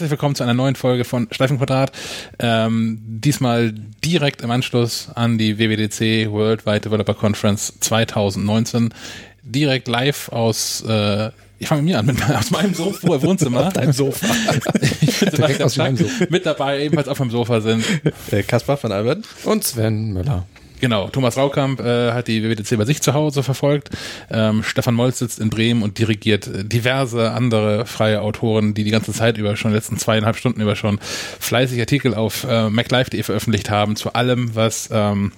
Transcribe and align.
Herzlich 0.00 0.12
willkommen 0.12 0.34
zu 0.34 0.44
einer 0.44 0.54
neuen 0.54 0.76
Folge 0.76 1.04
von 1.04 1.28
Streifenquadrat. 1.30 1.92
Ähm, 2.38 3.02
diesmal 3.02 3.74
direkt 4.02 4.40
im 4.40 4.50
Anschluss 4.50 5.10
an 5.14 5.36
die 5.36 5.58
WWDC 5.58 6.32
Worldwide 6.32 6.80
Developer 6.80 7.12
Conference 7.12 7.74
2019. 7.80 8.94
Direkt 9.42 9.88
live 9.88 10.30
aus, 10.30 10.82
äh, 10.88 11.28
ich 11.58 11.68
fange 11.68 11.82
mir 11.82 11.98
an, 11.98 12.06
mit, 12.06 12.16
aus 12.30 12.50
meinem 12.50 12.72
Sofa, 12.72 13.08
Wohnzimmer. 13.22 13.66
Auf 13.66 13.74
deinem 13.74 13.92
Sofa. 13.92 14.26
ich 15.02 15.20
bin 15.20 15.28
Direkt 15.32 15.62
aus 15.62 15.76
meinem 15.76 15.98
Sofa. 15.98 16.24
Mit 16.30 16.46
dabei, 16.46 16.82
ebenfalls 16.82 17.08
auf 17.08 17.18
dem 17.18 17.30
Sofa 17.30 17.60
sind. 17.60 17.84
Äh, 18.30 18.42
Kaspar 18.42 18.78
von 18.78 18.92
Albert. 18.92 19.26
Und 19.44 19.64
Sven 19.64 20.14
Müller. 20.14 20.46
Genau, 20.80 21.08
Thomas 21.08 21.36
Raukamp 21.36 21.80
äh, 21.80 22.12
hat 22.12 22.26
die 22.26 22.42
WWDC 22.42 22.78
bei 22.78 22.86
sich 22.86 23.02
zu 23.02 23.12
Hause 23.12 23.42
verfolgt. 23.42 23.90
Ähm, 24.30 24.62
Stefan 24.62 24.94
Molz 24.94 25.18
sitzt 25.18 25.38
in 25.38 25.50
Bremen 25.50 25.82
und 25.82 25.98
dirigiert 25.98 26.46
äh, 26.46 26.64
diverse 26.64 27.32
andere 27.32 27.84
freie 27.84 28.22
Autoren, 28.22 28.72
die 28.72 28.84
die 28.84 28.90
ganze 28.90 29.12
Zeit 29.12 29.36
über, 29.36 29.56
schon 29.56 29.72
letzten 29.72 29.98
zweieinhalb 29.98 30.36
Stunden 30.36 30.60
über 30.60 30.76
schon 30.76 30.98
fleißig 31.38 31.78
Artikel 31.80 32.14
auf 32.14 32.44
äh, 32.44 32.70
MacLive.de 32.70 33.22
veröffentlicht 33.22 33.68
haben 33.68 33.94
zu 33.94 34.14
allem, 34.14 34.54
was 34.54 34.88
ähm, 34.90 35.32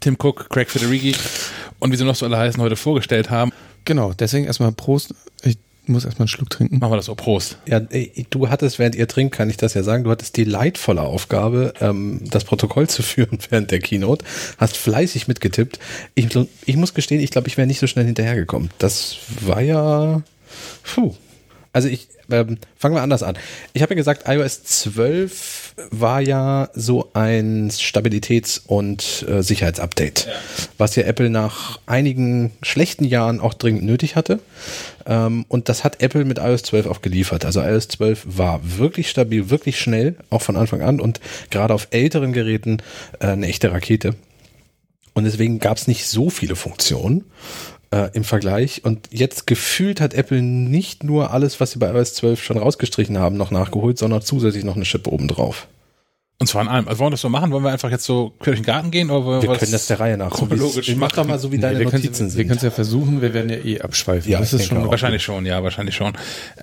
Tim 0.00 0.16
Cook, 0.20 0.50
Craig 0.50 0.68
Federighi 0.68 1.14
und 1.78 1.92
wie 1.92 1.96
sie 1.96 2.04
noch 2.04 2.16
so 2.16 2.26
alle 2.26 2.38
heißen, 2.38 2.60
heute 2.60 2.76
vorgestellt 2.76 3.30
haben. 3.30 3.52
Genau, 3.84 4.12
deswegen 4.12 4.46
erstmal 4.46 4.72
Prost. 4.72 5.14
Ich 5.42 5.58
muss 5.86 6.04
erstmal 6.04 6.24
einen 6.24 6.28
Schluck 6.28 6.50
trinken. 6.50 6.78
Machen 6.78 6.92
wir 6.92 6.96
das 6.96 7.06
so. 7.06 7.14
Prost. 7.14 7.58
Ja, 7.66 7.80
du 7.80 8.48
hattest, 8.48 8.78
während 8.78 8.94
ihr 8.94 9.08
trinkt, 9.08 9.34
kann 9.34 9.50
ich 9.50 9.56
das 9.56 9.74
ja 9.74 9.82
sagen, 9.82 10.04
du 10.04 10.10
hattest 10.10 10.36
die 10.36 10.44
leidvolle 10.44 11.02
Aufgabe, 11.02 11.74
ähm, 11.80 12.20
das 12.24 12.44
Protokoll 12.44 12.88
zu 12.88 13.02
führen 13.02 13.38
während 13.50 13.70
der 13.70 13.80
Keynote. 13.80 14.24
Hast 14.58 14.76
fleißig 14.76 15.28
mitgetippt. 15.28 15.78
Ich, 16.14 16.28
ich 16.64 16.76
muss 16.76 16.94
gestehen, 16.94 17.20
ich 17.20 17.30
glaube, 17.30 17.48
ich 17.48 17.56
wäre 17.56 17.66
nicht 17.66 17.80
so 17.80 17.86
schnell 17.86 18.06
hinterhergekommen. 18.06 18.70
Das 18.78 19.16
war 19.40 19.60
ja. 19.60 20.22
Puh. 20.82 21.14
Also 21.72 21.88
ich, 21.88 22.06
ähm, 22.30 22.58
fangen 22.76 22.94
wir 22.94 23.02
anders 23.02 23.24
an. 23.24 23.36
Ich 23.72 23.82
habe 23.82 23.94
ja 23.94 23.96
gesagt, 23.96 24.28
iOS 24.28 24.62
12 24.62 25.74
war 25.90 26.20
ja 26.20 26.68
so 26.72 27.10
ein 27.14 27.70
Stabilitäts- 27.70 28.60
und 28.64 29.26
äh, 29.28 29.42
Sicherheitsupdate, 29.42 30.26
ja. 30.26 30.32
was 30.78 30.94
ja 30.94 31.02
Apple 31.02 31.30
nach 31.30 31.80
einigen 31.86 32.52
schlechten 32.62 33.04
Jahren 33.04 33.40
auch 33.40 33.54
dringend 33.54 33.82
nötig 33.82 34.14
hatte. 34.14 34.38
Ähm, 35.06 35.44
und 35.48 35.68
das 35.68 35.84
hat 35.84 36.02
Apple 36.02 36.24
mit 36.24 36.38
iOS 36.38 36.62
12 36.62 36.86
auch 36.86 37.02
geliefert. 37.02 37.44
Also 37.44 37.60
iOS 37.60 37.88
12 37.88 38.24
war 38.26 38.60
wirklich 38.62 39.10
stabil, 39.10 39.50
wirklich 39.50 39.78
schnell, 39.78 40.16
auch 40.30 40.42
von 40.42 40.56
Anfang 40.56 40.82
an 40.82 41.00
und 41.00 41.20
gerade 41.50 41.74
auf 41.74 41.88
älteren 41.90 42.32
Geräten 42.32 42.78
äh, 43.20 43.28
eine 43.28 43.46
echte 43.46 43.72
Rakete. 43.72 44.14
Und 45.14 45.24
deswegen 45.24 45.60
gab 45.60 45.76
es 45.76 45.86
nicht 45.86 46.06
so 46.06 46.28
viele 46.28 46.56
Funktionen 46.56 47.24
äh, 47.90 48.10
im 48.14 48.24
Vergleich. 48.24 48.84
Und 48.84 49.08
jetzt 49.12 49.46
gefühlt 49.46 50.00
hat 50.00 50.14
Apple 50.14 50.42
nicht 50.42 51.04
nur 51.04 51.30
alles, 51.30 51.60
was 51.60 51.70
sie 51.70 51.78
bei 51.78 51.92
iOS 51.92 52.14
12 52.14 52.42
schon 52.42 52.58
rausgestrichen 52.58 53.18
haben, 53.18 53.36
noch 53.36 53.50
nachgeholt, 53.50 53.98
sondern 53.98 54.22
zusätzlich 54.22 54.64
noch 54.64 54.76
eine 54.76 54.84
Schippe 54.84 55.12
obendrauf. 55.12 55.68
Und 56.40 56.48
zwar 56.48 56.62
in 56.62 56.68
allem. 56.68 56.88
Also 56.88 56.98
wollen 56.98 57.08
wir 57.08 57.12
das 57.12 57.20
so 57.20 57.28
machen? 57.28 57.52
Wollen 57.52 57.62
wir 57.62 57.70
einfach 57.70 57.90
jetzt 57.90 58.04
so 58.04 58.34
durch 58.42 58.58
den 58.58 58.64
Garten 58.64 58.90
gehen? 58.90 59.10
Oder 59.10 59.40
wir 59.40 59.56
können 59.56 59.70
das 59.70 59.86
der 59.86 60.00
Reihe 60.00 60.18
nach. 60.18 60.34
So 60.34 60.46
mach 60.96 61.12
doch 61.12 61.26
mal 61.26 61.38
so, 61.38 61.52
wie 61.52 61.58
deine 61.58 61.78
wir 61.78 61.84
Notizen 61.86 62.28
sind. 62.28 62.36
Wir 62.36 62.44
können 62.44 62.56
es 62.56 62.62
ja 62.62 62.70
versuchen. 62.70 63.22
Wir 63.22 63.32
werden 63.32 63.50
ja 63.50 63.56
eh 63.56 63.80
abschweifen. 63.80 64.30
Ja, 64.30 64.40
das 64.40 64.52
ist 64.52 64.66
schon. 64.66 64.88
Wahrscheinlich 64.88 65.22
schon, 65.22 65.46
ja, 65.46 65.62
wahrscheinlich 65.62 65.94
schon. 65.94 66.12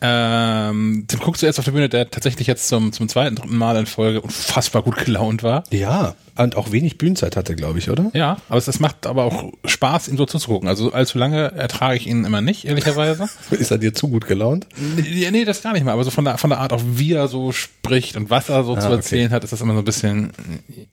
Ähm, 0.02 1.06
Tim 1.07 1.19
guckst 1.19 1.41
du 1.41 1.45
jetzt 1.45 1.57
auf 1.57 1.66
der 1.66 1.72
Bühne, 1.72 1.88
der 1.88 2.12
tatsächlich 2.12 2.47
jetzt 2.47 2.68
zum, 2.68 2.91
zum 2.91 3.07
zweiten, 3.07 3.38
dritten 3.38 3.57
Mal 3.57 3.78
in 3.78 3.85
Folge 3.85 4.22
unfassbar 4.22 4.84
gut 4.84 4.97
gelaunt 5.06 5.41
war. 5.41 5.63
Ja. 5.72 6.16
Und 6.38 6.56
auch 6.56 6.72
wenig 6.72 6.97
Bühnenzeit 6.97 7.36
hatte, 7.36 7.56
glaube 7.56 7.80
ich, 7.80 7.90
oder? 7.90 8.09
Ja, 8.14 8.38
aber 8.47 8.58
es, 8.58 8.68
es 8.68 8.80
macht 8.80 9.06
aber 9.06 9.25
auch 9.25 9.52
Spaß, 9.66 10.08
ihm 10.08 10.18
so 10.18 10.25
zuzugucken. 10.25 10.69
Also 10.69 10.94
allzu 10.94 11.18
lange 11.18 11.52
ertrage 11.52 11.97
ich 11.97 12.08
ihn 12.08 12.24
immer 12.24 12.42
nicht, 12.42 12.66
ehrlicherweise. 12.66 13.30
Ist 13.52 13.72
er 13.72 13.78
dir 13.78 13.94
zu 13.94 14.08
gut 14.08 14.28
gelaunt? 14.28 14.68
Nee, 14.96 15.30
nee, 15.31 15.46
das 15.46 15.62
gar 15.62 15.74
nicht 15.74 15.84
mal. 15.84 15.92
Aber 15.92 16.03
so 16.03 16.12
von 16.12 16.24
der, 16.24 16.38
von 16.38 16.50
der 16.50 16.59
Art, 16.59 16.72
auch 16.74 16.81
wie 16.86 17.14
er 17.14 17.28
so 17.28 17.52
spricht 17.52 18.16
und 18.16 18.30
was 18.30 18.50
er 18.50 18.64
so 18.64 18.75
ah, 18.75 18.80
zu 18.80 18.90
erzählen 18.90 19.28
okay. 19.28 19.36
hat, 19.36 19.44
ist 19.44 19.52
das 19.52 19.62
immer 19.62 19.74
so 19.74 19.80
ein 19.80 19.86
bisschen, 19.86 20.31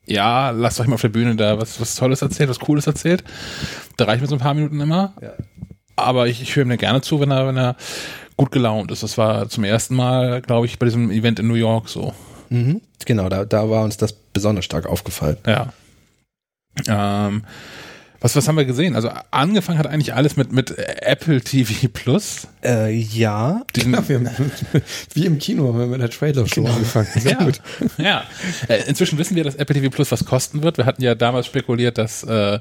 ja, 0.04 0.50
lasst 0.50 0.80
euch 0.80 0.88
mal 0.88 0.94
auf 0.94 1.02
der 1.02 1.08
Bühne 1.08 1.36
da 1.36 1.58
was, 1.58 1.80
was 1.80 1.94
Tolles 1.94 2.20
erzählt, 2.20 2.50
was 2.50 2.58
Cooles 2.58 2.86
erzählt. 2.86 3.22
Da 3.96 4.06
reicht 4.06 4.20
mir 4.20 4.28
so 4.28 4.34
ein 4.34 4.40
paar 4.40 4.54
Minuten 4.54 4.80
immer. 4.80 5.14
Ja. 5.22 5.32
Aber 5.94 6.26
ich, 6.26 6.42
ich 6.42 6.54
höre 6.54 6.64
ihm 6.64 6.76
gerne 6.76 7.00
zu, 7.00 7.20
wenn 7.20 7.30
er, 7.30 7.46
wenn 7.46 7.56
er 7.56 7.76
gut 8.36 8.52
gelaunt 8.52 8.90
ist. 8.90 9.02
Das 9.02 9.18
war 9.18 9.48
zum 9.48 9.64
ersten 9.64 9.94
Mal, 9.94 10.40
glaube 10.42 10.66
ich, 10.66 10.78
bei 10.78 10.86
diesem 10.86 11.10
Event 11.10 11.38
in 11.38 11.48
New 11.48 11.54
York 11.54 11.88
so. 11.88 12.14
Mhm. 12.50 12.80
Genau, 13.04 13.28
da, 13.28 13.44
da 13.44 13.68
war 13.68 13.84
uns 13.84 13.96
das 13.96 14.12
besonders 14.38 14.64
stark 14.64 14.86
aufgefallen. 14.86 15.36
Ja. 15.46 15.72
Ähm, 16.86 17.42
was, 18.20 18.34
was 18.34 18.48
haben 18.48 18.56
wir 18.56 18.64
gesehen? 18.64 18.96
Also 18.96 19.10
angefangen 19.30 19.78
hat 19.78 19.86
eigentlich 19.86 20.14
alles 20.14 20.36
mit, 20.36 20.52
mit 20.52 20.76
Apple 20.76 21.40
TV 21.40 21.88
Plus. 21.88 22.48
Äh, 22.64 22.92
ja. 22.92 23.62
Diesen, 23.76 23.92
ja 23.92 24.08
wir, 24.08 24.20
wie 25.14 25.26
im 25.26 25.38
Kino 25.38 25.68
haben 25.68 25.78
wir 25.78 25.86
mit 25.86 26.00
der 26.00 26.10
Trailer-Show 26.10 26.62
genau. 26.62 26.74
angefangen. 26.74 27.08
Ja, 27.24 27.44
gut. 27.44 27.60
ja. 27.96 28.24
Äh, 28.68 28.88
inzwischen 28.88 29.18
wissen 29.18 29.36
wir, 29.36 29.44
dass 29.44 29.54
Apple 29.54 29.74
TV 29.74 29.90
Plus 29.90 30.10
was 30.12 30.24
kosten 30.24 30.62
wird. 30.62 30.78
Wir 30.78 30.86
hatten 30.86 31.02
ja 31.02 31.14
damals 31.14 31.46
spekuliert, 31.46 31.98
dass 31.98 32.22
äh, 32.24 32.58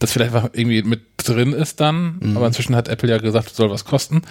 das 0.00 0.12
vielleicht 0.12 0.34
irgendwie 0.52 0.82
mit 0.82 1.02
drin 1.16 1.52
ist 1.52 1.80
dann. 1.80 2.18
Mhm. 2.20 2.36
Aber 2.36 2.46
inzwischen 2.46 2.76
hat 2.76 2.88
Apple 2.88 3.08
ja 3.08 3.18
gesagt, 3.18 3.50
es 3.50 3.56
soll 3.56 3.70
was 3.70 3.84
kosten. 3.84 4.22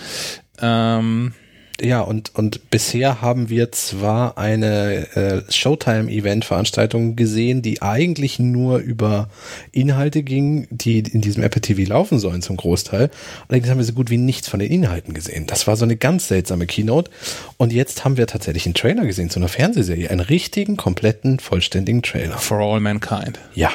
Ähm, 0.62 1.34
ja, 1.80 2.02
und, 2.02 2.36
und 2.36 2.70
bisher 2.70 3.22
haben 3.22 3.50
wir 3.50 3.72
zwar 3.72 4.38
eine 4.38 5.08
äh, 5.16 5.52
Showtime-Event-Veranstaltung 5.52 7.16
gesehen, 7.16 7.62
die 7.62 7.82
eigentlich 7.82 8.40
nur 8.40 8.80
über 8.80 9.30
Inhalte 9.72 10.24
ging, 10.24 10.68
die 10.70 11.00
in 11.00 11.22
diesem 11.22 11.44
Apple 11.44 11.62
TV 11.62 11.90
laufen 11.90 12.20
sollen 12.20 12.42
zum 12.42 12.58
Großteil. 12.58 13.10
Allerdings 13.48 13.70
haben 13.70 13.78
wir 13.78 13.86
so 13.86 13.94
gut 13.94 14.10
wie 14.10 14.18
nichts 14.18 14.48
von 14.48 14.60
den 14.60 14.72
Inhalten 14.72 15.14
gesehen. 15.14 15.48
Das 15.48 15.66
war 15.66 15.76
so 15.76 15.86
eine 15.86 15.98
ganz 15.98 16.28
seltsame 16.28 16.68
Keynote. 16.68 17.10
Und 17.58 17.74
jetzt 17.74 18.06
haben 18.06 18.18
wir 18.18 18.28
tatsächlich 18.28 18.66
einen 18.66 18.76
Trailer 18.76 19.06
gesehen 19.06 19.30
zu 19.30 19.40
einer 19.40 19.50
Fernsehserie. 19.50 20.10
Einen 20.10 20.20
richtigen, 20.20 20.78
kompletten, 20.78 21.40
vollständigen 21.40 22.04
Trailer. 22.04 22.38
For 22.38 22.60
all 22.60 22.80
mankind. 22.80 23.40
Ja. 23.56 23.72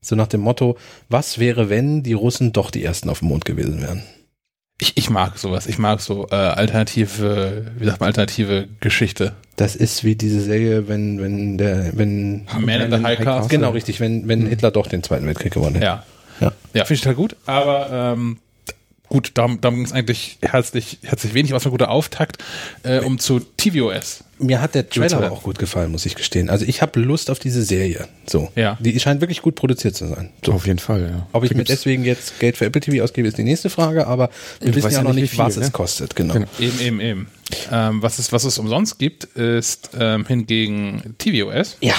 So 0.00 0.16
nach 0.16 0.26
dem 0.26 0.42
Motto, 0.42 0.76
was 1.08 1.38
wäre, 1.38 1.70
wenn 1.70 2.02
die 2.02 2.12
Russen 2.12 2.52
doch 2.52 2.70
die 2.70 2.84
ersten 2.84 3.08
auf 3.08 3.20
dem 3.20 3.28
Mond 3.28 3.46
gewesen 3.46 3.80
wären? 3.80 4.02
Ich, 4.80 4.96
ich 4.96 5.08
mag 5.08 5.38
sowas. 5.38 5.66
Ich 5.66 5.78
mag 5.78 6.00
so 6.00 6.26
äh, 6.30 6.34
alternative, 6.34 7.72
wie 7.78 7.84
sagt 7.84 8.00
man, 8.00 8.08
alternative 8.08 8.68
Geschichte. 8.80 9.34
Das 9.56 9.76
ist 9.76 10.02
wie 10.02 10.16
diese 10.16 10.40
Serie, 10.40 10.88
wenn, 10.88 11.20
wenn 11.22 11.58
der, 11.58 11.96
wenn 11.96 12.46
Man 12.58 12.80
in 12.80 12.90
the 12.90 13.02
High 13.04 13.20
Castle. 13.20 13.48
Genau, 13.48 13.70
richtig, 13.70 14.00
wenn, 14.00 14.26
wenn 14.26 14.40
mhm. 14.40 14.48
Hitler 14.48 14.72
doch 14.72 14.88
den 14.88 15.02
Zweiten 15.02 15.26
Weltkrieg 15.26 15.52
gewonnen 15.52 15.76
hätte. 15.76 15.86
Ja. 15.86 16.04
Ja, 16.40 16.52
ja 16.72 16.84
finde 16.84 16.94
ich 16.94 17.00
total 17.02 17.14
gut, 17.14 17.36
aber 17.46 17.88
ähm, 17.92 18.38
gut, 19.08 19.30
darum, 19.34 19.60
darum 19.60 19.76
ging 19.76 19.84
es 19.84 19.92
eigentlich 19.92 20.38
herzlich, 20.42 20.98
herzlich 21.04 21.34
wenig, 21.34 21.52
was 21.52 21.64
ein 21.64 21.70
guter 21.70 21.90
Auftakt, 21.90 22.38
äh, 22.82 22.98
um 22.98 23.20
zu 23.20 23.40
tvOS. 23.40 24.23
Mir 24.44 24.60
hat 24.60 24.74
der 24.74 24.88
Trailer 24.88 25.16
aber 25.16 25.32
auch 25.32 25.42
gut 25.42 25.58
gefallen, 25.58 25.90
muss 25.90 26.04
ich 26.06 26.14
gestehen. 26.14 26.50
Also 26.50 26.64
ich 26.66 26.82
habe 26.82 27.00
Lust 27.00 27.30
auf 27.30 27.38
diese 27.38 27.62
Serie. 27.62 28.06
So. 28.26 28.50
Ja. 28.54 28.76
Die 28.80 28.98
scheint 29.00 29.20
wirklich 29.20 29.42
gut 29.42 29.54
produziert 29.54 29.96
zu 29.96 30.06
sein. 30.06 30.30
So. 30.44 30.52
Auf 30.52 30.66
jeden 30.66 30.78
Fall, 30.78 31.02
ja. 31.02 31.26
Ob 31.32 31.44
ich 31.44 31.54
mir 31.54 31.64
deswegen 31.64 32.04
jetzt 32.04 32.38
Geld 32.40 32.56
für 32.56 32.66
Apple 32.66 32.80
TV 32.80 33.02
ausgebe, 33.02 33.26
ist 33.26 33.38
die 33.38 33.44
nächste 33.44 33.70
Frage, 33.70 34.06
aber 34.06 34.30
wir 34.60 34.72
du 34.72 34.76
wissen 34.76 34.90
ja 34.90 35.02
noch 35.02 35.14
nicht, 35.14 35.30
viel, 35.30 35.38
was 35.38 35.56
ne? 35.56 35.64
es 35.64 35.72
kostet. 35.72 36.14
Genau. 36.14 36.34
genau. 36.34 36.46
Eben, 36.58 36.80
eben, 36.80 37.00
eben. 37.00 37.26
Ähm, 37.72 38.02
was, 38.02 38.18
es, 38.18 38.32
was 38.32 38.44
es 38.44 38.58
umsonst 38.58 38.98
gibt, 38.98 39.24
ist 39.24 39.90
ähm, 39.98 40.26
hingegen 40.26 41.14
tvOS. 41.18 41.76
Ja. 41.80 41.94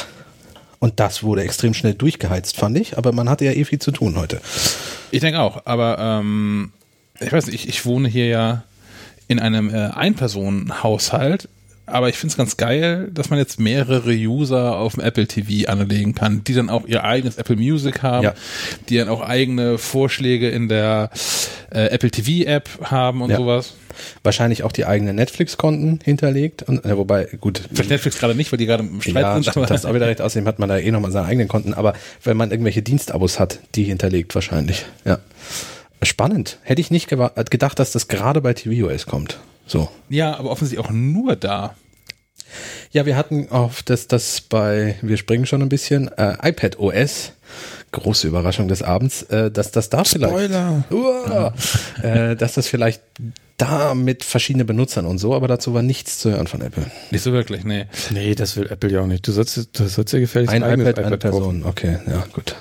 Und 0.79 0.99
das 0.99 1.23
wurde 1.23 1.41
extrem 1.41 1.73
schnell 1.73 1.93
durchgeheizt, 1.93 2.57
fand 2.57 2.77
ich. 2.77 2.97
Aber 2.97 3.11
man 3.11 3.29
hatte 3.29 3.45
ja 3.45 3.51
eh 3.51 3.65
viel 3.65 3.79
zu 3.79 3.91
tun 3.91 4.17
heute. 4.17 4.41
Ich 5.11 5.21
denke 5.21 5.39
auch. 5.39 5.65
Aber 5.65 5.97
ähm, 5.99 6.73
ich 7.19 7.31
weiß 7.31 7.47
nicht, 7.47 7.55
ich, 7.55 7.69
ich 7.69 7.85
wohne 7.85 8.07
hier 8.07 8.27
ja 8.27 8.63
in 9.27 9.39
einem 9.39 9.73
äh, 9.73 9.89
Einpersonenhaushalt, 9.89 11.49
aber 11.85 12.09
ich 12.09 12.17
finde 12.17 12.31
es 12.31 12.37
ganz 12.37 12.57
geil, 12.57 13.09
dass 13.13 13.29
man 13.29 13.37
jetzt 13.37 13.59
mehrere 13.59 14.11
User 14.11 14.77
auf 14.77 14.95
dem 14.95 15.03
Apple 15.03 15.27
TV 15.27 15.69
anlegen 15.69 16.15
kann, 16.15 16.43
die 16.43 16.53
dann 16.53 16.69
auch 16.69 16.85
ihr 16.87 17.03
eigenes 17.03 17.37
Apple 17.37 17.55
Music 17.55 18.01
haben, 18.01 18.23
ja. 18.23 18.33
die 18.89 18.97
dann 18.97 19.07
auch 19.07 19.21
eigene 19.21 19.77
Vorschläge 19.77 20.49
in 20.49 20.67
der 20.67 21.11
äh, 21.71 21.87
Apple 21.87 22.09
TV 22.09 22.49
App 22.49 22.69
haben 22.83 23.21
und 23.21 23.29
ja. 23.29 23.37
sowas. 23.37 23.73
Wahrscheinlich 24.23 24.63
auch 24.63 24.71
die 24.71 24.85
eigenen 24.85 25.15
Netflix-Konten 25.15 25.99
hinterlegt. 26.03 26.63
Und, 26.63 26.83
äh, 26.83 26.97
wobei, 26.97 27.29
gut. 27.39 27.61
Vielleicht 27.71 27.91
Netflix 27.91 28.17
gerade 28.17 28.35
nicht, 28.35 28.51
weil 28.51 28.57
die 28.57 28.65
gerade 28.65 28.83
im 28.83 29.01
Streit 29.01 29.23
ja, 29.23 29.41
sind. 29.41 29.55
Aber 29.55 29.65
das 29.65 29.85
auch 29.85 29.93
wieder 29.93 30.07
recht. 30.07 30.21
Außerdem 30.21 30.47
hat 30.47 30.59
man 30.59 30.67
da 30.67 30.77
eh 30.77 30.91
nochmal 30.91 31.11
seine 31.11 31.27
eigenen 31.27 31.47
Konten. 31.47 31.73
Aber 31.73 31.93
wenn 32.23 32.35
man 32.35 32.51
irgendwelche 32.51 32.81
Dienstabos 32.81 33.39
hat, 33.39 33.59
die 33.75 33.83
hinterlegt 33.83 34.35
wahrscheinlich. 34.35 34.85
Ja. 35.05 35.19
Spannend. 36.01 36.59
Hätte 36.63 36.81
ich 36.81 36.91
nicht 36.91 37.07
gedacht, 37.07 37.79
dass 37.79 37.91
das 37.91 38.07
gerade 38.07 38.41
bei 38.41 38.53
tvOS 38.53 39.05
kommt. 39.05 39.37
So. 39.65 39.89
Ja, 40.09 40.37
aber 40.37 40.51
offensichtlich 40.51 40.85
auch 40.85 40.91
nur 40.91 41.35
da. 41.35 41.75
Ja, 42.91 43.05
wir 43.05 43.17
hatten 43.17 43.49
auf 43.49 43.83
das, 43.83 44.07
das 44.07 44.41
bei, 44.41 44.95
wir 45.01 45.17
springen 45.17 45.45
schon 45.45 45.61
ein 45.61 45.69
bisschen, 45.69 46.09
äh, 46.17 46.37
iPad 46.43 46.79
OS, 46.79 47.31
große 47.91 48.27
Überraschung 48.27 48.67
des 48.67 48.81
Abends, 48.81 49.23
äh, 49.23 49.51
dass 49.51 49.71
das 49.71 49.89
da 49.89 50.05
Spoiler. 50.05 50.83
vielleicht, 50.87 50.91
uh, 50.91 52.05
äh, 52.05 52.35
dass 52.35 52.53
das 52.53 52.67
vielleicht 52.67 53.01
da 53.57 53.95
mit 53.95 54.23
verschiedenen 54.23 54.67
Benutzern 54.67 55.05
und 55.05 55.17
so, 55.17 55.33
aber 55.33 55.47
dazu 55.47 55.73
war 55.73 55.81
nichts 55.81 56.19
zu 56.19 56.31
hören 56.31 56.47
von 56.47 56.61
Apple. 56.61 56.85
Nicht 57.11 57.23
so 57.23 57.31
wirklich, 57.31 57.63
nee. 57.63 57.85
Nee, 58.11 58.35
das 58.35 58.57
will 58.57 58.67
Apple 58.69 58.91
ja 58.91 59.01
auch 59.01 59.07
nicht. 59.07 59.27
Du 59.27 59.31
sollst, 59.31 59.79
du 59.79 59.87
sollst 59.87 60.13
ja 60.13 60.19
gefälligst 60.19 60.53
ein 60.53 60.61
iPad, 60.61 60.97
iPad 60.97 61.05
eine 61.05 61.17
Person. 61.17 61.63
Okay, 61.65 61.99
ja, 62.07 62.25
gut. 62.33 62.55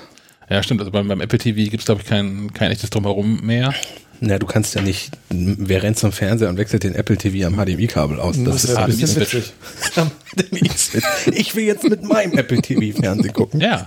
Ja, 0.49 0.61
stimmt. 0.63 0.81
Also 0.81 0.91
beim, 0.91 1.07
beim 1.07 1.21
Apple 1.21 1.39
TV 1.39 1.69
gibt 1.69 1.81
es, 1.81 1.85
glaube 1.85 2.01
ich, 2.01 2.07
kein, 2.07 2.53
kein 2.53 2.71
echtes 2.71 2.89
Drumherum 2.89 3.41
mehr. 3.41 3.73
Na, 4.19 4.39
du 4.39 4.45
kannst 4.45 4.75
ja 4.75 4.81
nicht, 4.81 5.11
wer 5.29 5.83
rennt 5.83 5.97
zum 5.99 6.11
Fernseher 6.11 6.49
und 6.49 6.57
wechselt 6.57 6.83
den 6.83 6.95
Apple 6.95 7.17
TV 7.17 7.47
am 7.47 7.55
HDMI-Kabel 7.55 8.19
aus? 8.19 8.35
Das 8.43 8.63
ist 8.63 8.69
ist 8.71 8.75
ein 8.77 8.87
bisschen 8.87 9.15
witzig. 9.21 9.53
Ich 11.33 11.55
will 11.55 11.63
jetzt 11.65 11.83
mit 11.83 12.03
meinem 12.03 12.37
Apple 12.37 12.61
TV 12.61 12.97
Fernsehen 12.99 13.33
gucken. 13.33 13.61
Ja. 13.61 13.85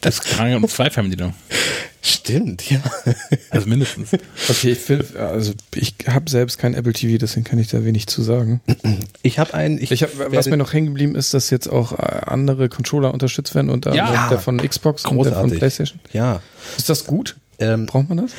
Das 0.00 0.20
ja 0.38 0.56
um 0.56 0.66
zwei 0.68 0.90
Fernbedienungen. 0.90 1.34
Stimmt, 2.02 2.70
ja. 2.70 2.80
Also 3.50 3.68
mindestens. 3.68 4.10
Okay, 4.48 4.72
ich 4.72 4.78
finde, 4.78 5.06
also 5.18 5.52
ich 5.74 5.94
habe 6.06 6.30
selbst 6.30 6.58
kein 6.58 6.74
Apple 6.74 6.92
TV, 6.94 7.18
deswegen 7.18 7.44
kann 7.44 7.58
ich 7.58 7.68
da 7.68 7.84
wenig 7.84 8.06
zu 8.06 8.22
sagen. 8.22 8.60
Ich 9.22 9.38
habe 9.38 9.52
einen, 9.54 9.78
ich, 9.80 9.90
Ich 9.90 10.02
hab, 10.02 10.10
was 10.32 10.46
mir 10.46 10.56
noch 10.56 10.72
hängen 10.72 10.86
geblieben 10.88 11.14
ist, 11.14 11.34
dass 11.34 11.50
jetzt 11.50 11.68
auch 11.68 11.92
äh, 11.92 11.96
andere 12.26 12.68
Controller 12.70 13.12
unterstützt 13.12 13.54
werden, 13.54 13.70
unter 13.70 13.94
Ja. 13.94 14.06
anderem 14.06 14.28
der 14.30 14.38
von 14.38 14.56
Xbox 14.58 15.04
und 15.04 15.16
der 15.18 15.24
von 15.24 15.32
Großartig. 15.34 15.58
PlayStation. 15.58 16.00
ja. 16.12 16.40
Ist 16.78 16.88
das 16.88 17.04
gut? 17.06 17.36
Ähm, 17.58 17.84
Braucht 17.86 18.08
man 18.08 18.18
das? 18.18 18.30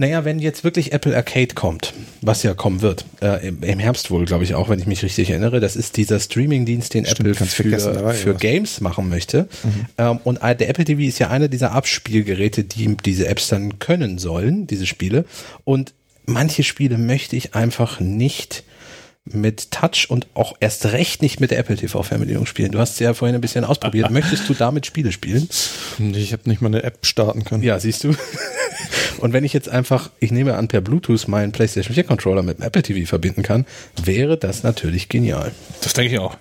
Naja, 0.00 0.24
wenn 0.24 0.38
jetzt 0.38 0.64
wirklich 0.64 0.92
Apple 0.94 1.14
Arcade 1.14 1.54
kommt, 1.54 1.92
was 2.22 2.42
ja 2.42 2.54
kommen 2.54 2.80
wird, 2.80 3.04
äh, 3.20 3.46
im, 3.46 3.62
im 3.62 3.78
Herbst 3.78 4.10
wohl, 4.10 4.24
glaube 4.24 4.44
ich 4.44 4.54
auch, 4.54 4.70
wenn 4.70 4.78
ich 4.78 4.86
mich 4.86 5.02
richtig 5.02 5.28
erinnere, 5.28 5.60
das 5.60 5.76
ist 5.76 5.98
dieser 5.98 6.18
Streaming-Dienst, 6.18 6.94
den 6.94 7.04
Stimmt, 7.04 7.28
Apple 7.28 7.46
für, 7.46 7.68
ja 7.68 8.08
für. 8.14 8.34
Games 8.34 8.80
machen 8.80 9.10
möchte. 9.10 9.46
Ähm, 9.98 10.18
und 10.24 10.38
äh, 10.38 10.56
der 10.56 10.70
Apple 10.70 10.86
TV 10.86 11.02
ist 11.02 11.18
ja 11.18 11.28
einer 11.28 11.48
dieser 11.48 11.72
Abspielgeräte, 11.72 12.64
die 12.64 12.96
diese 12.96 13.28
Apps 13.28 13.48
dann 13.48 13.78
können 13.78 14.16
sollen, 14.16 14.66
diese 14.66 14.86
Spiele. 14.86 15.26
Und 15.64 15.92
manche 16.24 16.62
Spiele 16.62 16.96
möchte 16.96 17.36
ich 17.36 17.54
einfach 17.54 18.00
nicht 18.00 18.64
mit 19.34 19.70
Touch 19.70 20.06
und 20.08 20.26
auch 20.34 20.54
erst 20.60 20.86
recht 20.86 21.22
nicht 21.22 21.40
mit 21.40 21.50
der 21.50 21.58
Apple 21.58 21.76
TV 21.76 22.02
Fernbedienung 22.02 22.46
spielen. 22.46 22.72
Du 22.72 22.78
hast 22.78 22.98
ja 23.00 23.14
vorhin 23.14 23.34
ein 23.34 23.40
bisschen 23.40 23.64
ausprobiert. 23.64 24.10
Möchtest 24.10 24.48
du 24.48 24.54
damit 24.54 24.86
Spiele 24.86 25.12
spielen? 25.12 25.48
Ich 25.98 26.32
habe 26.32 26.48
nicht 26.48 26.60
mal 26.60 26.68
eine 26.68 26.82
App 26.82 27.06
starten 27.06 27.44
können. 27.44 27.62
Ja, 27.62 27.78
siehst 27.78 28.04
du. 28.04 28.14
Und 29.18 29.32
wenn 29.32 29.44
ich 29.44 29.52
jetzt 29.52 29.68
einfach, 29.68 30.10
ich 30.18 30.30
nehme 30.30 30.54
an, 30.56 30.68
per 30.68 30.80
Bluetooth 30.80 31.28
meinen 31.28 31.52
PlayStation 31.52 31.94
4 31.94 32.04
Controller 32.04 32.42
mit 32.42 32.58
dem 32.58 32.64
Apple 32.64 32.82
TV 32.82 33.08
verbinden 33.08 33.42
kann, 33.42 33.66
wäre 34.02 34.38
das 34.38 34.62
natürlich 34.62 35.08
genial. 35.08 35.52
Das 35.82 35.92
denke 35.92 36.14
ich 36.14 36.18
auch. 36.18 36.36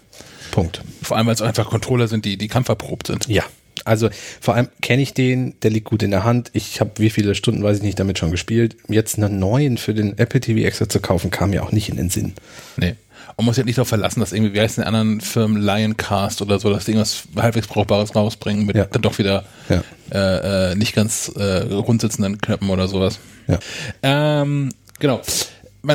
Punkt. 0.51 0.81
Vor 1.01 1.17
allem, 1.17 1.27
weil 1.27 1.35
es 1.35 1.41
einfach 1.41 1.69
Controller 1.69 2.07
sind, 2.07 2.25
die, 2.25 2.37
die 2.37 2.47
kampferprobt 2.47 3.07
sind. 3.07 3.27
Ja. 3.27 3.43
Also 3.85 4.09
vor 4.41 4.55
allem 4.55 4.67
kenne 4.81 5.01
ich 5.01 5.13
den, 5.13 5.55
der 5.61 5.71
liegt 5.71 5.85
gut 5.85 6.03
in 6.03 6.11
der 6.11 6.23
Hand. 6.23 6.49
Ich 6.53 6.79
habe 6.79 6.91
wie 6.97 7.09
viele 7.09 7.35
Stunden, 7.35 7.63
weiß 7.63 7.77
ich 7.77 7.83
nicht, 7.83 7.99
damit 7.99 8.17
schon 8.19 8.31
gespielt. 8.31 8.77
Jetzt 8.87 9.17
einen 9.17 9.39
neuen 9.39 9.77
für 9.77 9.93
den 9.93 10.17
Apple 10.17 10.39
TV 10.39 10.65
extra 10.65 10.87
zu 10.89 10.99
kaufen, 10.99 11.31
kam 11.31 11.51
mir 11.51 11.63
auch 11.63 11.71
nicht 11.71 11.89
in 11.89 11.97
den 11.97 12.09
Sinn. 12.09 12.33
Nee. 12.77 12.95
Und 13.35 13.45
muss 13.45 13.55
sich 13.55 13.63
nicht 13.65 13.77
darauf 13.77 13.87
verlassen, 13.89 14.19
dass 14.19 14.33
irgendwie, 14.33 14.53
wie 14.53 14.59
heißt 14.59 14.77
die 14.77 14.81
anderen 14.83 15.21
Firmen, 15.21 15.61
Lioncast 15.61 16.41
oder 16.41 16.59
so, 16.59 16.69
dass 16.69 16.85
die 16.85 16.91
irgendwas 16.91 17.23
halbwegs 17.37 17.67
Brauchbares 17.67 18.13
rausbringen, 18.15 18.65
mit 18.65 18.75
Ja. 18.75 18.85
dann 18.85 19.01
doch 19.01 19.17
wieder 19.17 19.45
Ja. 19.69 19.83
äh, 20.11 20.71
äh, 20.71 20.75
nicht 20.75 20.93
ganz 20.93 21.31
äh, 21.37 21.41
rundsitzenden 21.73 22.39
Knöpfen 22.41 22.69
oder 22.69 22.87
sowas. 22.89 23.19
Ja. 23.47 23.59
Ähm, 24.03 24.69
genau. 24.99 25.21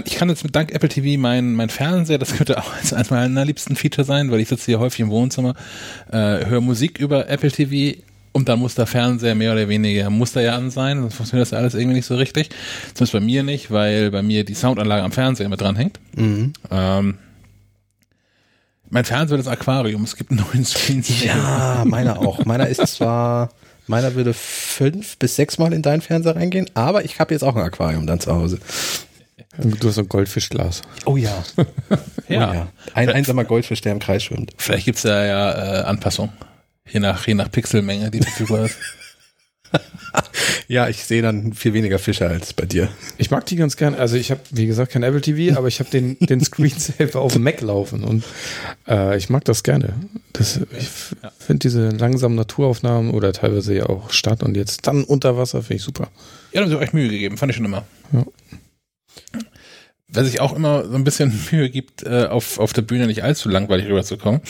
Ich 0.04 0.14
kann 0.14 0.30
jetzt 0.30 0.44
mit 0.44 0.56
dank 0.56 0.72
Apple 0.72 0.88
TV 0.88 1.20
mein, 1.20 1.52
mein 1.52 1.68
Fernseher, 1.68 2.18
das 2.18 2.34
könnte 2.34 2.58
auch 2.58 2.72
eines 2.92 3.10
meiner 3.10 3.44
liebsten 3.44 3.76
Feature 3.76 4.04
sein, 4.04 4.30
weil 4.30 4.40
ich 4.40 4.48
sitze 4.48 4.66
hier 4.66 4.78
häufig 4.78 5.00
im 5.00 5.10
Wohnzimmer, 5.10 5.54
äh, 6.10 6.46
höre 6.46 6.62
Musik 6.62 6.98
über 6.98 7.28
Apple 7.28 7.52
TV 7.52 8.00
und 8.32 8.48
dann 8.48 8.58
muss 8.58 8.74
der 8.74 8.86
Fernseher 8.86 9.34
mehr 9.34 9.52
oder 9.52 9.68
weniger, 9.68 10.08
muss 10.08 10.32
der 10.32 10.42
ja 10.42 10.56
an 10.56 10.70
sein, 10.70 11.00
sonst 11.00 11.14
funktioniert 11.14 11.46
das 11.46 11.56
alles 11.56 11.74
irgendwie 11.74 11.96
nicht 11.96 12.06
so 12.06 12.16
richtig. 12.16 12.48
Zumindest 12.94 13.12
bei 13.12 13.20
mir 13.20 13.42
nicht, 13.42 13.70
weil 13.70 14.10
bei 14.10 14.22
mir 14.22 14.44
die 14.44 14.54
Soundanlage 14.54 15.02
am 15.02 15.12
Fernseher 15.12 15.48
mit 15.50 15.60
dran 15.60 15.76
hängt. 15.76 16.00
Ähm, 16.70 17.18
mein 18.88 19.04
Fernseher 19.04 19.38
ist 19.38 19.48
Aquarium, 19.48 20.02
es 20.04 20.16
gibt 20.16 20.30
einen 20.30 20.40
neuen 20.40 20.64
Screens. 20.64 21.22
Ja, 21.22 21.84
meiner 21.86 22.20
auch. 22.20 22.44
Meiner 22.44 22.68
ist 22.68 22.86
zwar, 22.86 23.50
meiner 23.86 24.14
würde 24.14 24.32
fünf 24.32 25.18
bis 25.18 25.36
sechs 25.36 25.58
Mal 25.58 25.72
in 25.72 25.82
deinen 25.82 26.00
Fernseher 26.00 26.36
reingehen, 26.36 26.70
aber 26.74 27.04
ich 27.04 27.20
habe 27.20 27.34
jetzt 27.34 27.42
auch 27.42 27.54
ein 27.54 27.62
Aquarium 27.62 28.06
dann 28.06 28.18
zu 28.18 28.32
Hause. 28.32 28.58
Du 29.58 29.88
hast 29.88 29.98
ein 29.98 30.08
Goldfischglas. 30.08 30.82
Oh 31.06 31.16
ja. 31.16 31.44
Ja. 32.26 32.50
Oh 32.50 32.54
ja. 32.54 32.68
Ein 32.94 33.10
einsamer 33.10 33.44
Goldfisch, 33.44 33.82
der 33.82 33.92
im 33.92 33.98
Kreis 33.98 34.22
schwimmt. 34.24 34.52
Vielleicht 34.56 34.86
gibt's 34.86 35.02
da 35.02 35.26
ja 35.26 35.80
äh, 35.80 35.84
Anpassungen. 35.84 36.32
Je 36.90 36.98
nach, 37.00 37.26
je 37.26 37.34
nach 37.34 37.50
Pixelmenge, 37.52 38.10
die 38.10 38.20
verfügbar 38.20 38.64
ist. 38.64 38.78
Ja, 40.68 40.88
ich 40.88 41.04
sehe 41.04 41.20
dann 41.20 41.52
viel 41.52 41.74
weniger 41.74 41.98
Fische 41.98 42.26
als 42.28 42.52
bei 42.52 42.64
dir. 42.64 42.88
Ich 43.18 43.30
mag 43.32 43.44
die 43.46 43.56
ganz 43.56 43.76
gern. 43.76 43.94
Also 43.96 44.16
ich 44.16 44.30
habe, 44.30 44.40
wie 44.52 44.66
gesagt, 44.66 44.92
kein 44.92 45.02
Apple 45.02 45.20
TV, 45.20 45.58
aber 45.58 45.66
ich 45.66 45.80
habe 45.80 45.90
den, 45.90 46.16
den 46.20 46.40
Screensaver 46.40 47.20
auf 47.20 47.32
dem 47.32 47.42
Mac 47.42 47.60
laufen 47.60 48.04
und 48.04 48.22
äh, 48.88 49.16
ich 49.18 49.28
mag 49.30 49.44
das 49.44 49.64
gerne. 49.64 49.94
Das, 50.32 50.60
ich 50.78 50.88
Ja. 51.22 51.32
finde 51.38 51.58
diese 51.58 51.88
langsamen 51.90 52.36
Naturaufnahmen 52.36 53.10
oder 53.10 53.32
teilweise 53.32 53.74
ja 53.74 53.86
auch 53.86 54.10
Stadt 54.12 54.42
und 54.44 54.56
jetzt 54.56 54.86
dann 54.86 55.02
unter 55.04 55.36
Wasser 55.36 55.60
finde 55.62 55.74
ich 55.76 55.82
super. 55.82 56.08
Ja, 56.52 56.60
da 56.60 56.66
haben 56.66 56.70
sie 56.70 56.78
euch 56.78 56.92
Mühe 56.92 57.08
gegeben, 57.08 57.36
fand 57.36 57.50
ich 57.50 57.56
schon 57.56 57.66
immer. 57.66 57.84
Ja. 58.12 58.24
Wer 60.14 60.24
sich 60.24 60.40
auch 60.40 60.54
immer 60.54 60.84
so 60.84 60.94
ein 60.94 61.04
bisschen 61.04 61.38
Mühe 61.50 61.70
gibt, 61.70 62.02
äh, 62.04 62.26
auf, 62.26 62.58
auf 62.58 62.72
der 62.72 62.82
Bühne 62.82 63.06
nicht 63.06 63.22
allzu 63.22 63.48
langweilig 63.48 63.86
rüberzukommen, 63.86 64.40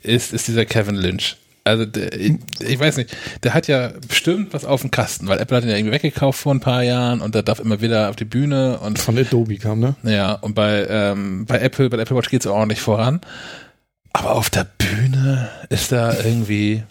ist, 0.00 0.32
ist 0.32 0.48
dieser 0.48 0.64
Kevin 0.64 0.96
Lynch. 0.96 1.36
Also 1.64 1.86
der, 1.86 2.12
ich, 2.18 2.34
ich 2.60 2.78
weiß 2.78 2.96
nicht, 2.96 3.16
der 3.44 3.54
hat 3.54 3.68
ja 3.68 3.92
bestimmt 4.08 4.52
was 4.52 4.64
auf 4.64 4.80
dem 4.80 4.90
Kasten, 4.90 5.28
weil 5.28 5.38
Apple 5.38 5.56
hat 5.56 5.64
ihn 5.64 5.70
ja 5.70 5.76
irgendwie 5.76 5.94
weggekauft 5.94 6.40
vor 6.40 6.52
ein 6.52 6.60
paar 6.60 6.82
Jahren 6.82 7.20
und 7.20 7.34
der 7.36 7.44
darf 7.44 7.60
immer 7.60 7.80
wieder 7.80 8.10
auf 8.10 8.16
die 8.16 8.24
Bühne 8.24 8.80
und 8.80 8.98
Von 8.98 9.16
Adobe 9.16 9.58
kam, 9.58 9.78
ne? 9.78 9.94
ja, 10.02 10.32
und 10.34 10.54
bei, 10.54 10.86
ähm, 10.88 11.46
bei 11.46 11.60
Apple, 11.60 11.88
bei 11.88 11.96
der 11.96 12.02
Apple 12.02 12.16
Watch 12.16 12.30
geht's 12.30 12.46
auch 12.46 12.56
ordentlich 12.56 12.80
voran. 12.80 13.20
Aber 14.12 14.34
auf 14.34 14.50
der 14.50 14.66
Bühne 14.76 15.48
ist 15.68 15.92
da 15.92 16.12
irgendwie, 16.14 16.82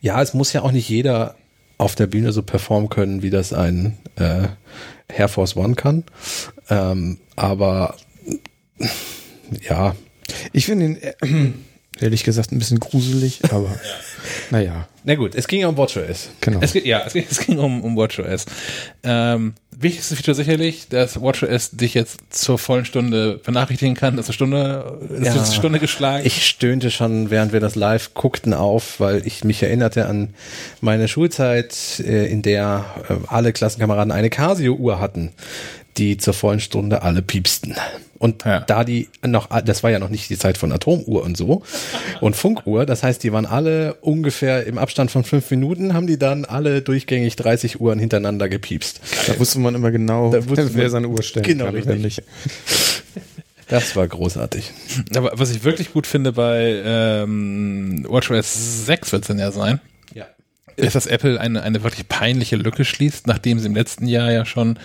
Ja, 0.00 0.22
es 0.22 0.34
muss 0.34 0.52
ja 0.52 0.62
auch 0.62 0.72
nicht 0.72 0.88
jeder 0.88 1.34
auf 1.78 1.94
der 1.96 2.06
Bühne 2.06 2.32
so 2.32 2.42
performen 2.42 2.88
können, 2.88 3.22
wie 3.22 3.30
das 3.30 3.52
ein 3.52 3.98
äh, 4.16 4.48
Air 5.08 5.28
Force 5.28 5.56
One 5.56 5.74
kann. 5.74 6.04
Ähm, 6.70 7.18
aber 7.36 7.96
ja, 9.68 9.96
Ich 10.52 10.66
finde 10.66 10.84
ihn 10.86 10.96
äh, 10.96 11.14
ehrlich 12.00 12.24
gesagt 12.24 12.52
ein 12.52 12.58
bisschen 12.58 12.80
gruselig, 12.80 13.40
aber 13.50 13.74
naja, 14.50 14.88
na 15.08 15.14
gut, 15.14 15.34
es 15.34 15.48
ging 15.48 15.62
ja 15.62 15.68
um 15.68 15.76
WatchOS. 15.78 16.28
genau. 16.42 16.58
Es 16.60 16.74
ja, 16.74 17.00
es, 17.06 17.14
geht, 17.14 17.30
es 17.30 17.40
ging 17.40 17.58
um, 17.58 17.82
um 17.82 17.96
WatchOS. 17.96 18.44
Ähm, 19.02 19.54
wichtigste 19.70 20.16
Feature 20.16 20.34
sicherlich, 20.34 20.88
dass 20.90 21.18
WatchOS 21.22 21.70
dich 21.70 21.94
jetzt 21.94 22.20
zur 22.28 22.58
vollen 22.58 22.84
Stunde 22.84 23.40
benachrichtigen 23.42 23.94
kann, 23.94 24.18
dass 24.18 24.26
eine 24.26 24.34
Stunde, 24.34 24.98
ist 25.18 25.24
Ja. 25.24 25.32
eine 25.32 25.46
Stunde 25.46 25.78
geschlagen. 25.78 26.26
Ich 26.26 26.46
stöhnte 26.46 26.90
schon, 26.90 27.30
während 27.30 27.54
wir 27.54 27.60
das 27.60 27.74
live 27.74 28.12
guckten, 28.12 28.52
auf, 28.52 29.00
weil 29.00 29.26
ich 29.26 29.44
mich 29.44 29.62
erinnerte 29.62 30.04
an 30.04 30.34
meine 30.82 31.08
Schulzeit, 31.08 31.74
äh, 32.00 32.26
in 32.30 32.42
der 32.42 32.84
äh, 33.08 33.14
alle 33.28 33.54
Klassenkameraden 33.54 34.12
eine 34.12 34.28
Casio-Uhr 34.28 35.00
hatten, 35.00 35.32
die 35.98 36.16
zur 36.16 36.34
vollen 36.34 36.60
Stunde 36.60 37.02
alle 37.02 37.20
piepsten. 37.22 37.74
Und 38.18 38.44
Ja. 38.44 38.60
da 38.60 38.82
die 38.82 39.08
noch, 39.24 39.48
das 39.62 39.82
war 39.84 39.90
ja 39.90 39.98
noch 40.00 40.08
nicht 40.08 40.28
die 40.28 40.36
Zeit 40.38 40.58
von 40.58 40.72
Atomuhr 40.72 41.22
und 41.22 41.36
so 41.36 41.62
und 42.20 42.34
Funkuhr, 42.34 42.84
das 42.84 43.04
heißt, 43.04 43.22
die 43.22 43.32
waren 43.32 43.46
alle 43.46 43.94
ungefähr 44.00 44.66
im 44.66 44.76
Abstand 44.76 45.10
von 45.12 45.22
fünf 45.22 45.48
Minuten, 45.52 45.94
haben 45.94 46.08
die 46.08 46.18
dann 46.18 46.44
alle 46.44 46.82
durchgängig 46.82 47.36
30 47.36 47.80
Uhren 47.80 47.98
hintereinander 48.00 48.48
gepiepst. 48.48 49.00
Da 49.28 49.38
wusste 49.38 49.60
man 49.60 49.74
immer 49.76 49.92
genau, 49.92 50.32
Da 50.32 50.48
wusste 50.48 50.74
wer 50.74 50.82
man- 50.84 50.90
seine 50.90 51.08
Uhr 51.08 51.22
stellen 51.22 51.44
Genau, 51.46 51.66
richtig. 51.68 52.22
Das 53.68 53.94
war 53.96 54.08
großartig. 54.08 54.70
Aber 55.14 55.32
was 55.34 55.50
ich 55.50 55.62
wirklich 55.62 55.92
gut 55.92 56.06
finde 56.06 56.32
bei 56.32 56.80
ähm, 56.84 58.04
WatchOS 58.08 58.86
6 58.86 59.12
wird 59.12 59.22
es 59.22 59.28
dann 59.28 59.38
ja 59.38 59.52
sein, 59.52 59.78
Ja. 60.14 60.24
ist, 60.76 60.94
dass 60.94 61.06
Apple 61.06 61.38
eine, 61.38 61.62
eine 61.62 61.82
wirklich 61.82 62.08
peinliche 62.08 62.56
Lücke 62.56 62.84
schließt, 62.86 63.26
nachdem 63.26 63.58
sie 63.58 63.66
im 63.66 63.74
letzten 63.74 64.06
Jahr 64.06 64.32
ja 64.32 64.46
schon 64.46 64.78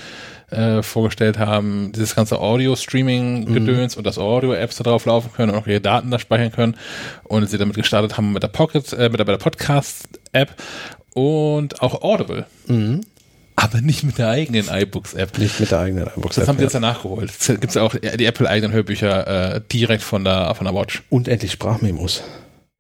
äh, 0.53 0.83
vorgestellt 0.83 1.38
haben, 1.39 1.91
dieses 1.93 2.15
ganze 2.15 2.39
Audio-Streaming-Gedöns 2.39 3.95
und 3.98 4.05
dass 4.05 4.17
Audio-Apps 4.17 4.77
da 4.77 4.83
drauf 4.83 5.05
laufen 5.05 5.31
können 5.33 5.51
und 5.51 5.57
auch 5.57 5.67
ihre 5.67 5.81
Daten 5.81 6.12
da 6.12 6.19
speichern 6.19 6.51
können. 6.51 6.77
Und 7.24 7.50
sie 7.50 7.57
damit 7.57 7.75
gestartet 7.75 8.17
haben 8.17 8.33
mit 8.33 8.43
der 8.43 8.48
Pocket, 8.48 8.91
äh, 8.93 9.10
mit 9.10 9.19
der, 9.19 9.25
der 9.25 9.38
Podcast-App 9.38 10.55
und 11.13 11.81
auch 11.81 12.01
Audible. 12.01 12.45
Aber 13.55 13.81
nicht 13.81 14.03
mit 14.03 14.17
der 14.17 14.29
eigenen 14.29 14.67
iBooks-App. 14.69 15.38
Nicht 15.38 15.60
mit 15.60 15.72
der 15.72 15.79
eigenen 15.79 16.07
iBooks. 16.07 16.36
Das 16.36 16.48
haben 16.48 16.57
sie 16.57 16.63
jetzt 16.63 16.74
ja 16.74 16.79
nachgeholt. 16.79 17.31
Es 17.39 17.48
gibt 17.48 17.75
ja 17.75 17.83
auch 17.83 17.95
die 17.95 18.25
Apple-eigenen 18.25 18.74
Hörbücher 18.74 19.55
äh, 19.55 19.62
direkt 19.72 20.03
von 20.03 20.24
der, 20.24 20.55
von 20.55 20.65
der 20.65 20.74
Watch. 20.75 21.03
Und 21.10 21.27
endlich 21.27 21.51
Sprachmemos. 21.51 22.24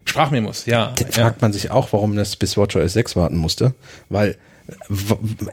Sprachmemos, 0.05 0.65
ja. 0.65 0.93
Da 0.95 1.05
ja. 1.05 1.11
fragt 1.11 1.41
man 1.41 1.53
sich 1.53 1.71
auch, 1.71 1.93
warum 1.93 2.15
das 2.15 2.35
bis 2.35 2.57
WatchOS 2.57 2.93
6 2.93 3.15
warten 3.15 3.37
musste, 3.37 3.73
weil 4.09 4.37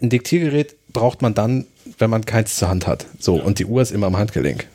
ein 0.00 0.10
Diktiergerät 0.10 0.76
braucht 0.92 1.22
man 1.22 1.34
dann, 1.34 1.66
wenn 1.98 2.10
man 2.10 2.24
keins 2.24 2.56
zur 2.56 2.68
Hand 2.68 2.86
hat. 2.86 3.06
So, 3.18 3.36
und 3.36 3.58
die 3.58 3.64
Uhr 3.66 3.82
ist 3.82 3.90
immer 3.90 4.06
am 4.06 4.16
Handgelenk. 4.16 4.66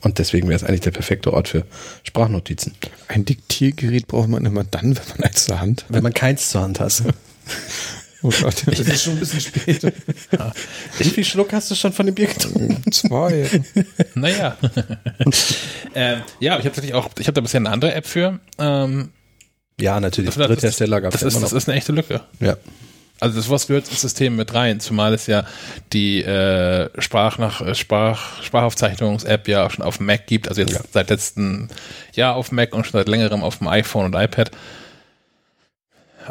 Und 0.00 0.18
deswegen 0.18 0.48
wäre 0.48 0.56
es 0.56 0.64
eigentlich 0.64 0.82
der 0.82 0.92
perfekte 0.92 1.32
Ort 1.32 1.48
für 1.48 1.64
Sprachnotizen. 2.04 2.74
Ein 3.08 3.24
Diktiergerät 3.24 4.06
braucht 4.06 4.28
man 4.28 4.44
immer 4.46 4.64
dann, 4.64 4.96
wenn 4.96 5.08
man 5.08 5.24
eins 5.24 5.46
zur 5.46 5.60
Hand 5.60 5.84
Wenn 5.88 6.02
man 6.04 6.14
keins 6.14 6.50
zur 6.50 6.62
Hand 6.62 6.80
hat. 6.80 7.02
Oh 8.20 8.30
Gott, 8.40 8.64
das 8.66 8.80
ist 8.80 9.04
schon 9.04 9.12
ein 9.12 9.20
bisschen 9.20 9.40
spät. 9.40 9.92
Wie 10.98 11.04
viel 11.04 11.24
Schluck 11.24 11.52
hast 11.52 11.70
du 11.70 11.76
schon 11.76 11.92
von 11.92 12.04
dem 12.04 12.16
Bier 12.16 12.26
getrunken? 12.26 12.82
Zwei. 12.92 13.48
Naja. 14.16 14.56
ähm, 15.94 16.22
ja, 16.40 16.58
ich 16.58 16.64
habe 16.64 16.64
tatsächlich 16.64 16.94
auch, 16.94 17.10
ich 17.16 17.28
habe 17.28 17.34
da 17.34 17.40
bisher 17.40 17.60
eine 17.60 17.70
andere 17.70 17.94
App 17.94 18.08
für. 18.08 18.40
Ähm, 18.58 19.10
Ja, 19.80 20.00
natürlich. 20.00 20.30
das, 20.30 20.36
das, 20.36 20.48
Dritthersteller 20.48 21.00
gab 21.00 21.12
das, 21.12 21.22
es 21.22 21.34
ist, 21.34 21.42
das 21.42 21.52
noch. 21.52 21.56
ist 21.56 21.68
eine 21.68 21.78
echte 21.78 21.92
Lücke. 21.92 22.20
Ja. 22.40 22.56
Also 23.20 23.36
das 23.36 23.50
was 23.50 23.66
gehört 23.66 23.88
ins 23.88 24.00
System 24.00 24.36
mit 24.36 24.54
rein, 24.54 24.78
zumal 24.80 25.12
es 25.12 25.26
ja 25.26 25.44
die 25.92 26.22
äh, 26.22 26.88
Sprach 27.00 27.38
nach 27.38 27.60
äh, 27.60 27.74
Sprach 27.74 28.42
Sprachaufzeichnungs-App 28.42 29.48
ja 29.48 29.66
auch 29.66 29.70
schon 29.72 29.84
auf 29.84 29.96
dem 29.96 30.06
Mac 30.06 30.26
gibt, 30.26 30.48
also 30.48 30.60
jetzt 30.60 30.74
Ja. 30.74 30.80
seit 30.92 31.10
letztem 31.10 31.68
Jahr 32.14 32.36
auf 32.36 32.50
dem 32.50 32.56
Mac 32.56 32.72
und 32.74 32.84
schon 32.86 32.92
seit 32.98 33.08
längerem 33.08 33.42
auf 33.42 33.58
dem 33.58 33.68
iPhone 33.68 34.04
und 34.06 34.14
iPad. 34.14 34.50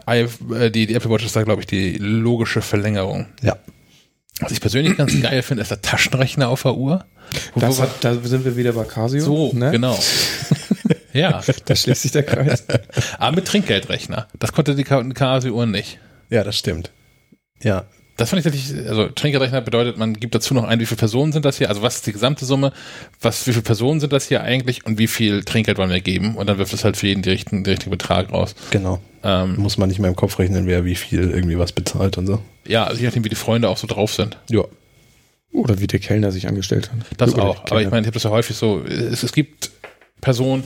I, 0.09 0.27
äh, 0.53 0.69
die, 0.71 0.85
die 0.87 0.93
Apple 0.93 1.09
Watch 1.09 1.25
ist 1.25 1.35
da, 1.35 1.43
glaube 1.43 1.61
ich, 1.61 1.67
die 1.67 1.97
logische 1.97 2.61
Verlängerung. 2.61 3.25
Ja. 3.41 3.57
Was 4.39 4.51
ich 4.51 4.61
persönlich 4.61 4.95
ganz 4.95 5.13
geil 5.21 5.41
finde, 5.41 5.63
ist 5.63 5.71
der 5.71 5.81
Taschenrechner 5.81 6.47
auf 6.49 6.61
der 6.61 6.75
Uhr. 6.75 7.05
Das 7.55 7.81
hat, 7.81 7.89
da 8.01 8.13
sind 8.15 8.45
wir 8.45 8.55
wieder 8.55 8.71
bei 8.73 8.85
Casio. 8.85 9.21
so, 9.21 9.51
ne? 9.53 9.71
genau. 9.71 9.99
ja, 11.13 11.41
Da 11.65 11.75
schließt 11.75 12.03
sich 12.03 12.11
der 12.11 12.23
Kreis. 12.23 12.63
aber 13.17 13.35
mit 13.35 13.45
Trinkgeldrechner. 13.45 14.27
Das 14.39 14.53
konnte 14.53 14.75
die 14.75 14.83
Casio-Uhr 14.85 15.65
nicht. 15.65 15.99
Ja, 16.29 16.43
das 16.43 16.57
stimmt. 16.57 16.91
Ja. 17.61 17.85
Das 18.17 18.31
fand 18.31 18.39
ich 18.39 18.51
tatsächlich, 18.51 18.87
also 18.89 19.09
Trinkgeldrechner 19.09 19.61
bedeutet, 19.61 19.99
man 19.99 20.15
gibt 20.15 20.33
dazu 20.33 20.55
noch 20.55 20.63
ein, 20.63 20.79
wie 20.79 20.87
viele 20.87 20.97
Personen 20.97 21.31
sind 21.31 21.45
das 21.45 21.59
hier, 21.59 21.69
also 21.69 21.83
was 21.83 21.97
ist 21.97 22.07
die 22.07 22.13
gesamte 22.13 22.45
Summe, 22.45 22.73
was, 23.21 23.45
wie 23.45 23.51
viele 23.51 23.61
Personen 23.61 23.99
sind 23.99 24.11
das 24.11 24.27
hier 24.27 24.41
eigentlich 24.41 24.87
und 24.87 24.97
wie 24.97 25.05
viel 25.05 25.43
Trinkgeld 25.43 25.77
wollen 25.77 25.91
wir 25.91 26.01
geben 26.01 26.35
und 26.35 26.47
dann 26.47 26.57
wirft 26.57 26.73
es 26.73 26.83
halt 26.83 26.97
für 26.97 27.05
jeden 27.05 27.21
den 27.21 27.33
richtigen, 27.33 27.63
den 27.63 27.71
richtigen 27.73 27.91
Betrag 27.91 28.31
raus. 28.31 28.55
Genau. 28.71 28.99
Ähm, 29.23 29.57
Muss 29.57 29.77
man 29.77 29.87
nicht 29.87 29.99
mehr 29.99 30.09
im 30.09 30.15
Kopf 30.15 30.39
rechnen, 30.39 30.65
wer 30.65 30.83
wie 30.83 30.95
viel 30.95 31.29
irgendwie 31.29 31.59
was 31.59 31.73
bezahlt 31.73 32.17
und 32.17 32.25
so. 32.25 32.41
ja, 32.65 32.85
also 32.85 32.99
je 32.99 33.05
nachdem, 33.05 33.23
wie 33.23 33.29
die 33.29 33.35
Freunde 33.35 33.69
auch 33.69 33.77
so 33.77 33.85
drauf 33.85 34.11
sind. 34.11 34.39
Ja. 34.49 34.63
Oder 35.53 35.79
wie 35.79 35.87
der 35.87 35.99
Kellner 35.99 36.31
sich 36.31 36.47
angestellt 36.47 36.91
hat. 36.91 36.99
Das 37.17 37.35
Oder 37.35 37.43
auch. 37.43 37.65
Aber 37.65 37.81
ich 37.83 37.89
meine, 37.91 38.01
ich 38.01 38.07
habe 38.07 38.15
das 38.15 38.23
ja 38.23 38.31
häufig 38.31 38.55
so, 38.55 38.83
es, 38.83 39.21
es 39.21 39.31
gibt 39.31 39.69
Personen, 40.21 40.63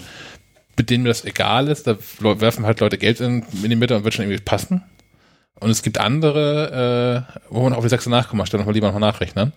mit 0.78 0.90
denen 0.90 1.04
mir 1.04 1.10
das 1.10 1.26
egal 1.26 1.68
ist, 1.68 1.86
da 1.86 1.98
werfen 2.20 2.66
halt 2.66 2.80
Leute 2.80 2.98
Geld 2.98 3.20
in, 3.20 3.44
in 3.62 3.70
die 3.70 3.76
Mitte 3.76 3.96
und 3.96 4.06
wird 4.06 4.14
schon 4.14 4.24
irgendwie 4.24 4.42
passen. 4.42 4.84
Und 5.62 5.70
es 5.70 5.82
gibt 5.84 5.98
andere, 6.00 7.28
äh, 7.32 7.40
wo 7.50 7.62
man 7.62 7.74
auf 7.74 7.84
die 7.84 7.90
sechste 7.90 8.10
Nachkommastelle 8.10 8.60
nochmal 8.62 8.74
lieber 8.76 8.88
nochmal 8.92 9.10
nachrechnen. 9.12 9.54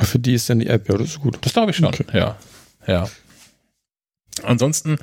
Für 0.00 0.18
die 0.18 0.34
ist 0.34 0.48
dann 0.48 0.60
die 0.60 0.68
App, 0.68 0.88
ja, 0.88 0.96
das 0.96 1.08
ist 1.08 1.20
gut. 1.20 1.36
Das 1.42 1.52
glaube 1.52 1.70
ich 1.72 1.76
schon, 1.76 1.86
Okay. 1.88 2.04
ja. 2.14 2.36
Ja. 2.86 3.08
Ansonsten 4.44 4.98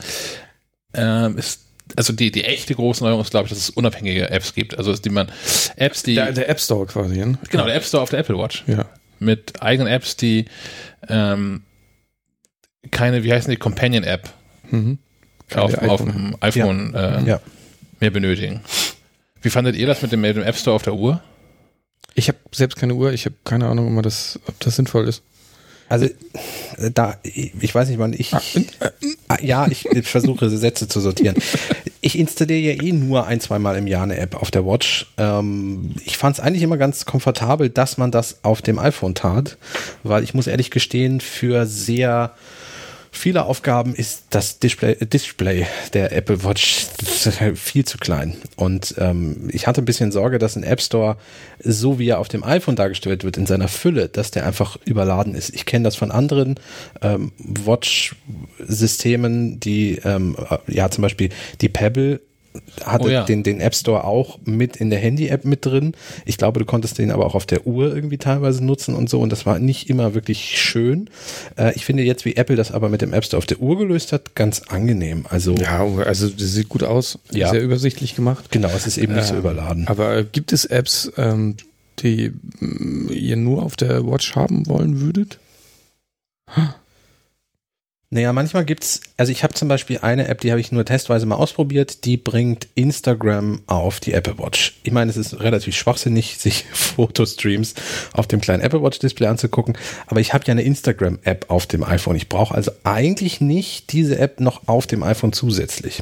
ähm, 0.93 1.37
ist, 1.37 1.61
also 1.95 2.13
die, 2.13 2.31
die 2.31 2.43
echte 2.45 2.73
große 2.73 3.03
Neuerung 3.03 3.21
ist, 3.21 3.29
glaube 3.31 3.45
ich, 3.45 3.49
dass 3.49 3.59
es 3.59 3.69
unabhängige 3.69 4.29
Apps 4.31 4.53
gibt. 4.55 4.77
Also 4.77 4.93
die 4.93 5.09
man, 5.09 5.31
Apps, 5.75 6.03
die, 6.03 6.15
Der, 6.15 6.31
der 6.31 6.49
App 6.49 6.59
Store 6.59 6.85
quasi, 6.87 7.17
ne? 7.17 7.37
genau, 7.49 7.65
der 7.65 7.75
App 7.75 7.83
Store 7.85 8.01
auf 8.03 8.09
der 8.09 8.19
Apple 8.19 8.37
Watch. 8.37 8.63
Ja. 8.67 8.85
Mit 9.19 9.61
eigenen 9.61 9.91
Apps, 9.91 10.15
die 10.15 10.45
ähm, 11.07 11.63
keine, 12.91 13.23
wie 13.23 13.31
heißen 13.33 13.51
die, 13.51 13.57
Companion-App 13.57 14.29
Mhm. 14.71 14.99
auf, 15.55 15.73
auf 15.79 16.03
dem 16.03 16.35
iPhone 16.41 16.93
äh, 16.93 17.23
Ja. 17.23 17.39
mehr 17.99 18.11
benötigen. 18.11 18.61
Wie 19.41 19.49
fandet 19.49 19.75
ihr 19.75 19.87
das 19.87 20.01
mit 20.01 20.11
dem, 20.11 20.21
mit 20.21 20.35
dem 20.35 20.43
App 20.43 20.55
Store 20.57 20.75
auf 20.75 20.83
der 20.83 20.95
Uhr? 20.95 21.21
Ich 22.15 22.27
habe 22.27 22.37
selbst 22.51 22.77
keine 22.77 22.95
Uhr, 22.95 23.13
ich 23.13 23.25
habe 23.25 23.35
keine 23.43 23.67
Ahnung, 23.67 23.87
ob, 23.87 23.93
man 23.93 24.03
das, 24.03 24.39
ob 24.47 24.59
das 24.59 24.75
sinnvoll 24.75 25.07
ist. 25.07 25.23
Also 25.87 26.05
äh, 26.05 26.91
da, 26.93 27.17
ich 27.23 27.73
weiß 27.73 27.89
nicht, 27.89 27.99
wann 27.99 28.13
ich. 28.13 28.33
Ah, 28.33 28.41
Ah, 29.29 29.37
ja, 29.43 29.67
ich 29.67 29.87
versuche 30.07 30.49
Sätze 30.49 30.87
zu 30.87 30.99
sortieren. 30.99 31.35
Ich 32.01 32.17
installiere 32.17 32.73
ja 32.73 32.83
eh 32.83 32.91
nur 32.91 33.27
ein, 33.27 33.39
zweimal 33.39 33.77
im 33.77 33.85
Jahr 33.85 34.01
eine 34.01 34.17
App 34.17 34.35
auf 34.35 34.49
der 34.49 34.65
Watch. 34.65 35.05
Ähm, 35.19 35.93
ich 36.03 36.17
fand 36.17 36.35
es 36.35 36.43
eigentlich 36.43 36.63
immer 36.63 36.77
ganz 36.77 37.05
komfortabel, 37.05 37.69
dass 37.69 37.99
man 37.99 38.09
das 38.09 38.43
auf 38.43 38.63
dem 38.63 38.79
iPhone 38.79 39.13
tat, 39.13 39.57
weil 40.01 40.23
ich 40.23 40.33
muss 40.33 40.47
ehrlich 40.47 40.71
gestehen, 40.71 41.21
für 41.21 41.67
sehr 41.67 42.33
viele 43.11 43.45
Aufgaben 43.45 43.95
ist 43.95 44.25
das 44.29 44.59
Display, 44.59 44.95
Display 44.95 45.65
der 45.93 46.11
Apple 46.11 46.43
Watch 46.43 46.87
viel 47.55 47.85
zu 47.85 47.97
klein. 47.97 48.35
Und 48.55 48.95
ähm, 48.97 49.49
ich 49.51 49.67
hatte 49.67 49.81
ein 49.81 49.85
bisschen 49.85 50.11
Sorge, 50.11 50.39
dass 50.39 50.55
ein 50.55 50.63
App 50.63 50.81
Store, 50.81 51.17
so 51.59 51.99
wie 51.99 52.09
er 52.09 52.19
auf 52.19 52.27
dem 52.27 52.43
iPhone 52.43 52.75
dargestellt 52.75 53.23
wird, 53.23 53.37
in 53.37 53.45
seiner 53.45 53.67
Fülle, 53.67 54.09
dass 54.09 54.31
der 54.31 54.45
einfach 54.45 54.77
überladen 54.85 55.35
ist. 55.35 55.53
Ich 55.53 55.65
kenne 55.65 55.83
das 55.83 55.95
von 55.95 56.11
anderen 56.11 56.59
ähm, 57.01 57.31
Watch-Systemen, 57.39 59.59
die, 59.59 59.99
ähm, 60.03 60.35
äh, 60.49 60.57
ja, 60.67 60.89
zum 60.89 61.01
Beispiel 61.01 61.29
die 61.61 61.69
Pebble 61.69 62.21
hatte 62.83 63.05
Oh 63.05 63.09
ja. 63.09 63.23
den, 63.25 63.43
den 63.43 63.59
App 63.61 63.75
Store 63.75 64.03
auch 64.05 64.39
mit 64.45 64.77
in 64.77 64.89
der 64.89 64.99
Handy-App 64.99 65.45
mit 65.45 65.65
drin. 65.65 65.93
Ich 66.25 66.37
glaube, 66.37 66.59
du 66.59 66.65
konntest 66.65 66.97
den 66.97 67.11
aber 67.11 67.25
auch 67.25 67.35
auf 67.35 67.45
der 67.45 67.67
Uhr 67.67 67.93
irgendwie 67.93 68.17
teilweise 68.17 68.63
nutzen 68.63 68.95
und 68.95 69.09
so. 69.09 69.19
Und 69.19 69.31
das 69.31 69.45
war 69.45 69.59
nicht 69.59 69.89
immer 69.89 70.13
wirklich 70.15 70.59
schön. 70.59 71.09
Äh, 71.57 71.73
ich 71.75 71.85
finde 71.85 72.03
jetzt, 72.03 72.25
wie 72.25 72.35
Apple 72.35 72.55
das 72.55 72.71
aber 72.71 72.89
mit 72.89 73.01
dem 73.01 73.13
App 73.13 73.23
Store 73.25 73.37
auf 73.37 73.45
der 73.45 73.59
Uhr 73.59 73.77
gelöst 73.77 74.11
hat, 74.13 74.35
ganz 74.35 74.61
angenehm. 74.69 75.25
Also 75.29 75.53
Ja, 75.55 75.85
also 76.05 76.27
das 76.29 76.53
sieht 76.53 76.69
gut 76.69 76.83
aus, 76.83 77.19
Ja. 77.31 77.49
sehr 77.49 77.61
übersichtlich 77.61 78.15
gemacht. 78.15 78.49
genau, 78.51 78.69
es 78.75 78.87
ist 78.87 78.97
eben 78.97 79.13
nicht 79.15 79.25
so 79.27 79.33
Ähm, 79.33 79.39
überladen. 79.39 79.87
Aber 79.87 80.17
äh, 80.17 80.25
gibt 80.29 80.51
es 80.53 80.65
Apps, 80.65 81.11
ähm, 81.17 81.55
die 81.99 82.31
mm, 82.59 83.09
ihr 83.11 83.35
nur 83.35 83.63
auf 83.63 83.75
der 83.75 84.05
Watch 84.07 84.35
haben 84.35 84.67
wollen 84.67 84.99
würdet? 85.01 85.39
Naja, 88.11 88.33
manchmal 88.33 88.65
gibt's, 88.65 89.01
also 89.17 89.31
ich 89.31 89.43
habe 89.43 89.53
zum 89.53 89.67
Beispiel 89.67 89.99
eine 89.99 90.27
App, 90.27 90.41
die 90.41 90.49
habe 90.49 90.59
ich 90.59 90.71
nur 90.71 90.83
testweise 90.83 91.27
mal 91.27 91.35
ausprobiert, 91.35 92.05
die 92.05 92.17
bringt 92.17 92.67
Instagram 92.73 93.61
auf 93.67 93.99
die 93.99 94.13
Apple 94.13 94.39
Watch. 94.39 94.79
Ich 94.81 94.91
meine, 94.91 95.11
es 95.11 95.17
ist 95.17 95.39
relativ 95.41 95.75
schwachsinnig, 95.75 96.37
sich 96.39 96.65
Fotostreams 96.73 97.75
auf 98.13 98.25
dem 98.25 98.41
kleinen 98.41 98.63
Apple 98.63 98.81
Watch 98.81 98.97
Display 98.97 99.27
anzugucken, 99.27 99.77
aber 100.07 100.19
ich 100.21 100.33
habe 100.33 100.43
ja 100.47 100.53
eine 100.53 100.63
Instagram 100.63 101.19
App 101.23 101.45
auf 101.49 101.67
dem 101.67 101.83
iPhone. 101.83 102.15
Ich 102.15 102.29
brauche 102.29 102.55
also 102.55 102.71
eigentlich 102.83 103.41
nicht 103.41 103.91
diese 103.93 104.17
App 104.17 104.39
noch 104.39 104.67
auf 104.67 104.87
dem 104.87 105.03
iPhone 105.03 105.31
zusätzlich. 105.31 106.01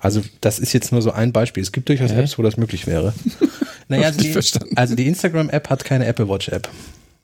Also 0.00 0.22
das 0.42 0.58
ist 0.58 0.74
jetzt 0.74 0.92
nur 0.92 1.00
so 1.00 1.12
ein 1.12 1.32
Beispiel. 1.32 1.62
Es 1.62 1.72
gibt 1.72 1.88
durchaus 1.88 2.12
Hä? 2.12 2.20
Apps, 2.20 2.38
wo 2.38 2.42
das 2.42 2.58
möglich 2.58 2.86
wäre. 2.86 3.14
naja, 3.88 4.08
also 4.08 4.20
die, 4.20 4.76
also 4.76 4.94
die 4.94 5.06
Instagram 5.06 5.48
App 5.48 5.70
hat 5.70 5.82
keine 5.84 6.04
Apple 6.06 6.28
Watch 6.28 6.48
App. 6.50 6.68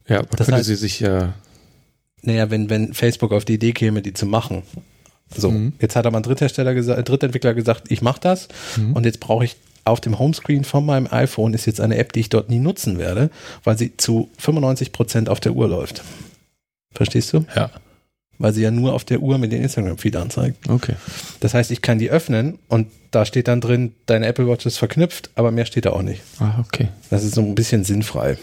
Ja, 0.08 0.20
aber 0.20 0.28
Das 0.36 0.46
könnte 0.46 0.62
heißt- 0.62 0.64
sie 0.64 0.74
sich 0.76 1.00
ja. 1.00 1.34
Naja, 2.24 2.50
wenn, 2.50 2.70
wenn 2.70 2.94
Facebook 2.94 3.32
auf 3.32 3.44
die 3.44 3.54
Idee 3.54 3.72
käme, 3.72 4.02
die 4.02 4.14
zu 4.14 4.26
machen. 4.26 4.62
So, 5.36 5.50
Mhm. 5.50 5.72
jetzt 5.80 5.96
hat 5.96 6.06
aber 6.06 6.16
ein 6.18 6.22
Dritthersteller 6.22 6.74
gesagt, 6.74 7.08
Drittentwickler 7.08 7.54
gesagt, 7.54 7.90
ich 7.90 8.02
mache 8.02 8.20
das 8.20 8.48
Mhm. 8.76 8.92
und 8.92 9.04
jetzt 9.06 9.20
brauche 9.20 9.44
ich 9.44 9.56
auf 9.84 10.00
dem 10.00 10.18
Homescreen 10.18 10.64
von 10.64 10.86
meinem 10.86 11.06
iPhone 11.10 11.52
ist 11.52 11.66
jetzt 11.66 11.80
eine 11.80 11.96
App, 11.98 12.12
die 12.12 12.20
ich 12.20 12.28
dort 12.30 12.48
nie 12.48 12.58
nutzen 12.58 12.98
werde, 12.98 13.30
weil 13.64 13.76
sie 13.76 13.96
zu 13.96 14.30
95 14.38 14.92
Prozent 14.92 15.28
auf 15.28 15.40
der 15.40 15.52
Uhr 15.54 15.68
läuft. 15.68 16.02
Verstehst 16.94 17.32
du? 17.34 17.44
Ja. 17.54 17.70
Weil 18.38 18.52
sie 18.52 18.62
ja 18.62 18.70
nur 18.70 18.94
auf 18.94 19.04
der 19.04 19.20
Uhr 19.20 19.36
mit 19.38 19.52
den 19.52 19.62
Instagram-Feed 19.62 20.16
anzeigt. 20.16 20.68
Okay. 20.70 20.94
Das 21.40 21.52
heißt, 21.54 21.70
ich 21.70 21.82
kann 21.82 21.98
die 21.98 22.10
öffnen 22.10 22.58
und 22.68 22.88
da 23.10 23.26
steht 23.26 23.46
dann 23.46 23.60
drin, 23.60 23.92
deine 24.06 24.26
Apple 24.26 24.48
Watch 24.48 24.64
ist 24.66 24.78
verknüpft, 24.78 25.30
aber 25.34 25.50
mehr 25.50 25.66
steht 25.66 25.84
da 25.84 25.90
auch 25.90 26.02
nicht. 26.02 26.22
Ah, 26.40 26.60
okay. 26.66 26.88
Das 27.10 27.22
ist 27.22 27.34
so 27.34 27.42
ein 27.42 27.54
bisschen 27.54 27.84
sinnfrei. 27.84 28.38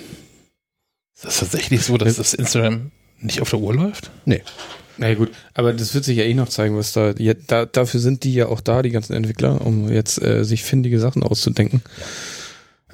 Ist 1.15 1.25
das 1.25 1.39
tatsächlich 1.39 1.83
so, 1.83 1.97
dass 1.97 2.15
das 2.17 2.33
Instagram 2.33 2.91
nicht 3.21 3.41
auf 3.41 3.49
der 3.49 3.59
Uhr 3.59 3.73
läuft? 3.73 4.11
Nee. 4.25 4.41
Na 4.97 5.07
ja, 5.07 5.15
gut, 5.15 5.31
aber 5.53 5.73
das 5.73 5.93
wird 5.93 6.03
sich 6.03 6.17
ja 6.17 6.23
eh 6.23 6.33
noch 6.33 6.49
zeigen, 6.49 6.77
was 6.77 6.93
da, 6.93 7.13
ja, 7.17 7.33
da. 7.33 7.65
Dafür 7.65 7.99
sind 7.99 8.23
die 8.23 8.33
ja 8.33 8.47
auch 8.47 8.61
da, 8.61 8.81
die 8.81 8.91
ganzen 8.91 9.13
Entwickler, 9.13 9.65
um 9.65 9.91
jetzt 9.91 10.21
äh, 10.21 10.43
sich 10.43 10.63
findige 10.63 10.99
Sachen 10.99 11.23
auszudenken. 11.23 11.81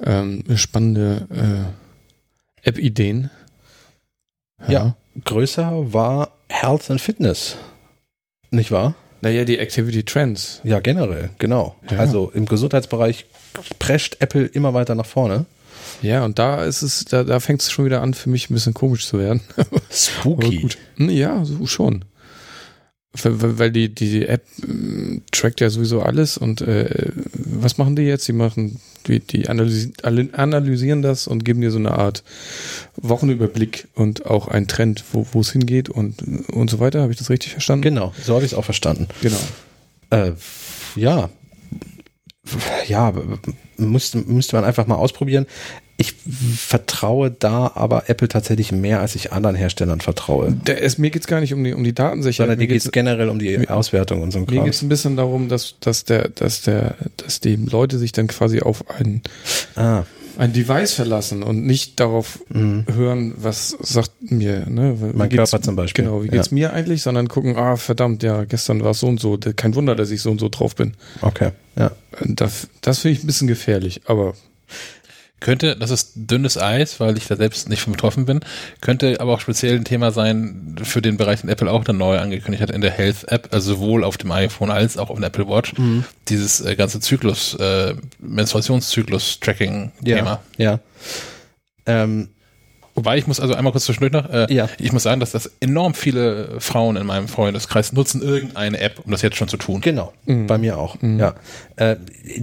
Ähm, 0.02 0.44
spannende 0.54 1.26
äh, 2.64 2.68
App-Ideen. 2.68 3.30
Ja. 4.68 4.96
Größer 5.24 5.92
war 5.92 6.32
Health 6.48 6.90
and 6.90 7.00
Fitness. 7.00 7.56
Nicht 8.50 8.70
wahr? 8.70 8.94
Naja, 9.20 9.44
die 9.44 9.58
Activity 9.58 10.04
Trends. 10.04 10.60
Ja, 10.64 10.80
generell, 10.80 11.30
genau. 11.38 11.76
Ja. 11.90 11.98
Also 11.98 12.30
im 12.32 12.46
Gesundheitsbereich 12.46 13.26
prescht 13.78 14.16
Apple 14.20 14.46
immer 14.46 14.74
weiter 14.74 14.94
nach 14.94 15.06
vorne. 15.06 15.46
Ja, 16.02 16.24
und 16.24 16.38
da 16.38 16.64
ist 16.64 16.82
es, 16.82 17.04
da, 17.04 17.24
da 17.24 17.40
fängt 17.40 17.60
es 17.62 17.70
schon 17.70 17.84
wieder 17.84 18.02
an, 18.02 18.14
für 18.14 18.30
mich 18.30 18.48
ein 18.50 18.54
bisschen 18.54 18.74
komisch 18.74 19.06
zu 19.06 19.18
werden. 19.18 19.40
Spooky. 19.90 20.68
Hm, 20.96 21.10
Ja, 21.10 21.44
so 21.44 21.66
schon. 21.66 22.04
Weil- 23.22 23.58
Weil 23.58 23.70
die, 23.72 23.92
die 23.92 24.26
App 24.26 24.44
ähm, 24.62 25.22
trackt 25.32 25.60
ja 25.60 25.70
sowieso 25.70 26.02
alles 26.02 26.36
und 26.38 26.60
äh, 26.60 27.10
was 27.34 27.78
machen 27.78 27.96
die 27.96 28.02
jetzt? 28.02 28.28
Die 28.28 28.32
machen, 28.32 28.80
die, 29.08 29.18
die 29.20 29.48
analysi 29.48 29.92
analysieren 30.02 31.02
das 31.02 31.26
und 31.26 31.44
geben 31.44 31.60
dir 31.62 31.70
so 31.70 31.78
eine 31.78 31.92
Art 31.92 32.22
Wochenüberblick 32.96 33.88
und 33.94 34.26
auch 34.26 34.46
einen 34.48 34.68
Trend, 34.68 35.02
wo 35.12 35.26
wo 35.32 35.40
es 35.40 35.50
hingeht 35.50 35.88
und, 35.88 36.22
und 36.52 36.70
so 36.70 36.78
weiter. 36.80 37.00
Habe 37.02 37.10
ich 37.12 37.18
das 37.18 37.30
richtig 37.30 37.52
verstanden? 37.52 37.82
Genau, 37.82 38.12
so 38.22 38.34
habe 38.34 38.44
ich 38.44 38.52
es 38.52 38.58
auch 38.58 38.64
verstanden. 38.64 39.08
Genau. 39.22 39.40
Äh, 40.10 40.32
ja. 40.94 41.30
Ja, 42.86 43.12
müsste, 43.76 44.18
müsste 44.18 44.56
man 44.56 44.64
einfach 44.64 44.86
mal 44.86 44.94
ausprobieren. 44.96 45.46
Ich 46.00 46.14
vertraue 46.56 47.30
da 47.32 47.72
aber 47.74 48.08
Apple 48.08 48.28
tatsächlich 48.28 48.70
mehr, 48.70 49.00
als 49.00 49.16
ich 49.16 49.32
anderen 49.32 49.56
Herstellern 49.56 50.00
vertraue. 50.00 50.52
Der, 50.52 50.80
es, 50.82 50.96
mir 50.96 51.10
geht's 51.10 51.26
gar 51.26 51.40
nicht 51.40 51.52
um 51.52 51.64
die, 51.64 51.74
um 51.74 51.82
die 51.82 51.92
Datensicherheit. 51.92 52.46
Sondern 52.50 52.58
Mir 52.58 52.68
geht 52.68 52.76
es 52.76 52.84
geht's- 52.84 52.92
generell 52.92 53.28
um 53.28 53.40
die 53.40 53.68
Auswertung 53.68 54.22
und 54.22 54.30
so 54.30 54.38
ein 54.38 54.42
Mir 54.48 54.54
Kram. 54.56 54.64
geht 54.64 54.74
es 54.74 54.82
ein 54.82 54.88
bisschen 54.88 55.16
darum, 55.16 55.48
dass, 55.48 55.74
dass 55.80 56.04
der, 56.04 56.28
dass 56.28 56.62
der, 56.62 56.94
dass 57.16 57.40
die 57.40 57.56
Leute 57.56 57.98
sich 57.98 58.12
dann 58.12 58.28
quasi 58.28 58.60
auf 58.60 58.84
ein, 58.90 59.22
Ah, 59.74 60.04
ein 60.36 60.52
Device 60.52 60.92
verlassen 60.94 61.42
und 61.42 61.66
nicht 61.66 61.98
darauf 61.98 62.38
mhm. 62.48 62.84
hören, 62.94 63.34
was 63.36 63.70
sagt 63.80 64.12
mir, 64.20 64.66
ne? 64.70 64.96
Wie 65.00 65.16
Mein 65.16 65.28
geht's- 65.30 65.50
Körper 65.50 65.64
zum 65.64 65.74
Beispiel. 65.74 66.04
Genau, 66.04 66.22
wie 66.22 66.28
geht's 66.28 66.52
mir 66.52 66.72
eigentlich, 66.74 67.02
sondern 67.02 67.26
gucken, 67.26 67.56
ah, 67.56 67.74
verdammt, 67.74 68.22
ja, 68.22 68.44
gestern 68.44 68.84
war 68.84 68.92
es 68.92 69.00
so 69.00 69.08
und 69.08 69.18
so. 69.18 69.36
Kein 69.56 69.74
Wunder, 69.74 69.96
dass 69.96 70.12
ich 70.12 70.22
so 70.22 70.30
und 70.30 70.38
so 70.38 70.48
drauf 70.48 70.76
bin. 70.76 70.94
okay, 71.22 71.50
ja. 71.76 71.90
Das, 72.24 72.68
das 72.82 73.00
finde 73.00 73.16
ich 73.18 73.24
ein 73.24 73.26
bisschen 73.26 73.48
gefährlich, 73.48 74.02
aber 74.06 74.34
Könnte, 75.40 75.76
das 75.76 75.90
ist 75.90 76.12
dünnes 76.16 76.58
Eis, 76.58 76.98
weil 76.98 77.16
ich 77.16 77.28
da 77.28 77.36
selbst 77.36 77.68
nicht 77.68 77.80
von 77.82 77.92
betroffen 77.92 78.24
bin, 78.26 78.40
könnte 78.80 79.20
aber 79.20 79.34
auch 79.34 79.40
speziell 79.40 79.76
ein 79.76 79.84
Thema 79.84 80.10
sein 80.10 80.74
für 80.82 81.00
den 81.00 81.16
Bereich, 81.16 81.42
den 81.42 81.50
Apple 81.50 81.70
auch 81.70 81.84
dann 81.84 81.96
neu 81.96 82.18
angekündigt 82.18 82.60
hat 82.62 82.70
in 82.70 82.80
der 82.80 82.90
Health-App, 82.90 83.48
also 83.52 83.74
sowohl 83.74 84.02
auf 84.02 84.16
dem 84.16 84.32
iPhone 84.32 84.70
als 84.70 84.98
auch 84.98 85.10
auf 85.10 85.16
dem 85.16 85.24
Apple 85.24 85.46
Watch, 85.48 85.74
Mhm. 85.78 86.04
dieses 86.28 86.60
äh, 86.60 86.74
ganze 86.74 86.98
Zyklus, 87.00 87.54
äh, 87.54 87.94
Menstruationszyklus-Tracking-Thema. 88.18 90.40
Ja. 90.56 90.80
Ähm, 91.86 92.28
Wobei 92.98 93.16
ich 93.16 93.28
muss 93.28 93.38
also 93.38 93.54
einmal 93.54 93.72
kurz 93.72 93.84
zwischendurch 93.84 94.12
noch, 94.12 94.28
äh, 94.32 94.52
Ja. 94.52 94.68
ich 94.78 94.92
muss 94.92 95.04
sagen, 95.04 95.20
dass 95.20 95.30
das 95.30 95.50
enorm 95.60 95.94
viele 95.94 96.56
Frauen 96.58 96.96
in 96.96 97.06
meinem 97.06 97.28
Freundeskreis 97.28 97.92
nutzen 97.92 98.22
irgendeine 98.22 98.80
App, 98.80 99.00
um 99.04 99.12
das 99.12 99.22
jetzt 99.22 99.36
schon 99.36 99.46
zu 99.46 99.56
tun. 99.56 99.80
Genau, 99.80 100.12
bei 100.26 100.58
mir 100.58 100.78
auch. 100.78 100.96
Ja, 101.00 101.34
äh, 101.76 101.94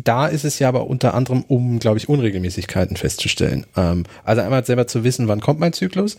da 0.01 0.27
ist 0.27 0.45
es 0.45 0.59
ja 0.59 0.69
aber 0.69 0.87
unter 0.87 1.13
anderem, 1.13 1.43
um, 1.47 1.79
glaube 1.79 1.97
ich, 1.97 2.07
Unregelmäßigkeiten 2.07 2.95
festzustellen. 2.95 3.65
Ähm, 3.75 4.03
also 4.23 4.41
einmal 4.41 4.65
selber 4.65 4.87
zu 4.87 5.03
wissen, 5.03 5.27
wann 5.27 5.41
kommt 5.41 5.59
mein 5.59 5.73
Zyklus, 5.73 6.15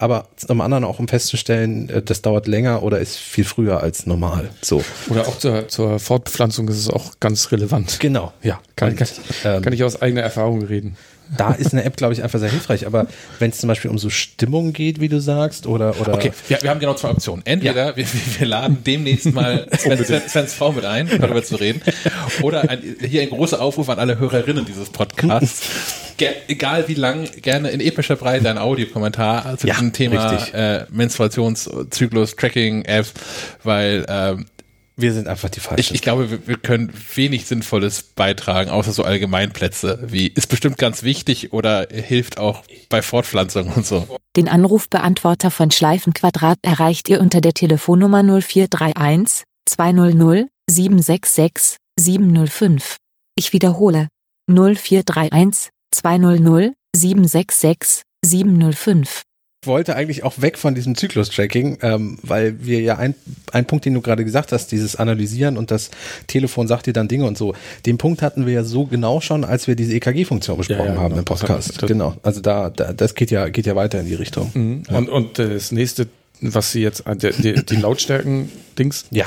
aber 0.00 0.26
zum 0.36 0.60
anderen 0.60 0.82
auch, 0.84 0.98
um 0.98 1.06
festzustellen, 1.06 1.88
äh, 1.88 2.02
das 2.02 2.22
dauert 2.22 2.48
länger 2.48 2.82
oder 2.82 2.98
ist 2.98 3.16
viel 3.16 3.44
früher 3.44 3.80
als 3.82 4.04
normal. 4.06 4.50
So, 4.62 4.82
Oder 5.08 5.28
auch 5.28 5.38
zur, 5.38 5.68
zur 5.68 6.00
Fortpflanzung 6.00 6.68
ist 6.68 6.78
es 6.78 6.90
auch 6.90 7.20
ganz 7.20 7.52
relevant. 7.52 8.00
genau, 8.00 8.32
ja. 8.42 8.58
Kann, 8.74 8.96
kann, 8.96 9.08
Ähm, 9.44 9.62
kann 9.62 9.72
ich 9.72 9.84
aus 9.84 10.02
eigener 10.02 10.22
Erfahrung 10.22 10.62
reden. 10.62 10.96
Da 11.36 11.52
ist 11.52 11.72
eine 11.72 11.84
App, 11.84 11.96
glaube 11.96 12.12
ich, 12.14 12.22
einfach 12.22 12.38
sehr 12.38 12.50
hilfrich. 12.50 12.86
Aber 12.86 13.06
wenn 13.38 13.50
es 13.50 13.58
zum 13.58 13.68
Beispiel 13.68 13.90
um 13.90 13.98
so 13.98 14.10
Stimmung 14.10 14.72
geht, 14.72 15.00
wie 15.00 15.08
du 15.08 15.20
sagst, 15.20 15.66
oder 15.66 16.00
oder 16.00 16.14
Okay, 16.14 16.32
wir, 16.48 16.62
wir 16.62 16.70
haben 16.70 16.80
genau 16.80 16.94
zwei 16.94 17.10
Optionen. 17.10 17.44
Entweder 17.46 17.96
wir, 17.96 18.06
wir, 18.06 18.20
wir 18.38 18.46
laden 18.46 18.78
demnächst 18.84 19.32
mal 19.32 19.66
Sven, 19.78 20.04
Sven, 20.04 20.22
Svens 20.28 20.54
Frau 20.54 20.72
mit 20.72 20.84
ein, 20.84 21.08
darüber 21.20 21.42
zu 21.42 21.56
reden, 21.56 21.80
oder 22.42 22.68
ein, 22.68 22.80
hier 23.00 23.22
ein 23.22 23.30
großer 23.30 23.60
Aufruf 23.60 23.88
an 23.88 23.98
alle 23.98 24.18
Hörerinnen 24.18 24.64
dieses 24.64 24.90
Podcasts. 24.90 25.62
Ge 26.16 26.28
egal 26.48 26.88
wie 26.88 26.94
lang, 26.94 27.28
gerne 27.42 27.68
in 27.70 27.80
epischer 27.80 28.16
Breite 28.16 28.48
ein 28.48 28.56
Audiokommentar 28.56 29.58
zu 29.58 29.66
Ja, 29.66 29.74
diesem 29.74 29.92
Thema 29.92 30.30
richtig. 30.30 30.54
äh, 30.54 30.86
Menstruationszyklus, 30.90 32.36
Tracking, 32.36 32.84
Apps, 32.86 33.12
weil 33.62 34.06
ähm, 34.08 34.46
wir 34.96 35.12
sind 35.12 35.28
einfach 35.28 35.50
die 35.50 35.58
ich, 35.58 35.64
falschen. 35.64 35.94
ich 35.94 36.02
glaube, 36.02 36.30
wir, 36.30 36.46
wir 36.46 36.56
können 36.56 36.92
wenig 37.14 37.46
Sinnvolles 37.46 38.02
beitragen, 38.02 38.70
außer 38.70 38.92
so 38.92 39.04
Allgemeinplätze 39.04 39.98
wie 40.06 40.26
ist 40.28 40.48
bestimmt 40.48 40.78
ganz 40.78 41.02
wichtig 41.02 41.52
oder 41.52 41.86
hilft 41.90 42.38
auch 42.38 42.62
bei 42.88 43.02
Fortpflanzung 43.02 43.72
und 43.72 43.86
so. 43.86 44.18
Den 44.36 44.48
Anrufbeantworter 44.48 45.50
von 45.50 45.70
Schleifenquadrat 45.70 46.58
erreicht 46.62 47.08
ihr 47.08 47.20
unter 47.20 47.40
der 47.40 47.52
Telefonnummer 47.52 48.22
0431 48.22 49.44
200 49.68 50.48
766 50.68 51.76
705. 51.98 52.96
Ich 53.36 53.52
wiederhole 53.52 54.08
0431 54.50 55.70
200 55.92 56.72
766 56.94 58.02
705. 58.24 59.25
Ich 59.66 59.68
wollte 59.68 59.96
eigentlich 59.96 60.22
auch 60.22 60.40
weg 60.40 60.58
von 60.58 60.76
diesem 60.76 60.94
Zyklus-Tracking, 60.94 61.78
ähm, 61.82 62.18
weil 62.22 62.64
wir 62.64 62.80
ja 62.82 62.98
ein, 62.98 63.16
ein 63.50 63.64
Punkt, 63.64 63.84
den 63.84 63.94
du 63.94 64.00
gerade 64.00 64.24
gesagt 64.24 64.52
hast, 64.52 64.70
dieses 64.70 64.94
Analysieren 64.94 65.56
und 65.58 65.72
das 65.72 65.90
Telefon 66.28 66.68
sagt 66.68 66.86
dir 66.86 66.92
dann 66.92 67.08
Dinge 67.08 67.24
und 67.24 67.36
so. 67.36 67.52
Den 67.84 67.98
Punkt 67.98 68.22
hatten 68.22 68.46
wir 68.46 68.52
ja 68.52 68.62
so 68.62 68.84
genau 68.86 69.20
schon, 69.20 69.44
als 69.44 69.66
wir 69.66 69.74
diese 69.74 69.92
EKG-Funktion 69.94 70.56
besprochen 70.56 70.86
Ja, 70.86 70.94
ja, 70.94 71.00
haben 71.00 71.08
genau. 71.08 71.18
im 71.18 71.24
Podcast. 71.24 71.82
Das 71.82 71.88
genau. 71.88 72.14
Also 72.22 72.40
da, 72.42 72.70
da 72.70 72.92
das 72.92 73.16
geht 73.16 73.32
ja 73.32 73.48
geht 73.48 73.66
ja 73.66 73.74
weiter 73.74 73.98
in 73.98 74.06
die 74.06 74.14
Richtung. 74.14 74.84
Und, 74.88 75.08
und 75.08 75.36
das 75.40 75.72
nächste, 75.72 76.06
was 76.40 76.70
sie 76.70 76.82
jetzt, 76.82 77.04
äh, 77.04 77.16
die, 77.16 77.32
die, 77.32 77.66
die 77.66 77.74
Lautstärken-Dings, 77.74 79.06
Ja. 79.10 79.26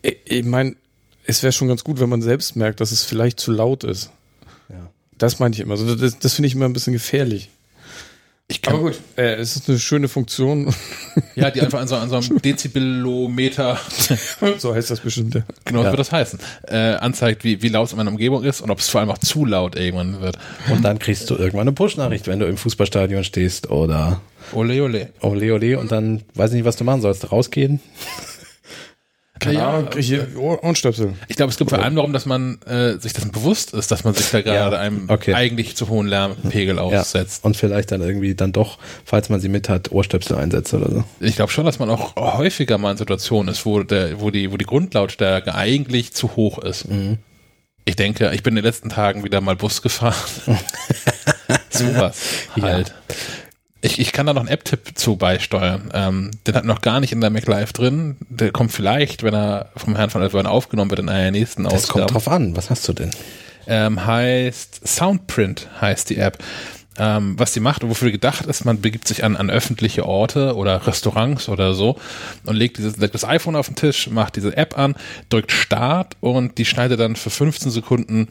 ich, 0.00 0.16
ich 0.24 0.44
meine, 0.46 0.76
es 1.26 1.42
wäre 1.42 1.52
schon 1.52 1.68
ganz 1.68 1.84
gut, 1.84 2.00
wenn 2.00 2.08
man 2.08 2.22
selbst 2.22 2.56
merkt, 2.56 2.80
dass 2.80 2.90
es 2.90 3.04
vielleicht 3.04 3.38
zu 3.38 3.52
laut 3.52 3.84
ist. 3.84 4.08
Ja. 4.70 4.88
Das 5.18 5.40
meine 5.40 5.54
ich 5.54 5.60
immer. 5.60 5.72
Also 5.74 5.94
das 5.94 6.18
das 6.18 6.32
finde 6.32 6.46
ich 6.46 6.54
immer 6.54 6.64
ein 6.64 6.72
bisschen 6.72 6.94
gefährlich. 6.94 7.50
Ich 8.52 8.60
kann, 8.62 8.74
Aber 8.74 8.82
gut, 8.84 9.00
äh, 9.16 9.34
es 9.36 9.56
ist 9.56 9.68
eine 9.68 9.78
schöne 9.78 10.08
Funktion. 10.08 10.72
Ja, 11.34 11.50
die 11.50 11.62
einfach 11.62 11.80
an 11.80 11.88
so, 11.88 11.96
an 11.96 12.10
so 12.10 12.16
einem 12.16 12.42
Dezibellometer, 12.42 13.78
so 14.58 14.74
heißt 14.74 14.90
das 14.90 15.00
bestimmt. 15.00 15.34
Ja. 15.34 15.42
genau 15.64 15.80
so 15.80 15.84
Ja. 15.86 15.90
wird 15.92 16.00
das 16.00 16.12
heißen, 16.12 16.38
äh, 16.68 16.76
anzeigt, 16.76 17.42
wie, 17.44 17.62
wie 17.62 17.68
laut 17.68 17.86
es 17.86 17.92
in 17.92 17.96
meiner 17.98 18.10
Umgebung 18.10 18.44
ist 18.44 18.60
und 18.60 18.70
ob 18.70 18.78
es 18.80 18.88
vor 18.90 19.00
allem 19.00 19.10
auch 19.10 19.16
zu 19.18 19.46
laut 19.46 19.74
irgendwann 19.76 20.20
wird. 20.20 20.38
Und 20.70 20.82
dann 20.82 20.98
kriegst 20.98 21.30
du 21.30 21.36
irgendwann 21.36 21.62
eine 21.62 21.72
Push-Nachricht, 21.72 22.26
wenn 22.26 22.38
du 22.38 22.46
im 22.46 22.58
Fußballstadion 22.58 23.24
stehst 23.24 23.70
oder 23.70 24.20
Ole, 24.52 24.82
ole. 24.82 25.08
ole 25.22 25.54
ole 25.54 25.78
und 25.78 25.90
dann 25.90 26.22
weiß 26.34 26.50
ich 26.50 26.56
nicht, 26.56 26.64
was 26.66 26.76
du 26.76 26.84
machen 26.84 27.00
sollst. 27.00 27.32
Rausgehen? 27.32 27.80
Keine 29.42 29.58
Ja, 29.58 29.70
Ahnung, 29.70 29.88
hier 29.98 30.28
Ohr- 30.36 30.62
Ohrenstöpsel. 30.62 31.14
Ich 31.28 31.36
glaube, 31.36 31.50
es 31.50 31.58
geht 31.58 31.68
vor 31.68 31.78
allem 31.80 31.96
darum, 31.96 32.12
dass 32.12 32.26
man 32.26 32.60
äh, 32.62 32.98
sich 32.98 33.12
dessen 33.12 33.32
bewusst 33.32 33.74
ist, 33.74 33.90
dass 33.90 34.04
man 34.04 34.14
sich 34.14 34.30
da 34.30 34.40
gerade 34.40 34.78
einem 34.78 35.08
okay. 35.08 35.34
eigentlich 35.34 35.76
zu 35.76 35.88
hohen 35.88 36.06
Lärmpegel 36.06 36.78
aussetzt. 36.78 37.44
Und 37.44 37.56
vielleicht 37.56 37.90
dann 37.90 38.00
irgendwie 38.00 38.34
dann 38.34 38.52
doch, 38.52 38.78
falls 39.04 39.28
man 39.28 39.40
sie 39.40 39.48
mit 39.48 39.68
hat, 39.68 39.90
Ohrstöpsel 39.90 40.36
einsetzt 40.36 40.72
oder 40.74 40.90
so. 40.90 41.04
Ich 41.20 41.36
glaube 41.36 41.50
schon, 41.50 41.64
dass 41.66 41.78
man 41.78 41.90
auch 41.90 42.16
häufiger 42.16 42.78
mal 42.78 42.92
in 42.92 42.96
Situationen 42.96 43.52
ist, 43.52 43.66
wo, 43.66 43.82
der, 43.82 44.20
wo, 44.20 44.30
die, 44.30 44.52
wo 44.52 44.56
die 44.56 44.64
Grundlautstärke 44.66 45.54
eigentlich 45.54 46.12
zu 46.12 46.36
hoch 46.36 46.58
ist. 46.58 46.86
Ich 47.84 47.96
denke, 47.96 48.30
ich 48.32 48.42
bin 48.42 48.52
in 48.52 48.56
den 48.56 48.64
letzten 48.64 48.90
Tagen 48.90 49.24
wieder 49.24 49.40
mal 49.40 49.56
Bus 49.56 49.82
gefahren. 49.82 50.14
Sowas 51.70 52.16
halt. 52.60 52.94
Ich, 53.82 53.98
ich 53.98 54.12
kann 54.12 54.26
da 54.26 54.32
noch 54.32 54.40
einen 54.40 54.48
App-Tipp 54.48 54.92
zu 54.94 55.16
beisteuern. 55.16 55.90
Ähm, 55.92 56.30
den 56.46 56.54
hat 56.54 56.64
noch 56.64 56.80
gar 56.82 57.00
nicht 57.00 57.12
in 57.12 57.20
der 57.20 57.30
MacLive 57.30 57.72
drin. 57.72 58.16
Der 58.28 58.52
kommt 58.52 58.70
vielleicht, 58.72 59.22
wenn 59.24 59.34
er 59.34 59.70
vom 59.76 59.96
Herrn 59.96 60.08
von 60.08 60.22
Altvern 60.22 60.46
aufgenommen 60.46 60.90
wird, 60.90 61.00
in 61.00 61.08
einer 61.08 61.32
nächsten 61.32 61.64
Das 61.64 61.74
Ausgabe. 61.74 62.00
kommt 62.00 62.14
drauf 62.14 62.28
an. 62.28 62.56
Was 62.56 62.70
hast 62.70 62.88
du 62.88 62.92
denn? 62.92 63.10
ähm, 63.66 64.04
heißt 64.06 64.86
Soundprint 64.86 65.68
heißt 65.80 66.10
die 66.10 66.16
App. 66.18 66.38
Ähm, 66.98 67.38
was 67.38 67.52
die 67.52 67.60
macht 67.60 67.82
und 67.82 67.88
wofür 67.90 68.10
gedacht 68.10 68.44
ist, 68.44 68.66
man 68.66 68.82
begibt 68.82 69.08
sich 69.08 69.24
an, 69.24 69.34
an 69.36 69.48
öffentliche 69.48 70.04
Orte 70.04 70.54
oder 70.56 70.86
Restaurants 70.86 71.48
oder 71.48 71.72
so 71.72 71.96
und 72.44 72.54
legt 72.54 72.76
dieses, 72.76 72.98
legt 72.98 73.14
das 73.14 73.24
iPhone 73.24 73.56
auf 73.56 73.66
den 73.66 73.76
Tisch, 73.76 74.10
macht 74.10 74.36
diese 74.36 74.54
App 74.58 74.76
an, 74.76 74.94
drückt 75.30 75.52
Start 75.52 76.16
und 76.20 76.58
die 76.58 76.66
schneidet 76.66 77.00
dann 77.00 77.16
für 77.16 77.30
15 77.30 77.70
Sekunden 77.70 78.28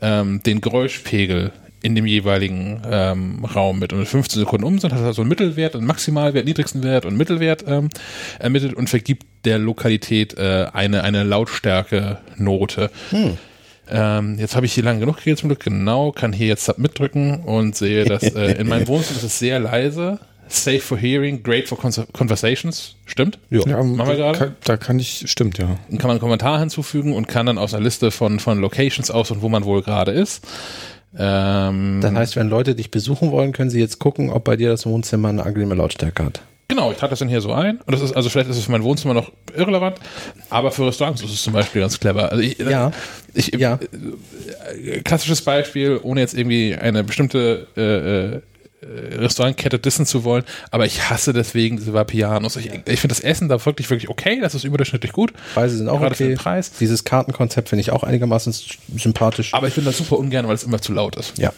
ähm, 0.00 0.40
den 0.44 0.60
Geräuschpegel 0.60 1.50
in 1.84 1.94
dem 1.94 2.06
jeweiligen 2.06 2.80
ähm, 2.90 3.44
Raum 3.44 3.78
mit. 3.78 3.92
Und 3.92 3.98
mit 3.98 4.08
15 4.08 4.40
Sekunden 4.40 4.64
um 4.64 4.78
sind, 4.78 4.94
hat 4.94 5.02
er 5.02 5.12
so 5.12 5.20
einen 5.20 5.28
Mittelwert, 5.28 5.76
einen 5.76 5.86
Maximalwert, 5.86 6.46
niedrigsten 6.46 6.82
Wert 6.82 7.04
und 7.04 7.14
Mittelwert 7.14 7.64
ähm, 7.68 7.90
ermittelt 8.38 8.72
und 8.72 8.88
vergibt 8.88 9.26
der 9.44 9.58
Lokalität 9.58 10.36
äh, 10.38 10.66
eine, 10.72 11.04
eine 11.04 11.24
Lautstärke-Note. 11.24 12.90
Ähm, 13.90 14.38
jetzt 14.38 14.56
habe 14.56 14.64
ich 14.64 14.72
hier 14.72 14.82
lang 14.82 14.98
genug 14.98 15.18
geredet 15.18 15.40
zum 15.40 15.50
Glück, 15.50 15.60
genau, 15.60 16.10
kann 16.10 16.32
hier 16.32 16.46
jetzt 16.46 16.64
Submit 16.64 16.98
drücken 16.98 17.40
und 17.44 17.76
sehe, 17.76 18.06
dass 18.06 18.22
äh, 18.22 18.52
in 18.52 18.66
meinem 18.66 18.88
Wohnzimmer 18.88 19.18
ist 19.18 19.24
es 19.24 19.38
sehr 19.38 19.60
leise. 19.60 20.18
Safe 20.48 20.80
for 20.80 20.96
hearing, 20.96 21.42
great 21.42 21.68
for 21.68 21.78
Conver- 21.78 22.06
conversations. 22.12 22.96
Stimmt? 23.06 23.38
Ja, 23.50 23.60
Machen 23.82 24.08
wir 24.08 24.16
gerade? 24.16 24.38
Kann, 24.38 24.56
da 24.64 24.76
kann 24.76 24.98
ich, 24.98 25.24
stimmt, 25.26 25.58
ja. 25.58 25.78
Dann 25.88 25.98
kann 25.98 26.08
man 26.08 26.12
einen 26.12 26.20
Kommentar 26.20 26.60
hinzufügen 26.60 27.12
und 27.14 27.28
kann 27.28 27.46
dann 27.46 27.58
aus 27.58 27.74
einer 27.74 27.82
Liste 27.82 28.10
von, 28.10 28.40
von 28.40 28.58
Locations 28.58 29.10
aus 29.10 29.30
und 29.30 29.42
wo 29.42 29.48
man 29.48 29.64
wohl 29.64 29.82
gerade 29.82 30.12
ist. 30.12 30.46
Ähm, 31.18 32.00
Das 32.02 32.12
heißt, 32.12 32.36
wenn 32.36 32.48
Leute 32.48 32.74
dich 32.74 32.90
besuchen 32.90 33.30
wollen, 33.30 33.52
können 33.52 33.70
sie 33.70 33.80
jetzt 33.80 33.98
gucken, 33.98 34.30
ob 34.30 34.44
bei 34.44 34.56
dir 34.56 34.68
das 34.70 34.86
Wohnzimmer 34.86 35.28
eine 35.28 35.44
angenehme 35.44 35.74
Lautstärke 35.74 36.24
hat. 36.24 36.40
Genau, 36.66 36.90
ich 36.90 36.96
trage 36.96 37.10
das 37.10 37.18
dann 37.18 37.28
hier 37.28 37.42
so 37.42 37.52
ein. 37.52 37.78
Und 37.84 37.92
das 37.92 38.00
ist, 38.00 38.16
also 38.16 38.30
vielleicht 38.30 38.48
ist 38.48 38.56
es 38.56 38.64
für 38.64 38.72
mein 38.72 38.82
Wohnzimmer 38.82 39.12
noch 39.14 39.30
irrelevant, 39.54 39.96
aber 40.48 40.70
für 40.72 40.86
Restaurants 40.86 41.22
ist 41.22 41.30
es 41.32 41.42
zum 41.42 41.52
Beispiel 41.52 41.82
ganz 41.82 42.00
clever. 42.00 42.30
Also 42.32 42.42
ich, 42.42 42.58
Ja. 42.58 42.90
ich, 43.34 43.48
Ja. 43.54 43.78
klassisches 45.04 45.42
Beispiel, 45.42 46.00
ohne 46.02 46.20
jetzt 46.20 46.34
irgendwie 46.34 46.74
eine 46.74 47.04
bestimmte 47.04 47.66
äh, 47.76 48.36
äh, 48.36 48.40
Restaurantkette 49.18 49.78
dissen 49.78 50.06
zu 50.06 50.24
wollen, 50.24 50.44
aber 50.70 50.86
ich 50.86 51.10
hasse 51.10 51.32
deswegen 51.32 51.76
diese 51.76 51.92
Vapianos. 51.92 52.56
Ich, 52.56 52.66
ich 52.66 53.00
finde 53.00 53.14
das 53.14 53.20
Essen 53.20 53.48
da 53.48 53.64
wirklich, 53.64 53.90
wirklich 53.90 54.08
okay, 54.08 54.40
das 54.40 54.54
ist 54.54 54.64
überdurchschnittlich 54.64 55.12
gut. 55.12 55.32
Preise 55.54 55.76
sind 55.76 55.88
auch 55.88 56.00
Gerade 56.00 56.14
für 56.14 56.24
okay. 56.24 56.34
den 56.34 56.38
Preis. 56.38 56.72
Dieses 56.78 57.04
Kartenkonzept 57.04 57.68
finde 57.68 57.80
ich 57.80 57.90
auch 57.90 58.02
einigermaßen 58.02 58.54
sympathisch. 58.96 59.54
Aber 59.54 59.68
ich 59.68 59.74
bin 59.74 59.84
das 59.84 59.98
super 59.98 60.18
ungern, 60.18 60.46
weil 60.48 60.54
es 60.54 60.64
immer 60.64 60.80
zu 60.80 60.92
laut 60.92 61.16
ist. 61.16 61.38
Ja. 61.38 61.52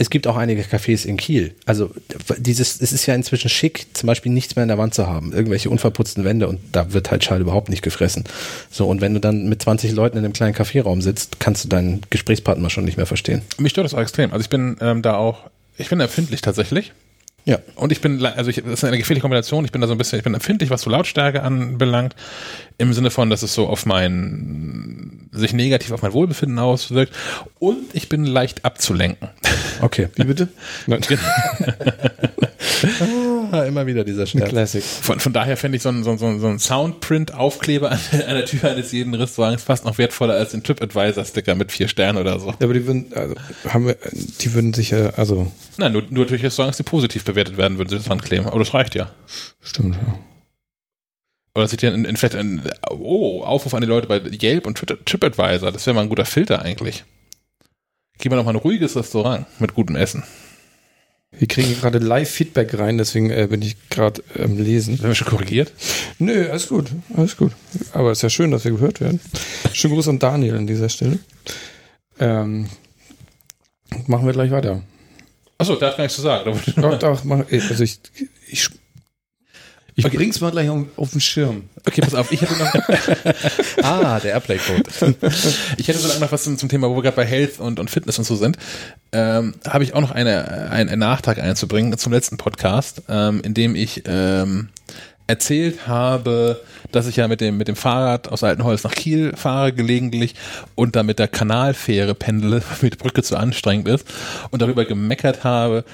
Es 0.00 0.10
gibt 0.10 0.28
auch 0.28 0.36
einige 0.36 0.62
Cafés 0.62 1.04
in 1.04 1.16
Kiel. 1.16 1.54
Also 1.66 1.90
dieses, 2.38 2.80
es 2.80 2.92
ist 2.92 3.06
ja 3.06 3.14
inzwischen 3.16 3.48
schick, 3.48 3.86
zum 3.94 4.06
Beispiel 4.06 4.30
nichts 4.30 4.54
mehr 4.54 4.62
in 4.62 4.68
der 4.68 4.78
Wand 4.78 4.94
zu 4.94 5.08
haben. 5.08 5.32
Irgendwelche 5.32 5.70
unverputzten 5.70 6.24
Wände 6.24 6.46
und 6.46 6.60
da 6.70 6.92
wird 6.92 7.10
halt 7.10 7.24
Schall 7.24 7.40
überhaupt 7.40 7.68
nicht 7.68 7.82
gefressen. 7.82 8.22
So, 8.70 8.86
und 8.86 9.00
wenn 9.00 9.12
du 9.12 9.20
dann 9.20 9.48
mit 9.48 9.60
20 9.60 9.90
Leuten 9.92 10.16
in 10.16 10.24
einem 10.24 10.32
kleinen 10.32 10.54
Kaffeeraum 10.54 11.02
sitzt, 11.02 11.40
kannst 11.40 11.64
du 11.64 11.68
deinen 11.68 12.02
Gesprächspartner 12.10 12.70
schon 12.70 12.84
nicht 12.84 12.96
mehr 12.96 13.06
verstehen. 13.06 13.42
Mich 13.58 13.72
stört 13.72 13.86
das 13.86 13.94
auch 13.94 14.00
extrem. 14.00 14.32
Also 14.32 14.42
ich 14.42 14.50
bin 14.50 14.76
ähm, 14.80 15.02
da 15.02 15.16
auch, 15.16 15.50
ich 15.78 15.88
bin 15.88 16.00
empfindlich 16.00 16.42
tatsächlich. 16.42 16.92
Ja. 17.48 17.58
Und 17.76 17.92
ich 17.92 18.02
bin, 18.02 18.22
also 18.26 18.50
ich, 18.50 18.56
das 18.56 18.74
ist 18.74 18.84
eine 18.84 18.98
gefährliche 18.98 19.22
Kombination. 19.22 19.64
Ich 19.64 19.72
bin 19.72 19.80
da 19.80 19.86
so 19.86 19.94
ein 19.94 19.98
bisschen, 19.98 20.18
ich 20.18 20.22
bin 20.24 20.34
empfindlich, 20.34 20.68
was 20.68 20.82
so 20.82 20.90
Lautstärke 20.90 21.42
anbelangt. 21.42 22.14
Im 22.76 22.92
Sinne 22.92 23.10
von, 23.10 23.30
dass 23.30 23.42
es 23.42 23.54
so 23.54 23.66
auf 23.68 23.86
mein, 23.86 25.28
sich 25.32 25.54
negativ 25.54 25.90
auf 25.92 26.02
mein 26.02 26.12
Wohlbefinden 26.12 26.58
auswirkt. 26.58 27.14
Und 27.58 27.78
ich 27.94 28.10
bin 28.10 28.24
leicht 28.26 28.64
abzulenken. 28.64 29.28
Okay. 29.80 30.08
Wie 30.16 30.24
bitte? 30.24 30.48
Nein. 30.88 31.00
Ah, 33.50 33.62
immer 33.62 33.86
wieder 33.86 34.04
dieser 34.04 34.26
Scherz. 34.26 34.48
Classic. 34.50 34.82
Von, 34.84 35.18
von 35.20 35.32
daher 35.32 35.56
fände 35.56 35.76
ich 35.76 35.82
so 35.82 35.88
ein, 35.88 36.04
so, 36.04 36.16
so 36.16 36.38
so 36.38 36.46
ein 36.48 36.58
Soundprint-Aufkleber 36.58 37.90
an, 37.92 37.98
der- 38.12 38.28
an 38.28 38.34
der 38.36 38.44
Tür 38.44 38.70
eines 38.70 38.92
jeden 38.92 39.14
Restaurants 39.14 39.62
fast 39.64 39.84
noch 39.84 39.98
wertvoller 39.98 40.34
als 40.34 40.54
ein 40.54 40.62
TripAdvisor-Sticker 40.62 41.54
mit 41.54 41.72
vier 41.72 41.88
Sternen 41.88 42.18
oder 42.18 42.38
so. 42.38 42.48
Ja, 42.48 42.54
aber 42.60 42.74
die 42.74 42.86
würden, 42.86 43.06
also, 43.14 43.34
haben 43.68 43.86
wir, 43.86 43.96
die 44.40 44.54
würden 44.54 44.74
sicher, 44.74 45.14
also, 45.16 45.50
Nein, 45.76 45.92
nur, 45.92 46.02
nur 46.10 46.26
durch 46.26 46.42
Restaurants, 46.42 46.76
die 46.76 46.82
positiv 46.82 47.24
bewertet 47.38 47.56
werden, 47.56 47.78
würden 47.78 47.88
sie 47.88 47.96
das 47.96 48.06
dran 48.06 48.20
kleben. 48.20 48.46
Aber 48.46 48.58
das 48.58 48.74
reicht 48.74 48.94
ja. 48.94 49.10
stimmt, 49.60 49.94
ja. 49.96 50.18
Oder 51.54 51.68
sieht 51.68 51.82
ja 51.82 51.90
in, 51.90 52.16
vielleicht 52.16 52.34
ein, 52.34 52.62
oh, 52.90 53.42
Aufruf 53.42 53.74
an 53.74 53.80
die 53.80 53.86
Leute 53.86 54.06
bei 54.06 54.20
Yelp 54.20 54.66
und 54.66 54.78
Tri- 54.78 54.98
TripAdvisor. 55.04 55.72
Das 55.72 55.86
wäre 55.86 55.94
mal 55.94 56.02
ein 56.02 56.08
guter 56.08 56.24
Filter 56.24 56.62
eigentlich. 56.62 57.04
Gehen 58.18 58.32
wir 58.32 58.36
noch 58.36 58.44
mal 58.44 58.50
ein 58.50 58.56
ruhiges 58.56 58.96
Restaurant 58.96 59.46
mit 59.60 59.74
gutem 59.74 59.96
Essen. 59.96 60.24
Wir 61.30 61.46
kriegen 61.46 61.74
gerade 61.74 61.98
Live-Feedback 61.98 62.78
rein, 62.78 62.96
deswegen 62.98 63.30
äh, 63.30 63.46
bin 63.48 63.62
ich 63.62 63.76
gerade 63.90 64.22
am 64.42 64.56
Lesen. 64.56 64.98
Werden 64.98 65.10
wir 65.10 65.14
schon 65.14 65.28
korrigiert? 65.28 65.72
Nö, 66.18 66.48
alles 66.48 66.68
gut, 66.68 66.90
alles 67.14 67.36
gut. 67.36 67.52
Aber 67.92 68.10
es 68.10 68.18
ist 68.18 68.22
ja 68.22 68.30
schön, 68.30 68.50
dass 68.50 68.64
wir 68.64 68.72
gehört 68.72 69.00
werden. 69.00 69.20
Schönen 69.72 69.94
Gruß 69.94 70.08
an 70.08 70.18
Daniel 70.18 70.56
an 70.56 70.66
dieser 70.66 70.88
Stelle. 70.88 71.18
Ähm, 72.18 72.68
machen 74.06 74.26
wir 74.26 74.32
gleich 74.32 74.50
weiter. 74.50 74.82
Achso, 75.58 75.72
hat 75.74 75.80
gar 75.80 75.98
nichts 75.98 76.14
zu 76.14 76.22
sagen. 76.22 76.60
Doch, 76.76 76.98
doch, 76.98 77.24
mach, 77.24 77.40
also 77.50 77.82
ich, 77.84 77.98
ich, 78.48 78.68
ich 79.96 80.04
Okay. 80.04 80.16
bring's 80.16 80.40
mal 80.40 80.52
gleich 80.52 80.68
auf, 80.68 80.84
auf 80.96 81.10
den 81.10 81.20
Schirm. 81.20 81.64
Okay, 81.84 82.00
pass 82.00 82.14
auf, 82.14 82.30
ich 82.30 82.40
hätte 82.40 82.54
noch, 82.56 82.72
Ah, 83.82 84.20
der 84.20 84.34
Airplay-Code. 84.34 84.84
ich 85.76 85.88
hätte 85.88 85.98
so 85.98 86.06
lange 86.06 86.20
noch 86.20 86.30
was 86.30 86.44
zum, 86.44 86.56
zum 86.56 86.68
Thema, 86.68 86.88
wo 86.88 86.94
wir 86.94 87.02
gerade 87.02 87.16
bei 87.16 87.24
Health 87.26 87.58
und, 87.58 87.80
und 87.80 87.90
Fitness 87.90 88.16
und 88.18 88.24
so 88.24 88.36
sind. 88.36 88.56
Ähm, 89.10 89.54
habe 89.66 89.82
ich 89.82 89.94
auch 89.94 90.00
noch 90.00 90.12
eine, 90.12 90.70
ein, 90.70 90.88
einen 90.88 91.00
Nachtrag 91.00 91.40
einzubringen 91.40 91.98
zum 91.98 92.12
letzten 92.12 92.36
Podcast, 92.36 93.02
ähm, 93.08 93.40
in 93.42 93.54
dem 93.54 93.74
ich 93.74 94.04
ähm, 94.06 94.68
erzählt 95.28 95.86
habe, 95.86 96.60
dass 96.90 97.06
ich 97.06 97.16
ja 97.16 97.28
mit 97.28 97.40
dem, 97.40 97.56
mit 97.56 97.68
dem 97.68 97.76
Fahrrad 97.76 98.28
aus 98.28 98.42
Altenholz 98.42 98.82
nach 98.82 98.94
Kiel 98.94 99.36
fahre 99.36 99.72
gelegentlich 99.72 100.34
und 100.74 100.96
da 100.96 101.02
mit 101.02 101.18
der 101.18 101.28
Kanalfähre 101.28 102.14
pendele, 102.14 102.62
weil 102.80 102.90
die 102.90 102.96
Brücke 102.96 103.22
zu 103.22 103.36
anstrengend 103.36 103.86
ist 103.88 104.06
und 104.50 104.62
darüber 104.62 104.84
gemeckert 104.84 105.44
habe, 105.44 105.84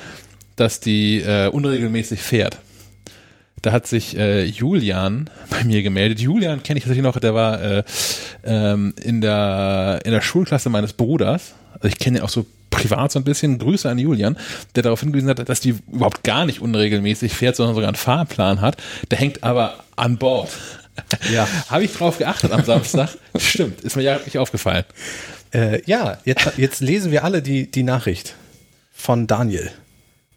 dass 0.57 0.81
die 0.81 1.21
äh, 1.21 1.49
unregelmäßig 1.49 2.23
fährt. 2.23 2.59
Da 3.61 3.73
hat 3.73 3.87
sich 3.87 4.17
äh, 4.17 4.45
Julian 4.45 5.31
bei 5.51 5.65
mir 5.65 5.83
gemeldet. 5.83 6.21
Julian 6.21 6.63
kenne 6.63 6.79
ich 6.79 6.85
tatsächlich 6.85 7.03
noch, 7.05 7.19
der 7.19 7.35
war 7.35 7.63
äh, 7.63 7.83
ähm, 8.45 8.95
in, 9.03 9.21
der, 9.21 10.01
in 10.05 10.13
der 10.13 10.21
Schulklasse 10.21 10.69
meines 10.71 10.93
Bruders. 10.93 11.55
Also 11.73 11.89
ich 11.89 11.99
kenne 11.99 12.19
ihn 12.19 12.25
auch 12.25 12.29
so 12.29 12.47
privat 12.75 13.13
so 13.13 13.19
ein 13.19 13.25
bisschen. 13.25 13.59
Grüße 13.59 13.89
an 13.89 13.99
Julian, 13.99 14.37
der 14.75 14.83
darauf 14.83 15.01
hingewiesen 15.01 15.29
hat, 15.29 15.49
dass 15.49 15.61
die 15.61 15.77
überhaupt 15.91 16.23
gar 16.25 16.45
nicht 16.47 16.61
unregelmäßig 16.61 17.33
fährt, 17.33 17.57
sondern 17.57 17.75
sogar 17.75 17.89
einen 17.89 17.97
Fahrplan 17.97 18.61
hat. 18.61 18.77
Der 19.11 19.19
hängt 19.19 19.43
aber 19.43 19.85
an 19.97 20.19
Bord. 20.19 20.51
Ja. 21.33 21.49
Habe 21.69 21.85
ich 21.85 21.93
drauf 21.93 22.19
geachtet 22.19 22.53
am 22.53 22.65
Samstag? 22.65 23.11
Stimmt, 23.37 23.81
ist 23.81 23.97
mir 23.97 24.03
ja 24.03 24.21
nicht 24.25 24.39
aufgefallen. 24.39 24.85
Äh, 25.53 25.83
ja, 25.87 26.19
jetzt, 26.25 26.53
jetzt 26.57 26.81
lesen 26.81 27.13
wir 27.13 27.25
alle 27.25 27.43
die, 27.43 27.71
die 27.71 27.83
Nachricht 27.83 28.35
von 28.93 29.27
Daniel. 29.27 29.71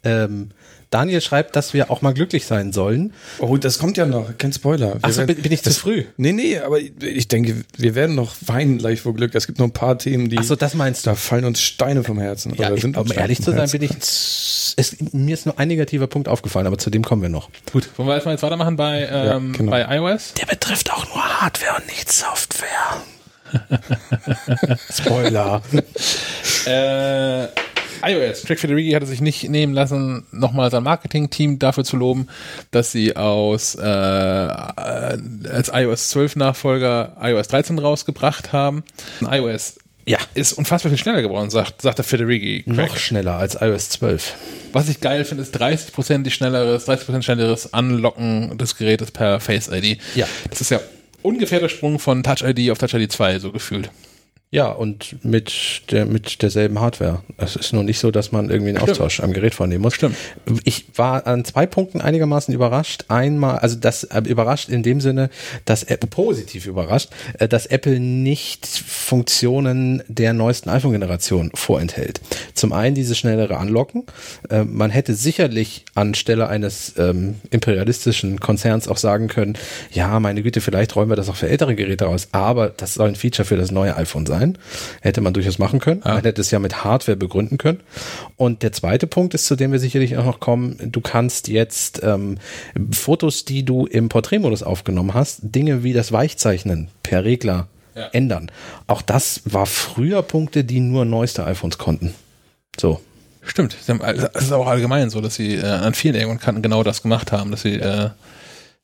Ähm, 0.04 0.50
Daniel 0.90 1.20
schreibt, 1.20 1.54
dass 1.54 1.74
wir 1.74 1.90
auch 1.90 2.00
mal 2.00 2.14
glücklich 2.14 2.46
sein 2.46 2.72
sollen. 2.72 3.12
Oh, 3.38 3.56
das 3.58 3.78
kommt 3.78 3.96
ja 3.98 4.06
noch, 4.06 4.36
kein 4.38 4.52
Spoiler. 4.52 4.94
Wir 4.94 5.04
Achso, 5.04 5.26
bin, 5.26 5.36
bin 5.42 5.52
ich 5.52 5.62
zu 5.62 5.70
früh? 5.70 6.04
Nee, 6.16 6.32
nee, 6.32 6.58
aber 6.58 6.78
ich 6.80 7.28
denke, 7.28 7.56
wir 7.76 7.94
werden 7.94 8.14
noch 8.14 8.34
weinen 8.46 8.78
gleich 8.78 9.02
vor 9.02 9.14
Glück. 9.14 9.34
Es 9.34 9.46
gibt 9.46 9.58
noch 9.58 9.66
ein 9.66 9.72
paar 9.72 9.98
Themen, 9.98 10.30
die. 10.30 10.38
Achso, 10.38 10.56
das 10.56 10.74
meinst 10.74 11.04
du. 11.04 11.10
da 11.10 11.16
fallen 11.16 11.44
uns 11.44 11.60
Steine 11.60 12.04
vom 12.04 12.18
Herzen. 12.18 12.54
Ja, 12.54 12.68
Oder 12.68 12.76
ich, 12.76 12.84
um 12.84 13.12
ehrlich 13.12 13.38
zu 13.42 13.50
sein, 13.50 13.60
Herzen. 13.60 13.80
bin 13.80 13.90
ich. 13.90 14.74
Es, 14.76 14.96
mir 15.12 15.34
ist 15.34 15.44
nur 15.44 15.58
ein 15.58 15.68
negativer 15.68 16.06
Punkt 16.06 16.28
aufgefallen, 16.28 16.66
aber 16.66 16.78
zu 16.78 16.88
dem 16.88 17.04
kommen 17.04 17.20
wir 17.20 17.28
noch. 17.28 17.50
Gut, 17.72 17.88
wollen 17.96 18.08
wir 18.08 18.14
erstmal 18.14 18.34
jetzt 18.34 18.42
weitermachen 18.42 18.76
bei, 18.76 19.08
ähm, 19.10 19.52
genau. 19.52 19.70
bei 19.70 19.96
iOS? 19.96 20.34
Der 20.34 20.46
betrifft 20.46 20.92
auch 20.92 21.06
nur 21.08 21.22
Hardware 21.40 21.76
und 21.80 21.86
nicht 21.86 22.10
Software. 22.10 22.68
Spoiler. 24.92 25.62
Äh, 26.66 27.48
iOS. 28.04 28.42
Track 28.42 28.60
Federighi 28.60 28.92
hatte 28.92 29.06
sich 29.06 29.20
nicht 29.20 29.48
nehmen 29.48 29.72
lassen, 29.74 30.26
nochmal 30.32 30.70
sein 30.70 30.82
Marketing-Team 30.82 31.58
dafür 31.58 31.84
zu 31.84 31.96
loben, 31.96 32.28
dass 32.70 32.92
sie 32.92 33.16
aus 33.16 33.74
äh, 33.74 33.82
äh, 33.82 35.18
als 35.48 35.70
iOS 35.72 36.08
12 36.10 36.36
Nachfolger 36.36 37.16
iOS 37.20 37.48
13 37.48 37.78
rausgebracht 37.78 38.52
haben. 38.52 38.82
iOS 39.20 39.76
Ja. 40.06 40.18
ist 40.34 40.52
unfassbar 40.54 40.90
viel 40.90 40.98
schneller 40.98 41.22
geworden, 41.22 41.50
sagt, 41.50 41.82
sagt 41.82 41.98
der 41.98 42.04
Federighi. 42.04 42.62
Noch 42.66 42.96
schneller 42.96 43.34
als 43.34 43.60
iOS 43.60 43.90
12. 43.90 44.34
Was 44.72 44.88
ich 44.88 45.00
geil 45.00 45.24
finde, 45.24 45.42
ist 45.42 45.56
30% 45.60 46.28
schnelleres, 46.30 46.86
30% 46.88 47.22
schnelleres 47.22 47.72
Anlocken 47.72 48.56
des 48.58 48.76
Gerätes 48.76 49.10
per 49.10 49.40
Face 49.40 49.68
ID. 49.68 49.98
Ja. 50.14 50.26
Das 50.50 50.60
ist 50.60 50.70
ja 50.70 50.80
ungefähr 51.22 51.60
der 51.60 51.68
Sprung 51.68 51.98
von 51.98 52.22
Touch 52.22 52.42
ID 52.42 52.70
auf 52.70 52.78
Touch 52.78 52.94
ID 52.94 53.10
2, 53.10 53.38
so 53.38 53.52
gefühlt. 53.52 53.90
Ja, 54.50 54.70
und 54.70 55.22
mit, 55.26 55.82
der, 55.90 56.06
mit 56.06 56.40
derselben 56.40 56.80
Hardware. 56.80 57.22
Es 57.36 57.54
ist 57.54 57.74
nur 57.74 57.84
nicht 57.84 57.98
so, 57.98 58.10
dass 58.10 58.32
man 58.32 58.48
irgendwie 58.48 58.70
einen 58.70 58.78
Stimmt. 58.78 58.92
Austausch 58.92 59.20
am 59.20 59.34
Gerät 59.34 59.54
vornehmen 59.54 59.82
muss. 59.82 59.94
Stimmt. 59.94 60.16
Ich 60.64 60.86
war 60.96 61.26
an 61.26 61.44
zwei 61.44 61.66
Punkten 61.66 62.00
einigermaßen 62.00 62.54
überrascht. 62.54 63.04
Einmal, 63.08 63.58
also 63.58 63.76
das 63.76 64.04
äh, 64.04 64.22
überrascht 64.26 64.70
in 64.70 64.82
dem 64.82 65.02
Sinne, 65.02 65.28
dass 65.66 65.82
Apple 65.82 66.08
positiv 66.08 66.64
überrascht, 66.64 67.10
äh, 67.38 67.46
dass 67.46 67.66
Apple 67.66 68.00
nicht 68.00 68.66
Funktionen 68.66 70.02
der 70.08 70.32
neuesten 70.32 70.70
iPhone-Generation 70.70 71.50
vorenthält. 71.54 72.22
Zum 72.54 72.72
einen 72.72 72.94
dieses 72.94 73.18
schnellere 73.18 73.58
Anlocken. 73.58 74.04
Äh, 74.48 74.64
man 74.64 74.88
hätte 74.88 75.12
sicherlich 75.12 75.84
anstelle 75.94 76.48
eines 76.48 76.94
ähm, 76.96 77.34
imperialistischen 77.50 78.40
Konzerns 78.40 78.88
auch 78.88 78.96
sagen 78.96 79.28
können, 79.28 79.58
ja, 79.92 80.18
meine 80.20 80.42
Güte, 80.42 80.62
vielleicht 80.62 80.96
räumen 80.96 81.10
wir 81.10 81.16
das 81.16 81.28
auch 81.28 81.36
für 81.36 81.50
ältere 81.50 81.74
Geräte 81.74 82.06
raus, 82.06 82.28
aber 82.32 82.70
das 82.70 82.94
soll 82.94 83.08
ein 83.08 83.14
Feature 83.14 83.44
für 83.44 83.58
das 83.58 83.70
neue 83.70 83.94
iPhone 83.94 84.24
sein. 84.24 84.37
Hätte 85.00 85.20
man 85.20 85.34
durchaus 85.34 85.58
machen 85.58 85.80
können. 85.80 86.00
Man 86.04 86.22
hätte 86.22 86.40
es 86.40 86.50
ja 86.50 86.58
mit 86.58 86.84
Hardware 86.84 87.16
begründen 87.16 87.58
können. 87.58 87.80
Und 88.36 88.62
der 88.62 88.72
zweite 88.72 89.06
Punkt 89.06 89.34
ist, 89.34 89.46
zu 89.46 89.56
dem 89.56 89.72
wir 89.72 89.78
sicherlich 89.78 90.16
auch 90.16 90.24
noch 90.24 90.40
kommen, 90.40 90.76
du 90.92 91.00
kannst 91.00 91.48
jetzt 91.48 92.02
ähm, 92.02 92.38
Fotos, 92.92 93.44
die 93.44 93.64
du 93.64 93.86
im 93.86 94.08
Porträtmodus 94.08 94.62
aufgenommen 94.62 95.14
hast, 95.14 95.40
Dinge 95.42 95.82
wie 95.82 95.92
das 95.92 96.12
Weichzeichnen 96.12 96.88
per 97.02 97.24
Regler 97.24 97.68
Ja. 97.94 98.06
ändern. 98.12 98.50
Auch 98.86 99.02
das 99.02 99.42
war 99.44 99.66
früher 99.66 100.22
Punkte, 100.22 100.64
die 100.64 100.80
nur 100.80 101.04
neueste 101.04 101.44
iPhones 101.44 101.78
konnten. 101.78 102.14
So. 102.78 103.00
Stimmt. 103.42 103.76
Haben- 103.88 104.02
also, 104.02 104.26
Es 104.34 104.42
ist 104.44 104.52
auch 104.52 104.66
allgemein 104.66 105.08
so, 105.10 105.20
dass 105.22 105.34
sie 105.36 105.54
äh, 105.54 105.64
an 105.64 105.94
vielen 105.94 106.14
Ecken 106.14 106.30
und 106.30 106.40
Kanten 106.40 106.60
genau 106.62 106.82
das 106.82 107.02
gemacht 107.02 107.32
haben, 107.32 107.50
dass 107.50 107.62
sie 107.62 107.76
äh, 107.76 108.10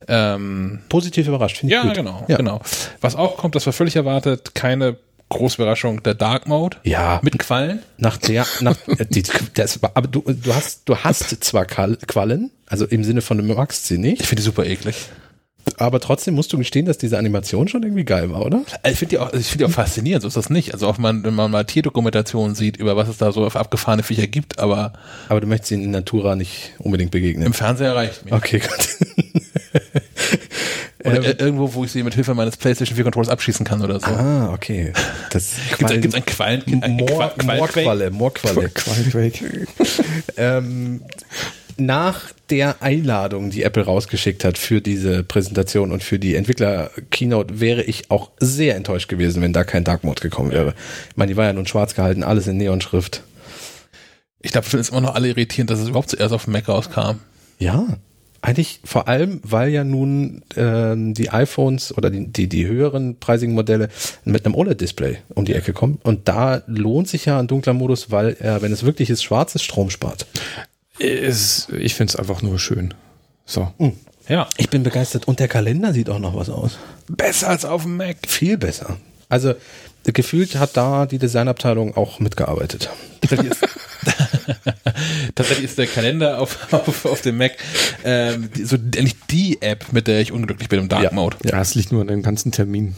ähm, 0.08 0.80
Positiv 0.88 1.28
überrascht, 1.28 1.58
finde 1.58 1.74
ich 1.74 1.80
ja, 1.80 1.86
gut. 1.86 1.94
genau, 1.94 2.24
Ja. 2.28 2.36
genau. 2.36 2.60
Was 3.00 3.14
auch 3.16 3.36
kommt, 3.36 3.54
das 3.54 3.64
war 3.66 3.72
völlig 3.72 3.96
erwartet, 3.96 4.54
keine 4.54 4.96
große 5.34 5.56
Überraschung, 5.60 6.02
der 6.02 6.14
Dark 6.14 6.46
Mode 6.48 6.78
Ja, 6.84 7.20
mit 7.22 7.38
Quallen. 7.38 7.80
nach 7.98 8.16
der, 8.16 8.46
nach, 8.60 8.76
äh, 8.98 9.04
die, 9.08 9.22
das, 9.54 9.78
aber 9.82 10.08
du, 10.08 10.22
du 10.22 10.54
hast, 10.54 10.82
du 10.88 10.96
hast 10.96 11.44
zwar 11.44 11.66
Quallen, 11.66 12.50
also 12.66 12.86
im 12.86 13.04
Sinne 13.04 13.20
von 13.20 13.38
du 13.38 13.44
magst 13.44 13.86
sie 13.86 13.98
nicht, 13.98 14.22
Ich 14.22 14.26
finde 14.28 14.40
die 14.42 14.46
super 14.46 14.64
eklig. 14.64 14.96
aber 15.78 15.98
trotzdem 16.00 16.34
musst 16.34 16.52
du 16.52 16.58
gestehen, 16.58 16.84
dass 16.86 16.98
diese 16.98 17.16
Animation 17.18 17.68
schon 17.68 17.82
irgendwie 17.82 18.04
geil 18.04 18.30
war, 18.30 18.44
oder? 18.44 18.62
Also 18.82 18.92
Ich 18.92 18.98
finde 18.98 19.10
die 19.10 19.18
auch, 19.18 19.32
ich 19.32 19.46
finde 19.46 19.64
die 19.64 19.70
auch 19.70 19.74
faszinierend, 19.74 20.22
so 20.22 20.28
ist 20.28 20.36
das 20.36 20.50
nicht. 20.50 20.72
Also 20.74 20.86
auch 20.88 20.98
man, 20.98 21.24
wenn 21.24 21.34
man 21.34 21.50
mal 21.50 21.64
Tierdokumentationen 21.64 22.54
sieht, 22.54 22.76
über 22.76 22.96
was 22.96 23.08
es 23.08 23.16
da 23.18 23.32
so 23.32 23.44
auf 23.46 23.56
abgefahrene 23.56 24.02
Viecher 24.02 24.26
gibt, 24.26 24.58
aber 24.58 24.92
Aber 25.28 25.40
du 25.40 25.46
möchtest 25.46 25.72
ihnen 25.72 25.84
in 25.84 25.90
Natura 25.90 26.36
nicht 26.36 26.72
unbedingt 26.78 27.10
begegnen. 27.12 27.46
im 27.46 27.54
Fernseher 27.54 27.94
reicht 27.94 28.24
mir. 28.26 28.32
Okay, 28.32 28.58
gut. 28.60 28.88
Oder 31.04 31.16
Ähm, 31.16 31.22
ir- 31.22 31.40
irgendwo, 31.40 31.74
wo 31.74 31.84
ich 31.84 31.92
sie 31.92 32.02
mit 32.02 32.14
Hilfe 32.14 32.34
meines 32.34 32.56
PlayStation 32.56 32.96
4 32.96 33.04
Controllers 33.04 33.28
abschießen 33.28 33.66
kann 33.66 33.82
oder 33.82 34.00
so. 34.00 34.06
ah, 34.06 34.52
okay. 34.54 34.92
Das 35.30 35.52
ein- 35.86 36.00
gibt's 36.00 36.16
ein 36.16 36.24
Quallen, 36.24 36.62
ein 36.82 36.92
Moor? 36.92 37.32
Moorqualle, 37.44 38.10
Moorqualle. 38.10 38.68
Qualquake. 38.70 39.66
ähm, 40.36 41.02
nach 41.76 42.20
der 42.50 42.82
Einladung, 42.82 43.50
die 43.50 43.64
Apple 43.64 43.82
rausgeschickt 43.84 44.44
hat 44.44 44.58
für 44.58 44.80
diese 44.80 45.24
Präsentation 45.24 45.90
und 45.92 46.02
für 46.04 46.18
die 46.20 46.36
Entwickler-Keynote, 46.36 47.58
wäre 47.60 47.82
ich 47.82 48.10
auch 48.10 48.30
sehr 48.38 48.76
enttäuscht 48.76 49.08
gewesen, 49.08 49.42
wenn 49.42 49.52
da 49.52 49.64
kein 49.64 49.82
Dark 49.84 50.04
Mode 50.04 50.20
gekommen 50.22 50.52
wäre. 50.52 50.74
Ich 51.10 51.16
meine, 51.16 51.32
die 51.32 51.36
war 51.36 51.46
ja 51.46 51.52
nun 51.52 51.66
schwarz 51.66 51.94
gehalten, 51.94 52.22
alles 52.22 52.46
in 52.46 52.56
Neonschrift. 52.58 53.22
Ich 54.40 54.52
glaube, 54.52 54.66
ich 54.66 54.70
finde 54.70 54.82
es 54.82 54.90
immer 54.90 55.00
noch 55.00 55.14
alle 55.14 55.28
irritierend, 55.28 55.68
dass 55.70 55.80
es 55.80 55.88
überhaupt 55.88 56.10
zuerst 56.10 56.32
auf 56.32 56.44
dem 56.44 56.52
Mac 56.52 56.68
rauskam. 56.68 57.16
Ja, 57.58 57.84
eigentlich 58.44 58.80
vor 58.84 59.08
allem, 59.08 59.40
weil 59.42 59.70
ja 59.70 59.84
nun 59.84 60.42
ähm, 60.54 61.14
die 61.14 61.30
iPhones 61.30 61.96
oder 61.96 62.10
die, 62.10 62.26
die, 62.26 62.46
die 62.46 62.66
höheren 62.66 63.16
preisigen 63.18 63.54
Modelle 63.54 63.88
mit 64.24 64.44
einem 64.44 64.54
OLED-Display 64.54 65.18
um 65.30 65.46
die 65.46 65.54
Ecke 65.54 65.72
kommen. 65.72 65.98
Und 66.02 66.28
da 66.28 66.62
lohnt 66.66 67.08
sich 67.08 67.24
ja 67.24 67.38
ein 67.38 67.46
dunkler 67.46 67.72
Modus, 67.72 68.10
weil 68.10 68.36
er, 68.38 68.60
wenn 68.60 68.70
es 68.70 68.84
wirklich 68.84 69.08
ist, 69.08 69.22
schwarz 69.22 69.54
ist, 69.54 69.62
Strom 69.62 69.88
spart. 69.88 70.26
Ist, 70.98 71.70
ich 71.72 71.94
finde 71.94 72.12
es 72.12 72.16
einfach 72.16 72.42
nur 72.42 72.58
schön. 72.58 72.92
So. 73.46 73.72
Ja. 74.28 74.46
Ich 74.58 74.68
bin 74.68 74.82
begeistert. 74.82 75.26
Und 75.26 75.40
der 75.40 75.48
Kalender 75.48 75.94
sieht 75.94 76.10
auch 76.10 76.18
noch 76.18 76.36
was 76.36 76.50
aus. 76.50 76.78
Besser 77.08 77.48
als 77.48 77.64
auf 77.64 77.82
dem 77.82 77.96
Mac. 77.96 78.18
Viel 78.26 78.58
besser. 78.58 78.98
Also 79.30 79.54
gefühlt 80.12 80.56
hat 80.56 80.76
da 80.76 81.06
die 81.06 81.18
Designabteilung 81.18 81.96
auch 81.96 82.18
mitgearbeitet. 82.20 82.90
Tatsächlich 85.34 85.64
ist 85.64 85.78
der 85.78 85.86
Kalender 85.86 86.38
auf, 86.40 86.72
auf, 86.72 87.04
auf 87.06 87.20
dem 87.22 87.38
Mac 87.38 87.52
ähm, 88.04 88.50
die- 88.54 88.64
so 88.64 88.76
eigentlich 88.76 89.16
die 89.30 89.62
App, 89.62 89.92
mit 89.92 90.06
der 90.06 90.20
ich 90.20 90.30
unglücklich 90.32 90.68
bin 90.68 90.80
im 90.80 90.88
Dark 90.88 91.02
Ja. 91.04 91.10
Mode. 91.12 91.36
Ja, 91.44 91.60
es 91.60 91.74
liegt 91.74 91.90
nur 91.92 92.02
an 92.02 92.08
den 92.08 92.22
ganzen 92.22 92.52
Terminen. 92.52 92.94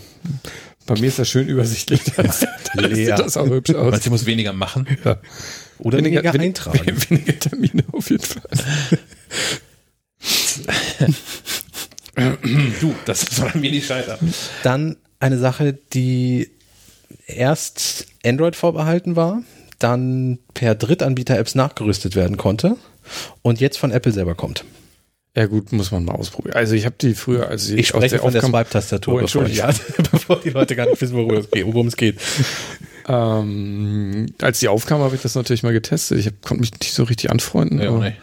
Bei 0.86 0.94
mir 0.98 1.06
ist 1.08 1.18
das 1.18 1.28
schön 1.28 1.48
übersichtlich. 1.48 2.00
Das, 2.16 2.40
da 2.74 2.94
sieht 2.94 3.08
das 3.10 3.36
auch 3.36 3.46
hübsch 3.48 3.74
aus. 3.74 3.94
Du, 3.94 4.00
ich 4.00 4.10
muss 4.10 4.26
weniger 4.26 4.52
machen? 4.52 4.86
Ja. 5.04 5.18
Oder 5.78 5.98
weniger, 5.98 6.22
wenig- 6.34 6.48
eintragen. 6.48 6.96
Wenige 7.08 7.38
Termine 7.38 7.84
auf 7.92 8.10
jeden 8.10 8.24
Fall. 8.24 8.42
Du, 12.80 12.94
das 13.04 13.20
soll 13.20 13.50
an 13.52 13.60
mir 13.60 13.70
nicht 13.70 13.86
scheitern. 13.86 14.18
Dann 14.62 14.96
eine 15.20 15.38
Sache, 15.38 15.74
die 15.92 16.50
erst 17.26 18.06
Android 18.24 18.56
vorbehalten 18.56 19.16
war, 19.16 19.42
dann 19.78 20.38
per 20.54 20.74
Drittanbieter-Apps 20.74 21.54
nachgerüstet 21.54 22.16
werden 22.16 22.36
konnte 22.36 22.76
und 23.42 23.60
jetzt 23.60 23.78
von 23.78 23.90
Apple 23.92 24.12
selber 24.12 24.34
kommt. 24.34 24.64
Ja 25.36 25.44
gut, 25.44 25.70
muss 25.70 25.90
man 25.90 26.02
mal 26.06 26.14
ausprobieren. 26.14 26.56
Also 26.56 26.74
ich 26.74 26.86
habe 26.86 26.96
die 26.98 27.14
früher, 27.14 27.48
als 27.48 27.68
Ich 27.68 27.88
spreche 27.88 28.18
von 28.18 28.32
der 28.32 28.40
Swipe-Tastatur, 28.40 29.14
Oh, 29.14 29.20
bevor, 29.20 29.44
Entschuldigung. 29.44 30.08
bevor 30.10 30.40
die 30.40 30.48
Leute 30.48 30.74
gar 30.76 30.86
nicht 30.88 30.98
wissen, 31.00 31.14
worum 31.14 31.34
es 31.34 31.50
geht. 31.50 31.66
Worum 31.66 31.86
es 31.88 31.96
geht. 31.96 32.18
ähm, 33.06 34.26
als 34.40 34.60
die 34.60 34.68
aufkam, 34.68 35.00
habe 35.00 35.14
ich 35.14 35.20
das 35.20 35.34
natürlich 35.34 35.62
mal 35.62 35.74
getestet. 35.74 36.18
Ich 36.18 36.26
hab, 36.26 36.40
konnte 36.42 36.62
mich 36.62 36.72
nicht 36.72 36.92
so 36.94 37.04
richtig 37.04 37.30
anfreunden. 37.30 37.80
Ja, 37.80 37.90
nicht. 37.90 38.16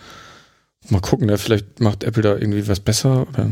Mal 0.89 1.01
gucken, 1.01 1.29
ja, 1.29 1.37
vielleicht 1.37 1.79
macht 1.79 2.03
Apple 2.03 2.23
da 2.23 2.33
irgendwie 2.33 2.67
was 2.67 2.79
besser 2.79 3.27
oder 3.29 3.51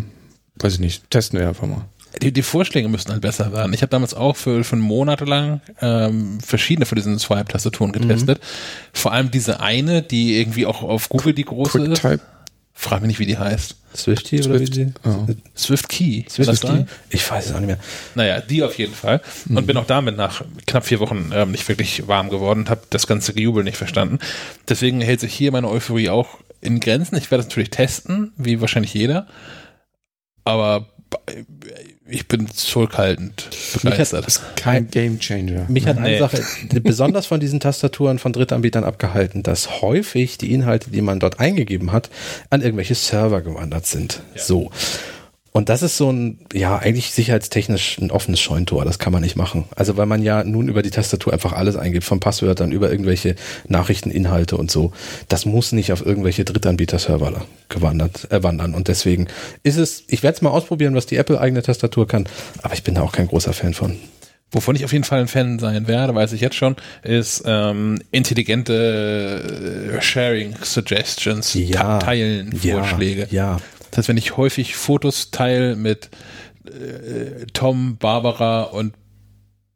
weiß 0.56 0.74
ich 0.74 0.80
nicht. 0.80 1.10
Testen 1.12 1.40
wir 1.40 1.48
einfach 1.48 1.68
mal. 1.68 1.86
Die, 2.22 2.32
die 2.34 2.42
Vorschläge 2.42 2.90
müssten 2.90 3.12
halt 3.12 3.22
besser 3.22 3.54
werden. 3.54 3.74
Ich 3.74 3.82
habe 3.82 3.90
damals 3.90 4.14
auch 4.14 4.36
für 4.36 4.64
schon 4.64 4.80
Monate 4.80 5.26
lang 5.26 5.62
ähm, 5.82 6.40
verschiedene 6.42 6.86
von 6.86 6.98
diesen 6.98 7.18
Swipe-Tastaturen 7.20 7.92
getestet. 7.94 8.42
Vor 8.92 9.14
allem 9.14 9.32
diese 9.32 9.62
eine, 9.62 10.02
die 10.02 10.40
irgendwie 10.40 10.66
auch 10.66 10.84
auf 10.84 11.10
Google 11.10 11.34
die 11.34 11.46
große 11.46 11.80
ist. 11.86 12.02
QuickType. 12.02 12.22
Frag 12.74 13.02
mich 13.02 13.10
nicht, 13.10 13.20
wie 13.20 13.26
die 13.26 13.38
heißt. 13.38 13.76
Swifty 13.96 14.42
oder 14.42 14.60
wie 14.60 14.66
Swift. 14.66 14.76
die? 14.76 14.94
Oh. 15.04 15.28
Swift 15.56 15.90
Key. 15.90 16.24
Das 16.38 16.60
sein? 16.62 16.88
Ich 17.10 17.30
weiß 17.30 17.48
es 17.48 17.52
auch 17.54 17.60
nicht 17.60 17.68
mehr. 17.68 17.78
Naja, 18.16 18.40
die 18.42 18.64
auf 18.64 18.78
jeden 18.78 18.94
Fall. 18.94 19.22
Und 19.50 19.68
bin 19.68 19.78
auch 19.78 19.86
damit 19.86 20.18
nach 20.18 20.44
knapp 20.66 20.86
vier 20.86 21.00
Wochen 21.00 21.32
ähm, 21.34 21.52
nicht 21.52 21.68
wirklich 21.68 22.08
warm 22.08 22.30
geworden 22.30 22.62
und 22.62 22.70
habe 22.70 22.82
das 22.90 23.08
ganze 23.08 23.34
Gejubel 23.34 23.64
nicht 23.64 23.78
verstanden. 23.78 24.20
Deswegen 24.68 25.02
hält 25.02 25.20
sich 25.20 25.34
hier 25.34 25.52
meine 25.52 25.70
Euphorie 25.70 26.10
auch 26.10 26.40
in 26.62 26.80
Grenzen. 26.80 27.18
Ich 27.18 27.30
werde 27.30 27.42
es 27.42 27.48
natürlich 27.48 27.72
testen, 27.72 28.34
wie 28.38 28.62
wahrscheinlich 28.62 28.94
jeder. 28.94 29.28
Aber 30.44 30.88
ich 32.12 32.28
bin 32.28 32.48
zurückhaltend 32.50 33.50
begeistert. 33.82 34.42
Kein 34.56 34.90
Game 34.90 35.20
Changer. 35.20 35.66
Mich 35.68 35.88
hat 35.88 35.98
eine. 35.98 36.20
Sache 36.20 36.44
besonders 36.84 37.26
von 37.26 37.40
diesen 37.40 37.60
Tastaturen 37.60 38.20
von 38.20 38.34
Drittanbietern 38.34 38.84
abgehalten, 38.84 39.44
dass 39.44 39.82
häufig 39.82 40.38
die 40.38 40.54
Inhalte, 40.54 40.92
die 40.92 41.02
man 41.02 41.20
dort 41.20 41.40
eingegeben 41.40 41.92
hat, 41.92 42.10
an 42.50 42.62
irgendwelche 42.62 42.96
Server 42.96 43.42
gewandert 43.42 43.88
sind. 43.88 44.22
So. 44.36 44.72
Und 45.54 45.68
das 45.68 45.82
ist 45.84 45.98
so 45.98 46.10
ein, 46.12 46.40
ja, 46.54 46.78
eigentlich 46.78 47.12
sicherheitstechnisch 47.12 47.98
ein 48.00 48.10
offenes 48.10 48.40
Scheuntor. 48.40 48.86
Das 48.86 49.00
kann 49.00 49.12
man 49.12 49.22
nicht 49.22 49.36
machen. 49.36 49.66
Also, 49.76 49.98
weil 49.98 50.06
man 50.06 50.24
ja 50.24 50.46
nun 50.46 50.70
über 50.70 50.82
die 50.82 50.92
Tastatur 50.92 51.34
einfach 51.34 51.52
alles 51.52 51.76
eingibt, 51.76 52.06
von 52.06 52.22
Passwörtern 52.22 52.72
über 52.72 52.90
irgendwelche 52.90 53.36
Nachrichteninhalte 53.68 54.56
und 54.56 54.72
so. 54.72 54.94
Das 55.28 55.46
muss 55.46 55.74
nicht 55.74 55.92
auf 55.92 56.06
irgendwelche 56.06 56.46
Drittanbieter-Server 56.46 57.46
gewandert, 57.68 58.32
äh, 58.32 58.42
wandern. 58.44 58.74
Und 58.74 58.88
deswegen 58.88 59.28
ist 59.64 59.78
es, 59.78 60.04
ich 60.08 60.24
werde 60.24 60.36
es 60.38 60.42
mal 60.42 60.52
ausprobieren, 60.52 60.96
was 60.96 61.06
die 61.06 61.18
Apple-eigene 61.18 61.62
Tastatur 61.62 62.08
kann, 62.08 62.28
aber 62.62 62.74
ich 62.74 62.84
bin 62.84 62.96
da 62.96 63.02
auch 63.02 63.12
kein 63.12 63.28
großer 63.28 63.52
Fan 63.52 63.74
von. 63.74 63.98
Wovon 64.54 64.76
ich 64.76 64.84
auf 64.86 64.92
jeden 64.92 65.06
Fall 65.06 65.20
ein 65.22 65.28
Fan 65.28 65.60
sein 65.60 65.88
werde, 65.88 66.14
weiß 66.16 66.34
ich 66.34 66.42
jetzt 66.42 66.56
schon, 66.56 66.76
ist 67.04 67.44
ähm, 67.46 68.00
intelligente 68.12 69.94
äh, 69.98 70.02
Sharing 70.02 70.56
Suggestions, 70.62 71.54
Ja. 71.54 72.00
Teilen 72.00 72.58
Ja, 72.62 72.76
Vorschläge. 72.80 73.28
ja. 73.32 73.58
Das 73.92 74.00
heißt, 74.00 74.10
wenn 74.10 74.18
ich 74.18 74.38
häufig 74.38 74.76
Fotos 74.76 75.32
teile 75.32 75.76
mit 75.76 76.10
äh, 76.66 77.46
Tom, 77.54 77.98
Barbara 77.98 78.64
und 78.64 78.94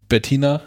Bettina, 0.07 0.61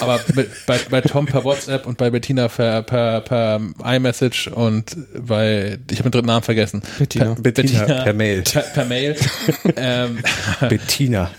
aber 0.00 0.20
mit, 0.34 0.50
bei, 0.66 0.78
bei 0.90 1.00
Tom 1.00 1.24
per 1.26 1.44
WhatsApp 1.44 1.86
und 1.86 1.96
bei 1.96 2.10
Bettina 2.10 2.48
per, 2.48 2.82
per, 2.82 3.22
per 3.22 3.60
iMessage 3.84 4.48
und 4.48 4.96
bei, 5.18 5.78
ich 5.90 5.98
habe 5.98 6.10
den 6.10 6.12
dritten 6.12 6.26
Namen 6.26 6.42
vergessen. 6.42 6.82
Bettina. 6.98 7.34
Per, 7.34 7.42
Bettina 7.42 8.02
per 8.02 8.12
Mail. 8.12 8.42
Per, 8.42 8.62
per 8.62 8.84
Mail. 8.84 9.16
ähm, 9.76 10.18
Bettina. 10.68 11.30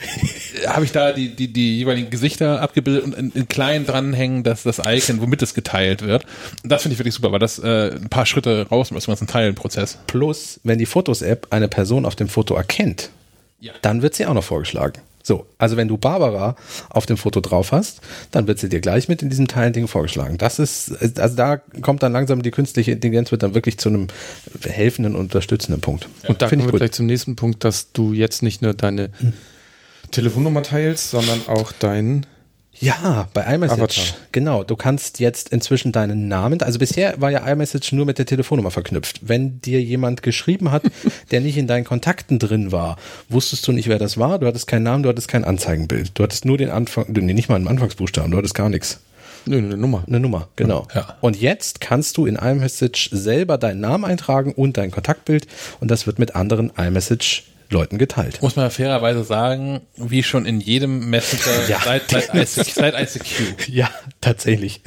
Habe 0.67 0.85
ich 0.85 0.91
da 0.91 1.11
die, 1.11 1.29
die, 1.35 1.51
die 1.51 1.77
jeweiligen 1.79 2.09
Gesichter 2.09 2.61
abgebildet 2.61 3.03
und 3.03 3.13
in, 3.15 3.31
in 3.31 3.47
klein 3.47 3.85
dranhängen, 3.85 4.43
dass 4.43 4.63
das 4.63 4.79
Icon, 4.85 5.21
womit 5.21 5.41
es 5.41 5.53
geteilt 5.53 6.01
wird. 6.01 6.25
Und 6.63 6.71
das 6.71 6.81
finde 6.83 6.93
ich 6.93 6.99
wirklich 6.99 7.15
super, 7.15 7.31
weil 7.31 7.39
das 7.39 7.59
äh, 7.59 7.91
ein 7.95 8.09
paar 8.09 8.25
Schritte 8.25 8.67
raus 8.69 8.91
aus 8.91 9.05
dem 9.05 9.11
ganzen 9.11 9.27
Teilenprozess. 9.27 9.97
Plus, 10.07 10.59
wenn 10.63 10.77
die 10.79 10.85
Fotos-App 10.85 11.47
eine 11.49 11.67
Person 11.67 12.05
auf 12.05 12.15
dem 12.15 12.27
Foto 12.27 12.55
erkennt, 12.55 13.09
Ja. 13.59 13.73
dann 13.81 14.01
wird 14.01 14.15
sie 14.15 14.25
auch 14.25 14.33
noch 14.33 14.43
vorgeschlagen. 14.43 15.01
So, 15.23 15.47
also 15.57 15.75
wenn 15.75 15.87
du 15.87 15.97
Barbara 15.97 16.55
auf 16.89 17.07
dem 17.07 17.17
Foto 17.17 17.41
drauf 17.41 17.71
hast, 17.71 17.99
dann 18.29 18.45
wird 18.45 18.59
sie 18.59 18.69
dir 18.69 18.79
gleich 18.79 19.07
mit 19.07 19.23
in 19.23 19.29
diesem 19.31 19.47
Teilding 19.47 19.87
vorgeschlagen. 19.87 20.37
Das 20.37 20.59
ist, 20.59 20.91
also 21.19 21.35
da 21.35 21.57
kommt 21.81 22.03
dann 22.03 22.13
langsam 22.13 22.43
die 22.43 22.51
künstliche 22.51 22.91
Intelligenz 22.91 23.31
wird 23.31 23.41
dann 23.41 23.55
wirklich 23.55 23.79
zu 23.79 23.89
einem 23.89 24.05
helfenden, 24.63 25.15
unterstützenden 25.15 25.81
Punkt. 25.81 26.07
Und 26.27 26.43
da 26.43 26.47
Finde 26.47 26.49
kommen 26.49 26.59
ich 26.61 26.65
wir 26.67 26.71
gut. 26.73 26.79
gleich 26.81 26.91
zum 26.91 27.07
nächsten 27.07 27.35
Punkt, 27.35 27.63
dass 27.63 27.91
du 27.91 28.13
jetzt 28.13 28.43
nicht 28.43 28.61
nur 28.61 28.75
deine 28.75 29.09
Telefonnummer 30.11 30.63
teilst, 30.63 31.11
sondern 31.11 31.41
auch 31.47 31.71
deinen 31.71 32.25
Ja, 32.79 33.29
bei 33.33 33.41
iMessage. 33.41 34.15
Genau, 34.31 34.63
du 34.63 34.75
kannst 34.75 35.19
jetzt 35.19 35.49
inzwischen 35.49 35.91
deinen 35.91 36.27
Namen, 36.27 36.61
also 36.61 36.79
bisher 36.79 37.19
war 37.21 37.31
ja 37.31 37.47
iMessage 37.47 37.93
nur 37.93 38.05
mit 38.05 38.17
der 38.17 38.25
Telefonnummer 38.25 38.71
verknüpft. 38.71 39.21
Wenn 39.21 39.61
dir 39.61 39.81
jemand 39.81 40.23
geschrieben 40.23 40.71
hat, 40.71 40.83
der 41.31 41.41
nicht 41.41 41.57
in 41.57 41.67
deinen 41.67 41.85
Kontakten 41.85 42.39
drin 42.39 42.71
war, 42.71 42.97
wusstest 43.29 43.67
du 43.67 43.71
nicht, 43.71 43.87
wer 43.87 43.99
das 43.99 44.17
war, 44.17 44.39
du 44.39 44.47
hattest 44.47 44.67
keinen 44.67 44.83
Namen, 44.83 45.03
du 45.03 45.09
hattest 45.09 45.27
kein 45.27 45.45
Anzeigenbild. 45.45 46.11
Du 46.15 46.23
hattest 46.23 46.45
nur 46.45 46.57
den 46.57 46.69
Anfang, 46.69 47.05
nee, 47.09 47.33
nicht 47.33 47.49
mal 47.49 47.55
einen 47.55 47.67
Anfangsbuchstaben, 47.67 48.31
du 48.31 48.37
hattest 48.37 48.55
gar 48.55 48.69
nichts. 48.69 48.99
Nö, 49.45 49.57
eine 49.59 49.77
Nummer. 49.77 50.03
Eine 50.07 50.19
Nummer, 50.19 50.47
genau. 50.55 50.87
Ja. 50.93 51.17
Und 51.21 51.39
jetzt 51.39 51.79
kannst 51.79 52.17
du 52.17 52.25
in 52.25 52.35
iMessage 52.35 53.09
selber 53.11 53.57
deinen 53.57 53.79
Namen 53.79 54.03
eintragen 54.05 54.53
und 54.53 54.77
dein 54.77 54.91
Kontaktbild 54.91 55.47
und 55.79 55.91
das 55.91 56.07
wird 56.07 56.19
mit 56.19 56.35
anderen 56.35 56.71
iMessage-Leuten 57.69 57.97
geteilt. 57.97 58.41
Muss 58.41 58.55
man 58.55 58.69
fairerweise 58.71 59.23
sagen, 59.23 59.81
wie 59.97 60.23
schon 60.23 60.45
in 60.45 60.59
jedem 60.59 61.09
Messenger 61.09 61.67
Ja. 61.69 61.79
seit, 61.83 62.09
seit, 62.09 62.33
ICQ, 62.33 62.73
seit 62.73 62.93
ICQ. 62.99 63.67
Ja, 63.67 63.89
tatsächlich. 64.21 64.81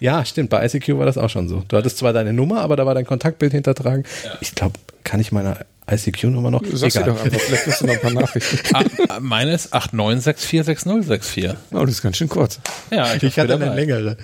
Ja, 0.00 0.24
stimmt. 0.24 0.50
Bei 0.50 0.64
ICQ 0.64 0.98
war 0.98 1.06
das 1.06 1.18
auch 1.18 1.30
schon 1.30 1.48
so. 1.48 1.62
Du 1.68 1.76
hattest 1.76 1.98
zwar 1.98 2.12
deine 2.12 2.32
Nummer, 2.32 2.60
aber 2.60 2.76
da 2.76 2.86
war 2.86 2.94
dein 2.94 3.06
Kontaktbild 3.06 3.52
hintertragen. 3.52 4.04
Ich 4.40 4.54
glaube, 4.54 4.78
kann 5.04 5.20
ich 5.20 5.32
meine 5.32 5.58
ICQ-Nummer 5.90 6.50
noch? 6.50 6.62
Sag's 6.72 6.94
dir 6.94 7.02
doch 7.04 7.22
einfach, 7.22 7.38
vielleicht 7.40 7.66
hast 7.66 7.82
du 7.82 7.86
noch 7.86 7.94
ein 7.94 8.00
paar 8.00 8.10
Nachrichten. 8.22 8.58
Ah, 9.08 9.20
meine 9.20 9.52
ist 9.54 9.74
89646064. 9.74 11.54
Oh, 11.72 11.80
das 11.84 11.90
ist 11.90 12.02
ganz 12.02 12.16
schön 12.16 12.28
kurz. 12.28 12.58
Ja, 12.90 13.14
Ich 13.20 13.38
hatte 13.38 13.54
eine 13.54 13.74
längere. 13.74 14.16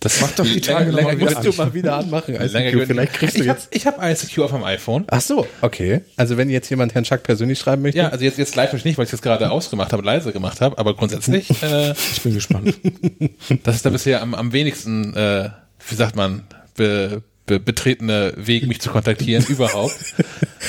Das 0.00 0.18
Mach 0.22 0.30
doch 0.30 0.44
die 0.46 0.62
Tage 0.62 0.90
länger, 0.90 1.12
noch 1.12 1.18
mal 1.18 1.24
länger, 1.26 1.44
Musst 1.44 1.58
du 1.58 1.62
mal 1.62 1.74
wieder 1.74 1.96
anmachen. 1.96 2.34
ICQ. 2.34 2.86
Vielleicht 2.86 3.12
kriegst 3.12 3.36
du 3.36 3.42
ich 3.42 3.48
habe 3.50 3.58
jetzt. 3.58 3.68
ich 3.76 3.86
hab 3.86 4.02
ICQ 4.02 4.38
auf 4.38 4.50
dem 4.50 4.64
iPhone. 4.64 5.04
Ach 5.08 5.20
so, 5.20 5.46
okay. 5.60 6.00
Also 6.16 6.38
wenn 6.38 6.48
jetzt 6.48 6.70
jemand 6.70 6.94
Herrn 6.94 7.04
Schack 7.04 7.22
persönlich 7.22 7.58
schreiben 7.58 7.82
möchte. 7.82 7.98
Ja, 7.98 8.08
also 8.08 8.24
jetzt, 8.24 8.38
jetzt 8.38 8.56
live 8.56 8.72
nicht, 8.84 8.96
weil 8.96 9.04
ich 9.04 9.10
das 9.10 9.20
gerade 9.20 9.50
ausgemacht 9.50 9.92
habe, 9.92 10.02
leise 10.02 10.32
gemacht 10.32 10.62
habe, 10.62 10.78
aber 10.78 10.94
grundsätzlich, 10.96 11.50
äh, 11.62 11.92
Ich 11.92 12.22
bin 12.22 12.32
gespannt. 12.32 12.74
das 13.62 13.76
ist 13.76 13.84
da 13.84 13.90
bisher 13.90 14.22
am, 14.22 14.34
am 14.34 14.54
wenigsten, 14.54 15.14
äh, 15.14 15.50
wie 15.86 15.94
sagt 15.94 16.16
man, 16.16 16.44
be, 16.76 17.22
be, 17.50 17.58
betretene 17.60 18.32
Weg, 18.36 18.66
mich 18.68 18.80
zu 18.80 18.90
kontaktieren 18.90 19.44
überhaupt. 19.48 19.94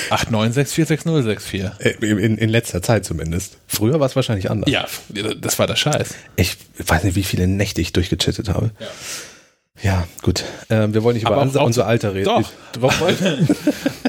896466064. 0.09 1.71
Äh, 1.79 1.91
In, 2.05 2.37
in 2.37 2.49
letzter 2.49 2.81
Zeit 2.81 3.05
zumindest. 3.05 3.57
Früher 3.67 3.99
war 3.99 4.07
es 4.07 4.15
wahrscheinlich 4.15 4.49
anders. 4.49 4.69
Ja, 4.71 4.87
das 5.39 5.59
war 5.59 5.67
der 5.67 5.75
Scheiß. 5.75 6.15
Ich 6.35 6.57
weiß 6.85 7.03
nicht, 7.03 7.15
wie 7.15 7.23
viele 7.23 7.47
Nächte 7.47 7.81
ich 7.81 7.93
durchgechattet 7.93 8.49
habe. 8.49 8.71
Ja. 8.79 8.87
Ja, 9.83 10.05
gut. 10.21 10.43
Ähm, 10.69 10.93
wir 10.93 11.01
wollen 11.03 11.15
nicht 11.15 11.23
über 11.23 11.31
Aber 11.37 11.41
auch- 11.59 11.65
unser, 11.65 11.87
Alter 11.87 12.13
reden. 12.13 12.25
Doch. 12.25 12.51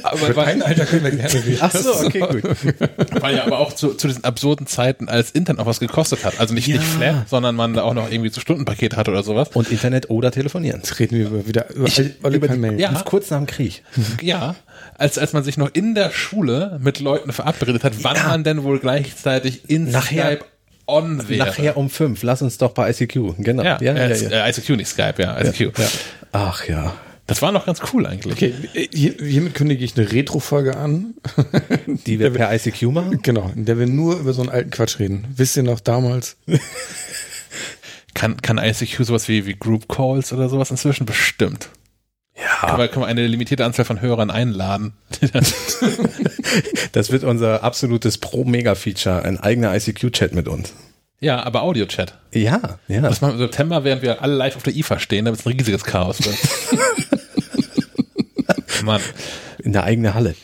Aber 0.02 0.36
weil, 0.36 0.62
Alter 0.62 0.84
können 0.86 1.04
wir 1.04 1.10
gerne 1.12 1.32
reden. 1.34 1.58
Ach 1.60 1.70
so, 1.74 1.94
okay, 2.04 2.20
gut. 2.20 2.42
weil 3.22 3.36
ja 3.36 3.44
aber 3.46 3.58
auch 3.58 3.72
zu, 3.72 3.94
zu 3.94 4.08
diesen 4.08 4.24
absurden 4.24 4.66
Zeiten, 4.66 5.08
als 5.08 5.30
Internet 5.30 5.60
auch 5.62 5.66
was 5.66 5.80
gekostet 5.80 6.24
hat. 6.24 6.38
Also 6.40 6.54
nicht, 6.54 6.66
Ja. 6.68 6.76
nicht 6.76 6.86
Flat, 6.86 7.28
sondern 7.28 7.54
man 7.54 7.74
da 7.74 7.82
auch 7.82 7.94
noch 7.94 8.10
irgendwie 8.10 8.30
so 8.30 8.40
Stundenpaket 8.40 8.96
hatte 8.96 9.10
oder 9.10 9.22
sowas. 9.22 9.48
Und 9.54 9.70
Internet 9.70 10.10
oder 10.10 10.30
telefonieren. 10.30 10.80
Jetzt 10.80 10.98
reden 10.98 11.16
wir 11.18 11.26
über, 11.28 11.46
wieder 11.46 11.70
über 11.70 11.88
alle 12.22 12.36
über 12.36 12.48
die- 12.48 12.58
Mail. 12.58 12.78
Ja. 12.80 12.92
Kurz 13.04 13.30
nach 13.30 13.38
dem 13.38 13.46
Krieg. 13.46 13.82
Ja, 14.20 14.54
als, 14.98 15.18
als 15.18 15.32
man 15.32 15.42
sich 15.44 15.56
noch 15.56 15.70
in 15.72 15.94
der 15.94 16.10
Schule 16.10 16.78
mit 16.82 17.00
Leuten 17.00 17.32
verabredet 17.32 17.82
hat, 17.84 17.92
wann 18.04 18.16
man 18.26 18.44
denn 18.44 18.62
wohl 18.62 18.78
gleichzeitig 18.78 19.68
in 19.70 19.90
Nachher- 19.90 20.26
Skype 20.36 20.44
on 20.86 21.28
wäre. 21.28 21.46
Nachher 21.46 21.76
um 21.76 21.90
fünf. 21.90 22.22
Lass 22.22 22.42
uns 22.42 22.58
doch 22.58 22.72
bei 22.72 22.90
ICQ. 22.90 23.36
Genau. 23.38 23.62
Ja, 23.62 23.78
ja, 23.80 23.94
ja, 23.94 24.08
äh, 24.08 24.22
ja. 24.22 24.46
äh, 24.46 24.50
ICQ, 24.50 24.70
nicht 24.70 24.88
Skype, 24.88 25.14
ja, 25.18 25.40
ICQ. 25.40 25.78
ja. 25.78 25.88
Ach 26.32 26.66
ja. 26.66 26.94
Das 27.26 27.40
war 27.40 27.52
noch 27.52 27.66
ganz 27.66 27.80
cool 27.92 28.06
eigentlich. 28.06 28.34
Okay, 28.34 28.88
hier, 28.92 29.14
hiermit 29.18 29.54
kündige 29.54 29.84
ich 29.84 29.96
eine 29.96 30.10
Retro-Folge 30.10 30.76
an. 30.76 31.14
Die 32.06 32.18
wir 32.18 32.30
per 32.30 32.52
ICQ 32.52 32.82
machen? 32.90 33.22
Genau, 33.22 33.50
in 33.54 33.64
der 33.64 33.78
wir 33.78 33.86
nur 33.86 34.18
über 34.18 34.32
so 34.32 34.42
einen 34.42 34.50
alten 34.50 34.70
Quatsch 34.70 34.98
reden. 34.98 35.26
Wisst 35.36 35.56
ihr 35.56 35.62
noch 35.62 35.80
damals? 35.80 36.36
Kann, 38.14 38.36
kann 38.42 38.58
ICQ 38.58 39.04
sowas 39.04 39.28
wie, 39.28 39.46
wie 39.46 39.54
Group 39.54 39.88
Calls 39.88 40.32
oder 40.32 40.48
sowas 40.48 40.70
inzwischen? 40.70 41.06
Bestimmt. 41.06 41.70
Ja. 42.36 42.68
Aber 42.68 42.88
kann 42.88 43.00
man 43.00 43.08
eine 43.10 43.26
limitierte 43.26 43.64
Anzahl 43.64 43.84
von 43.84 44.00
Hörern 44.00 44.30
einladen. 44.30 44.94
Das 46.92 47.10
wird 47.10 47.24
unser 47.24 47.62
absolutes 47.64 48.18
Pro-Mega-Feature, 48.18 49.22
ein 49.22 49.40
eigener 49.40 49.74
ICQ-Chat 49.74 50.34
mit 50.34 50.48
uns. 50.48 50.74
ja, 51.20 51.42
aber 51.42 51.62
Audio-Chat. 51.62 52.18
Ja, 52.32 52.78
ja. 52.88 53.00
Das 53.00 53.22
machen 53.22 53.38
wir 53.38 53.44
im 53.44 53.50
September, 53.50 53.84
während 53.84 54.02
wir 54.02 54.20
alle 54.20 54.34
live 54.34 54.56
auf 54.56 54.62
der 54.62 54.76
IFA 54.76 54.98
stehen, 54.98 55.24
damit 55.24 55.40
es 55.40 55.46
ein 55.46 55.52
riesiges 55.52 55.84
Chaos 55.84 56.18
wird. 56.22 56.36
Mann. 58.84 59.00
In 59.62 59.72
der 59.72 59.84
eigenen 59.84 60.12
Halle. 60.12 60.34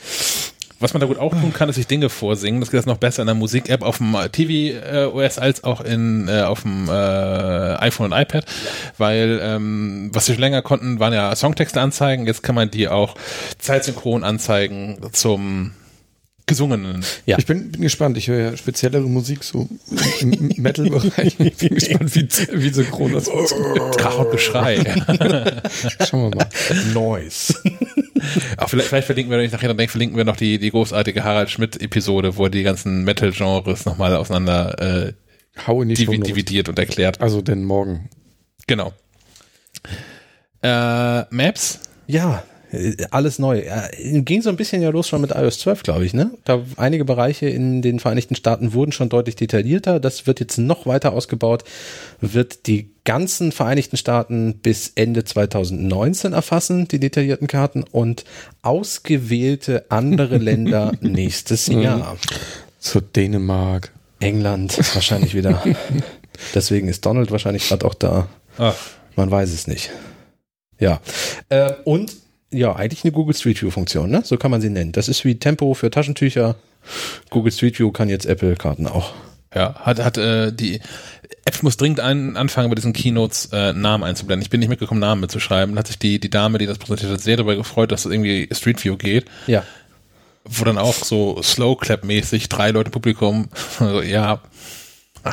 Was 0.80 0.94
man 0.94 1.00
da 1.00 1.06
gut 1.06 1.18
auch 1.18 1.32
tun 1.32 1.52
kann, 1.52 1.68
ist 1.68 1.74
sich 1.74 1.88
Dinge 1.88 2.08
vorsingen. 2.08 2.60
Das 2.60 2.70
geht 2.70 2.78
jetzt 2.78 2.86
noch 2.86 2.98
besser 2.98 3.22
in 3.22 3.26
der 3.26 3.34
Musik-App 3.34 3.82
auf 3.82 3.98
dem 3.98 4.16
TV 4.30 4.78
äh, 4.78 5.06
OS 5.06 5.38
als 5.38 5.64
auch 5.64 5.80
in 5.80 6.28
äh, 6.28 6.42
auf 6.42 6.62
dem 6.62 6.88
äh, 6.88 6.92
iPhone 6.92 8.12
und 8.12 8.18
iPad, 8.18 8.44
weil 8.96 9.40
ähm, 9.42 10.10
was 10.12 10.28
wir 10.28 10.36
schon 10.36 10.42
länger 10.42 10.62
konnten, 10.62 11.00
waren 11.00 11.12
ja 11.12 11.34
Songtexte 11.34 11.80
anzeigen. 11.80 12.26
Jetzt 12.26 12.44
kann 12.44 12.54
man 12.54 12.70
die 12.70 12.88
auch 12.88 13.16
zeitsynchron 13.58 14.22
anzeigen 14.22 14.98
zum 15.12 15.72
gesungenen. 16.48 17.04
Ja. 17.26 17.38
Ich 17.38 17.46
bin, 17.46 17.70
bin 17.70 17.82
gespannt. 17.82 18.16
Ich 18.16 18.28
höre 18.28 18.50
ja 18.50 18.56
speziellere 18.56 19.08
Musik 19.08 19.44
so 19.44 19.68
im 20.20 20.52
Metal-Bereich. 20.56 21.38
Ich 21.38 21.56
bin 21.56 21.74
gespannt, 21.74 22.14
wie, 22.14 22.28
wie 22.52 22.70
synchron 22.70 23.12
das 23.12 23.28
und 23.28 24.32
Geschrei. 24.32 24.78
Schauen 26.08 26.30
wir 26.30 26.36
mal. 26.36 26.48
Noise. 26.92 27.54
Auch 28.56 28.68
vielleicht, 28.68 28.88
vielleicht 28.88 29.06
verlinken 29.06 29.30
wir, 29.30 29.38
wenn 29.38 29.46
ich 29.46 29.52
nachher 29.52 29.68
dann 29.68 29.76
denke, 29.76 29.92
verlinken 29.92 30.16
wir 30.16 30.24
noch 30.24 30.36
die, 30.36 30.58
die 30.58 30.70
großartige 30.70 31.24
Harald 31.24 31.50
Schmidt-Episode, 31.50 32.36
wo 32.36 32.44
er 32.44 32.50
die 32.50 32.62
ganzen 32.62 33.04
Metal-Genres 33.04 33.84
nochmal 33.84 34.16
auseinander 34.16 35.06
äh, 35.08 35.12
Hau 35.66 35.82
in 35.82 35.88
die 35.88 35.94
divi 35.94 36.14
Shownotes. 36.14 36.28
dividiert 36.28 36.68
und 36.68 36.78
erklärt. 36.78 37.20
Also 37.20 37.42
denn 37.42 37.64
morgen. 37.64 38.08
Genau. 38.66 38.92
Äh, 40.62 41.22
Maps? 41.34 41.80
Ja, 42.06 42.42
alles 43.10 43.38
neu. 43.38 43.64
Ja, 43.64 43.88
Ging 43.98 44.42
so 44.42 44.50
ein 44.50 44.56
bisschen 44.56 44.82
ja 44.82 44.90
los 44.90 45.08
schon 45.08 45.20
mit 45.20 45.30
iOS 45.30 45.58
12, 45.60 45.82
glaube 45.82 46.04
ich, 46.04 46.12
ne? 46.12 46.30
Da 46.44 46.60
einige 46.76 47.04
Bereiche 47.04 47.48
in 47.48 47.80
den 47.82 47.98
Vereinigten 47.98 48.34
Staaten 48.34 48.72
wurden 48.74 48.92
schon 48.92 49.08
deutlich 49.08 49.36
detaillierter. 49.36 50.00
Das 50.00 50.26
wird 50.26 50.40
jetzt 50.40 50.58
noch 50.58 50.86
weiter 50.86 51.12
ausgebaut, 51.12 51.64
wird 52.20 52.66
die 52.66 52.90
ganzen 53.04 53.52
Vereinigten 53.52 53.96
Staaten 53.96 54.58
bis 54.58 54.92
Ende 54.94 55.24
2019 55.24 56.34
erfassen, 56.34 56.88
die 56.88 57.00
detaillierten 57.00 57.46
Karten 57.46 57.84
und 57.84 58.24
ausgewählte 58.60 59.86
andere 59.88 60.36
Länder 60.38 60.92
nächstes 61.00 61.68
Jahr. 61.68 62.16
So 62.78 63.00
Dänemark. 63.00 63.92
England 64.20 64.76
wahrscheinlich 64.94 65.34
wieder. 65.34 65.62
Deswegen 66.54 66.88
ist 66.88 67.06
Donald 67.06 67.30
wahrscheinlich 67.30 67.68
gerade 67.68 67.86
auch 67.86 67.94
da. 67.94 68.28
Ach, 68.58 68.76
Man 69.16 69.30
weiß 69.30 69.52
es 69.52 69.66
nicht. 69.66 69.90
Ja. 70.78 71.00
Äh, 71.48 71.72
und 71.84 72.14
ja, 72.50 72.74
eigentlich 72.74 73.04
eine 73.04 73.12
Google 73.12 73.34
Street 73.34 73.60
View 73.60 73.70
Funktion, 73.70 74.10
ne? 74.10 74.22
So 74.24 74.36
kann 74.36 74.50
man 74.50 74.60
sie 74.60 74.70
nennen. 74.70 74.92
Das 74.92 75.08
ist 75.08 75.24
wie 75.24 75.38
Tempo 75.38 75.74
für 75.74 75.90
Taschentücher. 75.90 76.56
Google 77.30 77.52
Street 77.52 77.78
View 77.78 77.90
kann 77.90 78.08
jetzt 78.08 78.26
Apple 78.26 78.56
Karten 78.56 78.86
auch. 78.86 79.12
ja, 79.54 79.74
hat, 79.74 80.02
hat 80.02 80.16
äh, 80.18 80.52
die 80.52 80.80
App 81.44 81.62
muss 81.62 81.76
dringend 81.76 82.00
ein, 82.00 82.36
anfangen, 82.36 82.68
bei 82.68 82.74
diesen 82.74 82.92
Keynotes 82.92 83.50
äh, 83.52 83.72
Namen 83.72 84.04
einzublenden. 84.04 84.42
Ich 84.42 84.50
bin 84.50 84.60
nicht 84.60 84.68
mitgekommen, 84.68 85.00
Namen 85.00 85.22
mitzuschreiben. 85.22 85.74
Dann 85.74 85.78
hat 85.78 85.86
sich 85.86 85.98
die, 85.98 86.20
die 86.20 86.30
Dame, 86.30 86.58
die 86.58 86.66
das 86.66 86.78
präsentiert 86.78 87.12
hat, 87.12 87.20
sehr 87.20 87.36
darüber 87.36 87.56
gefreut, 87.56 87.90
dass 87.90 88.04
es 88.04 88.12
irgendwie 88.12 88.48
Street 88.52 88.82
View 88.84 88.96
geht. 88.96 89.26
Ja. 89.46 89.64
Wo 90.44 90.64
dann 90.64 90.78
auch 90.78 90.94
so 90.94 91.42
Slow-Clap-mäßig 91.42 92.48
drei 92.48 92.70
Leute 92.70 92.90
Publikum, 92.90 93.48
also, 93.78 94.02
ja, 94.02 94.40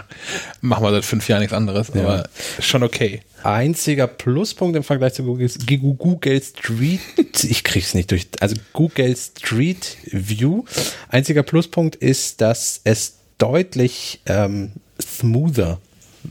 machen 0.62 0.84
wir 0.84 0.92
seit 0.92 1.06
fünf 1.06 1.28
Jahren 1.28 1.42
nichts 1.42 1.54
anderes, 1.54 1.92
aber 1.92 2.28
schon 2.60 2.84
okay. 2.84 3.22
Einziger 3.44 4.08
Pluspunkt 4.08 4.76
im 4.76 4.84
Vergleich 4.84 5.14
zu 5.14 5.24
Google, 5.24 5.50
Google 5.68 6.42
Street, 6.42 7.00
ich 7.44 7.64
krieg's 7.64 7.94
nicht 7.94 8.10
durch, 8.10 8.28
also 8.40 8.56
Google 8.74 9.16
Street 9.16 9.98
View. 10.06 10.64
Einziger 11.10 11.44
Pluspunkt 11.44 11.96
ist, 11.96 12.42
dass 12.42 12.82
es 12.84 13.18
deutlich 13.38 14.22
ähm, 14.26 14.72
smoother 15.00 15.80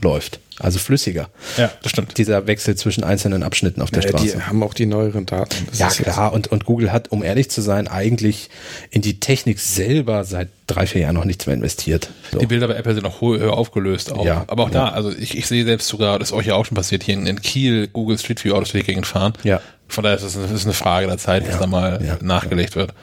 läuft, 0.01 0.39
also 0.59 0.79
flüssiger. 0.79 1.29
Ja, 1.57 1.71
das 1.83 1.91
stimmt. 1.91 2.17
Dieser 2.17 2.47
Wechsel 2.47 2.75
zwischen 2.75 3.03
einzelnen 3.03 3.43
Abschnitten 3.43 3.81
auf 3.81 3.91
der 3.91 4.03
Ja, 4.03 4.09
Straße. 4.09 4.25
die 4.37 4.41
haben 4.41 4.63
auch 4.63 4.73
die 4.73 4.85
neueren 4.85 5.25
Daten. 5.25 5.67
Das 5.69 5.79
Ja, 5.79 5.87
klar. 5.89 6.33
Und, 6.33 6.47
und 6.47 6.65
Google 6.65 6.91
hat, 6.91 7.11
um 7.11 7.23
ehrlich 7.23 7.49
zu 7.49 7.61
sein, 7.61 7.87
eigentlich 7.87 8.49
in 8.89 9.01
die 9.01 9.19
Technik 9.19 9.59
selber 9.59 10.23
seit 10.23 10.49
drei, 10.67 10.87
vier 10.87 11.01
Jahren 11.01 11.15
noch 11.15 11.25
nichts 11.25 11.45
mehr 11.45 11.55
investiert. 11.55 12.09
So. 12.31 12.39
Die 12.39 12.45
Bilder 12.47 12.67
bei 12.67 12.75
Apple 12.75 12.93
sind 12.93 13.03
noch 13.03 13.21
ho- 13.21 13.37
höher 13.37 13.53
aufgelöst. 13.57 14.11
Auch. 14.11 14.25
Ja, 14.25 14.45
aber 14.47 14.63
auch 14.63 14.71
ja. 14.71 14.85
da, 14.85 14.89
also 14.89 15.11
ich, 15.11 15.37
ich 15.37 15.45
sehe 15.47 15.65
selbst 15.65 15.87
sogar, 15.87 16.19
das 16.19 16.29
ist 16.29 16.33
euch 16.33 16.45
ja 16.47 16.55
auch 16.55 16.65
schon 16.65 16.75
passiert, 16.75 17.03
hier 17.03 17.15
in, 17.15 17.25
in 17.27 17.41
Kiel 17.41 17.87
Google 17.87 18.17
Street 18.17 18.43
View 18.43 18.53
Autos 18.53 18.71
durch 18.71 18.83
die 18.83 18.87
Gegend 18.91 19.05
fahren. 19.07 19.33
Ja. 19.43 19.61
Von 19.87 20.03
daher 20.03 20.17
ist 20.17 20.23
es 20.23 20.33
das 20.33 20.51
ist 20.51 20.63
eine 20.65 20.73
Frage 20.73 21.05
der 21.07 21.17
Zeit, 21.17 21.43
bis 21.45 21.53
Ja, 21.55 21.59
da 21.59 21.67
mal 21.67 22.03
ja, 22.03 22.17
nachgelegt 22.21 22.75
wird. 22.75 22.93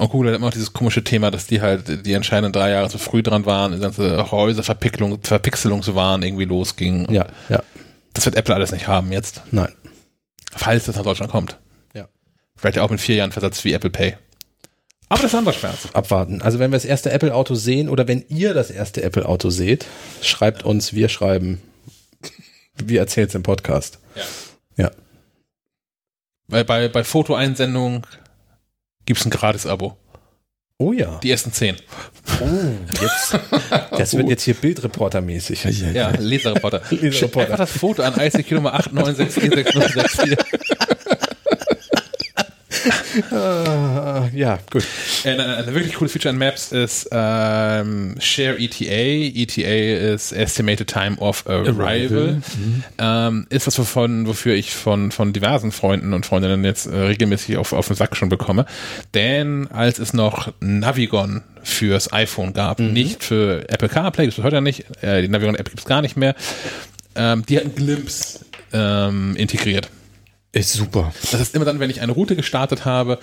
Und 0.00 0.08
Google 0.08 0.30
hat 0.30 0.36
immer 0.36 0.46
noch 0.46 0.52
dieses 0.54 0.72
komische 0.72 1.04
Thema, 1.04 1.30
dass 1.30 1.46
die 1.46 1.60
halt 1.60 2.06
die 2.06 2.14
entscheidenden 2.14 2.54
drei 2.54 2.70
Jahre 2.70 2.88
zu 2.88 2.96
früh 2.96 3.22
dran 3.22 3.44
waren, 3.44 3.72
die 3.72 3.80
ganze 3.80 4.30
Häuserverpickelung, 4.30 5.22
Verpixelungswahn 5.22 6.22
irgendwie 6.22 6.46
losging. 6.46 7.10
Ja, 7.12 7.26
ja. 7.50 7.62
Das 8.14 8.24
wird 8.24 8.34
Apple 8.34 8.54
alles 8.54 8.72
nicht 8.72 8.88
haben 8.88 9.12
jetzt, 9.12 9.42
Nein. 9.50 9.70
falls 10.52 10.86
das 10.86 10.96
nach 10.96 11.02
Deutschland 11.02 11.30
kommt. 11.30 11.58
Ja. 11.94 12.08
Vielleicht 12.56 12.76
ja 12.76 12.82
auch 12.82 12.88
mit 12.88 12.98
vier 12.98 13.16
Jahren 13.16 13.30
Versatz 13.30 13.62
wie 13.64 13.74
Apple 13.74 13.90
Pay. 13.90 14.16
Aber 15.10 15.20
das 15.20 15.32
ist 15.32 15.34
ein 15.34 15.40
anderer 15.40 15.54
Schmerz. 15.54 15.88
Abwarten. 15.92 16.40
Also 16.40 16.58
wenn 16.58 16.70
wir 16.70 16.76
das 16.76 16.86
erste 16.86 17.10
Apple-Auto 17.12 17.54
sehen 17.54 17.90
oder 17.90 18.08
wenn 18.08 18.24
ihr 18.28 18.54
das 18.54 18.70
erste 18.70 19.02
Apple-Auto 19.02 19.50
seht, 19.50 19.84
schreibt 20.22 20.64
uns, 20.64 20.94
wir 20.94 21.10
schreiben. 21.10 21.60
Wir 22.82 23.00
erzählen 23.00 23.28
es 23.28 23.34
im 23.34 23.42
Podcast. 23.42 23.98
Ja. 24.14 24.84
Ja. 24.84 24.90
Weil 26.48 26.64
bei, 26.64 26.88
bei 26.88 27.04
Fotoeinsendung 27.04 28.06
gibt's 29.06 29.24
ein 29.24 29.30
Gratis-Abo. 29.30 29.96
Oh 30.78 30.92
ja. 30.94 31.18
Die 31.22 31.30
ersten 31.30 31.52
zehn. 31.52 31.76
Oh, 32.40 32.46
jetzt, 33.02 33.38
das 33.90 34.16
wird 34.16 34.30
jetzt 34.30 34.44
hier 34.44 34.54
Bildreporter-mäßig. 34.54 35.92
Ja, 35.92 36.08
Leserreporter. 36.18 36.80
Leserreporter. 36.90 37.52
Einfach 37.52 37.58
das 37.58 37.72
Foto 37.76 38.02
an 38.02 38.14
ICQ 38.18 38.52
Nummer 38.52 38.74
8964664. 38.80 40.38
Ah, 43.30 44.28
ja, 44.34 44.58
gut. 44.70 44.84
Äh, 45.24 45.30
Ein, 45.30 45.40
ein 45.40 45.74
wirklich 45.74 45.94
cooles 45.94 46.12
Feature 46.12 46.32
in 46.32 46.38
Maps 46.38 46.72
ist 46.72 47.08
ähm, 47.12 48.14
Share 48.20 48.58
ETA. 48.58 49.40
ETA 49.40 50.12
ist 50.14 50.32
Estimated 50.32 50.88
Time 50.88 51.16
of 51.18 51.46
Arrival. 51.46 52.40
Ähm, 52.98 53.46
ist 53.50 53.66
was, 53.66 53.78
wovon, 53.78 54.26
wofür 54.26 54.54
ich 54.54 54.72
von, 54.72 55.10
von 55.10 55.32
diversen 55.32 55.72
Freunden 55.72 56.12
und 56.12 56.26
Freundinnen 56.26 56.64
jetzt 56.64 56.86
äh, 56.86 56.96
regelmäßig 56.96 57.56
auf, 57.56 57.72
auf 57.72 57.86
den 57.86 57.96
Sack 57.96 58.16
schon 58.16 58.28
bekomme. 58.28 58.66
Denn 59.14 59.68
als 59.72 59.98
es 59.98 60.12
noch 60.12 60.52
Navigon 60.60 61.42
fürs 61.62 62.12
iPhone 62.12 62.52
gab, 62.52 62.78
nicht 62.80 63.22
für 63.22 63.68
Apple 63.68 63.88
CarPlay, 63.88 64.26
das 64.26 64.38
heute 64.38 64.56
ja 64.56 64.60
nicht, 64.60 64.84
äh, 65.02 65.22
die 65.22 65.28
Navigon-App 65.28 65.68
gibt's 65.68 65.84
gar 65.84 66.00
nicht 66.02 66.16
mehr, 66.16 66.34
ähm, 67.14 67.44
die 67.46 67.58
hatten 67.58 67.74
Glimpse 67.74 68.40
ähm, 68.72 69.36
integriert. 69.36 69.90
Ist 70.52 70.72
super. 70.72 71.12
Das 71.30 71.40
heißt, 71.40 71.54
immer 71.54 71.64
dann, 71.64 71.78
wenn 71.78 71.90
ich 71.90 72.00
eine 72.00 72.10
Route 72.10 72.34
gestartet 72.34 72.84
habe, 72.84 73.20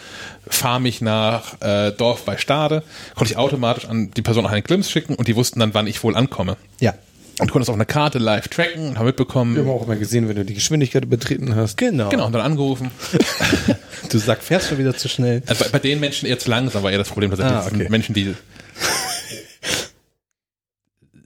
fahre 0.48 0.80
mich 0.80 1.02
nach 1.02 1.60
äh, 1.62 1.92
Dorf 1.92 2.24
bei 2.24 2.38
Stade, 2.38 2.84
konnte 3.16 3.34
ich 3.34 3.38
automatisch 3.38 3.86
an 3.86 4.12
die 4.12 4.22
Person 4.22 4.46
auch 4.46 4.52
einen 4.52 4.64
Glimpse 4.64 4.90
schicken 4.90 5.16
und 5.16 5.28
die 5.28 5.36
wussten 5.36 5.60
dann, 5.60 5.74
wann 5.74 5.88
ich 5.88 6.02
wohl 6.04 6.16
ankomme. 6.16 6.56
Ja. 6.80 6.94
Und 7.40 7.52
konnte 7.52 7.64
es 7.64 7.70
auf 7.70 7.76
einer 7.76 7.86
Karte 7.86 8.18
live 8.18 8.48
tracken 8.48 8.88
und 8.88 8.96
habe 8.96 9.08
mitbekommen, 9.08 9.56
Wir 9.56 9.62
haben 9.64 9.70
auch 9.70 9.84
immer 9.84 9.98
gesehen, 9.98 10.28
wenn 10.30 10.38
du 10.38 10.46
die 10.46 10.56
Geschwindigkeit 10.56 11.04
übertreten 11.04 11.56
hast. 11.56 11.78
Genau. 11.78 12.10
genau, 12.10 12.26
und 12.28 12.32
dann 12.32 12.42
angerufen. 12.42 12.92
Du 14.10 14.20
sagst, 14.20 14.48
fährst 14.48 14.72
du 14.72 14.78
wieder 14.78 14.96
zu 14.96 15.10
schnell. 15.10 15.44
Also 15.48 15.66
bei, 15.66 15.72
bei 15.72 15.80
den 15.80 16.00
Menschen 16.00 16.30
eher 16.30 16.40
zu 16.40 16.50
langsam 16.50 16.82
war 16.82 16.92
eher 16.92 16.98
das 16.98 17.10
Problem, 17.10 17.30
dass 17.30 17.42
Ah, 17.42 17.50
das 17.50 17.66
sind 17.66 17.82
okay. 17.82 17.90
Menschen, 17.90 18.16
die 18.16 18.34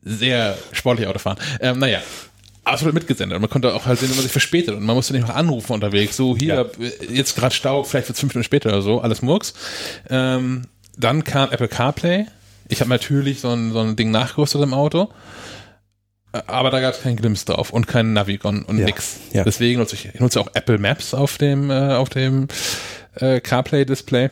sehr 0.04 0.58
sportlich 0.72 1.08
Auto 1.08 1.20
fahren. 1.20 1.38
Ähm, 1.60 1.80
naja. 1.80 2.00
Aber 2.64 2.76
es 2.76 2.84
wurde 2.84 2.94
mitgesendet 2.94 3.36
und 3.36 3.42
man 3.42 3.50
konnte 3.50 3.74
auch 3.74 3.86
halt 3.88 4.00
sehen, 4.00 4.10
wenn 4.10 4.18
man 4.18 4.24
sich 4.24 4.32
verspätet 4.32 4.76
und 4.76 4.84
man 4.84 4.96
musste 4.96 5.14
nicht 5.14 5.28
noch 5.28 5.34
anrufen 5.36 5.74
unterwegs. 5.74 6.16
So, 6.16 6.38
hier, 6.38 6.70
jetzt 7.10 7.36
gerade 7.36 7.56
Stau, 7.56 7.84
vielleicht 7.84 8.08
wird 8.08 8.16
es 8.16 8.20
fünf 8.20 8.34
Minuten 8.36 8.46
später 8.46 8.70
oder 8.70 8.82
so, 8.84 9.02
alles 9.02 9.22
Murks. 9.24 9.54
Ähm, 10.10 10.64
dann 10.96 11.24
kam 11.24 11.50
Apple 11.52 11.68
CarPlay. 11.68 12.26
Ich 12.68 12.80
habe 12.82 12.90
natürlich 12.90 13.40
so 13.42 13.50
ein, 13.50 13.72
so 13.74 13.80
ein 13.80 13.96
Ding 13.96 14.12
nachgerüstet 14.12 14.62
im 14.62 14.74
Auto. 14.76 15.10
Äh, 16.34 16.42
Aber 16.46 16.70
da 16.70 16.80
gab 16.82 16.94
es 16.94 17.02
keinen 17.02 17.16
Glimpse 17.16 17.46
drauf 17.46 17.72
und 17.72 17.88
keinen 17.88 18.14
Navigon 18.14 18.62
und 18.64 18.78
Ja, 18.78 18.86
nix. 18.86 19.18
ja. 19.34 19.44
Deswegen 19.44 19.80
nutze 19.80 19.96
ich, 19.96 20.06
ich 20.14 20.20
nutze 20.20 20.40
auch 20.40 20.50
Apple 20.54 20.78
Maps 20.78 21.14
auf 21.16 21.38
dem, 21.40 21.72
äh, 21.72 21.94
auf 21.96 22.10
dem 22.10 22.48
äh, 23.16 23.42
CarPlay-Display. 23.42 24.30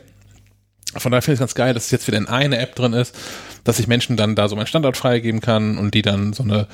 Von 0.95 1.11
daher 1.11 1.21
finde 1.23 1.33
ich 1.33 1.37
es 1.37 1.41
ganz 1.41 1.55
geil, 1.55 1.73
dass 1.73 1.85
es 1.85 1.91
jetzt 1.91 2.07
wieder 2.07 2.17
in 2.19 2.27
eine 2.27 2.59
App 2.59 2.75
drin 2.75 2.93
ist, 2.93 3.15
dass 3.63 3.79
ich 3.79 3.87
Menschen 3.87 4.17
dann 4.17 4.35
da 4.35 4.47
so 4.47 4.55
meinen 4.55 4.67
Standort 4.67 4.97
freigeben 4.97 5.41
kann 5.41 5.77
und 5.77 5.93
die 5.95 6.01
dann 6.03 6.33
so 6.33 6.43
eine 6.43 6.67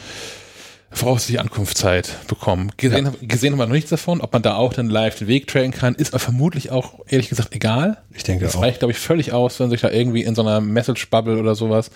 voraussichtliche 0.95 1.41
Ankunftszeit 1.41 2.09
bekommen. 2.27 2.71
Gesehen, 2.77 3.07
hab- 3.07 3.19
gesehen 3.21 3.51
haben 3.53 3.59
wir 3.59 3.65
noch 3.67 3.73
nichts 3.73 3.89
davon. 3.89 4.21
Ob 4.21 4.33
man 4.33 4.41
da 4.41 4.55
auch 4.55 4.73
dann 4.73 4.89
live 4.89 5.17
den 5.17 5.27
Weg 5.27 5.47
tracken 5.47 5.71
kann, 5.71 5.95
ist 5.95 6.13
aber 6.13 6.19
vermutlich 6.19 6.71
auch, 6.71 6.99
ehrlich 7.07 7.29
gesagt, 7.29 7.53
egal. 7.53 7.97
Ich 8.13 8.23
denke 8.23 8.45
Das 8.45 8.55
auch. 8.55 8.61
reicht, 8.61 8.79
glaube 8.79 8.91
ich, 8.93 8.97
völlig 8.97 9.33
aus, 9.33 9.59
wenn 9.59 9.69
sich 9.69 9.81
da 9.81 9.89
irgendwie 9.91 10.23
in 10.23 10.35
so 10.35 10.41
einer 10.41 10.61
Message-Bubble 10.61 11.37
oder 11.37 11.55
sowas 11.55 11.91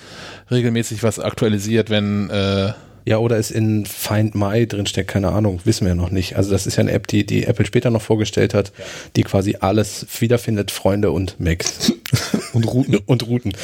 regelmäßig 0.52 1.02
was 1.04 1.20
aktualisiert, 1.20 1.90
wenn 1.90 2.30
äh, 2.30 2.74
Ja, 3.10 3.18
oder 3.18 3.38
ist 3.38 3.50
in 3.50 3.88
Find 3.88 4.36
My 4.36 4.68
drinsteckt, 4.68 5.10
keine 5.10 5.30
Ahnung, 5.30 5.62
wissen 5.64 5.88
wir 5.88 5.96
noch 5.96 6.12
nicht. 6.12 6.36
Also 6.36 6.52
das 6.52 6.68
ist 6.68 6.76
ja 6.76 6.82
eine 6.82 6.92
App, 6.92 7.08
die, 7.08 7.26
die 7.26 7.46
Apple 7.46 7.66
später 7.66 7.90
noch 7.90 8.04
vorgestellt 8.04 8.54
hat, 8.54 8.72
die 9.16 9.24
quasi 9.24 9.58
alles 9.62 10.06
wiederfindet, 10.20 10.70
Freunde 10.70 11.10
und 11.10 11.40
Macs. 11.40 11.92
und 12.54 12.66
Routen. 12.66 12.98
und 13.08 13.26
Routen. 13.26 13.54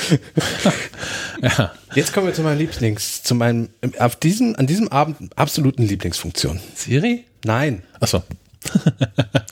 Ja. 1.44 1.74
Jetzt 1.94 2.12
kommen 2.12 2.26
wir 2.26 2.34
zu 2.34 2.42
meinem 2.42 2.58
Lieblings, 2.58 3.22
zu 3.22 3.36
meinem, 3.36 3.70
auf 4.00 4.16
diesem, 4.16 4.56
an 4.56 4.66
diesem 4.66 4.88
Abend 4.88 5.38
absoluten 5.38 5.84
Lieblingsfunktion. 5.84 6.60
Siri? 6.74 7.26
Nein. 7.44 7.84
Achso. 8.00 8.24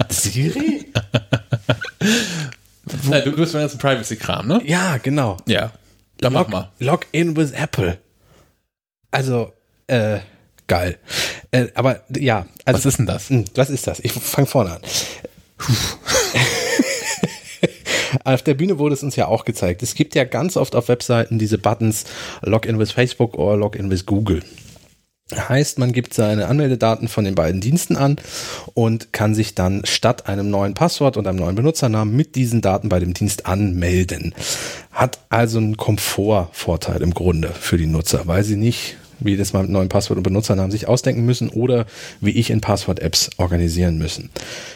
Siri? 0.09 0.91
Äh, 1.99 3.21
du, 3.21 3.29
du 3.29 3.35
bist 3.35 3.53
mein 3.53 3.61
ganzen 3.63 3.77
Privacy-Kram, 3.77 4.47
ne? 4.47 4.61
Ja, 4.65 4.97
genau. 4.97 5.37
Ja. 5.45 5.71
Dann 6.17 6.33
mach 6.33 6.43
Log, 6.43 6.49
mal. 6.49 6.71
log 6.79 7.05
in 7.11 7.37
with 7.37 7.51
Apple. 7.51 7.99
Also, 9.11 9.53
äh, 9.87 10.19
geil. 10.67 10.97
Äh, 11.51 11.67
aber 11.75 12.01
ja, 12.15 12.45
also. 12.65 12.79
Was 12.79 12.85
ist 12.85 12.97
denn 12.99 13.05
das? 13.05 13.29
Hm, 13.29 13.45
Was 13.55 13.69
ist 13.69 13.87
das? 13.87 13.99
Ich 13.99 14.13
fange 14.13 14.47
vorne 14.47 14.71
an. 14.71 14.81
auf 18.23 18.41
der 18.41 18.53
Bühne 18.53 18.79
wurde 18.79 18.93
es 18.95 19.03
uns 19.03 19.15
ja 19.15 19.27
auch 19.27 19.45
gezeigt. 19.45 19.83
Es 19.83 19.95
gibt 19.95 20.15
ja 20.15 20.23
ganz 20.23 20.57
oft 20.57 20.75
auf 20.75 20.87
Webseiten 20.87 21.39
diese 21.39 21.57
Buttons 21.57 22.05
Login 22.41 22.79
with 22.79 22.91
Facebook 22.91 23.35
oder 23.35 23.57
Login 23.57 23.89
with 23.89 24.05
Google. 24.05 24.43
Heißt, 25.31 25.79
man 25.79 25.93
gibt 25.93 26.13
seine 26.13 26.47
Anmeldedaten 26.47 27.07
von 27.07 27.23
den 27.23 27.33
beiden 27.33 27.61
Diensten 27.61 27.95
an 27.95 28.17
und 28.73 29.13
kann 29.13 29.33
sich 29.33 29.55
dann 29.55 29.85
statt 29.85 30.27
einem 30.27 30.49
neuen 30.49 30.73
Passwort 30.73 31.17
und 31.17 31.25
einem 31.27 31.39
neuen 31.39 31.55
Benutzernamen 31.55 32.15
mit 32.15 32.35
diesen 32.35 32.61
Daten 32.61 32.89
bei 32.89 32.99
dem 32.99 33.13
Dienst 33.13 33.45
anmelden. 33.45 34.35
Hat 34.91 35.19
also 35.29 35.59
einen 35.59 35.77
Komfortvorteil 35.77 37.01
im 37.01 37.13
Grunde 37.13 37.49
für 37.49 37.77
die 37.77 37.87
Nutzer, 37.87 38.27
weil 38.27 38.43
sie 38.43 38.57
nicht 38.57 38.97
wie 39.23 39.37
das 39.37 39.53
mal 39.53 39.63
mit 39.63 39.71
neuen 39.71 39.89
Passwort 39.89 40.17
und 40.17 40.23
Benutzernamen 40.23 40.71
sich 40.71 40.87
ausdenken 40.87 41.25
müssen 41.25 41.49
oder 41.49 41.85
wie 42.21 42.31
ich 42.31 42.49
in 42.49 42.61
Passwort-Apps 42.61 43.31
organisieren 43.37 43.97
müssen. 43.97 44.29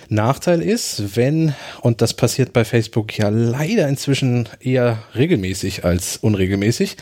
Nachteil 0.10 0.62
ist, 0.62 1.16
wenn, 1.16 1.54
und 1.82 2.02
das 2.02 2.14
passiert 2.14 2.54
bei 2.54 2.66
Facebook 2.66 3.18
ja 3.18 3.30
leider 3.30 3.88
inzwischen 3.88 4.50
eher 4.60 5.00
regelmäßig 5.16 5.86
als 5.86 6.18
unregelmäßig, 6.18 6.98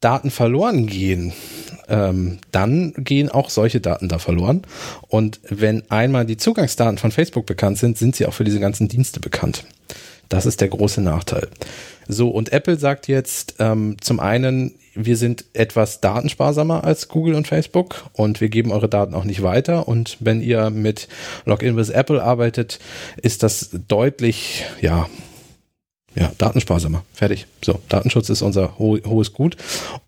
Daten 0.00 0.30
verloren 0.30 0.86
gehen, 0.86 1.32
ähm, 1.88 2.38
dann 2.50 2.94
gehen 2.96 3.28
auch 3.28 3.50
solche 3.50 3.80
Daten 3.80 4.08
da 4.08 4.18
verloren. 4.18 4.62
Und 5.08 5.40
wenn 5.48 5.88
einmal 5.90 6.24
die 6.24 6.36
Zugangsdaten 6.36 6.98
von 6.98 7.12
Facebook 7.12 7.46
bekannt 7.46 7.78
sind, 7.78 7.98
sind 7.98 8.16
sie 8.16 8.26
auch 8.26 8.34
für 8.34 8.44
diese 8.44 8.60
ganzen 8.60 8.88
Dienste 8.88 9.20
bekannt. 9.20 9.64
Das 10.28 10.46
ist 10.46 10.60
der 10.60 10.68
große 10.68 11.00
Nachteil. 11.00 11.48
So, 12.08 12.28
und 12.28 12.52
Apple 12.52 12.78
sagt 12.78 13.08
jetzt 13.08 13.56
ähm, 13.58 13.96
zum 14.00 14.20
einen, 14.20 14.74
wir 14.94 15.16
sind 15.16 15.44
etwas 15.52 16.00
datensparsamer 16.00 16.84
als 16.84 17.08
Google 17.08 17.34
und 17.34 17.46
Facebook 17.46 18.04
und 18.12 18.40
wir 18.40 18.48
geben 18.48 18.72
eure 18.72 18.88
Daten 18.88 19.14
auch 19.14 19.24
nicht 19.24 19.42
weiter. 19.42 19.88
Und 19.88 20.16
wenn 20.20 20.40
ihr 20.40 20.70
mit 20.70 21.08
Login 21.44 21.76
with 21.76 21.90
Apple 21.90 22.22
arbeitet, 22.22 22.78
ist 23.20 23.42
das 23.42 23.70
deutlich, 23.88 24.64
ja, 24.80 25.08
ja, 26.14 26.30
datensparsamer. 26.38 27.04
Fertig. 27.12 27.46
So, 27.64 27.80
Datenschutz 27.88 28.28
ist 28.30 28.42
unser 28.42 28.78
ho 28.78 28.98
hohes 29.04 29.32
Gut. 29.32 29.56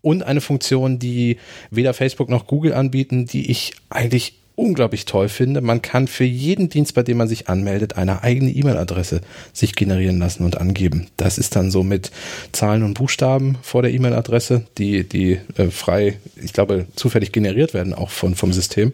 Und 0.01 0.23
eine 0.23 0.39
Funktion, 0.39 0.99
die 0.99 1.37
weder 1.69 1.93
Facebook 1.93 2.29
noch 2.29 2.47
Google 2.47 2.73
anbieten, 2.73 3.25
die 3.25 3.51
ich 3.51 3.73
eigentlich 3.89 4.39
unglaublich 4.57 5.05
toll 5.05 5.29
finde. 5.29 5.61
Man 5.61 5.83
kann 5.83 6.07
für 6.07 6.23
jeden 6.23 6.67
Dienst, 6.67 6.95
bei 6.95 7.03
dem 7.03 7.17
man 7.17 7.27
sich 7.27 7.47
anmeldet, 7.47 7.95
eine 7.95 8.23
eigene 8.23 8.51
E-Mail-Adresse 8.51 9.21
sich 9.53 9.75
generieren 9.75 10.17
lassen 10.17 10.43
und 10.43 10.57
angeben. 10.59 11.07
Das 11.15 11.37
ist 11.37 11.55
dann 11.55 11.69
so 11.69 11.83
mit 11.83 12.11
Zahlen 12.51 12.81
und 12.81 12.95
Buchstaben 12.95 13.57
vor 13.61 13.83
der 13.83 13.93
E-Mail-Adresse, 13.93 14.65
die, 14.79 15.07
die 15.07 15.39
äh, 15.57 15.69
frei, 15.69 16.17
ich 16.43 16.53
glaube, 16.53 16.87
zufällig 16.95 17.31
generiert 17.31 17.75
werden, 17.75 17.93
auch 17.93 18.09
von, 18.09 18.33
vom 18.33 18.51
System. 18.51 18.93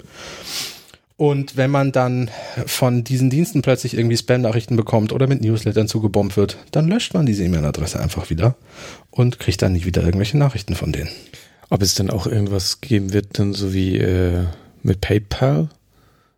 Und 1.16 1.56
wenn 1.56 1.72
man 1.72 1.94
dann 1.94 2.30
von 2.66 3.06
diesen 3.06 3.30
Diensten 3.30 3.62
plötzlich 3.62 3.96
irgendwie 3.96 4.18
Spam-Nachrichten 4.18 4.76
bekommt 4.76 5.14
oder 5.14 5.28
mit 5.28 5.42
Newslettern 5.42 5.88
zugebombt 5.88 6.36
wird, 6.36 6.58
dann 6.72 6.90
löscht 6.90 7.14
man 7.14 7.26
diese 7.26 7.46
E-Mail-Adresse 7.46 8.02
einfach 8.02 8.30
wieder 8.30 8.56
und 9.12 9.40
kriegt 9.40 9.62
dann 9.62 9.72
nicht 9.72 9.86
wieder 9.86 10.04
irgendwelche 10.04 10.38
Nachrichten 10.38 10.76
von 10.76 10.92
denen. 10.92 11.10
Ob 11.70 11.82
es 11.82 11.96
dann 11.96 12.10
auch 12.10 12.28
irgendwas 12.28 12.82
geben 12.82 13.14
wird, 13.14 13.40
dann 13.40 13.54
so 13.54 13.74
wie 13.74 13.98
äh, 13.98 14.44
mit 14.84 15.02
PayPal? 15.02 15.70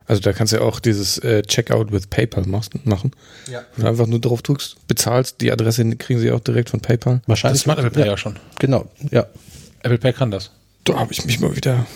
Also 0.08 0.22
da 0.22 0.34
kannst 0.34 0.54
du 0.54 0.58
ja 0.58 0.62
auch 0.64 0.80
dieses 0.80 1.18
äh, 1.20 1.42
Checkout 1.42 1.92
with 1.92 2.08
PayPal 2.08 2.46
machen. 2.46 3.12
Ja. 3.52 3.64
Wenn 3.76 3.86
du 3.86 3.90
einfach 3.90 4.06
nur 4.08 4.20
drauf 4.22 4.42
drückst, 4.44 4.88
bezahlst, 4.88 5.42
die 5.42 5.52
Adresse 5.52 5.84
kriegen 5.96 6.20
sie 6.20 6.32
auch 6.32 6.40
direkt 6.40 6.70
von 6.70 6.80
PayPal. 6.80 7.22
Wahrscheinlich. 7.26 7.62
Das 7.62 7.66
macht 7.66 7.80
Apple 7.80 7.90
Pay 7.92 8.06
ja 8.06 8.16
schon. 8.18 8.36
Genau, 8.60 8.86
ja. 9.12 9.26
Apple 9.82 9.98
Pay 9.98 10.14
kann 10.14 10.30
das. 10.32 10.52
Da 10.84 10.96
habe 11.00 11.12
ich 11.12 11.26
mich 11.26 11.40
mal 11.40 11.56
wieder. 11.56 11.88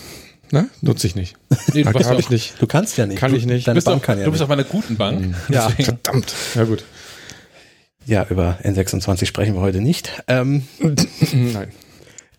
Ne? 0.51 0.67
Nutze 0.81 1.05
ich 1.05 1.15
nicht. 1.15 1.35
Nee, 1.73 1.83
du, 1.83 1.89
auch, 1.91 2.17
ich 2.19 2.31
nicht. 2.31 2.59
Du 2.59 2.65
kannst 2.65 2.97
ja 2.97 3.05
nicht. 3.05 3.19
Kann 3.19 3.31
du, 3.31 3.37
ich 3.37 3.45
nicht. 3.45 3.67
du 3.67 3.69
Deine 3.69 3.75
bist, 3.75 3.85
Bank 3.85 4.01
auch, 4.01 4.05
kann 4.05 4.17
ja 4.17 4.25
du 4.25 4.31
bist 4.31 4.41
nicht. 4.41 4.45
auf 4.45 4.51
einer 4.51 4.63
guten 4.63 4.97
Bank. 4.97 5.35
Ja. 5.49 5.67
Deswegen- 5.67 5.83
Verdammt. 6.03 6.33
Ja 6.55 6.63
gut. 6.63 6.83
Ja, 8.07 8.25
über 8.27 8.57
N26 8.63 9.27
sprechen 9.27 9.53
wir 9.53 9.61
heute 9.61 9.81
nicht. 9.81 10.23
Ähm, 10.27 10.63
Nein. 11.31 11.71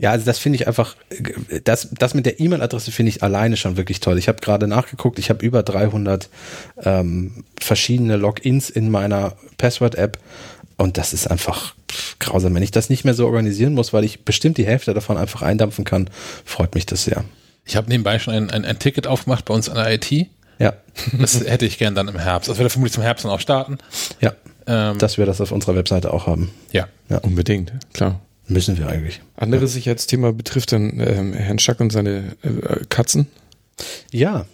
Ja, 0.01 0.11
also 0.13 0.25
das 0.25 0.39
finde 0.39 0.57
ich 0.57 0.67
einfach, 0.67 0.97
das, 1.65 1.89
das 1.93 2.15
mit 2.15 2.25
der 2.27 2.41
E-Mail-Adresse 2.41 2.91
finde 2.91 3.11
ich 3.11 3.23
alleine 3.23 3.57
schon 3.57 3.77
wirklich 3.77 4.01
toll. 4.01 4.19
Ich 4.19 4.29
habe 4.29 4.41
gerade 4.41 4.67
nachgeguckt, 4.67 5.19
ich 5.19 5.29
habe 5.29 5.45
über 5.45 5.63
300 5.63 6.29
ähm, 6.83 7.45
verschiedene 7.61 8.17
Logins 8.17 8.71
in 8.71 8.91
meiner 8.91 9.35
Password-App 9.59 10.19
und 10.79 10.97
das 10.97 11.13
ist 11.13 11.31
einfach 11.31 11.75
grausam. 12.19 12.55
Wenn 12.55 12.63
ich 12.63 12.71
das 12.71 12.89
nicht 12.89 13.05
mehr 13.05 13.13
so 13.15 13.27
organisieren 13.27 13.75
muss, 13.75 13.93
weil 13.93 14.05
ich 14.05 14.25
bestimmt 14.25 14.57
die 14.57 14.67
Hälfte 14.67 14.95
davon 14.95 15.19
einfach 15.19 15.43
eindampfen 15.43 15.85
kann, 15.85 16.09
freut 16.45 16.75
mich 16.75 16.87
das 16.87 17.05
sehr. 17.05 17.25
Ich 17.67 17.77
habe 17.77 17.91
nebenbei 17.91 18.19
schon 18.19 18.33
ein, 18.33 18.51
ein, 18.51 18.65
ein 18.65 18.79
Ticket 18.79 19.07
aufgemacht 19.07 19.45
bei 19.45 19.53
uns 19.55 19.69
an 19.69 19.77
der 19.77 19.93
IT. 19.93 20.11
Ja, 20.59 20.75
Das 21.19 21.41
hätte 21.45 21.67
ich 21.67 21.79
gern 21.79 21.95
dann 21.95 22.09
im 22.09 22.19
Herbst. 22.19 22.49
Das 22.49 22.59
wird 22.59 22.71
vermutlich 22.73 22.95
zum 22.95 23.03
Herbst 23.03 23.25
dann 23.25 23.33
auch 23.33 23.41
starten. 23.41 23.79
ja, 24.21 24.33
Ähm, 24.67 24.99
dass 24.99 25.19
wir 25.19 25.27
das 25.27 25.41
auf 25.41 25.53
unserer 25.53 25.75
Webseite 25.75 26.13
auch 26.13 26.27
haben. 26.27 26.51
ja. 26.73 26.87
Unbedingt, 27.23 27.73
klar. 27.93 28.21
Müssen 28.51 28.77
wir 28.77 28.89
eigentlich. 28.89 29.21
Anderes 29.37 29.73
Sicherheitsthema 29.73 30.33
betrifft 30.33 30.73
dann 30.73 31.01
ähm, 31.01 31.33
Herrn 31.33 31.59
Schack 31.59 31.81
und 31.81 31.91
seine 31.91 32.37
äh, 32.43 32.85
Katzen. 32.89 33.27
Ja, 34.11 34.45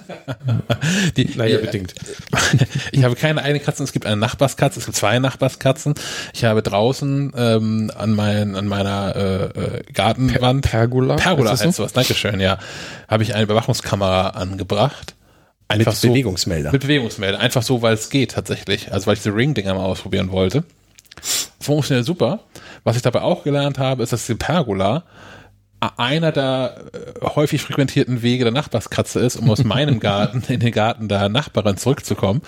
Die, 1.16 1.24
Naja, 1.36 1.58
die- 1.58 1.66
bedingt. 1.66 1.94
Ich 2.92 3.04
habe 3.04 3.14
keine 3.14 3.42
eigene 3.42 3.60
Katze, 3.60 3.82
es 3.82 3.92
gibt 3.92 4.06
eine 4.06 4.16
Nachbarskatze, 4.16 4.78
es 4.78 4.86
gibt 4.86 4.96
zwei 4.96 5.18
Nachbarskatzen. 5.18 5.94
Ich 6.34 6.44
habe 6.44 6.62
draußen 6.62 7.32
ähm, 7.36 7.90
an, 7.96 8.14
mein, 8.14 8.54
an 8.56 8.66
meiner 8.66 9.14
äh, 9.16 9.44
äh, 9.78 9.82
Gartenwand 9.92 10.62
Pergola? 10.64 11.16
Pergola 11.16 11.50
heißt 11.50 11.60
das 11.60 11.66
heißt 11.68 11.76
sowas, 11.76 11.92
Dankeschön, 11.92 12.40
ja. 12.40 12.58
Habe 13.08 13.22
ich 13.22 13.34
eine 13.34 13.44
Überwachungskamera 13.44 14.30
angebracht. 14.30 15.14
Einfach 15.68 15.92
mit 15.92 16.00
so, 16.00 16.08
Bewegungsmelder. 16.08 16.72
Mit 16.72 16.82
Bewegungsmelder. 16.82 17.40
Einfach 17.40 17.62
so, 17.62 17.82
weil 17.82 17.94
es 17.94 18.10
geht 18.10 18.32
tatsächlich. 18.32 18.92
Also 18.92 19.06
weil 19.06 19.14
ich 19.14 19.22
diese 19.22 19.34
Ring-Dinger 19.34 19.74
mal 19.74 19.84
ausprobieren 19.84 20.30
wollte. 20.30 20.64
Funktioniert 21.60 22.06
super. 22.06 22.40
Was 22.84 22.96
ich 22.96 23.02
dabei 23.02 23.22
auch 23.22 23.44
gelernt 23.44 23.78
habe, 23.78 24.02
ist, 24.02 24.12
dass 24.12 24.26
die 24.26 24.34
Pergola 24.34 25.04
einer 25.96 26.30
der 26.30 26.76
äh, 26.92 27.26
häufig 27.34 27.60
frequentierten 27.62 28.22
Wege 28.22 28.44
der 28.44 28.52
Nachbarskatze 28.52 29.20
ist, 29.20 29.36
um 29.36 29.50
aus 29.50 29.64
meinem 29.64 30.00
Garten 30.00 30.42
in 30.48 30.60
den 30.60 30.72
Garten 30.72 31.08
der 31.08 31.28
Nachbarin 31.28 31.76
zurückzukommen. 31.76 32.42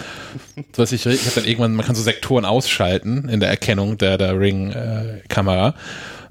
So 0.57 0.83
dass 0.83 0.93
ich, 0.93 1.05
ich 1.07 1.25
habe 1.25 1.35
dann 1.35 1.45
irgendwann, 1.45 1.75
man 1.75 1.85
kann 1.85 1.95
so 1.95 2.03
Sektoren 2.03 2.45
ausschalten 2.45 3.29
in 3.29 3.41
der 3.41 3.49
Erkennung 3.49 3.99
der, 3.99 4.19
der 4.19 4.39
Ring-Kamera. 4.39 5.75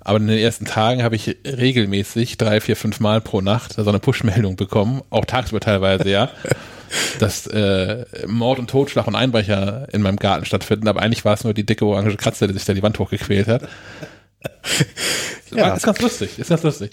Aber 0.02 0.18
in 0.18 0.28
den 0.28 0.38
ersten 0.38 0.66
Tagen 0.66 1.04
habe 1.04 1.16
ich 1.16 1.38
regelmäßig 1.46 2.38
drei, 2.38 2.60
vier, 2.60 2.76
fünf 2.76 3.00
Mal 3.00 3.22
pro 3.22 3.42
Nacht 3.42 3.74
so 3.74 3.88
eine 3.88 4.00
Push-Meldung 4.00 4.58
bekommen, 4.58 5.02
auch 5.10 5.26
tagsüber 5.26 5.62
teilweise, 5.62 6.10
ja, 6.10 6.30
dass 7.20 7.48
äh, 7.48 8.06
Mord 8.28 8.60
und 8.60 8.70
Totschlag 8.70 9.08
und 9.08 9.16
Einbrecher 9.16 9.88
in 9.92 10.02
meinem 10.02 10.18
Garten 10.18 10.46
stattfinden. 10.46 10.88
Aber 10.88 11.02
eigentlich 11.02 11.26
war 11.26 11.34
es 11.34 11.44
nur 11.44 11.54
die 11.54 11.66
dicke 11.66 11.86
orange 11.86 12.18
Katze, 12.18 12.48
die 12.48 12.54
sich 12.54 12.66
da 12.66 12.74
die 12.74 12.84
Wand 12.84 13.00
hochgequält 13.00 13.48
hat. 13.48 13.64
Ja. 15.56 15.76
Ist 15.76 15.84
ganz 15.84 16.02
lustig, 16.02 16.40
ist 16.40 16.50
ganz 16.50 16.64
lustig. 16.64 16.92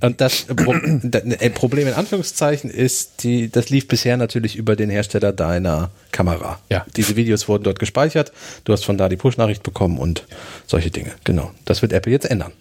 Und 0.00 0.20
das 0.20 0.46
äh, 0.48 1.50
Problem 1.50 1.88
in 1.88 1.94
Anführungszeichen 1.94 2.70
ist, 2.70 3.22
die, 3.22 3.50
das 3.50 3.70
lief 3.70 3.88
bisher 3.88 4.16
natürlich 4.16 4.56
über 4.56 4.76
den 4.76 4.90
Hersteller 4.90 5.32
deiner 5.32 5.90
Kamera. 6.12 6.58
Ja. 6.68 6.84
Diese 6.96 7.16
Videos 7.16 7.48
wurden 7.48 7.64
dort 7.64 7.78
gespeichert, 7.78 8.32
du 8.64 8.72
hast 8.72 8.84
von 8.84 8.98
da 8.98 9.08
die 9.08 9.16
Push-Nachricht 9.16 9.62
bekommen 9.62 9.98
und 9.98 10.24
solche 10.66 10.90
Dinge. 10.90 11.12
Genau. 11.24 11.52
Das 11.64 11.82
wird 11.82 11.92
Apple 11.92 12.12
jetzt 12.12 12.30
ändern. 12.30 12.52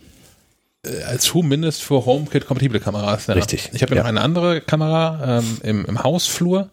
Als 1.05 1.23
zumindest 1.23 1.83
für 1.83 2.05
HomeKit-kompatible 2.05 2.79
Kameras. 2.79 3.27
Ja. 3.27 3.33
Richtig, 3.33 3.69
Ich 3.73 3.81
habe 3.81 3.91
ja 3.91 3.97
ja. 3.97 4.03
noch 4.03 4.09
eine 4.09 4.21
andere 4.21 4.61
Kamera 4.61 5.39
ähm, 5.39 5.57
im, 5.63 5.85
im 5.85 6.03
Hausflur. 6.03 6.69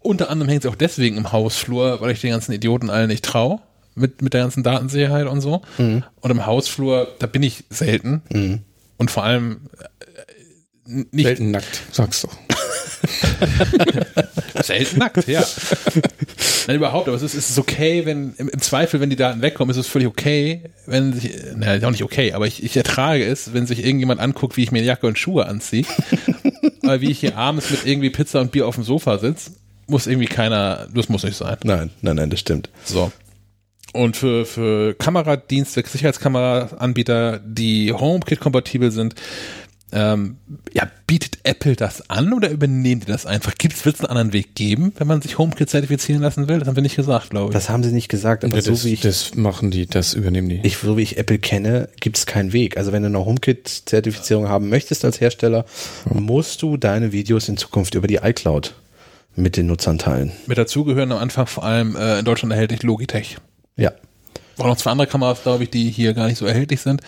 Unter 0.00 0.28
anderem 0.28 0.50
hängt 0.50 0.62
sie 0.62 0.68
auch 0.68 0.74
deswegen 0.74 1.16
im 1.16 1.32
Hausflur, 1.32 2.00
weil 2.02 2.10
ich 2.10 2.20
den 2.20 2.30
ganzen 2.30 2.52
Idioten 2.52 2.90
allen 2.90 3.08
nicht 3.08 3.24
traue. 3.24 3.60
Mit, 3.96 4.22
mit 4.22 4.34
der 4.34 4.42
ganzen 4.42 4.64
Datensicherheit 4.64 5.28
und 5.28 5.40
so. 5.40 5.62
Mhm. 5.78 6.02
Und 6.20 6.30
im 6.30 6.46
Hausflur, 6.46 7.06
da 7.20 7.28
bin 7.28 7.44
ich 7.44 7.62
selten. 7.70 8.22
Und 8.96 9.10
vor 9.10 9.22
allem 9.22 9.70
äh, 9.78 10.92
nicht 11.12 11.26
Selten 11.26 11.52
nackt, 11.52 11.82
sag's 11.92 12.22
doch. 12.22 12.36
selten 14.62 14.98
nackt, 14.98 15.26
ja. 15.28 15.44
Nein, 16.66 16.76
überhaupt, 16.76 17.08
aber 17.08 17.16
es 17.16 17.22
ist, 17.22 17.34
es 17.34 17.50
ist 17.50 17.58
okay, 17.58 18.06
wenn, 18.06 18.34
im, 18.38 18.48
im 18.48 18.60
Zweifel, 18.60 19.00
wenn 19.00 19.10
die 19.10 19.16
Daten 19.16 19.42
wegkommen, 19.42 19.70
ist 19.70 19.76
es 19.76 19.86
völlig 19.86 20.08
okay, 20.08 20.62
wenn 20.86 21.12
sich, 21.12 21.30
naja, 21.56 21.86
auch 21.86 21.90
nicht 21.90 22.02
okay, 22.02 22.32
aber 22.32 22.46
ich, 22.46 22.62
ich 22.62 22.76
ertrage 22.76 23.24
es, 23.24 23.52
wenn 23.52 23.66
sich 23.66 23.84
irgendjemand 23.84 24.20
anguckt, 24.20 24.56
wie 24.56 24.62
ich 24.62 24.72
mir 24.72 24.82
Jacke 24.82 25.06
und 25.06 25.18
Schuhe 25.18 25.46
anziehe, 25.46 25.84
aber 26.82 27.00
wie 27.00 27.10
ich 27.10 27.20
hier 27.20 27.36
abends 27.36 27.70
mit 27.70 27.84
irgendwie 27.84 28.10
Pizza 28.10 28.40
und 28.40 28.52
Bier 28.52 28.66
auf 28.66 28.76
dem 28.76 28.84
Sofa 28.84 29.18
sitze, 29.18 29.52
muss 29.86 30.06
irgendwie 30.06 30.26
keiner, 30.26 30.88
das 30.94 31.08
muss 31.08 31.24
nicht 31.24 31.36
sein. 31.36 31.56
Nein, 31.64 31.90
nein, 32.00 32.16
nein, 32.16 32.30
das 32.30 32.40
stimmt. 32.40 32.70
So. 32.84 33.12
Und 33.92 34.16
für, 34.16 34.44
für 34.44 34.94
Kameradienste, 34.94 35.84
Sicherheitskameranbieter, 35.86 37.38
die 37.44 37.92
HomeKit-kompatibel 37.92 38.90
sind, 38.90 39.14
ähm, 39.94 40.36
ja, 40.72 40.90
bietet 41.06 41.38
Apple 41.44 41.76
das 41.76 42.10
an 42.10 42.32
oder 42.32 42.50
übernehmen 42.50 43.00
die 43.00 43.06
das 43.06 43.26
einfach? 43.26 43.54
Gibt 43.54 43.74
es, 43.74 43.84
wird 43.84 43.94
es 43.94 44.00
einen 44.00 44.10
anderen 44.10 44.32
Weg 44.32 44.54
geben, 44.54 44.92
wenn 44.98 45.06
man 45.06 45.22
sich 45.22 45.38
HomeKit 45.38 45.70
zertifizieren 45.70 46.20
lassen 46.20 46.48
will? 46.48 46.58
Das 46.58 46.66
haben 46.66 46.76
wir 46.76 46.82
nicht 46.82 46.96
gesagt, 46.96 47.30
glaube 47.30 47.50
ich. 47.50 47.54
Das 47.54 47.68
haben 47.68 47.82
sie 47.84 47.92
nicht 47.92 48.08
gesagt, 48.08 48.44
aber 48.44 48.56
das, 48.56 48.64
so 48.64 48.84
wie 48.84 48.92
ich 48.92 49.00
das 49.00 49.34
machen 49.34 49.70
die, 49.70 49.86
das 49.86 50.14
übernehmen 50.14 50.48
die. 50.48 50.60
ich, 50.64 50.76
so 50.78 50.96
wie 50.96 51.02
ich 51.02 51.16
Apple 51.16 51.38
kenne, 51.38 51.88
gibt 52.00 52.16
es 52.18 52.26
keinen 52.26 52.52
Weg. 52.52 52.76
Also 52.76 52.92
wenn 52.92 53.02
du 53.02 53.08
eine 53.08 53.24
HomeKit-Zertifizierung 53.24 54.48
haben 54.48 54.68
möchtest 54.68 55.04
als 55.04 55.20
Hersteller, 55.20 55.64
musst 56.10 56.60
du 56.62 56.76
deine 56.76 57.12
Videos 57.12 57.48
in 57.48 57.56
Zukunft 57.56 57.94
über 57.94 58.08
die 58.08 58.16
iCloud 58.16 58.74
mit 59.36 59.56
den 59.56 59.66
Nutzern 59.66 59.98
teilen. 59.98 60.32
Mit 60.46 60.58
dazu 60.58 60.84
gehören 60.84 61.12
am 61.12 61.18
Anfang 61.18 61.46
vor 61.46 61.64
allem 61.64 61.96
äh, 61.96 62.18
in 62.18 62.24
Deutschland 62.24 62.52
erhältlich 62.52 62.82
Logitech. 62.82 63.36
Ja. 63.76 63.92
Auch 64.58 64.66
noch 64.66 64.76
zwei 64.76 64.90
andere 64.90 65.06
Kameras, 65.06 65.42
glaube 65.42 65.64
ich, 65.64 65.70
die 65.70 65.90
hier 65.90 66.14
gar 66.14 66.26
nicht 66.26 66.38
so 66.38 66.46
erhältlich 66.46 66.80
sind. 66.80 67.00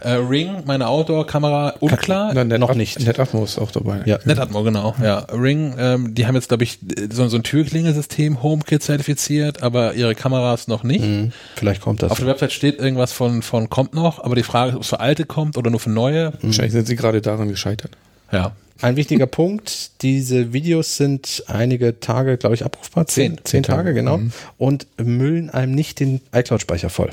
Äh, 0.00 0.10
Ring, 0.12 0.62
meine 0.66 0.88
Outdoor-Kamera, 0.88 1.74
unklar. 1.80 2.34
Nein, 2.34 2.48
Net, 2.48 2.60
noch 2.60 2.74
nicht. 2.74 3.00
NetAtmo 3.00 3.44
ist 3.44 3.58
auch 3.58 3.70
dabei. 3.70 4.02
Ja. 4.04 4.18
Netatmo, 4.24 4.62
genau. 4.62 4.94
Ja, 5.02 5.18
Ring, 5.32 5.74
ähm, 5.78 6.14
die 6.14 6.26
haben 6.26 6.34
jetzt, 6.34 6.48
glaube 6.48 6.64
ich, 6.64 6.78
so, 7.10 7.26
so 7.28 7.36
ein 7.36 7.42
Türklingelsystem 7.42 8.42
HomeKit 8.42 8.82
zertifiziert, 8.82 9.62
aber 9.62 9.94
ihre 9.94 10.14
Kameras 10.14 10.68
noch 10.68 10.82
nicht. 10.82 11.02
Hm, 11.02 11.32
vielleicht 11.56 11.80
kommt 11.80 12.02
das. 12.02 12.10
Auf 12.10 12.18
der 12.18 12.26
Website 12.26 12.52
steht 12.52 12.78
irgendwas 12.78 13.12
von, 13.12 13.42
von 13.42 13.70
kommt 13.70 13.94
noch, 13.94 14.22
aber 14.22 14.34
die 14.34 14.42
Frage 14.42 14.70
ist, 14.70 14.76
ob 14.76 14.82
es 14.82 14.88
für 14.88 15.00
alte 15.00 15.24
kommt 15.24 15.56
oder 15.56 15.70
nur 15.70 15.80
für 15.80 15.90
neue. 15.90 16.34
Wahrscheinlich 16.42 16.72
sind 16.72 16.86
sie 16.86 16.96
gerade 16.96 17.20
daran 17.22 17.48
gescheitert. 17.48 17.92
Ja. 18.32 18.52
Ein 18.82 18.96
wichtiger 18.96 19.26
Punkt, 19.26 20.02
diese 20.02 20.52
Videos 20.52 20.98
sind 20.98 21.44
einige 21.46 21.98
Tage, 21.98 22.36
glaube 22.36 22.54
ich, 22.54 22.64
abrufbar. 22.64 23.06
Zehn, 23.06 23.36
Zehn. 23.38 23.44
zehn 23.44 23.62
Tage, 23.62 23.94
genau. 23.94 24.18
Mhm. 24.18 24.32
Und 24.58 24.86
müllen 25.02 25.48
einem 25.48 25.74
nicht 25.74 25.98
den 25.98 26.20
iCloud-Speicher 26.32 26.90
voll. 26.90 27.10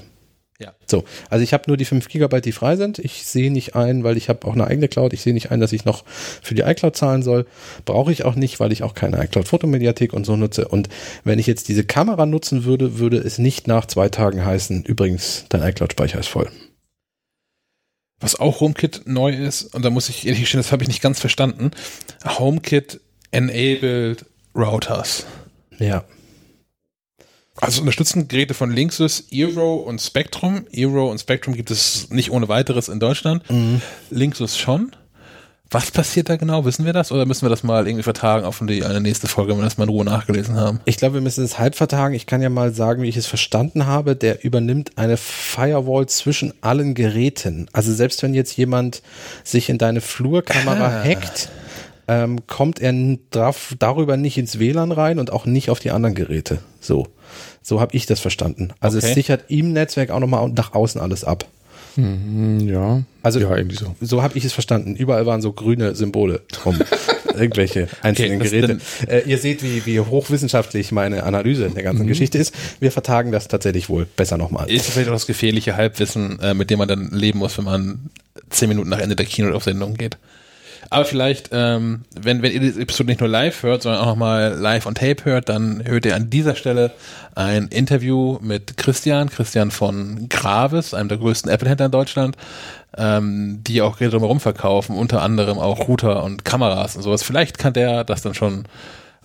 Ja. 0.59 0.73
So, 0.85 1.03
also 1.29 1.43
ich 1.43 1.53
habe 1.53 1.63
nur 1.67 1.77
die 1.77 1.85
5 1.85 2.07
Gigabyte, 2.07 2.45
die 2.45 2.51
frei 2.51 2.75
sind. 2.75 2.99
Ich 2.99 3.25
sehe 3.25 3.51
nicht 3.51 3.75
ein, 3.75 4.03
weil 4.03 4.17
ich 4.17 4.29
habe 4.29 4.45
auch 4.47 4.53
eine 4.53 4.67
eigene 4.67 4.87
Cloud. 4.87 5.13
Ich 5.13 5.21
sehe 5.21 5.33
nicht 5.33 5.51
ein, 5.51 5.59
dass 5.59 5.73
ich 5.73 5.85
noch 5.85 6.03
für 6.05 6.53
die 6.53 6.61
iCloud 6.61 6.95
zahlen 6.95 7.23
soll. 7.23 7.45
Brauche 7.85 8.11
ich 8.11 8.23
auch 8.23 8.35
nicht, 8.35 8.59
weil 8.59 8.71
ich 8.71 8.83
auch 8.83 8.93
keine 8.93 9.21
iCloud-Fotomediathek 9.23 10.13
und 10.13 10.25
so 10.25 10.35
nutze. 10.35 10.67
Und 10.67 10.89
wenn 11.23 11.39
ich 11.39 11.47
jetzt 11.47 11.69
diese 11.69 11.83
Kamera 11.83 12.25
nutzen 12.25 12.65
würde, 12.65 12.99
würde 12.99 13.17
es 13.17 13.39
nicht 13.39 13.67
nach 13.67 13.85
zwei 13.87 14.09
Tagen 14.09 14.45
heißen, 14.45 14.83
übrigens, 14.83 15.45
dein 15.49 15.63
iCloud-Speicher 15.63 16.19
ist 16.19 16.29
voll. 16.29 16.49
Was 18.23 18.39
auch 18.39 18.61
HomeKit 18.61 19.01
neu 19.05 19.33
ist, 19.33 19.75
und 19.75 19.83
da 19.83 19.89
muss 19.89 20.07
ich 20.07 20.25
ehrlich 20.25 20.39
gestehen, 20.39 20.61
das 20.61 20.71
habe 20.71 20.81
ich 20.81 20.87
nicht 20.87 21.01
ganz 21.01 21.19
verstanden. 21.19 21.71
HomeKit 22.25 23.01
enabled 23.31 24.25
Routers. 24.55 25.25
Ja. 25.77 26.05
Also 27.57 27.81
unterstützen 27.81 28.29
Geräte 28.29 28.53
von 28.53 28.71
Linksys, 28.71 29.27
Eero 29.29 29.75
und 29.75 30.01
Spectrum. 30.01 30.65
Eero 30.71 31.11
und 31.11 31.19
Spectrum 31.19 31.53
gibt 31.53 31.69
es 31.69 32.09
nicht 32.11 32.31
ohne 32.31 32.47
weiteres 32.47 32.87
in 32.87 33.01
Deutschland. 33.01 33.43
Linksys 34.09 34.57
schon. 34.57 34.95
Was 35.73 35.91
passiert 35.91 36.29
da 36.29 36.35
genau? 36.37 36.63
Wissen 36.65 36.85
wir 36.85 36.93
das? 36.93 37.11
Oder 37.11 37.25
müssen 37.25 37.43
wir 37.45 37.49
das 37.49 37.63
mal 37.63 37.87
irgendwie 37.87 38.03
vertagen 38.03 38.45
auf 38.45 38.61
die, 38.65 38.85
eine 38.85 39.01
nächste 39.01 39.27
Folge, 39.27 39.51
wenn 39.51 39.59
wir 39.59 39.63
das 39.65 39.77
mal 39.77 39.85
in 39.85 39.89
Ruhe 39.89 40.05
nachgelesen 40.05 40.55
haben? 40.55 40.79
Ich 40.85 40.97
glaube, 40.97 41.15
wir 41.15 41.21
müssen 41.21 41.43
es 41.43 41.57
halb 41.59 41.75
vertagen. 41.75 42.13
Ich 42.13 42.27
kann 42.27 42.41
ja 42.41 42.49
mal 42.49 42.73
sagen, 42.73 43.01
wie 43.01 43.09
ich 43.09 43.17
es 43.17 43.25
verstanden 43.27 43.85
habe. 43.85 44.15
Der 44.15 44.43
übernimmt 44.45 44.91
eine 44.97 45.17
Firewall 45.17 46.05
zwischen 46.07 46.53
allen 46.61 46.93
Geräten. 46.93 47.67
Also 47.73 47.91
selbst 47.91 48.21
wenn 48.23 48.33
jetzt 48.33 48.55
jemand 48.55 49.01
sich 49.43 49.69
in 49.69 49.77
deine 49.77 49.99
Flurkamera 50.01 51.01
Ah. 51.01 51.03
hackt, 51.03 51.49
ähm, 52.07 52.45
kommt 52.47 52.79
er 52.79 52.93
darf 53.31 53.75
darüber 53.79 54.17
nicht 54.17 54.37
ins 54.37 54.59
WLAN 54.59 54.91
rein 54.91 55.19
und 55.19 55.31
auch 55.31 55.45
nicht 55.45 55.69
auf 55.69 55.79
die 55.79 55.91
anderen 55.91 56.15
Geräte. 56.15 56.59
So, 56.81 57.07
so 57.61 57.79
habe 57.79 57.95
ich 57.95 58.05
das 58.05 58.19
verstanden. 58.19 58.73
Also 58.79 58.97
Okay. 58.97 59.07
es 59.07 59.13
sichert 59.13 59.45
im 59.47 59.71
Netzwerk 59.73 60.11
auch 60.11 60.19
nochmal 60.19 60.47
nach 60.49 60.73
außen 60.73 60.99
alles 61.01 61.23
ab. 61.23 61.45
Hm, 61.95 62.67
ja. 62.67 63.03
Also 63.21 63.39
ja, 63.39 63.55
irgendwie 63.55 63.75
so. 63.77 63.95
so 64.01 64.23
habe 64.23 64.37
ich 64.37 64.45
es 64.45 64.53
verstanden. 64.53 64.95
Überall 64.95 65.25
waren 65.25 65.41
so 65.41 65.53
grüne 65.53 65.95
Symbole 65.95 66.41
drum. 66.51 66.79
Irgendwelche 67.35 67.87
einzelnen 68.01 68.39
das 68.39 68.51
Geräte. 68.51 68.79
Äh, 69.07 69.21
ihr 69.25 69.37
seht, 69.37 69.63
wie, 69.63 69.85
wie 69.85 69.99
hochwissenschaftlich 69.99 70.91
meine 70.91 71.23
Analyse 71.23 71.69
der 71.69 71.81
ganzen 71.81 72.05
Geschichte 72.05 72.37
ist. 72.37 72.53
Wir 72.79 72.91
vertagen 72.91 73.31
das 73.31 73.47
tatsächlich 73.47 73.89
wohl 73.89 74.05
besser 74.05 74.37
nochmal. 74.37 74.69
Ist 74.69 74.89
vielleicht 74.89 75.09
auch 75.09 75.13
das 75.13 75.25
gefährliche 75.25 75.75
Halbwissen, 75.75 76.39
äh, 76.39 76.53
mit 76.53 76.69
dem 76.69 76.79
man 76.79 76.87
dann 76.87 77.09
leben 77.11 77.39
muss, 77.39 77.57
wenn 77.57 77.65
man 77.65 78.09
zehn 78.49 78.69
Minuten 78.69 78.89
nach 78.89 78.99
Ende 78.99 79.15
der 79.15 79.25
Keynote 79.25 79.55
auf 79.55 79.63
Sendung 79.63 79.95
geht. 79.95 80.17
Aber 80.89 81.05
vielleicht, 81.05 81.49
ähm, 81.51 82.03
wenn, 82.19 82.41
wenn 82.41 82.51
ihr 82.51 82.59
die 82.59 82.81
Episode 82.81 83.09
nicht 83.09 83.19
nur 83.19 83.29
live 83.29 83.63
hört, 83.63 83.83
sondern 83.83 84.01
auch 84.01 84.07
nochmal 84.07 84.53
live 84.53 84.85
on 84.85 84.95
Tape 84.95 85.25
hört, 85.25 85.49
dann 85.49 85.83
hört 85.85 86.05
ihr 86.05 86.15
an 86.15 86.29
dieser 86.29 86.55
Stelle 86.55 86.91
ein 87.35 87.67
Interview 87.67 88.37
mit 88.41 88.77
Christian, 88.77 89.29
Christian 89.29 89.71
von 89.71 90.27
Gravis, 90.29 90.93
einem 90.93 91.09
der 91.09 91.17
größten 91.17 91.51
Apple-Händler 91.51 91.87
in 91.87 91.91
Deutschland, 91.91 92.37
ähm, 92.97 93.63
die 93.63 93.81
auch 93.81 93.97
Geräte 93.97 94.11
drumherum 94.11 94.39
verkaufen, 94.39 94.95
unter 94.95 95.21
anderem 95.21 95.59
auch 95.59 95.87
Router 95.87 96.23
und 96.23 96.45
Kameras 96.45 96.95
und 96.95 97.01
sowas. 97.01 97.23
Vielleicht 97.23 97.57
kann 97.57 97.73
der 97.73 98.03
das 98.03 98.21
dann 98.21 98.33
schon 98.33 98.65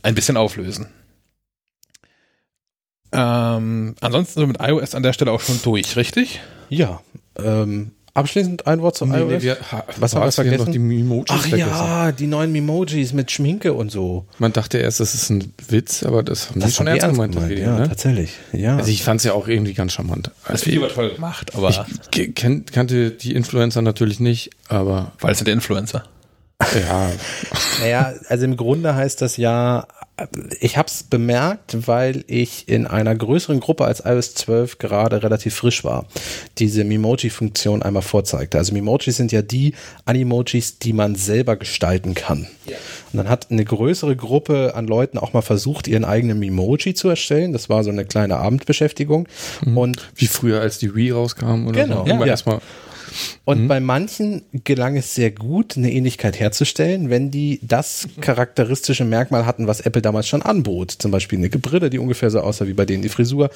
ein 0.02 0.14
bisschen 0.14 0.36
auflösen. 0.36 0.86
Ähm, 3.12 3.94
ansonsten 4.00 4.40
sind 4.40 4.42
wir 4.42 4.46
mit 4.48 4.60
iOS 4.60 4.94
an 4.94 5.02
der 5.02 5.12
Stelle 5.12 5.32
auch 5.32 5.40
schon 5.40 5.60
durch, 5.62 5.96
richtig? 5.96 6.40
Ja. 6.68 7.00
Ähm, 7.38 7.92
abschließend 8.18 8.66
ein 8.66 8.82
Wort 8.82 8.96
zum 8.96 9.12
iOS. 9.14 9.42
Was 9.98 10.14
haben 10.14 10.22
wir 10.22 10.26
was 10.26 10.36
wir 10.36 10.44
vergessen? 10.44 10.64
noch 10.64 10.72
die 10.72 10.78
Emojis 11.00 11.26
Ach 11.30 11.40
vergessen. 11.46 11.70
ja, 11.70 12.12
die 12.12 12.26
neuen 12.26 12.52
Memojis 12.52 13.12
mit 13.12 13.30
Schminke 13.30 13.72
und 13.72 13.90
so. 13.90 14.26
Man 14.38 14.52
dachte 14.52 14.78
erst, 14.78 15.00
das 15.00 15.14
ist 15.14 15.30
ein 15.30 15.52
Witz, 15.68 16.02
aber 16.02 16.22
das 16.22 16.50
haben 16.50 16.60
die 16.60 16.70
schon 16.70 16.88
haben 16.88 16.96
ernst 16.98 17.14
gemeint. 17.14 17.36
das 17.36 17.48
Video, 17.48 17.64
ja, 17.64 17.78
ne? 17.78 17.88
tatsächlich. 17.88 18.32
Ja. 18.52 18.76
Also 18.76 18.90
ich 18.90 19.02
fand 19.02 19.20
es 19.20 19.24
ja 19.24 19.32
auch 19.32 19.48
irgendwie 19.48 19.74
ganz 19.74 19.92
charmant. 19.92 20.30
Das 20.46 20.66
Video 20.66 20.82
war 20.82 20.88
toll 20.88 21.10
gemacht, 21.14 21.54
aber 21.54 21.86
Ich 22.14 22.34
kannte 22.34 23.10
die 23.12 23.34
Influencer 23.34 23.82
natürlich 23.82 24.20
nicht, 24.20 24.50
aber 24.68 25.12
weil 25.20 25.32
es 25.32 25.38
sind 25.38 25.46
der 25.46 25.54
Influencer. 25.54 26.04
Ja, 26.60 27.10
Naja, 27.80 28.14
also 28.28 28.44
im 28.44 28.56
Grunde 28.56 28.94
heißt 28.94 29.22
das 29.22 29.36
ja, 29.36 29.86
ich 30.60 30.76
habe 30.76 30.88
es 30.88 31.04
bemerkt, 31.04 31.86
weil 31.86 32.24
ich 32.26 32.68
in 32.68 32.86
einer 32.86 33.14
größeren 33.14 33.60
Gruppe 33.60 33.84
als 33.84 34.02
iOS 34.04 34.34
12 34.34 34.78
gerade 34.78 35.22
relativ 35.22 35.54
frisch 35.54 35.84
war, 35.84 36.06
diese 36.58 36.82
Memoji-Funktion 36.82 37.82
einmal 37.82 38.02
vorzeigte. 38.02 38.58
Also 38.58 38.72
Memojis 38.72 39.16
sind 39.16 39.30
ja 39.30 39.42
die 39.42 39.74
Animojis, 40.06 40.80
die 40.80 40.92
man 40.92 41.14
selber 41.14 41.54
gestalten 41.54 42.14
kann. 42.14 42.48
Und 43.12 43.16
dann 43.16 43.28
hat 43.28 43.50
eine 43.50 43.64
größere 43.64 44.16
Gruppe 44.16 44.72
an 44.74 44.88
Leuten 44.88 45.18
auch 45.18 45.32
mal 45.32 45.42
versucht, 45.42 45.86
ihren 45.86 46.04
eigenen 46.04 46.40
Memoji 46.40 46.94
zu 46.94 47.08
erstellen. 47.08 47.52
Das 47.52 47.68
war 47.68 47.84
so 47.84 47.90
eine 47.90 48.04
kleine 48.04 48.38
Abendbeschäftigung. 48.38 49.28
Und 49.64 49.98
wie 50.16 50.26
früher 50.26 50.60
als 50.60 50.78
die 50.78 50.94
Wii 50.96 51.12
rauskam 51.12 51.68
oder 51.68 51.84
Genau, 51.84 52.04
so. 52.04 52.10
Immer 52.10 52.26
ja. 52.26 52.32
erstmal 52.32 52.60
Und 53.44 53.68
bei 53.68 53.80
manchen 53.80 54.42
gelang 54.64 54.96
es 54.96 55.14
sehr 55.14 55.30
gut, 55.30 55.76
eine 55.76 55.92
Ähnlichkeit 55.92 56.38
herzustellen, 56.38 57.10
wenn 57.10 57.30
die 57.30 57.60
das 57.62 58.08
charakteristische 58.20 59.04
Merkmal 59.04 59.46
hatten, 59.46 59.66
was 59.66 59.80
Apple 59.80 60.02
damals 60.02 60.28
schon 60.28 60.42
anbot. 60.42 60.90
Zum 60.90 61.10
Beispiel 61.10 61.38
eine 61.38 61.48
Brille, 61.48 61.90
die 61.90 61.98
ungefähr 61.98 62.30
so 62.30 62.40
aussah 62.40 62.66
wie 62.66 62.72
bei 62.74 62.84
denen 62.84 63.02
die 63.02 63.08
Frisur. 63.08 63.50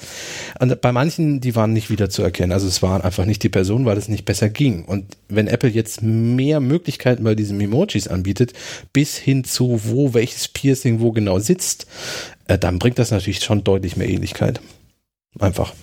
Und 0.59 0.81
bei 0.81 0.91
manchen, 0.91 1.41
die 1.41 1.55
waren 1.55 1.73
nicht 1.73 1.89
wiederzuerkennen. 1.89 2.51
Also 2.51 2.67
es 2.67 2.81
waren 2.81 3.01
einfach 3.01 3.25
nicht 3.25 3.43
die 3.43 3.49
Person, 3.49 3.85
weil 3.85 3.97
es 3.97 4.07
nicht 4.07 4.25
besser 4.25 4.49
ging. 4.49 4.85
Und 4.85 5.17
wenn 5.29 5.47
Apple 5.47 5.69
jetzt 5.69 6.01
mehr 6.01 6.59
Möglichkeiten 6.59 7.23
bei 7.23 7.35
diesen 7.35 7.59
Emojis 7.59 8.07
anbietet, 8.07 8.53
bis 8.93 9.17
hin 9.17 9.43
zu 9.43 9.81
wo 9.83 10.13
welches 10.13 10.47
Piercing 10.47 10.99
wo 10.99 11.11
genau 11.11 11.39
sitzt, 11.39 11.87
äh, 12.47 12.57
dann 12.57 12.79
bringt 12.79 12.99
das 12.99 13.11
natürlich 13.11 13.43
schon 13.43 13.63
deutlich 13.63 13.97
mehr 13.97 14.09
Ähnlichkeit. 14.09 14.61
Einfach. 15.39 15.73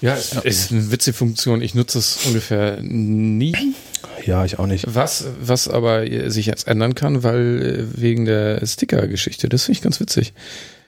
Ja, 0.00 0.16
es 0.16 0.32
ist 0.32 0.72
eine 0.72 0.90
witzige 0.90 1.16
Funktion. 1.16 1.62
Ich 1.62 1.74
nutze 1.74 1.98
es 1.98 2.26
ungefähr 2.26 2.80
nie. 2.80 3.54
Ja, 4.24 4.44
ich 4.44 4.58
auch 4.58 4.66
nicht. 4.66 4.86
Was, 4.88 5.26
was 5.40 5.68
aber 5.68 6.04
sich 6.30 6.46
jetzt 6.46 6.66
ändern 6.66 6.94
kann, 6.94 7.22
weil 7.22 7.88
äh, 7.96 8.00
wegen 8.00 8.24
der 8.24 8.64
Sticker-Geschichte. 8.66 9.48
Das 9.48 9.64
finde 9.64 9.78
ich 9.78 9.82
ganz 9.82 10.00
witzig. 10.00 10.32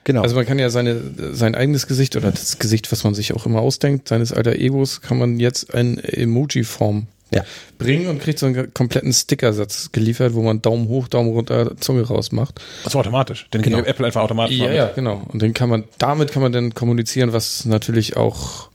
Genau. 0.03 0.21
Also 0.21 0.35
man 0.35 0.45
kann 0.45 0.59
ja 0.59 0.69
seine, 0.69 1.01
sein 1.33 1.55
eigenes 1.55 1.87
Gesicht 1.87 2.15
oder 2.15 2.31
das 2.31 2.59
Gesicht, 2.59 2.91
was 2.91 3.03
man 3.03 3.15
sich 3.15 3.33
auch 3.33 3.45
immer 3.45 3.61
ausdenkt, 3.61 4.07
seines 4.07 4.31
alter 4.31 4.53
Egos, 4.53 5.01
kann 5.01 5.17
man 5.17 5.39
jetzt 5.39 5.73
in 5.73 5.97
Emoji-Form 5.97 7.07
Ja. 7.33 7.43
bringen 7.79 8.07
und 8.07 8.21
kriegt 8.21 8.37
so 8.39 8.45
einen 8.45 8.73
kompletten 8.73 9.11
Stickersatz 9.11 9.91
geliefert, 9.91 10.35
wo 10.35 10.41
man 10.43 10.61
Daumen 10.61 10.87
hoch, 10.87 11.07
Daumen 11.07 11.31
runter, 11.31 11.75
Zunge 11.79 12.03
rausmacht. 12.03 12.61
Das 12.83 12.93
war 12.93 13.01
automatisch. 13.01 13.47
Den 13.51 13.63
Genau. 13.63 13.79
Apple 13.79 14.05
einfach 14.05 14.21
automatisch. 14.21 14.55
Ja, 14.57 14.65
machen. 14.65 14.75
ja, 14.75 14.91
genau. 14.93 15.23
Und 15.33 15.41
den 15.41 15.53
kann 15.53 15.67
man, 15.69 15.85
damit 15.97 16.31
kann 16.31 16.43
man 16.43 16.51
dann 16.51 16.73
kommunizieren, 16.75 17.33
was 17.33 17.65
natürlich 17.65 18.15
auch 18.15 18.69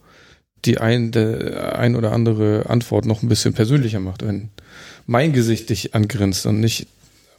die 0.65 0.79
ein, 0.79 1.13
der 1.13 1.79
ein 1.79 1.95
oder 1.97 2.13
andere 2.13 2.65
Antwort 2.69 3.07
noch 3.07 3.23
ein 3.23 3.29
bisschen 3.29 3.55
persönlicher 3.55 4.01
macht, 4.01 4.27
wenn 4.27 4.51
mein 5.07 5.33
Gesicht 5.33 5.71
dich 5.71 5.95
angrinst 5.95 6.45
und 6.45 6.61
nicht 6.61 6.87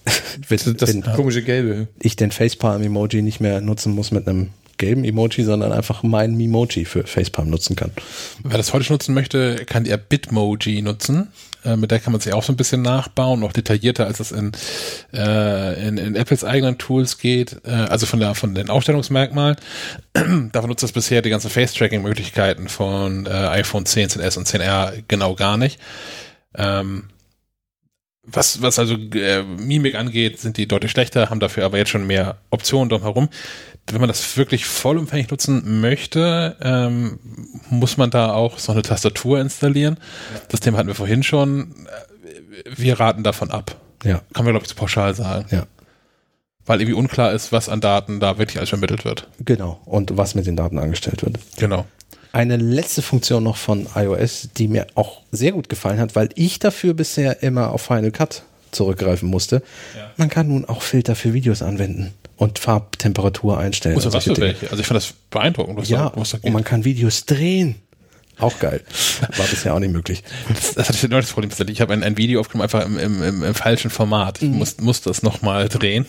Das, 0.49 0.63
das 0.63 0.89
wenn 0.93 1.03
komische 1.03 1.43
Gelbe. 1.43 1.87
ich 1.99 2.15
den 2.15 2.31
Facepalm-Emoji 2.31 3.21
nicht 3.21 3.39
mehr 3.39 3.61
nutzen 3.61 3.93
muss 3.93 4.09
mit 4.11 4.27
einem 4.27 4.49
gelben 4.81 5.05
Emoji, 5.05 5.43
sondern 5.43 5.71
einfach 5.71 6.01
mein 6.01 6.35
Memoji 6.35 6.85
für 6.85 7.05
Facepalm 7.05 7.49
nutzen 7.49 7.75
kann. 7.75 7.91
Wer 8.43 8.57
das 8.57 8.73
heute 8.73 8.91
nutzen 8.91 9.13
möchte, 9.13 9.63
kann 9.67 9.85
App 9.85 10.09
Bitmoji 10.09 10.81
nutzen. 10.81 11.27
Äh, 11.63 11.75
mit 11.77 11.91
der 11.91 11.99
kann 11.99 12.11
man 12.11 12.19
sich 12.19 12.33
auch 12.33 12.41
so 12.41 12.51
ein 12.51 12.57
bisschen 12.57 12.81
nachbauen, 12.81 13.39
noch 13.39 13.53
detaillierter, 13.53 14.07
als 14.07 14.19
es 14.19 14.31
in, 14.31 14.51
äh, 15.13 15.87
in, 15.87 15.97
in 15.97 16.15
Apples 16.15 16.43
eigenen 16.43 16.79
Tools 16.79 17.19
geht, 17.19 17.61
äh, 17.63 17.69
also 17.69 18.07
von, 18.07 18.19
der, 18.19 18.33
von 18.33 18.55
den 18.55 18.71
Aufstellungsmerkmalen. 18.71 19.57
Davon 20.51 20.69
nutzt 20.69 20.81
das 20.81 20.91
bisher 20.91 21.21
die 21.21 21.29
ganzen 21.29 21.51
Face-Tracking-Möglichkeiten 21.51 22.67
von 22.67 23.27
äh, 23.27 23.29
iPhone 23.29 23.85
10, 23.85 24.09
10s 24.09 24.37
und 24.39 24.47
10R 24.47 25.03
genau 25.07 25.35
gar 25.35 25.57
nicht. 25.57 25.79
Ähm, 26.57 27.03
was, 28.23 28.61
was 28.61 28.77
also 28.77 28.95
äh, 28.95 29.43
Mimik 29.43 29.95
angeht, 29.95 30.39
sind 30.39 30.57
die 30.57 30.67
deutlich 30.67 30.91
schlechter, 30.91 31.29
haben 31.29 31.39
dafür 31.39 31.65
aber 31.65 31.77
jetzt 31.77 31.89
schon 31.89 32.05
mehr 32.05 32.37
Optionen 32.51 32.89
drumherum. 32.89 33.29
Wenn 33.87 33.99
man 33.99 34.07
das 34.07 34.37
wirklich 34.37 34.65
vollumfänglich 34.65 35.29
nutzen 35.29 35.81
möchte, 35.81 36.55
ähm, 36.61 37.19
muss 37.69 37.97
man 37.97 38.09
da 38.09 38.33
auch 38.33 38.57
so 38.59 38.71
eine 38.71 38.83
Tastatur 38.83 39.39
installieren. 39.39 39.97
Das 40.49 40.59
Thema 40.59 40.77
hatten 40.77 40.87
wir 40.87 40.95
vorhin 40.95 41.23
schon. 41.23 41.73
Wir 42.75 42.99
raten 42.99 43.23
davon 43.23 43.51
ab. 43.51 43.75
Ja, 44.03 44.21
Kann 44.33 44.45
man, 44.45 44.53
glaube 44.53 44.63
ich, 44.63 44.69
so 44.69 44.75
pauschal 44.75 45.13
sagen. 45.13 45.45
ja. 45.51 45.65
Weil 46.65 46.79
irgendwie 46.79 46.97
unklar 46.97 47.33
ist, 47.33 47.51
was 47.51 47.69
an 47.69 47.81
Daten 47.81 48.19
da 48.19 48.37
wirklich 48.37 48.57
alles 48.57 48.69
vermittelt 48.69 49.03
wird. 49.03 49.27
Genau. 49.39 49.81
Und 49.85 50.15
was 50.15 50.35
mit 50.35 50.45
den 50.45 50.55
Daten 50.55 50.77
angestellt 50.77 51.23
wird. 51.23 51.39
Genau. 51.57 51.85
Eine 52.33 52.55
letzte 52.57 53.01
Funktion 53.01 53.43
noch 53.43 53.57
von 53.57 53.87
iOS, 53.95 54.49
die 54.55 54.67
mir 54.67 54.87
auch 54.93 55.21
sehr 55.31 55.51
gut 55.53 55.69
gefallen 55.69 55.99
hat, 55.99 56.15
weil 56.15 56.29
ich 56.35 56.59
dafür 56.59 56.93
bisher 56.93 57.41
immer 57.43 57.71
auf 57.71 57.81
Final 57.81 58.11
Cut 58.11 58.43
zurückgreifen 58.71 59.27
musste. 59.27 59.63
Ja. 59.97 60.11
Man 60.17 60.29
kann 60.29 60.47
nun 60.47 60.65
auch 60.65 60.81
Filter 60.83 61.15
für 61.15 61.33
Videos 61.33 61.61
anwenden 61.61 62.13
und 62.41 62.57
Farbtemperatur 62.57 63.59
einstellen. 63.59 63.93
Muss 63.93 64.07
und 64.07 64.13
was 64.13 64.23
für 64.23 64.33
Dinge. 64.33 64.47
welche? 64.47 64.71
Also 64.71 64.81
ich 64.81 64.87
fand 64.87 64.97
das 64.97 65.13
beeindruckend, 65.29 65.77
was 65.77 65.89
Ja, 65.89 66.09
da, 66.09 66.19
was 66.19 66.31
da 66.31 66.39
und 66.41 66.51
man 66.53 66.63
kann 66.63 66.83
Videos 66.83 67.25
drehen. 67.25 67.75
Auch 68.39 68.57
geil. 68.57 68.81
War 69.37 69.45
bisher 69.45 69.75
auch 69.75 69.79
nicht 69.79 69.93
möglich. 69.93 70.23
Das, 70.49 70.73
das 70.73 70.89
hatte 70.89 70.97
ich 70.97 71.07
neulich 71.11 71.27
das 71.27 71.33
Problem. 71.33 71.51
Ich 71.69 71.81
habe 71.81 71.93
ein, 71.93 72.01
ein 72.01 72.17
Video 72.17 72.39
aufgenommen, 72.39 72.63
einfach 72.63 72.83
im, 72.83 72.97
im, 72.97 73.21
im, 73.21 73.43
im 73.43 73.53
falschen 73.53 73.91
Format. 73.91 74.41
Ich 74.41 74.49
muss, 74.49 74.79
musste 74.79 75.11
es 75.11 75.21
nochmal 75.21 75.69
drehen. 75.69 76.07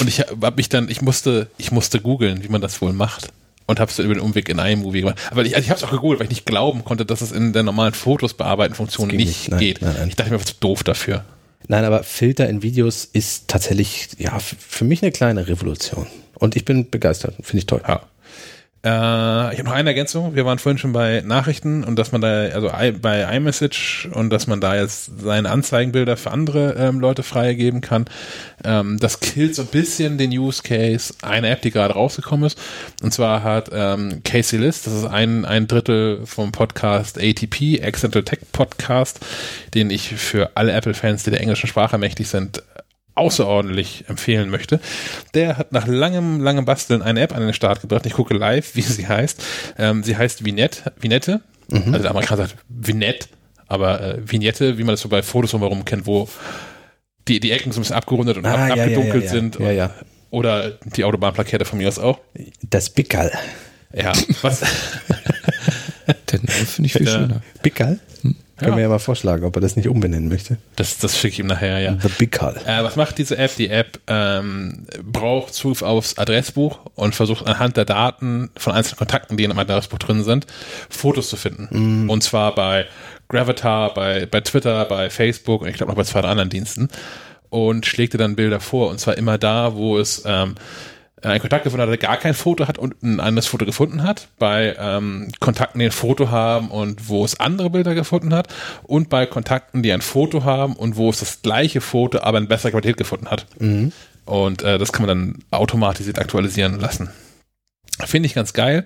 Und 0.00 0.08
ich 0.08 0.20
habe 0.20 0.52
mich 0.56 0.68
dann, 0.68 0.90
ich 0.90 1.00
musste, 1.00 1.46
ich 1.56 1.72
musste 1.72 2.00
googeln, 2.00 2.44
wie 2.44 2.48
man 2.48 2.60
das 2.60 2.82
wohl 2.82 2.92
macht. 2.92 3.28
Und 3.66 3.80
habe 3.80 3.90
es 3.90 3.98
über 3.98 4.12
den 4.12 4.20
Umweg 4.20 4.50
in 4.50 4.58
iMovie 4.58 5.00
gemacht. 5.00 5.16
Aber 5.30 5.42
ich, 5.46 5.56
also 5.56 5.64
ich 5.64 5.70
habe 5.70 5.78
es 5.78 5.84
auch 5.84 5.90
gegoogelt, 5.92 6.20
weil 6.20 6.26
ich 6.26 6.30
nicht 6.32 6.44
glauben 6.44 6.84
konnte, 6.84 7.06
dass 7.06 7.22
es 7.22 7.32
in 7.32 7.54
der 7.54 7.62
normalen 7.62 7.94
Fotos 7.94 8.34
bearbeiten 8.34 8.74
Funktion 8.74 9.08
Das 9.08 9.16
nicht, 9.16 9.28
nicht. 9.28 9.50
Nein, 9.50 9.60
geht. 9.60 9.80
nein, 9.80 9.94
nein. 9.98 10.08
Ich 10.08 10.16
dachte 10.16 10.32
mir, 10.32 10.38
was 10.40 10.58
doof 10.60 10.82
dafür. 10.82 11.24
Nein, 11.68 11.84
aber 11.84 12.02
Filter 12.02 12.48
in 12.48 12.62
Videos 12.62 13.04
ist 13.04 13.48
tatsächlich, 13.48 14.08
ja, 14.18 14.38
für 14.38 14.84
mich 14.84 15.02
eine 15.02 15.12
kleine 15.12 15.48
Revolution. 15.48 16.06
Und 16.34 16.56
ich 16.56 16.64
bin 16.64 16.90
begeistert. 16.90 17.34
Finde 17.36 17.58
ich 17.58 17.66
toll. 17.66 17.82
Ja. 17.86 18.02
Äh, 18.84 19.54
ich 19.54 19.58
habe 19.58 19.64
noch 19.64 19.72
eine 19.72 19.88
Ergänzung. 19.88 20.34
Wir 20.34 20.44
waren 20.44 20.58
vorhin 20.58 20.76
schon 20.76 20.92
bei 20.92 21.22
Nachrichten 21.24 21.84
und 21.84 21.98
dass 21.98 22.12
man 22.12 22.20
da, 22.20 22.42
also 22.48 22.68
i, 22.68 22.92
bei 22.92 23.22
iMessage 23.34 24.10
und 24.12 24.28
dass 24.30 24.46
man 24.46 24.60
da 24.60 24.76
jetzt 24.76 25.10
seine 25.20 25.50
Anzeigenbilder 25.50 26.18
für 26.18 26.30
andere 26.30 26.74
ähm, 26.74 27.00
Leute 27.00 27.22
freigeben 27.22 27.80
kann. 27.80 28.04
Ähm, 28.62 28.98
das 28.98 29.20
killt 29.20 29.54
so 29.54 29.62
ein 29.62 29.68
bisschen 29.68 30.18
den 30.18 30.30
Use 30.30 30.62
Case 30.62 31.14
einer 31.22 31.48
App, 31.48 31.62
die 31.62 31.70
gerade 31.70 31.94
rausgekommen 31.94 32.46
ist. 32.46 32.60
Und 33.02 33.14
zwar 33.14 33.42
hat 33.42 33.70
ähm, 33.72 34.20
Casey 34.22 34.58
List, 34.58 34.86
das 34.86 34.92
ist 34.92 35.06
ein, 35.06 35.46
ein 35.46 35.66
Drittel 35.66 36.20
vom 36.26 36.52
Podcast 36.52 37.18
ATP, 37.18 37.80
Accidental 37.82 38.22
Tech 38.22 38.40
Podcast, 38.52 39.20
den 39.72 39.88
ich 39.88 40.10
für 40.10 40.50
alle 40.56 40.72
Apple-Fans, 40.72 41.22
die 41.22 41.30
der 41.30 41.40
englischen 41.40 41.68
Sprache 41.68 41.96
mächtig 41.96 42.28
sind, 42.28 42.62
außerordentlich 43.14 44.04
empfehlen 44.08 44.50
möchte. 44.50 44.80
Der 45.34 45.56
hat 45.56 45.72
nach 45.72 45.86
langem, 45.86 46.40
langem 46.40 46.64
Basteln 46.64 47.02
eine 47.02 47.20
App 47.20 47.34
an 47.34 47.42
den 47.42 47.54
Start 47.54 47.80
gebracht. 47.80 48.06
Ich 48.06 48.12
gucke 48.14 48.34
live, 48.34 48.74
wie 48.74 48.82
sie 48.82 49.06
heißt. 49.06 49.42
Ähm, 49.78 50.02
sie 50.02 50.16
heißt 50.16 50.44
Vignette, 50.44 50.92
Vignette. 51.00 51.40
Also 51.70 51.98
der 51.98 52.10
Amerikaner 52.10 52.42
sagt 52.48 52.56
Vignette, 52.68 53.28
aber 53.68 54.00
äh, 54.00 54.18
Vignette, 54.30 54.76
wie 54.78 54.82
man 54.84 54.92
das 54.92 55.00
so 55.00 55.08
bei 55.08 55.22
Fotos 55.22 55.52
drumherum 55.52 55.84
kennt, 55.84 56.06
wo 56.06 56.28
die, 57.26 57.40
die 57.40 57.52
Ecken 57.52 57.72
so 57.72 57.78
ein 57.78 57.82
bisschen 57.82 57.96
abgerundet 57.96 58.36
und 58.36 58.44
ab, 58.46 58.58
Ah, 58.58 58.68
ja, 58.68 58.76
ja, 58.76 58.82
abgedunkelt 58.82 59.24
ja, 59.24 59.28
ja. 59.28 59.30
sind. 59.30 59.58
Ja. 59.58 59.94
Oder 60.30 60.72
die 60.84 61.04
Autobahnplakette 61.04 61.64
von 61.64 61.78
mir 61.78 61.88
aus 61.88 61.98
auch. 61.98 62.18
Das 62.62 62.90
Bickerl. 62.90 63.30
Ja, 63.94 64.12
was? 64.42 64.60
Den 66.32 66.40
finde 66.48 66.86
ich 66.86 66.92
viel 66.92 67.08
schöner. 67.08 67.42
Bickerl? 67.62 68.00
Können 68.64 68.72
Ja. 68.72 68.76
wir 68.78 68.82
ja 68.84 68.88
mal 68.88 68.98
vorschlagen, 68.98 69.44
ob 69.44 69.54
er 69.56 69.60
das 69.60 69.76
nicht 69.76 69.88
umbenennen 69.88 70.28
möchte. 70.28 70.56
Das, 70.76 70.98
das 70.98 71.18
schicke 71.18 71.34
ich 71.34 71.38
ihm 71.40 71.46
nachher, 71.46 71.78
ja. 71.80 71.96
The 72.00 72.08
Bickerl. 72.08 72.56
Äh, 72.66 72.82
was 72.82 72.96
macht 72.96 73.18
diese 73.18 73.36
App? 73.38 73.54
Die 73.56 73.68
App 73.70 74.00
ähm, 74.06 74.86
braucht 75.02 75.54
Zugriff 75.54 75.82
aufs 75.82 76.18
Adressbuch 76.18 76.78
und 76.94 77.14
versucht 77.14 77.46
anhand 77.46 77.76
der 77.76 77.84
Daten 77.84 78.50
von 78.56 78.72
einzelnen 78.72 78.98
Kontakten, 78.98 79.36
die 79.36 79.44
in 79.44 79.50
einem 79.50 79.60
Adressbuch 79.60 79.98
drin 79.98 80.24
sind, 80.24 80.46
Fotos 80.88 81.28
zu 81.28 81.36
finden. 81.36 82.08
Und 82.10 82.22
zwar 82.22 82.54
bei 82.54 82.86
Gravatar, 83.28 83.94
bei, 83.94 84.26
bei 84.26 84.40
Twitter, 84.40 84.84
bei 84.86 85.10
Facebook 85.10 85.62
und 85.62 85.68
ich 85.68 85.76
glaube 85.76 85.90
noch 85.92 85.96
bei 85.96 86.04
zwei 86.04 86.20
anderen 86.20 86.50
Diensten. 86.50 86.88
Und 87.50 87.86
schlägt 87.86 88.14
dir 88.14 88.18
dann 88.18 88.34
Bilder 88.34 88.58
vor. 88.58 88.90
Und 88.90 88.98
zwar 88.98 89.16
immer 89.16 89.38
da, 89.38 89.74
wo 89.76 89.96
es 89.98 90.24
ähm, 90.26 90.56
einen 91.24 91.40
Kontakt 91.40 91.64
gefunden 91.64 91.82
hat, 91.82 91.90
der 91.90 91.98
gar 91.98 92.16
kein 92.16 92.34
Foto 92.34 92.68
hat 92.68 92.78
und 92.78 93.02
ein 93.02 93.20
anderes 93.20 93.46
Foto 93.46 93.64
gefunden 93.64 94.02
hat, 94.02 94.28
bei 94.38 94.76
ähm, 94.78 95.28
Kontakten, 95.40 95.78
die 95.78 95.86
ein 95.86 95.92
Foto 95.92 96.30
haben 96.30 96.70
und 96.70 97.08
wo 97.08 97.24
es 97.24 97.38
andere 97.40 97.70
Bilder 97.70 97.94
gefunden 97.94 98.34
hat 98.34 98.48
und 98.82 99.08
bei 99.08 99.26
Kontakten, 99.26 99.82
die 99.82 99.92
ein 99.92 100.02
Foto 100.02 100.44
haben 100.44 100.74
und 100.74 100.96
wo 100.96 101.10
es 101.10 101.20
das 101.20 101.42
gleiche 101.42 101.80
Foto, 101.80 102.20
aber 102.20 102.38
in 102.38 102.48
besserer 102.48 102.72
Qualität 102.72 102.96
gefunden 102.96 103.28
hat. 103.30 103.46
Und 104.26 104.62
äh, 104.62 104.78
das 104.78 104.92
kann 104.92 105.06
man 105.06 105.16
dann 105.16 105.44
automatisiert 105.50 106.18
aktualisieren 106.18 106.80
lassen. 106.80 107.10
Finde 108.04 108.26
ich 108.26 108.34
ganz 108.34 108.52
geil. 108.52 108.84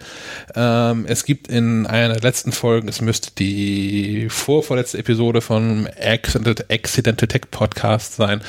Ähm, 0.54 1.06
es 1.08 1.24
gibt 1.24 1.48
in 1.48 1.86
einer 1.86 2.12
der 2.12 2.22
letzten 2.22 2.52
Folgen, 2.52 2.88
es 2.88 3.00
müsste 3.00 3.30
die 3.38 4.28
vorvorletzte 4.28 4.98
Episode 4.98 5.40
von 5.40 5.88
Accidental, 5.98 6.66
Accidental 6.68 7.26
Tech 7.26 7.50
Podcast 7.50 8.16
sein. 8.16 8.42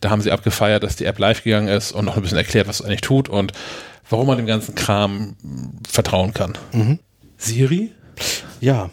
Da 0.00 0.08
haben 0.08 0.22
sie 0.22 0.30
abgefeiert, 0.32 0.82
dass 0.82 0.96
die 0.96 1.04
App 1.04 1.18
live 1.18 1.44
gegangen 1.44 1.68
ist 1.68 1.92
und 1.92 2.06
noch 2.06 2.16
ein 2.16 2.22
bisschen 2.22 2.38
erklärt, 2.38 2.68
was 2.68 2.80
es 2.80 2.86
eigentlich 2.86 3.02
tut 3.02 3.28
und 3.28 3.52
warum 4.08 4.26
man 4.28 4.38
dem 4.38 4.46
ganzen 4.46 4.74
Kram 4.74 5.36
vertrauen 5.86 6.32
kann. 6.32 6.56
Siri? 7.36 7.92
Ja, 8.60 8.88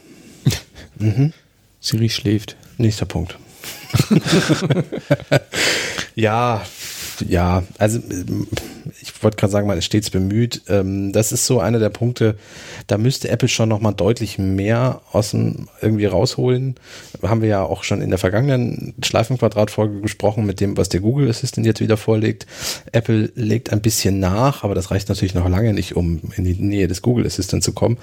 Siri 1.79 2.09
schläft. 2.09 2.57
nächster 2.77 3.05
Punkt. 3.05 3.37
ja, 6.15 6.61
ja, 7.25 7.63
also 7.77 7.99
ähm, 7.99 8.47
ich 9.01 9.23
wollte 9.23 9.37
gerade 9.37 9.51
sagen, 9.51 9.67
man 9.67 9.77
ist 9.77 9.85
stets 9.85 10.09
bemüht. 10.09 10.61
Ähm, 10.67 11.11
Das 11.11 11.31
ist 11.31 11.45
so 11.45 11.59
einer 11.59 11.79
der 11.79 11.89
Punkte, 11.89 12.37
da 12.87 12.97
müsste 12.97 13.29
Apple 13.29 13.47
schon 13.47 13.69
nochmal 13.69 13.93
deutlich 13.93 14.37
mehr 14.37 15.01
aus 15.11 15.31
dem 15.31 15.67
irgendwie 15.81 16.05
rausholen. 16.05 16.75
Haben 17.21 17.41
wir 17.41 17.49
ja 17.49 17.63
auch 17.63 17.83
schon 17.83 18.01
in 18.01 18.09
der 18.09 18.19
vergangenen 18.19 18.93
Schleifenquadrat-Folge 19.03 20.01
gesprochen 20.01 20.45
mit 20.45 20.59
dem, 20.59 20.77
was 20.77 20.89
der 20.89 20.99
Google 20.99 21.29
Assistant 21.29 21.65
jetzt 21.65 21.81
wieder 21.81 21.97
vorlegt. 21.97 22.45
Apple 22.91 23.31
legt 23.35 23.71
ein 23.71 23.81
bisschen 23.81 24.19
nach, 24.19 24.63
aber 24.63 24.75
das 24.75 24.91
reicht 24.91 25.09
natürlich 25.09 25.33
noch 25.33 25.47
lange 25.49 25.73
nicht, 25.73 25.95
um 25.95 26.21
in 26.35 26.43
die 26.43 26.53
Nähe 26.53 26.87
des 26.87 27.01
Google 27.01 27.25
Assistant 27.25 27.63
zu 27.63 27.73
kommen. 27.73 27.97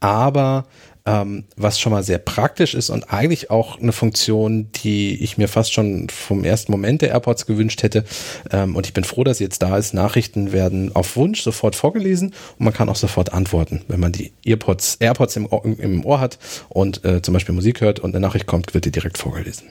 Aber 0.00 0.66
ähm, 1.08 1.44
was 1.56 1.80
schon 1.80 1.92
mal 1.92 2.02
sehr 2.02 2.18
praktisch 2.18 2.74
ist 2.74 2.90
und 2.90 3.10
eigentlich 3.10 3.50
auch 3.50 3.80
eine 3.80 3.92
Funktion, 3.92 4.70
die 4.72 5.22
ich 5.22 5.38
mir 5.38 5.48
fast 5.48 5.72
schon 5.72 6.08
vom 6.10 6.44
ersten 6.44 6.70
Moment 6.70 7.00
der 7.00 7.10
AirPods 7.10 7.46
gewünscht 7.46 7.82
hätte. 7.82 8.04
Ähm, 8.50 8.76
und 8.76 8.86
ich 8.86 8.92
bin 8.92 9.04
froh, 9.04 9.24
dass 9.24 9.38
sie 9.38 9.44
jetzt 9.44 9.62
da 9.62 9.78
ist. 9.78 9.94
Nachrichten 9.94 10.52
werden 10.52 10.94
auf 10.94 11.16
Wunsch 11.16 11.42
sofort 11.42 11.76
vorgelesen 11.76 12.34
und 12.58 12.64
man 12.64 12.74
kann 12.74 12.90
auch 12.90 12.96
sofort 12.96 13.32
antworten. 13.32 13.82
Wenn 13.88 14.00
man 14.00 14.12
die 14.12 14.32
AirPods, 14.44 14.96
AirPods 14.96 15.36
im, 15.36 15.46
Ohr, 15.46 15.64
im 15.64 16.04
Ohr 16.04 16.20
hat 16.20 16.38
und 16.68 17.04
äh, 17.04 17.22
zum 17.22 17.32
Beispiel 17.32 17.54
Musik 17.54 17.80
hört 17.80 18.00
und 18.00 18.14
eine 18.14 18.20
Nachricht 18.20 18.46
kommt, 18.46 18.74
wird 18.74 18.84
die 18.84 18.92
direkt 18.92 19.16
vorgelesen. 19.16 19.68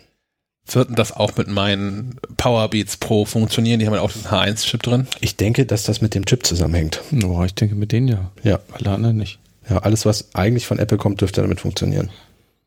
Wird 0.69 0.89
denn 0.89 0.95
das 0.95 1.15
auch 1.15 1.37
mit 1.37 1.47
meinen 1.47 2.19
Powerbeats 2.35 2.97
Pro 2.97 3.23
funktionieren? 3.25 3.79
Die 3.79 3.85
haben 3.85 3.93
ja 3.93 4.01
auch 4.01 4.11
diesen 4.11 4.29
H1-Chip 4.29 4.83
drin. 4.83 5.07
Ich 5.21 5.37
denke, 5.37 5.65
dass 5.65 5.83
das 5.83 6.01
mit 6.01 6.13
dem 6.13 6.25
Chip 6.25 6.45
zusammenhängt. 6.45 7.01
Oh, 7.23 7.41
ich 7.45 7.53
denke 7.53 7.75
mit 7.75 7.93
denen 7.93 8.09
ja. 8.09 8.31
Ja, 8.43 8.59
Alle 8.73 8.91
anderen 8.91 9.17
nicht. 9.17 9.39
Ja 9.69 9.79
alles, 9.79 10.05
was 10.05 10.33
eigentlich 10.35 10.67
von 10.67 10.79
Apple 10.79 10.97
kommt, 10.97 11.21
dürfte 11.21 11.41
damit 11.41 11.59
funktionieren. 11.59 12.09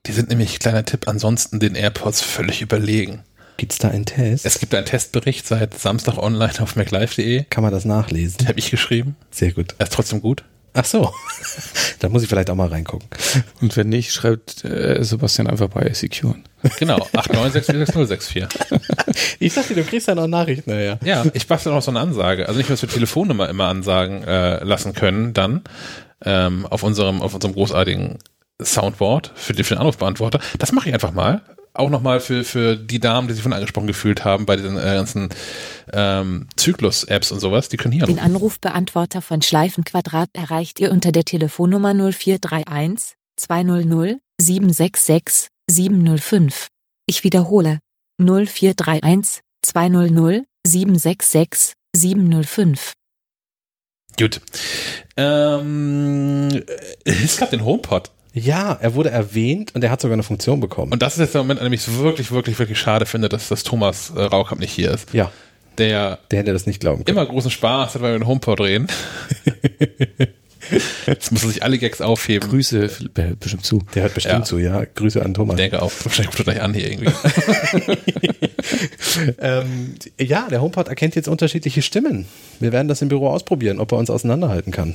Die 0.06 0.12
sind 0.12 0.30
nämlich, 0.30 0.58
kleiner 0.58 0.84
Tipp, 0.84 1.08
ansonsten 1.08 1.60
den 1.60 1.74
AirPods 1.74 2.22
völlig 2.22 2.62
überlegen. 2.62 3.22
Gibt's 3.58 3.76
da 3.76 3.88
einen 3.88 4.06
Test? 4.06 4.46
Es 4.46 4.58
gibt 4.58 4.74
einen 4.74 4.86
Testbericht 4.86 5.46
seit 5.46 5.78
Samstag 5.78 6.16
online 6.16 6.60
auf 6.60 6.76
maclife.de. 6.76 7.44
kann 7.50 7.62
man 7.62 7.72
das 7.72 7.84
nachlesen? 7.84 8.38
Den 8.38 8.48
habe 8.48 8.58
ich 8.58 8.70
geschrieben. 8.70 9.16
Sehr 9.30 9.52
gut. 9.52 9.74
Er 9.76 9.84
ist 9.84 9.92
trotzdem 9.92 10.22
gut. 10.22 10.44
Ach 10.72 10.84
so. 10.84 11.12
da 11.98 12.08
muss 12.08 12.22
ich 12.22 12.28
vielleicht 12.28 12.48
auch 12.48 12.54
mal 12.54 12.68
reingucken. 12.68 13.08
Und 13.60 13.76
wenn 13.76 13.88
nicht, 13.88 14.12
schreibt 14.12 14.64
äh, 14.64 15.02
Sebastian 15.02 15.48
einfach 15.48 15.68
bei 15.68 15.92
Secure. 15.92 16.36
Genau, 16.78 16.98
8964064. 17.12 18.46
Ich 19.40 19.54
dachte, 19.54 19.74
du 19.74 19.82
kriegst 19.82 20.06
ja 20.06 20.14
noch 20.14 20.28
Nachrichten, 20.28 20.70
naja. 20.70 20.98
Ja, 21.04 21.24
ich 21.32 21.46
bastel 21.46 21.72
noch 21.72 21.82
so 21.82 21.90
eine 21.90 22.00
Ansage. 22.00 22.46
Also 22.46 22.58
nicht, 22.58 22.70
dass 22.70 22.82
wir 22.82 22.88
Telefonnummer 22.88 23.48
immer 23.48 23.64
ansagen 23.64 24.22
äh, 24.22 24.62
lassen 24.62 24.92
können, 24.92 25.32
dann 25.32 25.62
ähm, 26.24 26.66
auf 26.66 26.82
unserem 26.82 27.22
auf 27.22 27.34
unserem 27.34 27.54
großartigen 27.54 28.18
Soundboard 28.62 29.32
für 29.34 29.52
den, 29.52 29.64
für 29.64 29.74
den 29.74 29.80
Anrufbeantworter. 29.80 30.40
Das 30.58 30.72
mache 30.72 30.88
ich 30.88 30.94
einfach 30.94 31.12
mal. 31.12 31.42
auch 31.72 31.88
nochmal 31.88 32.20
für, 32.20 32.44
für 32.44 32.76
die 32.76 32.98
Damen, 32.98 33.28
die 33.28 33.34
sich 33.34 33.42
von 33.42 33.52
angesprochen 33.52 33.86
gefühlt 33.86 34.24
haben 34.24 34.44
bei 34.44 34.56
diesen 34.56 34.76
äh, 34.76 34.82
ganzen 34.82 35.28
ähm, 35.92 36.48
Zyklus-Apps 36.56 37.30
und 37.30 37.40
sowas, 37.40 37.68
die 37.68 37.76
können 37.76 37.92
hier 37.92 38.06
Den 38.06 38.18
anrufen. 38.18 38.34
Anrufbeantworter 38.36 39.22
von 39.22 39.40
Schleifenquadrat 39.40 40.30
erreicht 40.32 40.80
ihr 40.80 40.90
unter 40.90 41.12
der 41.12 41.24
Telefonnummer 41.24 41.94
0431 41.94 43.14
200 43.36 44.18
766 44.40 45.48
705. 45.70 46.68
Ich 47.06 47.24
wiederhole 47.24 47.78
0431 48.20 49.42
200 49.62 50.44
766 50.66 51.74
705. 51.94 52.92
Gut. 54.18 54.40
Ähm, 55.16 56.48
es 57.04 57.36
gab 57.38 57.50
den 57.50 57.64
HomePod. 57.64 58.10
Ja, 58.32 58.78
er 58.80 58.94
wurde 58.94 59.10
erwähnt 59.10 59.74
und 59.74 59.82
er 59.82 59.90
hat 59.90 60.00
sogar 60.00 60.12
eine 60.14 60.22
Funktion 60.22 60.60
bekommen. 60.60 60.92
Und 60.92 61.02
das 61.02 61.14
ist 61.14 61.20
jetzt 61.20 61.34
der 61.34 61.42
Moment, 61.42 61.58
an 61.60 61.64
dem 61.64 61.72
ich 61.72 61.80
es 61.86 61.98
wirklich, 61.98 62.30
wirklich, 62.30 62.58
wirklich 62.58 62.78
schade 62.78 63.04
finde, 63.06 63.28
dass 63.28 63.48
das 63.48 63.64
Thomas 63.64 64.10
äh, 64.14 64.20
Raukamp 64.22 64.60
nicht 64.60 64.72
hier 64.72 64.92
ist. 64.92 65.12
ja, 65.12 65.32
Der 65.78 66.18
der 66.30 66.38
hätte 66.40 66.52
das 66.52 66.66
nicht 66.66 66.80
glauben 66.80 67.04
können. 67.04 67.18
immer 67.18 67.26
großen 67.26 67.50
Spaß 67.50 67.94
hat, 67.94 68.02
wenn 68.02 68.12
wir 68.12 68.18
den 68.18 68.26
HomePod 68.28 68.60
reden. 68.60 68.86
Jetzt 71.06 71.32
müssen 71.32 71.48
sich 71.50 71.62
alle 71.62 71.78
Gags 71.78 72.00
aufheben. 72.00 72.48
Grüße 72.48 72.84
äh, 73.16 73.34
bestimmt 73.38 73.64
zu. 73.64 73.82
Der 73.94 74.04
hört 74.04 74.14
bestimmt 74.14 74.34
Ja. 74.40 74.42
zu, 74.44 74.58
ja. 74.58 74.84
Grüße 74.94 75.22
an 75.24 75.34
Thomas. 75.34 75.54
Ich 75.54 75.62
denke 75.62 75.82
auch. 75.82 75.92
Wahrscheinlich 76.04 76.28
ruft 76.28 76.38
er 76.40 76.44
gleich 76.44 76.62
an 76.62 76.74
hier 76.74 76.90
irgendwie. 76.90 77.10
Ähm, 79.38 79.94
ja, 80.18 80.48
der 80.50 80.62
HomePod 80.62 80.88
erkennt 80.88 81.14
jetzt 81.16 81.28
unterschiedliche 81.28 81.82
Stimmen. 81.82 82.26
Wir 82.60 82.72
werden 82.72 82.88
das 82.88 83.02
im 83.02 83.08
Büro 83.08 83.28
ausprobieren, 83.28 83.80
ob 83.80 83.92
er 83.92 83.98
uns 83.98 84.10
auseinanderhalten 84.10 84.72
kann. 84.72 84.94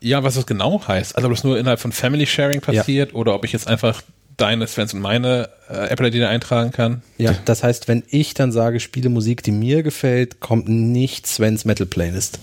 ja, 0.00 0.22
was 0.22 0.34
das 0.34 0.46
genau 0.46 0.86
heißt. 0.86 1.16
Also 1.16 1.28
ob 1.28 1.34
das 1.34 1.44
nur 1.44 1.58
innerhalb 1.58 1.80
von 1.80 1.92
Family 1.92 2.26
Sharing 2.26 2.60
passiert 2.60 3.14
oder 3.14 3.34
ob 3.34 3.44
ich 3.44 3.52
jetzt 3.52 3.66
einfach 3.66 4.02
deine, 4.36 4.66
Svens 4.66 4.94
und 4.94 5.00
meine 5.00 5.48
äh, 5.68 5.88
Apple-ID 5.88 6.22
eintragen 6.24 6.70
kann. 6.70 7.02
Ja, 7.16 7.34
das 7.44 7.64
heißt, 7.64 7.88
wenn 7.88 8.04
ich 8.10 8.34
dann 8.34 8.52
sage, 8.52 8.78
spiele 8.80 9.08
Musik, 9.08 9.42
die 9.42 9.50
mir 9.52 9.82
gefällt, 9.82 10.38
kommt 10.40 10.68
nicht 10.68 11.26
Svens 11.26 11.64
Metal 11.64 11.86
Playlist. 11.86 12.38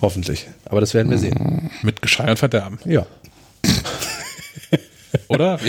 Hoffentlich. 0.00 0.46
Aber 0.64 0.80
das 0.80 0.94
werden 0.94 1.10
wir 1.10 1.18
sehen. 1.18 1.70
Mit 1.82 2.02
Geschrei 2.02 2.30
und 2.30 2.38
Verderben. 2.38 2.78
Ja. 2.84 3.06
Oder? 5.28 5.58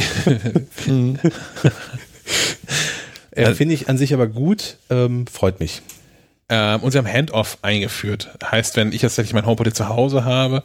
Äh, 3.31 3.53
Finde 3.53 3.73
ich 3.73 3.87
an 3.87 3.97
sich 3.97 4.13
aber 4.13 4.27
gut. 4.27 4.77
Ähm, 4.89 5.25
freut 5.27 5.59
mich. 5.59 5.81
Ähm, 6.49 6.81
und 6.81 6.91
sie 6.91 6.97
haben 6.97 7.07
Handoff 7.07 7.59
eingeführt. 7.61 8.29
Heißt, 8.43 8.75
wenn 8.75 8.87
ich 8.89 9.01
jetzt 9.01 9.11
tatsächlich 9.11 9.33
mein 9.33 9.45
HomePod 9.45 9.73
zu 9.73 9.87
Hause 9.87 10.25
habe 10.25 10.63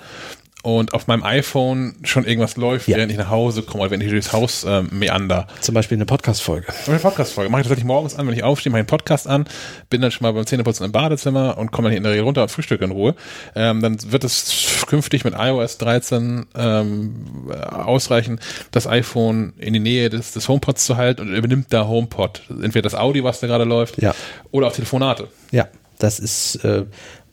und 0.65 0.95
auf 0.95 1.07
meinem 1.07 1.23
iPhone 1.23 1.95
schon 2.05 2.25
irgendwas 2.25 2.57
läuft, 2.57 2.89
Ja. 2.89 2.97
während 2.97 3.13
ich 3.13 3.19
nach 3.19 3.29
Hause 3.29 3.63
komme 3.63 3.83
oder 3.83 3.91
wenn 3.91 4.01
ich 4.01 4.09
durchs 4.09 4.33
Haus 4.33 4.65
ähm, 4.67 4.89
meander. 4.93 5.47
Zum 5.61 5.75
Beispiel 5.75 5.97
eine 5.99 6.07
Podcast-Folge. 6.07 6.67
Eine 6.87 6.99
Podcast-Folge 6.99 7.51
mache 7.51 7.61
ich 7.61 7.67
tatsächlich 7.67 7.85
morgens 7.87 8.15
an, 8.17 8.27
wenn 8.27 8.35
ich 8.35 8.43
aufstehe, 8.43 8.71
mache 8.73 8.79
ich 8.79 8.83
einen 8.83 8.87
Podcast 8.87 9.29
an, 9.29 9.45
bin 9.91 10.01
dann 10.01 10.11
schon 10.11 10.25
mal 10.25 10.33
beim 10.33 10.47
Zähneputzen 10.47 10.87
im 10.87 10.93
Badezimmer 10.93 11.59
und 11.59 11.71
komme 11.71 11.87
dann 11.87 11.93
hier 11.93 11.99
in 11.99 12.03
der 12.03 12.13
Regel 12.13 12.25
runter 12.25 12.43
und 12.43 12.51
frühstücke 12.51 12.83
in 12.85 12.93
Ruhe. 12.93 13.15
Ähm, 13.55 13.83
dann 13.83 13.99
wird 14.11 14.25
es 14.25 14.85
künftig 14.87 15.25
mit 15.25 15.35
iOS 15.37 15.77
13 15.79 16.47
ähm, 16.57 17.25
ausreichen, 17.71 18.41
das 18.71 18.87
iPhone 18.87 19.53
in 19.59 19.75
die 19.75 19.81
Nähe 19.81 20.09
des, 20.09 20.33
des 20.33 20.49
HomePods 20.49 20.87
zu 20.87 20.97
halten 20.97 21.21
und 21.23 21.35
übernimmt 21.35 21.67
da 21.75 21.87
HomePod. 21.87 22.41
Entweder 22.49 22.83
das 22.83 22.95
Audio, 22.95 23.23
was 23.25 23.41
da 23.41 23.47
gerade 23.47 23.65
läuft, 23.65 24.01
Ja. 24.01 24.15
oder 24.51 24.69
auch 24.69 24.73
Telefonate. 24.73 25.29
Ja, 25.51 25.69
das 25.99 26.19
ist 26.19 26.57
äh, 26.65 26.85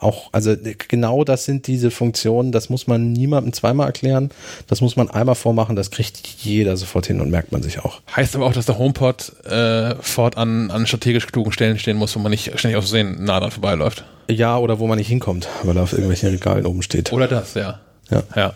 auch, 0.02 0.30
also 0.32 0.56
genau 0.88 1.24
das 1.24 1.46
sind 1.46 1.68
diese 1.68 1.92
Funktionen, 1.92 2.52
das 2.52 2.70
muss 2.70 2.88
man 2.88 3.12
niemandem 3.12 3.54
zweimal 3.54 3.88
erklären, 3.88 4.30
das 4.68 4.82
muss 4.82 4.96
man 4.96 5.10
einmal 5.10 5.36
vormachen, 5.36 5.76
das 5.76 5.92
kriegt 5.92 6.28
jeder 6.28 6.78
sofort 6.78 7.08
hin 7.08 7.22
und 7.22 7.30
merkt 7.30 7.52
man 7.52 7.62
sich 7.62 7.80
auch. 7.80 8.02
Heißt 8.16 8.36
aber 8.36 8.46
auch, 8.46 8.54
dass 8.54 8.66
der 8.66 8.78
HomePod 8.78 9.46
äh, 9.46 9.96
fortan 9.96 10.72
an 10.72 10.88
strategisch 10.88 11.28
klugen 11.28 11.52
Stellen 11.52 11.78
stehen 11.78 11.98
muss, 11.98 12.16
wo 12.16 12.20
man 12.20 12.32
nicht 12.32 12.58
ständig 12.58 12.78
aus 12.78 12.86
Versehen 12.86 13.24
nah 13.24 13.40
dran 13.40 13.52
vorbeiläuft. 13.52 14.04
Ja, 14.30 14.58
oder 14.58 14.80
wo 14.80 14.88
man 14.88 14.98
nicht 14.98 15.08
hinkommt, 15.08 15.48
weil 15.64 15.76
er 15.76 15.84
auf 15.84 15.94
irgendwelchen 15.94 16.30
Regalen 16.30 16.66
oben 16.66 16.82
steht. 16.82 17.12
Oder 17.12 17.28
das, 17.28 17.54
ja. 17.54 17.80
Ja. 18.10 18.24
ja. 18.36 18.54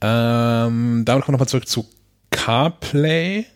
Ähm, 0.00 1.04
damit 1.04 1.24
kommen 1.24 1.34
wir 1.34 1.38
nochmal 1.38 1.48
zurück 1.48 1.68
zu 1.68 1.86
CarPlay. 2.30 3.46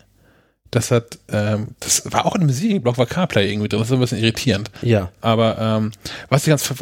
Das 0.73 0.91
hat, 0.91 1.19
ähm, 1.31 1.67
das 1.79 2.11
war 2.11 2.25
auch 2.25 2.35
in 2.35 2.41
einem 2.41 2.47
Musikblock, 2.49 2.97
war 2.97 3.05
CarPlay 3.05 3.49
irgendwie 3.51 3.69
drin. 3.69 3.79
Das 3.79 3.89
ist 3.89 3.93
ein 3.93 3.99
bisschen 3.99 4.17
irritierend. 4.17 4.71
Ja, 4.81 5.11
Aber 5.21 5.57
ähm, 5.59 5.91
was 6.29 6.43
ich 6.43 6.49
ganz 6.49 6.69
äh, 6.69 6.73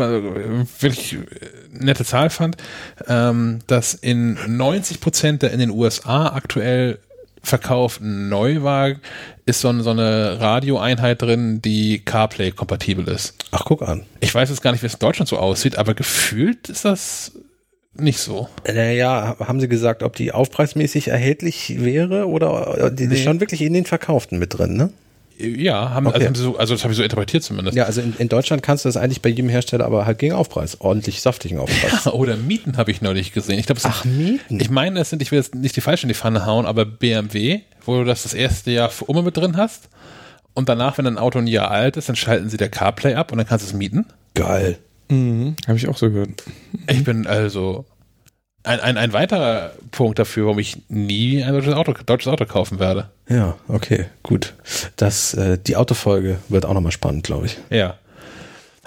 wirklich 0.80 1.14
äh, 1.14 1.18
nette 1.72 2.06
Zahl 2.06 2.30
fand, 2.30 2.58
ähm, 3.08 3.60
dass 3.68 3.94
in 3.94 4.38
90 4.48 5.02
Prozent 5.02 5.42
der 5.42 5.52
in 5.52 5.60
den 5.60 5.70
USA 5.72 6.28
aktuell 6.34 7.00
verkauften 7.44 8.30
Neuwagen 8.30 9.02
ist 9.46 9.62
so, 9.62 9.70
eine- 9.70 9.82
so 9.84 9.89
eine 9.89 10.39
Radioeinheit 10.39 11.22
drin, 11.22 11.62
die 11.62 12.00
CarPlay 12.00 12.52
kompatibel 12.52 13.08
ist. 13.08 13.34
ach 13.52 13.64
guck 13.66 13.82
an. 13.82 14.04
Ich 14.20 14.34
weiß 14.34 14.50
jetzt 14.50 14.62
gar 14.62 14.72
nicht, 14.72 14.84
wie 14.84 14.88
es 14.88 14.94
in 14.94 15.00
Deutschland 15.00 15.28
so 15.28 15.38
aussieht, 15.38 15.78
aber 15.78 15.94
gefühlt 15.96 16.70
ist 16.70 16.86
das 16.86 17.32
nicht 17.94 18.20
so. 18.20 18.48
Naja, 18.68 19.36
haben 19.39 19.60
Sie 19.60 19.68
gesagt, 19.68 20.02
ob 20.04 20.16
die 20.16 20.32
aufpreismäßig 20.32 21.10
erhältlich 21.10 21.76
wäre 21.84 22.28
oder 22.28 22.89
die 22.92 23.08
Nee. 23.08 23.16
ist 23.16 23.24
schon 23.24 23.39
wirklich 23.39 23.62
in 23.62 23.74
den 23.74 23.86
Verkauften 23.86 24.39
mit 24.39 24.58
drin, 24.58 24.76
ne? 24.78 24.92
Ja, 25.38 25.89
haben, 25.89 26.06
Okay. 26.06 26.16
also, 26.18 26.28
haben 26.28 26.36
sie 26.36 26.42
so, 26.44 26.58
also 26.58 26.74
das 26.76 26.84
habe 26.84 26.94
ich 26.94 26.98
so 26.98 27.04
interpretiert 27.04 27.42
zumindest. 27.44 27.76
Ja, 27.76 27.86
also 27.86 28.00
in, 28.02 28.14
in 28.20 28.30
Deutschland 28.30 28.62
kannst 28.62 28.86
du 28.86 28.89
das 28.89 28.96
eigentlich 28.96 29.24
bei 29.24 29.30
jedem 29.30 29.50
Hersteller, 29.50 29.86
aber 29.86 30.06
halt 30.06 30.20
gegen 30.20 30.34
Aufpreis. 30.36 30.80
Ordentlich 30.82 31.20
saftigen 31.22 31.58
Aufpreis. 31.58 32.06
Oder 32.14 32.38
Mieten 32.38 32.78
habe 32.78 32.92
ich 32.92 33.02
neulich 33.02 33.34
gesehen. 33.34 33.58
Ich 33.58 33.66
glaube, 33.66 33.80
es 33.80 33.86
Ach, 33.86 34.04
sind- 34.04 34.18
Mieten? 34.20 34.60
Ich 34.60 34.70
meine, 34.70 35.00
es 35.00 35.10
sind, 35.10 35.22
ich 35.24 35.32
will 35.32 35.39
jetzt 35.39 35.56
nicht 35.56 35.76
die 35.76 35.82
falschen 35.82 36.06
in 36.06 36.10
die 36.10 36.14
Pfanne 36.16 36.46
hauen, 36.46 36.68
aber 36.68 36.86
BMW, 36.86 37.62
wo 37.86 37.98
du 37.98 38.04
das 38.06 38.22
das 38.24 38.36
erste 38.36 38.70
Jahr 38.70 38.89
für 38.89 39.06
immer 39.06 39.24
mit 39.24 39.36
drin 39.36 39.58
hast. 39.58 39.89
Und 40.54 40.70
danach, 40.70 41.00
wenn 41.00 41.08
ein 41.08 41.18
Auto 41.18 41.39
ein 41.39 41.48
Jahr 41.48 41.72
alt 41.72 41.98
ist, 41.98 42.08
dann 42.10 42.16
schalten 42.16 42.50
sie 42.50 42.58
der 42.58 42.70
CarPlay 42.70 43.16
ab 43.16 43.32
und 43.32 43.39
dann 43.39 43.48
kannst 43.48 43.66
du 43.66 43.70
es 43.70 43.74
mieten. 43.74 44.06
Geil. 44.36 44.78
Mhm, 45.12 45.57
Habe 45.68 45.78
ich 45.78 45.88
auch 45.89 45.97
so 45.97 46.09
gehört. 46.09 46.43
Ich 46.88 47.03
bin 47.03 47.28
also 47.28 47.86
ein, 48.64 48.80
ein, 48.80 48.97
ein 48.97 49.12
weiterer 49.12 49.72
Punkt 49.91 50.20
dafür, 50.20 50.45
warum 50.45 50.59
ich 50.59 50.78
nie 50.88 51.43
ein 51.43 51.51
deutsches 51.53 51.74
Auto, 51.74 51.93
deutsches 52.05 52.32
Auto 52.32 52.45
kaufen 52.45 52.80
werde. 52.80 53.09
Ja, 53.28 53.57
okay, 53.68 54.05
gut. 54.24 54.53
Das, 54.95 55.34
äh, 55.34 55.57
die 55.57 55.76
Autofolge 55.76 56.38
wird 56.47 56.66
auch 56.66 56.74
nochmal 56.74 56.91
spannend, 56.93 57.24
glaube 57.24 57.47
ich. 57.47 57.57
Ja. 57.70 57.97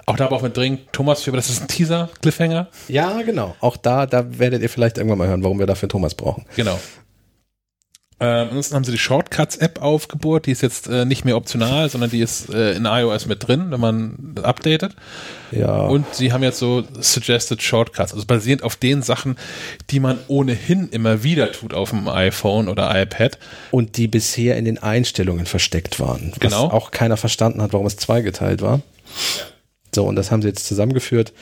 Auch 0.06 0.16
da 0.16 0.26
aber 0.26 0.36
auch 0.36 0.42
mit 0.42 0.56
drin, 0.56 0.78
Thomas, 0.92 1.22
für, 1.22 1.32
das 1.32 1.50
ist 1.50 1.62
ein 1.62 1.68
Teaser, 1.68 2.10
Cliffhanger. 2.20 2.68
Ja, 2.88 3.22
genau. 3.22 3.56
Auch 3.60 3.76
da, 3.76 4.06
da 4.06 4.38
werdet 4.38 4.62
ihr 4.62 4.68
vielleicht 4.68 4.98
irgendwann 4.98 5.18
mal 5.18 5.28
hören, 5.28 5.42
warum 5.42 5.58
wir 5.58 5.66
dafür 5.66 5.88
Thomas 5.88 6.14
brauchen. 6.14 6.44
Genau. 6.56 6.78
Ähm, 8.20 8.48
ansonsten 8.48 8.76
haben 8.76 8.84
sie 8.84 8.92
die 8.92 8.98
Shortcuts-App 8.98 9.82
aufgebohrt, 9.82 10.46
die 10.46 10.52
ist 10.52 10.62
jetzt 10.62 10.86
äh, 10.86 11.04
nicht 11.04 11.24
mehr 11.24 11.36
optional, 11.36 11.88
sondern 11.90 12.10
die 12.10 12.20
ist 12.20 12.48
äh, 12.48 12.72
in 12.74 12.84
iOS 12.86 13.26
mit 13.26 13.46
drin, 13.46 13.70
wenn 13.70 13.80
man 13.80 14.34
updatet. 14.42 14.94
Ja. 15.50 15.80
Und 15.80 16.14
sie 16.14 16.32
haben 16.32 16.42
jetzt 16.44 16.58
so 16.58 16.84
Suggested 17.00 17.60
Shortcuts, 17.60 18.14
also 18.14 18.24
basierend 18.24 18.62
auf 18.62 18.76
den 18.76 19.02
Sachen, 19.02 19.36
die 19.90 19.98
man 19.98 20.18
ohnehin 20.28 20.88
immer 20.90 21.24
wieder 21.24 21.50
tut 21.52 21.74
auf 21.74 21.90
dem 21.90 22.08
iPhone 22.08 22.68
oder 22.68 22.90
iPad. 23.00 23.38
und 23.72 23.96
die 23.96 24.06
bisher 24.06 24.56
in 24.56 24.64
den 24.64 24.78
Einstellungen 24.78 25.46
versteckt 25.46 25.98
waren. 25.98 26.30
Was 26.32 26.38
Genau. 26.38 26.70
auch 26.70 26.92
keiner 26.92 27.16
verstanden 27.16 27.60
hat, 27.62 27.72
warum 27.72 27.86
es 27.86 27.96
zweigeteilt 27.96 28.62
war. 28.62 28.80
So, 29.94 30.04
und 30.04 30.16
das 30.16 30.30
haben 30.30 30.42
sie 30.42 30.48
jetzt 30.48 30.66
zusammengeführt. 30.66 31.32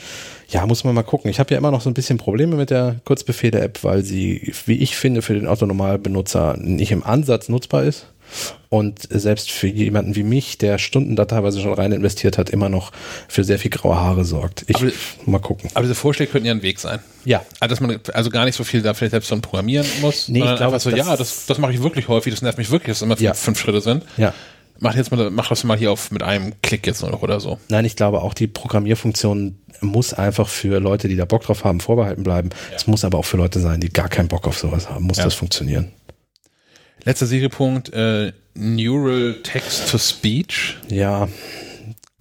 Ja, 0.52 0.66
muss 0.66 0.84
man 0.84 0.94
mal 0.94 1.02
gucken. 1.02 1.30
Ich 1.30 1.40
habe 1.40 1.50
ja 1.52 1.58
immer 1.58 1.70
noch 1.70 1.80
so 1.80 1.88
ein 1.90 1.94
bisschen 1.94 2.18
Probleme 2.18 2.56
mit 2.56 2.70
der 2.70 2.96
Kurzbefehle-App, 3.04 3.82
weil 3.84 4.02
sie, 4.04 4.52
wie 4.66 4.76
ich 4.76 4.96
finde, 4.96 5.22
für 5.22 5.34
den 5.34 5.46
Autonormalbenutzer 5.46 6.56
nicht 6.58 6.92
im 6.92 7.02
Ansatz 7.04 7.48
nutzbar 7.48 7.84
ist. 7.84 8.06
Und 8.70 9.00
selbst 9.10 9.50
für 9.50 9.66
jemanden 9.66 10.14
wie 10.16 10.22
mich, 10.22 10.56
der 10.56 10.78
Stunden 10.78 11.16
da 11.16 11.26
teilweise 11.26 11.60
schon 11.60 11.74
rein 11.74 11.92
investiert 11.92 12.38
hat, 12.38 12.48
immer 12.48 12.70
noch 12.70 12.90
für 13.28 13.44
sehr 13.44 13.58
viel 13.58 13.70
graue 13.70 13.96
Haare 13.96 14.24
sorgt. 14.24 14.64
Ich, 14.68 14.76
Aber- 14.76 14.90
mal 15.26 15.38
gucken. 15.38 15.68
Aber 15.74 15.82
diese 15.82 15.94
Vorschläge 15.94 16.32
könnten 16.32 16.46
ja 16.46 16.52
ein 16.54 16.62
Weg 16.62 16.78
sein. 16.80 17.00
Ja. 17.26 17.42
Also, 17.60 17.72
dass 17.74 17.80
man 17.80 17.98
also 18.14 18.30
gar 18.30 18.46
nicht 18.46 18.54
so 18.56 18.64
viel 18.64 18.80
da 18.80 18.94
vielleicht 18.94 19.10
selbst 19.10 19.30
dann 19.30 19.42
programmieren 19.42 19.86
muss, 20.00 20.28
Nee, 20.28 20.38
ich 20.38 20.56
glaube, 20.56 20.78
so, 20.80 20.88
das- 20.90 20.98
ja, 20.98 21.14
das, 21.16 21.44
das 21.46 21.58
mache 21.58 21.72
ich 21.72 21.82
wirklich 21.82 22.08
häufig, 22.08 22.32
das 22.32 22.40
nervt 22.40 22.56
mich 22.56 22.70
wirklich, 22.70 22.88
dass 22.88 22.98
es 22.98 23.02
immer 23.02 23.16
fünf, 23.16 23.24
Ja. 23.26 23.34
fünf 23.34 23.58
Schritte 23.60 23.82
sind. 23.82 24.04
Ja. 24.16 24.32
Mach 24.84 24.96
jetzt 24.96 25.12
mal, 25.12 25.30
mach 25.30 25.48
das 25.48 25.62
mal 25.62 25.78
hier 25.78 25.92
auf 25.92 26.10
mit 26.10 26.22
einem 26.24 26.54
Klick 26.60 26.86
jetzt 26.88 27.02
noch 27.02 27.22
oder 27.22 27.38
so. 27.38 27.58
Nein, 27.68 27.84
ich 27.84 27.94
glaube 27.94 28.20
auch 28.20 28.34
die 28.34 28.48
Programmierfunktion 28.48 29.56
muss 29.80 30.12
einfach 30.12 30.48
für 30.48 30.80
Leute, 30.80 31.06
die 31.08 31.14
da 31.16 31.24
Bock 31.24 31.42
drauf 31.44 31.64
haben, 31.64 31.78
vorbehalten 31.80 32.24
bleiben. 32.24 32.50
Es 32.74 32.86
muss 32.88 33.04
aber 33.04 33.18
auch 33.18 33.24
für 33.24 33.36
Leute 33.36 33.60
sein, 33.60 33.80
die 33.80 33.90
gar 33.92 34.08
keinen 34.08 34.28
Bock 34.28 34.46
auf 34.48 34.58
sowas 34.58 34.90
haben, 34.90 35.04
muss 35.04 35.18
Ja. 35.18 35.24
das 35.24 35.34
funktionieren. 35.34 35.92
Letzter 37.04 37.26
Seriepunkt, 37.26 37.92
äh, 37.92 38.32
Neural 38.54 39.36
Text 39.42 39.88
to 39.90 39.98
Speech. 39.98 40.76
Ja, 40.88 41.28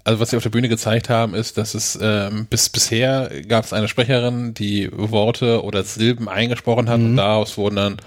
Also 0.04 0.20
was 0.20 0.32
sie 0.32 0.38
auf 0.38 0.44
der 0.44 0.50
Bühne 0.50 0.70
gezeigt 0.70 1.10
haben, 1.10 1.36
ist, 1.36 1.58
dass 1.60 1.76
es 1.76 1.98
ähm, 2.02 2.48
bis 2.50 2.70
bisher 2.70 3.30
gab 3.48 3.66
es 3.66 3.74
eine 3.74 3.88
Sprecherin, 3.88 4.54
die 4.56 4.90
Worte 4.92 5.64
oder 5.64 5.84
Silben 5.84 6.28
eingesprochen 6.30 6.90
hat 6.90 7.00
und 7.00 7.18
daraus 7.18 7.58
wurden 7.58 7.76
dann 7.76 7.98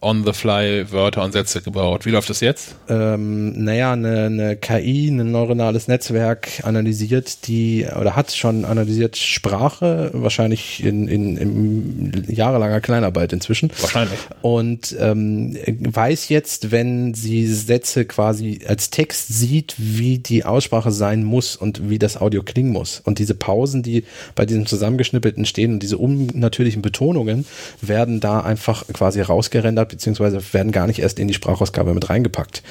on-the-fly 0.00 0.92
Wörter 0.92 1.22
und 1.24 1.32
Sätze 1.32 1.62
gebaut. 1.62 2.06
Wie 2.06 2.10
läuft 2.10 2.30
das 2.30 2.40
jetzt? 2.40 2.76
ähm, 2.88 3.64
naja, 3.64 3.92
eine, 3.92 4.26
eine 4.26 4.56
KI, 4.56 5.08
ein 5.08 5.30
neuronales 5.30 5.88
Netzwerk 5.88 6.48
analysiert 6.64 7.46
die 7.46 7.86
oder 7.98 8.16
hat 8.16 8.32
schon 8.32 8.64
analysiert 8.64 9.16
Sprache, 9.16 10.10
wahrscheinlich 10.14 10.82
in, 10.84 11.08
in, 11.08 11.36
in 11.36 12.24
jahrelanger 12.28 12.80
Kleinarbeit 12.80 13.32
inzwischen. 13.32 13.70
Wahrscheinlich. 13.80 14.18
Und 14.42 14.96
ähm, 14.98 15.56
weiß 15.66 16.28
jetzt, 16.28 16.70
wenn 16.70 17.14
sie 17.14 17.46
Sätze 17.46 18.04
quasi 18.04 18.60
als 18.66 18.90
Text 18.90 19.28
sieht, 19.28 19.74
wie 19.78 20.18
die 20.18 20.44
Aussprache 20.44 20.90
sein 20.90 21.24
muss 21.24 21.56
und 21.56 21.88
wie 21.88 21.98
das 21.98 22.20
Audio 22.20 22.42
klingen 22.42 22.72
muss. 22.72 23.00
Und 23.04 23.18
diese 23.18 23.34
Pausen, 23.34 23.82
die 23.82 24.04
bei 24.34 24.46
diesem 24.46 24.66
zusammengeschnippelten 24.66 25.44
stehen 25.44 25.74
und 25.74 25.82
diese 25.82 25.98
unnatürlichen 25.98 26.82
Betonungen 26.82 27.46
werden 27.80 28.20
da 28.20 28.40
einfach 28.40 28.86
quasi 28.92 29.20
rausgerendert, 29.20 29.87
beziehungsweise 29.88 30.40
werden 30.52 30.72
gar 30.72 30.86
nicht 30.86 31.00
erst 31.00 31.18
in 31.18 31.28
die 31.28 31.34
Sprachausgabe 31.34 31.94
mit 31.94 32.08
reingepackt. 32.10 32.62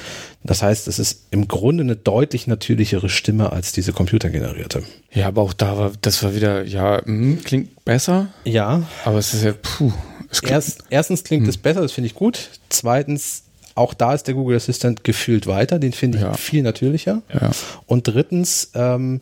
Das 0.43 0.61
heißt, 0.63 0.88
es 0.88 0.99
ist 0.99 1.24
im 1.32 1.47
Grunde 1.47 1.84
eine 1.84 1.95
deutlich 1.95 2.47
natürlichere 2.47 3.09
Stimme 3.09 3.51
als 3.51 3.72
diese 3.72 3.93
computergenerierte. 3.93 4.84
Ja, 5.11 5.28
aber 5.28 5.41
auch 5.41 5.53
da 5.53 5.78
war, 5.78 5.91
das 6.01 6.22
war 6.24 6.36
wieder, 6.36 6.63
ja, 6.63 7.03
hm, 7.03 7.41
klingt 7.43 7.84
besser, 7.86 8.28
Ja, 8.45 8.84
aber 9.05 9.18
es 9.18 9.34
ist 9.34 9.43
ja, 9.43 9.53
puh. 9.53 9.91
Es 10.30 10.41
klingt, 10.41 10.53
Erst, 10.55 10.84
erstens 10.89 11.24
klingt 11.24 11.47
es 11.47 11.57
besser, 11.57 11.82
das 11.82 11.91
finde 11.93 12.07
ich 12.07 12.13
gut. 12.15 12.49
Zweitens, 12.70 13.43
auch 13.76 13.93
da 13.93 14.13
ist 14.13 14.24
der 14.28 14.34
Google 14.34 14.57
Assistant 14.57 15.03
gefühlt 15.03 15.47
weiter, 15.47 15.80
den 15.80 15.93
finde 15.93 16.18
ich 16.18 16.24
Ja. 16.24 16.34
viel 16.34 16.63
natürlicher. 16.63 17.22
Ja. 17.34 17.51
Und 17.86 18.07
drittens 18.07 18.72
ähm, 18.74 19.22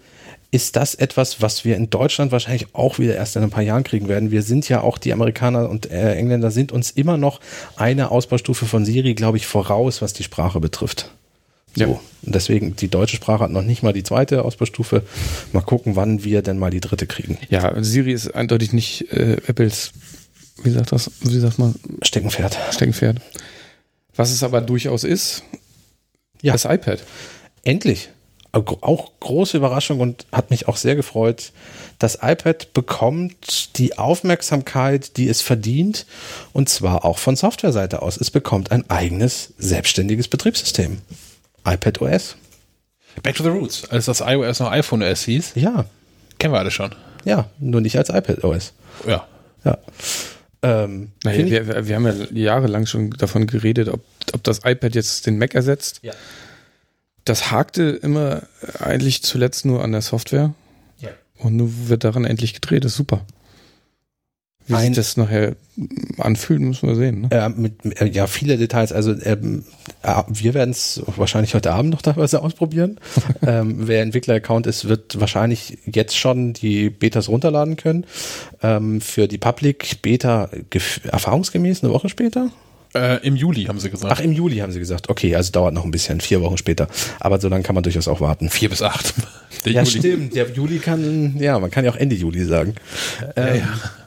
ist 0.55 0.77
das 0.77 0.95
etwas, 0.95 1.41
was 1.41 1.65
wir 1.65 1.75
in 1.75 1.89
Deutschland 1.89 2.31
wahrscheinlich 2.31 2.67
auch 2.73 2.97
wieder 2.97 3.15
erst 3.15 3.35
in 3.35 3.43
ein 3.43 3.49
paar 3.49 3.61
Jahren 3.61 3.83
kriegen 3.83 4.07
werden. 4.07 4.31
Wir 4.31 4.41
sind 4.41 4.69
ja 4.69 4.79
auch, 4.81 4.97
die 4.97 5.11
Amerikaner 5.11 5.69
und 5.69 5.91
äh, 5.91 6.15
Engländer 6.15 6.49
sind 6.49 6.71
uns 6.71 6.91
immer 6.91 7.17
noch 7.17 7.41
eine 7.75 8.09
Ausbaustufe 8.09 8.65
von 8.65 8.85
Siri, 8.85 9.15
glaube 9.15 9.35
ich, 9.37 9.47
voraus, 9.47 10.01
was 10.01 10.13
die 10.13 10.23
Sprache 10.23 10.61
betrifft. 10.61 11.11
So. 11.75 11.81
Ja. 11.83 11.87
Und 11.87 11.99
deswegen, 12.35 12.75
die 12.77 12.87
deutsche 12.87 13.17
Sprache 13.17 13.43
hat 13.43 13.51
noch 13.51 13.63
nicht 13.63 13.83
mal 13.83 13.91
die 13.91 14.03
zweite 14.03 14.43
Ausbaustufe. 14.45 15.03
Mal 15.51 15.59
gucken, 15.61 15.97
wann 15.97 16.23
wir 16.23 16.41
denn 16.41 16.57
mal 16.57 16.71
die 16.71 16.79
dritte 16.79 17.05
kriegen. 17.05 17.37
ja, 17.49 17.73
Siri 17.83 18.13
ist 18.13 18.33
eindeutig 18.33 18.71
nicht 18.71 19.11
äh, 19.11 19.33
Apples, 19.47 19.91
wie 20.63 20.69
sagt 20.71 20.93
das, 20.93 21.11
wie 21.19 21.37
sagt 21.37 21.59
man, 21.59 21.75
Steckenpferd. 22.01 22.57
Steckenpferd. 22.71 23.19
Was 24.15 24.31
es 24.31 24.41
aber 24.41 24.61
durchaus 24.61 25.03
ist, 25.03 25.43
Ja. 26.41 26.53
das 26.53 26.63
iPad. 26.63 27.03
Endlich. 27.65 28.09
Auch 28.55 29.11
große 29.19 29.57
Überraschung 29.57 29.99
und 29.99 30.25
hat 30.31 30.49
mich 30.49 30.67
auch 30.67 30.77
sehr 30.77 30.95
gefreut. 30.95 31.51
Das 31.99 32.19
iPad 32.21 32.73
bekommt 32.73 33.77
die 33.77 33.97
Aufmerksamkeit, 33.97 35.17
die 35.17 35.27
es 35.27 35.41
verdient, 35.41 36.05
und 36.53 36.69
zwar 36.69 37.03
auch 37.05 37.17
von 37.17 37.35
Softwareseite 37.35 38.01
aus. 38.01 38.15
Es 38.17 38.31
bekommt 38.31 38.71
ein 38.71 38.89
eigenes 38.89 39.53
selbstständiges 39.57 40.27
Betriebssystem. 40.29 40.99
iPad 41.67 42.01
OS. 42.01 42.37
Back 43.23 43.35
to 43.35 43.43
the 43.43 43.49
Roots. 43.49 43.89
Als 43.89 44.05
das 44.05 44.21
iOS 44.21 44.59
noch 44.59 44.71
iPhone 44.71 45.03
OS 45.03 45.23
hieß, 45.23 45.51
Ja, 45.55 45.85
kennen 46.39 46.53
wir 46.53 46.59
alle 46.59 46.71
schon. 46.71 46.95
ja, 47.25 47.49
nur 47.59 47.81
nicht 47.81 47.97
als 47.97 48.09
iPad 48.09 48.43
OS. 48.43 48.73
Ja. 49.07 49.27
Ja. 49.63 49.77
Ähm, 50.61 51.11
Naja, 51.23 51.45
wir 51.67 51.87
wir 51.87 51.95
haben 51.95 52.05
ja 52.07 52.13
jahrelang 52.31 52.85
schon 52.85 53.11
davon 53.11 53.47
geredet, 53.47 53.89
ob, 53.89 54.01
ob 54.33 54.43
das 54.43 54.59
iPad 54.63 54.95
jetzt 54.95 55.25
den 55.25 55.37
Mac 55.37 55.55
ersetzt. 55.55 55.99
Ja. 56.03 56.13
Das 57.25 57.51
hakte 57.51 57.83
immer 57.83 58.43
eigentlich 58.79 59.23
zuletzt 59.23 59.65
nur 59.65 59.83
an 59.83 59.91
der 59.91 60.01
Software. 60.01 60.53
Ja. 60.99 61.09
Und 61.39 61.55
nun 61.57 61.89
wird 61.89 62.03
daran 62.03 62.23
endlich 62.23 62.53
gedreht. 62.53 62.85
Das 62.85 62.93
ist 62.93 62.97
super. 62.97 63.25
Wie 64.67 64.73
Ein- 64.73 64.87
sich 64.87 64.95
das 64.95 65.17
nachher 65.17 65.55
anfühlt, 66.17 66.59
müssen 66.59 66.87
wir 66.87 66.95
sehen. 66.95 67.21
Ne? 67.21 67.29
äh, 67.31 67.49
mit, 67.49 68.01
äh, 68.01 68.05
ja, 68.07 68.25
viele 68.25 68.57
Details. 68.57 68.91
Also 68.91 69.11
ähm, 69.21 69.63
äh, 70.01 70.23
wir 70.27 70.53
werden 70.55 70.71
es 70.71 71.03
wahrscheinlich 71.05 71.53
heute 71.53 71.71
Abend 71.71 71.91
noch 71.91 72.01
teilweise 72.03 72.41
ausprobieren. 72.41 72.99
ähm, 73.45 73.87
wer 73.87 74.01
Entwickler-Account 74.01 74.65
ist, 74.65 74.87
wird 74.87 75.19
wahrscheinlich 75.19 75.77
jetzt 75.85 76.17
schon 76.17 76.53
die 76.53 76.89
Betas 76.89 77.27
runterladen 77.27 77.75
können. 77.75 78.05
Ähm, 78.63 79.01
für 79.01 79.27
die 79.27 79.37
Public 79.37 80.01
Beta 80.01 80.49
erfahrungsgemäß 81.11 81.83
eine 81.83 81.93
Woche 81.93 82.09
später. 82.09 82.49
Äh, 82.95 83.17
Im 83.27 83.35
Juli 83.35 83.65
haben 83.65 83.79
sie 83.79 83.89
gesagt. 83.89 84.11
Ach, 84.15 84.19
im 84.21 84.31
Juli 84.31 84.57
haben 84.57 84.71
sie 84.71 84.79
gesagt. 84.79 85.09
Okay, 85.09 85.35
also 85.35 85.51
dauert 85.51 85.73
noch 85.73 85.83
ein 85.85 85.91
bisschen, 85.91 86.21
vier 86.21 86.41
Wochen 86.41 86.57
später. 86.57 86.87
Aber 87.19 87.39
so 87.39 87.49
lange 87.49 87.63
kann 87.63 87.75
man 87.75 87.83
durchaus 87.83 88.07
auch 88.07 88.21
warten. 88.21 88.49
Vier 88.49 88.69
bis 88.69 88.81
acht. 88.81 89.13
Der 89.65 89.73
Ja, 89.73 89.81
Juli. 89.83 89.99
stimmt. 89.99 90.35
Der 90.35 90.49
Juli 90.51 90.79
kann, 90.79 91.35
ja, 91.39 91.59
man 91.59 91.71
kann 91.71 91.83
ja 91.85 91.91
auch 91.91 91.95
Ende 91.95 92.15
Juli 92.15 92.45
sagen. 92.45 92.75
Ähm, 93.35 93.61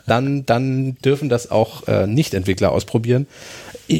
Dann, 0.06 0.46
dann 0.46 0.96
dürfen 1.04 1.28
das 1.28 1.50
auch 1.50 1.86
äh, 1.86 2.06
Nicht-Entwickler 2.06 2.72
ausprobieren. 2.72 3.26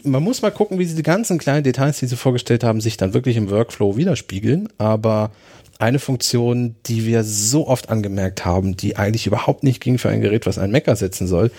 Man 0.04 0.22
muss 0.22 0.40
mal 0.40 0.50
gucken, 0.50 0.78
wie 0.78 0.86
diese 0.86 1.02
ganzen 1.02 1.36
kleinen 1.38 1.64
Details, 1.64 1.98
die 1.98 2.06
sie 2.06 2.16
vorgestellt 2.16 2.64
haben, 2.64 2.80
sich 2.80 2.96
dann 2.96 3.12
wirklich 3.12 3.36
im 3.36 3.50
Workflow 3.50 3.96
widerspiegeln. 3.98 4.70
Aber 4.78 5.30
eine 5.78 5.98
Funktion, 6.00 6.74
die 6.86 7.06
wir 7.06 7.22
so 7.24 7.66
oft 7.68 7.88
angemerkt 7.88 8.44
haben, 8.44 8.76
die 8.76 8.96
eigentlich 8.96 9.26
überhaupt 9.26 9.62
nicht 9.62 9.80
ging 9.80 9.98
für 9.98 10.08
ein 10.08 10.20
Gerät, 10.20 10.44
was 10.46 10.58
einen 10.58 10.72
Mac 10.72 10.88
ersetzen 10.88 11.26
soll, 11.26 11.50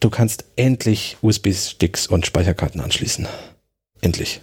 du 0.00 0.10
kannst 0.10 0.44
endlich 0.56 1.16
USB-Sticks 1.22 2.06
und 2.06 2.24
Speicherkarten 2.24 2.80
anschließen. 2.80 3.26
Endlich. 4.00 4.40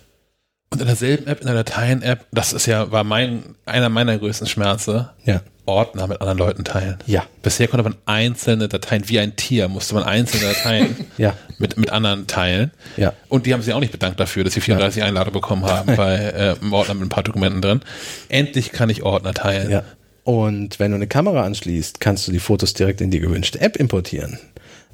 Und 0.69 0.81
in 0.81 0.87
derselben 0.87 1.27
App, 1.27 1.41
in 1.41 1.47
der 1.47 1.55
Dateien-App, 1.55 2.27
das 2.31 2.53
ist 2.53 2.65
ja, 2.65 2.91
war 2.91 3.03
mein, 3.03 3.55
einer 3.65 3.89
meiner 3.89 4.17
größten 4.17 4.47
Schmerze, 4.47 5.11
Ja. 5.25 5.41
Ordner 5.71 6.07
mit 6.07 6.21
anderen 6.21 6.37
Leuten 6.37 6.63
teilen. 6.63 6.97
Ja. 7.05 7.23
Bisher 7.43 7.67
konnte 7.67 7.83
man 7.83 7.95
einzelne 8.05 8.67
Dateien, 8.67 9.07
wie 9.09 9.19
ein 9.19 9.35
Tier, 9.35 9.67
musste 9.67 9.95
man 9.95 10.03
einzelne 10.03 10.53
Dateien 10.53 10.95
Ja. 11.17 11.35
mit, 11.59 11.77
mit 11.77 11.89
anderen 11.91 12.27
teilen. 12.27 12.71
Ja. 12.97 13.13
Und 13.29 13.45
die 13.45 13.53
haben 13.53 13.61
sich 13.61 13.73
auch 13.73 13.79
nicht 13.79 13.91
bedankt 13.91 14.19
dafür, 14.19 14.43
dass 14.43 14.53
sie 14.53 14.61
34 14.61 15.03
Einladungen 15.03 15.33
bekommen 15.33 15.65
haben 15.65 15.95
bei 15.95 16.15
äh, 16.15 16.55
einem 16.61 16.73
Ordner 16.73 16.93
mit 16.95 17.05
ein 17.05 17.09
paar 17.09 17.23
Dokumenten 17.23 17.61
drin. 17.61 17.81
Endlich 18.29 18.71
kann 18.71 18.89
ich 18.89 19.03
Ordner 19.03 19.33
teilen. 19.33 19.69
Ja. 19.71 19.83
Und 20.23 20.79
wenn 20.79 20.91
du 20.91 20.95
eine 20.95 21.07
Kamera 21.07 21.43
anschließt, 21.43 21.99
kannst 21.99 22.27
du 22.27 22.31
die 22.31 22.39
Fotos 22.39 22.73
direkt 22.73 23.01
in 23.01 23.09
die 23.09 23.19
gewünschte 23.19 23.59
App 23.59 23.75
importieren. 23.75 24.37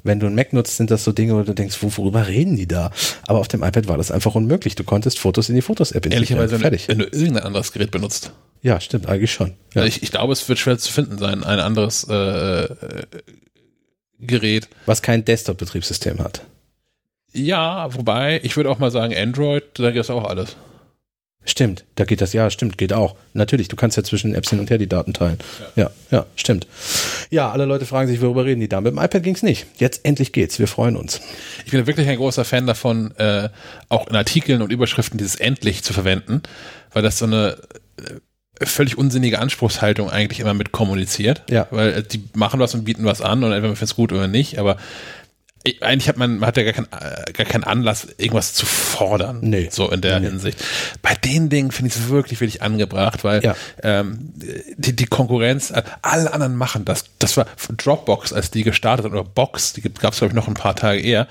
Wenn 0.02 0.20
du 0.20 0.26
einen 0.26 0.34
Mac 0.34 0.52
nutzt, 0.52 0.76
sind 0.76 0.90
das 0.90 1.04
so 1.04 1.12
Dinge, 1.12 1.34
wo 1.34 1.42
du 1.42 1.54
denkst, 1.54 1.76
wo, 1.80 1.90
worüber 1.96 2.26
reden 2.26 2.56
die 2.56 2.66
da? 2.66 2.90
Aber 3.26 3.40
auf 3.40 3.48
dem 3.48 3.62
iPad 3.62 3.88
war 3.88 3.96
das 3.96 4.10
einfach 4.10 4.34
unmöglich. 4.34 4.74
Du 4.74 4.84
konntest 4.84 5.18
Fotos 5.18 5.48
in 5.48 5.54
die 5.54 5.62
Fotos-App 5.62 6.06
integrieren. 6.06 6.38
Ehrlicherweise, 6.38 6.52
wenn, 6.52 6.60
Fertig. 6.60 6.88
wenn 6.88 6.98
du 6.98 7.04
irgendein 7.04 7.44
anderes 7.44 7.72
Gerät 7.72 7.90
benutzt. 7.90 8.32
Ja, 8.62 8.80
stimmt, 8.80 9.06
eigentlich 9.06 9.32
schon. 9.32 9.54
Ja. 9.74 9.84
Ich, 9.84 10.02
ich 10.02 10.10
glaube, 10.10 10.32
es 10.32 10.48
wird 10.48 10.58
schwer 10.58 10.78
zu 10.78 10.92
finden 10.92 11.18
sein, 11.18 11.44
ein 11.44 11.60
anderes 11.60 12.06
äh, 12.08 12.14
äh, 12.14 13.06
Gerät. 14.20 14.68
Was 14.86 15.02
kein 15.02 15.24
Desktop-Betriebssystem 15.24 16.18
hat. 16.18 16.42
Ja, 17.32 17.94
wobei, 17.94 18.40
ich 18.42 18.56
würde 18.56 18.70
auch 18.70 18.78
mal 18.78 18.90
sagen, 18.90 19.14
Android, 19.16 19.64
da 19.74 19.90
gibt 19.90 20.04
es 20.04 20.10
auch 20.10 20.24
alles. 20.24 20.56
Stimmt, 21.48 21.86
da 21.94 22.04
geht 22.04 22.20
das, 22.20 22.34
ja, 22.34 22.50
stimmt, 22.50 22.76
geht 22.76 22.92
auch. 22.92 23.16
Natürlich, 23.32 23.68
du 23.68 23.76
kannst 23.76 23.96
ja 23.96 24.04
zwischen 24.04 24.34
Apps 24.34 24.50
hin 24.50 24.60
und 24.60 24.68
her 24.68 24.76
die 24.76 24.86
Daten 24.86 25.14
teilen. 25.14 25.38
Ja, 25.76 25.90
ja, 26.10 26.26
stimmt. 26.36 26.66
Ja, 27.30 27.50
alle 27.50 27.64
Leute 27.64 27.86
fragen 27.86 28.06
sich, 28.06 28.20
worüber 28.20 28.44
reden 28.44 28.60
die 28.60 28.68
da? 28.68 28.82
Mit 28.82 28.92
dem 28.92 28.98
iPad 28.98 29.22
ging's 29.22 29.42
nicht. 29.42 29.64
Jetzt 29.78 30.04
endlich 30.04 30.32
geht's. 30.32 30.58
Wir 30.58 30.68
freuen 30.68 30.94
uns. 30.94 31.22
Ich 31.64 31.70
bin 31.70 31.86
wirklich 31.86 32.06
ein 32.06 32.18
großer 32.18 32.44
Fan 32.44 32.66
davon, 32.66 33.16
äh, 33.16 33.48
auch 33.88 34.08
in 34.08 34.14
Artikeln 34.14 34.60
und 34.60 34.70
Überschriften 34.70 35.16
dieses 35.16 35.36
endlich 35.36 35.82
zu 35.82 35.94
verwenden, 35.94 36.42
weil 36.92 37.02
das 37.02 37.16
so 37.16 37.24
eine 37.24 37.56
äh, 37.96 38.66
völlig 38.66 38.98
unsinnige 38.98 39.38
Anspruchshaltung 39.38 40.10
eigentlich 40.10 40.40
immer 40.40 40.52
mit 40.52 40.72
kommuniziert. 40.72 41.44
Ja. 41.48 41.66
Weil 41.70 41.92
äh, 41.94 42.02
die 42.02 42.24
machen 42.34 42.60
was 42.60 42.74
und 42.74 42.84
bieten 42.84 43.06
was 43.06 43.22
an 43.22 43.42
und 43.42 43.52
entweder 43.52 43.68
man 43.68 43.76
findet 43.76 43.92
es 43.92 43.96
gut 43.96 44.12
oder 44.12 44.28
nicht, 44.28 44.58
aber 44.58 44.76
eigentlich 45.80 46.08
hat 46.08 46.16
man, 46.16 46.38
man 46.38 46.46
hat 46.48 46.56
ja 46.56 46.64
gar, 46.64 46.72
kein, 46.72 46.86
äh, 46.86 47.32
gar 47.32 47.46
keinen 47.46 47.64
Anlass, 47.64 48.06
irgendwas 48.18 48.54
zu 48.54 48.66
fordern. 48.66 49.38
Nee. 49.42 49.68
So 49.70 49.90
in 49.90 50.00
der 50.00 50.20
Nee. 50.20 50.26
Hinsicht. 50.28 50.62
Bei 51.02 51.14
den 51.14 51.48
Dingen 51.48 51.70
finde 51.70 51.90
ich 51.90 51.96
es 51.96 52.08
wirklich, 52.08 52.40
wirklich 52.40 52.62
angebracht, 52.62 53.24
weil 53.24 53.42
Ja. 53.44 53.54
ähm, 53.82 54.32
die, 54.76 54.94
die 54.96 55.06
Konkurrenz, 55.06 55.70
äh, 55.70 55.82
alle 56.02 56.32
anderen 56.32 56.56
machen 56.56 56.84
das. 56.84 57.04
Das 57.18 57.36
war 57.36 57.46
Dropbox, 57.76 58.32
als 58.32 58.50
die 58.50 58.62
gestartet 58.64 59.06
hat, 59.06 59.12
oder 59.12 59.24
Box, 59.24 59.72
die 59.74 59.82
gab 59.82 60.12
es, 60.12 60.18
glaube 60.18 60.32
ich, 60.32 60.34
noch 60.34 60.48
ein 60.48 60.54
paar 60.54 60.76
Tage 60.76 61.00
eher. 61.00 61.26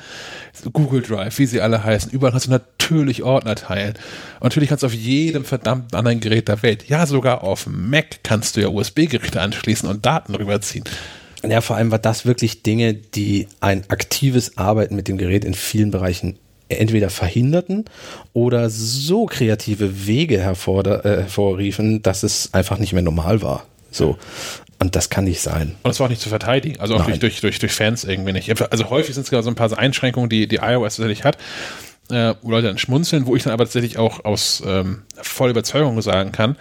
Google 0.73 1.01
Drive, 1.03 1.38
wie 1.38 1.45
sie 1.45 1.61
alle 1.61 1.83
heißen. 1.83 2.11
Überall 2.11 2.31
kannst 2.31 2.47
du 2.47 2.51
natürlich 2.51 3.21
Ordner 3.23 3.55
teilen. 3.55 3.93
Und 4.39 4.43
natürlich 4.45 4.69
kannst 4.69 4.81
du 4.83 4.88
auf 4.88 4.93
jedem 4.93 5.45
verdammten 5.45 5.95
anderen 5.97 6.19
Gerät 6.19 6.47
der 6.47 6.63
Welt, 6.63 6.88
ja 6.89 7.05
sogar 7.05 7.43
auf 7.43 7.67
Mac, 7.67 8.23
kannst 8.23 8.55
du 8.57 8.61
ja 8.61 8.67
USB-Geräte 8.69 9.39
anschließen 9.39 9.88
und 9.88 10.05
Daten 10.05 10.33
rüberziehen. 10.33 10.83
Ja, 11.49 11.61
vor 11.61 11.75
allem 11.75 11.91
war 11.91 11.99
das 11.99 12.25
wirklich 12.25 12.63
Dinge, 12.63 12.93
die 12.93 13.47
ein 13.59 13.83
aktives 13.89 14.57
Arbeiten 14.57 14.95
mit 14.95 15.07
dem 15.07 15.17
Gerät 15.17 15.45
in 15.45 15.53
vielen 15.53 15.91
Bereichen 15.91 16.37
entweder 16.69 17.09
verhinderten 17.09 17.85
oder 18.33 18.69
so 18.69 19.25
kreative 19.25 20.05
Wege 20.05 20.39
hervorder, 20.39 21.05
äh, 21.05 21.21
hervorriefen, 21.21 22.01
dass 22.01 22.23
es 22.23 22.53
einfach 22.53 22.77
nicht 22.77 22.93
mehr 22.93 23.03
normal 23.03 23.41
war. 23.41 23.65
So. 23.91 24.17
Und 24.79 24.95
das 24.95 25.09
kann 25.09 25.23
nicht 25.23 25.41
sein. 25.41 25.75
Und 25.81 25.87
das 25.87 25.99
war 25.99 26.05
auch 26.05 26.09
nicht 26.09 26.21
zu 26.21 26.29
verteidigen, 26.29 26.79
also 26.79 26.95
auch 26.95 27.07
Nein. 27.07 27.19
durch, 27.19 27.41
durch, 27.41 27.57
durch 27.57 27.71
Fans 27.71 28.03
irgendwie 28.03 28.33
nicht. 28.33 28.61
Also 28.71 28.89
häufig 28.89 29.15
sind 29.15 29.23
es 29.23 29.29
gerade 29.29 29.43
so 29.43 29.49
ein 29.49 29.55
paar 29.55 29.75
Einschränkungen, 29.77 30.29
die, 30.29 30.47
die 30.47 30.57
iOS 30.57 30.97
tatsächlich 30.97 31.23
hat, 31.23 31.37
äh, 32.11 32.35
wo 32.41 32.51
Leute 32.51 32.67
dann 32.67 32.77
schmunzeln, 32.77 33.25
wo 33.25 33.35
ich 33.35 33.43
dann 33.43 33.53
aber 33.53 33.63
tatsächlich 33.63 33.97
auch 33.97 34.23
aus 34.23 34.61
ähm, 34.65 35.03
voller 35.15 35.51
Überzeugung 35.51 35.99
sagen 36.01 36.31
kann, 36.31 36.57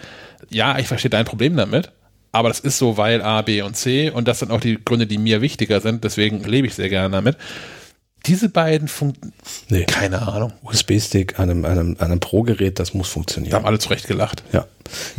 ja, 0.49 0.79
ich 0.79 0.87
verstehe 0.87 1.09
dein 1.09 1.25
Problem 1.25 1.55
damit, 1.55 1.91
aber 2.31 2.49
das 2.49 2.59
ist 2.59 2.77
so, 2.77 2.97
weil 2.97 3.21
A, 3.21 3.41
B 3.41 3.61
und 3.61 3.75
C 3.75 4.09
und 4.09 4.27
das 4.27 4.39
sind 4.39 4.51
auch 4.51 4.59
die 4.61 4.77
Gründe, 4.83 5.07
die 5.07 5.17
mir 5.17 5.41
wichtiger 5.41 5.81
sind, 5.81 6.03
deswegen 6.03 6.43
lebe 6.43 6.67
ich 6.67 6.75
sehr 6.75 6.89
gerne 6.89 7.09
damit. 7.15 7.37
diese 8.25 8.49
beiden 8.49 8.87
funktionieren. 8.87 9.33
Nee. 9.69 9.85
Keine 9.85 10.27
Ahnung. 10.27 10.51
USB-Stick 10.63 11.39
an 11.39 11.49
einem, 11.49 11.65
einem, 11.65 11.95
an 11.99 12.11
einem 12.11 12.19
Pro-Gerät, 12.19 12.77
das 12.79 12.93
muss 12.93 13.07
Da 13.07 13.13
funktionieren. 13.13 13.53
haben 13.55 13.65
alle 13.65 13.79
zurecht 13.79 14.07
gelacht. 14.07 14.43
Ja. 14.51 14.65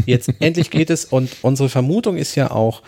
Jetzt 0.07 0.31
endlich 0.41 0.71
geht 0.71 0.91
es 0.91 1.05
und 1.07 1.31
unsere 1.43 1.69
Vermutung 1.69 2.17
ist 2.17 2.35
ja 2.35 2.51
auch, 2.51 2.83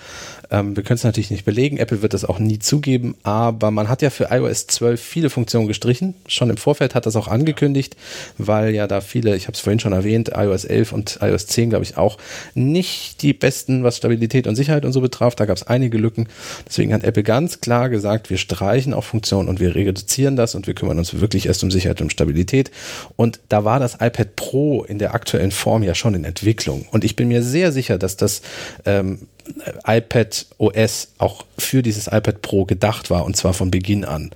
ähm, 0.50 0.76
wir 0.76 0.82
können 0.82 0.96
es 0.96 1.04
natürlich 1.04 1.30
nicht 1.30 1.44
belegen, 1.44 1.76
Apple 1.76 2.02
wird 2.02 2.14
das 2.14 2.24
auch 2.24 2.38
nie 2.38 2.58
zugeben, 2.58 3.14
aber 3.22 3.70
man 3.70 3.88
hat 3.88 4.02
ja 4.02 4.10
für 4.10 4.28
iOS 4.30 4.66
12 4.66 5.00
viele 5.00 5.30
Funktionen 5.30 5.68
gestrichen. 5.68 6.14
Schon 6.26 6.50
im 6.50 6.56
Vorfeld 6.56 6.94
hat 6.94 7.06
das 7.06 7.16
auch 7.16 7.28
angekündigt, 7.28 7.96
weil 8.38 8.74
ja 8.74 8.86
da 8.86 9.00
viele, 9.00 9.36
ich 9.36 9.44
habe 9.44 9.54
es 9.54 9.60
vorhin 9.60 9.80
schon 9.80 9.92
erwähnt, 9.92 10.32
iOS 10.34 10.64
11 10.64 10.92
und 10.92 11.18
iOS 11.22 11.46
10 11.46 11.70
glaube 11.70 11.84
ich 11.84 11.96
auch 11.96 12.18
nicht 12.54 13.22
die 13.22 13.32
besten, 13.32 13.84
was 13.84 13.96
Stabilität 13.96 14.46
und 14.46 14.56
Sicherheit 14.56 14.84
und 14.84 14.92
so 14.92 15.00
betraf. 15.00 15.34
Da 15.34 15.46
gab 15.46 15.56
es 15.56 15.66
einige 15.66 15.98
Lücken. 15.98 16.28
Deswegen 16.66 16.92
hat 16.92 17.04
Apple 17.04 17.22
ganz 17.22 17.60
klar 17.60 17.88
gesagt, 17.88 18.30
wir 18.30 18.38
streichen 18.38 18.94
auch 18.94 19.04
Funktionen 19.04 19.48
und 19.48 19.60
wir 19.60 19.74
reduzieren 19.74 20.36
das 20.36 20.54
und 20.54 20.66
wir 20.66 20.74
kümmern 20.74 20.98
uns 20.98 21.20
wirklich 21.20 21.46
erst 21.46 21.62
um 21.62 21.70
Sicherheit 21.70 22.00
und 22.00 22.12
Stabilität. 22.12 22.70
Und 23.16 23.40
da 23.48 23.64
war 23.64 23.78
das 23.78 23.94
iPad 24.00 24.36
Pro 24.36 24.82
in 24.84 24.98
der 24.98 25.14
aktuellen 25.14 25.50
Form 25.50 25.82
ja 25.82 25.94
schon 25.94 26.14
in 26.14 26.24
Entwicklung. 26.24 26.86
Und 26.90 27.04
ich 27.04 27.16
bin 27.16 27.28
mir 27.28 27.42
sehr 27.42 27.72
sicher, 27.72 27.98
dass 27.98 28.16
das 28.16 28.42
ähm, 28.84 29.20
iPad 29.86 30.46
OS 30.58 31.08
auch 31.18 31.44
für 31.58 31.82
dieses 31.82 32.06
iPad 32.06 32.42
Pro 32.42 32.64
gedacht 32.64 33.10
war 33.10 33.24
und 33.24 33.36
zwar 33.36 33.54
von 33.54 33.70
Beginn 33.70 34.04
an. 34.04 34.30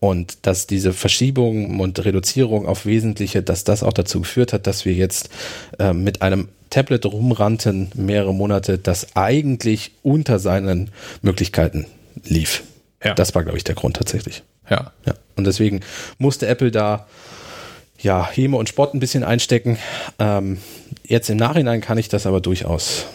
Und 0.00 0.46
dass 0.46 0.66
diese 0.68 0.92
Verschiebung 0.92 1.80
und 1.80 2.04
Reduzierung 2.04 2.66
auf 2.66 2.86
Wesentliche, 2.86 3.42
dass 3.42 3.64
das 3.64 3.82
auch 3.82 3.92
dazu 3.92 4.20
geführt 4.20 4.52
hat, 4.52 4.66
dass 4.66 4.84
wir 4.84 4.92
jetzt 4.92 5.28
äh, 5.78 5.92
mit 5.92 6.22
einem 6.22 6.48
Tablet 6.70 7.06
rumrannten 7.06 7.90
mehrere 7.94 8.34
Monate, 8.34 8.78
das 8.78 9.16
eigentlich 9.16 9.92
unter 10.02 10.38
seinen 10.38 10.90
Möglichkeiten 11.22 11.86
lief. 12.24 12.62
Ja. 13.02 13.14
Das 13.14 13.34
war, 13.34 13.42
glaube 13.42 13.58
ich, 13.58 13.64
der 13.64 13.74
Grund 13.74 13.96
tatsächlich. 13.96 14.42
Ja. 14.70 14.92
Ja. 15.06 15.14
Und 15.36 15.46
deswegen 15.46 15.80
musste 16.18 16.46
Apple 16.46 16.70
da 16.70 17.06
ja 18.00 18.28
Häme 18.30 18.56
und 18.56 18.68
Spott 18.68 18.94
ein 18.94 19.00
bisschen 19.00 19.24
einstecken. 19.24 19.78
Ähm, 20.18 20.58
jetzt 21.04 21.30
im 21.30 21.36
Nachhinein 21.36 21.80
kann 21.80 21.98
ich 21.98 22.08
das 22.08 22.26
aber 22.26 22.40
durchaus 22.40 23.06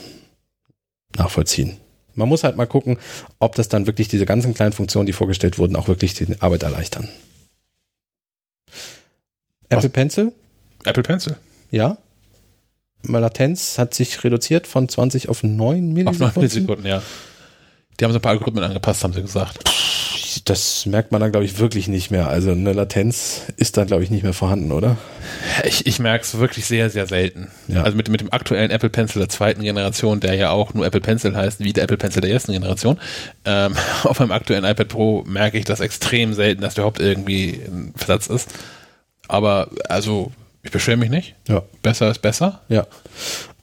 nachvollziehen. 1.17 1.77
Man 2.15 2.29
muss 2.29 2.43
halt 2.43 2.57
mal 2.57 2.67
gucken, 2.67 2.97
ob 3.39 3.55
das 3.55 3.69
dann 3.69 3.87
wirklich 3.87 4.07
diese 4.07 4.25
ganzen 4.25 4.53
kleinen 4.53 4.73
Funktionen, 4.73 5.05
die 5.07 5.13
vorgestellt 5.13 5.57
wurden, 5.57 5.75
auch 5.75 5.87
wirklich 5.87 6.13
die 6.13 6.27
Arbeit 6.41 6.63
erleichtern. 6.63 7.09
Apple 9.69 9.89
Pencil, 9.89 10.31
Apple 10.85 11.03
Pencil. 11.03 11.35
ja. 11.71 11.97
Latenz 13.05 13.77
hat 13.79 13.93
sich 13.93 14.23
reduziert 14.23 14.65
von 14.65 14.87
20 14.87 15.27
auf 15.27 15.43
9 15.43 15.57
Auf 15.57 15.59
9 15.59 15.93
Millisekunden. 15.93 16.33
Millisekunden, 16.35 16.85
ja. 16.85 17.01
Die 17.99 18.05
haben 18.05 18.11
so 18.11 18.19
ein 18.19 18.21
paar 18.21 18.31
Algorithmen 18.31 18.63
angepasst, 18.63 19.03
haben 19.03 19.13
sie 19.13 19.21
gesagt. 19.21 19.59
Das 20.45 20.85
merkt 20.85 21.11
man 21.11 21.21
dann, 21.21 21.31
glaube 21.31 21.45
ich, 21.45 21.59
wirklich 21.59 21.87
nicht 21.87 22.11
mehr. 22.11 22.27
Also 22.27 22.51
eine 22.51 22.73
Latenz 22.73 23.43
ist 23.57 23.77
dann, 23.77 23.87
glaube 23.87 24.03
ich, 24.03 24.09
nicht 24.09 24.23
mehr 24.23 24.33
vorhanden, 24.33 24.71
oder? 24.71 24.97
Ich, 25.65 25.85
ich 25.85 25.99
merke 25.99 26.23
es 26.23 26.37
wirklich 26.37 26.65
sehr, 26.65 26.89
sehr 26.89 27.07
selten. 27.07 27.49
Ja. 27.67 27.83
Also 27.83 27.97
mit, 27.97 28.09
mit 28.09 28.21
dem 28.21 28.31
aktuellen 28.31 28.71
Apple 28.71 28.89
Pencil 28.89 29.19
der 29.19 29.29
zweiten 29.29 29.61
Generation, 29.61 30.19
der 30.19 30.35
ja 30.35 30.51
auch 30.51 30.73
nur 30.73 30.85
Apple 30.85 31.01
Pencil 31.01 31.35
heißt, 31.35 31.59
wie 31.59 31.73
der 31.73 31.83
Apple 31.83 31.97
Pencil 31.97 32.21
der 32.21 32.31
ersten 32.31 32.51
Generation, 32.53 32.99
ähm, 33.45 33.75
auf 34.03 34.19
meinem 34.19 34.31
aktuellen 34.31 34.63
iPad 34.63 34.87
Pro 34.87 35.23
merke 35.27 35.57
ich 35.57 35.65
das 35.65 35.79
extrem 35.79 36.33
selten, 36.33 36.61
dass 36.61 36.75
überhaupt 36.75 36.99
irgendwie 36.99 37.61
ein 37.65 37.93
Versatz 37.95 38.27
ist. 38.27 38.49
Aber 39.27 39.69
also, 39.89 40.31
ich 40.63 40.71
beschwere 40.71 40.97
mich 40.97 41.09
nicht. 41.09 41.35
Ja. 41.47 41.63
Besser 41.81 42.11
ist 42.11 42.21
besser. 42.21 42.61
Ja. 42.69 42.87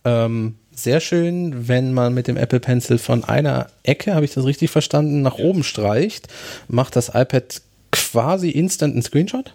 Ähm, 0.04 0.56
sehr 0.72 1.00
schön, 1.00 1.68
wenn 1.68 1.92
man 1.92 2.14
mit 2.14 2.26
dem 2.26 2.36
Apple 2.36 2.60
Pencil 2.60 2.98
von 2.98 3.24
einer 3.24 3.66
Ecke, 3.82 4.14
habe 4.14 4.24
ich 4.24 4.32
das 4.32 4.44
richtig 4.44 4.70
verstanden, 4.70 5.22
nach 5.22 5.38
oben 5.38 5.62
streicht, 5.64 6.28
macht 6.68 6.96
das 6.96 7.08
iPad 7.08 7.60
quasi 7.90 8.50
instant 8.50 8.94
einen 8.94 9.02
Screenshot. 9.02 9.54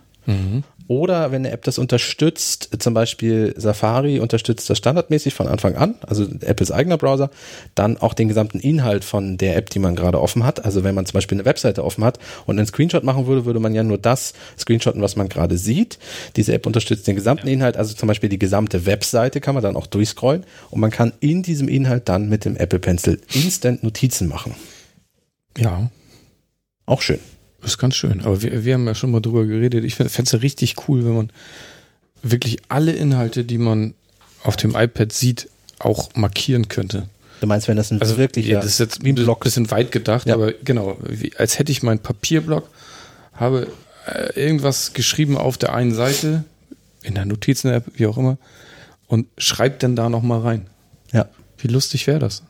Oder 0.87 1.31
wenn 1.31 1.43
eine 1.43 1.51
App 1.51 1.63
das 1.63 1.79
unterstützt, 1.79 2.69
zum 2.77 2.93
Beispiel 2.93 3.55
Safari 3.57 4.19
unterstützt 4.19 4.69
das 4.69 4.77
standardmäßig 4.77 5.33
von 5.33 5.47
Anfang 5.47 5.75
an, 5.75 5.95
also 6.05 6.25
Apples 6.41 6.71
eigener 6.71 6.97
Browser, 6.97 7.31
dann 7.73 7.97
auch 7.97 8.13
den 8.13 8.27
gesamten 8.27 8.59
Inhalt 8.59 9.03
von 9.03 9.37
der 9.37 9.55
App, 9.55 9.71
die 9.71 9.79
man 9.79 9.95
gerade 9.95 10.21
offen 10.21 10.43
hat. 10.43 10.63
Also 10.63 10.83
wenn 10.83 10.93
man 10.93 11.07
zum 11.07 11.13
Beispiel 11.13 11.37
eine 11.37 11.45
Webseite 11.45 11.83
offen 11.83 12.03
hat 12.03 12.19
und 12.45 12.59
einen 12.59 12.67
Screenshot 12.67 13.03
machen 13.03 13.25
würde, 13.25 13.45
würde 13.45 13.59
man 13.59 13.73
ja 13.73 13.83
nur 13.83 13.97
das 13.97 14.33
screenshotten, 14.59 15.01
was 15.01 15.15
man 15.15 15.27
gerade 15.27 15.57
sieht. 15.57 15.97
Diese 16.35 16.53
App 16.53 16.67
unterstützt 16.67 17.07
den 17.07 17.15
gesamten 17.15 17.47
Inhalt, 17.47 17.77
also 17.77 17.95
zum 17.95 18.07
Beispiel 18.07 18.29
die 18.29 18.39
gesamte 18.39 18.85
Webseite 18.85 19.41
kann 19.41 19.55
man 19.55 19.63
dann 19.63 19.75
auch 19.75 19.87
durchscrollen 19.87 20.45
und 20.69 20.79
man 20.79 20.91
kann 20.91 21.13
in 21.19 21.41
diesem 21.41 21.67
Inhalt 21.67 22.09
dann 22.09 22.29
mit 22.29 22.45
dem 22.45 22.55
Apple 22.57 22.79
Pencil 22.79 23.19
instant 23.33 23.83
Notizen 23.83 24.27
machen. 24.27 24.53
Ja, 25.57 25.89
Auch 26.85 27.01
schön. 27.01 27.19
Das 27.65 27.73
ist 27.73 27.77
ganz 27.79 27.95
schön. 27.95 28.21
Aber 28.21 28.41
wir, 28.41 28.63
wir 28.65 28.73
haben 28.75 28.85
ja 28.87 28.95
schon 28.95 29.11
mal 29.11 29.21
drüber 29.21 29.45
geredet. 29.45 29.83
Ich 29.83 29.95
fände 29.95 30.11
es 30.23 30.31
ja 30.31 30.39
richtig 30.39 30.75
cool, 30.87 31.03
wenn 31.05 31.15
man 31.15 31.31
wirklich 32.23 32.57
alle 32.69 32.91
Inhalte, 32.93 33.43
die 33.43 33.57
man 33.57 33.93
auf 34.43 34.55
dem 34.55 34.75
iPad 34.75 35.11
sieht, 35.11 35.49
auch 35.79 36.09
markieren 36.15 36.67
könnte. 36.67 37.09
Du 37.41 37.47
meinst, 37.47 37.67
wenn 37.67 37.75
das 37.77 37.91
ein 37.91 37.99
Also 38.01 38.17
wirklich 38.17 38.47
ja, 38.47 38.57
das 38.59 38.65
ist 38.67 38.79
jetzt 38.79 39.03
wie 39.03 39.09
ein 39.11 39.17
ein 39.17 39.23
Block. 39.23 39.43
bisschen 39.43 39.69
weit 39.71 39.91
gedacht, 39.91 40.25
Ja. 40.27 40.35
aber 40.35 40.53
genau, 40.53 40.97
wie, 41.03 41.35
als 41.37 41.59
hätte 41.59 41.71
ich 41.71 41.83
meinen 41.83 41.99
Papierblock, 41.99 42.69
habe 43.33 43.67
äh, 44.07 44.39
irgendwas 44.39 44.93
geschrieben 44.93 45.37
auf 45.37 45.57
der 45.57 45.73
einen 45.73 45.93
Seite, 45.93 46.45
in 47.03 47.13
der 47.15 47.25
Notizen-App, 47.25 47.83
wie 47.95 48.05
auch 48.07 48.17
immer, 48.17 48.37
und 49.07 49.27
schreibt 49.37 49.83
dann 49.83 49.95
da 49.95 50.09
nochmal 50.09 50.39
rein. 50.41 50.67
Ja. 51.11 51.27
Wie 51.57 51.67
lustig 51.67 52.07
wäre 52.07 52.19
das? 52.19 52.43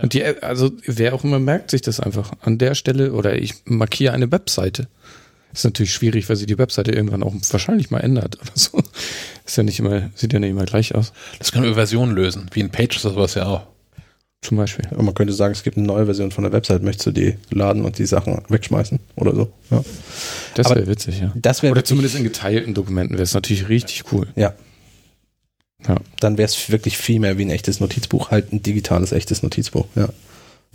Und 0.00 0.14
die, 0.14 0.24
also 0.24 0.70
wer 0.86 1.14
auch 1.14 1.24
immer 1.24 1.40
merkt 1.40 1.70
sich 1.70 1.82
das 1.82 2.00
einfach 2.00 2.32
an 2.40 2.58
der 2.58 2.74
Stelle 2.74 3.12
oder 3.12 3.36
ich 3.36 3.54
markiere 3.64 4.14
eine 4.14 4.30
Webseite. 4.30 4.88
Ist 5.52 5.64
natürlich 5.64 5.92
schwierig, 5.92 6.28
weil 6.28 6.36
sie 6.36 6.46
die 6.46 6.58
Webseite 6.58 6.92
irgendwann 6.92 7.22
auch 7.22 7.34
wahrscheinlich 7.50 7.90
mal 7.90 8.00
ändert 8.00 8.38
oder 8.40 8.52
so. 8.54 8.78
Ist 9.46 9.56
ja 9.56 9.62
nicht 9.62 9.78
immer, 9.78 10.10
sieht 10.14 10.32
ja 10.32 10.38
nicht 10.38 10.50
immer 10.50 10.66
gleich 10.66 10.94
aus. 10.94 11.12
Das 11.38 11.52
können 11.52 11.64
wir 11.64 11.70
über 11.70 11.76
Versionen 11.76 12.12
lösen, 12.12 12.48
wie 12.52 12.60
in 12.60 12.70
Pages 12.70 13.04
oder 13.04 13.14
sowas 13.14 13.34
ja 13.34 13.46
auch. 13.46 13.66
Zum 14.40 14.56
Beispiel. 14.56 14.86
Und 14.90 15.04
man 15.04 15.14
könnte 15.14 15.32
sagen, 15.32 15.52
es 15.52 15.64
gibt 15.64 15.76
eine 15.76 15.86
neue 15.86 16.04
Version 16.04 16.30
von 16.30 16.44
der 16.44 16.52
Website, 16.52 16.82
möchtest 16.82 17.06
du 17.06 17.10
die 17.10 17.36
laden 17.50 17.84
und 17.84 17.98
die 17.98 18.06
Sachen 18.06 18.40
wegschmeißen 18.48 19.00
oder 19.16 19.34
so. 19.34 19.52
Ja. 19.70 19.82
Das 20.54 20.70
wäre 20.70 20.86
witzig, 20.86 21.20
ja. 21.20 21.32
Das 21.34 21.62
wäre 21.62 21.72
Oder 21.72 21.84
zumindest 21.84 22.14
in 22.14 22.22
geteilten 22.22 22.72
Dokumenten 22.72 23.14
wäre 23.14 23.24
es 23.24 23.34
natürlich 23.34 23.68
richtig 23.68 24.12
cool. 24.12 24.28
Ja. 24.36 24.54
Ja. 25.86 25.96
Dann 26.20 26.38
wäre 26.38 26.46
es 26.46 26.70
wirklich 26.70 26.98
viel 26.98 27.20
mehr 27.20 27.38
wie 27.38 27.44
ein 27.44 27.50
echtes 27.50 27.80
Notizbuch, 27.80 28.30
halt 28.30 28.52
ein 28.52 28.62
digitales, 28.62 29.12
echtes 29.12 29.42
Notizbuch, 29.42 29.86
ja. 29.94 30.08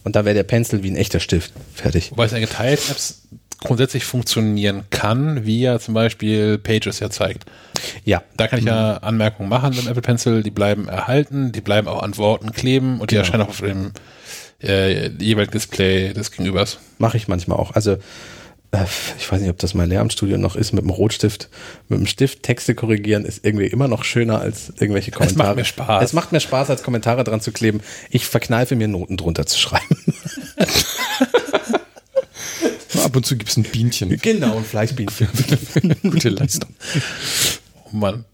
Und 0.06 0.16
da 0.16 0.26
wäre 0.26 0.36
der 0.36 0.44
Pencil 0.44 0.84
wie 0.84 0.92
ein 0.92 0.96
echter 0.98 1.20
Stift. 1.20 1.54
Fertig. 1.74 2.12
Wobei 2.12 2.26
es 2.26 2.34
in 2.34 2.42
geteilten 2.42 2.92
Apps 2.92 3.22
grundsätzlich 3.60 4.04
funktionieren 4.04 4.84
kann, 4.90 5.46
wie 5.46 5.62
ja 5.62 5.80
zum 5.80 5.94
Beispiel 5.94 6.58
Pages 6.58 7.00
ja 7.00 7.10
zeigt. 7.10 7.46
Ja. 8.04 8.22
Da 8.36 8.48
kann 8.48 8.60
ich 8.60 8.66
ja. 8.66 8.98
Anmerkungen 8.98 9.48
machen 9.48 9.74
im 9.78 9.88
Apple 9.88 10.02
Pencil, 10.02 10.44
die 10.44 10.52
bleiben 10.52 10.90
erhalten, 10.90 11.54
die 11.54 11.62
bleiben 11.62 11.88
auch 11.88 12.04
an 12.04 12.18
Worten 12.18 12.52
kleben 12.52 13.00
und 13.00 13.12
die 13.12 13.16
Genau. 13.16 13.26
erscheinen 13.26 13.44
auch 13.44 13.50
auf 13.50 13.62
dem 13.62 13.92
äh, 14.62 15.08
jeweiligen 15.12 15.52
Display 15.54 16.14
des 16.14 16.32
Gegenübers. 16.32 16.80
Mache 16.98 17.16
ich 17.16 17.30
manchmal 17.30 17.58
auch. 17.58 17.72
Also, 17.72 17.98
ich 19.18 19.32
weiß 19.32 19.42
nicht, 19.42 19.50
ob 19.50 19.58
das 19.60 19.74
mein 19.74 19.90
Lehramtsstudio 19.90 20.38
noch 20.38 20.56
ist, 20.56 20.74
mit 20.74 20.84
dem 20.84 20.90
Rotstift, 20.90 21.50
mit 21.90 22.00
dem 22.00 22.08
Stift 22.08 22.44
Texte 22.44 22.76
korrigieren, 22.76 23.26
ist 23.26 23.46
irgendwie 23.46 23.68
immer 23.68 23.88
noch 23.88 24.04
schöner 24.04 24.40
als 24.40 24.70
irgendwelche 24.80 25.12
Kommentare. 25.12 25.50
macht 25.50 25.58
mir 25.58 25.66
Spaß. 25.66 26.04
Es 26.04 26.14
macht 26.14 26.32
mir 26.32 26.40
Spaß, 26.40 26.70
als 26.70 26.84
Kommentare 26.84 27.24
dran 27.24 27.42
zu 27.42 27.52
kleben. 27.52 27.82
Ich 28.10 28.26
verkneife 28.26 28.76
mir 28.76 28.88
Noten 28.88 29.18
drunter 29.18 29.46
zu 29.46 29.60
schreiben. 29.60 29.98
Ab 33.04 33.16
und 33.16 33.26
zu 33.26 33.38
gibt 33.38 33.50
es 33.50 33.58
ein 33.58 33.64
Bienchen. 33.64 34.18
genau, 34.22 34.58
ein 34.58 34.64
Fleischbienchen. 34.64 35.28
Gute 36.04 36.30
Leistung. 36.30 36.70
Oh 37.86 37.96
Mann. 37.96 38.26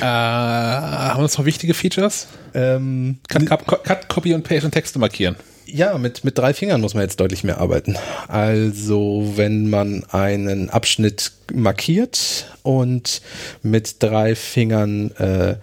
Äh, 0.00 0.04
haben 0.04 1.22
wir 1.22 1.22
noch 1.22 1.44
wichtige 1.44 1.74
Features? 1.74 2.26
ähm, 2.54 3.18
Cut, 3.28 3.46
Cut, 3.46 3.84
Cut, 3.84 4.08
Copy 4.08 4.34
und 4.34 4.42
Paste 4.42 4.66
und 4.66 4.72
Texte 4.72 4.98
markieren. 4.98 5.36
Ja, 5.70 5.98
mit, 5.98 6.24
mit 6.24 6.38
drei 6.38 6.54
Fingern 6.54 6.80
muss 6.80 6.94
man 6.94 7.02
jetzt 7.02 7.20
deutlich 7.20 7.44
mehr 7.44 7.60
arbeiten. 7.60 7.96
Also, 8.26 9.32
wenn 9.36 9.68
man 9.68 10.04
einen 10.04 10.70
Abschnitt 10.70 11.32
markiert 11.52 12.46
und 12.62 13.20
mit 13.62 13.96
drei 14.02 14.34
Fingern 14.34 15.10
äh, 15.18 15.56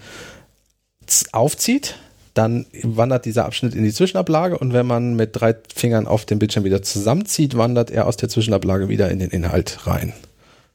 aufzieht, 1.32 1.96
dann 2.36 2.68
wandert 2.84 3.26
dieser 3.26 3.46
Abschnitt 3.46 3.74
in 3.74 3.84
die 3.84 3.94
Zwischenablage 3.94 4.58
und 4.60 4.74
wenn 4.74 4.86
man 4.86 5.16
mit 5.16 5.30
drei 5.34 5.56
Fingern 5.74 6.06
auf 6.06 6.26
dem 6.26 6.38
Bildschirm 6.38 6.66
wieder 6.66 6.84
zusammenzieht, 6.84 7.58
wandert 7.58 7.90
er 7.90 8.06
aus 8.06 8.18
der 8.18 8.30
Zwischenablage 8.30 8.90
wieder 8.90 9.10
in 9.10 9.20
den 9.20 9.32
Inhalt 9.32 9.88
rein. 9.88 10.14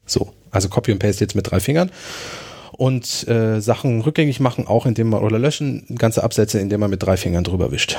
So, 0.05 0.33
also 0.49 0.67
Copy 0.67 0.91
und 0.91 0.99
Paste 0.99 1.23
jetzt 1.23 1.35
mit 1.35 1.49
drei 1.49 1.59
Fingern 1.59 1.91
und 2.73 3.27
äh, 3.27 3.61
Sachen 3.61 4.01
rückgängig 4.01 4.39
machen, 4.39 4.67
auch 4.67 4.85
indem 4.85 5.09
man 5.09 5.23
oder 5.23 5.39
löschen 5.39 5.85
ganze 5.97 6.23
Absätze, 6.23 6.59
indem 6.59 6.81
man 6.81 6.89
mit 6.89 7.03
drei 7.03 7.15
Fingern 7.15 7.43
drüber 7.43 7.71
wischt. 7.71 7.97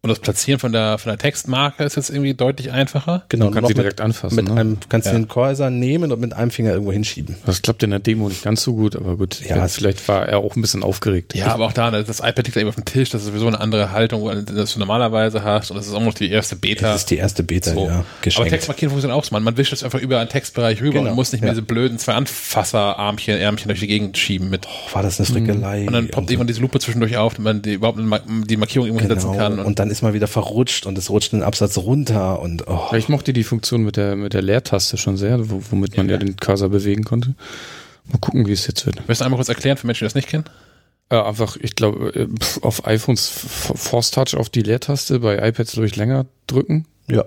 Und 0.00 0.10
das 0.10 0.20
Platzieren 0.20 0.60
von 0.60 0.70
der, 0.72 0.96
von 0.98 1.10
der 1.10 1.18
Textmarke 1.18 1.82
ist 1.82 1.96
jetzt 1.96 2.08
irgendwie 2.10 2.32
deutlich 2.32 2.70
einfacher. 2.70 3.24
Genau, 3.30 3.46
Man 3.46 3.54
kann 3.54 3.62
noch 3.62 3.68
sie 3.68 3.74
mit- 3.74 3.82
direkt 3.82 4.00
anfassen, 4.00 4.36
Mit 4.36 4.48
ne? 4.48 4.60
einem, 4.60 4.78
kannst 4.88 5.08
du 5.08 5.10
Ja. 5.12 5.18
den 5.18 5.26
Cursor 5.26 5.70
nehmen 5.70 6.12
und 6.12 6.20
mit 6.20 6.32
einem 6.34 6.52
Finger 6.52 6.70
irgendwo 6.70 6.92
hinschieben. 6.92 7.34
Das 7.46 7.62
klappt 7.62 7.82
in 7.82 7.90
der 7.90 7.98
Demo 7.98 8.28
nicht 8.28 8.44
ganz 8.44 8.62
so 8.62 8.74
gut, 8.74 8.94
aber 8.94 9.16
gut. 9.16 9.40
Ja, 9.48 9.66
vielleicht 9.66 10.06
war 10.06 10.26
er 10.28 10.38
auch 10.38 10.54
ein 10.54 10.60
bisschen 10.62 10.84
aufgeregt. 10.84 11.34
Ja, 11.34 11.48
aber 11.48 11.66
auch 11.66 11.72
da, 11.72 11.90
ne, 11.90 12.04
das 12.04 12.20
iPad 12.20 12.44
liegt 12.46 12.54
da 12.56 12.60
eben 12.60 12.68
auf 12.68 12.76
dem 12.76 12.84
Tisch, 12.84 13.10
das 13.10 13.22
ist 13.22 13.26
sowieso 13.28 13.48
eine 13.48 13.58
andere 13.60 13.90
Haltung, 13.90 14.28
als 14.30 14.72
du 14.74 14.78
normalerweise 14.78 15.42
hast. 15.42 15.72
Und 15.72 15.76
das 15.78 15.88
ist 15.88 15.94
auch 15.94 16.00
noch 16.02 16.14
die 16.14 16.30
erste 16.30 16.54
Beta. 16.54 16.92
Das 16.92 17.00
ist 17.00 17.10
die 17.10 17.16
erste 17.16 17.42
Beta, 17.42 17.72
So. 17.72 17.86
ja, 17.86 17.92
Aber 17.96 18.04
geschenkt. 18.22 18.50
Textmarkieren 18.50 18.90
funktioniert 18.90 19.18
auch 19.18 19.24
so. 19.24 19.34
Man, 19.34 19.42
man 19.42 19.56
wischt 19.56 19.72
das 19.72 19.82
einfach 19.82 19.98
über 19.98 20.20
einen 20.20 20.28
Textbereich 20.30 20.80
rüber 20.80 21.00
Genau, 21.00 21.10
und 21.10 21.16
muss 21.16 21.32
nicht 21.32 21.40
mehr 21.40 21.48
ja. 21.48 21.54
diese 21.54 21.62
blöden 21.62 21.98
zwei 21.98 22.12
Anfasserarmchen, 22.14 23.36
Ärmchen 23.38 23.66
durch 23.68 23.80
die 23.80 23.88
Gegend 23.88 24.16
schieben 24.16 24.48
mit. 24.48 24.66
Oh, 24.66 24.94
war 24.94 25.02
das 25.02 25.18
eine 25.18 25.26
Frickelei. 25.26 25.86
Und 25.88 25.92
dann 25.92 26.08
poppt 26.08 26.30
irgendwann 26.30 26.46
diese 26.46 26.60
Lupe 26.60 26.78
zwischendurch 26.78 27.16
auf, 27.16 27.34
damit 27.34 27.44
man 27.54 27.62
die, 27.62 27.74
überhaupt 27.74 27.98
die 27.98 28.56
Markierung 28.56 28.86
irgendwo 28.86 29.00
hinsetzen 29.00 29.32
genau. 29.32 29.42
kann. 29.42 29.58
Und, 29.58 29.78
dann 29.78 29.87
ist 29.90 30.02
man 30.02 30.14
wieder 30.14 30.26
verrutscht 30.26 30.86
und 30.86 30.96
es 30.98 31.10
rutscht 31.10 31.32
den 31.32 31.42
Absatz 31.42 31.78
runter 31.78 32.40
und 32.40 32.66
oh, 32.66 32.94
Ich 32.94 33.08
mochte 33.08 33.32
die 33.32 33.44
Funktion 33.44 33.82
mit 33.82 33.96
der, 33.96 34.16
mit 34.16 34.34
der 34.34 34.42
Leertaste 34.42 34.96
schon 34.96 35.16
sehr, 35.16 35.50
wo, 35.50 35.62
womit 35.70 35.96
man 35.96 36.08
ja. 36.08 36.16
den 36.16 36.36
Cursor 36.36 36.68
bewegen 36.68 37.04
konnte. 37.04 37.34
Mal 38.10 38.18
gucken, 38.18 38.46
wie 38.46 38.52
es 38.52 38.66
jetzt 38.66 38.86
wird. 38.86 39.02
Willst 39.06 39.20
du 39.20 39.24
einmal 39.24 39.38
kurz 39.38 39.48
erklären 39.48 39.76
für 39.76 39.86
Menschen, 39.86 40.04
die 40.04 40.06
das 40.06 40.14
nicht 40.14 40.28
kennen? 40.28 40.44
Äh, 41.10 41.16
einfach, 41.16 41.56
ich 41.60 41.74
glaube, 41.74 42.14
äh, 42.14 42.28
auf 42.60 42.86
iPhones 42.86 43.28
Force 43.28 44.10
Touch 44.10 44.34
auf 44.36 44.50
die 44.50 44.62
Leertaste, 44.62 45.20
bei 45.20 45.36
iPads 45.48 45.72
glaube 45.72 45.86
ich 45.86 45.96
länger 45.96 46.26
drücken 46.46 46.86
ja. 47.10 47.24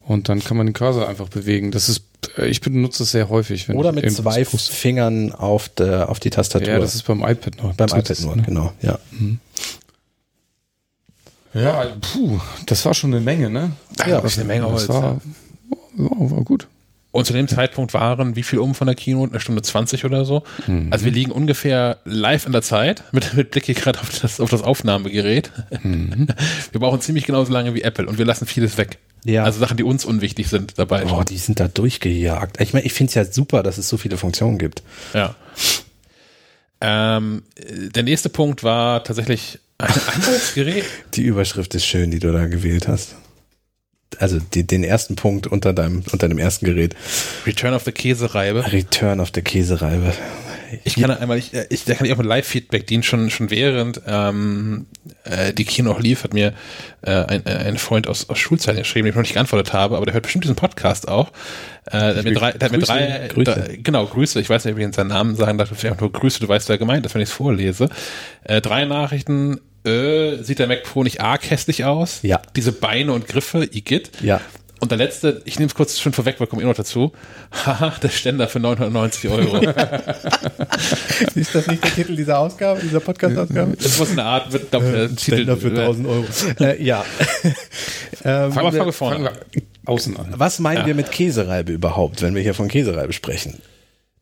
und 0.00 0.28
dann 0.28 0.40
kann 0.40 0.56
man 0.56 0.66
den 0.66 0.72
Cursor 0.72 1.08
einfach 1.08 1.28
bewegen. 1.28 1.70
Das 1.70 1.88
ist, 1.88 2.02
äh, 2.36 2.46
ich 2.46 2.60
benutze 2.60 3.04
es 3.04 3.12
sehr 3.12 3.28
häufig. 3.28 3.68
Wenn 3.68 3.76
Oder 3.76 3.92
mit 3.92 4.10
zwei. 4.12 4.44
Fingern 4.44 5.32
auf, 5.32 5.68
der, 5.68 6.08
auf 6.08 6.18
die 6.18 6.30
Tastatur. 6.30 6.68
Ja, 6.68 6.78
das 6.80 6.96
ist 6.96 7.04
beim 7.04 7.20
iPad 7.20 7.62
noch. 7.62 7.74
beim 7.74 7.88
iPad 7.88 8.20
nur, 8.22 8.36
ne? 8.36 8.42
genau. 8.42 8.72
Ja. 8.82 8.98
Ja, 11.54 11.86
puh, 12.00 12.38
das 12.66 12.84
war 12.84 12.94
schon 12.94 13.12
eine 13.12 13.20
Menge, 13.22 13.50
ne? 13.50 13.72
Ja, 14.06 14.20
das 14.20 14.32
ist 14.32 14.38
eine 14.38 14.46
Menge 14.48 14.62
Das 14.62 14.72
Holz. 14.72 14.88
war, 14.88 15.20
war, 15.94 16.30
war 16.30 16.44
gut. 16.44 16.68
Und 17.12 17.24
zu 17.24 17.32
dem 17.32 17.48
Zeitpunkt 17.48 17.92
waren 17.92 18.36
wie 18.36 18.44
viel 18.44 18.60
um 18.60 18.74
von 18.74 18.86
der 18.86 18.94
Keynote? 18.94 19.32
Eine 19.32 19.40
Stunde 19.40 19.62
20 19.62 20.04
oder 20.04 20.24
so. 20.24 20.44
Mhm. 20.68 20.88
Also 20.92 21.04
wir 21.04 21.12
liegen 21.12 21.32
ungefähr 21.32 21.98
live 22.04 22.46
in 22.46 22.52
der 22.52 22.62
Zeit, 22.62 23.02
mit, 23.10 23.34
mit 23.34 23.50
Blick 23.50 23.66
hier 23.66 23.74
gerade 23.74 23.98
auf 23.98 24.16
das, 24.20 24.38
auf 24.38 24.48
das 24.48 24.62
Aufnahmegerät. 24.62 25.50
Mhm. 25.82 26.28
Wir 26.70 26.80
brauchen 26.80 27.00
ziemlich 27.00 27.26
genauso 27.26 27.52
lange 27.52 27.74
wie 27.74 27.82
Apple 27.82 28.06
und 28.06 28.16
wir 28.18 28.24
lassen 28.24 28.46
vieles 28.46 28.78
weg. 28.78 28.98
Ja. 29.24 29.42
Also 29.42 29.58
Sachen, 29.58 29.76
die 29.76 29.82
uns 29.82 30.04
unwichtig 30.04 30.48
sind 30.48 30.78
dabei. 30.78 31.04
Oh, 31.06 31.24
die 31.24 31.36
sind 31.36 31.58
da 31.58 31.66
durchgejagt. 31.66 32.60
Ich 32.60 32.72
meine, 32.72 32.86
ich 32.86 32.92
finde 32.92 33.08
es 33.08 33.14
ja 33.14 33.24
super, 33.24 33.64
dass 33.64 33.76
es 33.76 33.88
so 33.88 33.96
viele 33.96 34.16
Funktionen 34.16 34.56
gibt. 34.56 34.82
Ja. 35.12 35.34
Ähm, 36.80 37.42
äh, 37.56 37.88
der 37.88 38.04
nächste 38.04 38.28
Punkt 38.28 38.62
war 38.62 39.02
tatsächlich 39.04 39.58
ein 39.82 40.14
anderes 40.14 40.54
Gerät. 40.54 40.84
Die 41.14 41.22
Überschrift 41.22 41.74
ist 41.74 41.86
schön, 41.86 42.10
die 42.10 42.18
du 42.18 42.32
da 42.32 42.46
gewählt 42.46 42.88
hast. 42.88 43.16
Also 44.18 44.38
die, 44.38 44.66
den 44.66 44.84
ersten 44.84 45.16
Punkt 45.16 45.46
unter 45.46 45.72
deinem, 45.72 46.02
unter 46.10 46.28
dem 46.28 46.38
ersten 46.38 46.66
Gerät. 46.66 46.94
Return 47.46 47.74
of 47.74 47.84
the 47.84 47.92
Käsereibe. 47.92 48.72
Return 48.72 49.20
of 49.20 49.30
the 49.34 49.42
Käsereibe. 49.42 50.12
Ich 50.84 50.94
kann 50.94 51.10
einmal, 51.10 51.38
ich, 51.38 51.52
äh, 51.54 51.66
ich, 51.68 51.84
da 51.84 51.94
kann 51.94 52.06
ich 52.06 52.12
auch 52.12 52.18
mit 52.18 52.26
Live-Feedback 52.26 52.86
dienen, 52.86 53.02
schon, 53.02 53.30
schon 53.30 53.50
während 53.50 54.02
ähm, 54.06 54.86
äh, 55.24 55.52
die 55.52 55.64
Kino 55.64 55.90
auch 55.90 56.00
lief, 56.00 56.24
hat 56.24 56.32
mir 56.32 56.54
äh, 57.02 57.10
ein, 57.10 57.46
äh, 57.46 57.50
ein 57.50 57.78
Freund 57.78 58.06
aus, 58.06 58.28
aus 58.28 58.38
Schulzeiten 58.38 58.78
geschrieben, 58.78 59.06
den 59.06 59.10
ich 59.10 59.16
noch 59.16 59.22
nicht 59.22 59.32
geantwortet 59.32 59.72
habe, 59.72 59.96
aber 59.96 60.06
der 60.06 60.14
hört 60.14 60.24
bestimmt 60.24 60.44
diesen 60.44 60.56
Podcast 60.56 61.08
auch. 61.08 61.32
Äh, 61.86 61.98
der 61.98 62.16
hat 62.16 62.24
mir 62.24 62.32
drei, 62.34 62.52
der 62.52 62.68
Grüße, 62.68 62.86
drei, 62.86 63.28
Grüße. 63.32 63.50
drei, 63.50 63.76
genau, 63.82 64.06
Grüße, 64.06 64.40
ich 64.40 64.48
weiß 64.48 64.64
nicht, 64.64 64.76
wie 64.76 64.80
ich 64.80 64.86
jetzt 64.86 64.96
seinen 64.96 65.08
Namen 65.08 65.34
sagen 65.34 65.58
darf, 65.58 65.70
vielleicht 65.74 66.00
nur 66.00 66.12
Grüße, 66.12 66.40
du 66.40 66.48
weißt, 66.48 66.68
wer 66.68 66.78
gemeint 66.78 67.04
ist, 67.04 67.14
wenn 67.14 67.22
ich 67.22 67.30
es 67.30 67.34
vorlese. 67.34 67.88
Äh, 68.44 68.60
drei 68.60 68.84
Nachrichten, 68.84 69.60
äh, 69.84 70.42
sieht 70.42 70.58
der 70.58 70.66
Mac 70.66 70.82
Pro 70.84 71.02
nicht 71.02 71.20
arg 71.20 71.48
hässlich 71.50 71.84
aus? 71.84 72.20
Ja. 72.22 72.40
Diese 72.56 72.72
Beine 72.72 73.12
und 73.12 73.26
Griffe, 73.26 73.64
Igitt. 73.72 74.10
Ja. 74.22 74.40
Und 74.80 74.90
der 74.90 74.98
letzte, 74.98 75.42
ich 75.44 75.58
nehme 75.58 75.68
es 75.68 75.74
kurz 75.74 75.98
schon 76.00 76.14
vorweg, 76.14 76.40
weil 76.40 76.46
kommt 76.46 76.62
eh 76.62 76.64
noch 76.64 76.74
dazu. 76.74 77.12
Haha, 77.66 77.92
der 78.02 78.08
Ständer 78.08 78.48
für 78.48 78.60
990 78.60 79.30
Euro. 79.30 79.58
Ist 81.34 81.54
das 81.54 81.66
nicht 81.66 81.84
der 81.84 81.94
Titel 81.94 82.16
dieser 82.16 82.38
Ausgabe, 82.38 82.80
dieser 82.80 83.00
Podcast-Ausgabe? 83.00 83.76
Das 83.76 83.98
muss 83.98 84.10
eine 84.12 84.24
Art 84.24 84.50
wird, 84.52 84.70
glaub, 84.70 84.82
äh, 84.82 85.08
Titel. 85.08 85.36
Ständer 85.36 85.56
für 85.58 85.68
1000 85.68 86.06
Euro. 86.08 86.24
Äh, 86.60 86.82
ja. 86.82 87.04
ähm, 88.24 88.52
Fangen 88.52 88.54
wir, 88.54 88.72
fangen 88.72 88.86
wir 88.86 88.92
vorne 88.92 89.16
Fangen 89.16 89.28
an. 89.28 89.34
wir 89.52 89.62
außen 89.84 90.16
an. 90.16 90.34
was 90.36 90.58
meinen 90.60 90.78
Ja. 90.78 90.86
wir 90.86 90.94
mit 90.94 91.12
Käsereibe 91.12 91.72
überhaupt, 91.72 92.22
wenn 92.22 92.34
wir 92.34 92.40
hier 92.42 92.54
von 92.54 92.68
Käsereibe 92.68 93.12
sprechen? 93.12 93.60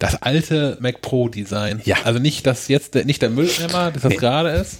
Das 0.00 0.20
alte 0.22 0.76
Mac 0.80 1.02
Pro 1.02 1.28
Design. 1.28 1.80
Ja. 1.84 1.98
Also 2.04 2.18
nicht 2.18 2.46
das 2.46 2.66
jetzt, 2.66 2.94
der, 2.94 3.04
nicht 3.04 3.22
der 3.22 3.30
Mülleimer, 3.30 3.92
das 3.92 4.02
das 4.02 4.14
gerade 4.16 4.50
ist. 4.50 4.78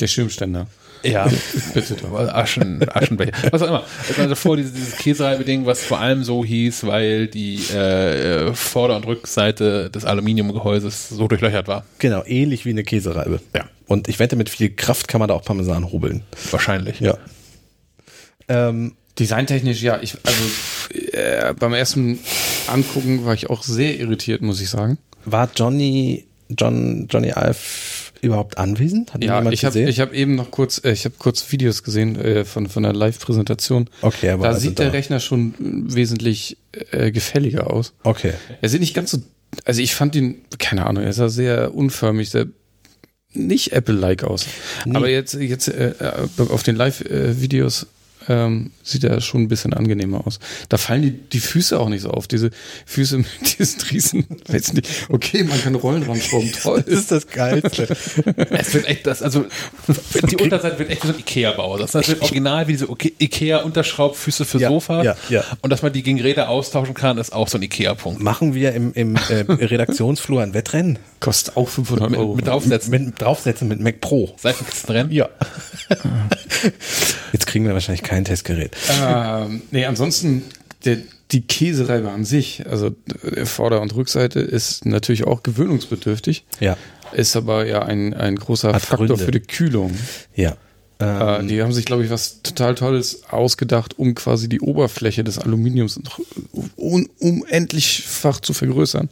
Der 0.00 0.06
Schirmständer. 0.06 0.66
Ja. 1.02 1.28
Bitte 1.74 1.94
doch. 1.94 2.12
Aschen, 2.12 2.88
Aschenbecher. 2.88 3.32
Was 3.50 3.62
auch 3.62 3.68
immer. 3.68 3.84
Es 4.08 4.18
war 4.18 4.26
davor 4.28 4.56
dieses, 4.56 4.72
dieses 4.72 4.96
Käsereibe-Ding, 4.98 5.66
was 5.66 5.82
vor 5.82 5.98
allem 6.00 6.22
so 6.22 6.44
hieß, 6.44 6.86
weil 6.86 7.26
die 7.26 7.56
äh, 7.56 8.54
Vorder- 8.54 8.96
und 8.96 9.06
Rückseite 9.06 9.90
des 9.90 10.04
Aluminiumgehäuses 10.04 11.08
so 11.08 11.26
durchlöchert 11.28 11.66
war. 11.66 11.84
Genau, 11.98 12.22
ähnlich 12.24 12.64
wie 12.64 12.70
eine 12.70 12.84
Käsereibe. 12.84 13.40
Ja. 13.54 13.64
Und 13.86 14.08
ich 14.08 14.18
wette, 14.18 14.36
mit 14.36 14.48
viel 14.48 14.70
Kraft 14.70 15.08
kann 15.08 15.18
man 15.18 15.28
da 15.28 15.34
auch 15.34 15.44
Parmesan 15.44 15.90
hobeln. 15.90 16.22
Wahrscheinlich. 16.50 17.00
Ja. 17.00 17.18
Ähm, 18.48 18.94
Designtechnisch, 19.18 19.82
ja, 19.82 19.98
ich, 20.00 20.16
also 20.22 20.42
äh, 21.12 21.52
beim 21.52 21.74
ersten 21.74 22.18
Angucken 22.66 23.26
war 23.26 23.34
ich 23.34 23.50
auch 23.50 23.62
sehr 23.62 23.98
irritiert, 24.00 24.40
muss 24.40 24.60
ich 24.60 24.70
sagen. 24.70 24.96
war 25.26 25.50
Johnny, 25.54 26.24
John, 26.48 27.08
Johnny 27.10 27.32
Alf 27.32 28.01
überhaupt 28.22 28.56
anwesend? 28.56 29.12
Hat 29.12 29.22
Ja, 29.22 29.44
ich 29.50 29.64
habe 29.64 29.84
hab 29.86 30.14
eben 30.14 30.36
noch 30.36 30.50
kurz, 30.50 30.80
äh, 30.84 30.92
ich 30.92 31.04
habe 31.04 31.16
kurz 31.18 31.52
Videos 31.52 31.82
gesehen 31.82 32.16
äh, 32.18 32.44
von 32.44 32.68
von 32.68 32.84
der 32.84 32.94
Live-Präsentation. 32.94 33.90
Okay, 34.00 34.30
aber 34.30 34.44
da 34.44 34.48
also 34.50 34.60
sieht 34.60 34.78
da- 34.78 34.84
der 34.84 34.92
Rechner 34.94 35.20
schon 35.20 35.54
äh, 35.88 35.94
wesentlich 35.94 36.56
äh, 36.92 37.10
gefälliger 37.10 37.70
aus. 37.70 37.92
Okay. 38.04 38.32
Er 38.62 38.68
sieht 38.68 38.80
nicht 38.80 38.94
ganz 38.94 39.10
so, 39.10 39.18
also 39.64 39.82
ich 39.82 39.94
fand 39.94 40.14
ihn, 40.14 40.36
keine 40.58 40.86
Ahnung, 40.86 41.02
er 41.04 41.12
sah 41.12 41.28
sehr 41.28 41.74
unförmig, 41.74 42.30
sehr 42.30 42.46
nicht 43.34 43.72
Apple-like 43.72 44.24
aus. 44.24 44.46
Nee. 44.84 44.94
Aber 44.94 45.08
jetzt 45.08 45.34
jetzt 45.34 45.68
äh, 45.68 45.90
äh, 45.98 46.42
auf 46.48 46.62
den 46.62 46.76
Live-Videos 46.76 47.86
ähm, 48.28 48.70
sieht 48.82 49.04
er 49.04 49.20
schon 49.20 49.42
ein 49.42 49.48
bisschen 49.48 49.72
angenehmer 49.72 50.26
aus. 50.26 50.38
Da 50.68 50.76
fallen 50.76 51.02
die, 51.02 51.10
die 51.12 51.40
Füße 51.40 51.78
auch 51.78 51.88
nicht 51.88 52.02
so 52.02 52.10
auf. 52.10 52.26
Diese 52.28 52.50
Füße 52.86 53.18
mit 53.18 53.58
diesen 53.58 53.80
riesen, 53.82 54.26
weiß 54.48 54.72
nicht, 54.74 54.88
okay, 55.08 55.44
man 55.44 55.60
kann 55.62 55.74
Rollen 55.74 56.02
ranschrauben, 56.02 56.52
toll. 56.52 56.82
Das 56.86 56.94
ist 56.94 57.10
das 57.10 57.26
Geilste. 57.28 57.88
Es 58.50 58.74
wird 58.74 58.86
echt 58.88 59.06
das, 59.06 59.22
also 59.22 59.46
die 60.30 60.36
Unterseite 60.36 60.78
wird 60.78 60.90
echt 60.90 61.02
wie 61.04 61.08
so 61.08 61.12
ein 61.14 61.18
Ikea-Bau. 61.20 61.78
Das 61.78 61.94
wird 61.94 62.22
original 62.22 62.68
wie 62.68 62.72
diese 62.72 62.88
Ikea-Unterschraubfüße 62.88 64.44
für 64.44 64.58
Ja, 64.58 64.68
Sofas. 64.68 65.04
ja, 65.04 65.16
ja. 65.28 65.44
Und 65.60 65.70
dass 65.70 65.82
man 65.82 65.92
die 65.92 66.02
gegen 66.02 66.20
Räder 66.20 66.48
austauschen 66.48 66.94
kann, 66.94 67.18
ist 67.18 67.32
auch 67.32 67.48
so 67.48 67.58
ein 67.58 67.62
Ikea-Punkt. 67.62 68.22
Machen 68.22 68.54
wir 68.54 68.72
im, 68.72 68.92
im 68.94 69.16
äh, 69.16 69.44
Redaktionsflur 69.48 70.42
ein 70.42 70.54
Wettrennen? 70.54 70.98
Kostet 71.20 71.56
auch 71.56 71.68
500 71.68 72.16
Euro. 72.16 72.34
Mit 72.34 72.46
draufsetzen. 72.46 72.90
Mit 72.90 73.20
draufsetzen 73.20 73.68
mit 73.68 73.80
Mac 73.80 74.00
Pro. 74.00 74.34
Seifenkistenrennen. 74.38 75.12
Ja. 75.12 75.28
Jetzt 77.32 77.46
kriegen 77.46 77.64
wir 77.66 77.72
wahrscheinlich 77.74 78.02
kein 78.12 78.24
Testgerät. 78.26 78.76
Ähm, 79.02 79.62
nee, 79.70 79.86
ansonsten, 79.86 80.42
der, 80.84 80.98
die 81.30 81.40
Käsereibe 81.40 82.10
an 82.10 82.26
sich, 82.26 82.64
also 82.68 82.94
Vorder- 83.44 83.80
und 83.80 83.94
Rückseite, 83.94 84.40
ist 84.40 84.84
natürlich 84.84 85.24
auch 85.26 85.42
gewöhnungsbedürftig. 85.42 86.44
Ja. 86.60 86.76
Ist 87.12 87.36
aber 87.36 87.66
ja 87.66 87.82
ein, 87.82 88.12
ein 88.12 88.36
großer 88.36 88.74
Hat 88.74 88.82
Faktor 88.82 89.06
Gründe. 89.06 89.24
für 89.24 89.30
die 89.30 89.40
Kühlung. 89.40 89.92
Ja. 90.34 90.56
Ähm, 91.00 91.46
Äh, 91.46 91.46
die 91.48 91.62
haben 91.62 91.72
sich, 91.72 91.84
glaube 91.84 92.04
ich, 92.04 92.10
was 92.10 92.42
total 92.42 92.74
Tolles 92.74 93.22
ausgedacht, 93.30 93.98
um 93.98 94.14
quasi 94.14 94.48
die 94.48 94.60
Oberfläche 94.60 95.24
des 95.24 95.38
Aluminiums 95.38 95.98
noch 95.98 96.20
un 96.76 97.08
unendlichfach 97.18 98.38
zu 98.40 98.52
vergrößern, 98.52 99.08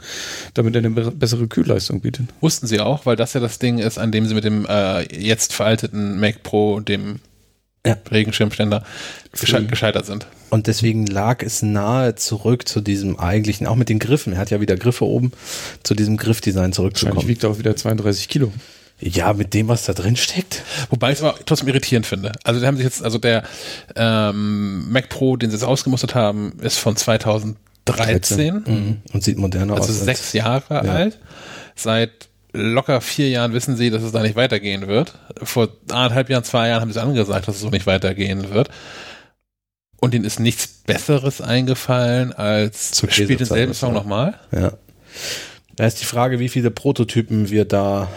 damit 0.55 0.74
er 0.76 0.80
eine 0.80 0.90
be- 0.90 1.11
bessere 1.11 1.48
Kühlleistung 1.48 2.01
bietet. 2.01 2.26
Wussten 2.40 2.66
sie 2.66 2.80
auch, 2.80 3.07
weil 3.07 3.16
das 3.16 3.32
ja 3.32 3.40
das 3.40 3.59
Ding 3.59 3.78
ist, 3.78 3.98
an 3.98 4.12
dem 4.12 4.26
sie 4.26 4.34
mit 4.34 4.44
dem 4.44 4.66
äh, 4.68 5.03
jetzt 5.16 5.53
veralteten 5.55 6.20
Mac 6.20 6.42
Pro, 6.42 6.80
dem 6.80 7.18
Ja. 7.86 7.96
Regenschirmständer, 8.10 8.84
gesche 9.32 9.64
gescheitert 9.64 10.04
sind. 10.04 10.26
Und 10.50 10.66
deswegen 10.66 11.06
lag 11.06 11.42
es 11.42 11.62
nahe 11.62 12.14
zurück 12.14 12.68
zu 12.68 12.80
diesem 12.82 13.18
eigentlichen, 13.18 13.66
auch 13.66 13.76
mit 13.76 13.88
den 13.88 13.98
Griffen. 13.98 14.34
Er 14.34 14.38
hat 14.38 14.50
ja 14.50 14.61
wieder 14.61 14.76
Griffe 14.76 15.07
oben, 15.07 15.32
zu 15.82 15.94
diesem 15.94 16.16
Griffdesign 16.18 16.57
Wahrscheinlich 16.57 16.76
zurückzukommen. 16.76 17.28
wiegt 17.28 17.42
er 17.44 17.50
auch 17.50 17.58
wieder 17.58 17.74
32 17.74 18.28
Kilo. 18.28 18.52
Ja, 19.02 19.32
mit 19.32 19.54
dem, 19.54 19.68
was 19.68 19.86
da 19.86 19.94
drin 19.94 20.14
steckt. 20.16 20.62
Wobei 20.90 21.12
ich 21.12 21.18
es 21.18 21.24
aber 21.24 21.38
trotzdem 21.46 21.68
irritierend 21.68 22.04
finde. 22.04 22.32
Also, 22.44 22.61
die 22.61 22.66
haben 22.66 22.76
sich 22.76 22.84
jetzt, 22.84 23.02
also 23.02 23.16
der 23.16 23.44
ähm, 23.96 24.92
Mac 24.92 25.08
Pro, 25.08 25.38
den 25.38 25.48
sie 25.48 25.57
jetzt 25.57 25.64
ausgemustert 25.64 26.14
haben, 26.14 26.52
ist 26.61 26.76
von 26.78 26.96
2013. 26.96 28.54
Mhm. 28.66 28.96
Und 29.12 29.22
sieht 29.24 29.38
moderner 29.38 29.72
Also 29.74 29.84
aus. 29.84 29.88
als- 30.00 30.04
sechs 30.04 30.32
Jahre 30.34 30.80
alt. 30.82 31.18
Seit 31.76 32.28
locker 32.52 33.00
vier 33.00 33.28
Jahren 33.28 33.52
wissen 33.52 33.76
sie, 33.76 33.90
dass 33.90 34.02
es 34.02 34.12
da 34.12 34.22
nicht 34.22 34.36
weitergehen 34.36 34.86
wird. 34.86 35.14
Vor 35.42 35.68
anderthalb 35.90 36.30
Jahren, 36.30 36.44
zwei 36.44 36.68
Jahren 36.68 36.80
haben 36.80 36.92
sie 36.92 37.02
angesagt, 37.02 37.48
dass 37.48 37.56
es 37.56 37.60
so 37.60 37.70
nicht 37.70 37.86
weitergehen 37.86 38.50
wird. 38.50 38.70
Und 40.00 40.14
ihnen 40.14 40.24
ist 40.24 40.40
nichts 40.40 40.66
Besseres 40.66 41.40
eingefallen 41.40 42.32
als 42.32 42.92
Zu 42.92 43.10
spielt 43.10 43.40
denselben 43.40 43.74
Song 43.74 43.90
ja. 43.90 43.94
nochmal. 43.94 44.34
Ja. 44.50 44.72
Da 45.76 45.86
ist 45.86 46.00
die 46.00 46.06
Frage, 46.06 46.38
wie 46.38 46.48
viele 46.48 46.70
Prototypen 46.70 47.50
wir 47.50 47.64
da 47.64 48.08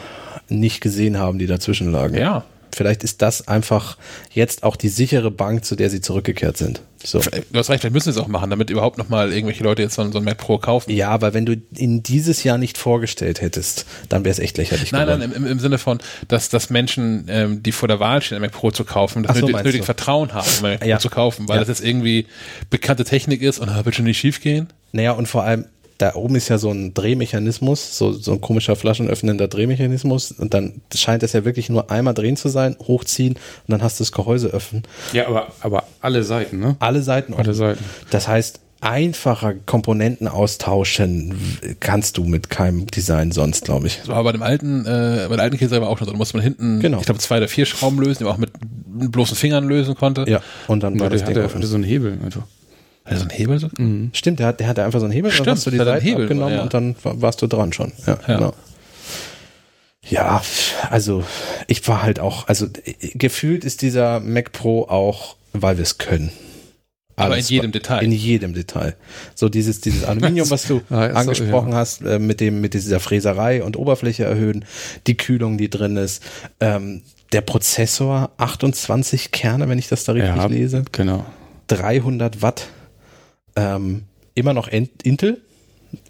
nicht 0.48 0.82
gesehen 0.82 1.18
haben, 1.18 1.40
die 1.40 1.48
dazwischen 1.48 1.92
lagen. 1.92 2.18
Ja. 2.18 2.46
Vielleicht 2.76 3.04
ist 3.04 3.22
das 3.22 3.48
einfach 3.48 3.98
jetzt 4.32 4.64
auch 4.64 4.76
die 4.76 4.90
sichere 4.90 5.32
Bank, 5.32 5.66
zu 5.66 5.76
der 5.76 5.90
sie 5.90 6.02
zurückgekehrt 6.02 6.58
sind. 6.58 6.82
So. 7.06 7.20
Du 7.20 7.60
hast 7.60 7.70
recht, 7.70 7.82
vielleicht 7.82 7.94
müssen 7.94 8.14
sie 8.14 8.18
es 8.18 8.24
auch 8.24 8.30
machen, 8.30 8.50
damit 8.50 8.70
überhaupt 8.70 8.98
nochmal 8.98 9.34
irgendwelche 9.34 9.62
Leute 9.64 9.82
jetzt 9.82 9.96
so, 9.96 10.02
ein- 10.02 10.14
so 10.14 10.20
ein 10.20 10.24
Mac 10.24 10.38
Pro 10.38 10.58
kaufen. 10.58 10.90
Ja, 10.92 11.10
aber 11.10 11.34
wenn 11.34 11.46
du 11.46 11.58
ihn 11.76 12.02
dieses 12.02 12.44
Jahr 12.46 12.58
nicht 12.58 12.78
vorgestellt 12.78 13.42
hättest, 13.42 13.86
dann 14.08 14.24
wäre 14.24 14.32
es 14.32 14.40
echt 14.40 14.58
lächerlich 14.58 14.94
Nein, 14.94 15.08
nein, 15.08 15.20
geworden. 15.20 15.36
im, 15.36 15.46
im, 15.46 15.52
im 15.52 15.60
Sinne 15.60 15.78
von, 15.80 16.00
dass, 16.30 16.48
dass 16.48 16.70
Menschen, 16.70 17.26
ähm, 17.28 17.62
die 17.62 17.74
vor 17.74 17.90
der 17.90 18.00
Wahl 18.00 18.22
stehen, 18.22 18.38
ein 18.38 18.42
Mac 18.42 18.54
Pro 18.54 18.72
zu 18.72 18.86
kaufen, 18.86 19.24
das 19.24 19.36
so, 19.36 19.42
nötig, 19.42 19.54
meinst 19.54 19.66
nötig 19.66 19.82
du? 19.82 19.86
Vertrauen 19.86 20.34
haben, 20.34 20.48
um 20.60 20.66
ein 20.66 20.72
Mac 20.80 20.86
Ja. 20.86 20.96
Pro 20.96 21.02
zu 21.02 21.10
kaufen, 21.10 21.50
weil 21.50 21.56
Ja. 21.58 21.60
das 21.66 21.68
jetzt 21.80 21.86
irgendwie 21.86 22.26
bekannte 22.70 23.04
Technik 23.04 23.42
ist 23.42 23.60
und 23.60 23.68
da 23.68 23.84
wird 23.84 23.96
schon 23.96 24.06
nicht 24.06 24.18
schief 24.20 24.40
gehen. 24.40 24.68
Naja, 24.94 25.12
und 25.12 25.28
vor 25.28 25.44
allem, 25.44 25.66
da 25.98 26.16
oben 26.16 26.36
ist 26.36 26.50
ja 26.50 26.58
so 26.58 26.72
ein 26.72 26.94
Drehmechanismus, 26.94 27.98
so, 27.98 28.12
so 28.12 28.34
ein 28.34 28.42
komischer 28.42 28.76
flaschenöffnender 28.76 29.48
Drehmechanismus 29.48 30.32
und 30.32 30.54
dann 30.54 30.82
scheint 30.94 31.24
es 31.24 31.34
ja 31.34 31.46
wirklich 31.46 31.70
nur 31.70 31.92
einmal 31.92 32.14
drehen 32.14 32.36
zu 32.36 32.50
sein, 32.50 32.76
hochziehen 32.88 33.34
und 33.36 33.72
dann 33.72 33.82
hast 33.84 34.00
du 34.00 34.04
das 34.04 34.12
Gehäuse 34.12 34.48
öffnen. 34.48 34.84
Ja, 35.14 35.28
aber, 35.28 35.48
aber 35.62 35.84
alle 36.02 36.24
Seiten, 36.24 36.60
ne? 36.60 36.76
Alle 36.80 37.02
Seiten 37.04 37.34
Alle 37.34 37.42
offen. 37.52 37.54
Seiten. 37.54 37.84
Das 38.10 38.28
heißt, 38.28 38.60
einfacher 38.82 39.54
Komponenten 39.66 40.28
austauschen 40.28 41.36
kannst 41.80 42.18
du 42.18 42.26
mit 42.26 42.50
keinem 42.50 42.86
Design 42.88 43.32
sonst, 43.32 43.64
glaube 43.66 43.88
ich. 43.88 44.00
Das 44.00 44.10
war 44.10 44.24
bei 44.24 44.34
dem 44.34 44.42
alten, 44.44 44.82
äh, 44.86 45.28
bei 45.30 45.36
der 45.36 45.44
alten 45.44 45.58
Käse 45.58 45.76
aber 45.78 45.88
auch 45.90 45.98
schon 45.98 46.06
so. 46.08 46.12
Da 46.12 46.18
musste 46.18 46.36
man 46.38 46.44
hinten, 46.44 46.80
Genau. 46.82 47.00
ich 47.00 47.06
glaube, 47.06 47.20
zwei 47.22 47.38
oder 47.38 47.48
vier 47.48 47.66
Schrauben 47.66 48.00
lösen, 48.00 48.18
die 48.20 48.24
man 48.26 48.34
auch 48.34 48.38
mit 48.38 48.52
bloßen 49.12 49.38
Fingern 49.38 49.66
lösen 49.68 49.96
konnte. 49.96 50.26
Ja, 50.28 50.42
und 50.68 50.84
dann 50.84 51.00
war 51.00 51.06
Ja, 51.06 51.10
das 51.12 51.22
der 51.22 51.28
Ding 51.30 51.36
hatte, 51.38 51.46
offen. 51.46 51.58
hatte 51.60 51.68
so 51.68 51.76
einen 51.76 51.86
Hebel 51.86 52.18
einfach. 52.26 52.44
Also 53.06 53.24
ein 53.24 53.30
Hebel 53.32 53.60
so? 53.60 53.70
Stimmt, 54.14 54.40
der, 54.40 54.48
hat, 54.48 54.60
der 54.60 54.68
hatte 54.68 54.84
einfach 54.84 55.00
so 55.00 55.06
einen 55.06 55.14
Hebel, 55.14 55.30
Stimmt, 55.32 55.48
dann 55.48 55.56
hast 55.56 55.66
du 55.66 55.72
die 55.72 55.80
hat 55.80 55.88
einen 55.88 55.96
Seiten 55.98 56.08
Hebel, 56.08 56.24
abgenommen 56.24 56.56
ja. 56.56 56.62
und 56.64 56.74
dann 56.74 56.96
war- 57.04 57.22
warst 57.22 57.42
du 57.42 57.48
dran 57.48 57.74
schon. 57.74 57.92
Ja, 58.08 58.18
Ja. 58.28 58.36
genau. 58.38 58.54
Ja, 60.06 60.42
also 60.90 61.24
ich 61.68 61.88
war 61.88 62.04
halt 62.04 62.20
auch, 62.20 62.48
also 62.48 62.68
gefühlt 63.16 63.64
ist 63.64 63.82
dieser 63.82 64.20
Mac 64.20 64.52
Pro 64.52 64.84
auch, 64.84 65.38
weil 65.54 65.78
wir 65.78 65.84
es 65.84 65.98
können. 65.98 66.30
Aber 67.16 67.36
Alles 67.36 67.50
in 67.50 67.56
jedem 67.56 67.72
Detail. 67.72 68.04
In 68.04 68.12
jedem 68.12 68.54
Detail. 68.54 68.96
So 69.36 69.48
dieses, 69.48 69.82
dieses 69.82 70.04
Aluminium, 70.04 70.50
was 70.50 70.64
du 70.68 70.82
Ah, 70.90 71.06
ja, 71.06 71.12
so, 71.12 71.18
angesprochen 71.20 71.74
hast, 71.76 72.02
äh, 72.02 72.20
mit 72.20 72.42
dem, 72.42 72.60
mit 72.60 72.74
dieser 72.74 73.00
Fräserei 73.00 73.64
und 73.64 73.78
Oberfläche 73.78 74.24
erhöhen, 74.26 74.66
die 75.08 75.16
Kühlung, 75.16 75.58
die 75.58 75.70
drin 75.70 75.96
ist, 75.96 76.24
ähm, 76.60 77.02
der 77.32 77.42
Prozessor, 77.42 78.32
28 78.38 79.32
Kerne, 79.32 79.70
wenn 79.70 79.78
ich 79.80 79.88
das 79.88 80.04
da 80.06 80.12
richtig 80.14 80.50
lese. 80.50 80.84
Genau. 80.92 81.24
300 81.68 82.42
Watt. 82.42 82.68
Ähm, 83.56 84.04
immer 84.36 84.54
noch 84.54 84.68
Intel. 84.68 85.42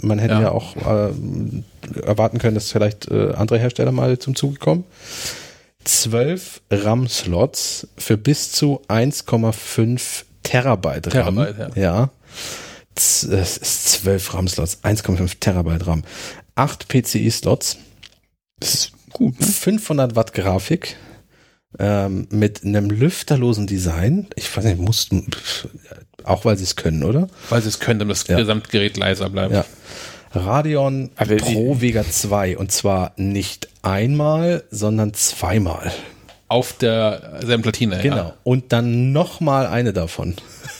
Man 0.02 0.18
hätte 0.20 0.36
ja, 0.36 0.41
Ja. 0.44 0.52
auch 0.52 0.76
ähm, 0.86 1.64
erwarten 2.03 2.38
können, 2.40 2.56
dass 2.56 2.72
vielleicht 2.72 3.10
äh, 3.11 3.34
andere 3.34 3.60
Hersteller 3.60 3.91
mal 3.91 4.18
zum 4.18 4.36
Zuge 4.36 4.57
kommen. 4.60 4.86
12 5.84 6.61
RAM-Slots 6.72 7.88
für 7.98 8.15
bis 8.18 8.52
zu 8.53 8.82
1,5 8.88 10.24
Terabyte 10.44 11.14
RAM. 11.14 11.36
Terabyte, 11.36 11.76
ja. 11.76 12.10
Z- 12.95 13.30
Es 13.32 13.57
ist 13.57 13.90
12 13.90 14.34
RAM-Slots, 14.34 14.80
1,5 14.84 15.36
Terabyte 15.40 15.86
RAM. 15.88 16.03
8 16.56 16.88
PCI-Slots. 16.88 17.78
Das 18.60 18.74
ist 18.76 18.91
gut, 19.11 19.40
ne? 19.40 19.45
500 19.45 20.15
Watt 20.15 20.34
Grafik 20.34 20.95
ähm, 21.79 22.27
mit 22.29 22.63
einem 22.63 22.89
lüfterlosen 22.89 23.67
Design. 23.67 24.27
Ich 24.35 24.55
weiß 24.55 24.63
nicht, 24.65 24.79
mussten, 24.79 25.27
auch 26.23 26.45
weil 26.45 26.57
sie 26.57 26.63
es 26.63 26.75
können, 26.75 27.03
oder? 27.03 27.27
Weil 27.49 27.61
sie 27.61 27.69
es 27.69 27.79
können, 27.79 27.99
damit 27.99 28.15
das 28.15 28.27
Ja. 28.27 28.37
Gesamtgerät 28.37 28.97
leiser 28.97 29.29
bleibt. 29.29 29.53
Ja. 29.53 29.65
Radeon 30.35 31.11
Aber 31.15 31.35
Pro 31.37 31.79
Vega 31.81 32.03
2 32.03 32.57
und 32.57 32.71
zwar 32.71 33.13
nicht 33.17 33.67
einmal, 33.83 34.63
sondern 34.71 35.13
zweimal. 35.13 35.91
Auf 36.47 36.73
derselben 36.73 37.63
Platine. 37.63 37.99
Genau. 38.01 38.15
Ja. 38.15 38.33
Und 38.43 38.71
dann 38.73 39.11
nochmal 39.11 39.67
eine 39.67 39.93
davon. 39.93 40.35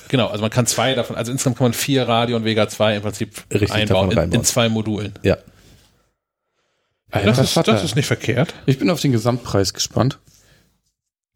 Genau, 0.10 0.28
also 0.28 0.42
man 0.42 0.52
kann 0.52 0.68
zwei 0.68 0.94
davon, 0.94 1.16
also 1.16 1.32
insgesamt 1.32 1.58
kann 1.58 1.66
man 1.66 1.74
vier 1.74 2.08
Radeon 2.08 2.44
Vega 2.46 2.68
2 2.68 2.98
im 2.98 3.02
Prinzip 3.02 3.44
Richtig 3.52 3.72
einbauen, 3.72 4.12
in, 4.12 4.18
reinbauen. 4.18 4.40
in 4.42 4.46
zwei 4.46 4.70
Modulen. 4.70 5.14
Ja. 5.24 5.38
Das 7.12 7.38
ist, 7.38 7.56
das 7.56 7.84
ist 7.84 7.96
nicht 7.96 8.08
verkehrt. 8.08 8.54
ich 8.66 8.80
bin 8.80 8.90
auf 8.90 9.00
den 9.02 9.12
Gesamtpreis 9.12 9.74
gespannt. 9.74 10.20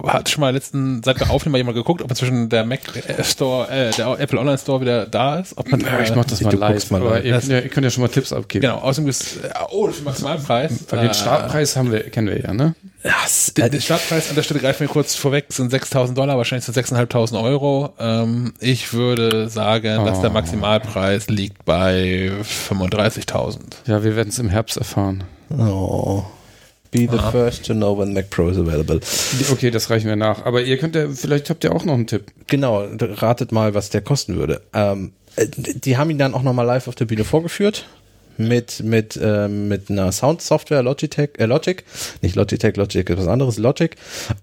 Hat 0.06 0.30
schon 0.30 0.42
mal 0.42 0.54
letzten, 0.54 1.02
seit 1.02 1.20
wir 1.20 1.32
aufnehmen, 1.32 1.54
mal 1.54 1.58
jemand 1.58 1.76
geguckt, 1.76 2.04
ob 2.04 2.10
inzwischen 2.12 2.50
der 2.50 2.64
Mac 2.66 2.82
Store, 3.24 3.68
äh, 3.68 3.90
der 3.90 4.08
Apple 4.20 4.40
Online 4.40 4.60
Store 4.60 4.80
wieder 4.80 5.08
da 5.08 5.40
ist. 5.40 5.58
Ob 5.58 5.72
man, 5.72 5.80
Ja, 5.80 6.00
ich 6.02 6.12
äh, 6.12 6.16
mach 6.16 6.24
das 6.26 6.40
mal 6.42 6.52
du 6.52 6.58
live. 6.58 6.72
guckst 6.74 6.92
mal 6.92 7.02
aber 7.02 7.10
live. 7.16 7.26
ihr, 7.26 7.32
Das- 7.34 7.42
könnt 7.48 7.52
ja, 7.54 7.60
ihr 7.62 7.70
könnt 7.70 7.84
ja 7.86 7.90
schon 7.90 8.02
mal 8.04 8.08
Tipps 8.10 8.32
abgeben. 8.32 8.62
Genau, 8.62 8.78
außerdem 8.78 9.10
ist, 9.10 9.38
äh, 9.38 9.50
oh, 9.72 9.88
das 9.88 9.96
ist 9.96 10.04
der 10.06 10.12
Maximalpreis. 10.12 10.72
Weil 10.92 11.00
den 11.00 11.10
Äh, 11.10 11.14
Startpreis 11.16 11.76
haben 11.76 11.92
wir, 11.92 12.02
kennen 12.12 12.28
wir 12.28 12.40
ja, 12.40 12.54
ne? 12.54 12.76
Das, 13.02 13.54
Der, 13.56 13.70
der 13.70 13.80
Startpreis 13.80 14.30
an 14.30 14.36
der 14.36 14.44
Stelle 14.44 14.60
greifen 14.60 14.82
wir 14.82 14.88
kurz 14.88 15.16
vorweg, 15.16 15.46
sind 15.50 15.74
6.000 15.74 16.14
Dollar, 16.14 16.38
wahrscheinlich 16.38 16.66
sind 16.66 16.76
6.500 16.78 17.42
Euro. 17.42 17.94
Ähm, 18.00 18.54
ich 18.60 18.94
würde 18.94 19.50
sagen, 19.50 20.06
dass 20.06 20.22
der 20.22 20.30
Oh. 20.30 20.34
Maximalpreis 20.34 21.28
liegt 21.28 21.66
bei 21.66 22.32
35.000. 22.44 23.60
Ja, 23.88 24.04
wir 24.04 24.16
werden 24.16 24.30
es 24.30 24.38
im 24.38 24.50
Herbst 24.50 24.78
erfahren. 24.78 25.24
oh. 25.58 26.24
Be 26.92 27.08
the 27.12 27.18
Ah. 27.20 27.32
first 27.32 27.66
to 27.66 27.74
know 27.74 27.98
when 27.98 28.14
Mac 28.14 28.30
Pro 28.30 28.50
is 28.50 28.58
available. 28.58 29.00
Okay, 29.52 29.72
das 29.72 29.90
reichen 29.90 30.08
wir 30.08 30.16
nach. 30.16 30.46
Aber 30.46 30.62
ihr 30.62 30.78
könnt 30.78 30.96
ja, 30.96 31.10
vielleicht 31.10 31.50
habt 31.50 31.64
ihr 31.64 31.74
auch 31.76 31.84
noch 31.86 31.94
einen 31.94 32.08
Tipp. 32.08 32.26
Genau, 32.48 32.86
ratet 33.00 33.52
mal, 33.52 33.74
was 33.74 33.90
der 33.90 34.02
kosten 34.02 34.36
würde. 34.38 34.62
Ähm, 34.74 35.12
äh, 35.36 35.48
die 35.56 35.98
haben 35.98 36.10
ihn 36.10 36.18
dann 36.18 36.34
auch 36.34 36.44
nochmal 36.44 36.66
live 36.66 36.88
auf 36.88 36.96
der 36.96 37.06
Bühne 37.06 37.24
vorgeführt. 37.24 37.86
Mit, 38.40 38.84
mit, 38.84 39.20
ähm, 39.20 39.68
mit 39.68 39.90
einer 39.90 40.12
Soundsoftware, 40.12 40.84
Logitech, 40.84 41.32
äh, 41.40 41.46
Logic, 41.46 41.84
nicht 42.22 42.36
Logitech, 42.36 42.76
Logic 42.78 43.10
ist 43.10 43.18
was 43.18 43.28
anderes, 43.28 43.58
Logic, 43.58 43.96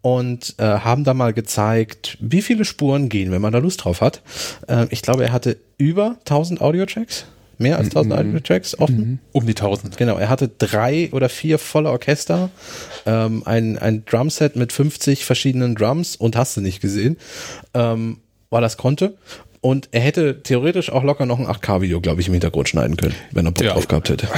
und 0.03 0.57
äh, 0.59 0.65
haben 0.65 1.05
da 1.05 1.15
mal 1.15 1.33
gezeigt, 1.33 2.19
wie 2.21 2.43
viele 2.43 2.65
Spuren 2.65 3.09
gehen, 3.09 3.31
wenn 3.31 3.41
man 3.41 3.53
da 3.53 3.61
Lust 3.61 3.85
drauf 3.85 4.01
hat. 4.01 4.21
Ähm, 4.67 4.89
ich 4.91 5.01
glaube, 5.03 5.23
er 5.23 5.31
hatte 5.33 5.59
über 5.79 6.17
1000 6.25 6.61
Audio-Tracks, 6.61 7.27
mehr 7.59 7.79
als 7.79 7.89
1000 7.89 8.15
Audio-Tracks 8.15 8.79
offen. 8.79 9.21
Um 9.33 9.47
die 9.47 9.55
1.000. 9.55 9.97
Genau, 9.97 10.17
er 10.17 10.29
hatte 10.29 10.49
drei 10.49 11.09
oder 11.13 11.29
vier 11.29 11.59
volle 11.59 11.91
Orchester, 11.91 12.51
ähm, 13.07 13.43
ein, 13.47 13.79
ein 13.79 14.05
Drumset 14.05 14.57
mit 14.57 14.73
50 14.73 15.25
verschiedenen 15.25 15.75
Drums 15.75 16.17
und 16.17 16.37
hast 16.37 16.57
du 16.57 16.61
nicht 16.61 16.81
gesehen, 16.81 17.17
ähm, 17.75 18.19
weil 18.51 18.63
das 18.63 18.77
konnte. 18.77 19.15
Und 19.61 19.89
er 19.93 20.03
hätte 20.03 20.43
theoretisch 20.43 20.93
auch 20.93 21.03
locker 21.05 21.25
noch 21.25 21.39
ein 21.39 21.47
8K-Video, 21.47 22.03
glaube 22.03 22.21
ich, 22.21 22.27
im 22.27 22.35
Hintergrund 22.35 22.69
schneiden 22.69 22.99
können, 22.99 23.15
wenn 23.31 23.47
er 23.47 23.53
Bock 23.53 23.65
Ja. 23.65 23.73
drauf 23.73 23.89
gehabt 23.89 24.11
hätte. 24.11 24.29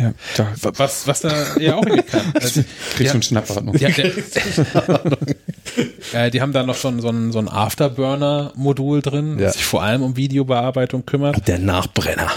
Ja, 0.00 0.14
da 0.38 0.48
Was, 0.78 1.06
was 1.06 1.20
da 1.20 1.30
ja 1.60 1.76
auch 1.76 1.84
hingehen 1.84 2.06
kann. 2.06 2.32
Also, 2.40 2.62
kriegst 2.96 3.00
ja, 3.00 3.06
du 3.08 3.12
einen 3.12 3.22
Schnappatmung. 3.22 3.76
ja, 3.76 3.90
der, 3.90 4.06
äh, 6.14 6.30
die 6.30 6.40
haben 6.40 6.54
da 6.54 6.62
noch 6.62 6.76
so 6.76 6.88
ein, 6.88 7.00
so 7.00 7.10
ein, 7.10 7.32
so 7.32 7.38
ein 7.38 7.48
Afterburner-Modul 7.50 9.02
drin, 9.02 9.38
Ja. 9.38 9.44
das 9.46 9.54
sich 9.54 9.64
vor 9.66 9.82
allem 9.82 10.02
um 10.02 10.16
Videobearbeitung 10.16 11.04
kümmert. 11.04 11.46
Der 11.48 11.58
Nachbrenner. 11.58 12.30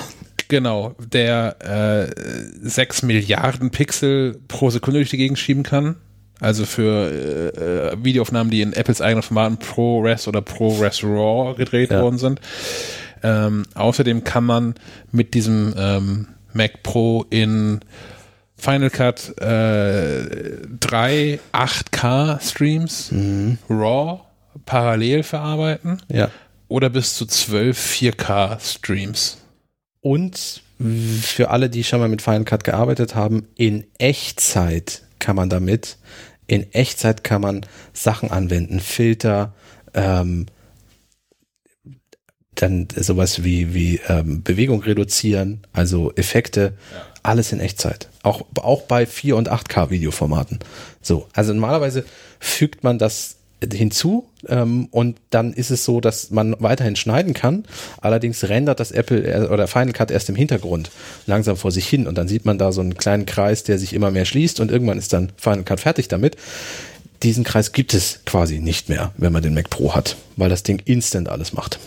Genau, 0.48 0.96
der 1.00 2.08
äh, 2.12 2.14
6 2.62 3.04
Milliarden 3.04 3.72
Pixel 3.72 4.40
pro 4.48 4.70
Sekunde 4.70 5.00
durch 5.00 5.10
die 5.10 5.18
Gegend 5.18 5.40
schieben 5.40 5.64
kann. 5.64 5.96
Also 6.40 6.66
für 6.66 7.10
äh, 7.12 7.92
äh, 7.94 7.98
Videoaufnahmen, 8.04 8.52
die 8.52 8.62
in 8.62 8.74
Apples 8.74 9.02
eigenen 9.02 9.24
Formaten 9.24 9.58
ProRes 9.58 10.28
oder 10.28 10.42
ProRes 10.42 11.04
RAW 11.04 11.56
gedreht 11.56 11.92
Ja. 11.92 12.02
worden 12.02 12.18
sind. 12.18 12.42
Ähm, 13.24 13.64
außerdem 13.74 14.24
kann 14.24 14.44
man 14.44 14.76
mit 15.12 15.34
diesem 15.34 15.74
ähm, 15.78 16.28
Mac 16.54 16.84
Pro 16.84 17.26
in 17.30 17.80
Final 18.58 18.90
Cut 18.90 19.38
äh, 19.42 20.60
drei 20.80 21.40
8K 21.54 22.40
Streams 22.42 23.12
RAW 23.70 24.20
parallel 24.66 25.24
verarbeiten 25.24 26.02
Ja. 26.12 26.30
oder 26.68 26.90
bis 26.90 27.16
zu 27.16 27.26
12 27.26 27.78
4K 27.80 28.60
Streams. 28.60 29.38
Und 30.06 30.62
für 30.78 31.50
alle, 31.50 31.68
die 31.68 31.84
schon 31.84 32.00
mal 32.00 32.08
mit 32.08 32.22
Final 32.22 32.44
Cut 32.44 32.64
gearbeitet 32.64 33.16
haben, 33.16 33.48
in 33.56 33.88
Echtzeit 33.98 35.02
kann 35.18 35.36
man 35.36 35.50
damit, 35.50 35.98
in 36.46 36.72
Echtzeit 36.74 37.24
kann 37.24 37.42
man 37.42 37.66
Sachen 37.92 38.30
anwenden, 38.30 38.82
Filter, 38.82 39.56
ähm, 39.96 40.46
dann 42.54 42.88
sowas 42.96 43.44
wie, 43.44 43.74
wie 43.74 44.00
ähm, 44.08 44.44
Bewegung 44.44 44.84
reduzieren, 44.84 45.66
also 45.74 46.14
Effekte, 46.14 46.78
alles 47.24 47.52
in 47.52 47.60
Echtzeit. 47.60 48.08
Auch, 48.22 48.46
auch 48.58 48.84
bei 48.84 49.08
4 49.08 49.36
und 49.36 49.52
8K 49.52 49.90
Videoformaten. 49.90 50.60
So, 51.02 51.28
also 51.34 51.52
normalerweise 51.52 52.06
fügt 52.40 52.84
man 52.84 53.00
das 53.00 53.38
hinzu 53.74 54.28
ähm, 54.48 54.88
und 54.92 55.18
dann 55.30 55.54
ist 55.54 55.72
es 55.72 55.86
so, 55.86 56.02
dass 56.02 56.32
man 56.32 56.56
weiterhin 56.60 56.96
schneiden 56.96 57.34
kann. 57.34 57.66
Allerdings 58.02 58.44
rendert 58.48 58.80
das 58.80 58.92
Apple 58.92 59.22
er- 59.22 59.52
oder 59.52 59.68
Final 59.68 59.94
Cut 59.94 60.12
erst 60.12 60.30
im 60.30 60.36
Hintergrund 60.36 60.92
langsam 61.26 61.58
vor 61.58 61.72
sich 61.72 61.88
hin 61.88 62.08
und 62.08 62.18
dann 62.18 62.28
sieht 62.28 62.46
man 62.46 62.58
da 62.58 62.72
so 62.72 62.82
einen 62.82 62.96
kleinen 62.96 63.26
Kreis, 63.26 63.64
der 63.64 63.78
sich 63.80 63.94
immer 63.94 64.12
mehr 64.12 64.26
schließt 64.26 64.60
und 64.60 64.72
irgendwann 64.72 64.98
ist 64.98 65.14
dann 65.14 65.32
Final 65.38 65.64
Cut 65.64 65.80
fertig 65.80 66.08
damit. 66.08 66.36
Diesen 67.24 67.44
Kreis 67.44 67.72
gibt 67.72 67.94
es 67.94 68.20
quasi 68.26 68.60
nicht 68.60 68.90
mehr, 68.90 69.14
wenn 69.18 69.32
man 69.34 69.42
den 69.42 69.54
Mac 69.54 69.70
Pro 69.70 69.96
hat, 69.96 70.16
weil 70.36 70.50
das 70.50 70.64
Ding 70.64 70.82
instant 70.86 71.30
alles 71.30 71.54
macht. 71.54 71.80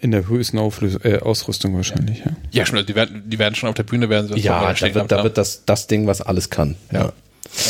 In 0.00 0.10
der 0.10 0.28
höchsten 0.28 0.58
Auflös 0.58 0.96
äh, 1.04 1.18
Ausrüstung 1.20 1.76
wahrscheinlich, 1.76 2.20
ja. 2.20 2.32
Ja, 2.50 2.66
schon, 2.66 2.84
die 2.84 2.94
werden, 2.94 3.24
die 3.26 3.38
werden 3.38 3.54
schon 3.54 3.68
auf 3.68 3.76
der 3.76 3.84
Bühne 3.84 4.08
werden 4.08 4.26
sie 4.28 4.40
Ja, 4.40 4.72
da 4.72 4.94
wird, 4.94 5.12
da 5.12 5.22
wird 5.22 5.38
das, 5.38 5.64
das 5.66 5.86
Ding, 5.86 6.06
was 6.06 6.20
alles 6.20 6.50
kann. 6.50 6.76
Ja. 6.90 7.12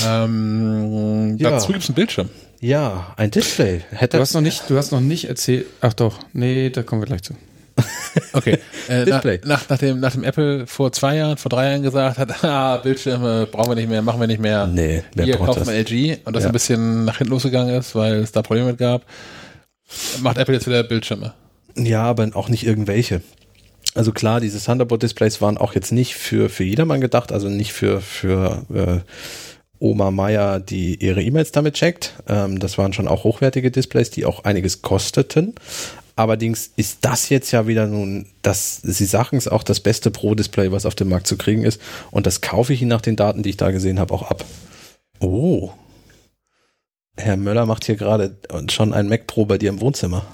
Ähm, 0.07 1.36
Ja. 1.39 1.51
Dazu 1.51 1.73
gibt 1.73 1.82
es 1.82 1.89
einen 1.89 1.97
Bildschirm. 1.97 2.28
Ja, 2.61 3.13
ein 3.17 3.31
Display. 3.31 3.83
Hätte 3.91 4.17
Du 4.17 4.21
hast 4.21 4.35
noch 4.35 4.41
nicht, 4.41 4.69
du 4.69 4.77
hast 4.77 4.91
noch 4.91 5.01
nicht 5.01 5.29
erzählt. 5.29 5.67
Ach 5.81 5.93
doch, 5.93 6.19
nee, 6.33 6.71
da 6.71 6.83
kommen 6.83 7.03
wir 7.03 7.07
gleich 7.07 7.23
zu. 7.23 7.35
Okay. 8.33 8.59
Äh, 8.89 9.01
nach, 9.05 9.21
Display. 9.23 9.41
nach, 9.45 9.69
nachdem, 9.69 10.01
nachdem 10.01 10.25
Apple 10.25 10.67
vor 10.67 10.91
zwei 10.93 11.17
Jahren, 11.17 11.37
vor 11.39 11.49
drei 11.51 11.69
Jahren 11.71 11.83
gesagt 11.83 12.19
hat, 12.19 12.45
ah, 12.45 12.79
Bildschirme 12.79 13.47
brauchen 13.47 13.71
wir 13.71 13.77
nicht 13.77 13.89
mehr, 13.89 14.03
machen 14.03 14.19
wir 14.21 14.27
nicht 14.27 14.41
mehr. 14.41 14.67
Nee, 14.67 15.05
wer 15.15 15.25
Hier 15.25 15.37
braucht 15.37 15.49
kaufen 15.49 15.61
das? 15.61 15.69
wir 15.69 15.75
LG 15.79 16.19
und 16.25 16.35
das 16.35 16.43
Ja. 16.43 16.49
ein 16.51 16.53
bisschen 16.53 17.05
nach 17.05 17.19
hinten 17.19 17.33
losgegangen 17.33 17.75
ist, 17.75 17.95
weil 17.95 18.15
es 18.17 18.33
da 18.33 18.43
Probleme 18.43 18.69
mit 18.69 18.79
gab, 18.79 19.03
macht 20.21 20.39
Apple 20.39 20.55
jetzt 20.55 20.67
wieder 20.67 20.83
Bildschirme. 20.83 21.35
Ja, 21.77 22.03
aber 22.03 22.29
auch 22.35 22.49
nicht 22.49 22.67
irgendwelche. 22.67 23.23
Also 23.95 24.13
klar, 24.13 24.41
diese 24.41 24.63
Thunderbolt-Displays 24.63 25.41
waren 25.41 25.57
auch 25.59 25.75
jetzt 25.75 25.93
nicht 25.93 26.15
für, 26.15 26.49
für 26.49 26.65
jedermann 26.65 27.01
gedacht, 27.01 27.31
also 27.33 27.49
nicht 27.49 27.73
für, 27.73 28.01
für 28.01 28.65
äh, 28.75 28.99
Oma 29.81 30.11
Meier, 30.11 30.61
die 30.61 30.97
ihre 30.97 31.23
E-Mails 31.23 31.53
damit 31.53 31.75
checkt. 31.75 32.15
Ähm, 32.29 32.59
das 32.59 32.79
waren 32.79 32.93
schon 32.93 33.09
auch 33.09 33.25
hochwertige 33.25 33.71
Displays, 33.71 34.11
die 34.11 34.25
auch 34.25 34.45
einiges 34.45 34.83
kosteten. 34.83 35.55
Allerdings 36.17 36.73
ist 36.75 36.99
das 37.03 37.29
jetzt 37.29 37.53
ja 37.53 37.69
wieder 37.69 37.87
nun, 37.87 38.27
das, 38.43 38.79
Sie 38.83 39.05
sagen 39.05 39.37
es 39.37 39.47
auch, 39.47 39.63
das 39.63 39.79
beste 39.79 40.11
Pro-Display, 40.11 40.73
was 40.73 40.85
auf 40.85 40.97
dem 40.97 41.11
Markt 41.11 41.29
zu 41.29 41.37
kriegen 41.37 41.63
ist. 41.63 41.81
Und 42.11 42.27
das 42.27 42.41
kaufe 42.41 42.73
ich 42.73 42.83
Ihnen 42.83 42.89
nach 42.89 43.01
den 43.01 43.15
Daten, 43.15 43.45
die 43.45 43.51
ich 43.51 43.57
da 43.57 43.71
gesehen 43.71 44.01
habe, 44.01 44.13
auch 44.13 44.23
ab. 44.23 44.45
Oh. 45.21 45.71
Herr 47.17 47.37
Möller 47.37 47.67
macht 47.67 47.85
hier 47.85 47.95
gerade 47.95 48.37
schon 48.69 48.93
ein 48.93 49.09
Mac 49.09 49.29
Pro 49.29 49.45
bei 49.45 49.59
dir 49.59 49.71
im 49.71 49.81
Wohnzimmer. 49.81 50.27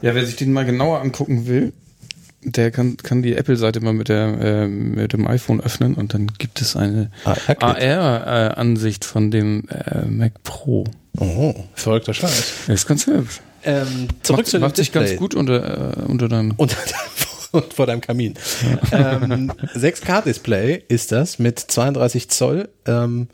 Ja, 0.00 0.14
wer 0.14 0.24
sich 0.24 0.36
den 0.36 0.52
mal 0.52 0.64
genauer 0.64 1.00
angucken 1.00 1.46
will, 1.46 1.74
der 2.44 2.70
kann, 2.70 2.96
kann 2.96 3.22
die 3.22 3.36
Apple-Seite 3.36 3.80
mal 3.80 3.92
mit, 3.92 4.08
der, 4.08 4.40
äh, 4.40 4.66
mit 4.68 5.12
dem 5.12 5.26
iPhone 5.26 5.60
öffnen 5.60 5.94
und 5.94 6.14
dann 6.14 6.28
gibt 6.38 6.60
es 6.60 6.76
eine 6.76 7.10
Ah. 7.24 7.36
AR-Ansicht 7.60 9.04
von 9.04 9.30
dem 9.30 9.68
äh, 9.68 10.04
Mac 10.06 10.42
Pro. 10.42 10.84
Oh. 11.18 11.54
Verrückter 11.74 12.14
Scheiß. 12.14 12.52
Das 12.66 12.74
ist 12.74 12.86
ganz 12.86 13.06
hübsch. 13.06 13.40
Ähm, 13.64 14.08
zurück 14.22 14.38
macht, 14.40 14.46
zu 14.48 14.56
dem 14.58 14.62
macht 14.62 14.76
sich 14.76 14.92
ganz 14.92 15.16
gut 15.16 15.34
unter, 15.34 15.96
äh, 15.98 16.02
unter 16.02 16.28
deinem. 16.28 16.52
Unter 16.56 16.76
deinem, 17.52 17.64
vor 17.70 17.86
deinem 17.86 18.00
Kamin. 18.00 18.34
ähm, 18.92 19.52
6K-Display 19.76 20.82
ist 20.88 21.12
das 21.12 21.38
mit 21.38 21.58
32 21.58 22.30
Zoll. 22.30 22.70
Ähm, 22.86 23.28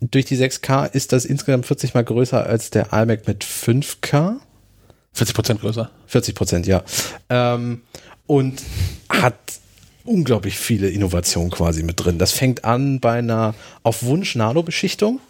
durch 0.00 0.24
die 0.24 0.36
6K 0.36 0.86
ist 0.92 1.12
das 1.12 1.24
insgesamt 1.24 1.64
40 1.66 1.94
mal 1.94 2.02
größer 2.04 2.44
als 2.44 2.70
der 2.70 2.92
iMac 2.92 3.28
mit 3.28 3.44
5K. 3.44 4.34
40 5.12 5.34
Prozent 5.34 5.60
größer. 5.60 5.90
40 6.06 6.34
Prozent, 6.34 6.66
ja. 6.66 6.82
Ähm, 7.28 7.82
und 8.26 8.62
hat 9.08 9.36
unglaublich 10.04 10.58
viele 10.58 10.88
Innovationen 10.88 11.50
quasi 11.50 11.82
mit 11.82 12.02
drin. 12.04 12.18
Das 12.18 12.32
fängt 12.32 12.64
an 12.64 13.00
bei 13.00 13.18
einer 13.18 13.54
auf 13.82 14.02
Wunsch 14.02 14.34
Nano-Beschichtung, 14.34 15.20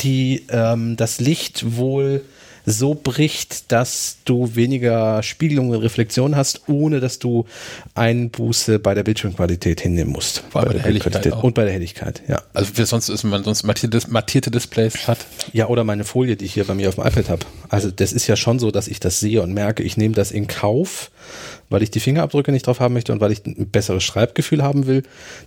die 0.00 0.44
ähm, 0.50 0.96
das 0.96 1.20
Licht 1.20 1.76
wohl 1.76 2.22
so 2.66 2.94
bricht, 2.94 3.70
dass 3.72 4.18
du 4.24 4.54
weniger 4.54 5.22
Spiegelung 5.22 5.70
und 5.70 5.76
Reflexion 5.76 6.34
hast, 6.34 6.68
ohne 6.68 7.00
dass 7.00 7.18
du 7.18 7.44
Einbuße 7.94 8.78
bei 8.78 8.94
der 8.94 9.02
Bildschirmqualität 9.02 9.80
hinnehmen 9.80 10.12
musst. 10.12 10.44
Vor 10.50 10.62
allem 10.62 10.68
bei 10.68 10.74
der 10.74 10.84
Helligkeit. 10.84 11.32
Und 11.32 11.54
bei 11.54 11.64
der 11.64 11.72
Helligkeit, 11.72 12.22
ja. 12.26 12.42
Also 12.54 12.76
wie 12.76 12.84
sonst 12.84 13.08
ist 13.08 13.24
man 13.24 13.44
sonst 13.44 13.64
mattierte, 13.64 14.00
mattierte 14.08 14.50
Displays 14.50 15.06
hat. 15.06 15.18
Ja, 15.52 15.68
oder 15.68 15.84
meine 15.84 16.04
Folie, 16.04 16.36
die 16.36 16.46
ich 16.46 16.54
hier 16.54 16.64
bei 16.64 16.74
mir 16.74 16.88
auf 16.88 16.94
dem 16.94 17.04
iPad 17.04 17.28
habe. 17.28 17.46
Also 17.68 17.90
das 17.90 18.12
ist 18.12 18.26
ja 18.26 18.36
schon 18.36 18.58
so, 18.58 18.70
dass 18.70 18.88
ich 18.88 19.00
das 19.00 19.20
sehe 19.20 19.42
und 19.42 19.52
merke, 19.52 19.82
ich 19.82 19.96
nehme 19.96 20.14
das 20.14 20.30
in 20.30 20.46
Kauf, 20.46 21.10
weil 21.68 21.82
ich 21.82 21.90
die 21.90 22.00
Fingerabdrücke 22.00 22.50
nicht 22.50 22.66
drauf 22.66 22.80
haben 22.80 22.94
möchte 22.94 23.12
und 23.12 23.20
weil 23.20 23.32
ich 23.32 23.44
ein 23.44 23.68
besseres 23.70 24.04
Schreibgefühl 24.04 24.62
haben 24.62 24.86
will. 24.86 25.02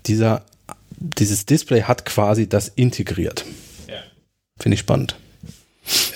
Dieser, 0.05 0.43
dieses 0.99 1.45
Display 1.45 1.83
hat 1.83 2.05
quasi 2.05 2.47
das 2.47 2.67
integriert. 2.67 3.45
Ja. 3.87 3.95
Finde 4.59 4.75
ich 4.75 4.81
spannend. 4.81 5.15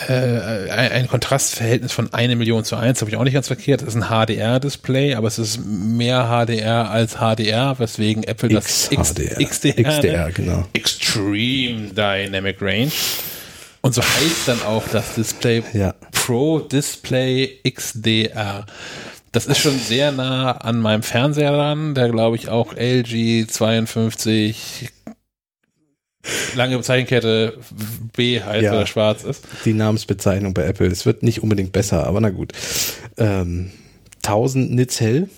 Äh, 0.08 0.70
ein, 0.70 1.08
Kontrastverhältnis 1.08 1.92
von 1.92 2.14
eine 2.14 2.36
Million 2.36 2.64
zu 2.64 2.76
eins 2.76 3.02
habe 3.02 3.10
ich 3.12 3.18
auch 3.18 3.24
nicht 3.24 3.34
ganz 3.34 3.48
verkehrt. 3.48 3.82
Das 3.82 3.90
ist 3.90 4.02
ein 4.02 4.10
HDR-Display, 4.10 5.16
aber 5.16 5.28
es 5.28 5.40
ist 5.40 5.60
mehr 5.66 6.26
HDR 6.26 6.90
als 6.90 7.18
HDR, 7.18 7.76
weswegen 7.78 8.24
Apple 8.24 8.50
das 8.50 8.90
XHDR. 8.90 9.38
XDR, 9.40 9.84
XDR, 9.84 10.24
nennt. 10.26 10.36
genau. 10.36 10.68
Extreme 10.74 11.90
Dynamic 11.94 12.62
Range. 12.62 12.92
Und 13.82 13.94
so 13.96 14.02
heißt 14.02 14.48
dann 14.48 14.62
auch 14.64 14.84
das 14.92 15.16
Display 15.16 15.64
Ja. 15.74 15.94
Pro 16.12 16.60
Display 16.60 17.60
XDR. 17.64 18.66
Das 19.32 19.46
ist 19.46 19.60
schon 19.60 19.80
sehr 19.80 20.12
nah 20.12 20.52
an 20.52 20.80
meinem 20.80 21.04
Fernseher 21.04 21.52
dran, 21.52 21.96
der 21.96 22.10
glaube 22.10 22.36
ich 22.36 22.50
auch 22.50 22.74
LG 22.76 23.48
52 23.48 24.90
lange 26.56 26.80
Zeichenkette 26.82 27.58
B 28.14 28.42
heißt 28.42 28.64
Ja. 28.64 28.74
oder 28.74 28.86
schwarz 28.88 29.24
ist. 29.24 29.44
Die 29.66 29.74
Namensbezeichnung 29.74 30.54
bei 30.54 30.64
Apple. 30.66 30.88
Es 30.88 31.06
wird 31.06 31.24
nicht 31.24 31.42
unbedingt 31.44 31.72
besser, 31.72 32.06
aber 32.08 32.22
na 32.22 32.30
gut. 32.30 32.54
Ähm, 33.18 33.72
1000 34.24 34.72
Nits 34.72 35.00
hell 35.02 35.30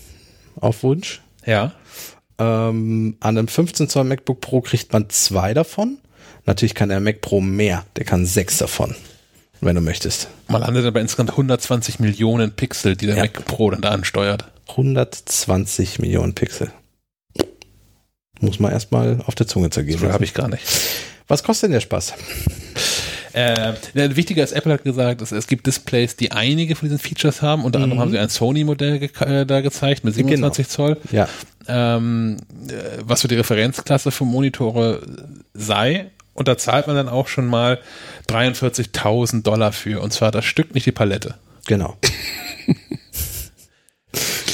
auf 0.60 0.84
Wunsch. 0.84 1.22
Ja. 1.46 1.72
Ähm, 2.40 3.16
an 3.20 3.38
einem 3.38 3.48
15 3.48 3.90
Zoll 3.90 4.04
MacBook 4.06 4.42
Pro 4.42 4.62
kriegt 4.62 4.92
man 4.94 5.10
zwei 5.10 5.54
davon. 5.54 5.98
Natürlich 6.46 6.76
kann 6.76 6.90
der 6.90 7.00
Mac 7.00 7.22
Pro 7.22 7.40
mehr. 7.40 7.86
Der 7.96 8.04
kann 8.06 8.26
sechs 8.26 8.58
davon, 8.58 8.96
wenn 9.62 9.76
du 9.76 9.82
möchtest. 9.82 10.28
Man 10.50 10.62
landet 10.62 10.86
aber 10.86 11.00
insgesamt 11.00 11.30
120 11.32 12.00
Millionen 12.00 12.52
Pixel, 12.52 12.96
die 12.98 13.06
der 13.06 13.16
Ja. 13.16 13.24
Mac 13.24 13.46
Pro 13.46 13.70
dann 13.70 13.82
da 13.82 13.90
ansteuert. 13.92 14.46
120 14.70 16.00
Millionen 16.00 16.34
Pixel. 16.34 16.72
Muss 18.44 18.60
man 18.60 18.72
erstmal 18.72 19.20
auf 19.26 19.36
der 19.36 19.48
Zunge 19.48 19.70
zergehen. 19.70 19.98
So 20.00 20.12
habe 20.12 20.26
ich 20.26 20.34
gar 20.34 20.50
nicht. 20.50 20.64
Was 21.28 21.44
kostet 21.44 21.70
denn 21.70 21.72
der 21.74 21.80
Spaß? 21.80 22.14
Äh, 23.32 23.74
wichtiger 23.94 24.44
ist, 24.44 24.52
Apple 24.52 24.74
hat 24.74 24.84
gesagt, 24.84 25.22
es, 25.22 25.32
es 25.32 25.48
gibt 25.48 25.66
Displays, 25.66 26.16
die 26.16 26.32
einige 26.32 26.76
von 26.76 26.88
diesen 26.88 27.00
Features 27.00 27.42
haben. 27.42 27.64
Unter 27.64 27.80
anderem 27.80 28.00
haben 28.00 28.12
sie 28.12 28.20
ein 28.20 28.30
Sony-Modell 28.30 29.00
ge 29.00 29.10
äh, 29.22 29.46
da 29.46 29.62
gezeigt 29.62 30.04
mit 30.04 30.14
27 30.14 30.68
Zoll, 30.68 30.98
Ja, 31.12 31.28
ähm, 31.68 32.38
äh, 32.68 32.74
was 33.02 33.22
so 33.22 33.28
die 33.28 33.36
Referenzklasse 33.36 34.12
für 34.12 34.26
Monitore 34.26 35.02
sei. 35.54 36.12
Und 36.36 36.48
da 36.48 36.58
zahlt 36.58 36.88
man 36.88 36.96
dann 36.96 37.10
auch 37.10 37.28
schon 37.28 37.48
mal 37.48 37.80
43.000 38.28 39.44
Dollar 39.44 39.72
für. 39.72 40.02
Und 40.02 40.12
zwar 40.14 40.32
das 40.32 40.46
Stück, 40.46 40.74
nicht 40.74 40.86
die 40.86 40.92
Palette. 40.92 41.36
genau. 41.66 41.98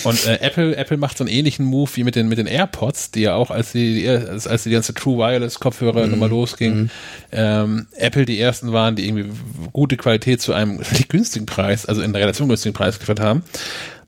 Und 0.04 0.26
äh, 0.26 0.40
Apple, 0.42 0.76
Apple 0.76 0.98
macht 0.98 1.18
so 1.18 1.24
einen 1.24 1.34
ähnlichen 1.34 1.66
Move 1.66 1.90
wie 1.96 2.04
mit 2.04 2.16
den, 2.16 2.28
mit 2.28 2.38
den 2.38 2.48
AirPods, 2.48 3.12
die 3.12 3.22
ja 3.22 3.36
auch, 3.36 3.52
als 3.52 3.72
die, 3.72 4.08
als, 4.08 4.48
als 4.48 4.64
die 4.64 4.72
ganze 4.72 4.94
True 4.94 5.18
Wireless 5.18 5.60
Kopfhörer 5.60 6.06
Mhm. 6.06 6.12
nochmal 6.12 6.30
losging, 6.30 6.90
ähm, 7.32 7.88
Apple 7.96 8.26
die 8.26 8.40
ersten 8.40 8.72
waren, 8.72 8.96
die 8.96 9.08
irgendwie 9.08 9.30
gute 9.74 9.98
Qualität 9.98 10.42
zu 10.42 10.54
einem 10.54 10.80
günstigen 11.10 11.46
Preis, 11.46 11.86
also 11.86 12.02
in 12.02 12.14
der 12.14 12.22
Relation 12.22 12.48
günstigen 12.48 12.74
Preis 12.74 12.96
geliefert 12.96 13.20
haben. 13.20 13.44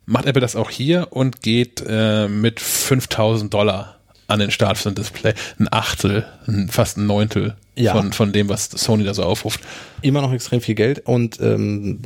Macht 0.06 0.26
Apple 0.26 0.42
das 0.42 0.56
auch 0.56 0.70
hier 0.70 1.08
und 1.12 1.42
geht 1.42 1.84
äh, 1.88 2.28
mit 2.28 2.60
5000 2.60 3.54
Dollar 3.54 3.98
an 4.28 4.40
den 4.40 4.52
Start 4.52 4.78
für 4.78 4.90
ein 4.90 4.96
Display. 4.96 5.34
Ein 5.60 5.68
Achtel, 5.72 6.26
ein, 6.48 6.70
fast 6.70 6.98
ein 6.98 7.06
Neuntel 7.06 7.56
Ja. 7.76 7.94
von, 7.94 8.12
von 8.12 8.34
dem, 8.34 8.50
was 8.50 8.70
Sony 8.70 9.06
da 9.06 9.14
so 9.14 9.24
aufruft. 9.24 9.62
Immer 10.02 10.22
noch 10.22 10.34
extrem 10.34 10.60
viel 10.60 10.76
Geld 10.76 11.00
und 11.06 11.40
ähm, 11.40 12.00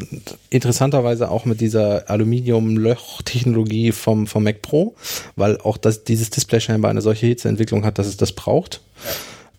interessanterweise 0.51 1.31
auch 1.31 1.45
mit 1.45 1.59
dieser 1.59 2.09
Aluminium-Loch-Technologie 2.09 3.91
vom, 3.91 4.27
vom 4.27 4.43
Mac 4.43 4.61
Pro, 4.61 4.95
weil 5.35 5.57
auch 5.61 5.77
das, 5.77 6.03
dieses 6.03 6.29
Display 6.29 6.59
scheinbar 6.61 6.91
eine 6.91 7.01
solche 7.01 7.25
Hitzeentwicklung 7.25 7.83
hat, 7.83 7.97
dass 7.97 8.05
es 8.05 8.17
das 8.17 8.33
braucht. 8.33 8.81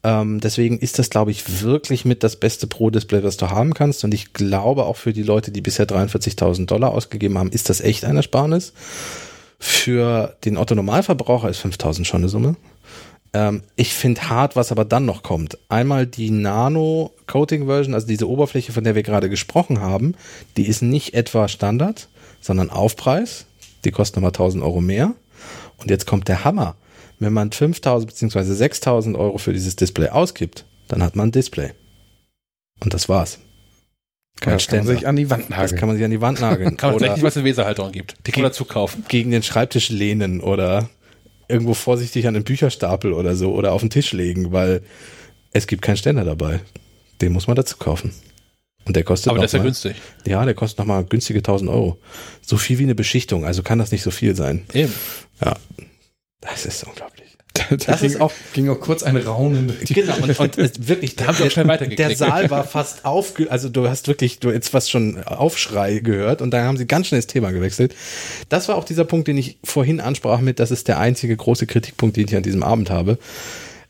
Ähm, 0.07 0.39
deswegen 0.39 0.78
ist 0.78 1.01
das, 1.01 1.11
glaube 1.11 1.33
ich, 1.33 1.62
wirklich 1.62 2.05
mit 2.05 2.23
das 2.23 2.37
beste 2.37 2.69
Pro-Display, 2.69 3.24
was 3.24 3.37
du 3.37 3.51
haben 3.51 3.74
kannst. 3.74 4.05
Und 4.05 4.15
ich 4.15 4.33
glaube 4.33 4.85
auch 4.85 4.97
für 4.97 5.12
die 5.12 5.24
Leute, 5.24 5.51
die 5.51 5.61
bisher 5.61 5.89
43.000 5.89 6.66
Dollar 6.66 6.93
ausgegeben 6.93 7.37
haben, 7.39 7.51
ist 7.51 7.69
das 7.69 7.81
echt 7.81 8.05
ein 8.05 8.16
Ersparnis. 8.16 8.73
Für 9.59 10.37
den 10.45 10.59
Otto-Normalverbraucher 10.59 11.49
ist 11.49 11.65
5.000 11.65 12.05
schon 12.05 12.20
eine 12.20 12.28
Summe. 12.28 12.55
Ähm, 13.32 13.62
ich 13.77 13.94
finde 13.94 14.28
hart, 14.28 14.57
was 14.57 14.73
aber 14.73 14.85
dann 14.85 15.05
noch 15.05 15.23
kommt. 15.23 15.59
Einmal 15.69 16.07
die 16.07 16.31
Nano-Coating-Version, 16.31 17.94
also 17.94 18.07
diese 18.07 18.28
Oberfläche, 18.28 18.73
von 18.73 18.85
der 18.85 18.94
wir 18.94 19.03
gerade 19.03 19.28
gesprochen 19.28 19.81
haben, 19.81 20.15
die 20.57 20.66
ist 20.66 20.82
nicht 20.82 21.15
etwa 21.15 21.48
Standard, 21.48 22.09
sondern 22.40 22.70
Aufpreis. 22.70 23.47
Die 23.85 23.90
kostet 23.90 24.16
nochmal 24.16 24.31
1000 24.31 24.62
Euro 24.62 24.81
mehr. 24.81 25.15
Und 25.78 25.90
jetzt 25.90 26.07
kommt 26.07 26.28
der 26.28 26.44
Hammer. 26.44 26.77
Wenn 27.19 27.32
man 27.32 27.53
5000 27.53 28.11
bzw. 28.11 28.43
6000 28.55 29.16
Euro 29.16 29.39
für 29.39 29.53
dieses 29.53 29.77
Display 29.77 30.09
ausgibt, 30.09 30.65
dann 30.89 31.03
hat 31.03 31.16
man 31.16 31.28
ein 31.28 31.32
Display. 31.32 31.73
Und 32.82 32.93
das 32.94 33.09
war's. 33.09 33.39
Kein 34.39 34.53
das 34.55 34.66
kann 34.66 34.78
man 34.78 34.85
Ständer. 34.85 34.93
sich 35.01 35.07
an 35.09 35.16
die 35.16 35.31
Wand 35.31 35.44
Das 35.44 35.51
nageln. 35.51 35.77
kann 35.78 35.89
man 35.89 35.97
sich 35.97 36.05
an 36.05 36.11
die 36.11 36.20
Wand 36.20 36.40
nageln. 36.40 36.77
Kann 36.77 36.90
man 36.90 36.97
Oder- 36.97 37.05
vielleicht 37.07 37.16
nicht, 37.16 37.24
was 37.24 37.36
eine 37.39 37.47
Weserhalterung 37.47 37.93
gibt. 37.93 38.16
Die 38.27 38.32
kann 38.32 38.43
man 38.43 38.51
dazu 38.51 38.66
kaufen. 38.66 39.05
gegen 39.09 39.31
den 39.31 39.43
Schreibtisch 39.43 39.89
lehnen 39.89 40.43
oder 40.43 40.90
irgendwo 41.48 41.74
vorsichtig 41.74 42.27
an 42.27 42.35
den 42.35 42.44
Bücherstapel 42.44 43.12
oder 43.12 43.36
so 43.36 43.55
oder 43.55 43.73
auf 43.73 43.81
den 43.81 43.90
Tisch 43.90 44.12
legen, 44.12 44.52
weil 44.52 44.82
es 45.52 45.66
gibt 45.66 45.82
keinen 45.82 45.97
Ständer 45.97 46.24
dabei. 46.24 46.60
Den 47.20 47.32
muss 47.32 47.47
man 47.47 47.56
dazu 47.56 47.77
kaufen. 47.77 48.12
Und 48.85 48.94
der 48.94 49.05
kostet 49.05 49.31
Aber 49.31 49.40
das 49.40 49.47
ist 49.47 49.52
ja 49.55 49.59
mal, 49.59 49.64
günstig. 49.64 49.97
Ja, 50.27 50.44
der 50.44 50.55
kostet 50.55 50.78
nochmal 50.78 51.05
günstige 51.05 51.40
1000 51.40 51.70
Euro. 51.70 51.98
So 52.40 52.56
viel 52.56 52.78
wie 52.78 52.85
eine 52.85 52.94
Beschichtung, 52.94 53.44
also 53.44 53.62
kann 53.62 53.78
das 53.78 53.90
nicht 53.90 54.02
so 54.02 54.10
viel 54.10 54.36
sein. 54.36 54.64
Eben. 54.73 54.93
Ja. 55.44 55.56
Das 56.40 56.66
ist 56.66 56.85
unglaublich. 56.85 57.26
Das 57.87 58.03
ist 58.03 58.20
auch 58.20 58.33
ging 58.53 58.69
auch 58.69 58.81
kurz 58.81 59.03
ein 59.03 59.16
Raunen. 59.16 59.73
Genau, 59.87 60.16
und, 60.16 60.39
und 60.39 60.59
wirklich, 60.89 61.16
da 61.16 61.27
haben 61.27 61.39
wir 61.39 61.51
schnell 61.51 61.69
weitergeklickt. 61.69 62.11
Der 62.11 62.16
Saal 62.16 62.51
war 62.51 62.65
fast 62.65 63.05
aufge, 63.05 63.51
also 63.51 63.69
du 63.69 63.89
hast 63.89 64.09
wirklich, 64.09 64.39
du 64.39 64.51
jetzt 64.51 64.69
fast 64.69 64.91
schon 64.91 65.23
Aufschrei 65.24 65.99
gehört 65.99 66.43
und 66.43 66.51
da 66.51 66.65
haben 66.65 66.77
sie 66.77 66.87
ganz 66.87 67.09
schnell 67.09 67.20
das 67.20 67.27
Thema 67.27 67.53
gewechselt. 67.53 67.95
Das 68.49 68.69
war 68.69 68.77
auch 68.77 68.85
dieser 68.85 69.05
Punkt, 69.05 69.28
den 69.28 69.39
ich 69.39 69.59
vorhin 69.65 70.01
ansprach 70.01 70.41
mit, 70.41 70.61
das 70.61 70.70
ist 70.70 70.89
der 70.89 70.99
einzige 70.99 71.37
große 71.37 71.66
Kritikpunkt, 71.66 72.16
den 72.16 72.27
ich 72.27 72.37
an 72.37 72.43
diesem 72.43 72.62
Abend 72.62 72.91
habe. 72.91 73.19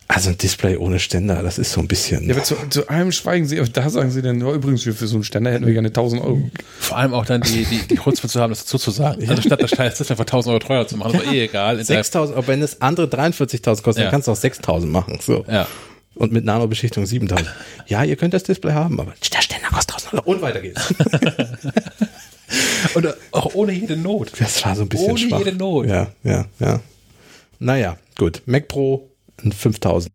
Also 0.09 0.31
ein 0.31 0.39
Display 0.39 0.77
ohne 0.77 1.01
Ständer, 1.01 1.43
das 1.43 1.59
ist 1.59 1.73
so 1.73 1.81
ein 1.81 1.89
bisschen. 1.89 2.25
Ja, 2.29 2.35
aber 2.35 2.45
zu, 2.45 2.55
zu 2.71 2.89
allem 2.89 3.11
schweigen 3.11 3.45
sie, 3.47 3.61
da 3.73 3.91
sagen 3.91 4.11
sie 4.13 4.23
dann, 4.23 4.41
oh, 4.43 4.55
übrigens, 4.55 4.85
für 4.85 4.93
so 4.93 5.17
einen 5.17 5.25
Ständer 5.25 5.51
hätten 5.51 5.67
wir 5.67 5.73
gerne 5.73 5.89
1000 5.89 6.23
Euro. 6.23 6.49
Vor 6.79 6.97
allem 6.97 7.13
auch 7.13 7.27
dann 7.27 7.41
die, 7.41 7.65
die, 7.65 7.79
die 7.89 7.97
Chutzpe 7.97 8.29
zu 8.29 8.41
haben, 8.41 8.51
das 8.51 8.61
dazu 8.61 8.79
zu 8.79 8.93
sagen. 8.93 9.29
Also 9.29 9.43
statt 9.43 9.61
das 9.61 9.71
Scheiß 9.71 9.99
Display 9.99 10.15
für 10.17 10.23
1000 10.23 10.53
Euro 10.53 10.59
teurer 10.61 10.87
zu 10.87 10.97
machen, 10.97 11.13
das 11.15 11.27
war 11.27 11.33
eh 11.33 11.45
egal. 11.45 11.83
6000, 11.85 12.39
aber 12.39 12.47
wenn 12.47 12.61
das 12.61 12.81
andere 12.81 13.09
43.000 13.09 13.83
kostet, 13.83 13.97
Ja. 13.97 14.03
dann 14.05 14.11
kannst 14.13 14.29
du 14.29 14.33
auch 14.33 14.37
6000 14.37 14.93
machen, 14.93 15.19
so. 15.21 15.45
Ja. 15.51 15.67
Und 16.15 16.33
mit 16.33 16.45
Nanobeschichtung 16.45 17.05
7000. 17.05 17.49
Ja, 17.89 18.05
ihr 18.05 18.15
könnt 18.17 18.33
das 18.33 18.45
Display 18.45 18.73
haben, 18.73 19.01
aber 19.01 19.13
der 19.35 19.41
Ständer 19.43 19.69
kostet 19.71 19.97
1000 19.97 20.15
Euro. 20.15 20.31
Und 20.31 20.41
weiter 20.43 20.61
geht's. 20.61 20.95
Und 22.95 23.09
auch 23.33 23.55
ohne 23.55 23.73
jede 23.73 23.97
Not. 23.97 24.33
Das 24.39 24.65
war 24.65 24.77
so 24.77 24.83
ein 24.83 24.89
bisschen 24.89 25.11
Ohne 25.11 25.19
schwach. 25.19 25.39
jede 25.41 25.53
Not. 25.53 25.87
Ja, 25.89 26.07
ja, 26.23 26.45
ja. 26.61 26.81
Naja, 27.59 27.99
gut. 28.17 28.43
Mac 28.47 28.69
Pro 28.69 29.11
ein 29.45 29.53
5000. 29.53 30.13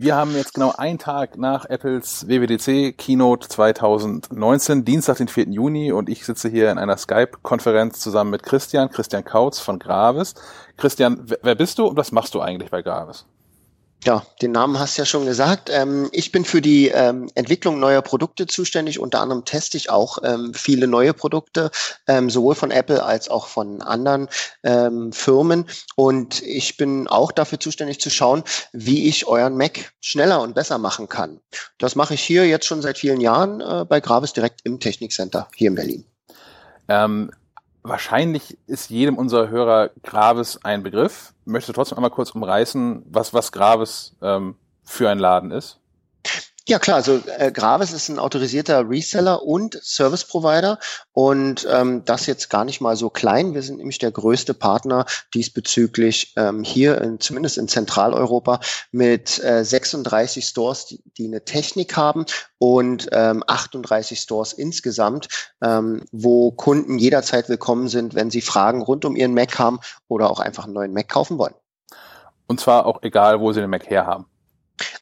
Wir 0.00 0.14
haben 0.14 0.36
jetzt 0.36 0.54
genau 0.54 0.72
einen 0.76 0.98
Tag 0.98 1.36
nach 1.38 1.64
Apples 1.64 2.28
WWDC 2.28 2.96
Keynote 2.96 3.48
2019, 3.48 4.84
Dienstag, 4.84 5.16
den 5.16 5.26
4. 5.26 5.48
Juni, 5.48 5.90
und 5.90 6.08
ich 6.08 6.24
sitze 6.24 6.48
hier 6.48 6.70
in 6.70 6.78
einer 6.78 6.96
Skype-Konferenz 6.96 7.98
zusammen 7.98 8.30
mit 8.30 8.44
Christian, 8.44 8.90
Christian 8.90 9.24
Kautz 9.24 9.58
von 9.58 9.80
Gravis. 9.80 10.34
Christian, 10.76 11.22
wer- 11.24 11.38
wer 11.42 11.54
bist 11.56 11.78
du 11.80 11.86
und 11.86 11.96
was 11.96 12.12
machst 12.12 12.34
du 12.34 12.40
eigentlich 12.40 12.70
bei 12.70 12.80
Gravis? 12.82 13.26
Ja, 14.04 14.24
den 14.40 14.52
Namen 14.52 14.78
hast 14.78 14.96
du 14.96 15.02
ja 15.02 15.06
schon 15.06 15.26
gesagt. 15.26 15.70
Ähm, 15.72 16.08
ich 16.12 16.30
bin 16.30 16.44
für 16.44 16.62
die 16.62 16.88
ähm, 16.88 17.28
Entwicklung 17.34 17.80
neuer 17.80 18.00
Produkte 18.00 18.46
zuständig. 18.46 19.00
Unter 19.00 19.20
anderem 19.20 19.44
teste 19.44 19.76
ich 19.76 19.90
auch 19.90 20.18
ähm, 20.22 20.54
viele 20.54 20.86
neue 20.86 21.12
Produkte, 21.12 21.72
ähm, 22.06 22.30
sowohl 22.30 22.54
von 22.54 22.70
Apple 22.70 23.04
als 23.04 23.28
auch 23.28 23.48
von 23.48 23.82
anderen 23.82 24.28
ähm, 24.62 25.12
Firmen. 25.12 25.66
Und 25.96 26.42
ich 26.42 26.76
bin 26.76 27.08
auch 27.08 27.32
dafür 27.32 27.58
zuständig 27.58 28.00
zu 28.00 28.08
schauen, 28.08 28.44
wie 28.72 29.08
ich 29.08 29.26
euren 29.26 29.56
Mac 29.56 29.92
schneller 30.00 30.42
und 30.42 30.54
besser 30.54 30.78
machen 30.78 31.08
kann. 31.08 31.40
Das 31.78 31.96
mache 31.96 32.14
ich 32.14 32.22
hier 32.22 32.46
jetzt 32.46 32.66
schon 32.66 32.82
seit 32.82 32.98
vielen 32.98 33.20
Jahren 33.20 33.60
äh, 33.60 33.84
bei 33.84 34.00
Gravis 34.00 34.32
direkt 34.32 34.60
im 34.62 34.78
Technikcenter 34.78 35.48
hier 35.56 35.68
in 35.68 35.74
Berlin. 35.74 36.04
Ähm, 36.86 37.32
wahrscheinlich 37.82 38.58
ist 38.68 38.90
jedem 38.90 39.18
unserer 39.18 39.48
Hörer 39.48 39.90
Gravis 40.04 40.60
ein 40.62 40.84
Begriff. 40.84 41.34
Möchtest 41.48 41.70
du 41.70 41.72
trotzdem 41.72 41.96
einmal 41.96 42.10
kurz 42.10 42.32
umreißen, 42.32 43.06
was, 43.06 43.32
was 43.32 43.52
Gravis 43.52 44.14
ähm, 44.20 44.56
für 44.84 45.08
ein 45.08 45.18
Laden 45.18 45.50
ist? 45.50 45.80
Ja 46.68 46.78
klar, 46.78 46.96
also 46.96 47.18
äh, 47.38 47.50
Gravis 47.50 47.94
ist 47.94 48.10
ein 48.10 48.18
autorisierter 48.18 48.86
Reseller 48.86 49.42
und 49.42 49.80
Service 49.82 50.26
Provider 50.26 50.78
und 51.12 51.66
ähm, 51.72 52.04
das 52.04 52.26
jetzt 52.26 52.50
gar 52.50 52.66
nicht 52.66 52.82
mal 52.82 52.94
so 52.94 53.08
klein. 53.08 53.54
Wir 53.54 53.62
sind 53.62 53.78
nämlich 53.78 53.96
der 53.96 54.10
größte 54.10 54.52
Partner 54.52 55.06
diesbezüglich 55.32 56.34
ähm, 56.36 56.64
hier, 56.64 57.00
in, 57.00 57.20
zumindest 57.20 57.56
in 57.56 57.68
Zentraleuropa, 57.68 58.60
mit 58.92 59.42
äh, 59.42 59.64
36 59.64 60.44
Stores, 60.44 60.84
die, 60.84 61.02
die 61.16 61.24
eine 61.24 61.42
Technik 61.42 61.96
haben 61.96 62.26
und 62.58 63.08
ähm, 63.12 63.42
38 63.46 64.20
Stores 64.20 64.52
insgesamt, 64.52 65.28
ähm, 65.62 66.02
wo 66.12 66.50
Kunden 66.50 66.98
jederzeit 66.98 67.48
willkommen 67.48 67.88
sind, 67.88 68.14
wenn 68.14 68.30
sie 68.30 68.42
Fragen 68.42 68.82
rund 68.82 69.06
um 69.06 69.16
ihren 69.16 69.32
Mac 69.32 69.58
haben 69.58 69.80
oder 70.06 70.30
auch 70.30 70.38
einfach 70.38 70.64
einen 70.64 70.74
neuen 70.74 70.92
Mac 70.92 71.08
kaufen 71.08 71.38
wollen. 71.38 71.54
Und 72.46 72.60
zwar 72.60 72.84
auch 72.84 73.02
egal, 73.02 73.40
wo 73.40 73.54
sie 73.54 73.62
den 73.62 73.70
Mac 73.70 73.88
herhaben. 73.88 74.26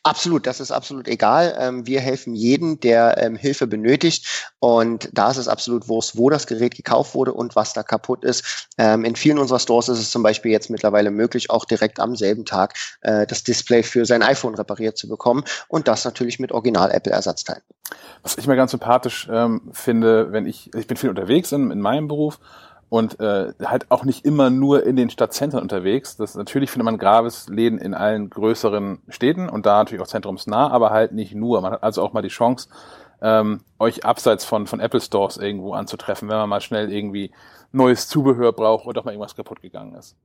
Absolut, 0.03 0.47
das 0.47 0.61
ist 0.61 0.71
absolut 0.71 1.09
egal. 1.09 1.57
Ähm, 1.59 1.87
wir 1.87 2.01
helfen 2.01 2.35
jedem, 2.35 2.81
der 2.81 3.23
ähm, 3.23 3.37
Hilfe 3.37 3.67
benötigt. 3.67 4.53
Und 4.59 5.09
da 5.13 5.31
ist 5.31 5.37
es 5.37 5.49
absolut 5.49 5.89
Wurst, 5.89 6.17
wo 6.17 6.31
das 6.31 6.47
Gerät 6.47 6.75
gekauft 6.75 7.15
wurde 7.15 7.33
und 7.33 7.57
was 7.57 7.73
da 7.73 7.83
kaputt 7.83 8.25
ist. 8.25 8.69
Ähm, 8.79 9.05
in 9.05 9.17
vielen 9.17 9.39
unserer 9.39 9.59
Stores 9.59 9.89
ist 9.89 9.99
es 9.99 10.11
zum 10.11 10.23
Beispiel 10.23 10.53
jetzt 10.53 10.71
mittlerweile 10.71 11.11
möglich, 11.11 11.51
auch 11.51 11.65
direkt 11.65 12.01
am 12.01 12.17
selben 12.17 12.45
Tag 12.45 12.75
äh, 13.03 13.27
das 13.27 13.43
Display 13.43 13.83
für 13.83 14.07
sein 14.07 14.23
iPhone 14.23 14.55
repariert 14.55 14.97
zu 14.97 15.09
bekommen. 15.09 15.45
Und 15.69 15.89
das 15.89 16.05
natürlich 16.05 16.39
mit 16.39 16.53
Original-Apple-Ersatzteilen. 16.53 17.63
Was 18.23 18.37
ich 18.37 18.47
mir 18.47 18.57
ganz 18.57 18.73
sympathisch 18.73 19.29
ähm, 19.31 19.71
finde, 19.73 20.33
wenn 20.33 20.47
ich, 20.47 20.75
ich 20.75 20.87
bin 20.87 20.97
viel 20.97 21.11
unterwegs 21.11 21.53
in, 21.53 21.71
in 21.71 21.81
meinem 21.81 22.09
Beruf 22.09 22.41
und 22.89 23.19
äh, 23.21 23.53
halt 23.65 23.91
auch 23.91 24.05
nicht 24.05 24.25
immer 24.25 24.51
nur 24.51 24.85
in 24.85 24.97
den 24.97 25.11
Stadtzentren 25.11 25.63
unterwegs. 25.63 26.17
Das 26.17 26.35
natürlich 26.35 26.71
findet 26.71 26.85
man 26.85 26.99
Gravis-Läden 26.99 27.79
in 27.79 27.95
allen 27.95 28.31
größeren 28.31 29.03
Städten 29.09 29.49
und 29.49 29.67
da 29.67 29.79
natürlich 29.79 30.03
auch 30.03 30.09
zentrumsnah, 30.09 30.69
aber 30.69 30.91
halt 30.91 31.13
nicht 31.13 31.35
nur. 31.35 31.61
Man 31.61 31.73
hat 31.73 31.83
also 31.83 32.03
auch 32.03 32.13
mal 32.13 32.23
die 32.23 32.29
Chance, 32.29 32.69
ähm, 33.21 33.61
euch 33.79 34.05
abseits 34.05 34.45
von, 34.45 34.67
von 34.67 34.81
Apple 34.81 35.01
Stores 35.01 35.37
irgendwo 35.37 35.73
anzutreffen, 35.75 36.29
wenn 36.29 36.37
man 36.37 36.49
mal 36.49 36.61
schnell 36.61 36.93
irgendwie 36.93 37.33
neues 37.73 38.09
Zubehör 38.09 38.53
braucht 38.53 38.87
oder 38.87 39.01
auch 39.01 39.05
mal 39.05 39.13
irgendwas 39.13 39.35
kaputt 39.35 39.63
gegangen 39.63 39.95
ist. 39.95 40.17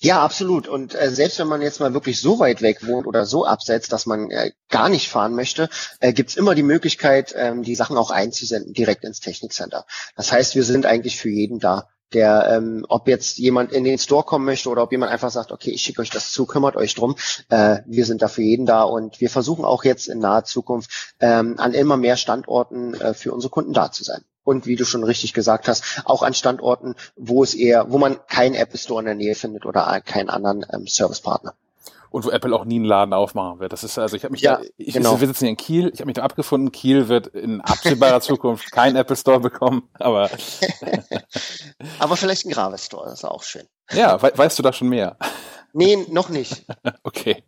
Ja, 0.00 0.22
absolut. 0.22 0.68
Und 0.68 0.94
äh, 0.94 1.10
selbst 1.10 1.40
wenn 1.40 1.48
man 1.48 1.60
jetzt 1.60 1.80
mal 1.80 1.92
wirklich 1.92 2.20
so 2.20 2.38
weit 2.38 2.62
weg 2.62 2.86
wohnt 2.86 3.06
oder 3.06 3.26
so 3.26 3.44
abseits, 3.44 3.88
dass 3.88 4.06
man 4.06 4.30
äh, 4.30 4.52
gar 4.68 4.88
nicht 4.88 5.08
fahren 5.08 5.34
möchte, 5.34 5.68
äh, 5.98 6.12
gibt's 6.12 6.36
immer 6.36 6.54
die 6.54 6.62
Möglichkeit, 6.62 7.34
ähm, 7.36 7.64
die 7.64 7.74
Sachen 7.74 7.96
auch 7.96 8.12
einzusenden 8.12 8.74
direkt 8.74 9.02
ins 9.04 9.18
Technikcenter. 9.18 9.86
Das 10.14 10.30
heißt, 10.30 10.54
wir 10.54 10.62
sind 10.62 10.86
eigentlich 10.86 11.16
für 11.16 11.30
jeden 11.30 11.58
da. 11.58 11.88
Der, 12.14 12.48
ähm, 12.52 12.86
ob 12.88 13.06
jetzt 13.06 13.36
jemand 13.36 13.72
in 13.72 13.84
den 13.84 13.98
Store 13.98 14.24
kommen 14.24 14.46
möchte 14.46 14.70
oder 14.70 14.82
ob 14.84 14.92
jemand 14.92 15.12
einfach 15.12 15.30
sagt, 15.30 15.52
okay, 15.52 15.70
ich 15.70 15.82
schicke 15.82 16.00
euch 16.00 16.10
das 16.10 16.32
zu, 16.32 16.46
kümmert 16.46 16.76
euch 16.76 16.94
drum. 16.94 17.16
Äh, 17.50 17.80
wir 17.84 18.06
sind 18.06 18.22
da 18.22 18.28
für 18.28 18.40
jeden 18.40 18.64
da 18.64 18.82
und 18.84 19.20
wir 19.20 19.28
versuchen 19.28 19.64
auch 19.64 19.84
jetzt 19.84 20.08
in 20.08 20.20
naher 20.20 20.44
Zukunft 20.44 21.14
ähm, 21.20 21.56
an 21.58 21.74
immer 21.74 21.98
mehr 21.98 22.16
Standorten 22.16 22.94
äh, 22.94 23.12
für 23.12 23.32
unsere 23.34 23.50
Kunden 23.50 23.74
da 23.74 23.92
zu 23.92 24.04
sein. 24.04 24.22
Und 24.48 24.64
wie 24.64 24.76
du 24.76 24.86
schon 24.86 25.04
richtig 25.04 25.34
gesagt 25.34 25.68
hast, 25.68 26.00
auch 26.06 26.22
an 26.22 26.32
Standorten, 26.32 26.94
wo 27.16 27.42
es 27.42 27.52
eher, 27.52 27.90
wo 27.92 27.98
man 27.98 28.16
keinen 28.28 28.54
Apple 28.54 28.78
Store 28.78 29.00
in 29.00 29.04
der 29.04 29.14
Nähe 29.14 29.34
findet 29.34 29.66
oder 29.66 30.00
keinen 30.00 30.30
anderen 30.30 30.64
ähm, 30.72 30.86
Servicepartner. 30.86 31.52
Und 32.08 32.24
wo 32.24 32.30
Apple 32.30 32.56
auch 32.56 32.64
nie 32.64 32.76
einen 32.76 32.86
Laden 32.86 33.12
aufmachen 33.12 33.58
wird. 33.60 33.74
Das 33.74 33.84
ist 33.84 33.98
also, 33.98 34.16
ich 34.16 34.24
habe 34.24 34.32
mich 34.32 34.40
Ja, 34.40 34.56
da, 34.56 34.62
ich, 34.78 34.94
genau. 34.94 35.20
wir 35.20 35.26
sitzen 35.26 35.40
hier 35.40 35.50
in 35.50 35.58
Kiel, 35.58 35.90
ich 35.92 36.00
habe 36.00 36.06
mich 36.06 36.14
da 36.14 36.22
abgefunden, 36.22 36.72
Kiel 36.72 37.08
wird 37.08 37.26
in 37.26 37.60
absehbarer 37.60 38.22
Zukunft 38.22 38.72
keinen 38.72 38.96
Apple 38.96 39.16
Store 39.16 39.40
bekommen, 39.40 39.82
aber 39.98 40.30
Aber 41.98 42.16
vielleicht 42.16 42.46
ein 42.46 42.50
Gravis 42.50 42.86
Store, 42.86 43.04
das 43.10 43.18
ist 43.18 43.24
auch 43.26 43.42
schön. 43.42 43.66
ja, 43.92 44.22
we 44.22 44.32
weißt 44.34 44.58
du 44.58 44.62
da 44.62 44.72
schon 44.72 44.88
mehr? 44.88 45.18
Nee, 45.78 46.06
noch 46.10 46.28
nicht. 46.28 46.64
Okay. 47.04 47.42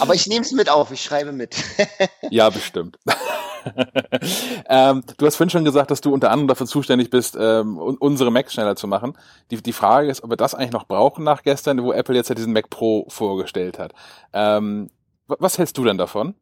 Aber 0.00 0.14
ich 0.14 0.26
nehme 0.26 0.40
es 0.44 0.52
mit 0.52 0.68
auf, 0.70 0.90
ich 0.90 1.02
schreibe 1.02 1.32
mit. 1.32 1.56
Ja, 2.30 2.48
bestimmt. 2.50 2.98
ähm, 4.68 5.02
du 5.16 5.26
hast 5.26 5.36
vorhin 5.36 5.50
schon 5.50 5.64
gesagt, 5.64 5.90
dass 5.90 6.00
du 6.00 6.12
unter 6.12 6.30
anderem 6.30 6.48
dafür 6.48 6.66
zuständig 6.66 7.10
bist, 7.10 7.36
ähm, 7.38 7.78
un 7.78 7.96
unsere 7.98 8.30
Macs 8.30 8.52
schneller 8.54 8.76
zu 8.76 8.86
machen. 8.88 9.16
Die, 9.50 9.62
die 9.62 9.72
Frage 9.72 10.08
ist, 10.10 10.22
ob 10.24 10.30
wir 10.30 10.36
das 10.36 10.54
eigentlich 10.54 10.72
noch 10.72 10.86
brauchen 10.86 11.24
nach 11.24 11.42
gestern, 11.42 11.82
wo 11.82 11.92
Apple 11.92 12.14
jetzt 12.14 12.28
ja 12.28 12.34
diesen 12.34 12.52
Mac 12.52 12.70
Pro 12.70 13.06
vorgestellt 13.08 13.78
hat. 13.78 13.92
Ähm, 14.32 14.90
wa- 15.26 15.36
was 15.38 15.58
hältst 15.58 15.78
du 15.78 15.84
denn 15.84 15.98
davon? 15.98 16.34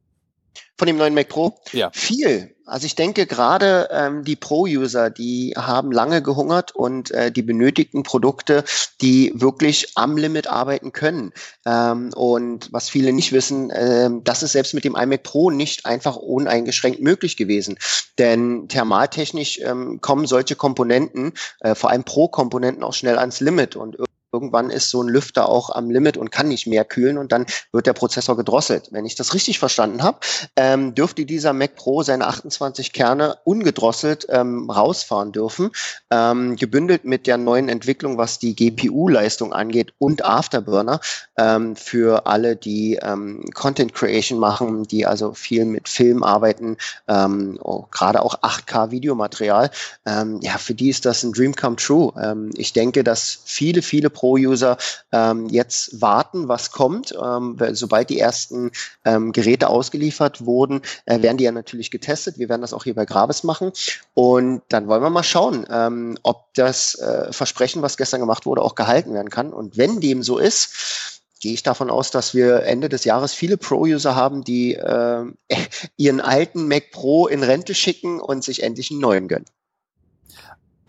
Von 0.79 0.87
dem 0.87 0.97
neuen 0.97 1.15
Mac 1.15 1.29
Pro? 1.29 1.59
Ja. 1.73 1.91
Viel. 1.93 2.55
Also 2.65 2.87
ich 2.87 2.95
denke 2.95 3.27
gerade 3.27 3.89
ähm, 3.91 4.25
die 4.25 4.37
Pro-User, 4.37 5.11
die 5.11 5.55
haben 5.57 5.93
lange 5.93 6.23
gehungert 6.23 6.75
und 6.75 7.11
äh, 7.11 7.31
die 7.31 7.43
benötigten 7.43 8.03
Produkte, 8.03 8.65
die 9.01 9.33
wirklich 9.35 9.93
am 9.97 10.17
Limit 10.17 10.47
arbeiten 10.47 10.93
können. 10.93 11.33
Ähm, 11.67 12.11
und 12.15 12.73
was 12.73 12.89
viele 12.89 13.13
nicht 13.13 13.33
wissen, 13.33 13.73
ähm, 13.75 14.25
das 14.25 14.43
ist 14.43 14.53
selbst 14.53 14.75
mit 14.75 14.85
dem 14.85 14.97
iMac 14.97 15.23
Pro 15.23 15.51
nicht 15.51 15.87
einfach 15.87 16.17
uneingeschränkt 16.17 17.01
möglich 17.01 17.37
gewesen. 17.37 17.79
Denn 18.19 18.69
thermaltechnisch 18.69 19.61
ähm, 19.63 20.01
kommen 20.01 20.27
solche 20.27 20.57
Komponenten, 20.57 21.33
äh, 21.61 21.75
vor 21.75 21.91
allem 21.91 22.05
Pro-Komponenten, 22.05 22.83
auch 22.85 22.95
schnell 22.95 23.19
ans 23.19 23.41
Limit 23.41 23.77
und 23.77 23.97
Irgendwann 24.33 24.71
ist 24.71 24.91
so 24.91 25.03
ein 25.03 25.09
Lüfter 25.09 25.49
auch 25.49 25.71
am 25.71 25.91
Limit 25.91 26.17
und 26.17 26.31
kann 26.33 26.49
nicht 26.49 26.67
mehr 26.67 26.85
kühlen 26.85 27.19
und 27.19 27.33
dann 27.33 27.47
wird 27.73 27.87
der 27.87 27.93
Prozessor 27.93 28.37
gedrosselt. 28.37 28.89
Wenn 28.91 29.05
ich 29.05 29.15
das 29.15 29.35
richtig 29.35 29.59
verstanden 29.59 30.03
habe, 30.03 30.19
ähm, 30.57 30.95
dürfte 30.95 31.27
dieser 31.27 31.53
Mac 31.53 31.77
Pro 31.77 32.03
seine 32.03 32.27
28 32.27 32.93
Kerne 32.93 33.37
ungedrosselt 33.45 34.27
ähm, 34.31 34.71
rausfahren 34.71 35.33
dürfen, 35.33 35.71
ähm, 36.11 36.57
gebündelt 36.57 37.05
mit 37.05 37.27
der 37.27 37.37
neuen 37.37 37.69
Entwicklung, 37.69 38.19
was 38.19 38.39
die 38.39 38.55
GPU-Leistung 38.55 39.53
angeht 39.53 39.93
und 39.99 40.25
Afterburner 40.25 41.01
ähm, 41.37 41.77
für 41.77 42.27
alle, 42.27 42.57
die 42.57 42.99
ähm, 43.03 43.45
Content 43.55 43.95
Creation 43.95 44.39
machen, 44.39 44.85
die 44.85 45.07
also 45.07 45.35
viel 45.35 45.65
mit 45.65 45.89
Film 45.89 46.23
arbeiten, 46.23 46.77
ähm, 47.09 47.59
oh, 47.63 47.85
gerade 47.91 48.23
auch 48.23 48.43
8K-Videomaterial. 48.43 49.71
Ähm, 50.07 50.41
ja, 50.43 50.59
für 50.59 50.75
die 50.75 50.89
ist 50.89 51.05
das 51.05 51.23
ein 51.23 51.33
Dream 51.33 51.55
come 51.55 51.77
true. 51.77 52.13
Ich 52.55 52.73
denke, 52.73 53.05
dass 53.05 53.41
viele, 53.45 53.83
viele 53.83 54.11
Pro-User 54.23 54.77
ähm, 55.11 55.49
jetzt 55.49 56.01
warten, 56.01 56.47
was 56.47 56.71
kommt. 56.71 57.13
Ähm, 57.21 57.59
sobald 57.73 58.09
die 58.09 58.21
ersten 58.21 58.71
ähm, 59.05 59.33
Geräte 59.33 59.69
ausgeliefert 59.69 60.47
wurden, 60.47 60.83
äh, 61.07 61.23
werden 61.23 61.39
die 61.39 61.45
ja 61.45 61.51
natürlich 61.51 61.91
getestet. 61.91 62.39
Wir 62.39 62.49
werden 62.49 62.61
das 62.61 62.73
auch 62.73 62.85
hier 62.85 62.95
bei 62.95 63.05
Gravis 63.05 63.43
machen. 63.43 63.73
Und 64.15 64.63
dann 64.69 64.87
wollen 64.87 65.03
wir 65.03 65.11
mal 65.11 65.25
schauen, 65.25 65.67
ähm, 65.69 66.17
ob 66.23 66.55
das 66.55 66.95
äh, 66.95 67.33
Versprechen, 67.33 67.83
was 67.83 67.97
gestern 67.97 68.21
gemacht 68.21 68.47
wurde, 68.47 68.63
auch 68.63 68.77
gehalten 68.77 69.13
werden 69.13 69.31
kann. 69.31 69.53
Und 69.53 69.77
wenn 69.77 70.01
dem 70.01 70.23
so 70.23 70.39
ist, 70.39 71.21
gehe 71.41 71.55
ich 71.55 71.65
davon 71.65 71.91
aus, 71.91 72.13
dass 72.13 72.33
wir 72.33 72.63
Ende 72.63 72.89
des 72.89 73.03
Jahres 73.03 73.35
viele 73.35 73.57
Pro-User 73.57 74.15
haben, 74.15 74.45
die 74.45 74.75
äh, 74.77 75.25
ihren 75.97 76.21
alten 76.21 76.69
Mac 76.69 76.93
Pro 76.93 77.27
in 77.27 77.43
Rente 77.43 77.75
schicken 77.75 78.21
und 78.21 78.45
sich 78.45 78.63
endlich 78.63 78.93
einen 78.93 79.01
neuen 79.01 79.27
gönnen. 79.27 79.47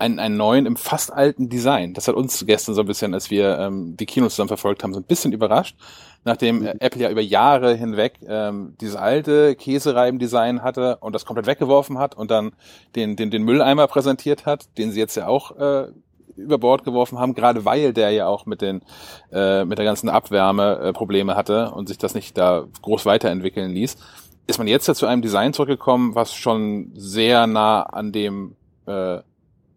Einen, 0.03 0.19
einen 0.19 0.35
neuen 0.35 0.65
im 0.65 0.75
fast 0.75 1.13
alten 1.13 1.47
Design. 1.47 1.93
Das 1.93 2.09
hat 2.09 2.15
uns 2.15 2.45
gestern 2.45 2.75
so 2.75 2.81
ein 2.81 2.87
bisschen, 2.87 3.13
als 3.13 3.31
wir 3.31 3.57
ähm, 3.57 3.95
die 3.95 4.05
Kinos 4.05 4.33
zusammen 4.33 4.49
verfolgt 4.49 4.83
haben, 4.83 4.93
so 4.93 4.99
ein 4.99 5.05
bisschen 5.05 5.31
überrascht, 5.31 5.77
nachdem 6.25 6.65
äh, 6.65 6.75
Apple 6.79 7.03
ja 7.03 7.09
über 7.09 7.21
Jahre 7.21 7.73
hinweg 7.73 8.19
ähm, 8.27 8.75
dieses 8.81 8.97
alte 8.97 9.55
Käsereiben-Design 9.55 10.61
hatte 10.61 10.97
und 10.97 11.15
das 11.15 11.23
komplett 11.23 11.47
weggeworfen 11.47 11.99
hat 11.99 12.15
und 12.15 12.31
dann 12.31 12.51
den, 12.97 13.15
den, 13.15 13.31
den 13.31 13.43
Mülleimer 13.43 13.87
präsentiert 13.87 14.45
hat, 14.45 14.65
den 14.77 14.91
sie 14.91 14.99
jetzt 14.99 15.15
ja 15.15 15.27
auch 15.27 15.55
äh, 15.57 15.87
über 16.35 16.57
Bord 16.57 16.83
geworfen 16.83 17.17
haben, 17.17 17.33
gerade 17.33 17.63
weil 17.63 17.93
der 17.93 18.11
ja 18.11 18.27
auch 18.27 18.45
mit 18.45 18.61
den 18.61 18.81
äh, 19.31 19.63
mit 19.63 19.77
der 19.77 19.85
ganzen 19.85 20.09
Abwärme 20.09 20.79
äh, 20.79 20.91
Probleme 20.91 21.37
hatte 21.37 21.71
und 21.71 21.87
sich 21.87 21.97
das 21.97 22.13
nicht 22.13 22.37
da 22.37 22.65
groß 22.81 23.05
weiterentwickeln 23.05 23.71
ließ, 23.71 23.95
ist 24.47 24.57
man 24.57 24.67
jetzt 24.67 24.87
ja 24.87 24.95
zu 24.95 25.05
einem 25.05 25.21
Design 25.21 25.53
zurückgekommen, 25.53 26.15
was 26.15 26.33
schon 26.33 26.91
sehr 26.95 27.47
nah 27.47 27.83
an 27.83 28.11
dem 28.11 28.57
äh, 28.85 29.19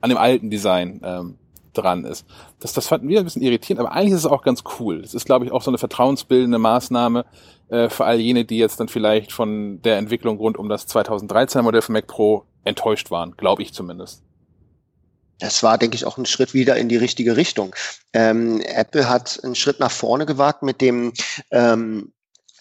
an 0.07 0.11
dem 0.11 0.19
alten 0.19 0.51
Design 0.51 1.01
ähm, 1.05 1.39
dran 1.73 2.05
ist. 2.05 2.25
Das, 2.61 2.73
das 2.73 2.87
fanden 2.87 3.09
wir 3.09 3.19
ein 3.19 3.25
bisschen 3.25 3.43
irritierend, 3.43 3.81
aber 3.81 3.93
eigentlich 3.93 4.13
ist 4.13 4.21
es 4.21 4.27
auch 4.27 4.43
ganz 4.43 4.63
cool. 4.79 5.01
Es 5.01 5.15
ist, 5.15 5.27
glaube 5.27 5.45
ich, 5.45 5.53
auch 5.53 5.63
so 5.63 5.71
eine 5.71 5.79
vertrauensbildende 5.79 6.59
Maßnahme 6.59 7.25
äh, 7.69 7.89
für 7.89 8.05
all 8.05 8.21
jene, 8.21 8.45
die 8.45 8.59
jetzt 8.59 8.79
dann 8.79 8.89
vielleicht 8.89 9.33
von 9.33 9.83
der 9.83 9.99
Entwicklung 9.99 10.39
rund 10.39 10.57
um 10.57 10.69
das 10.69 10.89
2013er 10.89 11.63
Modell 11.63 11.83
von 11.83 11.93
Mac 11.93 12.07
Pro 12.07 12.45
enttäuscht 12.65 13.11
waren, 13.11 13.37
glaube 13.37 13.63
ich 13.63 13.75
zumindest. 13.75 14.23
Das 15.41 15.63
war, 15.63 15.77
denke 15.77 15.97
ich, 15.97 16.07
auch 16.07 16.17
ein 16.17 16.25
Schritt 16.25 16.55
wieder 16.55 16.77
in 16.77 16.89
die 16.89 16.97
richtige 16.97 17.37
Richtung. 17.37 17.75
Ähm, 18.13 18.61
Apple 18.61 19.09
hat 19.09 19.41
einen 19.43 19.57
Schritt 19.57 19.81
nach 19.81 19.91
vorne 19.91 20.25
gewagt 20.25 20.63
mit 20.63 20.81
dem 20.81 21.13
ähm, 21.51 22.13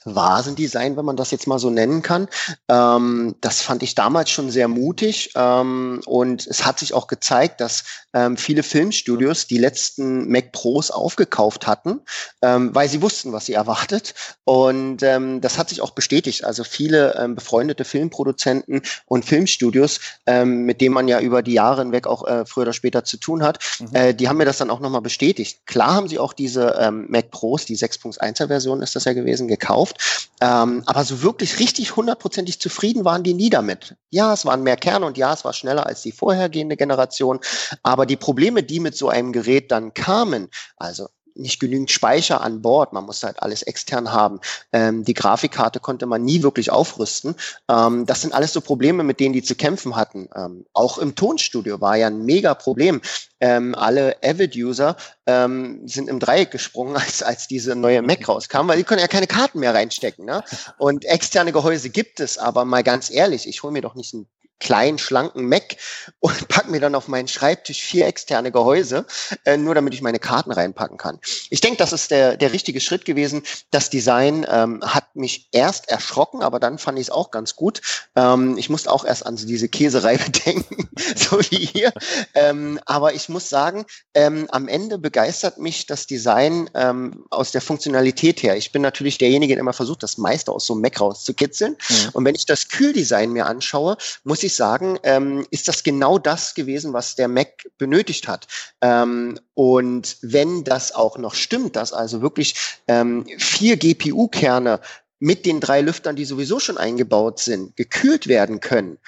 Vasendesign, 0.06 0.98
wenn 0.98 1.06
man 1.06 1.18
das 1.18 1.32
jetzt 1.32 1.48
mal 1.48 1.60
so 1.60 1.70
nennen 1.70 2.02
kann. 2.04 2.28
Ähm, 2.70 3.36
das 3.42 3.62
fand 3.62 3.82
ich 3.84 3.96
damals 3.96 4.30
schon 4.30 4.52
sehr 4.52 4.68
mutig 4.68 5.32
ähm, 5.36 6.02
und 6.06 6.46
es 6.46 6.66
hat 6.66 6.80
sich 6.80 6.94
auch 6.94 7.08
gezeigt, 7.08 7.60
dass 7.60 7.84
ähm, 8.14 8.38
viele 8.38 8.64
Filmstudios 8.64 9.48
die 9.48 9.58
letzten 9.58 10.30
Mac 10.30 10.52
Pros 10.52 10.92
aufgekauft 10.92 11.66
hatten, 11.66 12.02
ähm, 12.44 12.74
weil 12.74 12.88
sie 12.88 13.02
wussten, 13.02 13.34
was 13.34 13.48
sie 13.48 13.54
erwartet 13.54 14.14
und 14.44 15.02
ähm, 15.02 15.42
das 15.42 15.58
hat 15.58 15.70
sich 15.70 15.82
auch 15.82 15.92
bestätigt. 15.92 16.44
Also 16.44 16.64
viele 16.64 17.16
ähm, 17.16 17.36
befreundete 17.36 17.84
Filmproduzenten 17.84 18.82
und 19.08 19.26
Filmstudios, 19.26 20.00
mit 20.46 20.82
denen 20.82 20.94
man 20.94 21.08
ja 21.08 21.20
über 21.20 21.42
die 21.42 21.54
Jahre 21.54 21.82
hinweg 21.82 22.08
auch 22.08 22.28
äh, 22.28 22.46
früher 22.46 22.64
oder 22.64 22.74
später 22.74 23.04
zu 23.04 23.18
tun 23.18 23.44
hat, 23.44 23.60
mhm. 23.80 23.96
äh, 23.96 24.14
die 24.14 24.28
haben 24.30 24.38
mir 24.38 24.46
das 24.46 24.58
dann 24.58 24.70
auch 24.70 24.80
nochmal 24.80 25.02
bestätigt. 25.02 25.66
Klar 25.66 25.94
haben 25.96 26.08
sie 26.08 26.20
auch 26.20 26.34
diese 26.34 26.92
Mac 27.08 27.32
Pros, 27.32 27.66
die 27.66 27.78
6.1er 27.78 28.48
Version 28.48 28.82
ist 28.82 28.96
das 28.96 29.06
ja 29.06 29.14
gewesen, 29.14 29.48
gekauft 29.48 29.95
ähm, 30.42 30.84
aber 30.86 31.04
so 31.04 31.24
wirklich 31.24 31.60
richtig 31.60 31.96
hundertprozentig 31.96 32.60
zufrieden 32.60 33.06
waren 33.06 33.24
die 33.24 33.34
nie 33.34 33.50
damit. 33.50 33.96
Ja, 34.10 34.34
es 34.34 34.46
waren 34.46 34.64
mehr 34.64 34.78
Kerne 34.78 35.06
und 35.06 35.18
ja, 35.18 35.34
es 35.34 35.46
war 35.46 35.54
schneller 35.54 35.86
als 35.86 36.02
die 36.02 36.12
vorhergehende 36.12 36.76
Generation. 36.76 37.40
Aber 37.84 38.06
die 38.06 38.18
Probleme, 38.18 38.64
die 38.64 38.80
mit 38.80 38.96
so 38.98 39.10
einem 39.10 39.32
Gerät 39.32 39.72
dann 39.72 39.94
kamen, 39.94 40.50
also 40.78 41.08
nicht 41.36 41.60
genügend 41.60 41.92
Speicher 41.92 42.42
an 42.42 42.62
Bord. 42.62 42.94
Man 42.94 43.06
musste 43.06 43.28
halt 43.28 43.42
alles 43.42 43.62
extern 43.62 44.12
haben. 44.12 44.40
Ähm, 44.72 45.04
die 45.04 45.14
Grafikkarte 45.14 45.80
konnte 45.80 46.06
man 46.06 46.24
nie 46.24 46.44
wirklich 46.44 46.72
aufrüsten. 46.72 47.36
Ähm, 47.70 48.06
das 48.06 48.22
sind 48.22 48.34
alles 48.34 48.54
so 48.54 48.62
Probleme, 48.62 49.04
mit 49.04 49.20
denen 49.20 49.34
die 49.34 49.44
zu 49.44 49.56
kämpfen 49.56 49.96
hatten. 49.96 50.30
Ähm, 50.36 50.66
auch 50.74 50.98
im 50.98 51.16
Tonstudio 51.16 51.82
war 51.82 51.96
ja 51.98 52.08
ein 52.08 52.26
mega 52.26 52.54
Problem. 52.54 53.02
Ähm, 53.40 53.76
alle 53.76 54.18
Avid-User 54.24 54.96
ähm, 55.26 55.88
sind 55.88 56.10
im 56.10 56.20
Dreieck 56.20 56.52
gesprungen, 56.52 56.96
als, 56.98 57.22
als 57.22 57.48
diese 57.48 57.76
neue 57.76 58.02
Mac 58.02 58.28
rauskam, 58.28 58.68
weil 58.68 58.78
die 58.78 58.84
können 58.84 59.02
ja 59.02 59.08
keine 59.08 59.28
Karten 59.28 59.60
mehr 59.60 59.74
reinstecken. 59.74 60.26
Ne? 60.26 60.44
Und 60.78 61.06
externe 61.06 61.52
Gehäuse 61.52 61.90
gibt 61.90 62.20
es, 62.20 62.38
aber 62.38 62.66
mal 62.66 62.84
ganz 62.84 63.10
ehrlich, 63.12 63.48
ich 63.48 63.64
hole 63.64 63.74
mir 63.74 63.82
doch 63.82 63.96
nicht 63.96 64.14
ein 64.14 64.28
kleinen, 64.60 64.98
schlanken 64.98 65.48
Mac 65.48 65.78
und 66.20 66.48
pack 66.48 66.70
mir 66.70 66.80
dann 66.80 66.96
auf 66.96 67.08
meinen 67.08 67.28
Schreibtisch 67.28 67.82
vier 67.82 68.08
externe 68.08 68.52
Gehäuse, 68.52 69.06
äh, 69.46 69.58
nur 69.58 69.76
damit 69.76 69.94
ich 69.94 70.02
meine 70.02 70.20
Karten 70.20 70.52
reinpacken 70.52 70.98
kann. 70.98 71.20
Ich 71.50 71.62
denke, 71.62 71.78
das 71.78 71.94
ist 71.94 72.12
der, 72.12 72.38
der 72.38 72.54
richtige 72.54 72.80
Schritt 72.80 73.06
gewesen. 73.06 73.44
Das 73.72 73.90
Design 73.90 74.46
ähm, 74.50 74.82
hat 74.84 75.16
mich 75.16 75.50
erst 75.52 75.90
erschrocken, 75.90 76.42
aber 76.42 76.60
dann 76.60 76.78
fand 76.78 77.00
ich 77.00 77.08
es 77.08 77.10
auch 77.12 77.32
ganz 77.32 77.56
gut. 77.56 77.82
Ähm, 78.16 78.58
ich 78.58 78.70
musste 78.70 78.92
auch 78.92 79.06
erst 79.06 79.26
an 79.26 79.38
so 79.38 79.46
diese 79.46 79.70
Käsereibe 79.70 80.30
denken, 80.46 80.90
so 81.16 81.40
wie 81.40 81.66
hier. 81.66 81.92
Ähm, 82.34 82.80
aber 82.86 83.14
ich 83.14 83.30
muss 83.30 83.50
sagen, 83.50 83.86
ähm, 84.14 84.48
am 84.50 84.68
Ende 84.68 84.98
begeistert 84.98 85.58
mich 85.58 85.86
das 85.86 86.08
Design 86.08 86.70
ähm, 86.74 87.26
aus 87.30 87.52
der 87.52 87.62
Funktionalität 87.62 88.44
her. 88.44 88.56
Ich 88.56 88.72
bin 88.72 88.82
natürlich 88.82 89.18
derjenige, 89.18 89.54
der 89.54 89.62
immer 89.62 89.74
versucht, 89.74 90.04
das 90.04 90.18
meiste 90.18 90.52
aus 90.52 90.66
so 90.66 90.74
einem 90.74 90.82
Mac 90.82 91.00
rauszukitzeln. 91.00 91.76
Mhm. 91.90 92.10
Und 92.14 92.26
wenn 92.26 92.36
ich 92.36 92.46
das 92.46 92.70
Kühldesign 92.70 93.32
mir 93.32 93.46
anschaue, 93.46 93.98
muss 94.24 94.44
ich 94.44 94.45
sagen, 94.54 95.00
ähm, 95.04 95.46
ist 95.50 95.68
das 95.68 95.84
genau 95.84 96.20
das 96.20 96.54
gewesen, 96.54 96.94
was 96.94 97.16
der 97.16 97.28
Mac 97.30 97.68
benötigt 97.78 98.28
hat. 98.28 98.48
Ähm, 98.82 99.40
und 99.54 100.18
wenn 100.22 100.64
das 100.64 100.94
auch 100.94 101.18
noch 101.18 101.34
stimmt, 101.34 101.76
dass 101.76 101.94
also 101.94 102.22
wirklich 102.22 102.56
ähm, 102.88 103.26
vier 103.38 103.78
GPU-Kerne 103.78 104.82
mit 105.20 105.46
den 105.46 105.62
drei 105.62 105.82
Lüftern, 105.82 106.16
die 106.16 106.26
sowieso 106.26 106.60
schon 106.60 106.78
eingebaut 106.78 107.40
sind, 107.40 107.76
gekühlt 107.78 108.28
werden 108.28 108.60
können, 108.60 109.00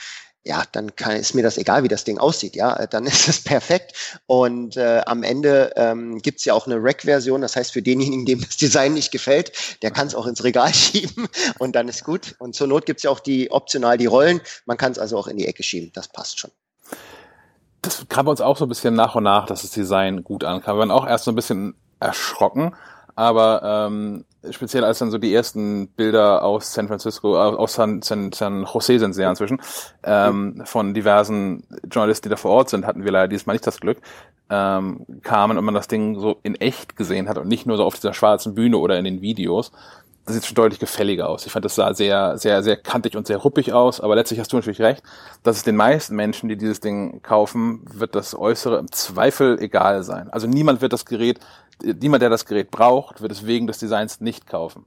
ja, 0.46 0.64
dann 0.72 0.96
kann, 0.96 1.18
ist 1.18 1.34
mir 1.34 1.44
das 1.44 1.58
egal, 1.58 1.84
wie 1.84 1.88
das 1.88 2.04
Ding 2.04 2.18
aussieht, 2.18 2.56
ja, 2.56 2.88
dann 2.88 3.06
ist 3.08 3.28
es 3.28 3.44
perfekt. 3.44 4.20
Und 4.26 4.78
äh, 4.78 5.02
am 5.06 5.24
Ende 5.24 5.74
ähm, 5.76 6.20
gibt 6.20 6.44
ja 6.46 6.54
auch 6.54 6.66
eine 6.66 6.78
Rack-Version, 6.82 7.42
das 7.42 7.56
heißt, 7.56 7.72
für 7.72 7.82
denjenigen, 7.82 8.26
dem 8.26 8.42
das 8.42 8.58
Design 8.58 8.94
nicht 8.94 9.12
gefällt, 9.12 9.52
der 9.82 9.92
kann 9.92 10.08
es 10.08 10.16
auch 10.16 10.26
ins 10.26 10.44
Regal 10.44 10.74
schieben 10.74 11.28
und 11.60 11.76
dann 11.76 11.88
ist 11.88 12.04
gut. 12.04 12.36
Und 12.40 12.56
zur 12.56 12.68
Not 12.68 12.86
gibt's 12.86 13.04
ja 13.04 13.12
auch 13.12 13.20
die 13.20 13.52
optional 13.52 13.98
die 13.98 14.06
Rollen, 14.06 14.42
man 14.66 14.78
kann 14.78 14.92
es 14.92 15.00
also 15.00 15.18
auch 15.18 15.28
in 15.28 15.38
die 15.38 15.48
Ecke 15.48 15.64
schieben, 15.64 15.92
das 15.94 16.08
passt 16.08 16.40
schon. 16.40 16.52
Das 17.82 18.06
kam 18.10 18.28
uns 18.28 18.42
auch 18.42 18.58
so 18.58 18.66
ein 18.66 18.70
bisschen 18.70 18.96
nach 18.96 19.16
und 19.16 19.24
nach, 19.24 19.46
dass 19.46 19.62
das 19.62 19.72
Design 19.72 20.24
gut 20.24 20.44
ankam. 20.44 20.76
Wir 20.76 20.80
waren 20.80 20.92
auch 20.92 21.08
erst 21.08 21.26
so 21.26 21.32
ein 21.32 21.36
bisschen 21.36 21.76
erschrocken, 22.00 22.76
aber 23.18 23.88
ähm, 23.88 24.26
speziell 24.52 24.84
als 24.84 25.00
dann 25.00 25.10
so 25.10 25.18
die 25.18 25.34
ersten 25.34 25.88
Bilder 25.88 26.44
aus 26.44 26.72
San 26.72 26.88
Francisco, 26.88 27.36
aus 27.36 27.74
San, 27.74 28.04
San, 28.04 28.32
San 28.32 28.64
Jose 28.72 29.00
sind 29.00 29.14
sie 29.14 29.24
ja 29.24 29.30
inzwischen, 29.32 29.60
ähm, 30.04 30.62
von 30.66 30.94
diversen 30.94 31.64
Journalisten, 31.90 32.30
die 32.30 32.30
da 32.30 32.36
vor 32.36 32.52
Ort 32.52 32.70
sind, 32.70 32.86
hatten 32.86 33.04
wir 33.04 33.12
leider 33.12 33.28
diesmal 33.28 33.56
nicht 33.56 33.66
das 33.66 33.80
Glück, 33.80 33.98
ähm, 34.52 35.04
kamen 35.24 35.58
und 35.58 35.66
man 35.66 35.74
das 35.74 35.88
Ding 35.88 36.20
so 36.20 36.38
in 36.44 36.54
echt 36.56 36.96
gesehen 36.96 37.28
hat 37.28 37.40
und 37.40 37.48
nicht 37.48 37.66
nur 37.66 37.78
so 37.78 37.86
auf 37.86 37.96
dieser 37.96 38.14
schwarzen 38.14 38.54
Bühne 38.54 38.78
oder 38.78 39.00
in 39.00 39.06
den 39.06 39.20
Videos. 39.22 39.72
Das 40.28 40.36
sieht 40.36 40.46
schon 40.46 40.56
deutlich 40.56 40.80
gefälliger 40.80 41.28
aus. 41.28 41.46
Ich 41.48 41.54
fand, 41.54 41.66
das 41.66 41.74
sah 41.74 41.96
sehr, 41.96 42.38
sehr, 42.38 42.62
sehr 42.62 42.78
kantig 42.78 43.16
und 43.16 43.26
sehr 43.26 43.38
ruppig 43.38 43.74
aus, 43.74 44.00
aber 44.00 44.16
letztlich 44.16 44.40
hast 44.40 44.54
du 44.54 44.58
natürlich 44.58 44.82
recht, 44.82 45.02
dass 45.42 45.58
es 45.58 45.64
den 45.64 45.78
meisten 45.78 46.16
Menschen, 46.16 46.50
die 46.50 46.58
dieses 46.58 46.82
Ding 46.82 47.24
kaufen, 47.24 47.82
wird 47.92 48.14
das 48.14 48.38
Äußere 48.38 48.78
im 48.78 48.92
Zweifel 48.92 49.58
egal 49.60 50.04
sein. 50.04 50.30
Also 50.30 50.46
niemand 50.46 50.82
wird 50.82 50.94
das 50.94 51.06
Gerät 51.06 51.40
niemand, 51.84 52.22
der 52.22 52.30
das 52.30 52.46
Gerät 52.46 52.72
braucht, 52.72 53.22
wird 53.22 53.32
es 53.32 53.46
wegen 53.46 53.68
des 53.68 53.78
Designs 53.78 54.22
nicht 54.22 54.48
kaufen. 54.48 54.86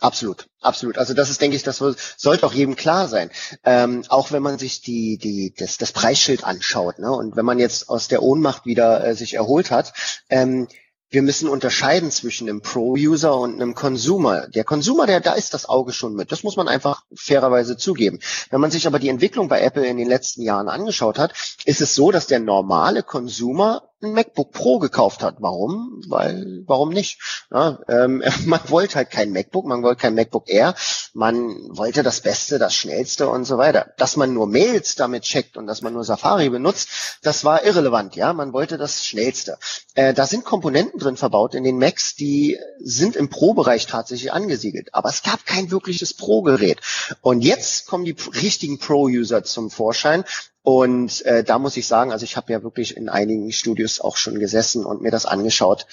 Absolut, 0.00 0.46
absolut. 0.60 0.96
Also 0.96 1.12
das 1.12 1.28
ist, 1.28 1.40
denke 1.40 1.56
ich, 1.56 1.64
das 1.64 1.78
sollte 2.16 2.46
auch 2.46 2.52
jedem 2.52 2.76
klar 2.76 3.08
sein. 3.08 3.30
Ähm, 3.64 4.04
auch 4.08 4.30
wenn 4.30 4.42
man 4.42 4.56
sich 4.58 4.80
die, 4.80 5.18
die, 5.18 5.52
das, 5.56 5.76
das 5.76 5.90
Preisschild 5.90 6.44
anschaut, 6.44 7.00
ne? 7.00 7.10
Und 7.10 7.34
wenn 7.34 7.44
man 7.44 7.58
jetzt 7.58 7.88
aus 7.88 8.06
der 8.06 8.22
Ohnmacht 8.22 8.64
wieder 8.64 9.04
äh, 9.04 9.14
sich 9.16 9.34
erholt 9.34 9.72
hat, 9.72 9.92
ähm, 10.30 10.68
wir 11.10 11.22
müssen 11.22 11.48
unterscheiden 11.48 12.10
zwischen 12.10 12.48
einem 12.48 12.60
Pro-User 12.60 13.36
und 13.36 13.54
einem 13.54 13.74
Consumer. 13.74 14.46
Der 14.48 14.64
Consumer, 14.64 15.06
der, 15.06 15.20
da 15.20 15.32
ist 15.32 15.54
das 15.54 15.66
Auge 15.66 15.92
schon 15.92 16.14
mit. 16.14 16.30
Das 16.30 16.42
muss 16.42 16.56
man 16.56 16.68
einfach 16.68 17.02
fairerweise 17.14 17.78
zugeben. 17.78 18.20
Wenn 18.50 18.60
man 18.60 18.70
sich 18.70 18.86
aber 18.86 18.98
die 18.98 19.08
Entwicklung 19.08 19.48
bei 19.48 19.62
Apple 19.62 19.86
in 19.86 19.96
den 19.96 20.08
letzten 20.08 20.42
Jahren 20.42 20.68
angeschaut 20.68 21.18
hat, 21.18 21.32
ist 21.64 21.80
es 21.80 21.94
so, 21.94 22.10
dass 22.10 22.26
der 22.26 22.40
normale 22.40 23.02
Consumer 23.02 23.87
ein 24.02 24.12
MacBook 24.12 24.52
Pro 24.52 24.78
gekauft 24.78 25.22
hat. 25.22 25.36
Warum? 25.40 26.02
Weil, 26.08 26.62
warum 26.66 26.90
nicht? 26.90 27.20
Ja, 27.50 27.80
ähm, 27.88 28.22
man 28.46 28.60
wollte 28.68 28.96
halt 28.96 29.10
kein 29.10 29.32
MacBook, 29.32 29.66
man 29.66 29.82
wollte 29.82 30.02
kein 30.02 30.14
MacBook 30.14 30.48
Air, 30.48 30.74
man 31.14 31.56
wollte 31.76 32.02
das 32.02 32.20
Beste, 32.20 32.58
das 32.58 32.74
Schnellste 32.74 33.28
und 33.28 33.44
so 33.44 33.58
weiter. 33.58 33.92
Dass 33.96 34.16
man 34.16 34.32
nur 34.32 34.46
Mails 34.46 34.94
damit 34.94 35.24
checkt 35.24 35.56
und 35.56 35.66
dass 35.66 35.82
man 35.82 35.92
nur 35.92 36.04
Safari 36.04 36.48
benutzt, 36.50 37.18
das 37.22 37.44
war 37.44 37.64
irrelevant, 37.64 38.14
ja. 38.16 38.32
Man 38.32 38.52
wollte 38.52 38.78
das 38.78 39.04
Schnellste. 39.04 39.58
Äh, 39.94 40.14
da 40.14 40.26
sind 40.26 40.44
Komponenten 40.44 41.00
drin 41.00 41.16
verbaut 41.16 41.54
in 41.54 41.64
den 41.64 41.78
Macs, 41.78 42.14
die 42.14 42.58
sind 42.78 43.16
im 43.16 43.28
Pro-Bereich 43.28 43.86
tatsächlich 43.86 44.32
angesiedelt. 44.32 44.94
Aber 44.94 45.08
es 45.08 45.22
gab 45.22 45.44
kein 45.44 45.70
wirkliches 45.70 46.14
Pro-Gerät. 46.14 46.80
Und 47.20 47.42
jetzt 47.42 47.86
kommen 47.86 48.04
die 48.04 48.16
richtigen 48.40 48.78
Pro-User 48.78 49.42
zum 49.42 49.70
Vorschein 49.70 50.24
Und 50.68 51.24
äh, 51.24 51.44
da 51.44 51.58
muss 51.58 51.78
ich 51.78 51.86
sagen, 51.86 52.12
also 52.12 52.24
ich 52.24 52.36
habe 52.36 52.52
ja 52.52 52.62
wirklich 52.62 52.94
in 52.94 53.08
einigen 53.08 53.50
Studios 53.52 54.02
auch 54.02 54.18
schon 54.18 54.38
gesessen 54.38 54.84
und 54.84 55.00
mir 55.00 55.10
das 55.10 55.24
angeschaut 55.24 55.86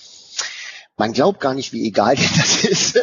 man 0.98 1.14
glaubt 1.14 1.40
gar 1.40 1.54
nicht, 1.54 1.74
wie 1.74 1.86
egal 1.86 2.16
das 2.38 2.64
ist, 2.64 2.96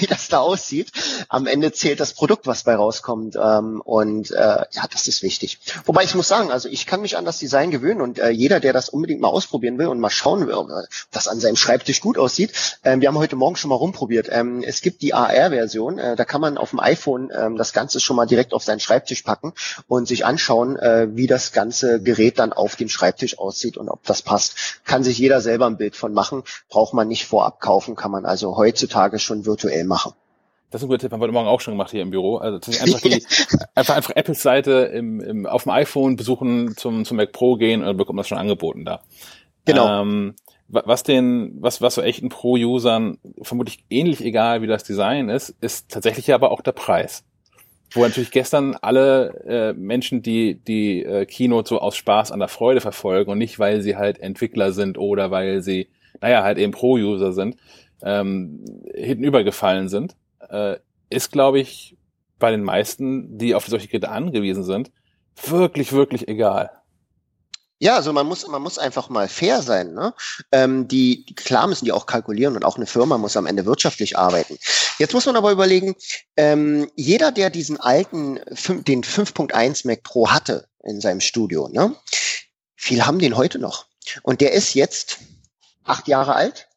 wie 0.00 0.06
das 0.06 0.28
da 0.28 0.38
aussieht. 0.38 0.92
Am 1.28 1.46
Ende 1.46 1.72
zählt 1.72 2.00
das 2.00 2.12
Produkt, 2.12 2.46
was 2.46 2.64
bei 2.64 2.74
rauskommt. 2.74 3.36
Ähm, 3.36 3.80
und 3.80 4.30
äh, 4.30 4.36
ja, 4.70 4.82
das 4.90 5.08
ist 5.08 5.22
wichtig. 5.22 5.58
Wobei 5.84 6.04
ich 6.04 6.14
muss 6.14 6.28
sagen, 6.28 6.50
also 6.50 6.68
ich 6.68 6.86
kann 6.86 7.00
mich 7.00 7.16
an 7.16 7.24
das 7.24 7.38
Design 7.38 7.70
gewöhnen 7.70 8.00
und 8.00 8.18
äh, 8.18 8.30
jeder, 8.30 8.60
der 8.60 8.72
das 8.72 8.88
unbedingt 8.88 9.20
mal 9.20 9.28
ausprobieren 9.28 9.78
will 9.78 9.88
und 9.88 10.00
mal 10.00 10.10
schauen 10.10 10.46
will, 10.46 10.54
ob 10.54 10.68
das 11.10 11.28
an 11.28 11.40
seinem 11.40 11.56
Schreibtisch 11.56 12.00
gut 12.00 12.18
aussieht, 12.18 12.52
ähm, 12.84 13.00
wir 13.00 13.08
haben 13.08 13.18
heute 13.18 13.36
Morgen 13.36 13.56
schon 13.56 13.70
mal 13.70 13.76
rumprobiert. 13.76 14.28
Ähm, 14.30 14.62
es 14.64 14.80
gibt 14.80 15.02
die 15.02 15.14
AR-Version, 15.14 15.98
äh, 15.98 16.16
da 16.16 16.24
kann 16.24 16.40
man 16.40 16.58
auf 16.58 16.70
dem 16.70 16.80
iPhone 16.80 17.30
ähm, 17.36 17.56
das 17.56 17.72
Ganze 17.72 18.00
schon 18.00 18.16
mal 18.16 18.26
direkt 18.26 18.52
auf 18.52 18.62
seinen 18.62 18.80
Schreibtisch 18.80 19.22
packen 19.22 19.52
und 19.88 20.06
sich 20.06 20.24
anschauen, 20.24 20.76
äh, 20.76 21.08
wie 21.12 21.26
das 21.26 21.52
ganze 21.52 22.00
Gerät 22.00 22.38
dann 22.38 22.52
auf 22.52 22.76
dem 22.76 22.88
Schreibtisch 22.88 23.38
aussieht 23.38 23.76
und 23.76 23.88
ob 23.88 24.04
das 24.04 24.22
passt. 24.22 24.80
Kann 24.84 25.02
sich 25.02 25.18
jeder 25.18 25.40
selber 25.40 25.66
ein 25.66 25.76
Bild 25.76 25.96
von 25.96 26.12
machen, 26.12 26.44
braucht 26.68 26.94
man 26.94 27.08
nicht 27.08 27.26
vor 27.26 27.39
vorab 27.40 27.60
kaufen, 27.60 27.96
kann 27.96 28.10
man 28.10 28.26
also 28.26 28.56
heutzutage 28.58 29.18
schon 29.18 29.46
virtuell 29.46 29.84
machen. 29.84 30.12
Das 30.70 30.80
ist 30.80 30.84
ein 30.84 30.88
guter 30.88 31.00
Tipp, 31.00 31.10
haben 31.10 31.20
wir 31.20 31.24
heute 31.24 31.32
Morgen 31.32 31.48
auch 31.48 31.60
schon 31.60 31.72
gemacht 31.72 31.90
hier 31.90 32.02
im 32.02 32.10
Büro. 32.10 32.36
Also 32.36 32.56
einfach 32.80 33.00
die, 33.00 33.24
einfach, 33.74 33.96
einfach 33.96 34.14
Apples 34.14 34.42
Seite 34.42 34.90
im, 34.92 35.20
im, 35.20 35.46
auf 35.46 35.62
dem 35.64 35.72
iPhone 35.72 36.16
besuchen, 36.16 36.76
zum, 36.76 37.06
zum 37.06 37.16
Mac 37.16 37.32
Pro 37.32 37.56
gehen 37.56 37.80
und 37.80 37.86
dann 37.86 37.96
bekommt 37.96 38.18
das 38.18 38.28
schon 38.28 38.38
angeboten 38.38 38.84
da. 38.84 39.00
Genau. 39.64 40.02
Ähm, 40.02 40.34
was 40.68 41.02
den, 41.02 41.56
was, 41.60 41.80
was 41.80 41.94
so 41.96 42.02
echten 42.02 42.28
Pro-Usern 42.28 43.18
vermutlich 43.42 43.84
ähnlich 43.90 44.22
egal 44.22 44.62
wie 44.62 44.68
das 44.68 44.84
Design 44.84 45.28
ist, 45.28 45.54
ist 45.60 45.90
tatsächlich 45.90 46.32
aber 46.32 46.52
auch 46.52 46.60
der 46.60 46.72
Preis. 46.72 47.24
Wo 47.92 48.02
natürlich 48.02 48.30
gestern 48.30 48.76
alle 48.80 49.42
äh, 49.48 49.72
Menschen, 49.72 50.22
die 50.22 50.54
die 50.54 51.02
äh, 51.02 51.24
Keynote 51.24 51.70
so 51.70 51.80
aus 51.80 51.96
Spaß 51.96 52.30
an 52.30 52.38
der 52.38 52.48
Freude 52.48 52.80
verfolgen 52.80 53.32
und 53.32 53.38
nicht, 53.38 53.58
weil 53.58 53.80
sie 53.80 53.96
halt 53.96 54.20
Entwickler 54.20 54.72
sind 54.72 54.98
oder 54.98 55.32
weil 55.32 55.62
sie 55.62 55.88
naja, 56.20 56.42
halt 56.42 56.58
eben 56.58 56.72
Pro-User 56.72 57.32
sind, 57.32 57.56
ähm, 58.02 58.64
hinten 58.94 59.24
übergefallen 59.24 59.88
sind, 59.88 60.16
äh, 60.48 60.76
ist, 61.10 61.32
glaube 61.32 61.60
ich, 61.60 61.96
bei 62.38 62.50
den 62.50 62.62
meisten, 62.62 63.38
die 63.38 63.54
auf 63.54 63.66
solche 63.66 63.88
Geräte 63.88 64.08
angewiesen 64.08 64.64
sind, 64.64 64.90
wirklich, 65.44 65.92
wirklich 65.92 66.28
egal. 66.28 66.70
Ja, 67.82 67.96
also 67.96 68.12
man 68.12 68.26
muss, 68.26 68.46
man 68.46 68.60
muss 68.60 68.78
einfach 68.78 69.08
mal 69.08 69.26
fair 69.26 69.62
sein. 69.62 69.94
Ne? 69.94 70.12
Ähm, 70.52 70.86
die, 70.86 71.24
klar 71.34 71.66
müssen 71.66 71.86
die 71.86 71.92
auch 71.92 72.04
kalkulieren 72.04 72.54
und 72.54 72.64
auch 72.64 72.76
eine 72.76 72.84
Firma 72.84 73.16
muss 73.16 73.38
am 73.38 73.46
Ende 73.46 73.64
wirtschaftlich 73.64 74.18
arbeiten. 74.18 74.58
Jetzt 74.98 75.14
muss 75.14 75.24
man 75.24 75.36
aber 75.36 75.50
überlegen, 75.50 75.94
ähm, 76.36 76.90
jeder, 76.94 77.32
der 77.32 77.48
diesen 77.48 77.80
alten, 77.80 78.36
den 78.86 79.02
5.1 79.02 79.86
Mac 79.86 80.02
Pro 80.02 80.30
hatte 80.30 80.68
in 80.82 81.00
seinem 81.00 81.20
Studio, 81.20 81.68
ne? 81.68 81.96
viele 82.76 83.06
haben 83.06 83.18
den 83.18 83.36
heute 83.36 83.58
noch. 83.58 83.86
Und 84.22 84.42
der 84.42 84.52
ist 84.52 84.74
jetzt 84.74 85.18
acht 85.90 86.08
Jahre 86.08 86.34
alt. 86.34 86.68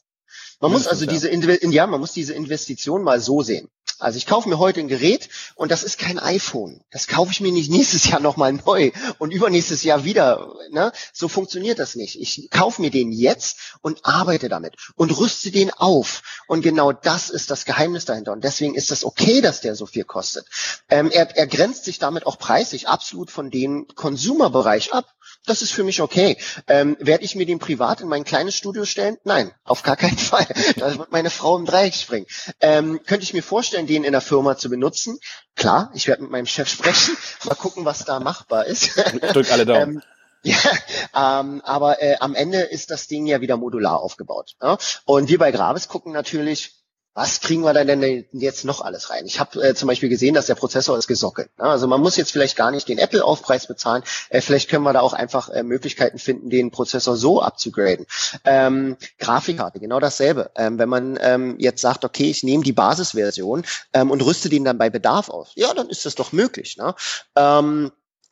Man 0.60 0.72
muss 0.72 0.88
also 0.88 1.06
diese, 1.06 1.30
ja, 1.32 1.88
man 1.88 2.00
muss 2.00 2.14
diese 2.14 2.34
Investition 2.34 3.04
mal 3.04 3.20
so 3.20 3.42
sehen. 3.42 3.70
Also 4.00 4.18
ich 4.18 4.26
kaufe 4.26 4.50
mir 4.50 4.60
heute 4.60 4.80
ein 4.80 4.88
Gerät 4.88 5.30
und 5.56 5.72
das 5.72 5.84
ist 5.84 5.98
kein 5.98 6.20
iPhone. 6.20 6.82
Das 6.92 7.08
kaufe 7.08 7.32
ich 7.32 7.42
mir 7.42 7.52
nicht 7.52 7.70
nächstes 7.70 8.10
Jahr 8.10 8.20
nochmal 8.20 8.54
neu 8.54 8.92
und 9.18 9.32
übernächstes 9.32 9.84
Jahr 9.84 10.04
wieder. 10.04 10.56
Ne? 10.72 10.92
So 11.14 11.28
funktioniert 11.28 11.80
das 11.80 11.96
nicht. 11.96 12.20
Ich 12.20 12.50
kaufe 12.50 12.82
mir 12.82 12.92
den 12.92 13.12
jetzt 13.12 13.58
und 13.82 14.06
arbeite 14.06 14.50
damit 14.50 14.76
und 14.96 15.18
rüste 15.18 15.52
den 15.52 15.72
auf. 15.72 16.22
Und 16.48 16.62
genau 16.62 16.92
das 16.92 17.30
ist 17.30 17.52
das 17.52 17.66
Geheimnis 17.66 18.06
dahinter. 18.06 18.34
Und 18.34 18.44
deswegen 18.44 18.76
ist 18.76 18.92
es 18.92 19.06
okay, 19.06 19.42
dass 19.42 19.62
der 19.62 19.76
so 19.76 19.86
viel 19.86 20.04
kostet. 20.04 20.48
Ähm, 20.90 21.10
er, 21.12 21.36
er 21.38 21.48
grenzt 21.48 21.86
sich 21.86 22.00
damit 22.00 22.26
auch 22.26 22.38
preislich 22.38 22.88
absolut 22.88 23.32
von 23.32 23.52
dem 23.52 23.88
Konsumerbereich 23.96 24.94
ab. 24.94 25.14
Das 25.46 25.62
ist 25.62 25.74
für 25.74 25.84
mich 25.84 26.02
okay. 26.02 26.38
Ähm, 26.68 26.96
Werde 27.00 27.26
ich 27.26 27.36
mir 27.36 27.46
den 27.46 27.60
privat 27.60 28.00
in 28.00 28.08
mein 28.08 28.24
kleines 28.24 28.56
Studio 28.56 28.86
stellen? 28.86 29.18
Nein, 29.26 29.52
auf 29.66 29.84
gar 29.84 29.98
keinen 29.98 30.18
Fall. 30.18 30.48
Da 30.78 30.98
wird 30.98 31.12
meine 31.12 31.30
Frau 31.30 31.58
im 31.58 31.66
Dreieck 31.66 31.96
springen. 31.96 32.26
Ähm, 32.62 33.02
könnte 33.06 33.24
ich 33.24 33.34
mir 33.34 33.44
vorstellen, 33.44 33.88
den 33.88 34.04
in 34.06 34.14
der 34.14 34.22
Firma 34.22 34.58
zu 34.58 34.70
benutzen? 34.70 35.20
Klar, 35.56 35.92
ich 35.94 36.08
werde 36.08 36.22
mit 36.22 36.32
meinem 36.32 36.46
Chef 36.46 36.70
sprechen, 36.70 37.18
mal 37.44 37.56
gucken, 37.56 37.84
was 37.86 38.06
da 38.06 38.20
machbar 38.20 38.66
ist. 38.66 38.96
Drück 39.34 39.52
alle 39.52 39.66
Daumen. 39.66 39.96
ähm, 40.02 40.02
ja, 40.46 41.40
ähm, 41.40 41.62
aber 41.64 42.02
äh, 42.02 42.18
am 42.20 42.36
Ende 42.36 42.60
ist 42.60 42.92
das 42.92 43.08
Ding 43.08 43.26
ja 43.26 43.40
wieder 43.40 43.56
modular 43.56 44.02
aufgebaut. 44.02 44.56
Ja? 44.62 44.78
Und 45.06 45.30
wir 45.30 45.38
bei 45.38 45.52
Gravis 45.52 45.88
gucken 45.88 46.12
natürlich, 46.12 46.83
was 47.14 47.42
kriegen 47.42 47.64
wir 47.64 47.74
denn 47.74 48.26
jetzt 48.32 48.66
noch 48.66 48.82
alles 48.82 49.10
rein? 49.10 49.26
Ich 49.26 49.40
habe 49.40 49.62
äh, 49.62 49.76
zum 49.76 49.88
Beispiel 49.88 50.10
gesehen, 50.10 50.34
dass 50.34 50.48
der 50.48 50.56
Prozessor 50.56 50.98
ist 50.98 51.08
gesockelt. 51.08 51.50
Ne? 51.58 51.66
Also 51.66 51.88
man 51.88 52.02
muss 52.02 52.18
jetzt 52.18 52.32
vielleicht 52.32 52.56
gar 52.56 52.72
nicht 52.72 52.90
den 52.90 52.98
Apple-Aufpreis 52.98 53.68
bezahlen. 53.68 54.04
Äh, 54.30 54.42
vielleicht 54.42 54.70
können 54.70 54.84
wir 54.84 54.94
da 54.94 55.02
auch 55.02 55.14
einfach 55.14 55.50
äh, 55.50 55.64
Möglichkeiten 55.64 56.18
finden, 56.18 56.50
den 56.50 56.72
Prozessor 56.72 57.16
so 57.16 57.42
abzugraden. 57.42 58.08
Ähm, 58.46 58.98
Grafikkarte, 59.20 59.80
genau 59.80 60.00
dasselbe. 60.00 60.52
Ähm, 60.56 60.80
wenn 60.80 60.90
man 60.90 61.20
ähm, 61.22 61.56
jetzt 61.60 61.82
sagt, 61.82 62.04
okay, 62.04 62.30
ich 62.30 62.44
nehme 62.44 62.64
die 62.64 62.74
Basisversion 62.74 63.64
ähm, 63.94 64.10
und 64.10 64.22
rüste 64.22 64.50
den 64.50 64.64
dann 64.64 64.80
bei 64.80 64.90
Bedarf 64.90 65.30
aus, 65.30 65.52
ja, 65.56 65.74
dann 65.74 65.90
ist 65.90 66.06
das 66.06 66.16
doch 66.16 66.32
möglich. 66.32 66.78
Ne? 66.78 66.96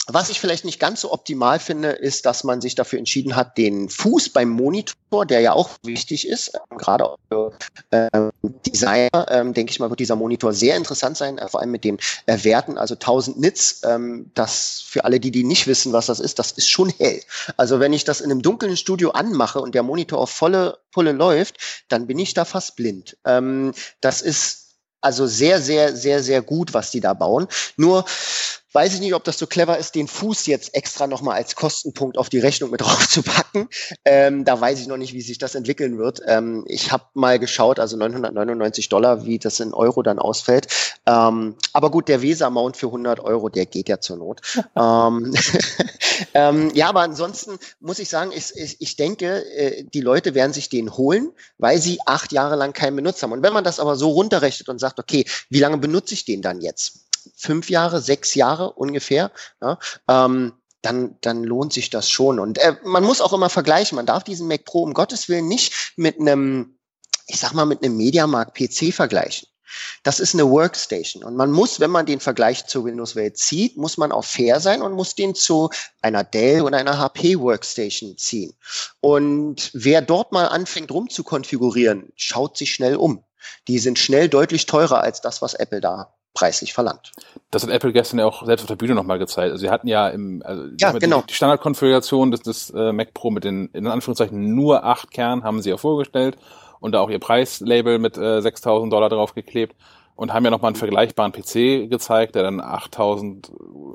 Ähm, 0.07 0.13
was 0.13 0.29
ich 0.29 0.39
vielleicht 0.39 0.65
nicht 0.65 0.79
ganz 0.79 1.01
so 1.01 1.11
optimal 1.11 1.59
finde, 1.59 1.89
ist, 1.89 2.25
dass 2.25 2.43
man 2.43 2.61
sich 2.61 2.75
dafür 2.75 2.99
entschieden 2.99 3.35
hat, 3.35 3.57
den 3.57 3.89
Fuß 3.89 4.29
beim 4.29 4.49
Monitor, 4.49 5.25
der 5.25 5.41
ja 5.41 5.53
auch 5.53 5.69
wichtig 5.83 6.27
ist, 6.27 6.49
äh, 6.49 6.59
gerade 6.77 7.15
für 7.29 7.53
äh, 7.91 8.29
Designer, 8.65 9.27
ähm, 9.29 9.53
denke 9.53 9.71
ich 9.71 9.79
mal, 9.79 9.89
wird 9.89 9.99
dieser 9.99 10.15
Monitor 10.15 10.53
sehr 10.53 10.75
interessant 10.75 11.17
sein, 11.17 11.37
äh, 11.37 11.47
vor 11.47 11.61
allem 11.61 11.71
mit 11.71 11.83
den 11.83 11.97
äh, 12.25 12.43
Werten, 12.43 12.77
also 12.77 12.95
1000 12.95 13.39
Nits. 13.39 13.81
Ähm, 13.83 14.31
das 14.33 14.81
für 14.85 15.05
alle, 15.05 15.19
die, 15.19 15.31
die 15.31 15.43
nicht 15.43 15.67
wissen, 15.67 15.93
was 15.93 16.07
das 16.07 16.19
ist, 16.19 16.39
das 16.39 16.51
ist 16.51 16.69
schon 16.69 16.89
hell. 16.97 17.21
Also 17.57 17.79
wenn 17.79 17.93
ich 17.93 18.03
das 18.03 18.21
in 18.21 18.31
einem 18.31 18.41
dunklen 18.41 18.77
Studio 18.77 19.11
anmache 19.11 19.61
und 19.61 19.75
der 19.75 19.83
Monitor 19.83 20.19
auf 20.19 20.29
volle 20.29 20.79
Pulle 20.91 21.11
läuft, 21.11 21.57
dann 21.89 22.07
bin 22.07 22.19
ich 22.19 22.33
da 22.33 22.45
fast 22.45 22.75
blind. 22.75 23.17
Ähm, 23.25 23.73
das 24.01 24.21
ist 24.21 24.61
also 25.01 25.25
sehr, 25.25 25.61
sehr, 25.61 25.95
sehr, 25.95 26.21
sehr 26.21 26.41
gut, 26.41 26.73
was 26.73 26.91
die 26.91 26.99
da 26.99 27.13
bauen. 27.13 27.47
Nur 27.75 28.05
Weiß 28.73 28.93
ich 28.93 29.01
nicht, 29.01 29.13
ob 29.13 29.23
das 29.25 29.37
so 29.37 29.47
clever 29.47 29.77
ist, 29.77 29.95
den 29.95 30.07
Fuß 30.07 30.45
jetzt 30.45 30.73
extra 30.73 31.05
nochmal 31.05 31.35
als 31.35 31.55
Kostenpunkt 31.55 32.17
auf 32.17 32.29
die 32.29 32.39
Rechnung 32.39 32.71
mit 32.71 32.81
drauf 32.81 33.07
zu 33.09 33.21
packen. 33.21 33.67
Ähm, 34.05 34.45
da 34.45 34.59
weiß 34.59 34.79
ich 34.79 34.87
noch 34.87 34.97
nicht, 34.97 35.13
wie 35.13 35.21
sich 35.21 35.37
das 35.37 35.55
entwickeln 35.55 35.97
wird. 35.97 36.21
Ähm, 36.25 36.63
ich 36.67 36.91
habe 36.91 37.03
mal 37.13 37.37
geschaut, 37.37 37.79
also 37.79 37.97
999 37.97 38.87
Dollar, 38.89 39.25
wie 39.25 39.39
das 39.39 39.59
in 39.59 39.73
Euro 39.73 40.03
dann 40.03 40.19
ausfällt. 40.19 40.67
Ähm, 41.05 41.55
aber 41.73 41.91
gut, 41.91 42.07
der 42.07 42.21
Weser-Mount 42.21 42.77
für 42.77 42.87
100 42.87 43.19
Euro, 43.19 43.49
der 43.49 43.65
geht 43.65 43.89
ja 43.89 43.99
zur 43.99 44.17
Not. 44.17 44.41
ähm, 44.75 45.33
ähm, 46.33 46.71
ja, 46.73 46.87
aber 46.87 47.01
ansonsten 47.01 47.59
muss 47.81 47.99
ich 47.99 48.07
sagen, 48.09 48.31
ich, 48.33 48.55
ich, 48.55 48.79
ich 48.79 48.95
denke, 48.95 49.45
äh, 49.55 49.83
die 49.83 50.01
Leute 50.01 50.33
werden 50.33 50.53
sich 50.53 50.69
den 50.69 50.95
holen, 50.95 51.31
weil 51.57 51.79
sie 51.79 51.99
acht 52.05 52.31
Jahre 52.31 52.55
lang 52.55 52.71
keinen 52.71 52.95
benutzt 52.95 53.21
haben. 53.21 53.33
Und 53.33 53.43
wenn 53.43 53.53
man 53.53 53.63
das 53.63 53.79
aber 53.79 53.95
so 53.97 54.11
runterrechnet 54.11 54.69
und 54.69 54.79
sagt, 54.79 54.99
okay, 54.99 55.25
wie 55.49 55.59
lange 55.59 55.77
benutze 55.77 56.13
ich 56.13 56.23
den 56.23 56.41
dann 56.41 56.61
jetzt? 56.61 57.10
Fünf 57.35 57.69
Jahre, 57.69 58.01
sechs 58.01 58.35
Jahre 58.35 58.73
ungefähr, 58.73 59.31
ja, 59.61 59.77
ähm, 60.07 60.53
dann, 60.81 61.17
dann 61.21 61.43
lohnt 61.43 61.73
sich 61.73 61.89
das 61.89 62.09
schon. 62.09 62.39
Und 62.39 62.57
äh, 62.57 62.75
man 62.83 63.03
muss 63.03 63.21
auch 63.21 63.33
immer 63.33 63.49
vergleichen. 63.49 63.95
Man 63.95 64.05
darf 64.05 64.23
diesen 64.23 64.47
Mac 64.47 64.65
Pro 64.65 64.83
um 64.83 64.93
Gottes 64.93 65.29
Willen 65.29 65.47
nicht 65.47 65.93
mit 65.95 66.19
einem, 66.19 66.77
ich 67.27 67.39
sag 67.39 67.53
mal, 67.53 67.65
mit 67.65 67.83
einem 67.83 67.97
Mediamarkt 67.97 68.57
PC 68.57 68.93
vergleichen. 68.93 69.47
Das 70.03 70.19
ist 70.19 70.33
eine 70.33 70.49
Workstation. 70.49 71.23
Und 71.23 71.35
man 71.35 71.51
muss, 71.51 71.79
wenn 71.79 71.91
man 71.91 72.05
den 72.05 72.19
Vergleich 72.19 72.67
zur 72.67 72.85
Windows-Welt 72.85 73.37
zieht, 73.37 73.77
muss 73.77 73.97
man 73.97 74.11
auch 74.11 74.25
fair 74.25 74.59
sein 74.59 74.81
und 74.81 74.93
muss 74.93 75.15
den 75.15 75.33
zu 75.33 75.69
einer 76.01 76.23
Dell 76.23 76.61
oder 76.61 76.77
einer 76.77 76.97
HP 76.97 77.39
Workstation 77.39 78.17
ziehen. 78.17 78.53
Und 78.99 79.71
wer 79.73 80.01
dort 80.01 80.33
mal 80.33 80.47
anfängt 80.47 80.91
rum 80.91 81.09
zu 81.09 81.23
konfigurieren, 81.23 82.11
schaut 82.15 82.57
sich 82.57 82.73
schnell 82.73 82.95
um. 82.95 83.23
Die 83.67 83.79
sind 83.79 83.97
schnell 83.97 84.27
deutlich 84.27 84.65
teurer 84.65 85.01
als 85.01 85.21
das, 85.21 85.41
was 85.41 85.53
Apple 85.53 85.79
da 85.79 86.13
preislich 86.33 86.73
verlangt. 86.73 87.11
Das 87.49 87.63
hat 87.63 87.69
Apple 87.69 87.91
gestern 87.91 88.19
ja 88.19 88.25
auch 88.25 88.45
selbst 88.45 88.63
auf 88.63 88.67
der 88.67 88.75
Bühne 88.75 88.95
nochmal 88.95 89.19
gezeigt. 89.19 89.51
Also 89.51 89.57
sie 89.57 89.69
hatten 89.69 89.87
ja 89.87 90.07
im 90.09 90.41
also 90.45 90.63
ja, 90.79 90.91
genau. 90.93 91.23
die 91.27 91.33
Standardkonfiguration 91.33 92.31
des, 92.31 92.41
des 92.41 92.69
äh, 92.71 92.93
Mac 92.93 93.13
Pro 93.13 93.31
mit 93.31 93.43
den 93.43 93.67
in 93.73 93.87
Anführungszeichen 93.87 94.55
nur 94.55 94.83
acht 94.85 95.11
Kernen 95.11 95.43
haben 95.43 95.61
sie 95.61 95.69
ja 95.69 95.77
vorgestellt 95.77 96.37
und 96.79 96.93
da 96.93 97.01
auch 97.01 97.09
ihr 97.09 97.19
Preislabel 97.19 97.99
mit 97.99 98.17
äh, 98.17 98.39
6.000 98.39 98.89
Dollar 98.89 99.09
draufgeklebt 99.09 99.75
und 100.15 100.33
haben 100.33 100.45
ja 100.45 100.51
nochmal 100.51 100.69
einen 100.69 100.75
vergleichbaren 100.75 101.31
PC 101.31 101.89
gezeigt, 101.89 102.35
der 102.35 102.43
dann 102.43 102.61
8.000 102.61 103.49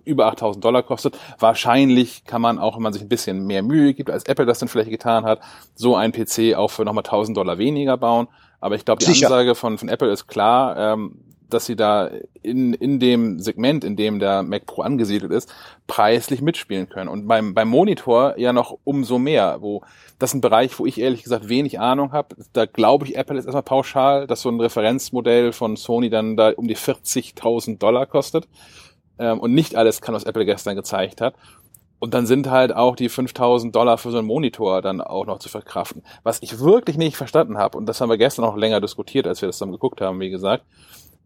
über 0.04 0.32
8.000 0.32 0.60
Dollar 0.60 0.82
kostet. 0.82 1.16
Wahrscheinlich 1.38 2.24
kann 2.24 2.42
man 2.42 2.58
auch, 2.58 2.76
wenn 2.76 2.82
man 2.82 2.92
sich 2.92 3.02
ein 3.02 3.08
bisschen 3.08 3.46
mehr 3.46 3.62
Mühe 3.62 3.94
gibt, 3.94 4.10
als 4.10 4.24
Apple 4.24 4.46
das 4.46 4.58
dann 4.58 4.68
vielleicht 4.68 4.90
getan 4.90 5.24
hat, 5.24 5.40
so 5.74 5.94
einen 5.94 6.12
PC 6.12 6.56
auch 6.56 6.72
für 6.72 6.84
nochmal 6.84 7.04
1.000 7.04 7.34
Dollar 7.34 7.58
weniger 7.58 7.96
bauen. 7.96 8.28
Aber 8.60 8.74
ich 8.74 8.84
glaube, 8.84 9.00
die 9.00 9.12
Sicher. 9.12 9.26
Ansage 9.26 9.54
von, 9.54 9.78
von 9.78 9.88
Apple 9.88 10.10
ist 10.10 10.26
klar, 10.26 10.76
ähm, 10.76 11.26
dass 11.48 11.66
sie 11.66 11.77
da 11.77 12.10
in, 12.43 12.74
in 12.74 12.98
dem 12.98 13.39
Segment, 13.39 13.85
in 13.85 13.97
dem 13.97 14.18
der 14.18 14.43
Mac 14.43 14.66
Pro 14.66 14.82
angesiedelt 14.82 15.32
ist, 15.32 15.52
preislich 15.86 16.43
mitspielen 16.43 16.89
können. 16.89 17.09
Und 17.09 17.27
beim, 17.27 17.55
beim 17.55 17.68
Monitor 17.68 18.39
ja 18.39 18.52
noch 18.52 18.78
umso 18.85 19.18
mehr, 19.18 19.59
wo 19.60 19.82
das 20.18 20.31
ist 20.31 20.35
ein 20.35 20.40
Bereich, 20.40 20.78
wo 20.78 20.86
ich 20.86 20.98
ehrlich 20.98 21.23
gesagt 21.23 21.48
wenig 21.48 21.78
Ahnung 21.78 22.12
habe. 22.12 22.36
Da 22.52 22.64
glaube 22.64 23.06
ich, 23.06 23.16
Apple 23.16 23.39
ist 23.39 23.44
erstmal 23.44 23.62
pauschal, 23.62 24.27
dass 24.27 24.43
so 24.43 24.48
ein 24.48 24.60
Referenzmodell 24.60 25.52
von 25.52 25.77
Sony 25.77 26.09
dann 26.09 26.36
da 26.36 26.51
um 26.51 26.68
die 26.68 26.77
40.000 26.77 27.78
Dollar 27.78 28.06
kostet. 28.06 28.48
Ähm, 29.18 29.40
und 29.40 29.52
nicht 29.55 29.77
alles 29.77 30.01
kann, 30.01 30.14
was 30.14 30.24
Apple 30.24 30.47
gestern 30.47 30.77
gezeigt 30.77 31.20
hat. 31.20 31.35
Und 31.98 32.12
dann 32.12 32.27
sind 32.27 32.51
halt 32.51 32.74
auch 32.74 32.94
die 32.94 33.09
5000 33.09 33.74
Dollar 33.74 33.97
für 33.98 34.10
so 34.10 34.18
einen 34.18 34.27
Monitor 34.27 34.82
dann 34.82 35.01
auch 35.01 35.24
noch 35.27 35.39
zu 35.39 35.48
verkraften. 35.48 36.02
Was 36.23 36.43
ich 36.43 36.60
wirklich 36.60 36.98
nicht 36.98 37.16
verstanden 37.16 37.56
habe, 37.56 37.78
und 37.78 37.86
das 37.86 38.01
haben 38.01 38.10
wir 38.10 38.18
gestern 38.18 38.44
noch 38.44 38.56
länger 38.56 38.81
diskutiert, 38.81 39.27
als 39.27 39.40
wir 39.40 39.47
das 39.47 39.59
dann 39.59 39.73
geguckt 39.73 40.01
haben, 40.01 40.20
wie 40.20 40.31
gesagt, 40.31 40.64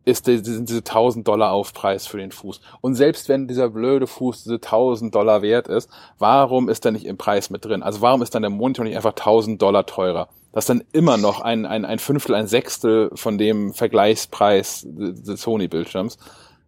ist 0.04 0.26
die, 0.26 0.38
sind 0.38 0.68
diese 0.68 0.78
1000 0.78 1.26
Dollar 1.26 1.52
Aufpreis 1.52 2.06
für 2.06 2.18
den 2.18 2.32
Fuß. 2.32 2.60
Und 2.80 2.94
selbst 2.94 3.28
wenn 3.28 3.48
dieser 3.48 3.68
blöde 3.68 4.06
Fuß 4.06 4.44
diese 4.44 4.54
1000 4.56 5.14
Dollar 5.14 5.42
wert 5.42 5.68
ist, 5.68 5.90
warum 6.18 6.68
ist 6.68 6.84
der 6.84 6.92
nicht 6.92 7.04
im 7.04 7.18
Preis 7.18 7.50
mit 7.50 7.64
drin? 7.64 7.82
Also 7.82 8.00
warum 8.00 8.22
ist 8.22 8.34
dann 8.34 8.42
der 8.42 8.50
Monitor 8.50 8.84
nicht 8.84 8.96
einfach 8.96 9.10
1000 9.10 9.60
Dollar 9.60 9.86
teurer? 9.86 10.28
Das 10.52 10.64
ist 10.64 10.70
dann 10.70 10.84
immer 10.92 11.16
noch 11.16 11.40
ein, 11.40 11.66
ein, 11.66 11.84
ein 11.84 11.98
Fünftel, 11.98 12.34
ein 12.34 12.48
Sechstel 12.48 13.10
von 13.14 13.38
dem 13.38 13.72
Vergleichspreis 13.72 14.84
des 14.86 15.42
Sony-Bildschirms. 15.42 16.18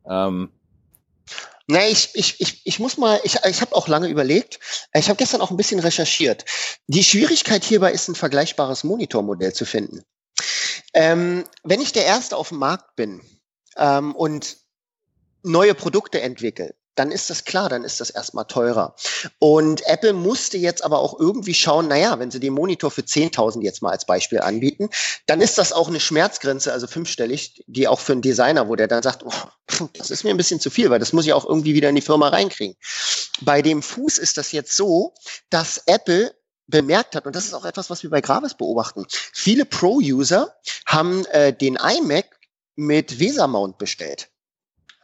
Ähm, 0.09 0.51
Nee, 1.69 1.91
ich, 1.91 2.11
ich, 2.15 2.41
ich, 2.41 2.61
ich 2.65 2.79
muss 2.81 2.99
mal, 2.99 3.21
ich, 3.23 3.37
ich 3.49 3.61
habe 3.61 3.75
auch 3.77 3.87
lange 3.87 4.09
überlegt. 4.09 4.59
Ich 4.95 5.09
habe 5.09 5.17
gestern 5.17 5.41
auch 5.41 5.51
ein 5.51 5.57
bisschen 5.57 5.79
recherchiert. 5.81 6.45
Die 6.89 7.05
Schwierigkeit 7.05 7.63
hierbei 7.65 7.93
ist, 7.93 8.09
ein 8.09 8.17
vergleichbares 8.17 8.85
Monitormodell 8.85 9.53
zu 9.53 9.65
finden. 9.65 10.03
Ähm, 10.95 11.45
wenn 11.63 11.81
ich 11.81 11.93
der 11.93 12.05
Erste 12.05 12.37
auf 12.37 12.51
dem 12.51 12.59
Markt 12.59 12.97
bin 12.97 13.23
ähm, 13.77 14.15
und 14.15 14.57
neue 15.43 15.75
Produkte 15.75 16.21
entwickle, 16.21 16.75
dann 16.95 17.11
ist 17.11 17.31
das 17.31 17.45
klar, 17.45 17.69
dann 17.69 17.85
ist 17.85 18.01
das 18.01 18.11
erstmal 18.11 18.45
teurer. 18.45 18.95
Und 19.39 19.87
Apple 19.87 20.13
musste 20.13 20.59
jetzt 20.59 20.85
aber 20.85 20.99
auch 20.99 21.19
irgendwie 21.19 21.55
schauen, 21.55 21.89
naja, 21.89 22.19
wenn 22.19 22.31
sie 22.31 22.41
den 22.41 22.53
Monitor 22.53 22.91
für 22.91 23.01
10.000 23.01 23.63
jetzt 23.63 23.83
mal 23.83 23.91
als 23.91 24.05
Beispiel 24.05 24.41
anbieten, 24.41 24.91
dann 25.27 25.41
ist 25.41 25.57
das 25.57 25.73
auch 25.73 25.89
eine 25.89 26.01
Schmerzgrenze, 26.01 26.73
also 26.73 26.87
fünfstellig, 26.87 27.65
die 27.67 27.89
auch 27.89 28.01
für 28.01 28.13
einen 28.13 28.23
Designer, 28.23 28.69
wo 28.69 28.77
der 28.77 28.89
dann 28.89 29.03
sagt, 29.03 29.25
oh, 29.25 29.89
das 29.95 30.11
ist 30.11 30.25
mir 30.25 30.31
ein 30.31 30.37
bisschen 30.37 30.61
zu 30.61 30.69
viel, 30.69 30.91
weil 30.91 30.99
das 30.99 31.15
muss 31.15 31.25
ich 31.25 31.33
auch 31.33 31.47
irgendwie 31.47 31.75
wieder 31.75 31.89
in 31.89 31.95
die 31.95 32.03
Firma 32.03 32.29
reinkriegen. 32.29 32.77
Bei 33.41 33.63
dem 33.63 33.83
Fuß 33.83 34.19
ist 34.19 34.37
das 34.37 34.53
jetzt 34.53 34.77
so, 34.77 35.15
dass 35.49 35.83
Apple 35.87 36.35
bemerkt 36.67 37.15
hat, 37.15 37.27
und 37.27 37.37
das 37.37 37.45
ist 37.45 37.55
auch 37.55 37.65
etwas, 37.65 37.91
was 37.91 38.03
wir 38.03 38.11
bei 38.11 38.21
Gravis 38.21 38.55
beobachten, 38.55 39.07
viele 39.33 39.65
Pro-User 39.65 40.55
haben 40.87 41.25
äh, 41.27 41.53
den 41.53 41.77
iMac 41.77 42.27
mit 42.75 43.19
VESA-Mount 43.19 43.79
bestellt 43.79 44.32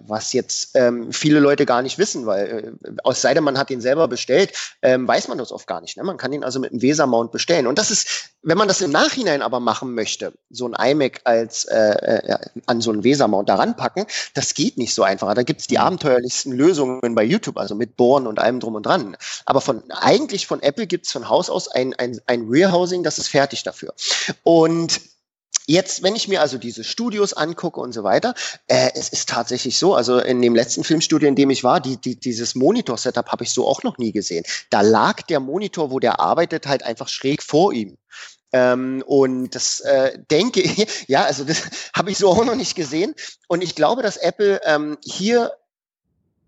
was 0.00 0.32
jetzt 0.32 0.70
ähm, 0.74 1.12
viele 1.12 1.40
Leute 1.40 1.66
gar 1.66 1.82
nicht 1.82 1.98
wissen, 1.98 2.26
weil 2.26 2.76
äh, 2.84 2.90
aus 3.04 3.22
sei 3.22 3.34
denn 3.34 3.44
man 3.44 3.58
hat 3.58 3.70
ihn 3.70 3.80
selber 3.80 4.08
bestellt, 4.08 4.52
ähm, 4.82 5.06
weiß 5.06 5.28
man 5.28 5.38
das 5.38 5.52
oft 5.52 5.66
gar 5.66 5.80
nicht. 5.80 5.96
Ne? 5.96 6.04
Man 6.04 6.16
kann 6.16 6.32
ihn 6.32 6.44
also 6.44 6.60
mit 6.60 6.70
einem 6.70 6.82
Weser-Mount 6.82 7.32
bestellen. 7.32 7.66
Und 7.66 7.78
das 7.78 7.90
ist, 7.90 8.30
wenn 8.42 8.58
man 8.58 8.68
das 8.68 8.80
im 8.80 8.90
Nachhinein 8.90 9.42
aber 9.42 9.60
machen 9.60 9.94
möchte, 9.94 10.32
so 10.50 10.68
ein 10.68 10.92
iMac 10.92 11.20
als 11.24 11.64
äh, 11.64 11.76
äh, 11.76 12.38
an 12.66 12.80
so 12.80 12.90
einen 12.90 13.04
Weser-Mount 13.04 13.48
daran 13.48 13.76
packen, 13.76 14.06
das 14.34 14.54
geht 14.54 14.78
nicht 14.78 14.94
so 14.94 15.02
einfach. 15.02 15.34
Da 15.34 15.42
gibt's 15.42 15.66
die 15.66 15.76
mhm. 15.76 15.84
abenteuerlichsten 15.84 16.52
Lösungen 16.52 17.14
bei 17.14 17.24
YouTube, 17.24 17.58
also 17.58 17.74
mit 17.74 17.96
Bohren 17.96 18.26
und 18.26 18.38
allem 18.38 18.60
drum 18.60 18.74
und 18.74 18.86
dran. 18.86 19.16
Aber 19.44 19.60
von 19.60 19.82
eigentlich 19.90 20.46
von 20.46 20.62
Apple 20.62 20.86
gibt's 20.86 21.12
von 21.12 21.28
Haus 21.28 21.50
aus 21.50 21.68
ein, 21.68 21.94
ein, 21.94 22.20
ein 22.26 22.48
Rear-Housing, 22.48 23.02
das 23.02 23.18
ist 23.18 23.28
fertig 23.28 23.62
dafür. 23.62 23.94
Und 24.42 25.00
Jetzt, 25.70 26.02
wenn 26.02 26.16
ich 26.16 26.28
mir 26.28 26.40
also 26.40 26.56
diese 26.56 26.82
Studios 26.82 27.34
angucke 27.34 27.78
und 27.78 27.92
so 27.92 28.02
weiter, 28.02 28.34
äh, 28.68 28.90
es 28.94 29.10
ist 29.10 29.28
tatsächlich 29.28 29.78
so, 29.78 29.94
also 29.94 30.18
in 30.18 30.40
dem 30.40 30.54
letzten 30.54 30.82
Filmstudio, 30.82 31.28
in 31.28 31.36
dem 31.36 31.50
ich 31.50 31.62
war, 31.62 31.78
die, 31.78 31.98
die, 31.98 32.16
dieses 32.16 32.54
Monitor-Setup 32.54 33.28
habe 33.28 33.44
ich 33.44 33.52
so 33.52 33.68
auch 33.68 33.82
noch 33.82 33.98
nie 33.98 34.12
gesehen. 34.12 34.44
Da 34.70 34.80
lag 34.80 35.20
der 35.22 35.40
Monitor, 35.40 35.90
wo 35.90 35.98
der 35.98 36.20
arbeitet, 36.20 36.66
halt 36.66 36.84
einfach 36.84 37.08
schräg 37.08 37.42
vor 37.42 37.74
ihm. 37.74 37.98
Ähm, 38.52 39.04
und 39.06 39.54
das 39.54 39.80
äh, 39.80 40.18
denke 40.30 40.62
ich, 40.62 41.04
ja, 41.06 41.24
also 41.24 41.44
das 41.44 41.62
habe 41.94 42.10
ich 42.10 42.16
so 42.18 42.30
auch 42.30 42.44
noch 42.46 42.54
nicht 42.54 42.74
gesehen. 42.74 43.14
Und 43.46 43.62
ich 43.62 43.74
glaube, 43.74 44.02
dass 44.02 44.16
Apple 44.16 44.62
ähm, 44.64 44.96
hier 45.04 45.52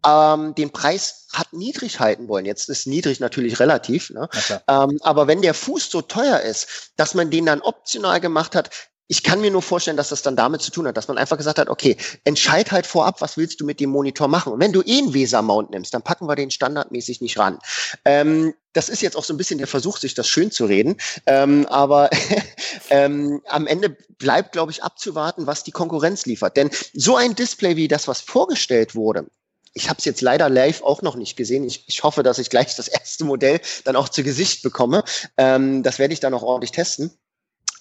ähm, 0.07 0.55
den 0.55 0.71
Preis 0.71 1.27
hat 1.33 1.53
niedrig 1.53 2.01
halten 2.01 2.29
wollen. 2.29 2.47
Jetzt 2.47 2.71
ist 2.71 2.87
niedrig 2.87 3.21
natürlich 3.21 3.61
relativ, 3.61 4.11
ne? 4.11 4.31
Ähm, 4.67 4.99
aber 5.03 5.27
wenn 5.27 5.43
der 5.43 5.53
Fuß 5.53 5.91
so 5.91 6.01
teuer 6.01 6.41
ist, 6.41 6.93
dass 6.97 7.15
man 7.15 7.31
den 7.31 7.45
dann 7.47 7.61
optional 7.61 8.21
gemacht 8.21 8.55
hat, 8.55 8.71
ich 9.11 9.25
kann 9.25 9.41
mir 9.41 9.51
nur 9.51 9.61
vorstellen, 9.61 9.97
dass 9.97 10.11
das 10.11 10.23
dann 10.23 10.37
damit 10.37 10.63
zu 10.63 10.71
tun 10.71 10.87
hat, 10.87 10.97
dass 10.97 11.09
man 11.09 11.19
einfach 11.19 11.37
gesagt 11.37 11.59
hat, 11.59 11.69
okay, 11.69 11.97
entscheid 12.23 12.71
halt 12.71 12.87
vorab, 12.87 13.21
was 13.21 13.37
willst 13.37 13.61
du 13.61 13.65
mit 13.65 13.81
dem 13.81 13.91
Monitor 13.91 14.29
machen. 14.29 14.53
Und 14.53 14.61
wenn 14.61 14.73
du 14.73 14.83
eh 14.83 14.99
einen 14.99 15.13
Weser-Mount 15.13 15.73
nimmst, 15.73 15.93
dann 15.93 16.03
packen 16.03 16.29
wir 16.29 16.37
den 16.37 16.53
standardmäßig 16.53 17.21
nicht 17.21 17.37
ran. 17.37 17.59
Ähm, 18.05 18.55
das 18.73 18.89
ist 18.89 19.03
jetzt 19.03 19.17
auch 19.17 19.25
so 19.25 19.35
ein 19.35 19.37
bisschen 19.37 19.59
der 19.59 19.67
Versuch, 19.67 19.97
sich 19.97 20.15
das 20.15 20.29
schön 20.29 20.53
zu 20.53 20.65
reden. 20.65 20.97
Ähm, 21.27 21.67
aber 21.67 22.09
ähm, 22.91 23.43
am 23.49 23.67
Ende 23.67 23.97
bleibt, 24.19 24.53
glaube 24.53 24.71
ich, 24.71 24.85
abzuwarten, 24.85 25.49
was 25.49 25.65
die 25.65 25.73
Konkurrenz 25.73 26.25
liefert. 26.27 26.57
Denn 26.57 26.71
so 26.95 27.17
ein 27.17 27.35
Display 27.35 27.75
wie 27.75 27.89
das, 27.89 28.07
was 28.07 28.21
vorgestellt 28.21 28.95
wurde, 28.95 29.27
ich 29.75 29.89
habe 29.89 29.99
es 29.99 30.05
jetzt 30.05 30.21
leider 30.21 30.49
live 30.49 30.83
auch 30.83 31.03
noch 31.03 31.17
nicht 31.17 31.37
gesehen. 31.37 31.65
Ich, 31.65 31.83
ich 31.89 32.05
hoffe, 32.05 32.23
dass 32.23 32.39
ich 32.39 32.49
gleich 32.49 32.77
das 32.77 32.87
erste 32.87 33.25
Modell 33.25 33.61
dann 33.83 33.97
auch 33.97 34.09
zu 34.09 34.23
Gesicht 34.23 34.63
bekomme. 34.63 35.03
Ähm, 35.37 35.83
das 35.83 35.99
werde 35.99 36.15
ich 36.15 36.21
dann 36.21 36.33
auch 36.33 36.43
ordentlich 36.45 36.71
testen 36.71 37.11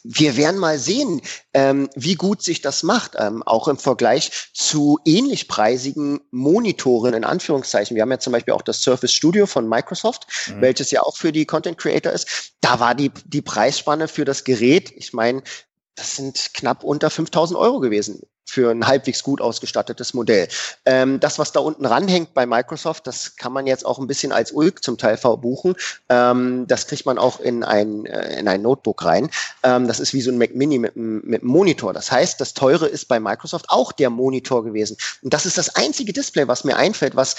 wir 0.03 0.37
werden 0.37 0.59
mal 0.59 0.79
sehen, 0.79 1.21
ähm, 1.53 1.89
wie 1.95 2.15
gut 2.15 2.41
sich 2.41 2.61
das 2.61 2.83
macht, 2.83 3.13
ähm, 3.17 3.43
auch 3.43 3.67
im 3.67 3.77
Vergleich 3.77 4.49
zu 4.53 4.99
ähnlich 5.05 5.47
preisigen 5.47 6.21
Monitoren 6.31 7.13
in 7.13 7.23
Anführungszeichen. 7.23 7.95
Wir 7.95 8.03
haben 8.03 8.11
ja 8.11 8.19
zum 8.19 8.33
Beispiel 8.33 8.53
auch 8.53 8.61
das 8.61 8.81
Surface 8.81 9.13
Studio 9.13 9.45
von 9.45 9.67
Microsoft, 9.67 10.27
mhm. 10.47 10.61
welches 10.61 10.91
ja 10.91 11.01
auch 11.01 11.17
für 11.17 11.31
die 11.31 11.45
Content 11.45 11.77
Creator 11.77 12.11
ist. 12.11 12.53
Da 12.61 12.79
war 12.79 12.95
die, 12.95 13.11
die 13.25 13.41
Preisspanne 13.41 14.07
für 14.07 14.25
das 14.25 14.43
Gerät, 14.43 14.91
ich 14.95 15.13
meine, 15.13 15.43
das 15.95 16.15
sind 16.15 16.53
knapp 16.53 16.83
unter 16.83 17.09
5000 17.09 17.59
Euro 17.59 17.79
gewesen 17.79 18.21
für 18.49 18.71
ein 18.71 18.87
halbwegs 18.87 19.23
gut 19.23 19.41
ausgestattetes 19.41 20.13
Modell. 20.13 20.47
Ähm, 20.85 21.19
das, 21.19 21.39
was 21.39 21.51
da 21.51 21.59
unten 21.59 21.85
ranhängt 21.85 22.33
bei 22.33 22.45
Microsoft, 22.45 23.07
das 23.07 23.35
kann 23.35 23.53
man 23.53 23.67
jetzt 23.67 23.85
auch 23.85 23.99
ein 23.99 24.07
bisschen 24.07 24.31
als 24.31 24.51
Ulk 24.51 24.83
zum 24.83 24.97
Teil 24.97 25.17
verbuchen. 25.17 25.75
Ähm, 26.09 26.65
das 26.67 26.87
kriegt 26.87 27.05
man 27.05 27.17
auch 27.17 27.39
in 27.39 27.63
ein, 27.63 28.05
äh, 28.05 28.39
in 28.39 28.47
ein 28.47 28.61
Notebook 28.61 29.05
rein. 29.05 29.29
Ähm, 29.63 29.87
das 29.87 29.99
ist 29.99 30.13
wie 30.13 30.21
so 30.21 30.31
ein 30.31 30.37
Mac 30.37 30.55
Mini 30.55 30.79
mit, 30.79 30.95
mit 30.95 31.41
einem 31.41 31.51
Monitor. 31.51 31.93
Das 31.93 32.11
heißt, 32.11 32.41
das 32.41 32.53
teure 32.53 32.87
ist 32.87 33.07
bei 33.07 33.19
Microsoft 33.19 33.69
auch 33.69 33.91
der 33.91 34.09
Monitor 34.09 34.63
gewesen. 34.63 34.97
Und 35.21 35.33
das 35.33 35.45
ist 35.45 35.57
das 35.57 35.75
einzige 35.75 36.13
Display, 36.13 36.47
was 36.47 36.63
mir 36.63 36.77
einfällt, 36.77 37.15
was 37.15 37.35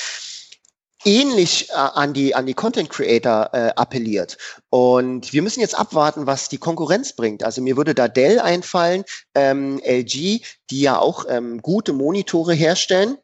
ähnlich 1.05 1.71
äh, 1.71 1.73
an 1.75 2.13
die 2.13 2.35
an 2.35 2.47
die 2.47 2.55
Content 2.55 2.91
Creator 2.91 3.51
äh, 3.53 3.73
appelliert. 3.77 4.37
Und 4.71 5.33
wir 5.33 5.43
müssen 5.43 5.61
jetzt 5.61 5.79
abwarten, 5.79 6.27
was 6.27 6.49
die 6.49 6.59
Konkurrenz 6.59 7.15
bringt. 7.15 7.43
Also 7.43 7.61
mir 7.63 7.77
würde 7.77 7.95
da 7.95 8.09
Dell 8.09 8.39
einfallen, 8.41 9.05
ähm, 9.35 9.81
LG, 9.85 10.43
die 10.71 10.81
ja 10.81 10.99
auch 10.99 11.25
ähm, 11.29 11.63
gute 11.63 11.93
Monitore 11.93 12.55
herstellen. 12.55 13.17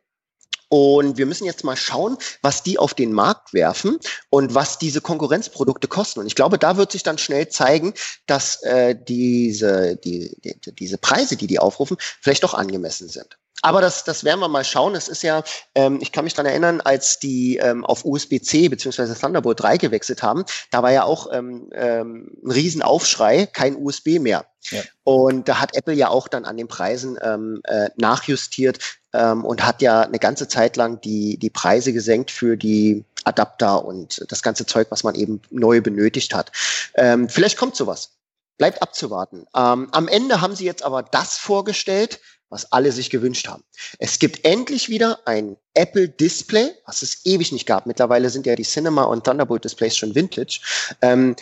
Und 0.69 1.17
wir 1.17 1.27
müssen 1.27 1.45
jetzt 1.45 1.63
mal 1.63 1.77
schauen, 1.77 2.19
was 2.43 2.65
die 2.65 2.79
auf 2.79 2.93
den 2.93 3.13
Markt 3.13 3.53
werfen 3.55 3.99
und 4.31 4.55
was 4.55 4.79
diese 4.79 5.01
Konkurrenzprodukte 5.01 5.87
kosten. 5.87 6.21
Und 6.21 6.27
ich 6.27 6.35
glaube, 6.35 6.59
da 6.59 6.77
wird 6.77 6.91
sich 6.91 7.05
dann 7.05 7.19
schnell 7.19 7.49
zeigen, 7.49 7.95
dass 8.27 8.63
äh, 8.65 8.97
diese, 8.97 9.97
die, 9.97 10.37
die, 10.43 10.59
diese 10.75 10.99
Preise, 10.99 11.37
die 11.37 11.47
die 11.47 11.61
aufrufen, 11.61 11.97
vielleicht 12.21 12.43
doch 12.43 12.55
angemessen 12.55 13.09
sind. 13.09 13.39
Aber 13.63 13.81
das, 13.81 14.05
das 14.05 14.23
werden 14.23 14.41
wir 14.41 14.49
mal 14.49 14.65
schauen. 14.65 14.95
Es 14.95 15.09
ist 15.09 15.23
ja, 15.23 15.43
ähm, 15.75 15.99
ich 16.01 16.13
kann 16.13 16.25
mich 16.25 16.35
dran 16.35 16.47
erinnern, 16.47 16.81
als 16.81 17.19
die 17.19 17.57
ähm, 17.57 17.85
auf 17.85 18.05
USB-C 18.05 18.69
bzw. 18.69 19.15
Thunderbolt 19.15 19.61
3 19.61 19.79
gewechselt 19.79 20.23
haben, 20.23 20.45
da 20.71 20.83
war 20.83 20.93
ja 20.93 21.05
auch 21.05 21.33
ähm, 21.33 21.71
ähm, 21.73 22.31
ein 22.45 22.51
Riesenaufschrei, 22.51 23.47
kein 23.47 23.77
USB 23.77 24.19
mehr. 24.19 24.47
Ja. 24.71 24.83
Und 25.05 25.49
da 25.49 25.61
hat 25.61 25.75
Apple 25.77 25.95
ja 25.95 26.09
auch 26.09 26.29
dann 26.29 26.45
an 26.45 26.57
den 26.57 26.69
Preisen 26.69 27.19
ähm, 27.23 27.61
äh, 27.65 27.89
nachjustiert 27.97 28.79
ähm, 29.13 29.45
und 29.45 29.65
hat 29.65 29.81
ja 29.81 30.03
eine 30.03 30.19
ganze 30.19 30.49
Zeit 30.49 30.77
lang 30.77 31.01
die, 31.01 31.39
die 31.39 31.51
Preise 31.51 31.93
gesenkt 31.93 32.31
für 32.31 32.57
die 32.57 33.05
Adapter 33.25 33.85
und 33.85 34.25
das 34.29 34.43
ganze 34.43 34.67
Zeug, 34.67 34.89
was 34.91 35.03
man 35.03 35.15
eben 35.15 35.41
neu 35.51 35.81
benötigt 35.81 36.35
hat. 36.35 36.53
Ähm, 36.95 37.29
vielleicht 37.29 37.57
kommt 37.57 37.77
sowas. 37.77 38.11
Bleibt 38.59 38.81
abzuwarten. 38.81 39.47
Ähm, 39.55 39.89
am 39.93 40.09
Ende 40.09 40.41
haben 40.41 40.55
sie 40.55 40.65
jetzt 40.65 40.83
aber 40.83 41.03
das 41.03 41.37
vorgestellt, 41.37 42.21
was 42.49 42.73
alle 42.73 42.93
sich 42.93 43.11
gewünscht 43.11 43.49
haben. 43.49 43.65
Es 43.99 44.19
gibt 44.19 44.45
endlich 44.45 44.89
wieder 44.89 45.27
ein 45.27 45.57
Apple 45.75 46.09
Display, 46.09 46.73
was 46.85 47.03
es 47.03 47.25
ewig 47.25 47.53
nicht 47.53 47.67
gab. 47.67 47.87
Mittlerweile 47.87 48.31
sind 48.31 48.47
ja 48.47 48.55
die 48.55 48.63
Cinema 48.63 49.05
und 49.05 49.25
Thunderbolt 49.25 49.65
Displays 49.65 49.97
schon 49.97 50.15
Vintage. 50.15 50.61
Ähm, 51.03 51.37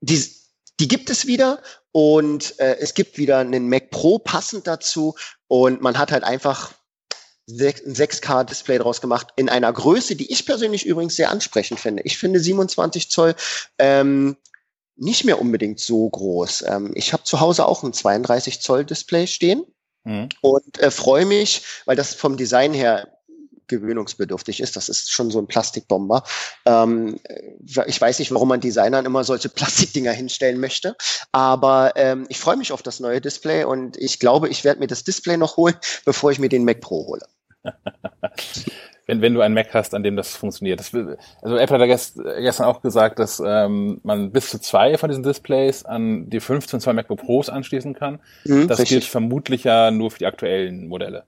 die, 0.00 0.24
die 0.80 0.88
gibt 0.88 1.10
es 1.10 1.26
wieder 1.26 1.60
und 1.92 2.58
äh, 2.60 2.76
es 2.78 2.94
gibt 2.94 3.18
wieder 3.18 3.38
einen 3.38 3.68
Mac 3.68 3.90
Pro 3.90 4.18
passend 4.18 4.66
dazu 4.66 5.14
und 5.48 5.82
man 5.82 5.98
hat 5.98 6.12
halt 6.12 6.24
einfach 6.24 6.72
ein 7.48 7.94
6K-Display 7.94 8.78
draus 8.78 9.00
gemacht 9.00 9.28
in 9.36 9.48
einer 9.48 9.72
Größe, 9.72 10.16
die 10.16 10.30
ich 10.30 10.44
persönlich 10.44 10.84
übrigens 10.86 11.16
sehr 11.16 11.30
ansprechend 11.30 11.80
finde. 11.80 12.02
Ich 12.04 12.18
finde 12.18 12.40
27 12.40 13.10
Zoll 13.10 13.34
ähm, 13.78 14.36
nicht 14.96 15.24
mehr 15.24 15.40
unbedingt 15.40 15.80
so 15.80 16.08
groß. 16.08 16.64
Ähm, 16.66 16.92
ich 16.94 17.12
habe 17.12 17.24
zu 17.24 17.40
Hause 17.40 17.66
auch 17.66 17.82
ein 17.82 17.92
32 17.92 18.60
Zoll 18.60 18.84
Display 18.84 19.26
stehen 19.26 19.64
Mhm. 20.08 20.28
Und 20.40 20.78
äh, 20.80 20.90
freue 20.90 21.26
mich, 21.26 21.62
weil 21.84 21.96
das 21.96 22.14
vom 22.14 22.38
Design 22.38 22.72
her 22.72 23.08
gewöhnungsbedürftig 23.66 24.60
ist. 24.60 24.76
Das 24.76 24.88
ist 24.88 25.12
schon 25.12 25.30
so 25.30 25.38
ein 25.38 25.46
Plastikbomber. 25.46 26.22
Ähm, 26.64 27.20
ich 27.86 28.00
weiß 28.00 28.18
nicht, 28.18 28.32
warum 28.32 28.48
man 28.48 28.60
Designern 28.60 29.04
immer 29.04 29.24
solche 29.24 29.48
Plastikdinger 29.50 30.12
hinstellen 30.12 30.58
möchte, 30.58 30.96
aber 31.32 31.92
ähm, 31.96 32.24
ich 32.30 32.40
freue 32.40 32.56
mich 32.56 32.72
auf 32.72 32.82
das 32.82 33.00
neue 33.00 33.20
Display 33.20 33.64
und 33.64 33.98
ich 33.98 34.18
glaube, 34.18 34.48
ich 34.48 34.64
werde 34.64 34.80
mir 34.80 34.86
das 34.86 35.04
Display 35.04 35.36
noch 35.36 35.58
holen, 35.58 35.76
bevor 36.06 36.32
ich 36.32 36.38
mir 36.38 36.48
den 36.48 36.64
Mac 36.64 36.80
Pro 36.80 37.06
hole. 37.06 37.26
Wenn, 39.06 39.22
wenn 39.22 39.34
du 39.34 39.40
einen 39.40 39.54
Mac 39.54 39.72
hast, 39.72 39.94
an 39.94 40.02
dem 40.02 40.16
das 40.16 40.36
funktioniert. 40.36 40.80
Das, 40.80 40.94
also 40.94 41.56
Apple 41.56 41.74
hat 41.74 41.80
ja 41.80 41.86
gest, 41.86 42.20
gestern 42.40 42.66
auch 42.66 42.82
gesagt, 42.82 43.18
dass 43.18 43.42
ähm, 43.44 44.00
man 44.04 44.30
bis 44.30 44.50
zu 44.50 44.60
zwei 44.60 44.98
von 44.98 45.08
diesen 45.08 45.22
Displays 45.22 45.84
an 45.84 46.28
die 46.28 46.40
15 46.40 46.80
zwei 46.80 46.92
MacBook 46.92 47.20
Pros 47.20 47.48
anschließen 47.48 47.94
kann. 47.94 48.20
Mhm, 48.44 48.68
das 48.68 48.78
richtig. 48.78 49.00
gilt 49.00 49.04
vermutlich 49.04 49.64
ja 49.64 49.90
nur 49.90 50.10
für 50.10 50.18
die 50.18 50.26
aktuellen 50.26 50.88
Modelle. 50.88 51.24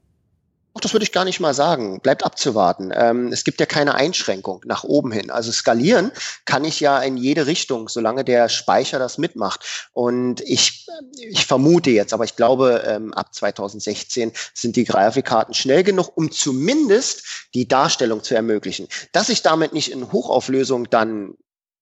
Das 0.75 0.93
würde 0.93 1.03
ich 1.03 1.13
gar 1.13 1.25
nicht 1.25 1.41
mal 1.41 1.53
sagen. 1.53 2.01
Bleibt 2.01 2.25
abzuwarten. 2.25 2.93
Ähm, 2.95 3.33
es 3.33 3.45
gibt 3.45 3.59
ja 3.59 3.67
keine 3.67 3.95
Einschränkung 3.95 4.63
nach 4.65 4.85
oben 4.85 5.11
hin. 5.11 5.31
Also 5.31 5.51
skalieren 5.51 6.13
kann 6.45 6.65
ich 6.65 6.79
ja 6.79 7.01
in 7.01 7.17
jede 7.17 7.47
Richtung, 7.47 7.89
solange 7.89 8.25
der 8.25 8.49
Speicher 8.49 8.99
das 8.99 9.19
mitmacht. 9.19 9.89
Und 9.93 10.41
ich, 10.43 10.87
ich 11.17 11.47
vermute 11.47 11.91
jetzt, 11.91 12.15
aber 12.15 12.25
ich 12.25 12.37
glaube, 12.37 12.85
ähm, 12.87 13.13
ab 13.15 13.35
2016 13.35 14.33
sind 14.55 14.77
die 14.77 14.85
Grafikkarten 14.85 15.55
schnell 15.55 15.83
genug, 15.83 16.17
um 16.17 16.31
zumindest 16.31 17.25
die 17.55 17.67
Darstellung 17.67 18.23
zu 18.23 18.37
ermöglichen. 18.37 18.87
Dass 19.13 19.29
ich 19.29 19.43
damit 19.43 19.73
nicht 19.73 19.91
in 19.91 20.13
Hochauflösung 20.13 20.89
dann 20.89 21.35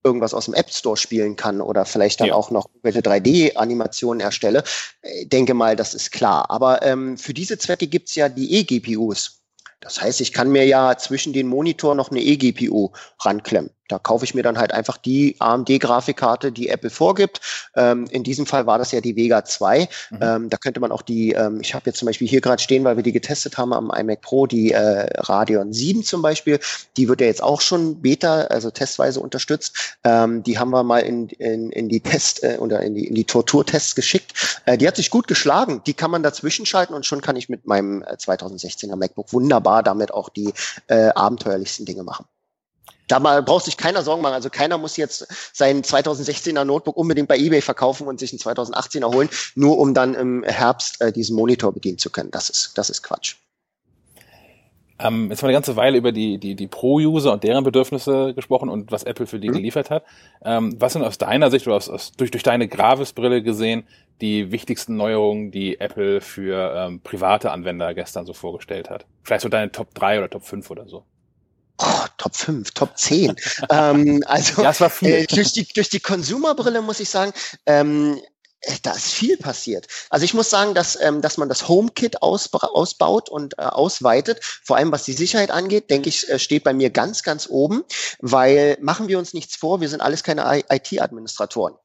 irgendwas 0.08 0.34
aus 0.34 0.46
dem 0.46 0.54
App 0.54 0.70
Store 0.70 0.96
spielen 0.96 1.36
kann 1.36 1.60
oder 1.60 1.84
vielleicht 1.84 2.20
dann 2.20 2.28
ja. 2.28 2.34
auch 2.34 2.50
noch 2.50 2.66
welche 2.82 3.00
3D-Animationen 3.00 4.20
erstelle, 4.20 4.64
äh, 5.02 5.26
denke 5.26 5.54
mal, 5.54 5.76
das 5.76 5.94
ist 5.94 6.10
klar. 6.12 6.50
Aber 6.50 6.82
ähm, 6.82 7.18
für 7.18 7.34
diese 7.34 7.58
Zwecke 7.58 7.86
gibt's 7.86 8.14
ja 8.14 8.28
die 8.28 8.56
eGPUs. 8.58 9.42
Das 9.80 10.00
heißt, 10.00 10.20
ich 10.20 10.32
kann 10.32 10.50
mir 10.50 10.66
ja 10.66 10.96
zwischen 10.96 11.32
den 11.32 11.46
Monitor 11.46 11.94
noch 11.94 12.10
eine 12.10 12.20
eGPU 12.20 12.90
ranklemmen. 13.20 13.70
Da 13.88 13.98
kaufe 13.98 14.24
ich 14.24 14.34
mir 14.34 14.42
dann 14.42 14.58
halt 14.58 14.72
einfach 14.72 14.98
die 14.98 15.36
AMD-Grafikkarte, 15.38 16.52
die 16.52 16.68
Apple 16.68 16.90
vorgibt. 16.90 17.40
Ähm, 17.74 18.06
in 18.10 18.22
diesem 18.22 18.44
Fall 18.44 18.66
war 18.66 18.76
das 18.76 18.92
ja 18.92 19.00
die 19.00 19.16
Vega 19.16 19.44
2. 19.44 19.88
Mhm. 20.10 20.18
Ähm, 20.20 20.50
da 20.50 20.58
könnte 20.58 20.78
man 20.78 20.92
auch 20.92 21.00
die, 21.00 21.32
ähm, 21.32 21.60
ich 21.62 21.74
habe 21.74 21.86
jetzt 21.86 21.98
zum 21.98 22.06
Beispiel 22.06 22.28
hier 22.28 22.42
gerade 22.42 22.62
stehen, 22.62 22.84
weil 22.84 22.96
wir 22.96 23.02
die 23.02 23.12
getestet 23.12 23.56
haben 23.56 23.72
am 23.72 23.90
iMac 23.90 24.20
Pro, 24.20 24.46
die 24.46 24.72
äh, 24.72 25.08
Radeon 25.20 25.72
7 25.72 26.04
zum 26.04 26.20
Beispiel. 26.20 26.60
Die 26.98 27.08
wird 27.08 27.22
ja 27.22 27.28
jetzt 27.28 27.42
auch 27.42 27.62
schon 27.62 28.02
Beta, 28.02 28.42
also 28.42 28.70
testweise 28.70 29.20
unterstützt. 29.20 29.96
Ähm, 30.04 30.42
die 30.42 30.58
haben 30.58 30.70
wir 30.70 30.82
mal 30.82 31.00
in, 31.00 31.28
in, 31.30 31.70
in 31.70 31.88
die 31.88 32.00
Test 32.00 32.44
äh, 32.44 32.58
oder 32.58 32.82
in 32.82 32.94
die, 32.94 33.06
in 33.06 33.14
die 33.14 33.24
Torturtests 33.24 33.94
geschickt. 33.94 34.60
Äh, 34.66 34.76
die 34.76 34.86
hat 34.86 34.96
sich 34.96 35.08
gut 35.08 35.28
geschlagen. 35.28 35.80
Die 35.86 35.94
kann 35.94 36.10
man 36.10 36.22
dazwischen 36.22 36.66
schalten 36.66 36.92
und 36.92 37.06
schon 37.06 37.22
kann 37.22 37.36
ich 37.36 37.48
mit 37.48 37.66
meinem 37.66 38.02
2016er 38.02 38.92
äh, 38.92 38.96
MacBook 38.96 39.32
wunderbar 39.32 39.67
damit 39.82 40.12
auch 40.12 40.28
die 40.28 40.52
äh, 40.88 41.08
abenteuerlichsten 41.08 41.86
Dinge 41.86 42.02
machen. 42.02 42.26
Da 43.08 43.18
mal 43.18 43.42
braucht 43.42 43.64
sich 43.64 43.76
keiner 43.76 44.02
Sorgen 44.02 44.22
machen. 44.22 44.34
Also 44.34 44.50
keiner 44.50 44.78
muss 44.78 44.96
jetzt 44.96 45.26
sein 45.52 45.82
2016er 45.82 46.64
Notebook 46.64 46.96
unbedingt 46.96 47.28
bei 47.28 47.38
eBay 47.38 47.62
verkaufen 47.62 48.06
und 48.06 48.20
sich 48.20 48.32
ein 48.32 48.38
2018er 48.38 49.12
holen, 49.12 49.30
nur 49.54 49.78
um 49.78 49.94
dann 49.94 50.14
im 50.14 50.44
Herbst 50.44 51.00
äh, 51.00 51.10
diesen 51.10 51.34
Monitor 51.34 51.72
bedienen 51.72 51.98
zu 51.98 52.10
können. 52.10 52.30
Das 52.30 52.50
ist, 52.50 52.72
das 52.76 52.90
ist 52.90 53.02
Quatsch. 53.02 53.36
Ähm, 55.00 55.30
jetzt 55.30 55.42
haben 55.42 55.48
wir 55.48 55.50
eine 55.50 55.56
ganze 55.56 55.76
Weile 55.76 55.96
über 55.96 56.12
die, 56.12 56.38
die, 56.38 56.54
die 56.54 56.66
Pro-User 56.66 57.32
und 57.32 57.44
deren 57.44 57.64
Bedürfnisse 57.64 58.34
gesprochen 58.34 58.68
und 58.68 58.90
was 58.90 59.04
Apple 59.04 59.26
für 59.26 59.38
die 59.38 59.48
mhm. 59.48 59.54
geliefert 59.54 59.90
hat. 59.90 60.04
Ähm, 60.44 60.74
was 60.78 60.94
sind 60.94 61.02
aus 61.02 61.18
deiner 61.18 61.50
Sicht 61.50 61.66
oder 61.66 61.76
aus, 61.76 61.88
aus, 61.88 62.12
durch, 62.12 62.30
durch 62.30 62.42
deine 62.42 62.68
Gravis-Brille 62.68 63.42
gesehen 63.42 63.86
die 64.20 64.50
wichtigsten 64.50 64.96
Neuerungen, 64.96 65.50
die 65.52 65.78
Apple 65.78 66.20
für 66.20 66.74
ähm, 66.76 67.00
private 67.00 67.52
Anwender 67.52 67.94
gestern 67.94 68.26
so 68.26 68.32
vorgestellt 68.32 68.90
hat? 68.90 69.06
Vielleicht 69.22 69.42
so 69.42 69.48
deine 69.48 69.70
Top 69.70 69.94
3 69.94 70.18
oder 70.18 70.30
Top 70.30 70.44
5 70.44 70.70
oder 70.70 70.88
so. 70.88 71.04
Oh, 71.80 72.06
Top 72.16 72.34
5, 72.34 72.72
Top 72.72 72.98
10. 72.98 73.36
ähm, 73.70 74.22
also 74.26 74.62
das 74.62 74.80
war 74.80 74.90
viel. 74.90 75.10
Äh, 75.10 75.26
durch 75.26 75.52
die, 75.52 75.64
durch 75.72 75.88
die 75.88 76.00
Consumer-Brille 76.00 76.82
muss 76.82 76.98
ich 76.98 77.08
sagen, 77.08 77.32
ähm, 77.66 78.16
äh, 78.16 78.37
da 78.82 78.92
ist 78.92 79.12
viel 79.12 79.36
passiert. 79.36 79.86
Also 80.10 80.24
ich 80.24 80.34
muss 80.34 80.50
sagen, 80.50 80.74
dass, 80.74 81.00
ähm, 81.00 81.20
dass 81.22 81.36
man 81.36 81.48
das 81.48 81.68
HomeKit 81.68 82.22
ausbaut 82.22 83.28
und 83.28 83.58
äh, 83.58 83.62
ausweitet, 83.62 84.40
vor 84.64 84.76
allem 84.76 84.92
was 84.92 85.04
die 85.04 85.12
Sicherheit 85.12 85.50
angeht, 85.50 85.90
denke 85.90 86.08
ich, 86.08 86.28
äh, 86.28 86.38
steht 86.38 86.64
bei 86.64 86.72
mir 86.72 86.90
ganz, 86.90 87.22
ganz 87.22 87.48
oben, 87.48 87.84
weil 88.20 88.76
machen 88.80 89.08
wir 89.08 89.18
uns 89.18 89.34
nichts 89.34 89.56
vor, 89.56 89.80
wir 89.80 89.88
sind 89.88 90.00
alles 90.00 90.22
keine 90.22 90.64
IT-Administratoren. 90.68 91.76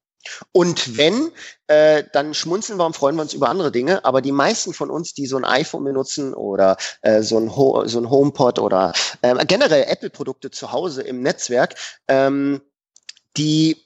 Und 0.52 0.98
wenn, 0.98 1.32
äh, 1.68 2.04
dann 2.14 2.34
schmunzeln 2.34 2.80
wir 2.80 2.86
und 2.86 2.95
freuen 2.95 3.16
wir 3.16 3.22
uns 3.22 3.34
über 3.34 3.50
andere 3.50 3.72
Dinge. 3.72 4.06
Aber 4.06 4.22
die 4.22 4.32
meisten 4.32 4.74
von 4.74 4.90
uns, 4.90 5.14
die 5.14 5.26
so 5.26 5.38
ein 5.38 5.44
iPhone 5.44 5.84
benutzen 5.84 6.34
oder 6.34 6.78
äh, 7.02 7.22
so, 7.22 7.38
ein 7.38 7.56
Ho 7.56 7.86
so 7.88 8.00
ein 8.00 8.10
HomePod 8.10 8.60
oder 8.60 8.94
äh, 9.22 9.45
generell 9.45 9.84
Apple-Produkte 9.84 10.50
zu 10.50 10.72
Hause 10.72 11.02
im 11.02 11.22
Netzwerk, 11.22 11.76
ähm, 12.08 12.62
die 13.36 13.82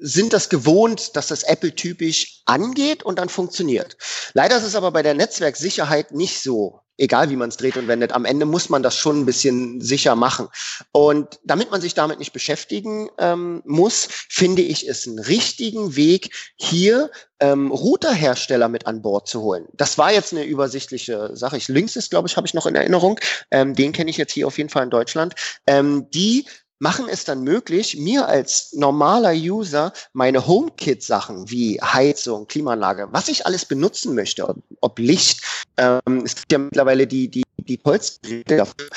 sind 0.00 0.32
das 0.32 0.48
gewohnt, 0.48 1.16
dass 1.16 1.28
das 1.28 1.42
Apple 1.42 1.74
typisch 1.74 2.42
angeht 2.46 3.02
und 3.02 3.18
dann 3.18 3.28
funktioniert. 3.28 3.96
Leider 4.34 4.56
ist 4.56 4.64
es 4.64 4.74
aber 4.74 4.90
bei 4.90 5.02
der 5.02 5.14
Netzwerksicherheit 5.14 6.12
nicht 6.12 6.42
so 6.42 6.80
egal 7.00 7.30
wie 7.30 7.36
man 7.36 7.48
es 7.48 7.56
dreht 7.56 7.76
und 7.76 7.88
wendet, 7.88 8.12
am 8.12 8.24
Ende 8.24 8.46
muss 8.46 8.68
man 8.68 8.82
das 8.82 8.96
schon 8.96 9.20
ein 9.20 9.26
bisschen 9.26 9.80
sicher 9.80 10.14
machen. 10.14 10.48
Und 10.92 11.40
damit 11.44 11.70
man 11.70 11.80
sich 11.80 11.94
damit 11.94 12.18
nicht 12.18 12.32
beschäftigen 12.32 13.08
ähm, 13.18 13.62
muss, 13.64 14.06
finde 14.28 14.62
ich 14.62 14.86
es 14.86 15.08
einen 15.08 15.18
richtigen 15.18 15.96
Weg, 15.96 16.30
hier 16.56 17.10
ähm, 17.40 17.70
Routerhersteller 17.70 18.68
mit 18.68 18.86
an 18.86 19.00
Bord 19.00 19.28
zu 19.28 19.40
holen. 19.40 19.66
Das 19.72 19.96
war 19.96 20.12
jetzt 20.12 20.32
eine 20.32 20.44
übersichtliche 20.44 21.30
Sache. 21.34 21.56
Ich, 21.56 21.68
links 21.68 21.96
ist, 21.96 22.10
glaube 22.10 22.28
ich, 22.28 22.36
habe 22.36 22.46
ich 22.46 22.54
noch 22.54 22.66
in 22.66 22.74
Erinnerung. 22.74 23.18
Ähm, 23.50 23.74
den 23.74 23.92
kenne 23.92 24.10
ich 24.10 24.18
jetzt 24.18 24.32
hier 24.32 24.46
auf 24.46 24.58
jeden 24.58 24.68
Fall 24.68 24.84
in 24.84 24.90
Deutschland. 24.90 25.34
Ähm, 25.66 26.10
die 26.10 26.44
machen 26.80 27.08
es 27.08 27.24
dann 27.24 27.44
möglich, 27.44 27.96
mir 27.98 28.26
als 28.26 28.72
normaler 28.72 29.32
User 29.32 29.92
meine 30.12 30.46
HomeKit-Sachen 30.46 31.50
wie 31.50 31.80
Heizung, 31.80 32.46
Klimaanlage, 32.46 33.08
was 33.12 33.28
ich 33.28 33.46
alles 33.46 33.64
benutzen 33.66 34.14
möchte, 34.14 34.54
ob, 34.80 34.98
Licht, 34.98 35.42
ähm, 35.76 36.22
es 36.24 36.34
gibt 36.34 36.50
ja 36.52 36.58
mittlerweile 36.58 37.06
die, 37.06 37.28
die, 37.28 37.44
die 37.58 37.76
Polstergeräte 37.76 38.56
dafür. 38.56 38.88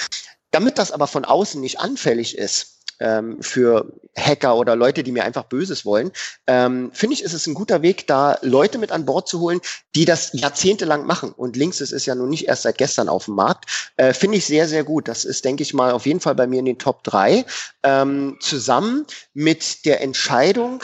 Damit 0.51 0.77
das 0.77 0.91
aber 0.91 1.07
von 1.07 1.25
außen 1.25 1.59
nicht 1.61 1.79
anfällig 1.79 2.37
ist, 2.37 2.72
ähm, 2.99 3.41
für 3.41 3.93
Hacker 4.17 4.55
oder 4.55 4.75
Leute, 4.75 5.03
die 5.03 5.11
mir 5.11 5.23
einfach 5.23 5.43
Böses 5.43 5.85
wollen, 5.85 6.11
ähm, 6.47 6.91
finde 6.93 7.15
ich, 7.15 7.23
ist 7.23 7.33
es 7.33 7.47
ein 7.47 7.53
guter 7.53 7.81
Weg, 7.81 8.07
da 8.07 8.37
Leute 8.41 8.77
mit 8.77 8.91
an 8.91 9.05
Bord 9.05 9.27
zu 9.27 9.39
holen, 9.39 9.59
die 9.95 10.05
das 10.05 10.31
jahrzehntelang 10.33 11.05
machen. 11.05 11.31
Und 11.31 11.55
Links 11.55 11.81
ist 11.81 11.91
es 11.91 12.05
ja 12.05 12.15
nun 12.15 12.29
nicht 12.29 12.47
erst 12.47 12.63
seit 12.63 12.77
gestern 12.77 13.09
auf 13.09 13.25
dem 13.25 13.35
Markt. 13.35 13.91
Äh, 13.97 14.13
finde 14.13 14.37
ich 14.37 14.45
sehr, 14.45 14.67
sehr 14.67 14.83
gut. 14.83 15.07
Das 15.07 15.25
ist, 15.25 15.45
denke 15.45 15.63
ich 15.63 15.73
mal, 15.73 15.91
auf 15.91 16.05
jeden 16.05 16.19
Fall 16.19 16.35
bei 16.35 16.47
mir 16.47 16.59
in 16.59 16.65
den 16.65 16.79
Top 16.79 17.03
3. 17.03 17.45
Ähm, 17.83 18.37
zusammen 18.39 19.05
mit 19.33 19.85
der 19.85 20.01
Entscheidung, 20.01 20.83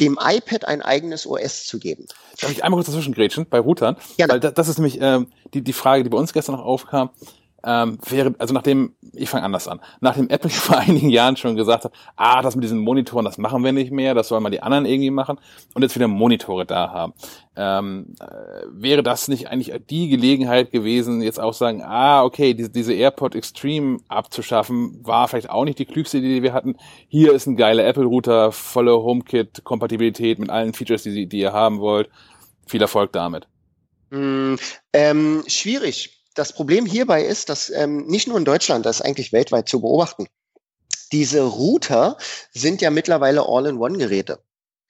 dem 0.00 0.18
iPad 0.22 0.66
ein 0.66 0.82
eigenes 0.82 1.26
OS 1.26 1.66
zu 1.66 1.78
geben. 1.78 2.06
Darf 2.40 2.52
ich 2.52 2.62
einmal 2.62 2.78
kurz 2.78 2.86
dazwischen 2.86 3.14
grätschen 3.14 3.46
bei 3.48 3.58
Routern? 3.58 3.96
Ja. 4.16 4.28
Weil 4.28 4.38
das 4.38 4.68
ist 4.68 4.78
nämlich 4.78 4.98
ähm, 5.00 5.26
die, 5.54 5.62
die 5.62 5.72
Frage, 5.72 6.04
die 6.04 6.10
bei 6.10 6.18
uns 6.18 6.32
gestern 6.32 6.54
noch 6.54 6.64
aufkam 6.64 7.10
ähm, 7.64 7.98
wäre, 8.08 8.34
also 8.38 8.54
nachdem, 8.54 8.94
ich 9.12 9.28
fange 9.28 9.44
anders 9.44 9.66
an, 9.66 9.80
nachdem 10.00 10.28
Apple 10.28 10.50
vor 10.50 10.78
einigen 10.78 11.10
Jahren 11.10 11.36
schon 11.36 11.56
gesagt 11.56 11.84
hat, 11.84 11.92
ah, 12.16 12.40
das 12.42 12.54
mit 12.54 12.64
diesen 12.64 12.78
Monitoren, 12.78 13.24
das 13.24 13.38
machen 13.38 13.64
wir 13.64 13.72
nicht 13.72 13.90
mehr, 13.90 14.14
das 14.14 14.28
sollen 14.28 14.42
mal 14.42 14.50
die 14.50 14.62
anderen 14.62 14.86
irgendwie 14.86 15.10
machen 15.10 15.38
und 15.74 15.82
jetzt 15.82 15.96
wieder 15.96 16.08
Monitore 16.08 16.66
da 16.66 16.90
haben, 16.90 17.14
ähm, 17.56 18.14
äh, 18.20 18.64
wäre 18.70 19.02
das 19.02 19.26
nicht 19.26 19.48
eigentlich 19.48 19.72
die 19.90 20.08
Gelegenheit 20.08 20.70
gewesen, 20.70 21.20
jetzt 21.20 21.40
auch 21.40 21.52
sagen, 21.52 21.82
ah, 21.82 22.22
okay, 22.22 22.54
diese, 22.54 22.70
diese 22.70 22.94
AirPod 22.94 23.34
Extreme 23.34 23.98
abzuschaffen, 24.08 25.00
war 25.02 25.26
vielleicht 25.26 25.50
auch 25.50 25.64
nicht 25.64 25.80
die 25.80 25.86
klügste 25.86 26.18
Idee, 26.18 26.36
die 26.36 26.42
wir 26.44 26.52
hatten. 26.52 26.76
Hier 27.08 27.32
ist 27.32 27.46
ein 27.46 27.56
geiler 27.56 27.84
Apple-Router, 27.84 28.52
volle 28.52 28.92
HomeKit-Kompatibilität 28.92 30.38
mit 30.38 30.50
allen 30.50 30.74
Features, 30.74 31.02
die, 31.02 31.26
die 31.26 31.38
ihr 31.40 31.52
haben 31.52 31.80
wollt. 31.80 32.08
Viel 32.66 32.82
Erfolg 32.82 33.12
damit. 33.12 33.48
Mm, 34.10 34.54
ähm, 34.92 35.42
schwierig 35.46 36.17
das 36.38 36.52
Problem 36.52 36.86
hierbei 36.86 37.24
ist, 37.24 37.48
dass 37.48 37.70
ähm, 37.70 38.06
nicht 38.06 38.28
nur 38.28 38.38
in 38.38 38.44
Deutschland, 38.44 38.86
das 38.86 39.00
ist 39.00 39.06
eigentlich 39.06 39.32
weltweit 39.32 39.68
zu 39.68 39.80
beobachten. 39.80 40.26
Diese 41.12 41.42
Router 41.42 42.16
sind 42.52 42.80
ja 42.80 42.90
mittlerweile 42.90 43.46
All-in-One-Geräte. 43.46 44.38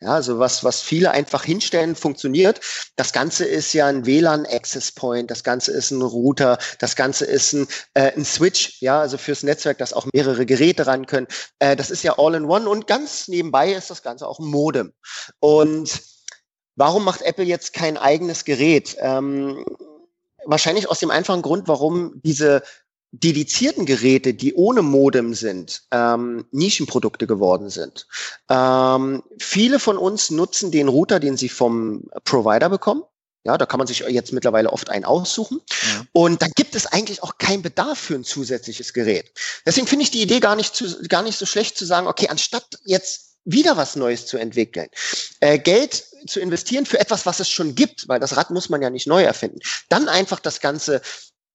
Ja, 0.00 0.14
also 0.14 0.38
was, 0.38 0.62
was 0.62 0.80
viele 0.80 1.10
einfach 1.10 1.42
hinstellen, 1.42 1.96
funktioniert. 1.96 2.60
Das 2.94 3.12
Ganze 3.12 3.44
ist 3.44 3.72
ja 3.72 3.86
ein 3.86 4.06
WLAN-Access 4.06 4.92
Point, 4.92 5.28
das 5.28 5.42
Ganze 5.42 5.72
ist 5.72 5.90
ein 5.90 6.02
Router, 6.02 6.58
das 6.78 6.94
Ganze 6.94 7.24
ist 7.24 7.52
ein, 7.52 7.66
äh, 7.94 8.12
ein 8.16 8.24
Switch, 8.24 8.80
ja, 8.80 9.00
also 9.00 9.18
fürs 9.18 9.42
Netzwerk, 9.42 9.78
dass 9.78 9.92
auch 9.92 10.06
mehrere 10.12 10.46
Geräte 10.46 10.86
ran 10.86 11.06
können. 11.06 11.26
Äh, 11.58 11.74
das 11.74 11.90
ist 11.90 12.04
ja 12.04 12.16
All-in-One 12.16 12.68
und 12.68 12.86
ganz 12.86 13.26
nebenbei 13.26 13.72
ist 13.72 13.90
das 13.90 14.04
Ganze 14.04 14.28
auch 14.28 14.38
ein 14.38 14.46
Modem. 14.46 14.92
Und 15.40 16.00
warum 16.76 17.04
macht 17.04 17.22
Apple 17.22 17.44
jetzt 17.44 17.72
kein 17.72 17.96
eigenes 17.96 18.44
Gerät? 18.44 18.96
Ähm, 19.00 19.64
wahrscheinlich 20.48 20.88
aus 20.88 20.98
dem 20.98 21.10
einfachen 21.10 21.42
Grund, 21.42 21.68
warum 21.68 22.20
diese 22.24 22.62
dedizierten 23.12 23.86
Geräte, 23.86 24.34
die 24.34 24.54
ohne 24.54 24.82
Modem 24.82 25.34
sind, 25.34 25.82
ähm, 25.92 26.46
Nischenprodukte 26.50 27.26
geworden 27.26 27.70
sind. 27.70 28.06
Ähm, 28.50 29.22
viele 29.38 29.78
von 29.78 29.96
uns 29.96 30.30
nutzen 30.30 30.70
den 30.70 30.88
Router, 30.88 31.20
den 31.20 31.36
sie 31.36 31.48
vom 31.48 32.10
Provider 32.24 32.68
bekommen. 32.68 33.02
Ja, 33.44 33.56
da 33.56 33.64
kann 33.64 33.78
man 33.78 33.86
sich 33.86 34.00
jetzt 34.00 34.32
mittlerweile 34.32 34.70
oft 34.70 34.90
einen 34.90 35.06
aussuchen. 35.06 35.60
Ja. 35.68 36.04
Und 36.12 36.42
dann 36.42 36.50
gibt 36.54 36.74
es 36.74 36.86
eigentlich 36.86 37.22
auch 37.22 37.38
keinen 37.38 37.62
Bedarf 37.62 37.98
für 37.98 38.14
ein 38.14 38.24
zusätzliches 38.24 38.92
Gerät. 38.92 39.32
Deswegen 39.64 39.86
finde 39.86 40.02
ich 40.02 40.10
die 40.10 40.20
Idee 40.20 40.40
gar 40.40 40.56
nicht, 40.56 40.74
zu, 40.74 41.02
gar 41.08 41.22
nicht 41.22 41.38
so 41.38 41.46
schlecht 41.46 41.78
zu 41.78 41.86
sagen, 41.86 42.08
okay, 42.08 42.28
anstatt 42.28 42.78
jetzt 42.84 43.36
wieder 43.44 43.78
was 43.78 43.96
Neues 43.96 44.26
zu 44.26 44.36
entwickeln, 44.36 44.88
äh, 45.40 45.58
Geld 45.58 46.04
zu 46.26 46.40
investieren 46.40 46.86
für 46.86 47.00
etwas, 47.00 47.26
was 47.26 47.40
es 47.40 47.48
schon 47.48 47.74
gibt, 47.74 48.08
weil 48.08 48.20
das 48.20 48.36
Rad 48.36 48.50
muss 48.50 48.68
man 48.68 48.82
ja 48.82 48.90
nicht 48.90 49.06
neu 49.06 49.22
erfinden. 49.22 49.60
Dann 49.88 50.08
einfach 50.08 50.40
das 50.40 50.60
Ganze, 50.60 51.00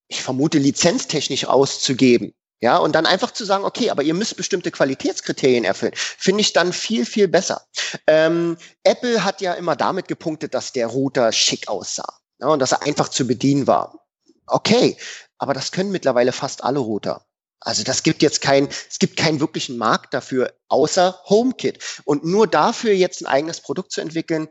ich 0.08 0.22
vermute, 0.22 0.58
lizenztechnisch 0.58 1.46
auszugeben. 1.46 2.34
Ja, 2.62 2.78
und 2.78 2.94
dann 2.96 3.06
einfach 3.06 3.32
zu 3.32 3.44
sagen, 3.44 3.66
okay, 3.66 3.90
aber 3.90 4.04
ihr 4.04 4.14
müsst 4.14 4.38
bestimmte 4.38 4.72
Qualitätskriterien 4.72 5.66
erfüllen, 5.66 5.92
finde 5.96 6.40
ich 6.40 6.54
dann 6.54 6.72
viel, 6.72 7.06
viel 7.06 7.28
besser. 7.28 7.68
Ähm, 8.08 8.58
Apple 8.86 9.26
hat 9.26 9.42
ja 9.42 9.54
immer 9.54 9.76
damit 9.76 10.08
gepunktet, 10.08 10.54
dass 10.54 10.72
der 10.72 10.88
Router 10.88 11.34
schick 11.34 11.68
aussah 11.68 12.22
ja, 12.40 12.48
und 12.48 12.60
dass 12.60 12.72
er 12.72 12.84
einfach 12.84 13.10
zu 13.10 13.28
bedienen 13.28 13.68
war. 13.68 14.08
Okay, 14.48 14.96
aber 15.40 15.54
das 15.54 15.74
können 15.74 15.92
mittlerweile 15.92 16.32
fast 16.32 16.64
alle 16.64 16.80
Router. 16.80 17.26
Also 17.64 17.84
das 17.84 18.04
gibt 18.04 18.22
jetzt 18.22 18.42
kein, 18.42 18.68
es 18.90 19.00
gibt 19.00 19.18
keinen 19.18 19.40
wirklichen 19.40 19.78
Markt 19.78 20.14
dafür, 20.14 20.54
außer 20.68 21.20
HomeKit. 21.30 21.80
Und 22.06 22.26
nur 22.26 22.48
dafür 22.48 22.94
jetzt 22.94 23.22
ein 23.22 23.28
eigenes 23.28 23.62
Produkt 23.62 23.92
zu 23.92 24.02
entwickeln, 24.02 24.48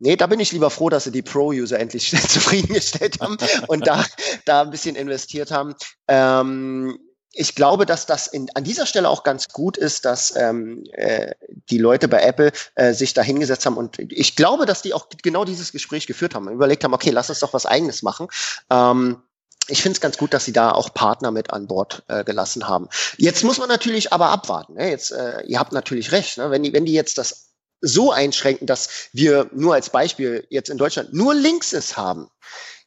Nee, 0.00 0.16
da 0.16 0.26
bin 0.26 0.40
ich 0.40 0.50
lieber 0.50 0.70
froh, 0.70 0.90
dass 0.90 1.04
sie 1.04 1.12
die 1.12 1.22
Pro-User 1.22 1.78
endlich 1.78 2.10
zufriedengestellt 2.28 3.20
haben 3.20 3.36
und 3.68 3.86
da, 3.86 4.04
da 4.44 4.62
ein 4.62 4.70
bisschen 4.70 4.96
investiert 4.96 5.52
haben. 5.52 5.76
Ähm, 6.08 6.98
ich 7.32 7.54
glaube, 7.54 7.86
dass 7.86 8.06
das 8.06 8.26
in, 8.26 8.48
an 8.54 8.64
dieser 8.64 8.86
Stelle 8.86 9.08
auch 9.08 9.22
ganz 9.22 9.48
gut 9.48 9.76
ist, 9.76 10.04
dass 10.04 10.34
ähm, 10.36 10.84
äh, 10.92 11.32
die 11.70 11.78
Leute 11.78 12.08
bei 12.08 12.22
Apple 12.22 12.52
äh, 12.74 12.92
sich 12.92 13.14
da 13.14 13.22
hingesetzt 13.22 13.66
haben 13.66 13.76
und 13.76 13.98
ich 13.98 14.36
glaube, 14.36 14.66
dass 14.66 14.82
die 14.82 14.94
auch 14.94 15.08
genau 15.22 15.44
dieses 15.44 15.72
Gespräch 15.72 16.06
geführt 16.06 16.34
haben 16.34 16.48
und 16.48 16.54
überlegt 16.54 16.84
haben, 16.84 16.94
okay, 16.94 17.10
lass 17.10 17.30
uns 17.30 17.40
doch 17.40 17.52
was 17.52 17.66
eigenes 17.66 18.02
machen. 18.02 18.28
Ähm, 18.70 19.22
ich 19.68 19.82
finde 19.82 19.96
es 19.96 20.00
ganz 20.00 20.18
gut, 20.18 20.34
dass 20.34 20.44
sie 20.44 20.52
da 20.52 20.70
auch 20.70 20.92
Partner 20.92 21.30
mit 21.30 21.50
an 21.52 21.66
Bord 21.66 22.02
äh, 22.08 22.24
gelassen 22.24 22.68
haben. 22.68 22.88
Jetzt 23.16 23.44
muss 23.44 23.58
man 23.58 23.68
natürlich 23.68 24.12
aber 24.12 24.28
abwarten. 24.28 24.74
Ne? 24.74 24.90
Jetzt, 24.90 25.12
äh, 25.12 25.42
ihr 25.46 25.58
habt 25.58 25.72
natürlich 25.72 26.12
recht, 26.12 26.38
ne? 26.38 26.50
wenn, 26.50 26.62
die, 26.62 26.72
wenn 26.72 26.84
die 26.84 26.92
jetzt 26.92 27.18
das 27.18 27.50
so 27.80 28.12
einschränken, 28.12 28.66
dass 28.66 29.08
wir 29.12 29.48
nur 29.52 29.74
als 29.74 29.90
Beispiel 29.90 30.46
jetzt 30.50 30.70
in 30.70 30.78
Deutschland 30.78 31.12
nur 31.12 31.34
Linkses 31.34 31.96
haben, 31.96 32.28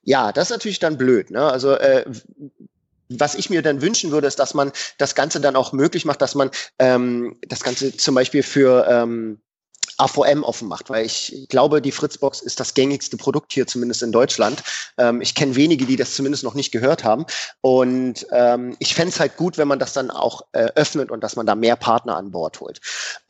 ja, 0.02 0.32
das 0.32 0.46
ist 0.46 0.52
natürlich 0.52 0.80
dann 0.80 0.98
blöd. 0.98 1.32
Ne? 1.32 1.44
Also 1.52 1.74
äh, 1.74 2.06
was 3.10 3.36
ich 3.36 3.50
mir 3.50 3.62
dann 3.62 3.82
wünschen 3.82 4.12
würde, 4.12 4.28
ist, 4.28 4.40
dass 4.40 4.54
man 4.54 4.72
das 4.98 5.16
Ganze 5.16 5.40
dann 5.40 5.56
auch 5.56 5.74
möglich 5.74 6.06
macht, 6.06 6.22
dass 6.22 6.36
man 6.36 6.52
ähm, 6.80 7.38
das 7.48 7.62
Ganze 7.62 7.96
zum 7.96 8.16
Beispiel 8.16 8.44
für 8.44 8.86
ähm, 8.90 9.42
AVM 9.98 10.44
offen 10.44 10.68
macht, 10.68 10.90
weil 10.90 11.06
ich 11.06 11.48
glaube, 11.50 11.82
die 11.82 11.92
Fritzbox 11.92 12.42
ist 12.42 12.60
das 12.60 12.74
gängigste 12.74 13.18
Produkt 13.18 13.54
hier, 13.54 13.68
zumindest 13.68 14.04
in 14.04 14.12
Deutschland. 14.12 14.64
Ähm, 14.98 15.22
ich 15.22 15.36
kenne 15.36 15.56
wenige, 15.56 15.86
die 15.86 15.96
das 15.96 16.16
zumindest 16.16 16.44
noch 16.44 16.54
nicht 16.54 16.72
gehört 16.72 17.04
haben. 17.04 17.26
Und 17.62 18.26
ähm, 18.32 18.76
ich 18.80 18.96
fände 18.96 19.10
es 19.10 19.20
halt 19.20 19.38
gut, 19.38 19.58
wenn 19.58 19.68
man 19.68 19.80
das 19.80 19.94
dann 19.94 20.12
auch 20.12 20.42
äh, 20.52 20.70
öffnet 20.76 21.12
und 21.12 21.24
dass 21.24 21.36
man 21.36 21.46
da 21.46 21.56
mehr 21.56 21.76
Partner 21.76 22.16
an 22.16 22.32
Bord 22.32 22.60
holt. 22.60 22.80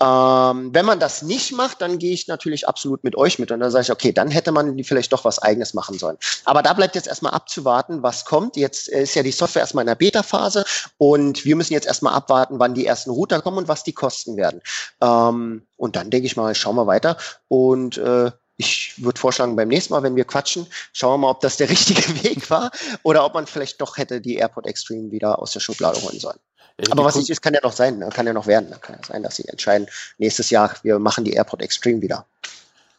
Ähm, 0.01 0.69
wenn 0.73 0.85
man 0.85 0.99
das 0.99 1.21
nicht 1.21 1.53
macht, 1.53 1.81
dann 1.81 1.99
gehe 1.99 2.13
ich 2.13 2.27
natürlich 2.27 2.67
absolut 2.67 3.03
mit 3.03 3.15
euch 3.15 3.39
mit 3.39 3.51
und 3.51 3.59
dann 3.59 3.71
sage 3.71 3.83
ich, 3.83 3.91
okay, 3.91 4.11
dann 4.11 4.29
hätte 4.29 4.51
man 4.51 4.83
vielleicht 4.83 5.13
doch 5.13 5.25
was 5.25 5.39
eigenes 5.39 5.73
machen 5.73 5.97
sollen. 5.97 6.17
Aber 6.45 6.61
da 6.61 6.73
bleibt 6.73 6.95
jetzt 6.95 7.07
erstmal 7.07 7.33
abzuwarten, 7.33 8.03
was 8.03 8.25
kommt. 8.25 8.57
Jetzt 8.57 8.89
ist 8.89 9.15
ja 9.15 9.23
die 9.23 9.31
Software 9.31 9.61
erstmal 9.61 9.83
in 9.83 9.87
der 9.87 9.95
Beta-Phase 9.95 10.65
und 10.97 11.45
wir 11.45 11.55
müssen 11.55 11.73
jetzt 11.73 11.87
erstmal 11.87 12.13
abwarten, 12.13 12.59
wann 12.59 12.73
die 12.73 12.85
ersten 12.85 13.11
Router 13.11 13.41
kommen 13.41 13.57
und 13.57 13.67
was 13.67 13.83
die 13.83 13.93
kosten 13.93 14.37
werden. 14.37 14.61
Ähm, 15.01 15.63
und 15.77 15.95
dann 15.95 16.09
denke 16.09 16.25
ich 16.25 16.35
mal, 16.35 16.55
schauen 16.57 16.75
wir 16.75 16.87
weiter. 16.87 17.17
Und 17.47 17.97
äh, 17.97 18.31
ich 18.57 18.93
würde 18.97 19.19
vorschlagen, 19.19 19.55
beim 19.55 19.67
nächsten 19.67 19.93
Mal, 19.93 20.03
wenn 20.03 20.15
wir 20.15 20.25
quatschen, 20.25 20.67
schauen 20.91 21.13
wir 21.13 21.17
mal, 21.19 21.29
ob 21.29 21.41
das 21.41 21.57
der 21.57 21.69
richtige 21.69 22.23
Weg 22.23 22.49
war 22.49 22.71
oder 23.03 23.23
ob 23.25 23.33
man 23.33 23.47
vielleicht 23.47 23.79
doch 23.81 23.97
hätte 23.97 24.19
die 24.19 24.35
AirPod 24.35 24.65
Extreme 24.65 25.11
wieder 25.11 25.39
aus 25.39 25.53
der 25.53 25.59
Schublade 25.59 26.01
holen 26.01 26.19
sollen. 26.19 26.39
Ja, 26.79 26.91
Aber 26.91 27.05
was 27.05 27.15
nicht 27.15 27.29
ist, 27.29 27.41
kann 27.41 27.55
ja 27.55 27.59
noch 27.63 27.71
sein, 27.71 27.97
ne? 27.97 28.09
kann 28.09 28.27
ja 28.27 28.33
noch 28.33 28.45
werden. 28.45 28.69
Ne? 28.69 28.77
Kann 28.79 28.97
ja 28.99 29.07
sein, 29.07 29.23
dass 29.23 29.35
sie 29.35 29.45
entscheiden, 29.47 29.87
nächstes 30.19 30.51
Jahr, 30.51 30.75
wir 30.83 30.99
machen 30.99 31.23
die 31.23 31.33
AirPod 31.33 31.61
Extreme 31.61 32.01
wieder. 32.01 32.25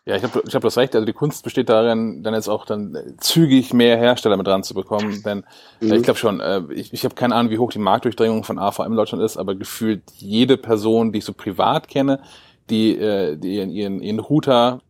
Ja, 0.04 0.16
ich 0.16 0.22
habe 0.22 0.42
ich 0.48 0.54
hab 0.54 0.62
das 0.62 0.78
recht. 0.78 0.94
Also 0.94 1.04
die 1.04 1.12
Kunst 1.12 1.44
besteht 1.44 1.68
darin, 1.68 2.22
dann 2.22 2.32
jetzt 2.32 2.48
auch 2.48 2.64
dann 2.64 2.96
zügig 3.18 3.74
mehr 3.74 3.98
Hersteller 3.98 4.38
mit 4.38 4.46
dran 4.46 4.64
zu 4.64 4.72
bekommen. 4.72 5.22
Denn 5.22 5.44
äh, 5.82 5.84
mhm. 5.84 5.92
ich 5.92 6.02
glaube 6.02 6.18
schon, 6.18 6.40
äh, 6.40 6.62
ich, 6.72 6.94
ich 6.94 7.04
habe 7.04 7.14
keine 7.14 7.34
Ahnung, 7.34 7.52
wie 7.52 7.58
hoch 7.58 7.70
die 7.70 7.78
Marktdurchdringung 7.78 8.42
von 8.42 8.58
AVM 8.58 8.86
in 8.86 8.96
Deutschland 8.96 9.22
ist, 9.22 9.36
aber 9.36 9.54
gefühlt 9.54 10.02
jede 10.16 10.56
Person, 10.56 11.12
die 11.12 11.18
ich 11.18 11.26
so 11.26 11.34
privat 11.34 11.88
kenne, 11.88 12.20
die, 12.70 12.96
äh, 12.96 13.36
die 13.36 13.56
ihren, 13.56 13.70
ihren, 13.70 14.02
ihren 14.02 14.18
Router 14.18 14.80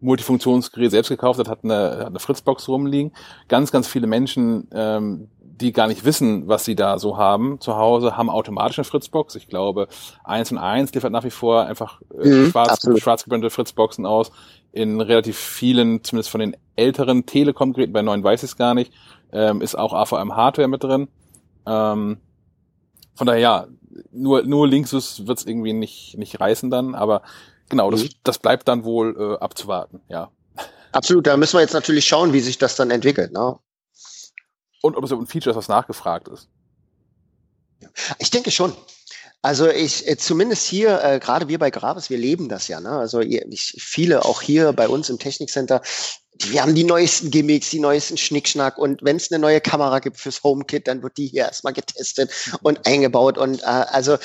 Multifunktionsgerät 0.00 0.90
selbst 0.90 1.08
gekauft 1.08 1.40
hat, 1.40 1.48
hat 1.48 1.64
eine, 1.64 1.98
hat 1.98 2.06
eine 2.06 2.20
Fritzbox 2.20 2.68
rumliegen. 2.68 3.12
Ganz, 3.48 3.72
ganz 3.72 3.88
viele 3.88 4.06
Menschen, 4.06 4.68
ähm, 4.72 5.28
die 5.40 5.72
gar 5.72 5.88
nicht 5.88 6.04
wissen, 6.04 6.46
was 6.46 6.64
sie 6.64 6.76
da 6.76 6.98
so 6.98 7.16
haben 7.16 7.60
zu 7.60 7.76
Hause, 7.76 8.16
haben 8.16 8.30
automatisch 8.30 8.78
eine 8.78 8.84
Fritzbox. 8.84 9.34
Ich 9.34 9.48
glaube, 9.48 9.88
eins 10.22 10.52
und 10.52 10.58
eins 10.58 10.92
liefert 10.94 11.12
nach 11.12 11.24
wie 11.24 11.30
vor 11.30 11.66
einfach 11.66 12.00
äh, 12.22 12.28
mhm, 12.28 12.50
schwarz, 12.50 12.86
schwarz 12.98 13.24
gebrannte 13.24 13.50
Fritzboxen 13.50 14.06
aus. 14.06 14.30
In 14.70 15.00
relativ 15.00 15.36
vielen, 15.36 16.04
zumindest 16.04 16.30
von 16.30 16.40
den 16.40 16.56
älteren 16.76 17.26
Telekom-Geräten, 17.26 17.92
bei 17.92 18.02
neuen 18.02 18.22
weiß 18.22 18.44
ich 18.44 18.50
es 18.50 18.56
gar 18.56 18.74
nicht, 18.74 18.92
ähm, 19.32 19.60
ist 19.60 19.76
auch 19.76 19.92
AVM-Hardware 19.94 20.68
mit 20.68 20.84
drin. 20.84 21.08
Ähm, 21.66 22.18
von 23.16 23.26
daher, 23.26 23.40
ja, 23.40 23.66
nur, 24.10 24.42
nur 24.42 24.68
Linksys 24.68 25.26
wird's 25.26 25.44
irgendwie 25.44 25.72
nicht, 25.72 26.16
nicht 26.18 26.40
reißen 26.40 26.70
dann, 26.70 26.94
aber 26.94 27.22
genau, 27.68 27.90
das, 27.90 28.04
mhm. 28.04 28.10
das 28.24 28.38
bleibt 28.38 28.68
dann 28.68 28.84
wohl 28.84 29.16
äh, 29.18 29.42
abzuwarten, 29.42 30.00
ja. 30.08 30.30
Absolut, 30.92 31.26
da 31.26 31.36
müssen 31.36 31.54
wir 31.54 31.60
jetzt 31.60 31.74
natürlich 31.74 32.06
schauen, 32.06 32.32
wie 32.32 32.40
sich 32.40 32.58
das 32.58 32.76
dann 32.76 32.90
entwickelt. 32.90 33.32
Ne? 33.32 33.58
Und 34.80 34.96
ob 34.96 35.04
es 35.04 35.12
ein 35.12 35.26
Feature 35.26 35.50
ist, 35.50 35.56
was 35.56 35.68
nachgefragt 35.68 36.28
ist. 36.28 36.48
Ich 38.18 38.30
denke 38.30 38.50
schon. 38.50 38.74
Also 39.40 39.68
ich, 39.68 40.08
äh, 40.08 40.16
zumindest 40.16 40.66
hier, 40.66 41.02
äh, 41.02 41.20
gerade 41.20 41.48
wir 41.48 41.58
bei 41.58 41.70
Gravis, 41.70 42.10
wir 42.10 42.18
leben 42.18 42.48
das 42.48 42.68
ja. 42.68 42.80
Ne? 42.80 42.90
Also 42.90 43.20
ihr, 43.20 43.46
ich, 43.50 43.76
viele 43.78 44.24
auch 44.24 44.42
hier 44.42 44.72
bei 44.72 44.88
uns 44.88 45.10
im 45.10 45.18
Technikcenter, 45.18 45.82
wir 46.46 46.62
haben 46.62 46.74
die 46.74 46.84
neuesten 46.84 47.30
Gimmicks, 47.30 47.70
die 47.70 47.80
neuesten 47.80 48.16
Schnickschnack. 48.16 48.78
Und 48.78 49.02
wenn 49.02 49.16
es 49.16 49.30
eine 49.30 49.40
neue 49.40 49.60
Kamera 49.60 49.98
gibt 49.98 50.18
fürs 50.18 50.42
HomeKit, 50.42 50.86
dann 50.88 51.02
wird 51.02 51.16
die 51.16 51.26
hier 51.26 51.46
erstmal 51.46 51.72
getestet 51.72 52.30
und 52.62 52.86
eingebaut. 52.86 53.38
Und 53.38 53.62
äh, 53.62 53.66
also 53.66 54.18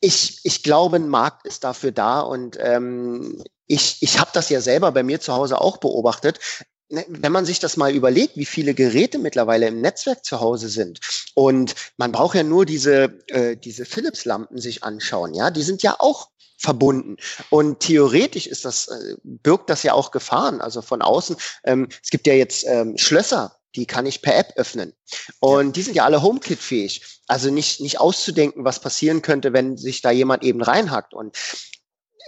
ich, 0.00 0.40
ich 0.44 0.62
glaube, 0.62 0.96
ein 0.96 1.08
Markt 1.08 1.46
ist 1.46 1.64
dafür 1.64 1.92
da. 1.92 2.20
Und 2.20 2.58
ähm, 2.60 3.42
ich, 3.66 3.98
ich 4.00 4.18
habe 4.18 4.30
das 4.32 4.48
ja 4.48 4.60
selber 4.60 4.92
bei 4.92 5.02
mir 5.02 5.20
zu 5.20 5.32
Hause 5.34 5.60
auch 5.60 5.78
beobachtet. 5.78 6.38
Ne, 6.88 7.04
wenn 7.08 7.32
man 7.32 7.44
sich 7.44 7.58
das 7.58 7.76
mal 7.76 7.92
überlegt, 7.92 8.36
wie 8.36 8.44
viele 8.44 8.72
Geräte 8.72 9.18
mittlerweile 9.18 9.66
im 9.66 9.80
Netzwerk 9.80 10.24
zu 10.24 10.40
Hause 10.40 10.68
sind. 10.68 11.00
Und 11.34 11.74
man 11.96 12.12
braucht 12.12 12.36
ja 12.36 12.44
nur 12.44 12.64
diese, 12.64 13.18
äh, 13.26 13.56
diese 13.56 13.84
Philips-Lampen 13.84 14.58
sich 14.58 14.84
anschauen, 14.84 15.34
ja, 15.34 15.50
die 15.50 15.62
sind 15.62 15.82
ja 15.82 15.96
auch 15.98 16.28
verbunden. 16.58 17.16
Und 17.50 17.80
theoretisch 17.80 18.46
ist 18.46 18.64
das, 18.64 18.88
äh, 18.88 19.16
birgt 19.22 19.70
das 19.70 19.82
ja 19.82 19.92
auch 19.92 20.10
Gefahren. 20.10 20.60
Also 20.60 20.82
von 20.82 21.02
außen, 21.02 21.36
ähm, 21.64 21.88
es 22.02 22.10
gibt 22.10 22.26
ja 22.26 22.34
jetzt 22.34 22.64
ähm, 22.66 22.96
Schlösser, 22.96 23.56
die 23.74 23.86
kann 23.86 24.06
ich 24.06 24.22
per 24.22 24.36
App 24.36 24.54
öffnen. 24.56 24.94
Und 25.40 25.76
die 25.76 25.82
sind 25.82 25.94
ja 25.94 26.04
alle 26.04 26.22
HomeKit-fähig. 26.22 27.20
Also 27.26 27.50
nicht, 27.50 27.80
nicht 27.80 28.00
auszudenken, 28.00 28.64
was 28.64 28.80
passieren 28.80 29.22
könnte, 29.22 29.52
wenn 29.52 29.76
sich 29.76 30.00
da 30.00 30.10
jemand 30.10 30.42
eben 30.42 30.62
reinhackt. 30.62 31.12
Und 31.12 31.36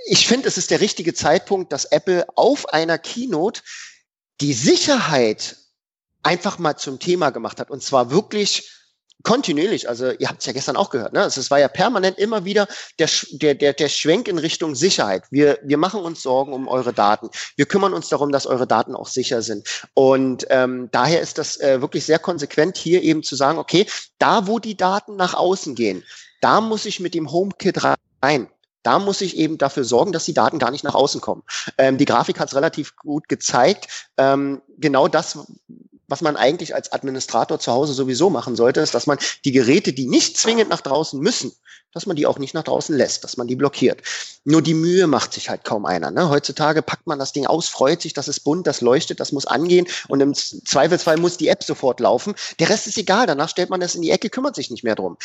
ich 0.07 0.27
finde, 0.27 0.49
es 0.49 0.59
ist 0.59 0.71
der 0.71 0.81
richtige 0.81 1.15
Zeitpunkt, 1.15 1.73
dass 1.73 1.87
Apple 1.87 2.27
auf 2.37 2.69
einer 2.69 2.99
Keynote 2.99 3.63
die 4.41 4.53
Sicherheit 4.53 5.57
einfach 6.23 6.59
mal 6.59 6.77
zum 6.77 6.99
Thema 6.99 7.31
gemacht 7.31 7.61
hat. 7.61 7.71
Und 7.71 7.83
zwar 7.83 8.11
wirklich 8.11 8.71
kontinuierlich, 9.23 9.89
also 9.89 10.11
ihr 10.11 10.29
habt 10.29 10.41
es 10.41 10.47
ja 10.47 10.53
gestern 10.53 10.77
auch 10.77 10.91
gehört, 10.91 11.13
ne? 11.13 11.23
Also 11.23 11.41
es 11.41 11.51
war 11.51 11.59
ja 11.59 11.69
permanent 11.69 12.19
immer 12.19 12.45
wieder 12.45 12.69
der, 12.99 13.09
der, 13.33 13.55
der, 13.55 13.73
der 13.73 13.89
Schwenk 13.89 14.29
in 14.29 14.39
Richtung 14.39 14.75
Sicherheit. 14.75 15.25
Wir, 15.31 15.59
wir 15.63 15.77
machen 15.77 16.03
uns 16.03 16.23
Sorgen 16.23 16.53
um 16.53 16.69
eure 16.69 16.93
Daten. 16.93 17.31
Wir 17.57 17.67
kümmern 17.67 17.95
uns 17.95 18.09
darum, 18.09 18.31
dass 18.31 18.47
eure 18.47 18.67
Daten 18.67 18.95
auch 18.95 19.09
sicher 19.09 19.43
sind. 19.43 19.67
Und 19.95 20.47
ähm, 20.51 20.89
daher 20.93 21.21
ist 21.21 21.39
das 21.39 21.59
äh, 21.61 21.81
wirklich 21.81 22.05
sehr 22.05 22.19
konsequent, 22.19 22.77
hier 22.77 23.03
eben 23.03 23.23
zu 23.23 23.35
sagen, 23.35 23.59
okay, 23.59 23.87
da 24.19 24.47
wo 24.47 24.59
die 24.59 24.77
Daten 24.77 25.17
nach 25.17 25.35
außen 25.35 25.75
gehen, 25.75 26.05
da 26.41 26.61
muss 26.61 26.87
ich 26.87 27.01
mit 27.01 27.15
dem 27.15 27.33
HomeKit 27.33 27.83
rein. 28.23 28.49
Da 28.85 28.99
muss 28.99 29.21
ich 29.21 29.37
eben 29.37 29.59
dafür 29.59 29.85
sorgen, 29.85 30.13
dass 30.13 30.25
die 30.25 30.35
Daten 30.35 30.59
gar 30.59 30.71
nicht 30.71 30.85
nach 30.85 30.95
außen 30.95 31.21
kommen. 31.21 31.43
Ähm, 31.77 31.99
die 31.99 32.05
Grafik 32.05 32.39
hat 32.39 32.49
es 32.49 32.55
relativ 32.55 32.97
gut 32.97 33.29
gezeigt. 33.29 34.09
Ähm, 34.17 34.63
genau 34.79 35.09
das, 35.09 35.39
was 36.09 36.23
man 36.23 36.37
eigentlich 36.37 36.75
als 36.75 36.91
Administrator 36.93 37.61
zu 37.61 37.71
Hause 37.71 37.93
sowieso 37.93 38.31
machen 38.31 38.57
sollte, 38.57 38.81
ist, 38.81 38.95
dass 38.95 39.07
man 39.07 39.19
die 39.45 39.53
Geräte, 39.53 39.93
die 39.93 40.07
nicht 40.07 40.37
zwingend 40.37 40.71
nach 40.71 40.81
draußen 40.81 41.21
müssen, 41.21 41.53
dass 41.93 42.07
man 42.07 42.17
die 42.17 42.27
auch 42.27 42.39
nicht 42.39 42.55
nach 42.55 42.65
draußen 42.65 42.97
lässt, 42.97 43.25
dass 43.25 43.37
man 43.37 43.47
die 43.47 43.57
blockiert. 43.57 44.03
Nur 44.45 44.63
die 44.63 44.75
Mühe 44.75 45.07
macht 45.07 45.33
sich 45.35 45.49
halt 45.51 45.65
kaum 45.65 45.87
einer. 45.87 46.11
Ne? 46.11 46.29
Heutzutage 46.29 46.83
packt 46.83 47.07
man 47.07 47.19
das 47.19 47.33
Ding 47.33 47.47
aus, 47.47 47.69
freut 47.69 48.03
sich, 48.03 48.15
das 48.15 48.29
ist 48.29 48.41
bunt, 48.41 48.67
das 48.67 48.81
leuchtet, 48.81 49.21
das 49.21 49.33
muss 49.33 49.47
angehen 49.47 49.87
und 50.09 50.21
im 50.21 50.35
Zweifelsfall 50.35 51.19
muss 51.19 51.37
die 51.37 51.49
App 51.49 51.63
sofort 51.63 52.01
laufen. 52.01 52.35
Der 52.59 52.71
Rest 52.71 52.87
ist 52.87 52.99
egal, 52.99 53.27
danach 53.27 53.49
stellt 53.49 53.71
man 53.71 53.81
das 53.81 53.95
in 53.95 54.03
die 54.03 54.11
Ecke, 54.11 54.31
kümmert 54.31 54.57
sich 54.57 54.71
nicht 54.71 54.85
mehr 54.85 54.95
drum. 54.95 55.17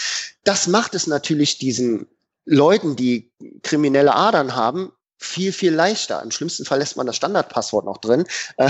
Das 0.43 0.67
macht 0.67 0.95
es 0.95 1.07
natürlich 1.07 1.57
diesen 1.57 2.07
Leuten, 2.45 2.95
die 2.95 3.31
kriminelle 3.61 4.13
Adern 4.13 4.55
haben, 4.55 4.91
viel, 5.23 5.53
viel 5.53 5.73
leichter. 5.73 6.21
Im 6.21 6.31
schlimmsten 6.31 6.65
Fall 6.65 6.79
lässt 6.79 6.97
man 6.97 7.07
das 7.07 7.15
Standardpasswort 7.15 7.85
noch 7.85 7.97
drin. 7.97 8.25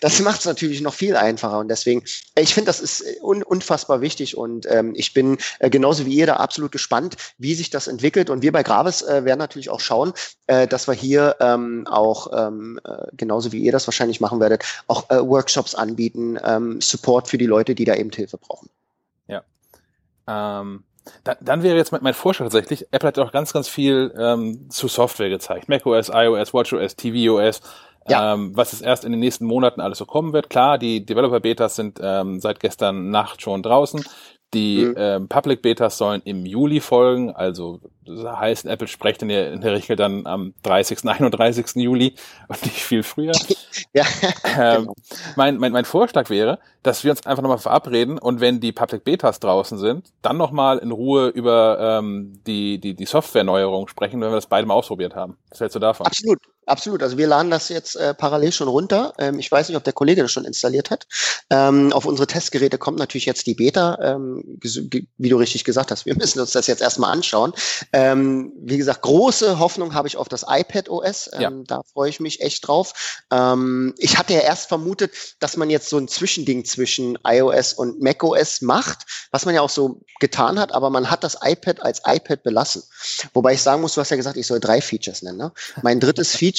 Das 0.00 0.20
macht 0.20 0.40
es 0.40 0.46
natürlich 0.46 0.80
noch 0.80 0.94
viel 0.94 1.16
einfacher. 1.16 1.58
Und 1.58 1.68
deswegen, 1.68 2.04
ich 2.36 2.54
finde, 2.54 2.66
das 2.66 2.80
ist 2.80 3.04
un 3.20 3.42
unfassbar 3.42 4.00
wichtig. 4.00 4.36
Und 4.36 4.66
ähm, 4.70 4.92
ich 4.96 5.12
bin 5.12 5.38
äh, 5.58 5.70
genauso 5.70 6.06
wie 6.06 6.14
ihr 6.14 6.26
da 6.26 6.36
absolut 6.36 6.72
gespannt, 6.72 7.16
wie 7.38 7.54
sich 7.54 7.70
das 7.70 7.88
entwickelt. 7.88 8.30
Und 8.30 8.42
wir 8.42 8.52
bei 8.52 8.62
Gravis 8.62 9.02
äh, 9.02 9.24
werden 9.24 9.38
natürlich 9.38 9.70
auch 9.70 9.80
schauen, 9.80 10.12
äh, 10.46 10.66
dass 10.66 10.88
wir 10.88 10.94
hier 10.94 11.36
ähm, 11.40 11.86
auch, 11.86 12.30
ähm, 12.32 12.80
äh, 12.84 13.06
genauso 13.12 13.52
wie 13.52 13.60
ihr 13.60 13.72
das 13.72 13.86
wahrscheinlich 13.86 14.20
machen 14.20 14.40
werdet, 14.40 14.64
auch 14.86 15.10
äh, 15.10 15.16
Workshops 15.16 15.74
anbieten, 15.74 16.38
ähm, 16.44 16.80
Support 16.80 17.28
für 17.28 17.38
die 17.38 17.46
Leute, 17.46 17.74
die 17.74 17.84
da 17.84 17.94
eben 17.94 18.10
Hilfe 18.10 18.38
brauchen. 18.38 18.68
Ja. 19.26 19.42
Ähm 21.16 21.20
Da, 21.24 21.36
dann 21.40 21.62
wäre 21.62 21.76
jetzt 21.76 21.92
mein, 21.92 22.02
mein 22.02 22.14
Vorschlag 22.14 22.46
tatsächlich, 22.46 22.86
Apple 22.92 23.08
hat 23.08 23.18
auch 23.18 23.32
ganz, 23.32 23.52
ganz 23.52 23.68
viel 23.68 24.12
ähm, 24.18 24.68
zu 24.70 24.88
Software 24.88 25.28
gezeigt. 25.30 25.68
macOS, 25.68 26.10
iOS, 26.12 26.52
WatchOS, 26.54 26.96
tvOS, 26.96 27.60
Ja. 28.08 28.34
ähm, 28.34 28.52
was 28.56 28.72
es 28.72 28.80
erst 28.80 29.04
in 29.04 29.12
den 29.12 29.20
nächsten 29.20 29.44
Monaten 29.46 29.80
alles 29.80 29.98
so 29.98 30.06
kommen 30.06 30.32
wird. 30.32 30.48
Klar, 30.50 30.78
die 30.78 31.04
Developer-Betas 31.04 31.76
sind 31.76 31.98
ähm, 32.02 32.40
seit 32.40 32.60
gestern 32.60 33.10
Nacht 33.10 33.42
schon 33.42 33.62
draußen. 33.62 34.04
Die 34.54 34.86
Mhm. 34.86 34.94
ähm, 34.96 35.28
Public 35.28 35.60
Betas 35.60 35.98
sollen 35.98 36.22
im 36.24 36.46
Juli 36.46 36.80
folgen, 36.80 37.32
also 37.36 37.80
das 38.08 38.38
heißt, 38.38 38.66
Apple 38.66 38.88
spricht 38.88 39.22
in 39.22 39.28
der, 39.28 39.52
in 39.52 39.60
der 39.60 39.72
Regel 39.72 39.96
dann 39.96 40.26
am 40.26 40.54
30., 40.62 41.04
31. 41.04 41.66
Juli 41.76 42.14
und 42.48 42.62
nicht 42.64 42.82
viel 42.82 43.02
früher. 43.02 43.32
Ja, 43.94 44.04
Ähm, 44.56 44.82
genau. 44.82 44.94
mein, 45.36 45.58
mein, 45.58 45.72
mein 45.72 45.84
Vorschlag 45.84 46.30
wäre, 46.30 46.58
dass 46.82 47.04
wir 47.04 47.10
uns 47.12 47.26
einfach 47.26 47.42
nochmal 47.42 47.58
verabreden 47.58 48.18
und 48.18 48.40
wenn 48.40 48.60
die 48.60 48.72
Public 48.72 49.04
Betas 49.04 49.40
draußen 49.40 49.78
sind, 49.78 50.08
dann 50.22 50.36
nochmal 50.36 50.78
in 50.78 50.90
Ruhe 50.90 51.28
über 51.28 51.78
ähm, 51.98 52.40
die, 52.46 52.80
die, 52.80 52.94
die 52.94 53.06
Softwareneuerung 53.06 53.86
sprechen, 53.88 54.20
wenn 54.20 54.30
wir 54.30 54.36
das 54.36 54.46
beide 54.46 54.66
mal 54.66 54.74
ausprobiert 54.74 55.14
haben. 55.14 55.36
Was 55.50 55.60
hältst 55.60 55.76
du 55.76 55.80
davon? 55.80 56.06
Absolut, 56.06 56.38
absolut. 56.68 57.02
Also 57.02 57.18
wir 57.18 57.26
laden 57.26 57.50
das 57.50 57.68
jetzt 57.68 57.96
äh, 57.96 58.14
parallel 58.14 58.52
schon 58.52 58.68
runter. 58.68 59.12
Ähm, 59.18 59.38
ich 59.38 59.50
weiß 59.50 59.68
nicht, 59.68 59.76
ob 59.76 59.84
der 59.84 59.92
Kollege 59.92 60.22
das 60.22 60.32
schon 60.32 60.44
installiert 60.44 60.90
hat. 60.90 61.06
Ähm, 61.50 61.92
auf 61.92 62.04
unsere 62.06 62.26
Testgeräte 62.26 62.78
kommt 62.78 62.98
natürlich 62.98 63.26
jetzt 63.26 63.46
die 63.46 63.54
Beta, 63.54 63.98
ähm, 64.02 64.58
wie 64.62 65.28
du 65.28 65.36
richtig 65.36 65.64
gesagt 65.64 65.90
hast. 65.90 66.06
Wir 66.06 66.14
müssen 66.18 66.40
uns 66.40 66.52
das 66.52 66.66
jetzt 66.66 66.82
erstmal 66.82 67.12
anschauen. 67.12 67.52
Ähm, 67.92 68.52
wie 68.60 68.78
gesagt, 68.78 69.02
große 69.02 69.58
Hoffnung 69.58 69.94
habe 69.94 70.08
ich 70.08 70.16
auf 70.16 70.28
das 70.28 70.44
iPad 70.48 70.88
OS. 70.88 71.30
Ähm, 71.32 71.40
Ja. 71.40 71.50
Da 71.66 71.82
freue 71.92 72.10
ich 72.10 72.20
mich 72.20 72.40
echt 72.40 72.66
drauf. 72.66 72.92
Ähm, 73.30 73.94
ich 73.98 74.18
hatte 74.18 74.34
ja 74.34 74.40
erst 74.40 74.68
vermutet, 74.68 75.12
dass 75.40 75.56
man 75.56 75.70
jetzt 75.70 75.88
so 75.88 75.98
ein 75.98 76.08
Zwischending 76.08 76.64
zwischen 76.64 77.18
iOS 77.24 77.72
und 77.72 78.00
macOS 78.00 78.60
macht, 78.60 79.06
was 79.30 79.44
man 79.44 79.54
ja 79.54 79.60
auch 79.60 79.70
so 79.70 80.00
getan 80.20 80.58
hat, 80.58 80.72
aber 80.72 80.90
man 80.90 81.10
hat 81.10 81.24
das 81.24 81.38
iPad 81.42 81.80
als 81.82 82.02
iPad 82.04 82.42
belassen. 82.42 82.82
Wobei 83.34 83.54
ich 83.54 83.62
sagen 83.62 83.80
muss, 83.80 83.94
du 83.94 84.00
hast 84.00 84.10
ja 84.10 84.16
gesagt, 84.16 84.36
ich 84.36 84.46
soll 84.46 84.60
drei 84.60 84.80
Features 84.80 85.22
nennen. 85.22 85.38
Ne? 85.38 85.52
Mein 85.82 86.00
drittes 86.00 86.36
Feature, 86.36 86.48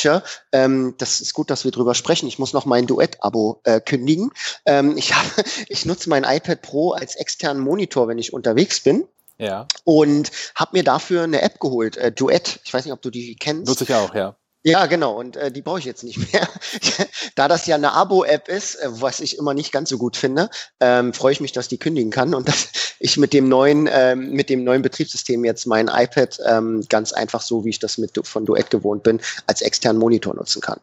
ähm, 0.52 0.96
das 0.98 1.22
ist 1.22 1.34
gut, 1.34 1.50
dass 1.50 1.64
wir 1.64 1.72
drüber 1.72 1.96
sprechen. 1.96 2.28
Ich 2.28 2.40
muss 2.40 2.54
noch 2.54 2.66
mein 2.66 2.88
Duett-Abo 2.88 3.62
äh, 3.64 3.80
kündigen. 3.80 4.32
Ähm, 4.66 4.98
ich 4.98 5.14
habe, 5.16 5.44
ich 5.68 5.86
nutze 5.86 6.10
mein 6.10 6.24
iPad 6.24 6.62
Pro 6.62 6.92
als 6.92 7.16
externen 7.16 7.62
Monitor, 7.62 8.08
wenn 8.08 8.18
ich 8.18 8.34
unterwegs 8.34 8.82
bin 8.82 9.08
Ja, 9.38 9.68
und 9.84 10.32
habe 10.56 10.78
mir 10.78 10.84
dafür 10.84 11.24
eine 11.24 11.42
App 11.42 11.60
geholt, 11.60 11.98
äh, 11.98 12.12
Duett. 12.12 12.60
Ich 12.64 12.74
weiß 12.74 12.86
nicht, 12.86 12.94
ob 12.94 13.02
du 13.02 13.10
die 13.10 13.36
kennst. 13.36 13.68
nutze 13.68 13.84
ich 13.84 13.94
auch, 13.94 14.14
ja. 14.14 14.36
Ja, 14.64 14.88
genau. 14.88 15.18
Und 15.18 15.38
äh, 15.38 15.52
die 15.52 15.62
brauche 15.62 15.80
ich 15.80 15.86
jetzt 15.86 16.04
nicht 16.04 16.34
mehr. 16.34 16.48
da 17.36 17.48
das 17.48 17.66
ja 17.66 17.76
eine 17.76 17.94
Abo-App 17.94 18.50
ist, 18.50 18.76
äh, 18.76 18.90
was 18.90 19.22
ich 19.22 19.38
immer 19.38 19.54
nicht 19.54 19.72
ganz 19.72 19.90
so 19.90 19.98
gut 19.98 20.18
finde, 20.18 20.50
ähm, 20.82 21.14
freue 21.14 21.32
ich 21.32 21.40
mich, 21.40 21.54
dass 21.54 21.70
die 21.70 21.78
kündigen 21.78 22.12
kann 22.12 22.34
und 22.36 22.48
dass 22.48 22.70
ich 23.00 23.16
mit 23.18 23.32
dem 23.32 23.48
neuen, 23.48 23.90
ähm, 23.92 24.32
mit 24.32 24.50
dem 24.50 24.66
neuen 24.66 24.82
Betriebssystem 24.82 25.46
jetzt 25.46 25.66
mein 25.66 25.88
iPad 25.88 26.40
ähm, 26.46 26.86
ganz 26.90 27.14
einfach 27.14 27.42
so, 27.42 27.64
wie 27.64 27.70
ich 27.70 27.80
das 27.80 27.98
mit 27.98 28.20
von 28.24 28.46
Duett 28.46 28.70
gewohnt 28.70 29.04
bin, 29.04 29.22
als 29.48 29.62
externen 29.62 30.00
Monitor 30.00 30.36
nutzen 30.36 30.62
kann. 30.62 30.80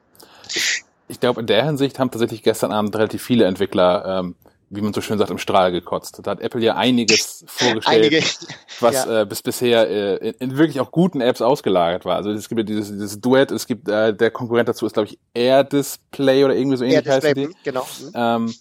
Ich 1.09 1.20
glaube, 1.20 1.40
in 1.40 1.47
der 1.47 1.65
Hinsicht 1.65 1.98
haben 1.98 2.11
tatsächlich 2.11 2.43
gestern 2.43 2.73
Abend 2.73 2.97
relativ 2.97 3.23
viele 3.23 3.44
Entwickler, 3.44 4.20
ähm, 4.20 4.35
wie 4.69 4.81
man 4.81 4.93
so 4.93 5.01
schön 5.01 5.19
sagt, 5.19 5.31
im 5.31 5.39
Strahl 5.39 5.71
gekotzt. 5.71 6.21
Da 6.23 6.33
hat 6.33 6.41
Apple 6.41 6.61
ja 6.61 6.75
einiges 6.75 7.45
vorgestellt. 7.47 8.05
Einige, 8.05 8.23
was 8.81 9.05
Ja. 9.05 9.23
äh, 9.23 9.27
bis 9.27 9.43
bisher 9.43 9.89
äh, 9.89 10.29
in, 10.29 10.35
in 10.41 10.59
wirklich 10.59 10.81
auch 10.81 10.91
guten 10.91 11.21
Apps 11.21 11.41
ausgelagert 11.41 12.05
war. 12.05 12.17
Also 12.17 12.31
es 12.31 12.49
gibt 12.49 12.59
ja 12.59 12.65
dieses, 12.65 12.91
dieses 12.91 13.21
Duett, 13.21 13.51
es 13.53 13.67
gibt 13.67 13.89
äh, 13.89 14.15
der 14.15 14.31
Konkurrent 14.31 14.69
dazu 14.69 14.87
ist 14.87 14.95
glaube 14.95 15.09
ich 15.09 15.19
Air 15.35 15.65
Display 15.65 16.45
oder 16.45 16.57
irgendwie 16.57 16.77
so 16.77 16.85
ähnlich 16.85 17.07
heißen 17.07 17.35
Display, 17.35 17.47
die. 17.49 17.55
genau. 17.65 17.87
Hm. 18.01 18.13
Ähm, 18.15 18.55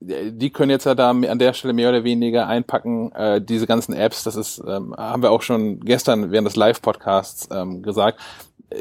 die 0.00 0.50
können 0.50 0.70
jetzt 0.70 0.84
ja 0.84 0.94
da 0.94 1.10
an 1.10 1.38
der 1.38 1.54
Stelle 1.54 1.72
mehr 1.72 1.88
oder 1.88 2.04
weniger 2.04 2.46
einpacken, 2.46 3.10
äh, 3.12 3.40
diese 3.40 3.66
ganzen 3.66 3.94
Apps, 3.94 4.24
das 4.24 4.36
ist, 4.36 4.58
ähm, 4.66 4.94
haben 4.96 5.22
wir 5.22 5.30
auch 5.30 5.40
schon 5.40 5.80
gestern 5.80 6.30
während 6.30 6.46
des 6.46 6.56
Live-Podcasts 6.56 7.48
ähm, 7.50 7.82
gesagt, 7.82 8.20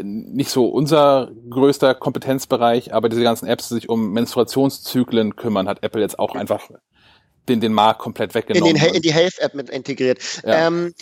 nicht 0.02 0.50
so 0.50 0.68
unser 0.68 1.32
größter 1.50 1.94
Kompetenzbereich, 1.94 2.94
aber 2.94 3.10
diese 3.10 3.24
ganzen 3.24 3.48
Apps, 3.48 3.68
die 3.68 3.76
sich 3.76 3.90
um 3.90 4.12
Menstruationszyklen 4.12 5.36
kümmern, 5.36 5.68
hat 5.68 5.84
Apple 5.84 6.02
jetzt 6.02 6.18
auch 6.18 6.36
einfach 6.36 6.70
den, 7.50 7.60
den 7.60 7.74
Markt 7.74 8.00
komplett 8.00 8.32
in, 8.32 8.36
weggenommen. 8.36 8.74
den, 8.74 8.82
Hel- 8.82 8.96
in 8.96 9.02
die 9.02 9.14
Health-App 9.14 9.54
mit 9.54 9.70
integriert. 9.70 10.20
Ja. 10.46 10.68
Ähm, 10.68 10.94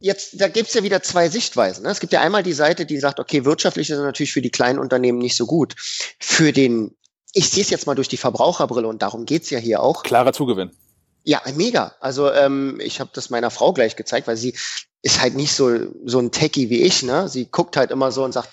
jetzt, 0.00 0.40
da 0.40 0.48
gibt's 0.48 0.74
ja 0.74 0.82
wieder 0.82 1.02
zwei 1.02 1.28
Sichtweisen. 1.28 1.84
Ne? 1.84 1.90
Es 1.90 2.00
gibt 2.00 2.12
ja 2.12 2.20
einmal 2.20 2.42
die 2.42 2.54
Seite, 2.54 2.86
die 2.86 2.98
sagt, 2.98 3.20
okay, 3.20 3.44
wirtschaftlich 3.44 3.90
ist 3.90 3.98
es 3.98 4.02
natürlich 4.02 4.32
für 4.32 4.42
die 4.42 4.50
kleinen 4.50 4.78
Unternehmen 4.78 5.18
nicht 5.18 5.36
so 5.36 5.46
gut. 5.46 5.74
Für 6.18 6.52
den, 6.52 6.96
ich 7.32 7.50
sehe 7.50 7.62
es 7.62 7.70
jetzt 7.70 7.86
mal 7.86 7.94
durch 7.94 8.08
die 8.08 8.16
Verbraucherbrille 8.16 8.88
und 8.88 9.02
darum 9.02 9.26
geht's 9.26 9.50
ja 9.50 9.58
hier 9.58 9.82
auch. 9.82 10.02
Klarer 10.02 10.32
Zugewinn. 10.32 10.70
Ja, 11.24 11.40
mega. 11.54 11.94
Also 12.00 12.32
ähm, 12.32 12.80
ich 12.82 12.98
habe 12.98 13.10
das 13.14 13.30
meiner 13.30 13.50
Frau 13.50 13.72
gleich 13.72 13.94
gezeigt, 13.94 14.26
weil 14.26 14.36
sie 14.36 14.56
ist 15.02 15.20
halt 15.20 15.34
nicht 15.34 15.52
so 15.52 15.70
so 16.04 16.18
ein 16.18 16.30
Techie 16.30 16.70
wie 16.70 16.82
ich. 16.82 17.02
Ne? 17.02 17.28
Sie 17.28 17.46
guckt 17.46 17.76
halt 17.76 17.90
immer 17.90 18.12
so 18.12 18.24
und 18.24 18.32
sagt, 18.32 18.48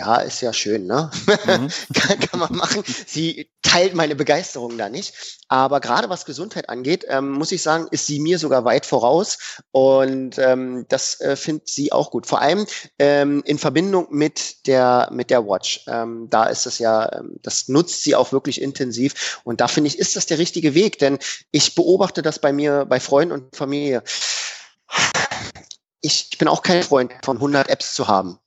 ja, 0.00 0.16
ist 0.16 0.40
ja 0.40 0.52
schön, 0.52 0.86
ne? 0.86 1.10
Mhm. 1.26 1.68
kann, 1.94 2.20
kann 2.20 2.40
man 2.40 2.54
machen. 2.54 2.82
Sie 3.06 3.50
teilt 3.60 3.94
meine 3.94 4.14
Begeisterung 4.14 4.78
da 4.78 4.88
nicht. 4.88 5.12
Aber 5.48 5.80
gerade 5.80 6.08
was 6.08 6.24
Gesundheit 6.24 6.70
angeht, 6.70 7.04
ähm, 7.08 7.32
muss 7.32 7.52
ich 7.52 7.62
sagen, 7.62 7.86
ist 7.90 8.06
sie 8.06 8.18
mir 8.18 8.38
sogar 8.38 8.64
weit 8.64 8.86
voraus. 8.86 9.60
Und 9.72 10.38
ähm, 10.38 10.86
das 10.88 11.20
äh, 11.20 11.36
findet 11.36 11.68
sie 11.68 11.92
auch 11.92 12.10
gut. 12.10 12.26
Vor 12.26 12.40
allem 12.40 12.66
ähm, 12.98 13.42
in 13.44 13.58
Verbindung 13.58 14.06
mit 14.10 14.66
der, 14.66 15.10
mit 15.12 15.28
der 15.28 15.46
Watch. 15.46 15.84
Ähm, 15.86 16.28
da 16.30 16.44
ist 16.44 16.66
es 16.66 16.78
ja, 16.78 17.12
ähm, 17.12 17.36
das 17.42 17.68
nutzt 17.68 18.02
sie 18.02 18.14
auch 18.14 18.32
wirklich 18.32 18.62
intensiv. 18.62 19.40
Und 19.44 19.60
da 19.60 19.68
finde 19.68 19.88
ich, 19.88 19.98
ist 19.98 20.16
das 20.16 20.24
der 20.24 20.38
richtige 20.38 20.74
Weg. 20.74 20.98
Denn 20.98 21.18
ich 21.50 21.74
beobachte 21.74 22.22
das 22.22 22.38
bei 22.38 22.52
mir, 22.52 22.86
bei 22.86 23.00
Freunden 23.00 23.32
und 23.32 23.56
Familie. 23.56 24.02
Ich, 26.00 26.28
ich 26.32 26.38
bin 26.38 26.48
auch 26.48 26.62
kein 26.62 26.82
Freund 26.82 27.12
von 27.24 27.36
100 27.36 27.68
Apps 27.68 27.94
zu 27.94 28.08
haben 28.08 28.38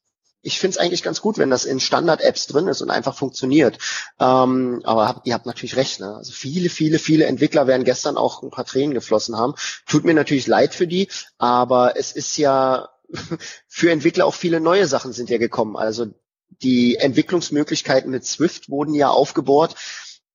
ich 0.44 0.60
finde 0.60 0.76
es 0.76 0.78
eigentlich 0.78 1.04
ganz 1.04 1.22
gut, 1.22 1.38
wenn 1.38 1.50
das 1.50 1.66
in 1.66 1.80
Standard-Apps 1.80 2.48
drin 2.48 2.68
ist 2.68 2.82
und 2.82 2.92
einfach 2.92 3.16
funktioniert. 3.16 3.80
Ähm, 4.20 4.82
aber 4.84 5.08
hab, 5.08 5.26
ihr 5.26 5.34
habt 5.34 5.46
natürlich 5.46 5.78
recht. 5.78 6.02
Ne? 6.02 6.16
Also 6.16 6.34
viele, 6.34 6.70
viele, 6.70 7.00
viele 7.00 7.26
Entwickler 7.26 7.66
werden 7.66 7.86
gestern 7.86 8.18
auch 8.18 8.44
ein 8.44 8.52
paar 8.52 8.66
Tränen 8.66 8.94
geflossen 8.94 9.38
haben. 9.38 9.56
Tut 9.88 10.04
mir 10.04 10.14
natürlich 10.14 10.46
leid 10.46 10.76
für 10.76 10.86
die, 10.86 11.08
aber 11.38 11.98
es 11.98 12.12
ist 12.12 12.38
ja 12.38 12.90
für 13.68 13.90
Entwickler 13.90 14.26
auch 14.26 14.36
viele 14.36 14.60
neue 14.60 14.86
Sachen 14.86 15.14
sind 15.14 15.30
ja 15.30 15.38
gekommen. 15.38 15.78
Also 15.78 16.08
die 16.62 16.98
Entwicklungsmöglichkeiten 16.98 18.12
mit 18.12 18.26
Swift 18.26 18.70
wurden 18.70 18.94
ja 18.94 19.10
aufgebohrt. 19.10 19.76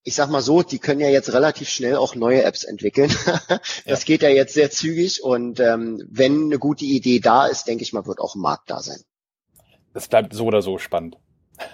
Ich 0.08 0.14
sag 0.14 0.30
mal 0.30 0.40
so, 0.40 0.62
die 0.62 0.78
können 0.78 1.00
ja 1.00 1.10
jetzt 1.10 1.34
relativ 1.34 1.68
schnell 1.68 1.96
auch 1.96 2.14
neue 2.14 2.42
Apps 2.42 2.64
entwickeln. 2.64 3.10
das 3.86 4.06
geht 4.06 4.22
ja 4.22 4.30
jetzt 4.30 4.54
sehr 4.54 4.70
zügig 4.70 5.22
und 5.22 5.60
ähm, 5.60 6.02
wenn 6.10 6.44
eine 6.44 6.58
gute 6.58 6.86
Idee 6.86 7.20
da 7.20 7.46
ist, 7.46 7.64
denke 7.68 7.82
ich 7.82 7.92
mal, 7.92 8.06
wird 8.06 8.18
auch 8.18 8.34
ein 8.34 8.40
Markt 8.40 8.70
da 8.70 8.80
sein. 8.80 9.00
Das 9.92 10.08
bleibt 10.08 10.32
so 10.32 10.46
oder 10.46 10.62
so 10.62 10.78
spannend. 10.78 11.18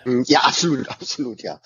Mm, 0.04 0.22
Ja, 0.26 0.40
absolut, 0.40 0.88
absolut, 0.90 1.42
ja. 1.42 1.60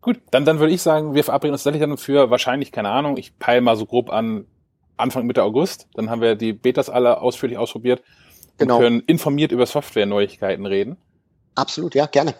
Gut, 0.00 0.20
dann, 0.32 0.44
dann 0.44 0.58
würde 0.58 0.72
ich 0.74 0.82
sagen, 0.82 1.14
wir 1.14 1.22
verabreden 1.22 1.52
uns 1.52 1.62
tatsächlich 1.62 1.88
dann 1.88 1.96
für 1.98 2.30
wahrscheinlich, 2.30 2.72
keine 2.72 2.88
Ahnung, 2.90 3.16
ich 3.16 3.38
peile 3.38 3.60
mal 3.60 3.76
so 3.76 3.86
grob 3.86 4.10
an 4.10 4.46
Anfang 4.96 5.24
Mitte 5.26 5.44
August. 5.44 5.86
Dann 5.94 6.10
haben 6.10 6.20
wir 6.20 6.34
die 6.34 6.52
Betas 6.52 6.90
alle 6.90 7.20
ausführlich 7.20 7.58
ausprobiert 7.58 8.02
Genau. 8.58 8.76
und 8.78 8.82
können 8.82 9.00
informiert 9.06 9.52
über 9.52 9.66
Software-Neuigkeiten 9.66 10.66
reden. 10.66 10.96
Absolut, 11.54 11.94
ja, 11.94 12.06
gerne. 12.06 12.34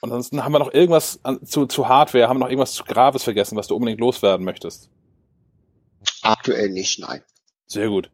Und 0.00 0.10
ansonsten 0.10 0.44
haben 0.44 0.52
wir 0.52 0.58
noch 0.60 0.72
irgendwas 0.72 1.20
an, 1.24 1.44
zu, 1.44 1.66
zu 1.66 1.88
Hardware, 1.88 2.28
haben 2.28 2.36
wir 2.36 2.44
noch 2.44 2.50
irgendwas 2.50 2.74
zu 2.74 2.84
Graves 2.84 3.24
vergessen, 3.24 3.56
was 3.56 3.66
du 3.66 3.74
unbedingt 3.74 4.00
loswerden 4.00 4.44
möchtest. 4.44 4.90
Aktuell 6.22 6.70
nicht, 6.70 6.98
nein. 7.00 7.22
Sehr 7.66 7.88
gut. 7.88 8.10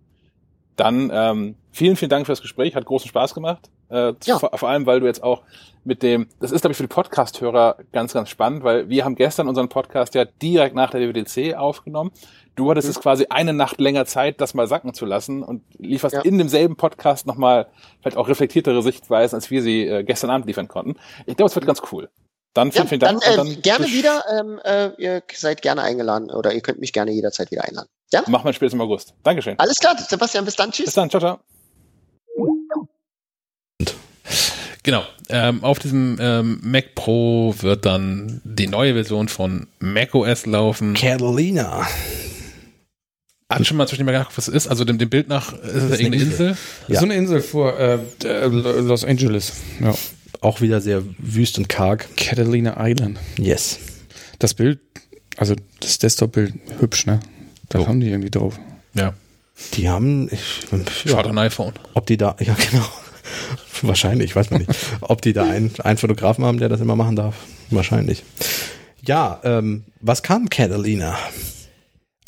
Dann 0.76 1.10
ähm, 1.12 1.56
vielen, 1.70 1.96
vielen 1.96 2.08
Dank 2.08 2.26
für 2.26 2.32
das 2.32 2.42
Gespräch, 2.42 2.74
hat 2.74 2.84
großen 2.84 3.08
Spaß 3.08 3.34
gemacht. 3.34 3.70
Äh, 3.94 4.14
Ja. 4.24 4.38
vor, 4.38 4.50
vor 4.56 4.68
allem, 4.68 4.86
weil 4.86 5.00
du 5.00 5.06
jetzt 5.06 5.22
auch 5.22 5.42
mit 5.84 6.02
dem, 6.02 6.28
das 6.40 6.50
ist, 6.50 6.62
glaube 6.62 6.72
ich, 6.72 6.76
für 6.78 6.82
die 6.84 6.88
Podcast-Hörer 6.88 7.76
ganz, 7.92 8.12
ganz 8.14 8.28
spannend, 8.30 8.64
weil 8.64 8.88
wir 8.88 9.04
haben 9.04 9.14
gestern 9.16 9.48
unseren 9.48 9.68
Podcast 9.68 10.14
ja 10.14 10.24
direkt 10.24 10.74
nach 10.74 10.90
der 10.90 11.00
WWDC 11.00 11.54
aufgenommen. 11.56 12.10
Du 12.56 12.70
hattest 12.70 12.86
Mhm. 12.88 12.90
es 12.92 13.00
quasi 13.00 13.26
eine 13.30 13.52
Nacht 13.52 13.80
länger 13.80 14.06
Zeit, 14.06 14.40
das 14.40 14.54
mal 14.54 14.66
sacken 14.66 14.94
zu 14.94 15.04
lassen 15.04 15.42
und 15.42 15.62
lieferst 15.78 16.14
Ja. 16.14 16.22
in 16.22 16.38
demselben 16.38 16.76
Podcast 16.76 17.26
nochmal 17.26 17.66
vielleicht 18.00 18.16
auch 18.16 18.28
reflektiertere 18.28 18.82
Sichtweisen, 18.82 19.34
als 19.34 19.50
wir 19.50 19.60
sie 19.62 19.86
äh, 19.86 20.04
gestern 20.04 20.30
Abend 20.30 20.46
liefern 20.46 20.68
konnten. 20.68 20.96
Ich 21.26 21.36
glaube, 21.36 21.48
es 21.50 21.54
wird 21.54 21.66
ganz 21.66 21.82
cool. 21.92 22.08
Dann 22.54 22.70
vielen, 22.70 22.84
Ja, 22.84 22.88
vielen 22.88 23.00
dann, 23.00 23.18
Dank. 23.20 23.36
äh, 23.36 23.40
und 23.40 23.62
gerne 23.64 23.86
wieder. 23.86 24.22
Ähm, 24.32 24.60
äh, 24.64 24.90
ihr 25.02 25.22
seid 25.34 25.60
gerne 25.60 25.82
eingeladen 25.82 26.30
oder 26.30 26.52
ihr 26.54 26.60
könnt 26.60 26.78
mich 26.80 26.92
gerne 26.92 27.10
jederzeit 27.10 27.50
wieder 27.50 27.64
einladen. 27.64 27.88
Ja? 28.12 28.22
Machen 28.28 28.44
wir 28.44 28.52
spätestens 28.52 28.74
im 28.80 28.80
August. 28.82 29.14
Dankeschön. 29.24 29.58
Alles 29.58 29.74
klar, 29.76 29.98
Sebastian, 29.98 30.44
bis 30.44 30.54
dann. 30.54 30.70
Tschüss. 30.70 30.86
Bis 30.86 30.94
dann. 30.94 31.10
Ciao, 31.10 31.20
ciao. 31.20 31.53
Genau. 34.84 35.02
Ähm, 35.30 35.64
auf 35.64 35.78
diesem 35.78 36.18
ähm, 36.20 36.60
Mac 36.62 36.94
Pro 36.94 37.54
wird 37.60 37.84
dann 37.86 38.40
die 38.44 38.66
neue 38.66 38.92
Version 38.94 39.28
von 39.28 39.66
macOS 39.80 40.46
laufen. 40.46 40.94
Catalina. 40.94 41.86
Hat 43.50 43.66
schon 43.66 43.76
mal 43.76 43.86
zwischen 43.86 44.04
mal 44.04 44.12
gedacht, 44.12 44.32
was 44.36 44.48
es 44.48 44.54
ist? 44.54 44.68
Also 44.68 44.84
dem, 44.84 44.98
dem 44.98 45.08
Bild 45.10 45.28
nach 45.28 45.52
ist 45.54 45.74
es 45.74 45.98
irgendeine 46.00 46.16
Insel. 46.22 46.56
Ja. 46.88 46.98
So 47.00 47.06
eine 47.06 47.14
Insel 47.14 47.40
vor 47.40 47.78
äh, 47.78 47.98
äh, 48.24 48.46
Los 48.46 49.04
Angeles. 49.04 49.52
Ja. 49.80 49.94
Auch 50.40 50.60
wieder 50.60 50.80
sehr 50.80 51.02
wüst 51.18 51.56
und 51.58 51.68
karg. 51.68 52.06
Catalina 52.16 52.74
Island. 52.78 53.18
Yes. 53.38 53.78
Das 54.38 54.52
Bild, 54.54 54.80
also 55.36 55.54
das 55.80 55.98
Desktop-Bild, 55.98 56.54
hübsch, 56.80 57.06
ne? 57.06 57.20
Da 57.70 57.78
Jo. 57.78 57.86
haben 57.86 58.00
die 58.00 58.08
irgendwie 58.08 58.30
drauf. 58.30 58.58
Ja. 58.94 59.14
Die 59.74 59.88
haben, 59.88 60.28
ich, 60.30 60.66
Schaut 61.06 61.26
ein 61.26 61.38
iPhone. 61.38 61.72
ob 61.94 62.06
die 62.06 62.16
da, 62.16 62.36
ja 62.40 62.54
genau, 62.70 62.86
wahrscheinlich, 63.82 64.36
weiß 64.36 64.50
man 64.50 64.60
nicht, 64.60 64.70
ob 65.00 65.22
die 65.22 65.32
da 65.32 65.44
einen, 65.44 65.72
einen 65.82 65.98
Fotografen 65.98 66.44
haben, 66.44 66.58
der 66.58 66.68
das 66.68 66.80
immer 66.80 66.96
machen 66.96 67.16
darf, 67.16 67.34
wahrscheinlich. 67.70 68.22
Ja, 69.06 69.40
ähm, 69.44 69.84
was 70.00 70.22
kann 70.22 70.48
Catalina? 70.48 71.18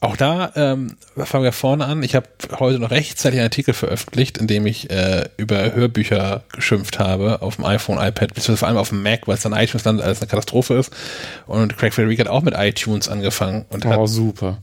Auch 0.02 0.16
da 0.16 0.52
ähm, 0.56 0.96
fangen 1.16 1.44
wir 1.44 1.52
vorne 1.52 1.86
an. 1.86 2.02
Ich 2.02 2.14
habe 2.14 2.28
heute 2.58 2.78
noch 2.78 2.90
rechtzeitig 2.90 3.40
einen 3.40 3.46
Artikel 3.46 3.72
veröffentlicht, 3.72 4.36
in 4.36 4.46
dem 4.46 4.66
ich 4.66 4.90
äh, 4.90 5.26
über 5.38 5.74
Hörbücher 5.74 6.44
geschimpft 6.52 6.98
habe 6.98 7.40
auf 7.40 7.56
dem 7.56 7.64
iPhone, 7.64 7.96
iPad, 7.96 8.34
beziehungsweise 8.34 8.56
vor 8.58 8.68
allem 8.68 8.76
auf 8.76 8.90
dem 8.90 9.02
Mac, 9.02 9.26
weil 9.26 9.36
es 9.36 9.42
dann 9.42 9.54
iTunes 9.54 9.84
landet, 9.84 10.04
alles 10.04 10.20
eine 10.20 10.28
Katastrophe 10.28 10.74
ist. 10.74 10.90
Und 11.46 11.78
Craig 11.78 11.94
Frederick 11.94 12.20
hat 12.20 12.28
auch 12.28 12.42
mit 12.42 12.52
iTunes 12.54 13.08
angefangen 13.08 13.64
und 13.70 13.86
hat, 13.86 13.96
Oh, 13.96 14.06
super. 14.06 14.58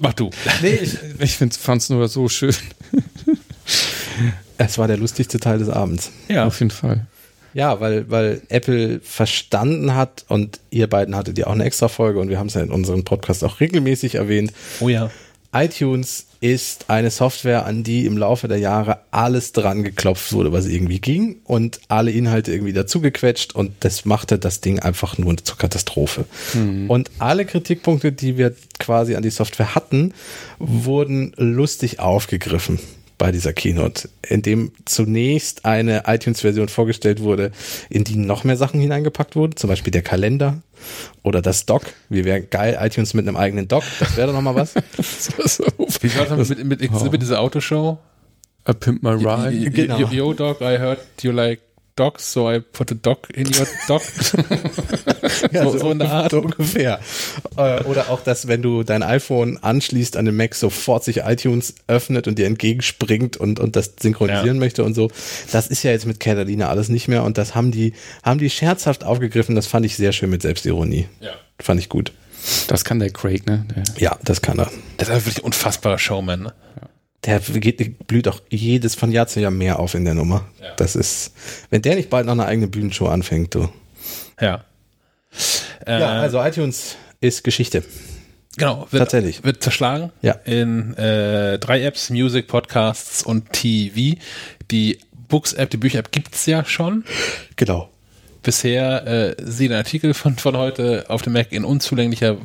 mach 0.00 0.14
du. 0.14 0.30
Nee, 0.62 0.76
ich, 0.76 0.96
ich 1.20 1.36
fand 1.36 1.82
es 1.82 1.90
nur 1.90 2.08
so 2.08 2.26
schön. 2.30 2.54
Es 4.64 4.78
war 4.78 4.86
der 4.86 4.96
lustigste 4.96 5.40
Teil 5.40 5.58
des 5.58 5.68
Abends. 5.68 6.10
Ja, 6.28 6.46
Auf 6.46 6.60
jeden 6.60 6.70
Fall. 6.70 7.06
Ja, 7.54 7.80
weil, 7.80 8.10
weil 8.10 8.42
Apple 8.48 9.00
verstanden 9.02 9.94
hat 9.94 10.24
und 10.28 10.60
ihr 10.70 10.86
beiden 10.86 11.14
hattet 11.14 11.36
ja 11.36 11.48
auch 11.48 11.52
eine 11.52 11.64
extra 11.64 11.88
Folge 11.88 12.18
und 12.18 12.30
wir 12.30 12.38
haben 12.38 12.46
es 12.46 12.54
ja 12.54 12.62
in 12.62 12.70
unserem 12.70 13.04
Podcast 13.04 13.44
auch 13.44 13.60
regelmäßig 13.60 14.14
erwähnt. 14.14 14.52
oh 14.80 14.88
ja. 14.88 15.10
iTunes 15.52 16.26
ist 16.40 16.86
eine 16.88 17.10
Software, 17.10 17.66
an 17.66 17.84
die 17.84 18.06
im 18.06 18.16
Laufe 18.16 18.48
der 18.48 18.58
Jahre 18.58 19.00
alles 19.10 19.52
dran 19.52 19.84
geklopft 19.84 20.32
wurde, 20.32 20.50
was 20.50 20.66
irgendwie 20.66 20.98
ging 20.98 21.36
und 21.44 21.80
alle 21.88 22.10
Inhalte 22.10 22.52
irgendwie 22.52 22.72
dazugequetscht 22.72 23.54
und 23.54 23.72
das 23.80 24.06
machte 24.06 24.38
das 24.38 24.60
Ding 24.60 24.78
einfach 24.80 25.18
nur 25.18 25.36
zur 25.36 25.58
Katastrophe. 25.58 26.24
Und 26.88 27.10
alle 27.18 27.44
Kritikpunkte, 27.44 28.12
die 28.12 28.38
wir 28.38 28.54
quasi 28.78 29.14
an 29.14 29.22
die 29.22 29.30
Software 29.30 29.74
hatten, 29.74 30.14
wurden 30.58 31.32
lustig 31.36 32.00
aufgegriffen 32.00 32.78
bei 33.22 33.30
dieser 33.30 33.52
Keynote, 33.52 34.08
in 34.28 34.42
dem 34.42 34.72
zunächst 34.84 35.64
eine 35.64 36.02
iTunes-Version 36.08 36.66
vorgestellt 36.66 37.20
wurde, 37.20 37.52
in 37.88 38.02
die 38.02 38.16
noch 38.16 38.42
mehr 38.42 38.56
Sachen 38.56 38.80
hineingepackt 38.80 39.36
wurden, 39.36 39.54
zum 39.54 39.70
Beispiel 39.70 39.92
der 39.92 40.02
Kalender 40.02 40.60
oder 41.22 41.40
das 41.40 41.64
Dock. 41.64 41.84
Wie 42.08 42.24
wäre 42.24 42.42
geil, 42.42 42.76
iTunes 42.80 43.14
mit 43.14 43.28
einem 43.28 43.36
eigenen 43.36 43.68
Dock, 43.68 43.84
das 44.00 44.16
wäre 44.16 44.26
doch 44.26 44.34
noch 44.34 44.42
mal 44.42 44.56
was. 44.56 44.74
Wie 46.00 46.18
war 46.18 46.36
das 46.36 46.48
mit, 46.48 46.64
mit, 46.64 46.80
mit, 46.80 47.12
mit 47.12 47.22
dieser 47.22 47.38
Autoshow? 47.38 48.00
A 48.64 48.72
Pimp 48.72 49.04
My 49.04 49.10
Ride. 49.10 49.70
Genau. 49.70 49.98
Yo, 49.98 50.08
yo, 50.08 50.32
dog, 50.34 50.60
I 50.60 50.78
heard 50.78 50.98
you 51.20 51.30
like 51.30 51.60
dogs, 51.96 52.32
so 52.32 52.50
I 52.50 52.60
put 52.60 52.90
a 52.90 52.94
dog 52.94 53.18
in 53.34 53.46
your 53.48 53.66
dog. 53.88 54.02
Ja, 55.52 55.64
so, 55.64 55.78
so 55.78 55.90
in 55.90 55.98
der 55.98 56.10
Art. 56.10 56.30
So 56.32 56.40
ungefähr. 56.40 57.00
Äh, 57.56 57.82
Oder 57.84 58.10
auch, 58.10 58.20
dass 58.22 58.48
wenn 58.48 58.62
du 58.62 58.82
dein 58.82 59.02
iPhone 59.02 59.58
anschließt 59.58 60.16
an 60.16 60.24
den 60.24 60.36
Mac, 60.36 60.54
sofort 60.54 61.04
sich 61.04 61.18
iTunes 61.18 61.74
öffnet 61.86 62.26
und 62.28 62.38
dir 62.38 62.46
entgegenspringt 62.46 63.36
und, 63.36 63.60
und 63.60 63.76
das 63.76 63.92
synchronisieren 64.00 64.56
Ja. 64.56 64.60
möchte 64.60 64.84
und 64.84 64.94
so. 64.94 65.10
Das 65.50 65.66
ist 65.68 65.82
ja 65.82 65.90
jetzt 65.90 66.06
mit 66.06 66.20
Catalina 66.20 66.68
alles 66.68 66.88
nicht 66.88 67.08
mehr 67.08 67.22
und 67.24 67.38
das 67.38 67.54
haben 67.54 67.70
die, 67.72 67.92
haben 68.22 68.38
die 68.38 68.50
scherzhaft 68.50 69.04
aufgegriffen. 69.04 69.54
Das 69.54 69.66
fand 69.66 69.86
ich 69.86 69.96
sehr 69.96 70.12
schön 70.12 70.30
mit 70.30 70.42
Selbstironie. 70.42 71.08
Ja. 71.20 71.30
Fand 71.60 71.80
ich 71.80 71.88
gut. 71.88 72.12
Das 72.66 72.84
kann 72.84 72.98
der 72.98 73.10
Craig, 73.10 73.46
ne? 73.46 73.64
Der, 73.74 73.84
Ja, 73.98 74.18
das 74.24 74.42
kann 74.42 74.58
er. 74.58 74.70
Das 74.96 75.08
ist 75.08 75.14
einfach 75.14 75.26
wirklich 75.26 75.44
ein 75.44 75.46
unfassbarer 75.46 75.98
Showman. 75.98 76.42
Ne? 76.42 76.52
Der 77.24 77.38
geht, 77.38 78.06
blüht 78.08 78.26
auch 78.26 78.40
jedes 78.50 78.94
von 78.96 79.12
Jahr 79.12 79.28
zu 79.28 79.40
Jahr 79.40 79.52
mehr 79.52 79.78
auf 79.78 79.94
in 79.94 80.04
der 80.04 80.14
Nummer. 80.14 80.44
Ja. 80.60 80.74
Das 80.76 80.96
ist, 80.96 81.32
wenn 81.70 81.80
der 81.82 81.94
nicht 81.94 82.10
bald 82.10 82.26
noch 82.26 82.32
eine 82.32 82.46
eigene 82.46 82.66
Bühnenshow 82.66 83.06
anfängt, 83.06 83.54
du. 83.54 83.68
Ja. 84.40 84.64
Äh, 85.86 86.00
Ja, 86.00 86.08
also 86.20 86.42
iTunes 86.42 86.96
ist 87.20 87.44
Geschichte. 87.44 87.84
Genau, 88.56 88.86
wird, 88.90 89.00
Tatsächlich. 89.04 89.44
wird 89.44 89.62
zerschlagen 89.62 90.10
Ja. 90.20 90.32
in 90.44 90.94
äh, 90.96 91.58
drei 91.58 91.84
Apps, 91.84 92.10
Music, 92.10 92.48
Podcasts 92.48 93.22
und 93.22 93.52
TV. 93.52 94.18
Die 94.70 94.98
Books-App, 95.28 95.70
die 95.70 95.76
Bücher-App 95.78 96.10
gibt's 96.12 96.44
ja 96.46 96.64
schon. 96.64 97.04
Genau. 97.56 97.88
Bisher 98.42 99.06
äh, 99.06 99.34
sieht 99.38 99.70
ein 99.70 99.76
Artikel 99.76 100.14
von, 100.14 100.36
von 100.36 100.56
heute 100.56 101.04
auf 101.08 101.22
dem 101.22 101.32
Mac 101.32 101.52
in 101.52 101.64
unzulänglicher 101.64 102.38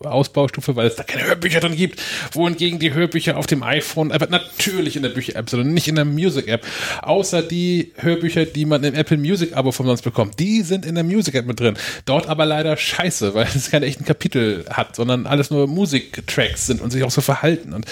Ausbaustufe, 0.00 0.76
weil 0.76 0.86
es 0.86 0.96
da 0.96 1.02
keine 1.02 1.26
Hörbücher 1.26 1.60
drin 1.60 1.74
gibt, 1.74 2.00
wohingegen 2.32 2.78
die 2.78 2.92
Hörbücher 2.92 3.36
auf 3.36 3.46
dem 3.46 3.62
iPhone, 3.62 4.12
aber 4.12 4.26
natürlich 4.28 4.96
in 4.96 5.02
der 5.02 5.08
Bücher-App, 5.08 5.50
sondern 5.50 5.74
nicht 5.74 5.88
in 5.88 5.96
der 5.96 6.04
Music-App. 6.04 6.64
Außer 7.02 7.42
die 7.42 7.92
Hörbücher, 7.96 8.44
die 8.44 8.64
man 8.64 8.84
im 8.84 8.94
Apple 8.94 9.16
Music-Abo 9.16 9.72
von 9.72 9.86
sonst 9.86 10.02
bekommt, 10.02 10.38
die 10.38 10.62
sind 10.62 10.86
in 10.86 10.94
der 10.94 11.04
Music-App 11.04 11.46
mit 11.46 11.58
drin. 11.58 11.76
Dort 12.04 12.28
aber 12.28 12.46
leider 12.46 12.76
scheiße, 12.76 13.34
weil 13.34 13.48
es 13.54 13.70
keine 13.70 13.86
echten 13.86 14.04
Kapitel 14.04 14.66
hat, 14.70 14.94
sondern 14.94 15.26
alles 15.26 15.50
nur 15.50 15.66
Musiktracks 15.66 16.66
sind 16.66 16.80
und 16.80 16.90
sich 16.90 17.02
auch 17.02 17.10
so 17.10 17.20
verhalten. 17.20 17.72
Und 17.72 17.86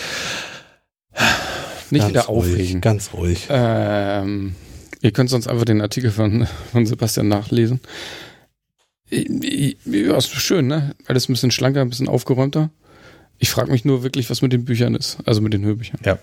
nicht 1.90 2.02
Ganz 2.02 2.10
wieder 2.10 2.22
ruhig, 2.22 2.52
aufregen. 2.52 2.80
Ganz 2.80 3.12
ruhig. 3.12 3.46
Ähm, 3.48 4.54
ihr 5.00 5.10
könnt 5.12 5.30
sonst 5.30 5.46
einfach 5.48 5.64
den 5.64 5.80
Artikel 5.80 6.10
von, 6.10 6.46
von 6.72 6.86
Sebastian 6.86 7.28
nachlesen. 7.28 7.80
Ja, 9.10 10.16
ist 10.16 10.30
schön, 10.30 10.66
ne? 10.66 10.94
Alles 11.06 11.28
ein 11.28 11.32
bisschen 11.34 11.50
schlanker, 11.52 11.80
ein 11.80 11.90
bisschen 11.90 12.08
aufgeräumter. 12.08 12.70
Ich 13.38 13.50
frage 13.50 13.70
mich 13.70 13.84
nur 13.84 14.02
wirklich, 14.02 14.30
was 14.30 14.40
mit 14.40 14.52
den 14.54 14.64
Büchern 14.64 14.94
ist, 14.94 15.18
also 15.26 15.42
mit 15.42 15.52
den 15.52 15.62
Hörbüchern. 15.62 16.00
Ja. 16.04 16.18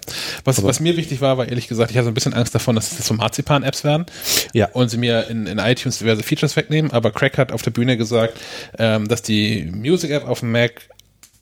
Was, 0.45 0.64
was 0.64 0.80
mir 0.80 0.98
wichtig 0.98 1.22
war, 1.22 1.38
war 1.38 1.48
ehrlich 1.48 1.68
gesagt, 1.68 1.91
ich 1.91 1.98
hatte 1.98 2.06
so 2.06 2.12
ein 2.12 2.16
bisschen 2.16 2.34
Angst 2.34 2.56
davon, 2.56 2.76
dass 2.76 2.98
das 2.98 3.06
so 3.06 3.14
Marzipan-Apps 3.14 3.84
werden 3.84 4.06
Ja. 4.54 4.70
und 4.74 4.90
sie 4.90 4.98
mir 4.98 5.28
in, 5.30 5.45
in 5.45 5.60
iTunes 5.60 6.00
diverse 6.00 6.24
Features 6.24 6.56
wegnehmen. 6.56 6.91
Aber 6.91 7.12
Craig 7.12 7.38
hat 7.38 7.52
auf 7.52 7.62
der 7.62 7.70
Bühne 7.70 7.98
gesagt, 7.98 8.40
ähm, 8.80 9.08
dass 9.08 9.22
die 9.22 9.64
Music-App 9.72 10.28
auf 10.28 10.40
dem 10.40 10.52
Mac 10.52 10.90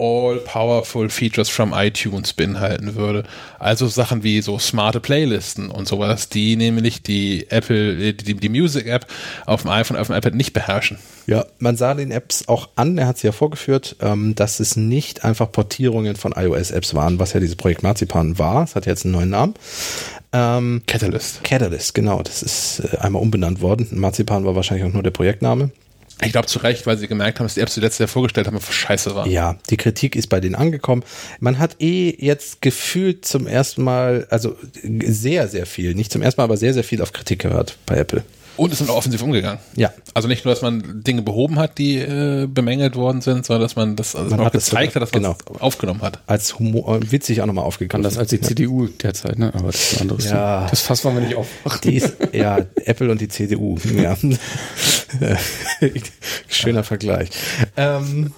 all 0.02 0.38
powerful 0.40 1.08
Features 1.10 1.48
from 1.48 1.74
iTunes 1.74 2.34
beinhalten 2.34 2.96
würde. 2.96 3.24
Also 3.60 3.88
Sachen 3.88 4.24
wie 4.24 4.42
so 4.42 4.58
smarte 4.58 5.00
Playlisten 5.00 5.70
und 5.70 5.88
sowas, 5.88 6.28
die 6.28 6.56
nämlich 6.56 7.04
die 7.04 7.46
Apple, 7.52 8.14
die, 8.14 8.34
die 8.34 8.50
Music-App 8.50 9.06
auf 9.46 9.62
dem 9.62 9.70
iPhone, 9.70 9.98
auf 9.98 10.08
dem 10.08 10.16
iPad 10.16 10.34
nicht 10.34 10.54
beherrschen. 10.54 10.98
Ja, 11.28 11.46
man 11.60 11.78
sah 11.78 11.94
den 11.94 12.10
Apps 12.10 12.48
auch 12.48 12.70
an, 12.76 12.98
er 12.98 13.06
hat 13.06 13.20
sie 13.20 13.28
ja 13.28 13.32
vorgeführt, 13.32 13.96
ähm, 14.02 14.34
dass 14.34 14.60
es 14.60 14.76
nicht 14.76 15.24
einfach 15.24 15.52
Portierungen 15.52 16.16
von 16.16 16.34
iOS-Apps 16.36 16.96
waren, 16.96 17.20
was 17.20 17.34
ja 17.34 17.40
dieses 17.40 17.56
Projekt 17.56 17.84
Marzipan 17.84 18.40
war. 18.40 18.64
Es 18.64 18.76
hat 18.76 18.88
jetzt 18.88 19.06
einen 19.06 19.14
neuen 19.14 19.30
Namen. 19.30 19.54
Ähm, 20.34 20.82
Catalyst. 20.88 21.44
Catalyst, 21.44 21.94
genau, 21.94 22.24
das 22.24 22.42
ist 22.42 22.80
äh, 22.80 22.98
einmal 22.98 23.22
umbenannt 23.22 23.62
worden. 23.62 23.88
Marzipan 23.92 24.46
war 24.46 24.56
wahrscheinlich 24.56 24.88
auch 24.88 24.94
nur 24.94 25.04
der 25.04 25.12
Projektname. 25.12 25.70
Ich 26.24 26.32
glaube 26.32 26.48
zu 26.48 26.60
Recht, 26.60 26.86
weil 26.86 26.98
sie 26.98 27.08
gemerkt 27.08 27.40
haben, 27.40 27.46
dass 27.46 27.56
die 27.56 27.62
Apps, 27.62 27.74
die 27.74 27.80
letztes 27.80 28.00
Jahr 28.00 28.08
vorgestellt 28.08 28.48
haben, 28.48 28.60
scheiße 28.60 29.16
waren. 29.16 29.30
Ja, 29.30 29.58
die 29.70 29.78
Kritik 29.78 30.16
ist 30.16 30.28
bei 30.28 30.40
denen 30.40 30.56
angekommen. 30.56 31.04
Man 31.40 31.58
hat 31.58 31.78
eh 31.80 32.16
jetzt 32.20 32.62
gefühlt 32.62 33.26
zum 33.26 33.48
ersten 33.48 33.84
Mal, 33.84 34.28
also 34.30 34.56
sehr, 34.84 35.48
sehr 35.48 35.66
viel, 35.66 35.96
nicht 35.96 36.12
zum 36.12 36.22
ersten 36.22 36.40
Mal, 36.40 36.46
aber 36.46 36.58
sehr, 36.58 36.74
sehr 36.74 36.84
viel 36.84 37.02
auf 37.02 37.12
Kritik 37.12 37.40
gehört 37.40 37.78
bei 37.86 37.98
Apple. 37.98 38.24
Und 38.58 38.72
es 38.74 38.80
sind 38.80 38.90
offensiv 38.90 39.22
umgegangen. 39.24 39.60
Ja, 39.76 39.92
Also 40.14 40.28
nicht 40.28 40.44
nur, 40.46 40.54
dass 40.54 40.62
man 40.62 41.04
Dinge 41.04 41.22
behoben 41.22 41.58
hat, 41.58 41.78
die 41.78 41.98
äh, 41.98 42.48
bemängelt 42.48 42.96
worden 42.96 43.22
sind, 43.22 43.46
sondern 43.46 43.62
dass 43.64 43.76
man 43.76 43.96
das 43.96 44.16
also 44.16 44.30
Man 44.32 44.40
auch 44.42 44.46
hat 44.46 44.56
es 44.56 44.66
gezeigt 44.66 44.96
hat, 44.96 45.02
dass 45.02 45.12
man 45.14 45.24
genau. 45.24 45.38
es 45.56 45.62
aufgenommen 45.62 46.02
hat. 46.02 46.20
als 46.28 46.60
Humor, 46.60 46.98
äh, 46.98 47.12
witzig 47.12 47.42
auch 47.42 47.46
nochmal 47.46 47.66
aufgegriffen. 47.66 48.06
Anders 48.06 48.18
als 48.18 48.30
die 48.30 48.36
ja. 48.38 48.42
CDU 48.44 48.88
derzeit, 48.88 49.40
ne? 49.40 49.52
Aber 49.56 49.68
das 49.72 49.94
ist 49.94 49.98
ein 49.98 50.02
anderes 50.02 50.26
Ja. 50.30 50.68
Das 50.70 50.82
Fass 50.82 51.04
wollen 51.06 51.16
wir 51.16 51.28
nicht. 51.28 51.38
Die 51.84 51.96
ist, 51.96 52.16
ja, 52.34 52.60
Apple 52.86 53.10
und 53.12 53.22
die 53.22 53.28
CDU. 53.30 53.78
Ja. 53.96 54.18
Schöner 56.48 56.84
Vergleich. 56.84 57.30
Ähm, 57.78 58.34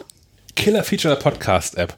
Killer-Feature 0.56 1.16
der 1.16 1.22
Podcast-App. 1.22 1.96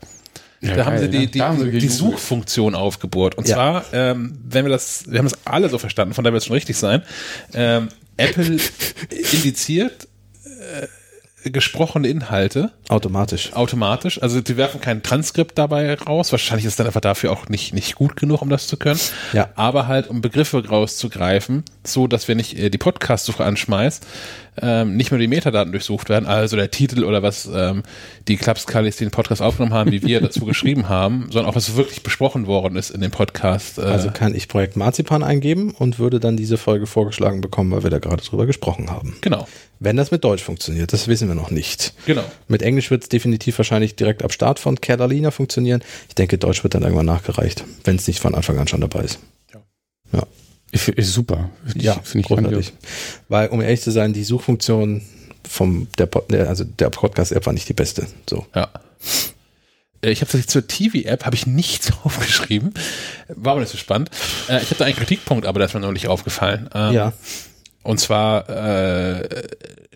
Ja, 0.62 0.76
da 0.76 0.86
haben 0.86 0.94
geil, 0.96 1.02
sie 1.04 1.10
die, 1.10 1.18
ne? 1.20 1.28
die, 1.28 1.40
Da 1.40 1.48
haben 1.50 1.60
sie 1.60 1.72
die. 1.72 1.88
Suchfunktion 1.88 2.76
aufgebohrt. 2.76 3.36
Und 3.36 3.48
Ja. 3.48 3.56
zwar, 3.56 3.86
ähm, 3.94 4.38
wenn 4.44 4.66
wir 4.66 4.70
das, 4.72 5.04
wir 5.08 5.20
haben 5.20 5.26
das 5.30 5.38
alle 5.46 5.70
so 5.70 5.78
verstanden, 5.78 6.14
von 6.14 6.24
daher 6.24 6.34
wird 6.34 6.42
es 6.42 6.48
schon 6.48 6.56
richtig 6.56 6.78
sein. 6.78 7.04
Ähm, 7.54 7.90
Apple 8.18 8.58
indiziert 9.34 10.08
äh, 10.46 10.88
gesprochene 11.50 12.08
Inhalte 12.08 12.72
automatisch. 12.90 13.54
automatisch. 13.54 14.22
Also 14.22 14.42
die 14.42 14.58
werfen 14.58 14.82
kein 14.82 15.04
Transkript 15.04 15.58
dabei 15.58 15.94
raus. 15.94 16.32
Wahrscheinlich 16.32 16.66
ist 16.66 16.80
dann 16.80 16.88
einfach 16.88 17.02
dafür 17.02 17.32
auch 17.32 17.50
nicht, 17.50 17.74
nicht 17.74 17.96
gut 17.96 18.16
genug, 18.16 18.42
um 18.42 18.50
das 18.50 18.68
zu 18.68 18.78
können. 18.78 19.00
Ja. 19.34 19.50
Aber 19.56 19.88
halt, 19.88 20.08
um 20.08 20.22
Begriffe 20.22 20.68
rauszugreifen, 20.68 21.64
so 21.84 22.08
dass 22.08 22.28
wenn 22.28 22.40
ich 22.40 22.58
äh, 22.58 22.70
die 22.70 22.78
Podcast-Suche 22.78 23.44
anschmeiß, 23.44 24.02
ähm, 24.62 24.96
nicht 24.96 25.12
nur 25.12 25.20
die 25.20 25.28
Metadaten 25.28 25.72
durchsucht 25.72 26.10
werden, 26.10 26.26
also 26.26 26.56
der 26.56 26.72
Titel 26.72 27.04
oder 27.04 27.22
was 27.24 27.50
ähm, 27.54 27.84
die 28.28 28.38
Klapskallis, 28.38 28.98
die 28.98 29.06
den 29.06 29.12
Podcast 29.12 29.42
aufgenommen 29.42 29.74
haben, 29.74 29.92
wie 29.92 30.02
wir 30.04 30.22
dazu 30.22 30.46
geschrieben 30.46 30.88
haben, 30.90 31.28
sondern 31.32 31.50
auch 31.52 31.56
was 31.56 31.76
wirklich 31.76 32.04
besprochen 32.04 32.48
worden 32.48 32.76
ist 32.78 32.90
in 32.90 33.02
dem 33.02 33.12
Podcast. 33.12 33.78
Äh, 33.78 33.82
Also 33.84 34.12
kann 34.12 34.34
ich 34.36 34.48
Projekt 34.48 34.76
Marzipan 34.78 35.24
eingeben 35.24 35.72
und 35.72 36.00
würde 36.00 36.20
dann 36.20 36.38
diese 36.38 36.58
Folge 36.58 36.86
vorgeschlagen 36.88 37.42
bekommen, 37.42 37.72
weil 37.72 37.84
wir 37.84 37.90
da 37.90 38.00
gerade 38.00 38.24
drüber 38.24 38.46
gesprochen 38.46 38.90
haben. 38.92 39.16
genau, 39.22 39.48
Wenn 39.80 39.98
das 39.98 40.12
mit 40.12 40.24
Deutsch 40.24 40.44
funktioniert, 40.44 40.94
das 40.94 41.08
wissen 41.08 41.28
wir 41.28 41.36
noch 41.36 41.52
nicht. 41.52 41.94
genau. 42.06 42.24
Mit 42.48 42.62
Englisch 42.62 42.92
wird 42.92 43.04
es 43.04 43.10
definitiv 43.10 43.58
wahrscheinlich 43.58 43.96
direkt 43.96 44.24
ab 44.24 44.32
Start 44.32 44.60
von 44.60 44.80
Catalina 44.80 45.32
funktionieren. 45.32 45.82
Ich 46.08 46.16
denke, 46.16 46.38
Deutsch 46.38 46.64
wird 46.64 46.74
dann 46.76 46.84
irgendwann 46.84 47.06
nachgereicht, 47.06 47.64
wenn 47.84 47.98
es 47.98 48.08
nicht 48.08 48.20
von 48.20 48.36
Anfang 48.36 48.58
an 48.58 48.68
schon 48.68 48.82
dabei 48.82 49.02
ist. 49.02 49.20
Ich, 50.14 50.20
ist 50.72 51.14
super. 51.14 51.50
Finde 51.64 51.80
ich, 51.80 51.84
Ja, 51.86 51.94
finde 52.04 52.20
ich 52.20 52.26
großartig. 52.28 52.74
Weil, 53.30 53.48
um 53.50 53.62
ehrlich 53.62 53.82
zu 53.82 53.92
sein, 53.92 54.14
die 54.14 54.24
Suchfunktion 54.24 55.02
vom 55.48 55.88
der, 55.98 56.10
also 56.50 56.64
der 56.64 56.90
Podcast-App 56.90 57.46
war 57.46 57.54
nicht 57.54 57.70
die 57.70 57.74
beste. 57.74 58.08
So. 58.30 58.46
Ja. 58.56 58.70
Äh, 60.02 60.12
Ich 60.12 60.22
habe 60.22 60.46
zur 60.46 60.68
TV-App 60.68 61.26
habe 61.26 61.36
ich 61.36 61.46
nichts 61.48 61.92
aufgeschrieben. 62.04 62.74
War 63.30 63.52
aber 63.54 63.62
nicht 63.62 63.72
so 63.72 63.78
spannend. 63.78 64.10
Äh, 64.50 64.58
ich 64.62 64.66
habe 64.70 64.76
da 64.80 64.86
einen 64.86 64.96
Kritikpunkt, 64.96 65.46
aber 65.46 65.60
der 65.60 65.68
ist 65.68 65.74
mir 65.74 65.80
noch 65.82 65.92
nicht 65.92 66.08
aufgefallen. 66.08 66.70
Ähm, 66.74 66.94
Ja. 66.94 67.14
Und 67.84 68.00
zwar 68.00 68.50
äh, 68.50 69.44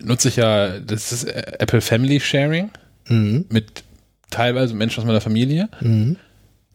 nutze 0.00 0.28
ich 0.28 0.36
ja, 0.36 0.78
das 0.78 1.10
ist 1.10 1.24
äh, 1.24 1.56
Apple 1.58 1.80
Family 1.80 2.20
Sharing 2.20 2.70
Mhm. 3.08 3.46
mit 3.48 3.82
teilweise 4.30 4.74
Menschen 4.74 5.00
aus 5.00 5.06
meiner 5.06 5.20
Familie. 5.20 5.68
Mhm. 5.80 6.16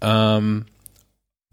Ähm, 0.02 0.66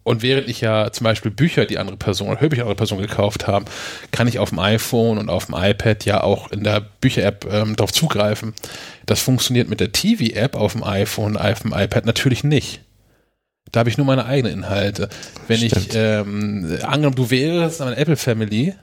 und 0.05 0.23
während 0.23 0.49
ich 0.49 0.61
ja 0.61 0.91
zum 0.91 1.05
Beispiel 1.05 1.31
Bücher, 1.31 1.65
die 1.65 1.79
andere 1.79 1.97
Person 1.97 2.29
oder 2.29 2.41
Hörbücher 2.41 2.63
andere 2.63 2.77
Person 2.77 2.99
gekauft 2.99 3.47
haben, 3.47 3.67
kann 4.11 4.27
ich 4.27 4.39
auf 4.39 4.51
dem 4.51 4.59
iPhone 4.59 5.19
und 5.19 5.29
auf 5.29 5.47
dem 5.47 5.55
iPad 5.57 6.05
ja 6.05 6.23
auch 6.23 6.51
in 6.51 6.65
der 6.65 6.81
Bücher-App 7.01 7.47
ähm, 7.51 7.77
darauf 7.77 7.93
zugreifen. 7.93 8.55
Das 9.07 9.23
funktioniert 9.23 9.69
mit 9.69 9.81
der 9.81 9.93
TV-App 9.93 10.57
auf 10.57 10.73
dem 10.73 10.83
iPhone 10.83 11.37
und 11.37 11.39
auf 11.39 11.61
dem 11.61 11.73
iPad 11.73 12.07
natürlich 12.07 12.43
nicht. 12.43 12.81
Da 13.71 13.81
habe 13.81 13.91
ich 13.91 13.97
nur 13.97 14.07
meine 14.07 14.27
eigenen 14.27 14.53
Inhalte. 14.53 15.09
Wenn 15.47 15.59
Stimmt. 15.59 15.89
ich, 15.89 15.95
ähm, 15.95 16.79
angenommen, 16.83 17.17
du 17.17 17.31
wärst 17.31 17.81
eine 17.81 17.97
Apple 17.97 18.17
Family 18.17 18.75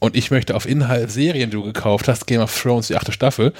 und 0.00 0.16
ich 0.16 0.30
möchte 0.30 0.54
auf 0.54 0.68
Inhalt 0.68 1.10
Serien, 1.10 1.50
die 1.50 1.56
du 1.56 1.62
gekauft 1.62 2.08
hast, 2.08 2.26
Game 2.26 2.40
of 2.40 2.60
Thrones, 2.60 2.88
die 2.88 2.96
achte 2.96 3.12
Staffel, 3.12 3.52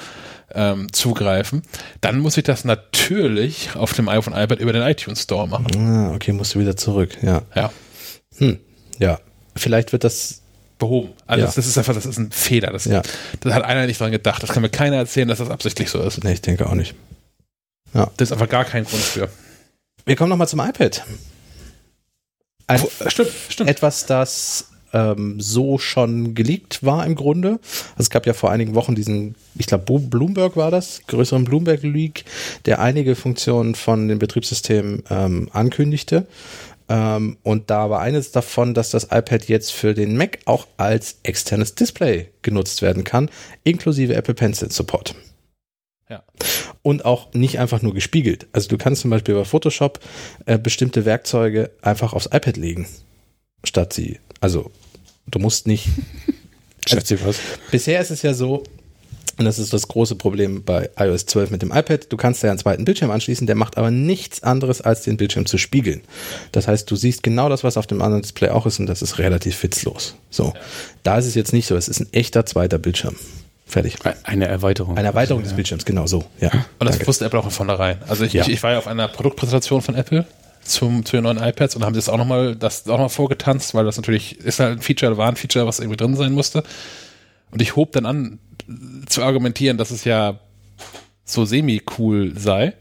ähm, 0.53 0.91
zugreifen, 0.93 1.63
dann 2.01 2.19
muss 2.19 2.37
ich 2.37 2.43
das 2.43 2.63
natürlich 2.65 3.75
auf 3.75 3.93
dem 3.93 4.09
iPhone 4.09 4.33
iPad 4.33 4.59
über 4.59 4.73
den 4.73 4.81
iTunes 4.83 5.23
Store 5.23 5.47
machen. 5.47 5.67
Ah, 5.77 6.13
okay, 6.15 6.31
musst 6.31 6.55
du 6.55 6.59
wieder 6.59 6.75
zurück. 6.77 7.17
Ja. 7.21 7.41
Ja. 7.55 7.71
Hm. 8.37 8.59
Ja. 8.99 9.19
Vielleicht 9.55 9.91
wird 9.91 10.03
das. 10.03 10.41
behoben. 10.77 11.09
Also 11.27 11.41
Ja. 11.41 11.45
das, 11.47 11.55
das 11.55 11.67
ist 11.67 11.77
einfach, 11.77 11.93
das 11.93 12.05
ist 12.05 12.17
ein 12.17 12.31
Fehler. 12.31 12.71
Das, 12.71 12.85
Ja. 12.85 13.01
das 13.41 13.53
hat 13.53 13.63
einer 13.65 13.85
nicht 13.85 13.99
dran 13.99 14.11
gedacht. 14.11 14.41
Das 14.41 14.51
kann 14.51 14.61
mir 14.61 14.69
keiner 14.69 14.95
erzählen, 14.95 15.27
dass 15.27 15.39
das 15.39 15.49
absichtlich 15.49 15.89
so 15.89 16.01
ist. 16.01 16.23
Nee, 16.23 16.33
ich 16.33 16.41
denke 16.41 16.65
auch 16.67 16.73
nicht. 16.73 16.95
Das 17.91 18.07
ist 18.19 18.31
einfach 18.31 18.47
gar 18.47 18.63
kein 18.65 18.85
Grund 18.85 19.01
für. 19.03 19.27
Wir 20.05 20.15
kommen 20.15 20.29
nochmal 20.29 20.47
zum 20.47 20.59
iPad. 20.61 21.03
Ein, 22.67 22.79
Stimmt, 23.07 23.31
stimmt. 23.49 23.69
etwas, 23.69 24.05
das 24.05 24.68
ähm, 24.93 25.39
so 25.39 25.77
schon 25.77 26.35
geleakt 26.35 26.83
war 26.83 27.05
im 27.05 27.15
Grunde. 27.15 27.59
Also 27.91 27.99
es 27.99 28.09
gab 28.09 28.25
ja 28.25 28.33
vor 28.33 28.51
einigen 28.51 28.75
Wochen 28.75 28.95
diesen, 28.95 29.35
ich 29.55 29.67
glaube 29.67 29.99
Bloomberg 29.99 30.55
war 30.55 30.71
das, 30.71 31.01
größeren 31.07 31.45
Bloomberg-Leak, 31.45 32.25
der 32.65 32.79
einige 32.79 33.15
Funktionen 33.15 33.75
von 33.75 34.07
dem 34.07 34.19
Betriebssystem 34.19 35.03
ähm, 35.09 35.49
ankündigte. 35.51 36.27
Ähm, 36.89 37.37
und 37.43 37.69
da 37.69 37.89
war 37.89 38.01
eines 38.01 38.31
davon, 38.31 38.73
dass 38.73 38.89
das 38.89 39.05
iPad 39.05 39.47
jetzt 39.47 39.71
für 39.71 39.93
den 39.93 40.17
Mac 40.17 40.39
auch 40.45 40.67
als 40.77 41.19
externes 41.23 41.75
Display 41.75 42.29
genutzt 42.41 42.81
werden 42.81 43.03
kann, 43.03 43.29
inklusive 43.63 44.15
Apple 44.15 44.33
Pencil 44.33 44.71
Support. 44.71 45.15
Ja. 46.09 46.23
Und 46.81 47.05
auch 47.05 47.31
nicht 47.33 47.59
einfach 47.59 47.83
nur 47.83 47.93
gespiegelt. 47.93 48.47
Also 48.51 48.67
du 48.69 48.79
kannst 48.79 49.03
zum 49.03 49.11
Beispiel 49.11 49.35
bei 49.35 49.45
Photoshop 49.45 49.99
äh, 50.47 50.57
bestimmte 50.57 51.05
Werkzeuge 51.05 51.69
einfach 51.83 52.13
aufs 52.13 52.25
iPad 52.25 52.57
legen, 52.57 52.87
statt 53.63 53.93
sie. 53.93 54.19
Also 54.41 54.71
du 55.31 55.39
musst 55.39 55.67
nicht. 55.67 55.87
Schätze 56.87 57.23
was. 57.23 57.37
Bisher 57.71 58.01
ist 58.01 58.09
es 58.09 58.21
ja 58.23 58.33
so, 58.33 58.63
und 59.37 59.45
das 59.45 59.59
ist 59.59 59.71
das 59.73 59.87
große 59.87 60.15
Problem 60.15 60.63
bei 60.63 60.89
iOS 60.97 61.25
12 61.27 61.51
mit 61.51 61.61
dem 61.61 61.71
iPad, 61.71 62.11
du 62.11 62.17
kannst 62.17 62.41
ja 62.43 62.49
einen 62.49 62.57
zweiten 62.59 62.83
Bildschirm 62.83 63.11
anschließen, 63.11 63.45
der 63.47 63.55
macht 63.55 63.77
aber 63.77 63.91
nichts 63.91 64.43
anderes, 64.43 64.81
als 64.81 65.03
den 65.03 65.15
Bildschirm 65.17 65.45
zu 65.45 65.57
spiegeln. 65.57 66.01
Das 66.51 66.67
heißt, 66.67 66.89
du 66.89 66.95
siehst 66.95 67.21
genau 67.23 67.47
das, 67.47 67.63
was 67.63 67.77
auf 67.77 67.85
dem 67.87 68.01
anderen 68.01 68.21
Display 68.23 68.49
auch 68.49 68.65
ist, 68.65 68.79
und 68.79 68.87
das 68.87 69.01
ist 69.01 69.19
relativ 69.19 69.61
witzlos. 69.63 70.15
So. 70.29 70.53
Da 71.03 71.17
ist 71.19 71.25
es 71.25 71.35
jetzt 71.35 71.53
nicht 71.53 71.67
so, 71.67 71.75
es 71.75 71.87
ist 71.87 71.99
ein 71.99 72.07
echter 72.11 72.45
zweiter 72.45 72.79
Bildschirm. 72.79 73.15
Fertig. 73.65 73.97
Eine 74.23 74.47
Erweiterung. 74.47 74.97
Eine 74.97 75.09
Erweiterung 75.09 75.43
des 75.43 75.53
Bildschirms, 75.53 75.85
genau 75.85 76.07
so. 76.07 76.25
Ja. 76.41 76.49
Und 76.79 76.87
das 76.87 76.95
Danke. 76.95 77.07
wusste 77.07 77.25
Apple 77.25 77.37
auch 77.39 77.43
von 77.43 77.51
vornherein. 77.51 77.97
Also 78.07 78.23
ich, 78.23 78.33
Ja. 78.33 78.41
ich, 78.41 78.49
ich 78.49 78.63
war 78.63 78.71
ja 78.71 78.77
auf 78.79 78.87
einer 78.87 79.07
Produktpräsentation 79.07 79.81
von 79.83 79.93
Apple 79.93 80.25
zum, 80.69 81.05
zu 81.05 81.17
den 81.17 81.23
neuen 81.23 81.37
iPads 81.37 81.75
und 81.75 81.83
haben 81.83 81.95
das 81.95 82.09
auch 82.09 82.17
nochmal, 82.17 82.57
noch 82.85 83.11
vorgetanzt, 83.11 83.73
weil 83.73 83.85
das 83.85 83.97
natürlich 83.97 84.39
ist 84.39 84.59
halt 84.59 84.79
ein 84.79 84.81
Feature, 84.81 85.17
war 85.17 85.29
ein 85.29 85.35
Feature, 85.35 85.65
was 85.65 85.79
irgendwie 85.79 85.97
drin 85.97 86.15
sein 86.15 86.33
musste. 86.33 86.63
Und 87.51 87.61
ich 87.61 87.75
hob 87.75 87.91
dann 87.91 88.05
an, 88.05 88.39
zu 89.07 89.23
argumentieren, 89.23 89.77
dass 89.77 89.91
es 89.91 90.03
ja 90.03 90.39
so 91.25 91.45
semi-cool 91.45 92.33
sei, 92.37 92.73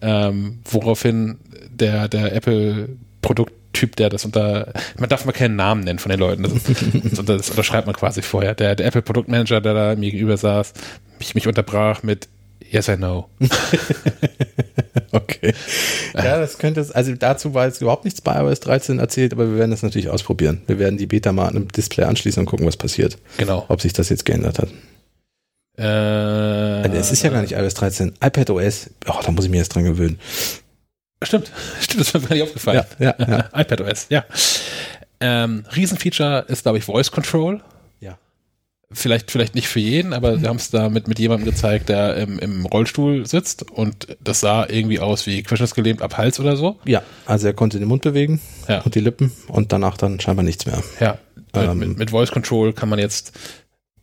ähm, 0.00 0.60
woraufhin 0.64 1.38
der, 1.70 2.08
der 2.08 2.34
Apple-Produkttyp, 2.34 3.96
der 3.96 4.10
das 4.10 4.24
unter, 4.24 4.72
man 4.98 5.08
darf 5.08 5.24
mal 5.24 5.32
keinen 5.32 5.56
Namen 5.56 5.84
nennen 5.84 5.98
von 5.98 6.10
den 6.10 6.20
Leuten, 6.20 6.42
das, 6.42 6.52
das, 7.14 7.24
das 7.24 7.50
unterschreibt 7.50 7.86
man 7.86 7.96
quasi 7.96 8.22
vorher, 8.22 8.54
der, 8.54 8.74
der 8.76 8.86
Apple-Produktmanager, 8.86 9.60
der 9.60 9.74
da 9.74 9.96
mir 9.96 10.10
gegenüber 10.10 10.36
saß, 10.36 10.72
mich, 11.18 11.34
mich 11.34 11.46
unterbrach 11.46 12.02
mit 12.02 12.28
Yes, 12.68 12.88
I 12.88 12.96
know. 12.96 13.28
Okay. 15.12 15.54
Ja, 16.14 16.38
das 16.38 16.58
könnte 16.58 16.80
es, 16.80 16.90
also 16.90 17.14
dazu 17.14 17.54
war 17.54 17.66
jetzt 17.66 17.80
überhaupt 17.80 18.04
nichts 18.04 18.20
bei 18.20 18.34
iOS 18.40 18.60
13 18.60 18.98
erzählt, 18.98 19.32
aber 19.32 19.48
wir 19.50 19.58
werden 19.58 19.70
das 19.70 19.82
natürlich 19.82 20.08
ausprobieren. 20.10 20.62
Wir 20.66 20.78
werden 20.78 20.98
die 20.98 21.06
Beta 21.06 21.32
mal 21.32 21.46
an 21.48 21.56
einem 21.56 21.68
Display 21.68 22.04
anschließen 22.04 22.40
und 22.40 22.46
gucken, 22.46 22.66
was 22.66 22.76
passiert. 22.76 23.18
Genau. 23.38 23.64
Ob 23.68 23.80
sich 23.80 23.92
das 23.92 24.08
jetzt 24.08 24.24
geändert 24.24 24.58
hat. 24.58 24.68
Äh, 25.78 25.82
Also 25.82 26.96
es 26.96 27.12
ist 27.12 27.22
ja 27.22 27.30
gar 27.30 27.42
nicht 27.42 27.52
iOS 27.52 27.74
13, 27.74 28.14
iPad 28.24 28.50
OS. 28.50 28.90
Oh, 29.08 29.14
da 29.24 29.30
muss 29.32 29.44
ich 29.44 29.50
mir 29.50 29.58
jetzt 29.58 29.74
dran 29.74 29.84
gewöhnen. 29.84 30.18
Stimmt, 31.22 31.50
stimmt, 31.80 32.00
das 32.00 32.08
ist 32.08 32.14
mir 32.14 32.28
gar 32.28 32.34
nicht 32.34 32.44
aufgefallen. 32.44 32.84
Ja, 32.98 33.14
ja, 33.18 33.26
ja. 33.28 33.48
iPadOS, 33.60 34.06
ja. 34.10 34.24
Ähm, 35.20 35.64
Riesenfeature 35.74 36.44
ist, 36.48 36.62
glaube 36.62 36.78
ich, 36.78 36.84
Voice 36.84 37.10
Control. 37.10 37.60
Vielleicht, 38.98 39.30
vielleicht 39.30 39.54
nicht 39.54 39.68
für 39.68 39.78
jeden, 39.78 40.14
aber 40.14 40.40
wir 40.40 40.48
haben 40.48 40.56
es 40.56 40.70
da 40.70 40.88
mit, 40.88 41.06
mit 41.06 41.18
jemandem 41.18 41.44
gezeigt, 41.44 41.90
der 41.90 42.16
im, 42.16 42.38
im 42.38 42.64
Rollstuhl 42.64 43.26
sitzt 43.26 43.70
und 43.70 44.16
das 44.24 44.40
sah 44.40 44.66
irgendwie 44.66 45.00
aus 45.00 45.26
wie 45.26 45.42
querschnittsgelähmt 45.42 46.00
ab 46.00 46.16
Hals 46.16 46.40
oder 46.40 46.56
so. 46.56 46.78
Ja, 46.86 47.02
also 47.26 47.46
er 47.46 47.52
konnte 47.52 47.78
den 47.78 47.88
Mund 47.88 48.00
bewegen 48.02 48.40
Ja. 48.68 48.80
und 48.80 48.94
die 48.94 49.00
Lippen 49.00 49.32
und 49.48 49.72
danach 49.72 49.98
dann 49.98 50.18
scheinbar 50.18 50.44
nichts 50.44 50.64
mehr. 50.64 50.82
Ja. 50.98 51.18
Ähm. 51.54 51.78
mit, 51.78 51.98
mit 51.98 52.10
Voice 52.10 52.30
Control 52.30 52.72
kann 52.72 52.88
man 52.88 52.98
jetzt 52.98 53.32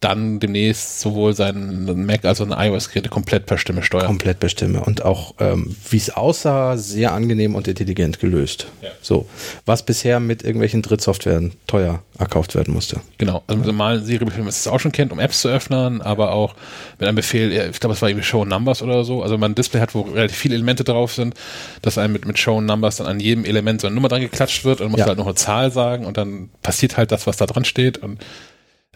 dann 0.04 0.40
demnächst 0.40 1.00
sowohl 1.00 1.34
seinen 1.34 2.06
Mac 2.06 2.26
als 2.26 2.42
auch 2.42 2.50
ein 2.50 2.72
iOS-Geräte 2.72 3.10
komplett 3.10 3.46
per 3.46 3.58
Stimme 3.58 3.84
steuern. 3.84 4.06
Komplett 4.08 4.40
bestimme. 4.40 4.82
Und 4.82 5.04
auch, 5.06 5.36
ähm, 5.40 5.76
wie 5.90 5.98
es 5.98 6.10
aussah, 6.10 6.78
sehr 6.78 7.14
angenehm 7.14 7.56
und 7.56 7.68
intelligent 7.68 8.20
gelöst. 8.20 8.68
Ja. 8.82 8.90
So. 9.02 9.28
Was 9.66 9.84
bisher 9.86 10.20
mit 10.20 10.44
irgendwelchen 10.44 10.82
Drittsoftwaren 10.82 11.54
teuer 11.68 12.04
erkauft 12.20 12.56
werden 12.56 12.74
musste. 12.74 13.02
Genau, 13.18 13.44
also 13.48 13.58
mit 13.58 13.66
normalen 13.68 14.04
Siri-Befehlen, 14.04 14.46
was 14.46 14.60
es 14.60 14.68
auch 14.68 14.80
schon 14.80 14.92
kennt, 14.92 15.12
um 15.12 15.20
Apps 15.20 15.42
zu 15.42 15.48
öffnen, 15.50 16.02
aber 16.02 16.32
auch 16.32 16.56
mit 17.00 17.08
einem 17.08 17.16
Befehl, 17.16 17.52
ich 17.72 17.80
glaube, 17.80 17.94
es 17.96 18.02
war 18.02 18.10
irgendwie 18.10 18.26
Show 18.26 18.46
Numbers 18.46 18.82
oder 18.82 19.04
so, 19.04 19.24
also 19.24 19.34
wenn 19.34 19.40
man 19.40 19.52
ein 19.52 19.56
Display 19.56 19.80
hat, 19.82 19.96
wo 19.96 20.02
relativ 20.02 20.38
viele 20.38 20.56
Elemente 20.56 20.84
drauf 20.84 21.14
sind, 21.14 21.34
dass 21.82 21.98
einem 21.98 22.14
mit, 22.14 22.26
mit 22.26 22.38
Show 22.38 22.62
Numbers 22.62 22.98
dann 22.98 23.08
an 23.08 23.20
jedem 23.20 23.46
Element 23.46 23.82
so 23.82 23.88
eine 23.88 23.96
Nummer 23.96 24.10
dran 24.10 24.22
geklatscht 24.22 24.64
wird 24.66 24.82
und 24.82 24.92
muss 24.92 25.00
Ja. 25.00 25.08
halt 25.08 25.18
noch 25.18 25.26
eine 25.26 25.36
Zahl 25.36 25.72
sagen 25.72 26.06
und 26.06 26.18
dann 26.18 26.50
passiert 26.62 26.98
halt 26.98 27.12
das, 27.12 27.26
was 27.26 27.38
da 27.38 27.46
dran 27.46 27.66
steht 27.66 27.98
und 27.98 28.20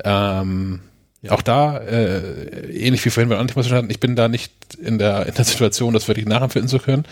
ähm, 0.04 0.82
auch 1.30 1.42
da, 1.42 1.78
äh, 1.78 2.72
ähnlich 2.72 3.04
wie 3.06 3.10
vorhin 3.10 3.30
bei 3.30 3.38
Antimus 3.38 3.72
hatten, 3.72 3.90
ich 3.90 4.00
bin 4.00 4.16
da 4.16 4.28
nicht 4.28 4.52
in 4.82 4.98
der, 4.98 5.26
in 5.26 5.34
der 5.34 5.46
Situation, 5.46 5.94
das 5.94 6.08
wirklich 6.08 6.26
nachempfinden 6.26 6.70
zu 6.70 6.80
können. 6.80 7.06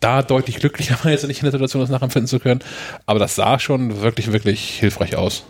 Da 0.00 0.22
deutlich 0.22 0.56
glücklicher 0.56 0.98
war 1.02 1.10
jetzt 1.10 1.26
nicht 1.26 1.40
in 1.40 1.44
der 1.44 1.52
Situation, 1.52 1.80
das 1.80 1.90
nachempfinden 1.90 2.28
zu 2.28 2.40
können. 2.40 2.60
Aber 3.06 3.18
das 3.18 3.34
sah 3.34 3.58
schon 3.58 4.02
wirklich, 4.02 4.32
wirklich 4.32 4.78
hilfreich 4.80 5.16
aus. 5.16 5.44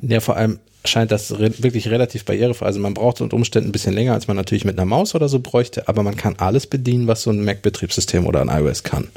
Ja, 0.00 0.20
vor 0.20 0.36
allem 0.36 0.60
scheint 0.84 1.10
das 1.10 1.38
re 1.38 1.52
wirklich 1.58 1.88
relativ 1.88 2.24
barrierefrei. 2.24 2.66
Also 2.66 2.80
man 2.80 2.94
braucht 2.94 3.20
unter 3.20 3.36
Umständen 3.36 3.70
ein 3.70 3.72
bisschen 3.72 3.94
länger, 3.94 4.14
als 4.14 4.28
man 4.28 4.36
natürlich 4.36 4.64
mit 4.64 4.78
einer 4.78 4.86
Maus 4.86 5.14
oder 5.14 5.28
so 5.28 5.40
bräuchte, 5.40 5.88
aber 5.88 6.02
man 6.02 6.16
kann 6.16 6.36
alles 6.38 6.66
bedienen, 6.66 7.06
was 7.06 7.22
so 7.22 7.30
ein 7.30 7.44
Mac-Betriebssystem 7.44 8.26
oder 8.26 8.40
ein 8.40 8.48
iOS 8.48 8.82
kann. 8.84 9.08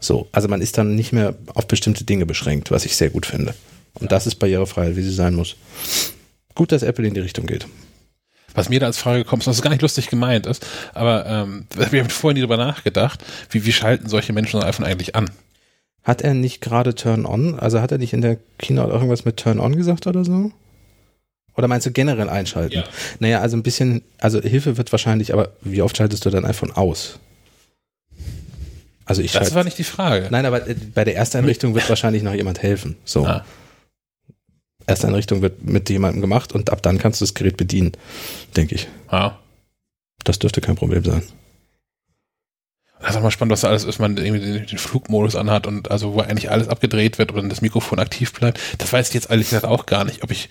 So, 0.00 0.28
also 0.32 0.48
man 0.48 0.60
ist 0.60 0.78
dann 0.78 0.94
nicht 0.94 1.12
mehr 1.12 1.34
auf 1.54 1.66
bestimmte 1.66 2.04
Dinge 2.04 2.24
beschränkt, 2.24 2.70
was 2.70 2.84
ich 2.84 2.96
sehr 2.96 3.10
gut 3.10 3.26
finde. 3.26 3.54
Und 3.94 4.12
das 4.12 4.26
ist 4.26 4.36
barrierefrei, 4.36 4.96
wie 4.96 5.02
sie 5.02 5.12
sein 5.12 5.34
muss. 5.34 5.56
Gut, 6.54 6.72
dass 6.72 6.82
Apple 6.82 7.06
in 7.06 7.14
die 7.14 7.20
Richtung 7.20 7.46
geht. 7.46 7.66
Was 8.58 8.68
mir 8.68 8.80
da 8.80 8.86
als 8.86 8.98
Frage 8.98 9.24
kommt, 9.24 9.46
was 9.46 9.62
gar 9.62 9.70
nicht 9.70 9.82
lustig 9.82 10.08
gemeint 10.08 10.46
ist, 10.46 10.66
aber 10.94 11.26
ähm, 11.26 11.66
wir 11.90 12.00
haben 12.00 12.10
vorhin 12.10 12.34
nie 12.34 12.42
drüber 12.42 12.56
nachgedacht, 12.56 13.24
wie, 13.50 13.64
wie 13.64 13.72
schalten 13.72 14.08
solche 14.08 14.32
Menschen 14.32 14.60
ein 14.60 14.68
iPhone 14.68 14.84
eigentlich 14.84 15.14
an? 15.16 15.30
Hat 16.02 16.22
er 16.22 16.34
nicht 16.34 16.60
gerade 16.60 16.94
Turn 16.94 17.26
On? 17.26 17.58
Also 17.58 17.80
hat 17.80 17.92
er 17.92 17.98
nicht 17.98 18.12
in 18.12 18.20
der 18.20 18.38
Keynote 18.58 18.92
irgendwas 18.92 19.24
mit 19.24 19.36
Turn 19.36 19.60
On 19.60 19.76
gesagt 19.76 20.06
oder 20.06 20.24
so? 20.24 20.52
Oder 21.56 21.68
meinst 21.68 21.86
du 21.86 21.90
generell 21.90 22.28
einschalten? 22.28 22.76
Ja. 22.76 22.84
Naja, 23.18 23.40
also 23.40 23.56
ein 23.56 23.62
bisschen, 23.62 24.02
also 24.18 24.40
Hilfe 24.40 24.76
wird 24.76 24.92
wahrscheinlich, 24.92 25.32
aber 25.32 25.52
wie 25.60 25.82
oft 25.82 25.96
schaltest 25.96 26.24
du 26.24 26.30
dein 26.30 26.44
iPhone 26.44 26.72
aus? 26.72 27.18
Also 29.04 29.22
ich 29.22 29.32
Das 29.32 29.54
war 29.54 29.64
nicht 29.64 29.78
die 29.78 29.84
Frage. 29.84 30.28
Nein, 30.30 30.46
aber 30.46 30.68
äh, 30.68 30.74
bei 30.94 31.04
der 31.04 31.16
Ersteinrichtung 31.16 31.74
wird 31.76 31.88
wahrscheinlich 31.88 32.22
noch 32.22 32.34
jemand 32.34 32.62
helfen. 32.62 32.96
So. 33.04 33.26
Ah, 33.26 33.44
Ersteinrichtung 34.88 35.42
wird 35.42 35.62
mit 35.64 35.88
jemandem 35.90 36.20
gemacht 36.20 36.52
und 36.52 36.70
ab 36.70 36.82
dann 36.82 36.98
kannst 36.98 37.20
du 37.20 37.24
das 37.24 37.34
Gerät 37.34 37.56
bedienen, 37.56 37.92
denke 38.56 38.74
ich. 38.74 38.88
ah. 39.08 39.32
Das 40.24 40.38
dürfte 40.38 40.60
kein 40.60 40.74
Problem 40.74 41.04
sein. 41.04 41.22
Das 43.00 43.10
ist 43.10 43.16
auch 43.16 43.22
mal 43.22 43.30
spannend, 43.30 43.52
was 43.52 43.60
da 43.60 43.68
alles 43.68 43.84
ist, 43.84 44.00
man 44.00 44.16
irgendwie 44.16 44.44
den, 44.44 44.66
den 44.66 44.78
Flugmodus 44.78 45.36
anhat 45.36 45.66
und 45.66 45.90
also 45.90 46.14
wo 46.14 46.20
eigentlich 46.20 46.50
alles 46.50 46.68
abgedreht 46.68 47.18
wird 47.18 47.30
und 47.32 47.48
das 47.48 47.60
Mikrofon 47.60 48.00
aktiv 48.00 48.32
bleibt. 48.32 48.58
Das 48.78 48.92
weiß 48.92 49.08
ich 49.08 49.14
jetzt 49.14 49.30
ehrlich 49.30 49.48
gesagt 49.48 49.64
auch 49.64 49.86
gar 49.86 50.04
nicht, 50.04 50.24
ob 50.24 50.30
ich 50.30 50.48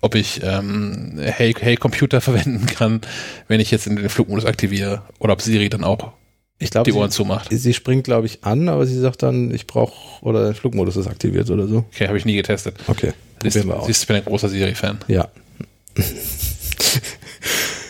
ob 0.00 0.14
ich 0.14 0.40
ähm, 0.42 1.18
Hey, 1.20 1.54
hey 1.58 1.76
Computer 1.76 2.20
verwenden 2.20 2.66
kann, 2.66 3.00
wenn 3.48 3.60
ich 3.60 3.70
jetzt 3.70 3.86
den 3.86 4.08
Flugmodus 4.08 4.44
aktiviere 4.44 5.02
oder 5.18 5.32
ob 5.32 5.42
Siri 5.42 5.68
dann 5.68 5.84
auch 5.84 6.12
Ich 6.58 6.70
glaube, 6.70 6.90
die 6.90 6.96
Ohren 6.96 7.10
sie, 7.10 7.16
zumacht. 7.16 7.48
sie 7.50 7.74
springt, 7.74 8.04
glaube 8.04 8.26
ich, 8.26 8.44
an, 8.44 8.68
aber 8.68 8.86
sie 8.86 8.98
sagt 8.98 9.22
dann, 9.22 9.52
ich 9.52 9.66
brauche, 9.66 10.24
oder 10.24 10.44
der 10.44 10.54
Flugmodus 10.54 10.96
ist 10.96 11.08
aktiviert 11.08 11.50
oder 11.50 11.66
so. 11.66 11.84
Okay, 11.92 12.06
habe 12.06 12.16
ich 12.16 12.24
nie 12.24 12.36
getestet. 12.36 12.76
Okay, 12.86 13.12
Siehst, 13.42 13.56
probieren 13.56 13.68
wir 13.68 13.80
aus. 13.80 13.86
siehst, 13.86 14.02
ich 14.02 14.06
bin 14.08 14.16
ein 14.16 14.24
großer 14.24 14.48
Siri-Fan. 14.48 14.98
Ja. 15.08 15.28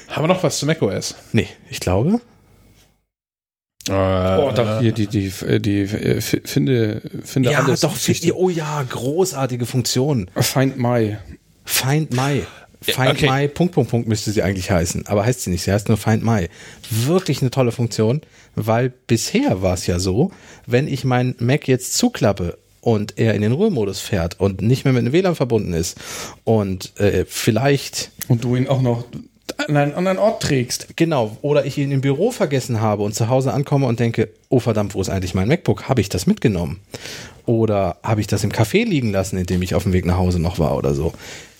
Haben 0.08 0.24
wir 0.24 0.28
noch 0.28 0.42
was 0.42 0.58
zu 0.58 0.66
macOS? 0.66 1.14
Nee, 1.32 1.48
ich 1.70 1.80
glaube. 1.80 2.20
Äh, 3.88 3.92
Oh, 3.92 4.52
da 4.54 4.80
hier 4.80 4.92
die, 4.92 5.06
die, 5.06 5.32
die, 5.60 5.80
äh, 5.82 6.20
finde, 6.20 7.02
finde 7.24 7.50
Ja, 7.50 7.60
alles. 7.60 7.80
doch, 7.80 7.94
Geschichte. 7.94 8.36
oh 8.36 8.48
ja, 8.50 8.82
großartige 8.88 9.66
Funktion. 9.66 10.30
Find 10.36 10.78
My. 10.78 11.16
Find 11.64 12.12
My. 12.14 12.44
Find 12.82 13.10
okay. 13.10 13.28
My, 13.30 13.48
Punkt, 13.48 13.74
Punkt, 13.74 13.90
Punkt 13.90 14.08
müsste 14.08 14.30
sie 14.32 14.42
eigentlich 14.42 14.70
heißen. 14.70 15.06
Aber 15.06 15.24
heißt 15.24 15.42
sie 15.42 15.50
nicht, 15.50 15.62
sie 15.62 15.72
heißt 15.72 15.88
nur 15.88 15.96
Find 15.98 16.24
My. 16.24 16.48
Wirklich 16.90 17.40
eine 17.42 17.50
tolle 17.50 17.72
Funktion, 17.72 18.22
weil 18.54 18.88
bisher 18.90 19.62
war 19.62 19.74
es 19.74 19.86
ja 19.86 19.98
so, 19.98 20.30
wenn 20.66 20.88
ich 20.88 21.04
meinen 21.04 21.34
Mac 21.38 21.68
jetzt 21.68 21.94
zuklappe 21.96 22.58
und 22.80 23.18
er 23.18 23.34
in 23.34 23.42
den 23.42 23.52
Ruhemodus 23.52 24.00
fährt 24.00 24.40
und 24.40 24.62
nicht 24.62 24.84
mehr 24.84 24.92
mit 24.94 25.04
dem 25.06 25.12
WLAN 25.12 25.34
verbunden 25.34 25.72
ist 25.72 25.96
und 26.44 26.98
äh, 26.98 27.24
vielleicht 27.28 28.10
Und 28.28 28.44
du 28.44 28.56
ihn 28.56 28.68
auch 28.68 28.80
noch 28.82 29.04
an 29.68 29.76
einen 29.76 29.94
anderen 29.94 30.18
Ort 30.18 30.42
trägst. 30.42 30.88
Genau, 30.96 31.36
oder 31.42 31.66
ich 31.66 31.76
ihn 31.76 31.90
im 31.90 32.00
Büro 32.00 32.30
vergessen 32.30 32.80
habe 32.80 33.02
und 33.02 33.14
zu 33.14 33.28
Hause 33.28 33.52
ankomme 33.52 33.86
und 33.86 34.00
denke, 34.00 34.28
oh 34.48 34.60
verdammt, 34.60 34.94
wo 34.94 35.00
ist 35.00 35.10
eigentlich 35.10 35.34
mein 35.34 35.48
MacBook? 35.48 35.88
Habe 35.88 36.00
ich 36.00 36.08
das 36.08 36.26
mitgenommen? 36.26 36.80
Oder 37.46 37.96
habe 38.02 38.20
ich 38.20 38.26
das 38.28 38.44
im 38.44 38.52
Café 38.52 38.84
liegen 38.84 39.10
lassen, 39.10 39.36
in 39.36 39.46
dem 39.46 39.60
ich 39.60 39.74
auf 39.74 39.82
dem 39.82 39.92
Weg 39.92 40.06
nach 40.06 40.16
Hause 40.16 40.38
noch 40.38 40.58
war 40.58 40.76
oder 40.76 40.94
so? 40.94 41.12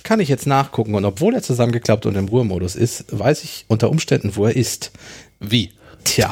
Kann 0.03 0.21
ich 0.21 0.29
jetzt 0.29 0.47
nachgucken 0.47 0.95
und 0.95 1.05
obwohl 1.05 1.35
er 1.35 1.43
zusammengeklappt 1.43 2.07
und 2.07 2.17
im 2.17 2.29
Ruhemodus 2.29 2.77
ist, 2.77 3.05
weiß 3.11 3.45
ich 3.45 3.65
unter 3.69 3.91
Umständen, 3.91 4.35
wo 4.37 4.47
er 4.47 4.57
ist. 4.57 4.93
Wie? 5.41 5.73
Tja, 6.05 6.31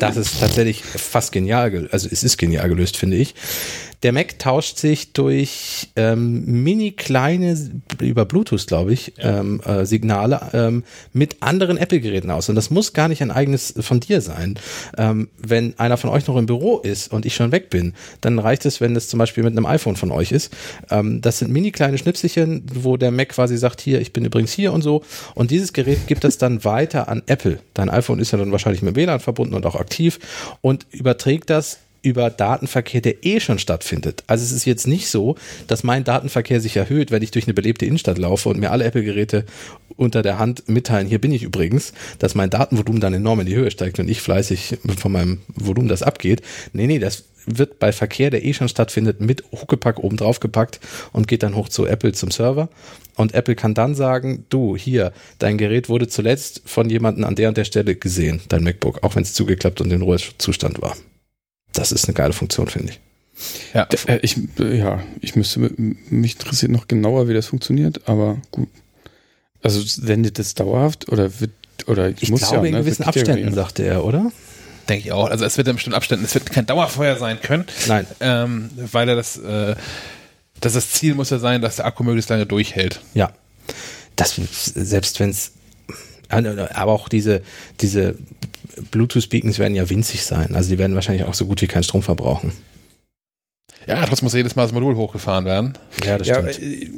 das 0.00 0.16
ist 0.16 0.40
tatsächlich 0.40 0.82
fast 0.82 1.30
genial, 1.30 1.70
gel- 1.70 1.88
also 1.92 2.08
es 2.10 2.24
ist 2.24 2.36
genial 2.38 2.68
gelöst, 2.68 2.96
finde 2.96 3.18
ich. 3.18 3.34
Der 4.02 4.12
Mac 4.12 4.38
tauscht 4.38 4.78
sich 4.78 5.12
durch 5.12 5.88
ähm, 5.96 6.62
mini 6.62 6.92
kleine, 6.92 7.56
über 8.00 8.24
Bluetooth, 8.24 8.66
glaube 8.66 8.92
ich, 8.92 9.14
ähm, 9.18 9.60
äh, 9.64 9.84
Signale 9.84 10.40
ähm, 10.52 10.84
mit 11.12 11.38
anderen 11.40 11.76
Apple-Geräten 11.76 12.30
aus. 12.30 12.48
Und 12.48 12.54
das 12.54 12.70
muss 12.70 12.92
gar 12.92 13.08
nicht 13.08 13.22
ein 13.22 13.32
eigenes 13.32 13.74
von 13.80 13.98
dir 13.98 14.20
sein. 14.20 14.58
Ähm, 14.96 15.28
wenn 15.36 15.76
einer 15.78 15.96
von 15.96 16.10
euch 16.10 16.26
noch 16.28 16.36
im 16.36 16.46
Büro 16.46 16.78
ist 16.78 17.12
und 17.12 17.26
ich 17.26 17.34
schon 17.34 17.50
weg 17.50 17.70
bin, 17.70 17.94
dann 18.20 18.38
reicht 18.38 18.66
es, 18.66 18.80
wenn 18.80 18.94
es 18.94 19.08
zum 19.08 19.18
Beispiel 19.18 19.42
mit 19.42 19.56
einem 19.56 19.66
iPhone 19.66 19.96
von 19.96 20.12
euch 20.12 20.30
ist. 20.30 20.54
Ähm, 20.90 21.20
das 21.20 21.40
sind 21.40 21.50
mini 21.50 21.72
kleine 21.72 21.98
Schnipselchen, 21.98 22.64
wo 22.72 22.96
der 22.96 23.10
Mac 23.10 23.30
quasi 23.30 23.56
sagt, 23.58 23.80
hier, 23.80 24.00
ich 24.00 24.12
bin 24.12 24.24
übrigens 24.24 24.52
hier 24.52 24.72
und 24.72 24.82
so. 24.82 25.02
Und 25.34 25.50
dieses 25.50 25.72
Gerät 25.72 26.06
gibt 26.06 26.24
es 26.24 26.38
dann 26.38 26.64
weiter 26.64 27.08
an 27.08 27.22
Apple. 27.26 27.58
Dein 27.74 27.90
iPhone 27.90 28.20
ist 28.20 28.30
ja 28.30 28.38
dann 28.38 28.52
wahrscheinlich 28.52 28.82
mit 28.82 28.94
WLAN 28.94 29.18
verbunden 29.18 29.54
und 29.54 29.66
auch 29.66 29.74
aktiv 29.74 30.20
und 30.60 30.86
überträgt 30.92 31.50
das 31.50 31.80
über 32.02 32.30
Datenverkehr, 32.30 33.00
der 33.00 33.24
eh 33.24 33.40
schon 33.40 33.58
stattfindet. 33.58 34.22
Also 34.26 34.44
es 34.44 34.52
ist 34.52 34.64
jetzt 34.64 34.86
nicht 34.86 35.08
so, 35.08 35.36
dass 35.66 35.84
mein 35.84 36.04
Datenverkehr 36.04 36.60
sich 36.60 36.76
erhöht, 36.76 37.10
wenn 37.10 37.22
ich 37.22 37.30
durch 37.30 37.46
eine 37.46 37.54
belebte 37.54 37.86
Innenstadt 37.86 38.18
laufe 38.18 38.48
und 38.48 38.60
mir 38.60 38.70
alle 38.70 38.84
Apple-Geräte 38.84 39.44
unter 39.96 40.22
der 40.22 40.38
Hand 40.38 40.68
mitteilen, 40.68 41.08
hier 41.08 41.20
bin 41.20 41.32
ich 41.32 41.42
übrigens, 41.42 41.92
dass 42.18 42.34
mein 42.34 42.50
Datenvolumen 42.50 43.00
dann 43.00 43.14
enorm 43.14 43.40
in 43.40 43.46
die 43.46 43.56
Höhe 43.56 43.70
steigt 43.70 43.98
und 43.98 44.08
ich 44.08 44.20
fleißig 44.20 44.78
von 44.96 45.12
meinem 45.12 45.40
Volumen 45.48 45.88
das 45.88 46.02
abgeht. 46.02 46.42
Nee, 46.72 46.86
nee, 46.86 47.00
das 47.00 47.24
wird 47.46 47.78
bei 47.78 47.92
Verkehr, 47.92 48.30
der 48.30 48.44
eh 48.44 48.52
schon 48.52 48.68
stattfindet, 48.68 49.20
mit 49.20 49.42
Huckepack 49.52 49.98
oben 49.98 50.16
drauf 50.16 50.40
gepackt 50.40 50.80
und 51.12 51.28
geht 51.28 51.42
dann 51.42 51.56
hoch 51.56 51.68
zu 51.68 51.86
Apple 51.86 52.12
zum 52.12 52.30
Server. 52.30 52.68
Und 53.16 53.34
Apple 53.34 53.56
kann 53.56 53.74
dann 53.74 53.94
sagen, 53.94 54.44
du, 54.48 54.76
hier, 54.76 55.12
dein 55.38 55.58
Gerät 55.58 55.88
wurde 55.88 56.08
zuletzt 56.08 56.62
von 56.66 56.88
jemandem 56.88 57.24
an 57.24 57.34
der 57.34 57.48
und 57.48 57.56
der 57.56 57.64
Stelle 57.64 57.96
gesehen, 57.96 58.40
dein 58.48 58.62
MacBook, 58.62 59.02
auch 59.02 59.16
wenn 59.16 59.22
es 59.22 59.34
zugeklappt 59.34 59.80
und 59.80 59.92
in 59.92 60.02
Ruhezustand 60.02 60.80
war. 60.80 60.96
Das 61.72 61.92
ist 61.92 62.06
eine 62.06 62.14
geile 62.14 62.32
Funktion, 62.32 62.68
finde 62.68 62.92
ich. 62.92 63.00
Ja. 63.74 63.88
Äh, 64.06 64.18
ich, 64.22 64.36
äh, 64.58 64.76
ja, 64.76 65.02
ich 65.20 65.36
müsste, 65.36 65.60
mich 65.60 66.34
interessiert 66.34 66.72
noch 66.72 66.88
genauer, 66.88 67.28
wie 67.28 67.34
das 67.34 67.46
funktioniert, 67.46 68.08
aber 68.08 68.38
gut. 68.50 68.68
Also 69.62 69.80
sendet 69.80 70.38
das 70.38 70.54
dauerhaft 70.54 71.08
oder 71.08 71.40
wird, 71.40 71.50
oder 71.86 72.10
Ich 72.20 72.30
muss 72.30 72.40
glaube, 72.40 72.56
ja, 72.56 72.64
in 72.64 72.72
ne? 72.72 72.80
gewissen 72.80 73.04
Abständen, 73.04 73.52
sagte 73.54 73.84
er, 73.84 74.04
oder? 74.04 74.30
Denke 74.88 75.06
ich 75.06 75.12
auch. 75.12 75.28
Also 75.28 75.44
es 75.44 75.56
wird 75.56 75.68
in 75.68 75.74
bestimmten 75.74 75.96
Abständen, 75.96 76.24
es 76.24 76.34
wird 76.34 76.50
kein 76.50 76.66
Dauerfeuer 76.66 77.16
sein 77.16 77.40
können. 77.40 77.66
Nein. 77.86 78.06
Ähm, 78.20 78.70
weil 78.76 79.08
er 79.08 79.16
das, 79.16 79.36
äh, 79.36 79.76
das, 80.60 80.72
das 80.72 80.90
Ziel 80.92 81.14
muss 81.14 81.30
ja 81.30 81.38
sein, 81.38 81.60
dass 81.60 81.76
der 81.76 81.86
Akku 81.86 82.04
möglichst 82.04 82.30
lange 82.30 82.46
durchhält. 82.46 83.00
Ja. 83.14 83.32
Das, 84.16 84.34
selbst 84.34 85.20
wenn 85.20 85.30
es, 85.30 85.52
aber 86.28 86.92
auch 86.92 87.08
diese, 87.08 87.42
diese 87.80 88.16
Bluetooth-Beacons 88.90 89.58
werden 89.58 89.74
ja 89.74 89.88
winzig 89.88 90.24
sein. 90.24 90.54
Also 90.54 90.70
die 90.70 90.78
werden 90.78 90.94
wahrscheinlich 90.94 91.24
auch 91.24 91.34
so 91.34 91.46
gut 91.46 91.62
wie 91.62 91.66
keinen 91.66 91.82
Strom 91.82 92.02
verbrauchen. 92.02 92.52
Ja, 93.86 94.04
trotzdem 94.04 94.26
muss 94.26 94.34
jedes 94.34 94.54
Mal 94.56 94.64
das 94.64 94.72
Modul 94.72 94.96
hochgefahren 94.96 95.44
werden. 95.44 95.78
Ja, 96.04 96.18
das 96.18 96.26
Ja, 96.26 96.40
äh, 96.40 96.90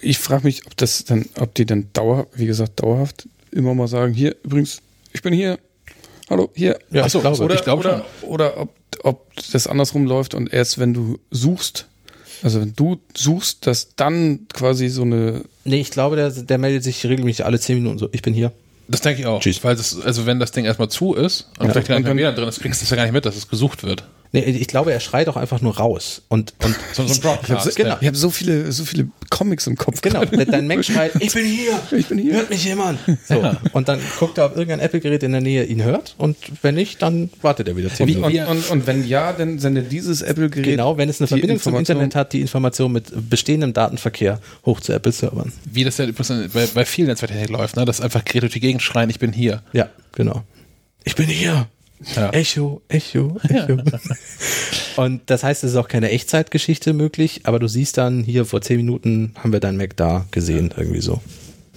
ich 0.00 0.18
frage 0.18 0.44
mich, 0.44 0.66
ob 0.66 0.76
das 0.76 1.04
dann, 1.04 1.26
ob 1.38 1.54
die 1.54 1.66
dann 1.66 1.88
dauer, 1.92 2.28
wie 2.34 2.46
gesagt, 2.46 2.80
dauerhaft 2.80 3.28
immer 3.50 3.74
mal 3.74 3.88
sagen, 3.88 4.12
hier, 4.14 4.36
übrigens, 4.44 4.80
ich 5.12 5.22
bin 5.22 5.32
hier, 5.32 5.58
hallo, 6.30 6.50
hier. 6.54 6.78
Ja, 6.90 7.04
Ach 7.04 7.10
so, 7.10 7.18
ich 7.18 7.22
glaube, 7.22 7.42
oder, 7.42 7.54
ich 7.54 7.64
glaube 7.64 7.80
oder, 7.80 8.04
oder 8.22 8.60
ob, 8.60 8.74
ob 9.02 9.32
das 9.52 9.66
andersrum 9.66 10.06
läuft 10.06 10.34
und 10.34 10.52
erst 10.52 10.78
wenn 10.78 10.94
du 10.94 11.18
suchst, 11.30 11.86
also 12.42 12.60
wenn 12.60 12.74
du 12.76 13.00
suchst, 13.16 13.66
dass 13.66 13.96
dann 13.96 14.46
quasi 14.52 14.88
so 14.88 15.02
eine, 15.02 15.44
Nee, 15.64 15.80
ich 15.80 15.90
glaube, 15.90 16.16
der, 16.16 16.30
der 16.30 16.58
meldet 16.58 16.84
sich 16.84 17.04
regelmäßig 17.04 17.44
alle 17.44 17.58
10 17.58 17.76
Minuten 17.76 17.98
so, 17.98 18.08
ich 18.12 18.22
bin 18.22 18.34
hier. 18.34 18.52
Das 18.88 19.02
denke 19.02 19.20
ich 19.20 19.26
auch. 19.26 19.40
Tschüss. 19.40 19.62
Weil 19.62 19.76
das, 19.76 20.00
also 20.00 20.24
wenn 20.26 20.40
das 20.40 20.50
Ding 20.50 20.64
erstmal 20.64 20.88
zu 20.88 21.14
ist 21.14 21.48
und 21.58 21.66
Ja. 21.66 21.72
vielleicht 21.72 21.88
gar 21.88 21.98
nicht 22.00 22.14
mehr 22.14 22.32
drin 22.32 22.48
ist, 22.48 22.60
kriegst 22.60 22.80
du 22.80 22.84
das 22.84 22.90
ja 22.90 22.96
gar 22.96 23.02
nicht 23.04 23.12
mit, 23.12 23.26
dass 23.26 23.36
es 23.36 23.48
gesucht 23.48 23.84
wird. 23.84 24.04
Nee, 24.32 24.40
ich 24.40 24.68
glaube, 24.68 24.92
er 24.92 25.00
schreit 25.00 25.28
auch 25.28 25.36
einfach 25.36 25.60
nur 25.62 25.76
raus. 25.78 26.22
Und, 26.28 26.52
und 26.64 26.76
So, 26.92 27.06
so 27.06 27.14
ein 27.14 27.20
Broadcast. 27.20 27.76
genau. 27.76 27.90
ja. 27.90 27.98
ich 28.00 28.06
habe 28.06 28.16
so 28.16 28.30
viele, 28.30 28.70
so 28.72 28.84
viele 28.84 29.08
Comics 29.30 29.66
im 29.66 29.76
Kopf. 29.76 30.00
Genau, 30.00 30.20
gerade. 30.26 30.46
dein 30.46 30.66
Mac 30.66 30.84
schreit, 30.84 31.12
ich 31.20 31.32
bin 31.32 31.46
hier, 31.46 31.78
Ich 31.90 32.06
bin 32.06 32.18
hier. 32.18 32.34
hört 32.34 32.50
mich 32.50 32.64
jemand. 32.64 32.98
So, 33.28 33.42
und 33.72 33.88
dann 33.88 34.00
guckt 34.18 34.38
er, 34.38 34.46
ob 34.46 34.52
irgendein 34.56 34.80
Apple-Gerät 34.80 35.22
in 35.22 35.32
der 35.32 35.40
Nähe 35.40 35.64
ihn 35.64 35.82
hört 35.82 36.14
und 36.18 36.36
wenn 36.62 36.74
nicht, 36.76 37.02
dann 37.02 37.30
wartet 37.42 37.68
er 37.68 37.76
wieder 37.76 37.92
10 37.92 38.06
Wie, 38.08 38.14
Minuten. 38.14 38.38
und, 38.44 38.48
und, 38.48 38.70
und 38.70 38.86
wenn 38.86 39.06
ja, 39.06 39.32
dann 39.32 39.58
sendet 39.58 39.92
dieses 39.92 40.22
Apple-Gerät. 40.22 40.64
Genau, 40.64 40.96
wenn 40.96 41.08
es 41.08 41.20
eine 41.20 41.26
Verbindung 41.28 41.60
zum 41.60 41.76
Internet 41.76 42.14
hat, 42.14 42.32
die 42.32 42.40
Information 42.40 42.92
mit 42.92 43.12
bestehendem 43.28 43.72
Datenverkehr 43.72 44.40
hoch 44.64 44.80
zu 44.80 44.92
Apple-Servern. 44.92 45.52
Wie 45.70 45.84
das 45.84 45.98
ja 45.98 46.06
übrigens 46.06 46.52
bei, 46.52 46.66
bei 46.66 46.84
vielen 46.84 47.08
Netzwerktechnik 47.08 47.50
läuft, 47.50 47.76
ne? 47.76 47.84
dass 47.84 48.00
einfach 48.00 48.24
Geräte 48.24 48.40
durch 48.40 48.52
die 48.54 48.60
Gegend 48.60 48.82
schreien, 48.82 49.10
ich 49.10 49.18
bin 49.18 49.32
hier. 49.32 49.62
Ja, 49.72 49.88
genau. 50.12 50.44
Ich 51.04 51.14
bin 51.14 51.26
hier. 51.26 51.66
Ja. 52.14 52.30
Echo, 52.30 52.82
Echo, 52.88 53.36
Echo. 53.42 53.78
Und 54.96 55.22
das 55.26 55.42
heißt, 55.42 55.64
es 55.64 55.72
ist 55.72 55.76
auch 55.76 55.88
keine 55.88 56.10
Echtzeitgeschichte 56.10 56.92
möglich, 56.92 57.42
aber 57.44 57.58
du 57.58 57.68
siehst 57.68 57.98
dann 57.98 58.22
hier 58.22 58.44
vor 58.44 58.60
10 58.60 58.76
Minuten 58.76 59.34
haben 59.36 59.52
wir 59.52 59.60
dein 59.60 59.76
Mac 59.76 59.96
da 59.96 60.26
gesehen, 60.30 60.72
irgendwie 60.76 61.00
so. 61.00 61.20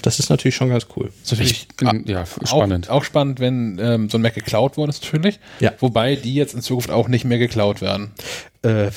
Das 0.01 0.19
ist 0.19 0.29
natürlich 0.29 0.55
schon 0.55 0.69
ganz 0.69 0.87
cool. 0.95 1.11
Das 1.21 1.31
natürlich 1.31 1.67
Ich 1.69 1.75
bin, 1.77 2.05
ja, 2.07 2.25
spannend. 2.25 2.89
Auch, 2.89 2.97
auch 2.97 3.03
spannend, 3.03 3.39
wenn 3.39 3.79
ähm, 3.81 4.09
so 4.09 4.17
ein 4.17 4.21
Mac 4.21 4.33
geklaut 4.33 4.77
worden 4.77 4.89
ist, 4.89 5.03
natürlich. 5.03 5.39
Ja. 5.59 5.73
Wobei 5.79 6.15
die 6.15 6.33
jetzt 6.33 6.53
in 6.53 6.61
Zukunft 6.61 6.89
auch 6.89 7.07
nicht 7.07 7.25
mehr 7.25 7.37
geklaut 7.37 7.81
werden. 7.81 8.11
Äh, 8.63 8.91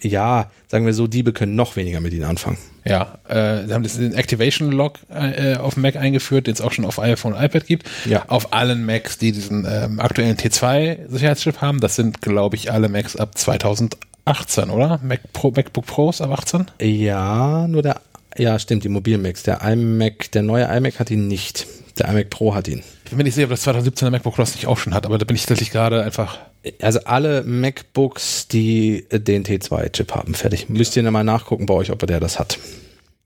ja, 0.00 0.50
sagen 0.68 0.86
wir 0.86 0.94
so, 0.94 1.06
Diebe 1.06 1.32
können 1.32 1.54
noch 1.54 1.76
weniger 1.76 2.00
mit 2.00 2.14
ihnen 2.14 2.24
anfangen. 2.24 2.58
Ja, 2.84 3.18
äh, 3.28 3.66
sie 3.66 3.74
haben 3.74 3.82
das 3.82 3.96
den 3.96 4.14
Activation 4.14 4.72
Lock 4.72 4.98
äh, 5.10 5.56
auf 5.56 5.74
dem 5.74 5.82
Mac 5.82 5.96
eingeführt, 5.96 6.46
den 6.46 6.54
es 6.54 6.60
auch 6.60 6.72
schon 6.72 6.84
auf 6.84 6.98
iPhone 6.98 7.34
und 7.34 7.42
iPad 7.42 7.66
gibt. 7.66 7.88
Ja. 8.06 8.24
Auf 8.28 8.52
allen 8.52 8.84
Macs, 8.84 9.18
die 9.18 9.32
diesen 9.32 9.66
ähm, 9.68 10.00
aktuellen 10.00 10.36
T2 10.36 11.08
Sicherheitschip 11.08 11.60
haben. 11.60 11.80
Das 11.80 11.96
sind, 11.96 12.22
glaube 12.22 12.56
ich, 12.56 12.72
alle 12.72 12.88
Macs 12.88 13.16
ab 13.16 13.36
2018, 13.36 14.70
oder? 14.70 14.98
Mac 15.02 15.20
Pro, 15.32 15.52
MacBook 15.54 15.86
Pros 15.86 16.20
ab 16.20 16.30
18? 16.32 16.70
Ja, 16.80 17.68
nur 17.68 17.82
der, 17.82 18.00
ja, 18.38 18.58
stimmt, 18.58 18.84
die 18.84 18.88
Mobil-Macs. 18.88 19.42
Der 19.42 19.60
iMac, 19.62 20.30
der 20.32 20.42
neue 20.42 20.64
iMac 20.64 20.98
hat 20.98 21.10
ihn 21.10 21.28
nicht. 21.28 21.66
Der 21.98 22.08
iMac 22.08 22.30
Pro 22.30 22.54
hat 22.54 22.68
ihn. 22.68 22.82
Ich 23.04 23.10
bin 23.10 23.18
mir 23.18 23.24
nicht 23.24 23.34
sicher, 23.34 23.44
ob 23.44 23.50
das 23.50 23.66
2017er 23.66 24.10
MacBook 24.10 24.34
Pro 24.34 24.42
das 24.42 24.54
nicht 24.54 24.66
auch 24.66 24.78
schon 24.78 24.94
hat, 24.94 25.04
aber 25.04 25.18
da 25.18 25.24
bin 25.26 25.36
ich 25.36 25.42
tatsächlich 25.42 25.70
gerade 25.70 26.02
einfach. 26.02 26.38
Also 26.80 27.00
alle 27.04 27.42
MacBooks, 27.42 28.48
die 28.48 29.04
äh, 29.10 29.20
den 29.20 29.44
T2-Chip 29.44 30.14
haben, 30.14 30.34
fertig. 30.34 30.68
Müsst 30.68 30.96
ihr 30.96 31.10
mal 31.10 31.24
nachgucken 31.24 31.66
bei 31.66 31.74
euch, 31.74 31.90
ob 31.90 32.06
der 32.06 32.20
das 32.20 32.38
hat. 32.38 32.58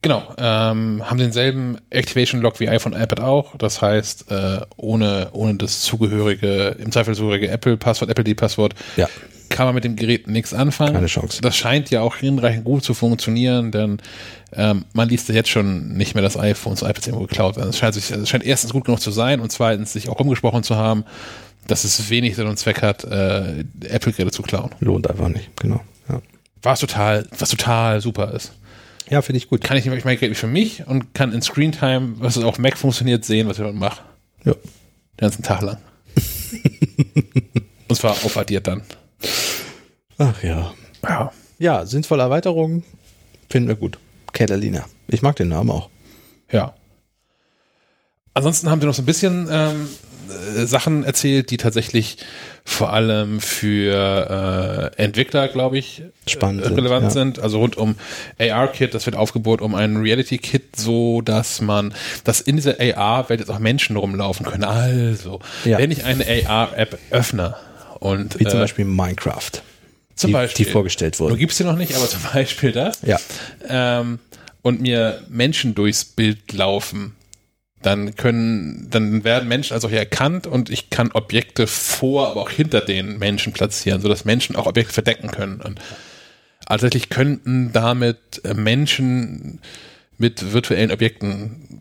Genau, 0.03 0.23
ähm, 0.39 1.03
haben 1.09 1.19
denselben 1.19 1.79
Activation 1.91 2.41
Lock 2.41 2.61
wie 2.61 2.69
iPhone 2.69 2.95
und 2.95 3.01
iPad 3.01 3.21
auch. 3.21 3.57
Das 3.57 3.83
heißt, 3.83 4.31
äh, 4.31 4.61
ohne, 4.77 5.29
ohne 5.33 5.57
das 5.57 5.81
zugehörige, 5.83 6.77
im 6.79 6.93
Zweifel 6.93 7.15
zugehörige 7.15 7.49
Apple-Passwort, 7.49 8.11
Apple-D-Passwort, 8.11 8.75
Ja. 8.97 9.09
Kann 9.49 9.67
man 9.67 9.75
mit 9.75 9.85
dem 9.85 9.97
Gerät 9.97 10.27
nichts 10.29 10.53
anfangen. 10.55 10.95
Keine 10.95 11.07
Chance. 11.07 11.41
Das 11.41 11.57
scheint 11.57 11.91
ja 11.91 12.01
auch 12.03 12.17
hinreichend 12.17 12.65
gut 12.65 12.85
zu 12.85 12.95
funktionieren, 12.95 13.71
denn 13.73 13.99
ähm, 14.53 14.85
man 14.93 15.09
liest 15.09 15.29
ja 15.29 15.35
jetzt 15.35 15.49
schon 15.51 15.95
nicht 15.97 16.15
mehr 16.15 16.23
das 16.23 16.37
iPhone 16.37 16.73
und 16.73 16.83
iPads 16.83 17.07
irgendwo 17.07 17.27
geklaut 17.27 17.57
werden. 17.57 17.71
Es 17.71 17.79
scheint, 17.79 17.95
sich, 17.95 18.11
es 18.11 18.29
scheint 18.29 18.45
erstens 18.45 18.73
gut 18.73 18.85
genug 18.85 19.01
zu 19.01 19.11
sein 19.11 19.41
und 19.41 19.51
zweitens 19.53 19.93
sich 19.93 20.09
auch 20.09 20.21
umgesprochen 20.21 20.63
zu 20.63 20.77
haben, 20.77 21.05
dass 21.67 21.85
es 21.85 22.11
wenig 22.11 22.37
Sinn 22.37 22.47
und 22.47 22.59
Zweck 22.59 22.83
hat, 22.83 23.05
äh, 23.05 23.65
Apple-Geräte 23.89 24.31
zu 24.31 24.43
klauen. 24.43 24.71
Lohnt 24.81 25.11
einfach 25.11 25.29
nicht, 25.29 25.51
genau. 25.57 25.81
Ja, 26.09 26.21
Was 26.63 26.81
total, 26.81 27.27
was 27.39 27.49
total 27.51 28.01
super 28.01 28.33
ist. 28.33 28.53
ja 29.11 29.21
finde 29.23 29.39
ich 29.39 29.49
gut. 29.49 29.63
Kann 29.63 29.77
ich 29.77 29.85
nicht 29.85 30.05
mein 30.05 30.19
Gerät 30.19 30.37
für 30.37 30.47
mich 30.47 30.87
und 30.87 31.13
kann 31.15 31.33
in 31.33 31.43
Screentime, 31.43 32.15
was 32.19 32.39
auf 32.39 32.59
Mac 32.59 32.77
funktioniert, 32.79 33.25
sehen, 33.25 33.49
was 33.49 33.59
ich 33.59 33.65
dort 33.65 33.75
mache. 33.75 34.03
Ja. 34.45 34.53
Den 34.53 34.61
ganzen 35.19 35.43
Tag 35.43 35.63
lang. 35.63 35.79
Und 37.89 37.95
zwar 37.95 38.13
aufaddiert 38.13 38.67
dann. 38.67 38.83
Ach 40.19 40.43
ja. 40.43 40.73
Ja. 41.03 41.33
Ja, 41.59 41.87
sinnvolle 41.87 42.23
Erweiterungen 42.23 42.85
finden 43.49 43.69
wir 43.69 43.77
gut. 43.77 43.99
Catalina. 44.33 44.85
Ich 45.09 45.23
mag 45.23 45.37
den 45.37 45.49
Namen 45.49 45.71
auch. 45.71 45.89
Ja. 46.51 46.75
Ansonsten 48.35 48.69
haben 48.69 48.83
wir 48.83 48.87
noch 48.87 48.95
so 48.95 49.03
ein 49.03 49.07
bisschen 49.07 49.49
ähm, 49.51 49.89
äh, 50.57 50.67
Sachen 50.67 51.05
erzählt, 51.05 51.51
die 51.51 51.57
tatsächlich 51.57 52.19
vor 52.65 52.93
allem 52.93 53.41
für 53.41 54.93
äh, 54.99 55.03
Entwickler, 55.03 55.49
glaube 55.49 55.79
ich, 55.79 56.03
Spannend 56.27 56.65
äh, 56.65 56.69
relevant 56.69 57.05
ja. 57.05 57.11
sind. 57.11 57.39
Also 57.39 57.61
rund 57.61 57.77
um 57.79 57.95
AR-Kit, 58.39 58.93
das 58.93 59.07
wird 59.07 59.17
aufgebaut 59.17 59.63
um 59.63 59.75
ein 59.75 59.97
Reality-Kit, 59.97 60.77
so 60.77 61.23
dass 61.23 61.63
man, 61.63 61.95
dass 62.25 62.43
in 62.43 62.57
dieser 62.57 62.75
AR-Welt 62.79 63.41
jetzt 63.41 63.49
auch 63.51 63.61
Menschen 63.61 63.97
rumlaufen 63.97 64.45
können. 64.45 64.65
Also, 64.65 65.41
Ja. 65.65 65.79
wenn 65.79 65.91
ich 65.91 66.05
eine 66.05 66.25
AR-App 66.47 66.99
öffne 67.11 67.55
und 68.07 68.39
Wie 68.39 68.45
zum 68.45 68.59
äh, 68.59 68.63
Beispiel 68.63 68.85
Minecraft. 68.85 69.51
zum 70.15 70.29
die, 70.29 70.33
Beispiel, 70.33 70.65
die 70.65 70.71
vorgestellt 70.71 71.17
Du 71.17 71.25
wurde. 71.25 71.37
gibst 71.37 71.59
sie 71.59 71.65
noch 71.65 71.77
nicht, 71.77 71.95
aber 71.97 72.07
zum 72.09 72.21
Beispiel 72.33 72.73
das. 72.73 73.01
Ja. 73.03 73.19
Ähm, 73.69 74.19
und 74.63 74.81
mir 74.81 75.23
Menschen 75.29 75.75
durchs 75.75 76.05
Bild 76.05 76.53
laufen, 76.53 77.15
dann 77.83 78.17
können, 78.17 78.89
dann 78.91 79.23
werden 79.23 79.49
Menschen 79.49 79.75
als 79.75 79.83
solche 79.83 79.99
erkannt 79.99 80.47
und 80.47 80.71
ich 80.71 80.91
kann 80.91 81.13
Objekte 81.13 81.67
vor, 81.67 82.29
aber 82.31 82.43
auch 82.43 82.51
hinter 82.51 82.81
den 82.81 83.19
Menschen 83.19 83.53
platzieren, 83.53 84.01
sodass 84.01 84.25
Menschen 84.25 84.57
auch 84.57 84.67
Objekte 84.67 84.93
verdecken 84.93 85.31
können. 85.31 85.61
Und 85.61 85.81
tatsächlich 86.67 87.11
könnten 87.11 87.73
damit 87.73 88.41
äh, 88.45 88.55
Menschen 88.55 89.61
mit 90.19 90.53
virtuellen 90.53 90.91
Objekten 90.91 91.81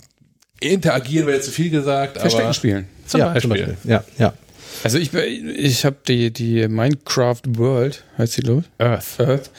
interagieren, 0.59 1.27
wäre 1.27 1.37
jetzt 1.37 1.45
zu 1.47 1.51
viel 1.51 1.69
gesagt, 1.69 2.17
Verstecken 2.17 2.45
aber 2.45 2.53
spielen. 2.53 2.87
zum 3.07 3.19
ja, 3.21 3.33
Beispiel. 3.33 3.77
Ja, 3.83 4.03
ja. 4.17 4.33
Also 4.83 4.97
ich, 4.97 5.13
ich 5.13 5.85
habe 5.85 5.97
die, 6.07 6.31
die 6.31 6.67
Minecraft 6.67 7.41
World, 7.47 8.03
heißt 8.17 8.33
sie, 8.33 8.41
glaube 8.41 8.63
ich? 8.65 8.85
Earth. 8.85 9.19
Earth. 9.19 9.51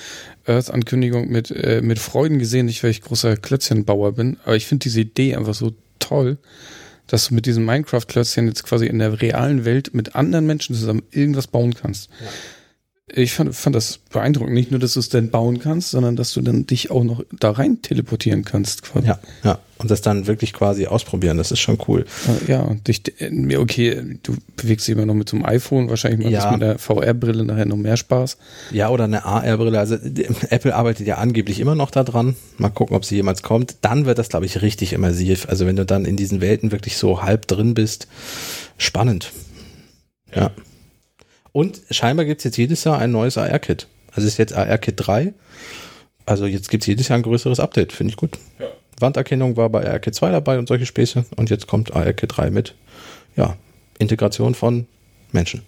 Earth-Ankündigung 0.47 1.29
mit, 1.29 1.51
äh, 1.51 1.81
mit 1.83 1.99
Freuden 1.99 2.39
gesehen, 2.39 2.67
nicht 2.67 2.83
weil 2.83 2.91
ich 2.91 3.03
großer 3.03 3.37
Klötzchenbauer 3.37 4.13
bin, 4.13 4.37
aber 4.45 4.57
ich 4.57 4.67
finde 4.67 4.85
diese 4.85 5.01
Idee 5.01 5.35
einfach 5.35 5.55
so 5.55 5.75
toll, 5.99 6.39
dass 7.09 7.29
du 7.29 7.35
mit 7.35 7.47
diesen 7.47 7.65
Minecraft-Klötzchen 7.65 8.47
jetzt 8.47 8.65
quasi 8.65 8.87
in 8.87 8.99
der 8.99 9.21
realen 9.21 9.65
Welt 9.65 9.95
mit 9.95 10.15
anderen 10.15 10.47
Menschen 10.47 10.75
zusammen 10.75 11.03
irgendwas 11.11 11.47
bauen 11.47 11.75
kannst. 11.75 12.11
Ich 13.15 13.35
fand, 13.35 13.55
fand 13.55 13.77
das 13.77 13.99
beeindruckend. 14.11 14.53
Nicht 14.55 14.73
nur, 14.73 14.81
dass 14.81 14.95
du 14.95 15.01
es 15.01 15.09
dann 15.09 15.31
bauen 15.31 15.61
kannst, 15.61 15.91
sondern 15.93 16.17
dass 16.17 16.33
du 16.33 16.41
dann 16.41 16.67
dich 16.67 16.91
auch 16.91 17.05
noch 17.05 17.23
da 17.39 17.53
rein 17.53 17.81
teleportieren 17.81 18.45
kannst. 18.45 18.83
Quasi. 18.83 19.07
Ja, 19.07 19.21
ja. 19.45 19.61
Und 19.79 19.93
das 19.93 20.01
dann 20.01 20.27
wirklich 20.27 20.53
quasi 20.53 20.87
ausprobieren, 20.87 21.37
das 21.37 21.53
ist 21.53 21.61
schon 21.61 21.79
cool. 21.87 22.05
Äh, 22.27 22.51
Ja, 22.51 22.63
und 22.63 22.89
dich, 22.89 23.03
äh, 23.21 23.57
okay, 23.59 24.19
du 24.25 24.35
bewegst 24.57 24.89
dich 24.89 24.97
immer 24.97 25.07
noch 25.07 25.15
mit 25.15 25.29
so 25.29 25.37
einem 25.37 25.45
iPhone, 25.47 25.89
wahrscheinlich 25.89 26.19
macht 26.25 26.33
Ja. 26.33 26.41
das 26.43 26.53
mit 26.53 26.63
der 26.63 26.79
VR-Brille 26.81 27.45
nachher 27.45 27.67
noch 27.67 27.77
mehr 27.77 27.97
Spaß. 27.97 28.39
Ja, 28.73 28.89
oder 28.89 29.05
eine 29.05 29.25
AR-Brille. 29.25 29.79
Also 29.79 29.95
Apple 30.51 30.75
arbeitet 30.75 31.07
ja 31.07 31.19
angeblich 31.19 31.61
immer 31.61 31.77
noch 31.77 31.93
daran. 31.93 32.35
Mal 32.59 32.71
gucken, 32.71 32.97
ob 32.97 33.05
sie 33.05 33.15
jemals 33.15 33.45
kommt. 33.45 33.77
Dann 33.83 34.05
wird 34.07 34.19
das, 34.19 34.31
glaube 34.31 34.47
ich, 34.47 34.63
richtig 34.63 34.93
immersiv. 34.93 35.47
Also 35.49 35.65
wenn 35.67 35.77
du 35.77 35.87
dann 35.87 36.07
in 36.07 36.17
diesen 36.17 36.41
Welten 36.41 36.73
wirklich 36.73 36.97
so 36.97 37.23
halb 37.23 37.47
drin 37.47 37.75
bist, 37.75 38.09
spannend. 38.79 39.31
Ja. 40.35 40.51
Und 41.57 41.81
scheinbar 41.91 42.27
gibt's 42.27 42.45
jetzt 42.45 42.59
jedes 42.59 42.85
Jahr 42.85 42.99
ein 42.99 43.13
neues 43.13 43.39
AR-Kit. 43.39 43.87
Also 44.09 44.27
es 44.27 44.35
ist 44.35 44.37
jetzt 44.37 44.53
AR-Kit 44.53 44.97
3. 44.99 45.33
Also 46.27 46.45
jetzt 46.45 46.69
gibt's 46.69 46.87
jedes 46.87 47.09
Jahr 47.09 47.19
ein 47.19 47.23
größeres 47.23 47.61
Update. 47.61 47.95
Finde 47.95 48.11
ich 48.11 48.19
gut. 48.19 48.37
Ja. 48.59 48.67
Wanderkennung 49.01 49.57
war 49.57 49.71
bei 49.71 49.89
AR-Kit 49.89 50.15
2 50.15 50.33
dabei 50.33 50.59
und 50.59 50.69
solche 50.69 50.85
Späße. 50.85 51.25
Und 51.35 51.49
jetzt 51.49 51.67
kommt 51.67 51.97
AR-Kit 51.97 52.37
3 52.37 52.51
mit, 52.51 52.75
ja, 53.37 53.57
Integration 53.99 54.55
von 54.55 54.87
Menschen. 55.33 55.63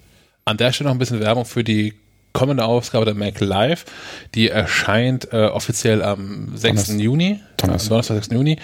An 0.44 0.58
der 0.58 0.74
Stelle 0.74 0.88
noch 0.88 0.94
ein 0.94 0.98
bisschen 0.98 1.20
Werbung 1.20 1.46
für 1.46 1.64
die 1.64 1.94
kommende 2.38 2.64
Ausgabe 2.64 3.04
der 3.04 3.14
Mac 3.14 3.40
Live. 3.40 3.84
Die 4.34 4.48
erscheint 4.48 5.32
äh, 5.32 5.46
offiziell 5.46 6.02
am 6.02 6.56
6. 6.56 6.62
Donnerstag. 6.62 6.98
Juni. 7.00 7.40
Donnerstag. 7.56 7.88
Donnerstag, 7.88 8.16
6. 8.24 8.28
Juni. 8.34 8.58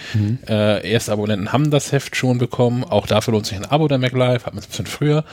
Äh, 0.47 0.89
erste 0.89 1.11
Abonnenten 1.11 1.51
haben 1.51 1.71
das 1.71 1.91
Heft 1.91 2.15
schon 2.15 2.37
bekommen. 2.37 2.83
Auch 2.83 3.07
dafür 3.07 3.33
lohnt 3.33 3.45
sich 3.45 3.57
ein 3.57 3.65
Abo 3.65 3.87
der 3.87 3.97
Mac 3.97 4.13
Live. 4.13 4.45
Hat 4.45 4.53
man 4.53 4.59
es 4.59 4.65
ein 4.67 4.69
bisschen 4.69 4.85
früher. 4.85 5.25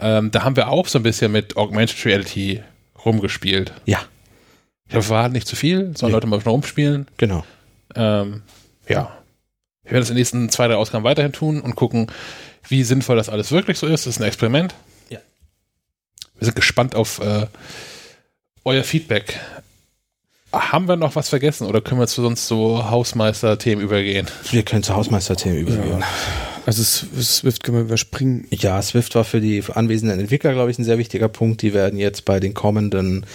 Ähm, 0.00 0.30
da 0.30 0.42
haben 0.44 0.56
wir 0.56 0.68
auch 0.68 0.86
so 0.88 0.98
ein 0.98 1.02
bisschen 1.02 1.30
mit 1.32 1.56
Augmented 1.56 2.04
Reality 2.04 2.62
rumgespielt. 3.04 3.72
Ja, 3.84 4.00
Ich 4.88 4.94
hoffe, 4.96 5.10
war 5.10 5.28
nicht 5.28 5.46
zu 5.46 5.56
viel, 5.56 5.96
sollen 5.96 6.10
Nee. 6.10 6.16
Leute 6.16 6.26
mal 6.26 6.40
schon 6.40 6.52
rumspielen. 6.52 7.06
genau. 7.16 7.44
Ähm, 7.94 8.42
ja. 8.88 9.12
Wir 9.82 9.92
werden 9.92 10.00
das 10.02 10.08
in 10.10 10.14
den 10.16 10.20
nächsten 10.20 10.48
zwei, 10.48 10.66
drei 10.66 10.76
Ausgaben 10.76 11.04
weiterhin 11.04 11.32
tun 11.32 11.60
und 11.60 11.76
gucken, 11.76 12.06
wie 12.68 12.82
sinnvoll 12.82 13.16
das 13.16 13.28
alles 13.28 13.52
wirklich 13.52 13.78
so 13.78 13.86
ist. 13.86 14.06
Das 14.06 14.16
ist 14.16 14.20
ein 14.20 14.26
Experiment. 14.26 14.74
Ja. 16.34 16.40
Wir 16.40 16.44
sind 16.46 16.56
gespannt 16.56 16.94
auf 16.94 17.20
äh, 17.20 17.46
euer 18.64 18.84
Feedback. 18.84 19.38
Haben 20.52 20.86
wir 20.86 20.96
noch 20.96 21.16
was 21.16 21.28
vergessen 21.28 21.66
oder 21.66 21.80
können 21.80 22.00
wir 22.00 22.06
zu 22.06 22.22
sonst 22.22 22.46
so 22.46 22.88
Hausmeister-Themen 22.88 23.82
übergehen? 23.82 24.28
Wir 24.50 24.62
können 24.62 24.82
zu 24.84 24.94
Hausmeisterthemen 24.94 25.58
übergehen. 25.58 26.04
Also 26.66 26.82
Swift 26.82 27.62
können 27.62 27.78
wir 27.78 27.84
überspringen. 27.84 28.46
Ja, 28.50 28.80
Swift 28.80 29.14
war 29.14 29.24
für 29.24 29.40
die 29.40 29.62
anwesenden 29.72 30.18
Entwickler, 30.18 30.52
glaube 30.52 30.70
ich, 30.70 30.78
ein 30.78 30.84
sehr 30.84 30.98
wichtiger 30.98 31.28
Punkt. 31.28 31.62
Die 31.62 31.74
werden 31.74 31.98
jetzt 31.98 32.24
bei 32.24 32.40
den 32.40 32.54
kommenden 32.54 33.26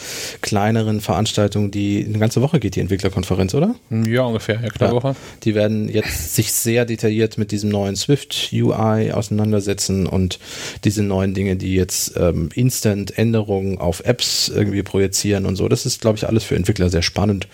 kleineren 0.41 1.01
Veranstaltungen, 1.01 1.72
die 1.72 2.06
eine 2.07 2.18
ganze 2.19 2.41
Woche 2.41 2.60
geht, 2.60 2.76
die 2.76 2.80
Entwicklerkonferenz, 2.80 3.53
oder? 3.53 3.76
Ja, 3.89 4.23
ungefähr. 4.23 4.60
Ja, 4.61 4.69
knappe 4.69 5.07
Ja. 5.07 5.15
Die 5.43 5.56
werden 5.56 5.89
jetzt 5.89 6.35
sich 6.35 6.51
sehr 6.51 6.85
detailliert 6.85 7.38
mit 7.38 7.51
diesem 7.51 7.69
neuen 7.69 7.95
Swift 7.95 8.49
UI 8.51 9.11
auseinandersetzen 9.11 10.07
und 10.07 10.39
diese 10.84 11.03
neuen 11.03 11.34
Dinge, 11.34 11.56
die 11.56 11.76
jetzt 11.76 12.14
ähm, 12.18 12.49
Instant-Änderungen 12.53 13.77
auf 13.77 14.01
Apps 14.06 14.49
irgendwie 14.49 14.84
projizieren 14.84 15.45
und 15.45 15.56
so. 15.56 15.69
Das 15.69 15.85
ist, 15.85 16.01
glaube 16.01 16.18
ich, 16.18 16.27
alles 16.27 16.43
für 16.43 16.56
Entwickler 16.56 16.89
sehr 16.89 17.03
spannend, 17.03 17.47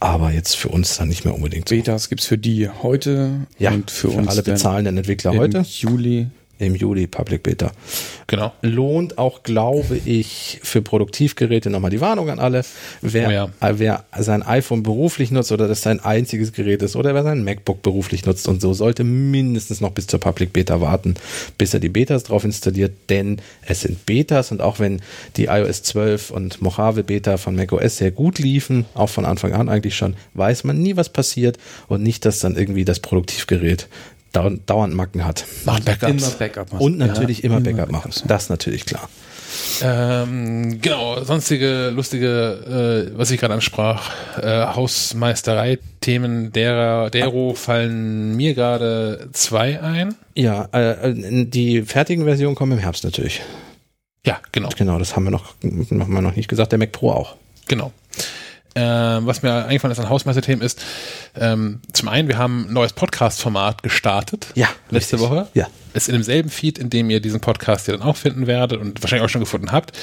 aber 0.00 0.30
jetzt 0.30 0.56
für 0.56 0.68
uns 0.68 0.96
dann 0.96 1.08
nicht 1.08 1.24
mehr 1.24 1.34
unbedingt 1.34 1.68
so. 1.68 1.74
Betas 1.74 2.08
gibt's 2.08 2.26
für 2.26 2.38
die 2.38 2.68
heute 2.68 3.46
Ja, 3.58 3.72
und 3.72 3.90
für, 3.90 4.10
für 4.10 4.18
uns 4.18 4.28
alle 4.28 4.42
bezahlenden 4.42 4.96
Entwickler 4.96 5.17
im 5.24 5.38
heute 5.38 5.60
Juli. 5.60 6.26
im 6.58 6.74
Juli 6.74 7.06
Public 7.06 7.42
Beta. 7.44 7.70
Genau. 8.26 8.52
lohnt 8.60 9.16
auch, 9.16 9.42
glaube 9.42 9.98
ich, 10.04 10.60
für 10.62 10.82
Produktivgeräte 10.82 11.70
nochmal 11.70 11.90
die 11.90 12.02
Warnung 12.02 12.28
an 12.28 12.38
alle. 12.38 12.62
Wer, 13.00 13.28
Oh 13.28 13.30
ja. 13.30 13.48
wer 13.78 14.04
sein 14.18 14.42
iPhone 14.42 14.82
beruflich 14.82 15.30
nutzt 15.30 15.50
oder 15.50 15.66
das 15.66 15.80
sein 15.80 16.00
einziges 16.00 16.52
Gerät 16.52 16.82
ist 16.82 16.94
oder 16.94 17.14
wer 17.14 17.22
sein 17.22 17.42
MacBook 17.42 17.80
beruflich 17.80 18.26
nutzt 18.26 18.46
und 18.46 18.60
so, 18.60 18.74
sollte 18.74 19.02
mindestens 19.02 19.80
noch 19.80 19.92
bis 19.92 20.08
zur 20.08 20.20
Public 20.20 20.52
Beta 20.52 20.80
warten, 20.82 21.14
bis 21.56 21.72
er 21.72 21.80
die 21.80 21.88
Betas 21.88 22.24
drauf 22.24 22.44
installiert, 22.44 22.92
denn 23.08 23.40
es 23.62 23.80
sind 23.80 24.04
Betas 24.04 24.50
und 24.52 24.60
auch 24.60 24.78
wenn 24.78 25.00
die 25.36 25.44
iOS 25.46 25.84
12 25.84 26.30
und 26.30 26.60
Mojave 26.60 27.02
Beta 27.04 27.38
von 27.38 27.56
macOS 27.56 27.96
sehr 27.96 28.10
gut 28.10 28.38
liefen, 28.40 28.84
auch 28.92 29.08
von 29.08 29.24
Anfang 29.24 29.54
an 29.54 29.70
eigentlich 29.70 29.96
schon, 29.96 30.16
weiß 30.34 30.64
man 30.64 30.82
nie, 30.82 30.96
was 30.96 31.08
passiert 31.08 31.56
und 31.86 32.02
nicht, 32.02 32.26
dass 32.26 32.40
dann 32.40 32.56
irgendwie 32.56 32.84
das 32.84 33.00
Produktivgerät 33.00 33.88
dauernd, 34.32 34.94
Macken 34.94 35.24
hat. 35.24 35.44
Machen 35.64 35.84
Backups. 35.84 36.10
Immer 36.10 36.30
Backup 36.38 36.72
machen. 36.72 36.82
Und 36.82 36.98
natürlich 36.98 37.44
immer 37.44 37.58
immer 37.58 37.70
Backup 37.70 37.90
machen. 37.90 38.10
Backups. 38.10 38.24
Das 38.26 38.44
ist 38.44 38.50
natürlich 38.50 38.84
klar. 38.86 39.08
Ähm, 39.82 40.80
genau, 40.80 41.22
sonstige 41.24 41.90
lustige, 41.90 43.08
äh, 43.12 43.18
was 43.18 43.30
ich 43.30 43.40
gerade 43.40 43.54
ansprach, 43.54 44.10
äh, 44.40 44.66
Hausmeisterei-Themen 44.74 46.52
derer, 46.52 47.10
dero 47.10 47.54
fallen 47.54 48.36
mir 48.36 48.54
gerade 48.54 49.28
zwei 49.32 49.80
ein. 49.80 50.14
Ja, 50.34 50.68
äh, 50.72 51.44
die 51.46 51.82
fertigen 51.82 52.24
Versionen 52.24 52.56
kommen 52.56 52.72
im 52.72 52.78
Herbst 52.78 53.04
natürlich. 53.04 53.40
Ja, 54.26 54.38
genau. 54.52 54.68
Genau, 54.76 54.98
das 54.98 55.16
haben 55.16 55.24
wir 55.24 55.30
noch, 55.30 55.54
haben 55.62 56.12
wir 56.12 56.22
noch 56.22 56.36
nicht 56.36 56.48
gesagt. 56.48 56.72
Der 56.72 56.78
Mac 56.78 56.92
Pro 56.92 57.12
auch. 57.12 57.36
Genau. 57.68 57.92
Ähm, 58.80 59.26
was 59.26 59.42
mir 59.42 59.64
eingefallen 59.66 59.90
ist 59.90 59.98
an 59.98 60.08
Hausmeisterthemen 60.08 60.64
ist, 60.64 60.80
ähm, 61.34 61.80
zum 61.92 62.06
einen, 62.06 62.28
wir 62.28 62.38
haben 62.38 62.66
ein 62.68 62.72
neues 62.72 62.92
Podcast-Format 62.92 63.82
gestartet. 63.82 64.46
Ja, 64.54 64.68
Letzte 64.90 65.16
richtig. 65.16 65.30
Woche. 65.30 65.48
Ja. 65.54 65.66
Ist 65.94 66.08
in 66.08 66.14
demselben 66.14 66.48
Feed, 66.48 66.78
in 66.78 66.88
dem 66.88 67.10
ihr 67.10 67.18
diesen 67.20 67.40
Podcast 67.40 67.86
hier 67.86 67.96
dann 67.98 68.06
auch 68.06 68.16
finden 68.16 68.46
werdet 68.46 68.80
und 68.80 69.02
wahrscheinlich 69.02 69.24
auch 69.26 69.30
schon 69.30 69.40
gefunden 69.40 69.72
habt. 69.72 69.98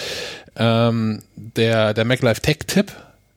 Ähm, 0.57 1.21
der, 1.35 1.93
der 1.93 2.03
MacLife 2.03 2.41
Tech-Tipp, 2.41 2.91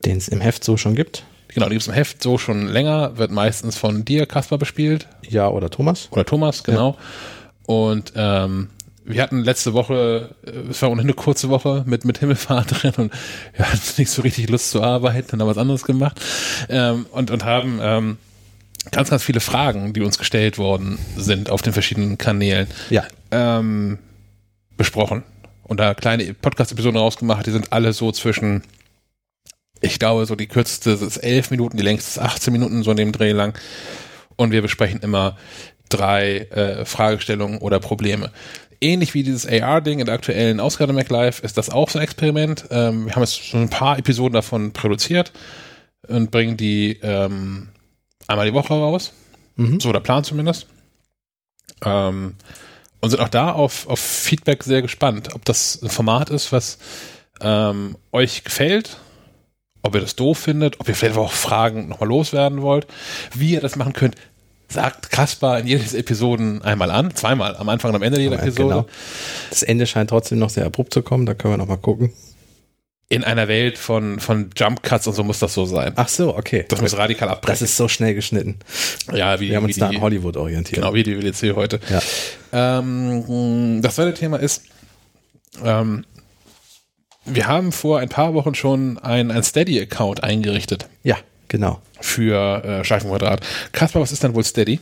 Den 0.05 0.17
es 0.17 0.27
im 0.27 0.41
Heft 0.41 0.65
so 0.65 0.77
schon 0.77 0.97
gibt. 0.97 1.23
genau, 1.49 1.67
die 1.67 1.75
gibt 1.75 1.83
es 1.83 1.89
im 1.89 1.95
Heft 1.95 2.21
so 2.21 2.37
schon 2.37 2.67
länger, 2.67 3.17
wird 3.17 3.31
meistens 3.31 3.77
von 3.79 4.05
dir, 4.05 4.27
Kasper, 4.27 4.59
bespielt. 4.59 5.07
Ja, 5.29 5.49
oder 5.49 5.71
Thomas. 5.71 6.09
Oder 6.11 6.25
Thomas, 6.25 6.65
genau. 6.65 6.97
Und 7.65 8.13
ähm, 8.17 8.71
wir 9.09 9.23
hatten 9.23 9.43
letzte 9.43 9.73
Woche, 9.75 10.35
äh, 10.47 10.71
es 10.71 10.81
war 10.83 10.91
ohnehin 10.91 11.07
eine 11.07 11.15
kurze 11.15 11.49
Woche 11.49 11.83
mit, 11.87 12.05
mit 12.05 12.19
Himmelfahrt 12.19 12.83
drin 12.83 12.93
und 12.97 13.13
wir 13.55 13.67
hatten 13.71 13.81
nicht 13.99 14.11
so 14.11 14.23
richtig 14.23 14.49
Lust 14.51 14.71
zu 14.71 14.83
arbeiten 14.83 15.35
und 15.35 15.41
haben 15.41 15.49
was 15.49 15.59
anderes 15.59 15.85
gemacht. 15.85 16.21
Ähm, 16.69 17.07
und, 17.11 17.31
und 17.31 17.45
haben 17.45 17.79
ähm, 17.83 18.19
ganz, 18.91 19.11
ganz 19.11 19.23
viele 19.23 19.41
Fragen, 19.41 19.93
die 19.93 20.01
uns 20.03 20.19
gestellt 20.19 20.59
worden 20.59 20.99
sind 21.17 21.51
auf 21.51 21.63
den 21.63 21.73
verschiedenen 21.73 22.19
Kanälen, 22.19 22.67
Ja. 22.91 23.05
ähm, 23.31 23.99
besprochen. 24.77 25.23
Und 25.65 25.81
da 25.81 25.95
kleine 25.95 26.33
Podcast-Episoden 26.35 26.97
rausgemacht, 26.99 27.47
die 27.47 27.51
sind 27.51 27.73
alle 27.73 27.93
so 27.93 28.11
zwischen, 28.13 28.63
ich 29.81 29.99
glaube, 29.99 30.25
so 30.25 30.35
die 30.35 30.47
kürzeste 30.47 30.91
ist 30.93 31.19
elf 31.19 31.51
Minuten, 31.51 31.77
die 31.77 31.83
längste 31.83 32.09
ist 32.21 32.27
18 32.27 32.53
Minuten, 32.53 32.83
so 32.83 32.91
in 32.93 32.97
dem 32.97 33.13
Dreh 33.13 33.33
lang. 33.33 33.59
Und 34.37 34.51
wir 34.51 34.63
besprechen 34.63 35.01
immer 35.01 35.37
drei 35.91 36.39
äh, 36.51 36.85
Fragestellungen 36.85 37.59
oder 37.59 37.81
Probleme. 37.81 38.31
Ähnlich 38.81 39.15
wie 39.15 39.23
dieses 39.23 39.47
AR-Ding 39.47 39.99
in 39.99 40.07
der 40.07 40.15
aktuellen 40.15 40.61
Ausgabe 40.61 40.93
MacLive 40.93 41.43
ist 41.43 41.59
das 41.59 41.71
auch 41.71 41.91
so 41.91 41.99
ein 41.99 42.05
Experiment. 42.05 42.67
Ähm, 42.71 43.07
wir 43.07 43.15
haben 43.15 43.23
jetzt 43.23 43.45
schon 43.45 43.63
ein 43.63 43.71
paar 43.71 43.99
Episoden 43.99 44.35
davon 44.35 44.73
produziert 44.73 45.33
und 46.07 46.31
bringen 46.31 46.57
die 46.57 46.99
ähm, 47.03 47.69
einmal 48.29 48.47
die 48.47 48.55
Woche 48.55 48.75
raus. 48.75 49.13
Mhm. 49.57 49.81
So 49.81 49.93
der 49.93 50.01
Plan 50.01 50.23
zumindest. 50.23 50.67
Ähm, 51.85 52.35
und 53.01 53.11
sind 53.11 53.21
auch 53.21 53.29
da 53.29 53.53
auf, 53.53 53.89
auf 53.89 54.01
Feedback 54.01 54.65
sehr 54.65 54.83
gespannt, 54.83 55.35
ob 55.35 55.45
das 55.45 55.81
ein 55.83 55.91
Format 55.91 56.31
ist, 56.31 56.53
was 56.53 56.79
ähm, 57.41 57.97
euch 58.13 58.45
gefällt, 58.45 58.99
ob 59.83 59.95
ihr 59.95 60.01
das 60.01 60.17
doof 60.17 60.39
findet, 60.39 60.81
ob 60.81 60.89
ihr 60.89 60.95
vielleicht 60.95 61.17
auch 61.17 61.33
Fragen 61.33 61.89
nochmal 61.89 62.09
loswerden 62.09 62.63
wollt, 62.63 62.87
wie 63.35 63.53
ihr 63.53 63.61
das 63.61 63.77
machen 63.77 63.93
könnt. 63.93 64.17
Sagt 64.71 65.11
Kaspar 65.11 65.61
in 65.61 65.67
jedes 65.67 65.95
Episoden 65.95 66.61
einmal 66.63 66.91
an, 66.91 67.15
zweimal, 67.15 67.57
am 67.57 67.69
Anfang 67.71 67.91
und 67.91 67.97
am 67.97 68.03
Ende 68.03 68.21
jeder 68.21 68.37
Ja, 68.37 68.43
Episode. 68.43 68.69
genau. 68.69 68.87
Das 69.51 69.63
Ende 69.63 69.87
scheint 69.87 70.11
trotzdem 70.11 70.39
noch 70.39 70.51
sehr 70.51 70.67
abrupt 70.67 70.93
zu 70.93 71.03
kommen, 71.03 71.25
da 71.25 71.35
können 71.35 71.55
wir 71.55 71.59
noch 71.59 71.67
mal 71.69 71.77
gucken. 71.79 72.13
In 73.11 73.25
einer 73.25 73.49
Welt 73.49 73.79
von, 73.79 74.21
von 74.21 74.51
Jump 74.55 74.83
Cuts 74.83 75.07
und 75.07 75.15
so 75.15 75.25
muss 75.25 75.39
das 75.39 75.55
so 75.55 75.65
sein. 75.65 75.95
Ach 75.97 76.09
so, 76.09 76.37
okay. 76.37 76.67
Das 76.69 76.83
muss 76.83 76.95
radikal 76.99 77.31
abbrechen. 77.31 77.53
Das 77.55 77.63
ist 77.63 77.79
so 77.79 77.89
schnell 77.89 78.15
geschnitten. 78.15 78.59
ja, 79.15 79.41
wie, 79.41 79.49
Wir 79.49 79.57
haben 79.57 79.63
wie 79.65 79.69
uns 79.69 79.79
da 79.79 79.89
an 79.89 80.03
Hollywood 80.03 80.37
orientiert. 80.37 80.83
Genau, 80.83 80.93
wie 80.93 81.03
die 81.03 81.17
WDC 81.19 81.57
heute. 81.57 81.81
Ja. 81.89 82.03
Ähm, 82.81 83.81
das 83.81 83.95
zweite 83.95 84.13
Thema 84.13 84.37
ist, 84.39 84.65
ähm, 85.65 86.05
wir 87.25 87.47
haben 87.47 87.73
vor 87.73 87.99
ein 88.01 88.11
paar 88.11 88.35
Wochen 88.35 88.55
schon 88.55 88.99
ein, 88.99 89.31
ein 89.31 89.43
Steady-Account 89.43 90.23
eingerichtet 90.23 90.87
Ja, 91.03 91.17
genau. 91.49 91.81
für 92.01 92.65
äh, 92.65 92.85
Scheifenquadrat. 92.85 93.41
Kaspar, 93.73 94.03
was 94.03 94.13
ist 94.13 94.25
dann 94.25 94.35
wohl 94.35 94.45
Steady? 94.45 94.81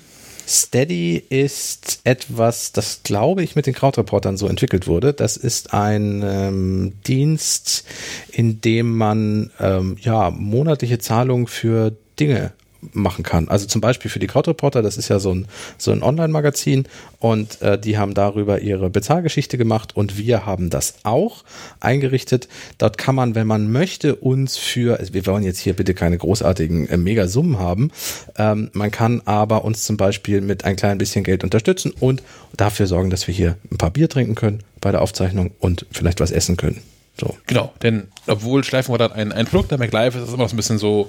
Steady 0.48 1.16
ist 1.28 2.00
etwas, 2.04 2.70
das 2.70 3.00
glaube 3.02 3.42
ich 3.42 3.56
mit 3.56 3.66
den 3.66 3.74
Krautreportern 3.74 4.36
so 4.36 4.46
entwickelt 4.46 4.86
wurde. 4.86 5.12
Das 5.12 5.36
ist 5.36 5.74
ein 5.74 6.22
ähm, 6.24 6.92
Dienst, 7.06 7.84
in 8.30 8.60
dem 8.60 8.96
man 8.96 9.50
ähm, 9.58 9.96
ja 10.00 10.30
monatliche 10.30 10.98
Zahlungen 10.98 11.48
für 11.48 11.96
Dinge 12.20 12.52
machen 12.92 13.24
kann. 13.24 13.48
Also 13.48 13.66
zum 13.66 13.80
Beispiel 13.80 14.10
für 14.10 14.18
die 14.18 14.26
Krautreporter, 14.26 14.82
das 14.82 14.96
ist 14.96 15.08
ja 15.08 15.18
so 15.18 15.32
ein, 15.32 15.46
so 15.78 15.92
ein 15.92 16.02
Online-Magazin 16.02 16.86
und 17.18 17.60
äh, 17.62 17.78
die 17.78 17.98
haben 17.98 18.14
darüber 18.14 18.60
ihre 18.60 18.90
Bezahlgeschichte 18.90 19.58
gemacht 19.58 19.96
und 19.96 20.18
wir 20.18 20.46
haben 20.46 20.70
das 20.70 20.96
auch 21.02 21.44
eingerichtet. 21.80 22.48
Dort 22.78 22.98
kann 22.98 23.14
man, 23.14 23.34
wenn 23.34 23.46
man 23.46 23.70
möchte, 23.70 24.16
uns 24.16 24.56
für, 24.56 24.98
also 24.98 25.14
wir 25.14 25.26
wollen 25.26 25.42
jetzt 25.44 25.58
hier 25.58 25.74
bitte 25.74 25.94
keine 25.94 26.18
großartigen 26.18 26.88
äh, 26.88 26.96
Megasummen 26.96 27.58
haben, 27.58 27.90
ähm, 28.38 28.70
man 28.72 28.90
kann 28.90 29.22
aber 29.24 29.64
uns 29.64 29.84
zum 29.84 29.96
Beispiel 29.96 30.40
mit 30.40 30.64
ein 30.64 30.76
klein 30.76 30.98
bisschen 30.98 31.24
Geld 31.24 31.44
unterstützen 31.44 31.92
und 31.98 32.22
dafür 32.56 32.86
sorgen, 32.86 33.10
dass 33.10 33.26
wir 33.26 33.34
hier 33.34 33.56
ein 33.70 33.78
paar 33.78 33.90
Bier 33.90 34.08
trinken 34.08 34.34
können 34.34 34.62
bei 34.80 34.90
der 34.90 35.02
Aufzeichnung 35.02 35.50
und 35.58 35.86
vielleicht 35.90 36.20
was 36.20 36.30
essen 36.30 36.56
können. 36.56 36.82
So. 37.18 37.34
Genau, 37.46 37.72
denn 37.82 38.08
obwohl 38.26 38.62
Schleifenquadrat 38.62 39.12
ein, 39.12 39.32
ein 39.32 39.46
Produkt 39.46 39.70
der 39.70 39.78
MacLive 39.78 40.18
ist, 40.18 40.28
ist 40.28 40.34
immer 40.34 40.48
so 40.48 40.54
ein 40.54 40.58
bisschen 40.58 40.78
so 40.78 41.08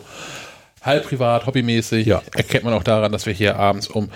halb 0.82 1.06
privat, 1.06 1.46
hobbymäßig. 1.46 2.06
Ja. 2.06 2.22
Erkennt 2.36 2.64
man 2.64 2.74
auch 2.74 2.84
daran, 2.84 3.12
dass 3.12 3.26
wir 3.26 3.34
hier 3.34 3.58
abends 3.58 3.88
um 3.88 4.10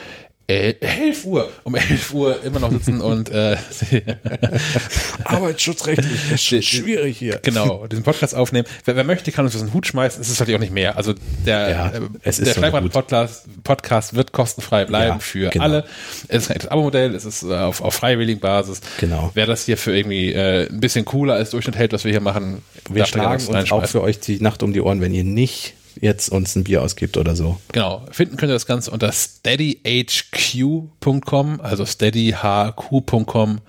äh, 0.47 0.75
11 0.81 1.25
Uhr, 1.25 1.49
um 1.63 1.75
11 1.75 2.13
Uhr 2.13 2.43
immer 2.43 2.59
noch 2.59 2.71
sitzen 2.71 2.99
und 3.01 3.29
äh, 3.29 3.55
Arbeitsschutzrechtlich 5.23 6.31
ist 6.31 6.65
schwierig 6.65 7.17
hier. 7.17 7.39
genau 7.41 7.87
diesen 7.87 8.03
Podcast 8.03 8.35
aufnehmen. 8.35 8.67
Wer, 8.85 8.95
wer 8.95 9.03
möchte, 9.03 9.31
kann 9.31 9.45
uns 9.45 9.53
das 9.53 9.61
in 9.61 9.69
den 9.69 9.73
Hut 9.73 9.87
schmeißen. 9.87 10.21
Es 10.21 10.29
ist 10.29 10.39
natürlich 10.39 10.57
auch 10.57 10.61
nicht 10.61 10.73
mehr. 10.73 10.97
Also 10.97 11.13
der, 11.45 11.69
Ja, 11.69 11.87
äh, 11.89 12.01
der 12.23 12.33
so. 12.33 12.89
Podcast, 12.89 13.45
Podcast 13.63 14.15
wird 14.15 14.33
kostenfrei 14.33 14.85
bleiben 14.85 15.15
Ja, 15.15 15.19
für 15.19 15.49
genau. 15.49 15.63
alle. 15.63 15.85
Es 16.27 16.49
ist 16.49 16.51
ein 16.51 16.67
Abo-Modell, 16.69 17.15
es 17.15 17.25
ist 17.25 17.43
äh, 17.43 17.53
auf, 17.55 17.81
auf 17.81 17.93
freiwilligen 17.93 18.39
Basis. 18.39 18.81
Genau. 18.99 19.31
Wer 19.33 19.45
das 19.45 19.65
hier 19.65 19.77
für 19.77 19.95
irgendwie 19.95 20.33
äh, 20.33 20.67
ein 20.69 20.79
bisschen 20.79 21.05
cooler 21.05 21.35
als 21.35 21.51
Durchschnitt 21.51 21.77
hält, 21.77 21.93
was 21.93 22.03
wir 22.03 22.11
hier 22.11 22.21
machen, 22.21 22.61
Wir 22.89 23.05
schlagen 23.05 23.45
uns 23.45 23.71
auch 23.71 23.85
für 23.85 24.01
euch 24.01 24.19
die 24.19 24.41
Nacht 24.41 24.63
um 24.63 24.73
die 24.73 24.81
Ohren, 24.81 25.01
wenn 25.01 25.13
ihr 25.13 25.23
nicht 25.23 25.75
jetzt 25.99 26.29
uns 26.29 26.55
ein 26.55 26.63
Bier 26.63 26.81
ausgibt 26.81 27.17
oder 27.17 27.35
so. 27.35 27.59
Genau. 27.71 28.05
Finden 28.11 28.37
könnt 28.37 28.49
ihr 28.51 28.55
das 28.55 28.65
Ganze 28.65 28.91
unter 28.91 29.11
steadyhq.com, 29.11 31.61
also 31.61 31.85
steadyhq.com 31.85 33.59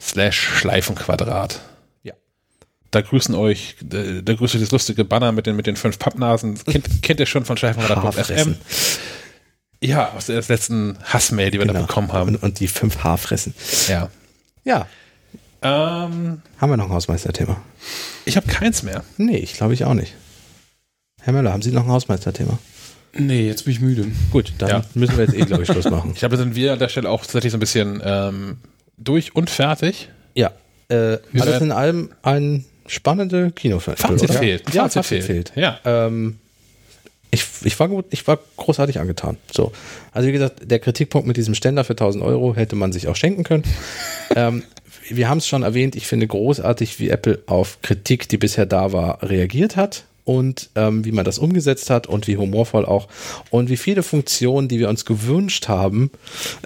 slash 0.00 0.36
Schleifenquadrat. 0.38 1.60
Ja. 2.02 2.14
Da 2.90 3.00
grüßen 3.00 3.34
euch, 3.34 3.76
da, 3.82 4.02
da 4.22 4.34
grüßt 4.34 4.54
euch 4.54 4.60
das 4.60 4.70
lustige 4.70 5.04
Banner 5.04 5.32
mit 5.32 5.46
den, 5.46 5.56
mit 5.56 5.66
den 5.66 5.76
fünf 5.76 5.98
Pappnasen. 5.98 6.58
Kennt, 6.64 6.86
kennt 7.02 7.20
ihr 7.20 7.26
schon 7.26 7.44
von 7.44 7.56
Schleifenquadrat.fm? 7.56 8.56
Ja, 9.80 10.12
aus 10.16 10.26
der 10.26 10.40
letzten 10.42 10.96
Hassmail, 11.04 11.50
die 11.50 11.58
wir 11.58 11.66
da 11.66 11.72
Genau. 11.74 11.86
bekommen 11.86 12.12
haben. 12.12 12.36
Und, 12.36 12.42
und 12.42 12.60
die 12.60 12.68
fünf 12.68 13.04
Haarfressen. 13.04 13.54
Ja. 13.88 14.08
Ja. 14.64 14.86
Ähm, 15.62 16.42
Haben 16.58 16.70
wir 16.70 16.76
noch 16.76 16.86
ein 16.86 16.92
Hausmeisterthema? 16.92 17.60
ich 18.26 18.36
habe 18.36 18.46
keins 18.46 18.82
mehr. 18.82 19.02
Nee, 19.18 19.36
ich 19.38 19.54
glaube 19.54 19.74
ich 19.74 19.84
auch 19.84 19.92
nicht. 19.94 20.14
Herr 21.24 21.32
Möller, 21.32 21.52
haben 21.52 21.62
Sie 21.62 21.72
noch 21.72 21.84
ein 21.84 21.90
Hausmeisterthema? 21.90 22.58
Nee, 23.16 23.46
jetzt 23.46 23.64
bin 23.64 23.72
ich 23.72 23.80
müde. 23.80 24.06
Gut, 24.30 24.52
dann 24.58 24.68
Ja. 24.68 24.84
müssen 24.94 25.16
wir 25.16 25.24
jetzt 25.24 25.34
eh, 25.34 25.44
glaube 25.44 25.62
ich, 25.62 25.68
Schluss 25.68 25.88
machen. 25.90 26.10
Ich 26.14 26.18
glaube, 26.18 26.36
da 26.36 26.42
sind 26.42 26.54
wir 26.54 26.74
an 26.74 26.78
der 26.78 26.88
Stelle 26.88 27.08
auch 27.08 27.22
tatsächlich 27.22 27.52
so 27.52 27.56
ein 27.56 27.60
bisschen 27.60 28.02
ähm, 28.04 28.58
durch 28.98 29.34
und 29.34 29.48
fertig. 29.48 30.10
Ja. 30.34 30.52
Äh, 30.88 31.16
alles 31.38 31.62
in 31.62 31.72
allem 31.72 32.10
ein 32.22 32.66
spannender 32.86 33.50
Kinofilm. 33.52 33.96
Fazit 33.96 34.28
oder? 34.30 34.38
fehlt. 34.38 34.74
Ja, 34.74 34.82
Fazit 34.82 35.04
Fazit, 35.04 35.24
fehlt. 35.24 35.48
fehlt. 35.48 35.52
Ja. 35.56 35.78
Ähm, 35.84 36.38
ich, 37.30 37.44
ich, 37.62 37.80
war 37.80 37.88
gut, 37.88 38.04
ich 38.10 38.26
war 38.28 38.38
großartig 38.58 39.00
angetan. 39.00 39.38
So. 39.50 39.72
Also 40.12 40.28
wie 40.28 40.32
gesagt, 40.32 40.70
der 40.70 40.78
Kritikpunkt 40.78 41.26
mit 41.26 41.38
diesem 41.38 41.54
Ständer 41.54 41.84
für 41.84 41.94
1000 41.94 42.22
Euro 42.22 42.54
hätte 42.54 42.76
man 42.76 42.92
sich 42.92 43.08
auch 43.08 43.16
schenken 43.16 43.44
können. 43.44 43.64
ähm, 44.36 44.62
wir 45.08 45.30
haben 45.30 45.38
es 45.38 45.46
schon 45.46 45.62
erwähnt, 45.62 45.96
ich 45.96 46.06
finde 46.06 46.26
großartig, 46.26 47.00
wie 47.00 47.08
Apple 47.08 47.42
auf 47.46 47.78
Kritik, 47.80 48.28
die 48.28 48.36
bisher 48.36 48.66
da 48.66 48.92
war, 48.92 49.22
reagiert 49.22 49.76
hat 49.76 50.04
und 50.24 50.70
ähm, 50.74 51.04
wie 51.04 51.12
man 51.12 51.24
das 51.24 51.38
umgesetzt 51.38 51.90
hat 51.90 52.06
und 52.06 52.26
wie 52.26 52.36
humorvoll 52.36 52.86
auch 52.86 53.08
und 53.50 53.68
wie 53.68 53.76
viele 53.76 54.02
Funktionen, 54.02 54.68
die 54.68 54.78
wir 54.78 54.88
uns 54.88 55.04
gewünscht 55.04 55.68
haben, 55.68 56.10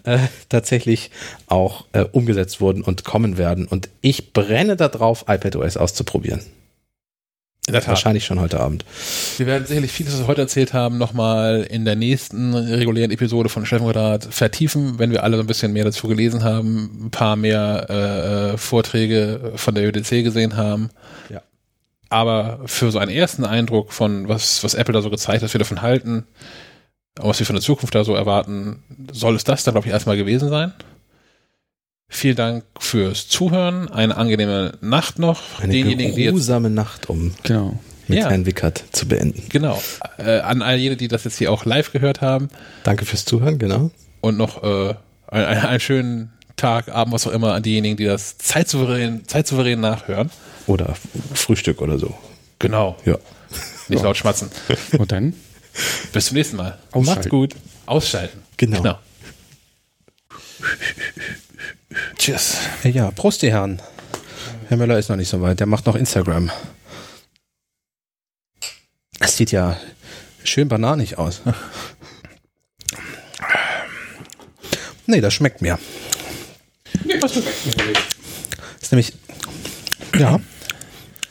äh, 0.04 0.18
tatsächlich 0.48 1.10
auch 1.46 1.84
äh, 1.92 2.04
umgesetzt 2.12 2.60
wurden 2.60 2.82
und 2.82 3.04
kommen 3.04 3.36
werden. 3.36 3.66
Und 3.66 3.88
ich 4.00 4.32
brenne 4.32 4.76
darauf, 4.76 5.24
iPadOS 5.28 5.76
auszuprobieren. 5.76 6.40
In 7.68 7.72
der 7.72 7.82
Tat. 7.82 7.90
Wahrscheinlich 7.90 8.24
schon 8.24 8.40
heute 8.40 8.60
Abend. 8.60 8.86
Wir 9.36 9.46
werden 9.46 9.66
sicherlich 9.66 9.92
vieles, 9.92 10.14
was 10.14 10.20
wir 10.20 10.26
heute 10.26 10.40
erzählt 10.40 10.72
haben, 10.72 10.96
nochmal 10.96 11.66
in 11.68 11.84
der 11.84 11.96
nächsten 11.96 12.54
regulären 12.54 13.10
Episode 13.10 13.50
von 13.50 13.66
Chefquadrat 13.66 14.24
vertiefen, 14.24 14.98
wenn 14.98 15.10
wir 15.10 15.22
alle 15.22 15.36
so 15.36 15.42
ein 15.42 15.46
bisschen 15.46 15.74
mehr 15.74 15.84
dazu 15.84 16.08
gelesen 16.08 16.44
haben, 16.44 17.08
ein 17.08 17.10
paar 17.10 17.36
mehr 17.36 17.86
äh, 17.90 18.54
äh, 18.54 18.56
Vorträge 18.56 19.52
von 19.56 19.74
der 19.74 19.86
ÖDC 19.86 20.24
gesehen 20.24 20.56
haben. 20.56 20.88
Aber 22.10 22.60
für 22.66 22.90
so 22.90 22.98
einen 22.98 23.10
ersten 23.10 23.44
Eindruck 23.44 23.92
von 23.92 24.28
was, 24.28 24.64
was 24.64 24.74
Apple 24.74 24.94
da 24.94 25.02
so 25.02 25.10
gezeigt 25.10 25.38
hat, 25.38 25.42
was 25.44 25.54
wir 25.54 25.58
davon 25.58 25.82
halten, 25.82 26.26
was 27.16 27.38
wir 27.38 27.46
von 27.46 27.56
der 27.56 27.62
Zukunft 27.62 27.94
da 27.94 28.04
so 28.04 28.14
erwarten, 28.14 28.82
soll 29.12 29.34
es 29.36 29.44
das 29.44 29.64
dann, 29.64 29.74
glaube 29.74 29.86
ich, 29.88 29.92
erstmal 29.92 30.16
gewesen 30.16 30.48
sein. 30.48 30.72
Vielen 32.10 32.36
Dank 32.36 32.64
fürs 32.78 33.28
Zuhören. 33.28 33.90
Eine 33.90 34.16
angenehme 34.16 34.72
Nacht 34.80 35.18
noch. 35.18 35.60
Eine 35.60 35.72
Denjenigen, 35.74 36.14
geruhsame 36.16 36.70
Nacht, 36.70 37.10
um 37.10 37.34
Genau. 37.42 37.78
mit 38.06 38.20
Ja. 38.20 38.30
Herrn 38.30 38.46
Wickert 38.46 38.82
zu 38.92 39.06
beenden. 39.06 39.42
Genau. 39.50 39.80
Äh, 40.16 40.38
an 40.40 40.62
all 40.62 40.78
jene, 40.78 40.96
die 40.96 41.08
das 41.08 41.24
jetzt 41.24 41.36
hier 41.36 41.52
auch 41.52 41.66
live 41.66 41.92
gehört 41.92 42.22
haben 42.22 42.48
Danke 42.84 43.04
fürs 43.04 43.26
Zuhören, 43.26 43.58
genau. 43.58 43.90
und 44.22 44.38
noch 44.38 44.62
äh, 44.62 44.94
ein, 45.26 45.44
ein, 45.44 45.58
einen 45.66 45.80
schönen 45.80 46.32
Tag, 46.58 46.88
Abend, 46.88 47.14
was 47.14 47.26
auch 47.26 47.32
immer, 47.32 47.54
an 47.54 47.62
diejenigen, 47.62 47.96
die 47.96 48.04
das 48.04 48.38
zeitsouverän, 48.38 49.26
zeitsouverän 49.26 49.80
nachhören. 49.80 50.30
Oder 50.66 50.94
Frühstück 51.34 51.80
oder 51.80 51.98
so. 51.98 52.14
Genau. 52.58 52.96
Ja. 53.04 53.16
Nicht 53.88 54.02
laut 54.02 54.16
schmatzen. 54.16 54.50
Und 54.98 55.12
dann? 55.12 55.34
Bis 56.12 56.26
zum 56.26 56.36
nächsten 56.36 56.56
Mal. 56.56 56.78
Macht's 56.94 57.28
gut. 57.28 57.54
Ausschalten. 57.86 58.42
Genau. 58.56 58.98
Tschüss. 62.18 62.58
Ja, 62.84 63.10
Prost, 63.12 63.42
die 63.42 63.50
Herren. 63.50 63.80
Herr 64.68 64.76
Möller 64.76 64.98
ist 64.98 65.08
noch 65.08 65.16
nicht 65.16 65.28
so 65.28 65.40
weit. 65.40 65.60
Der 65.60 65.66
macht 65.66 65.86
noch 65.86 65.94
Instagram. 65.94 66.50
Das 69.18 69.36
sieht 69.36 69.52
ja 69.52 69.78
schön 70.44 70.68
bananig 70.68 71.16
aus. 71.16 71.40
nee, 75.06 75.20
das 75.20 75.32
schmeckt 75.32 75.62
mir. 75.62 75.78
Ist 77.24 78.92
nämlich. 78.92 79.12
Ja. 80.18 80.40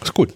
Ist 0.03 0.13
gut. 0.13 0.33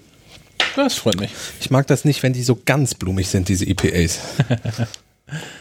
Das 0.76 0.96
freut 0.96 1.20
mich. 1.20 1.32
Ich 1.60 1.70
mag 1.70 1.88
das 1.88 2.06
nicht, 2.06 2.24
wenn 2.24 2.34
die 2.34 2.44
so 2.44 2.60
ganz 2.66 2.96
blumig 2.96 3.28
sind, 3.28 3.50
diese 3.50 3.66
IPAs. 3.66 4.20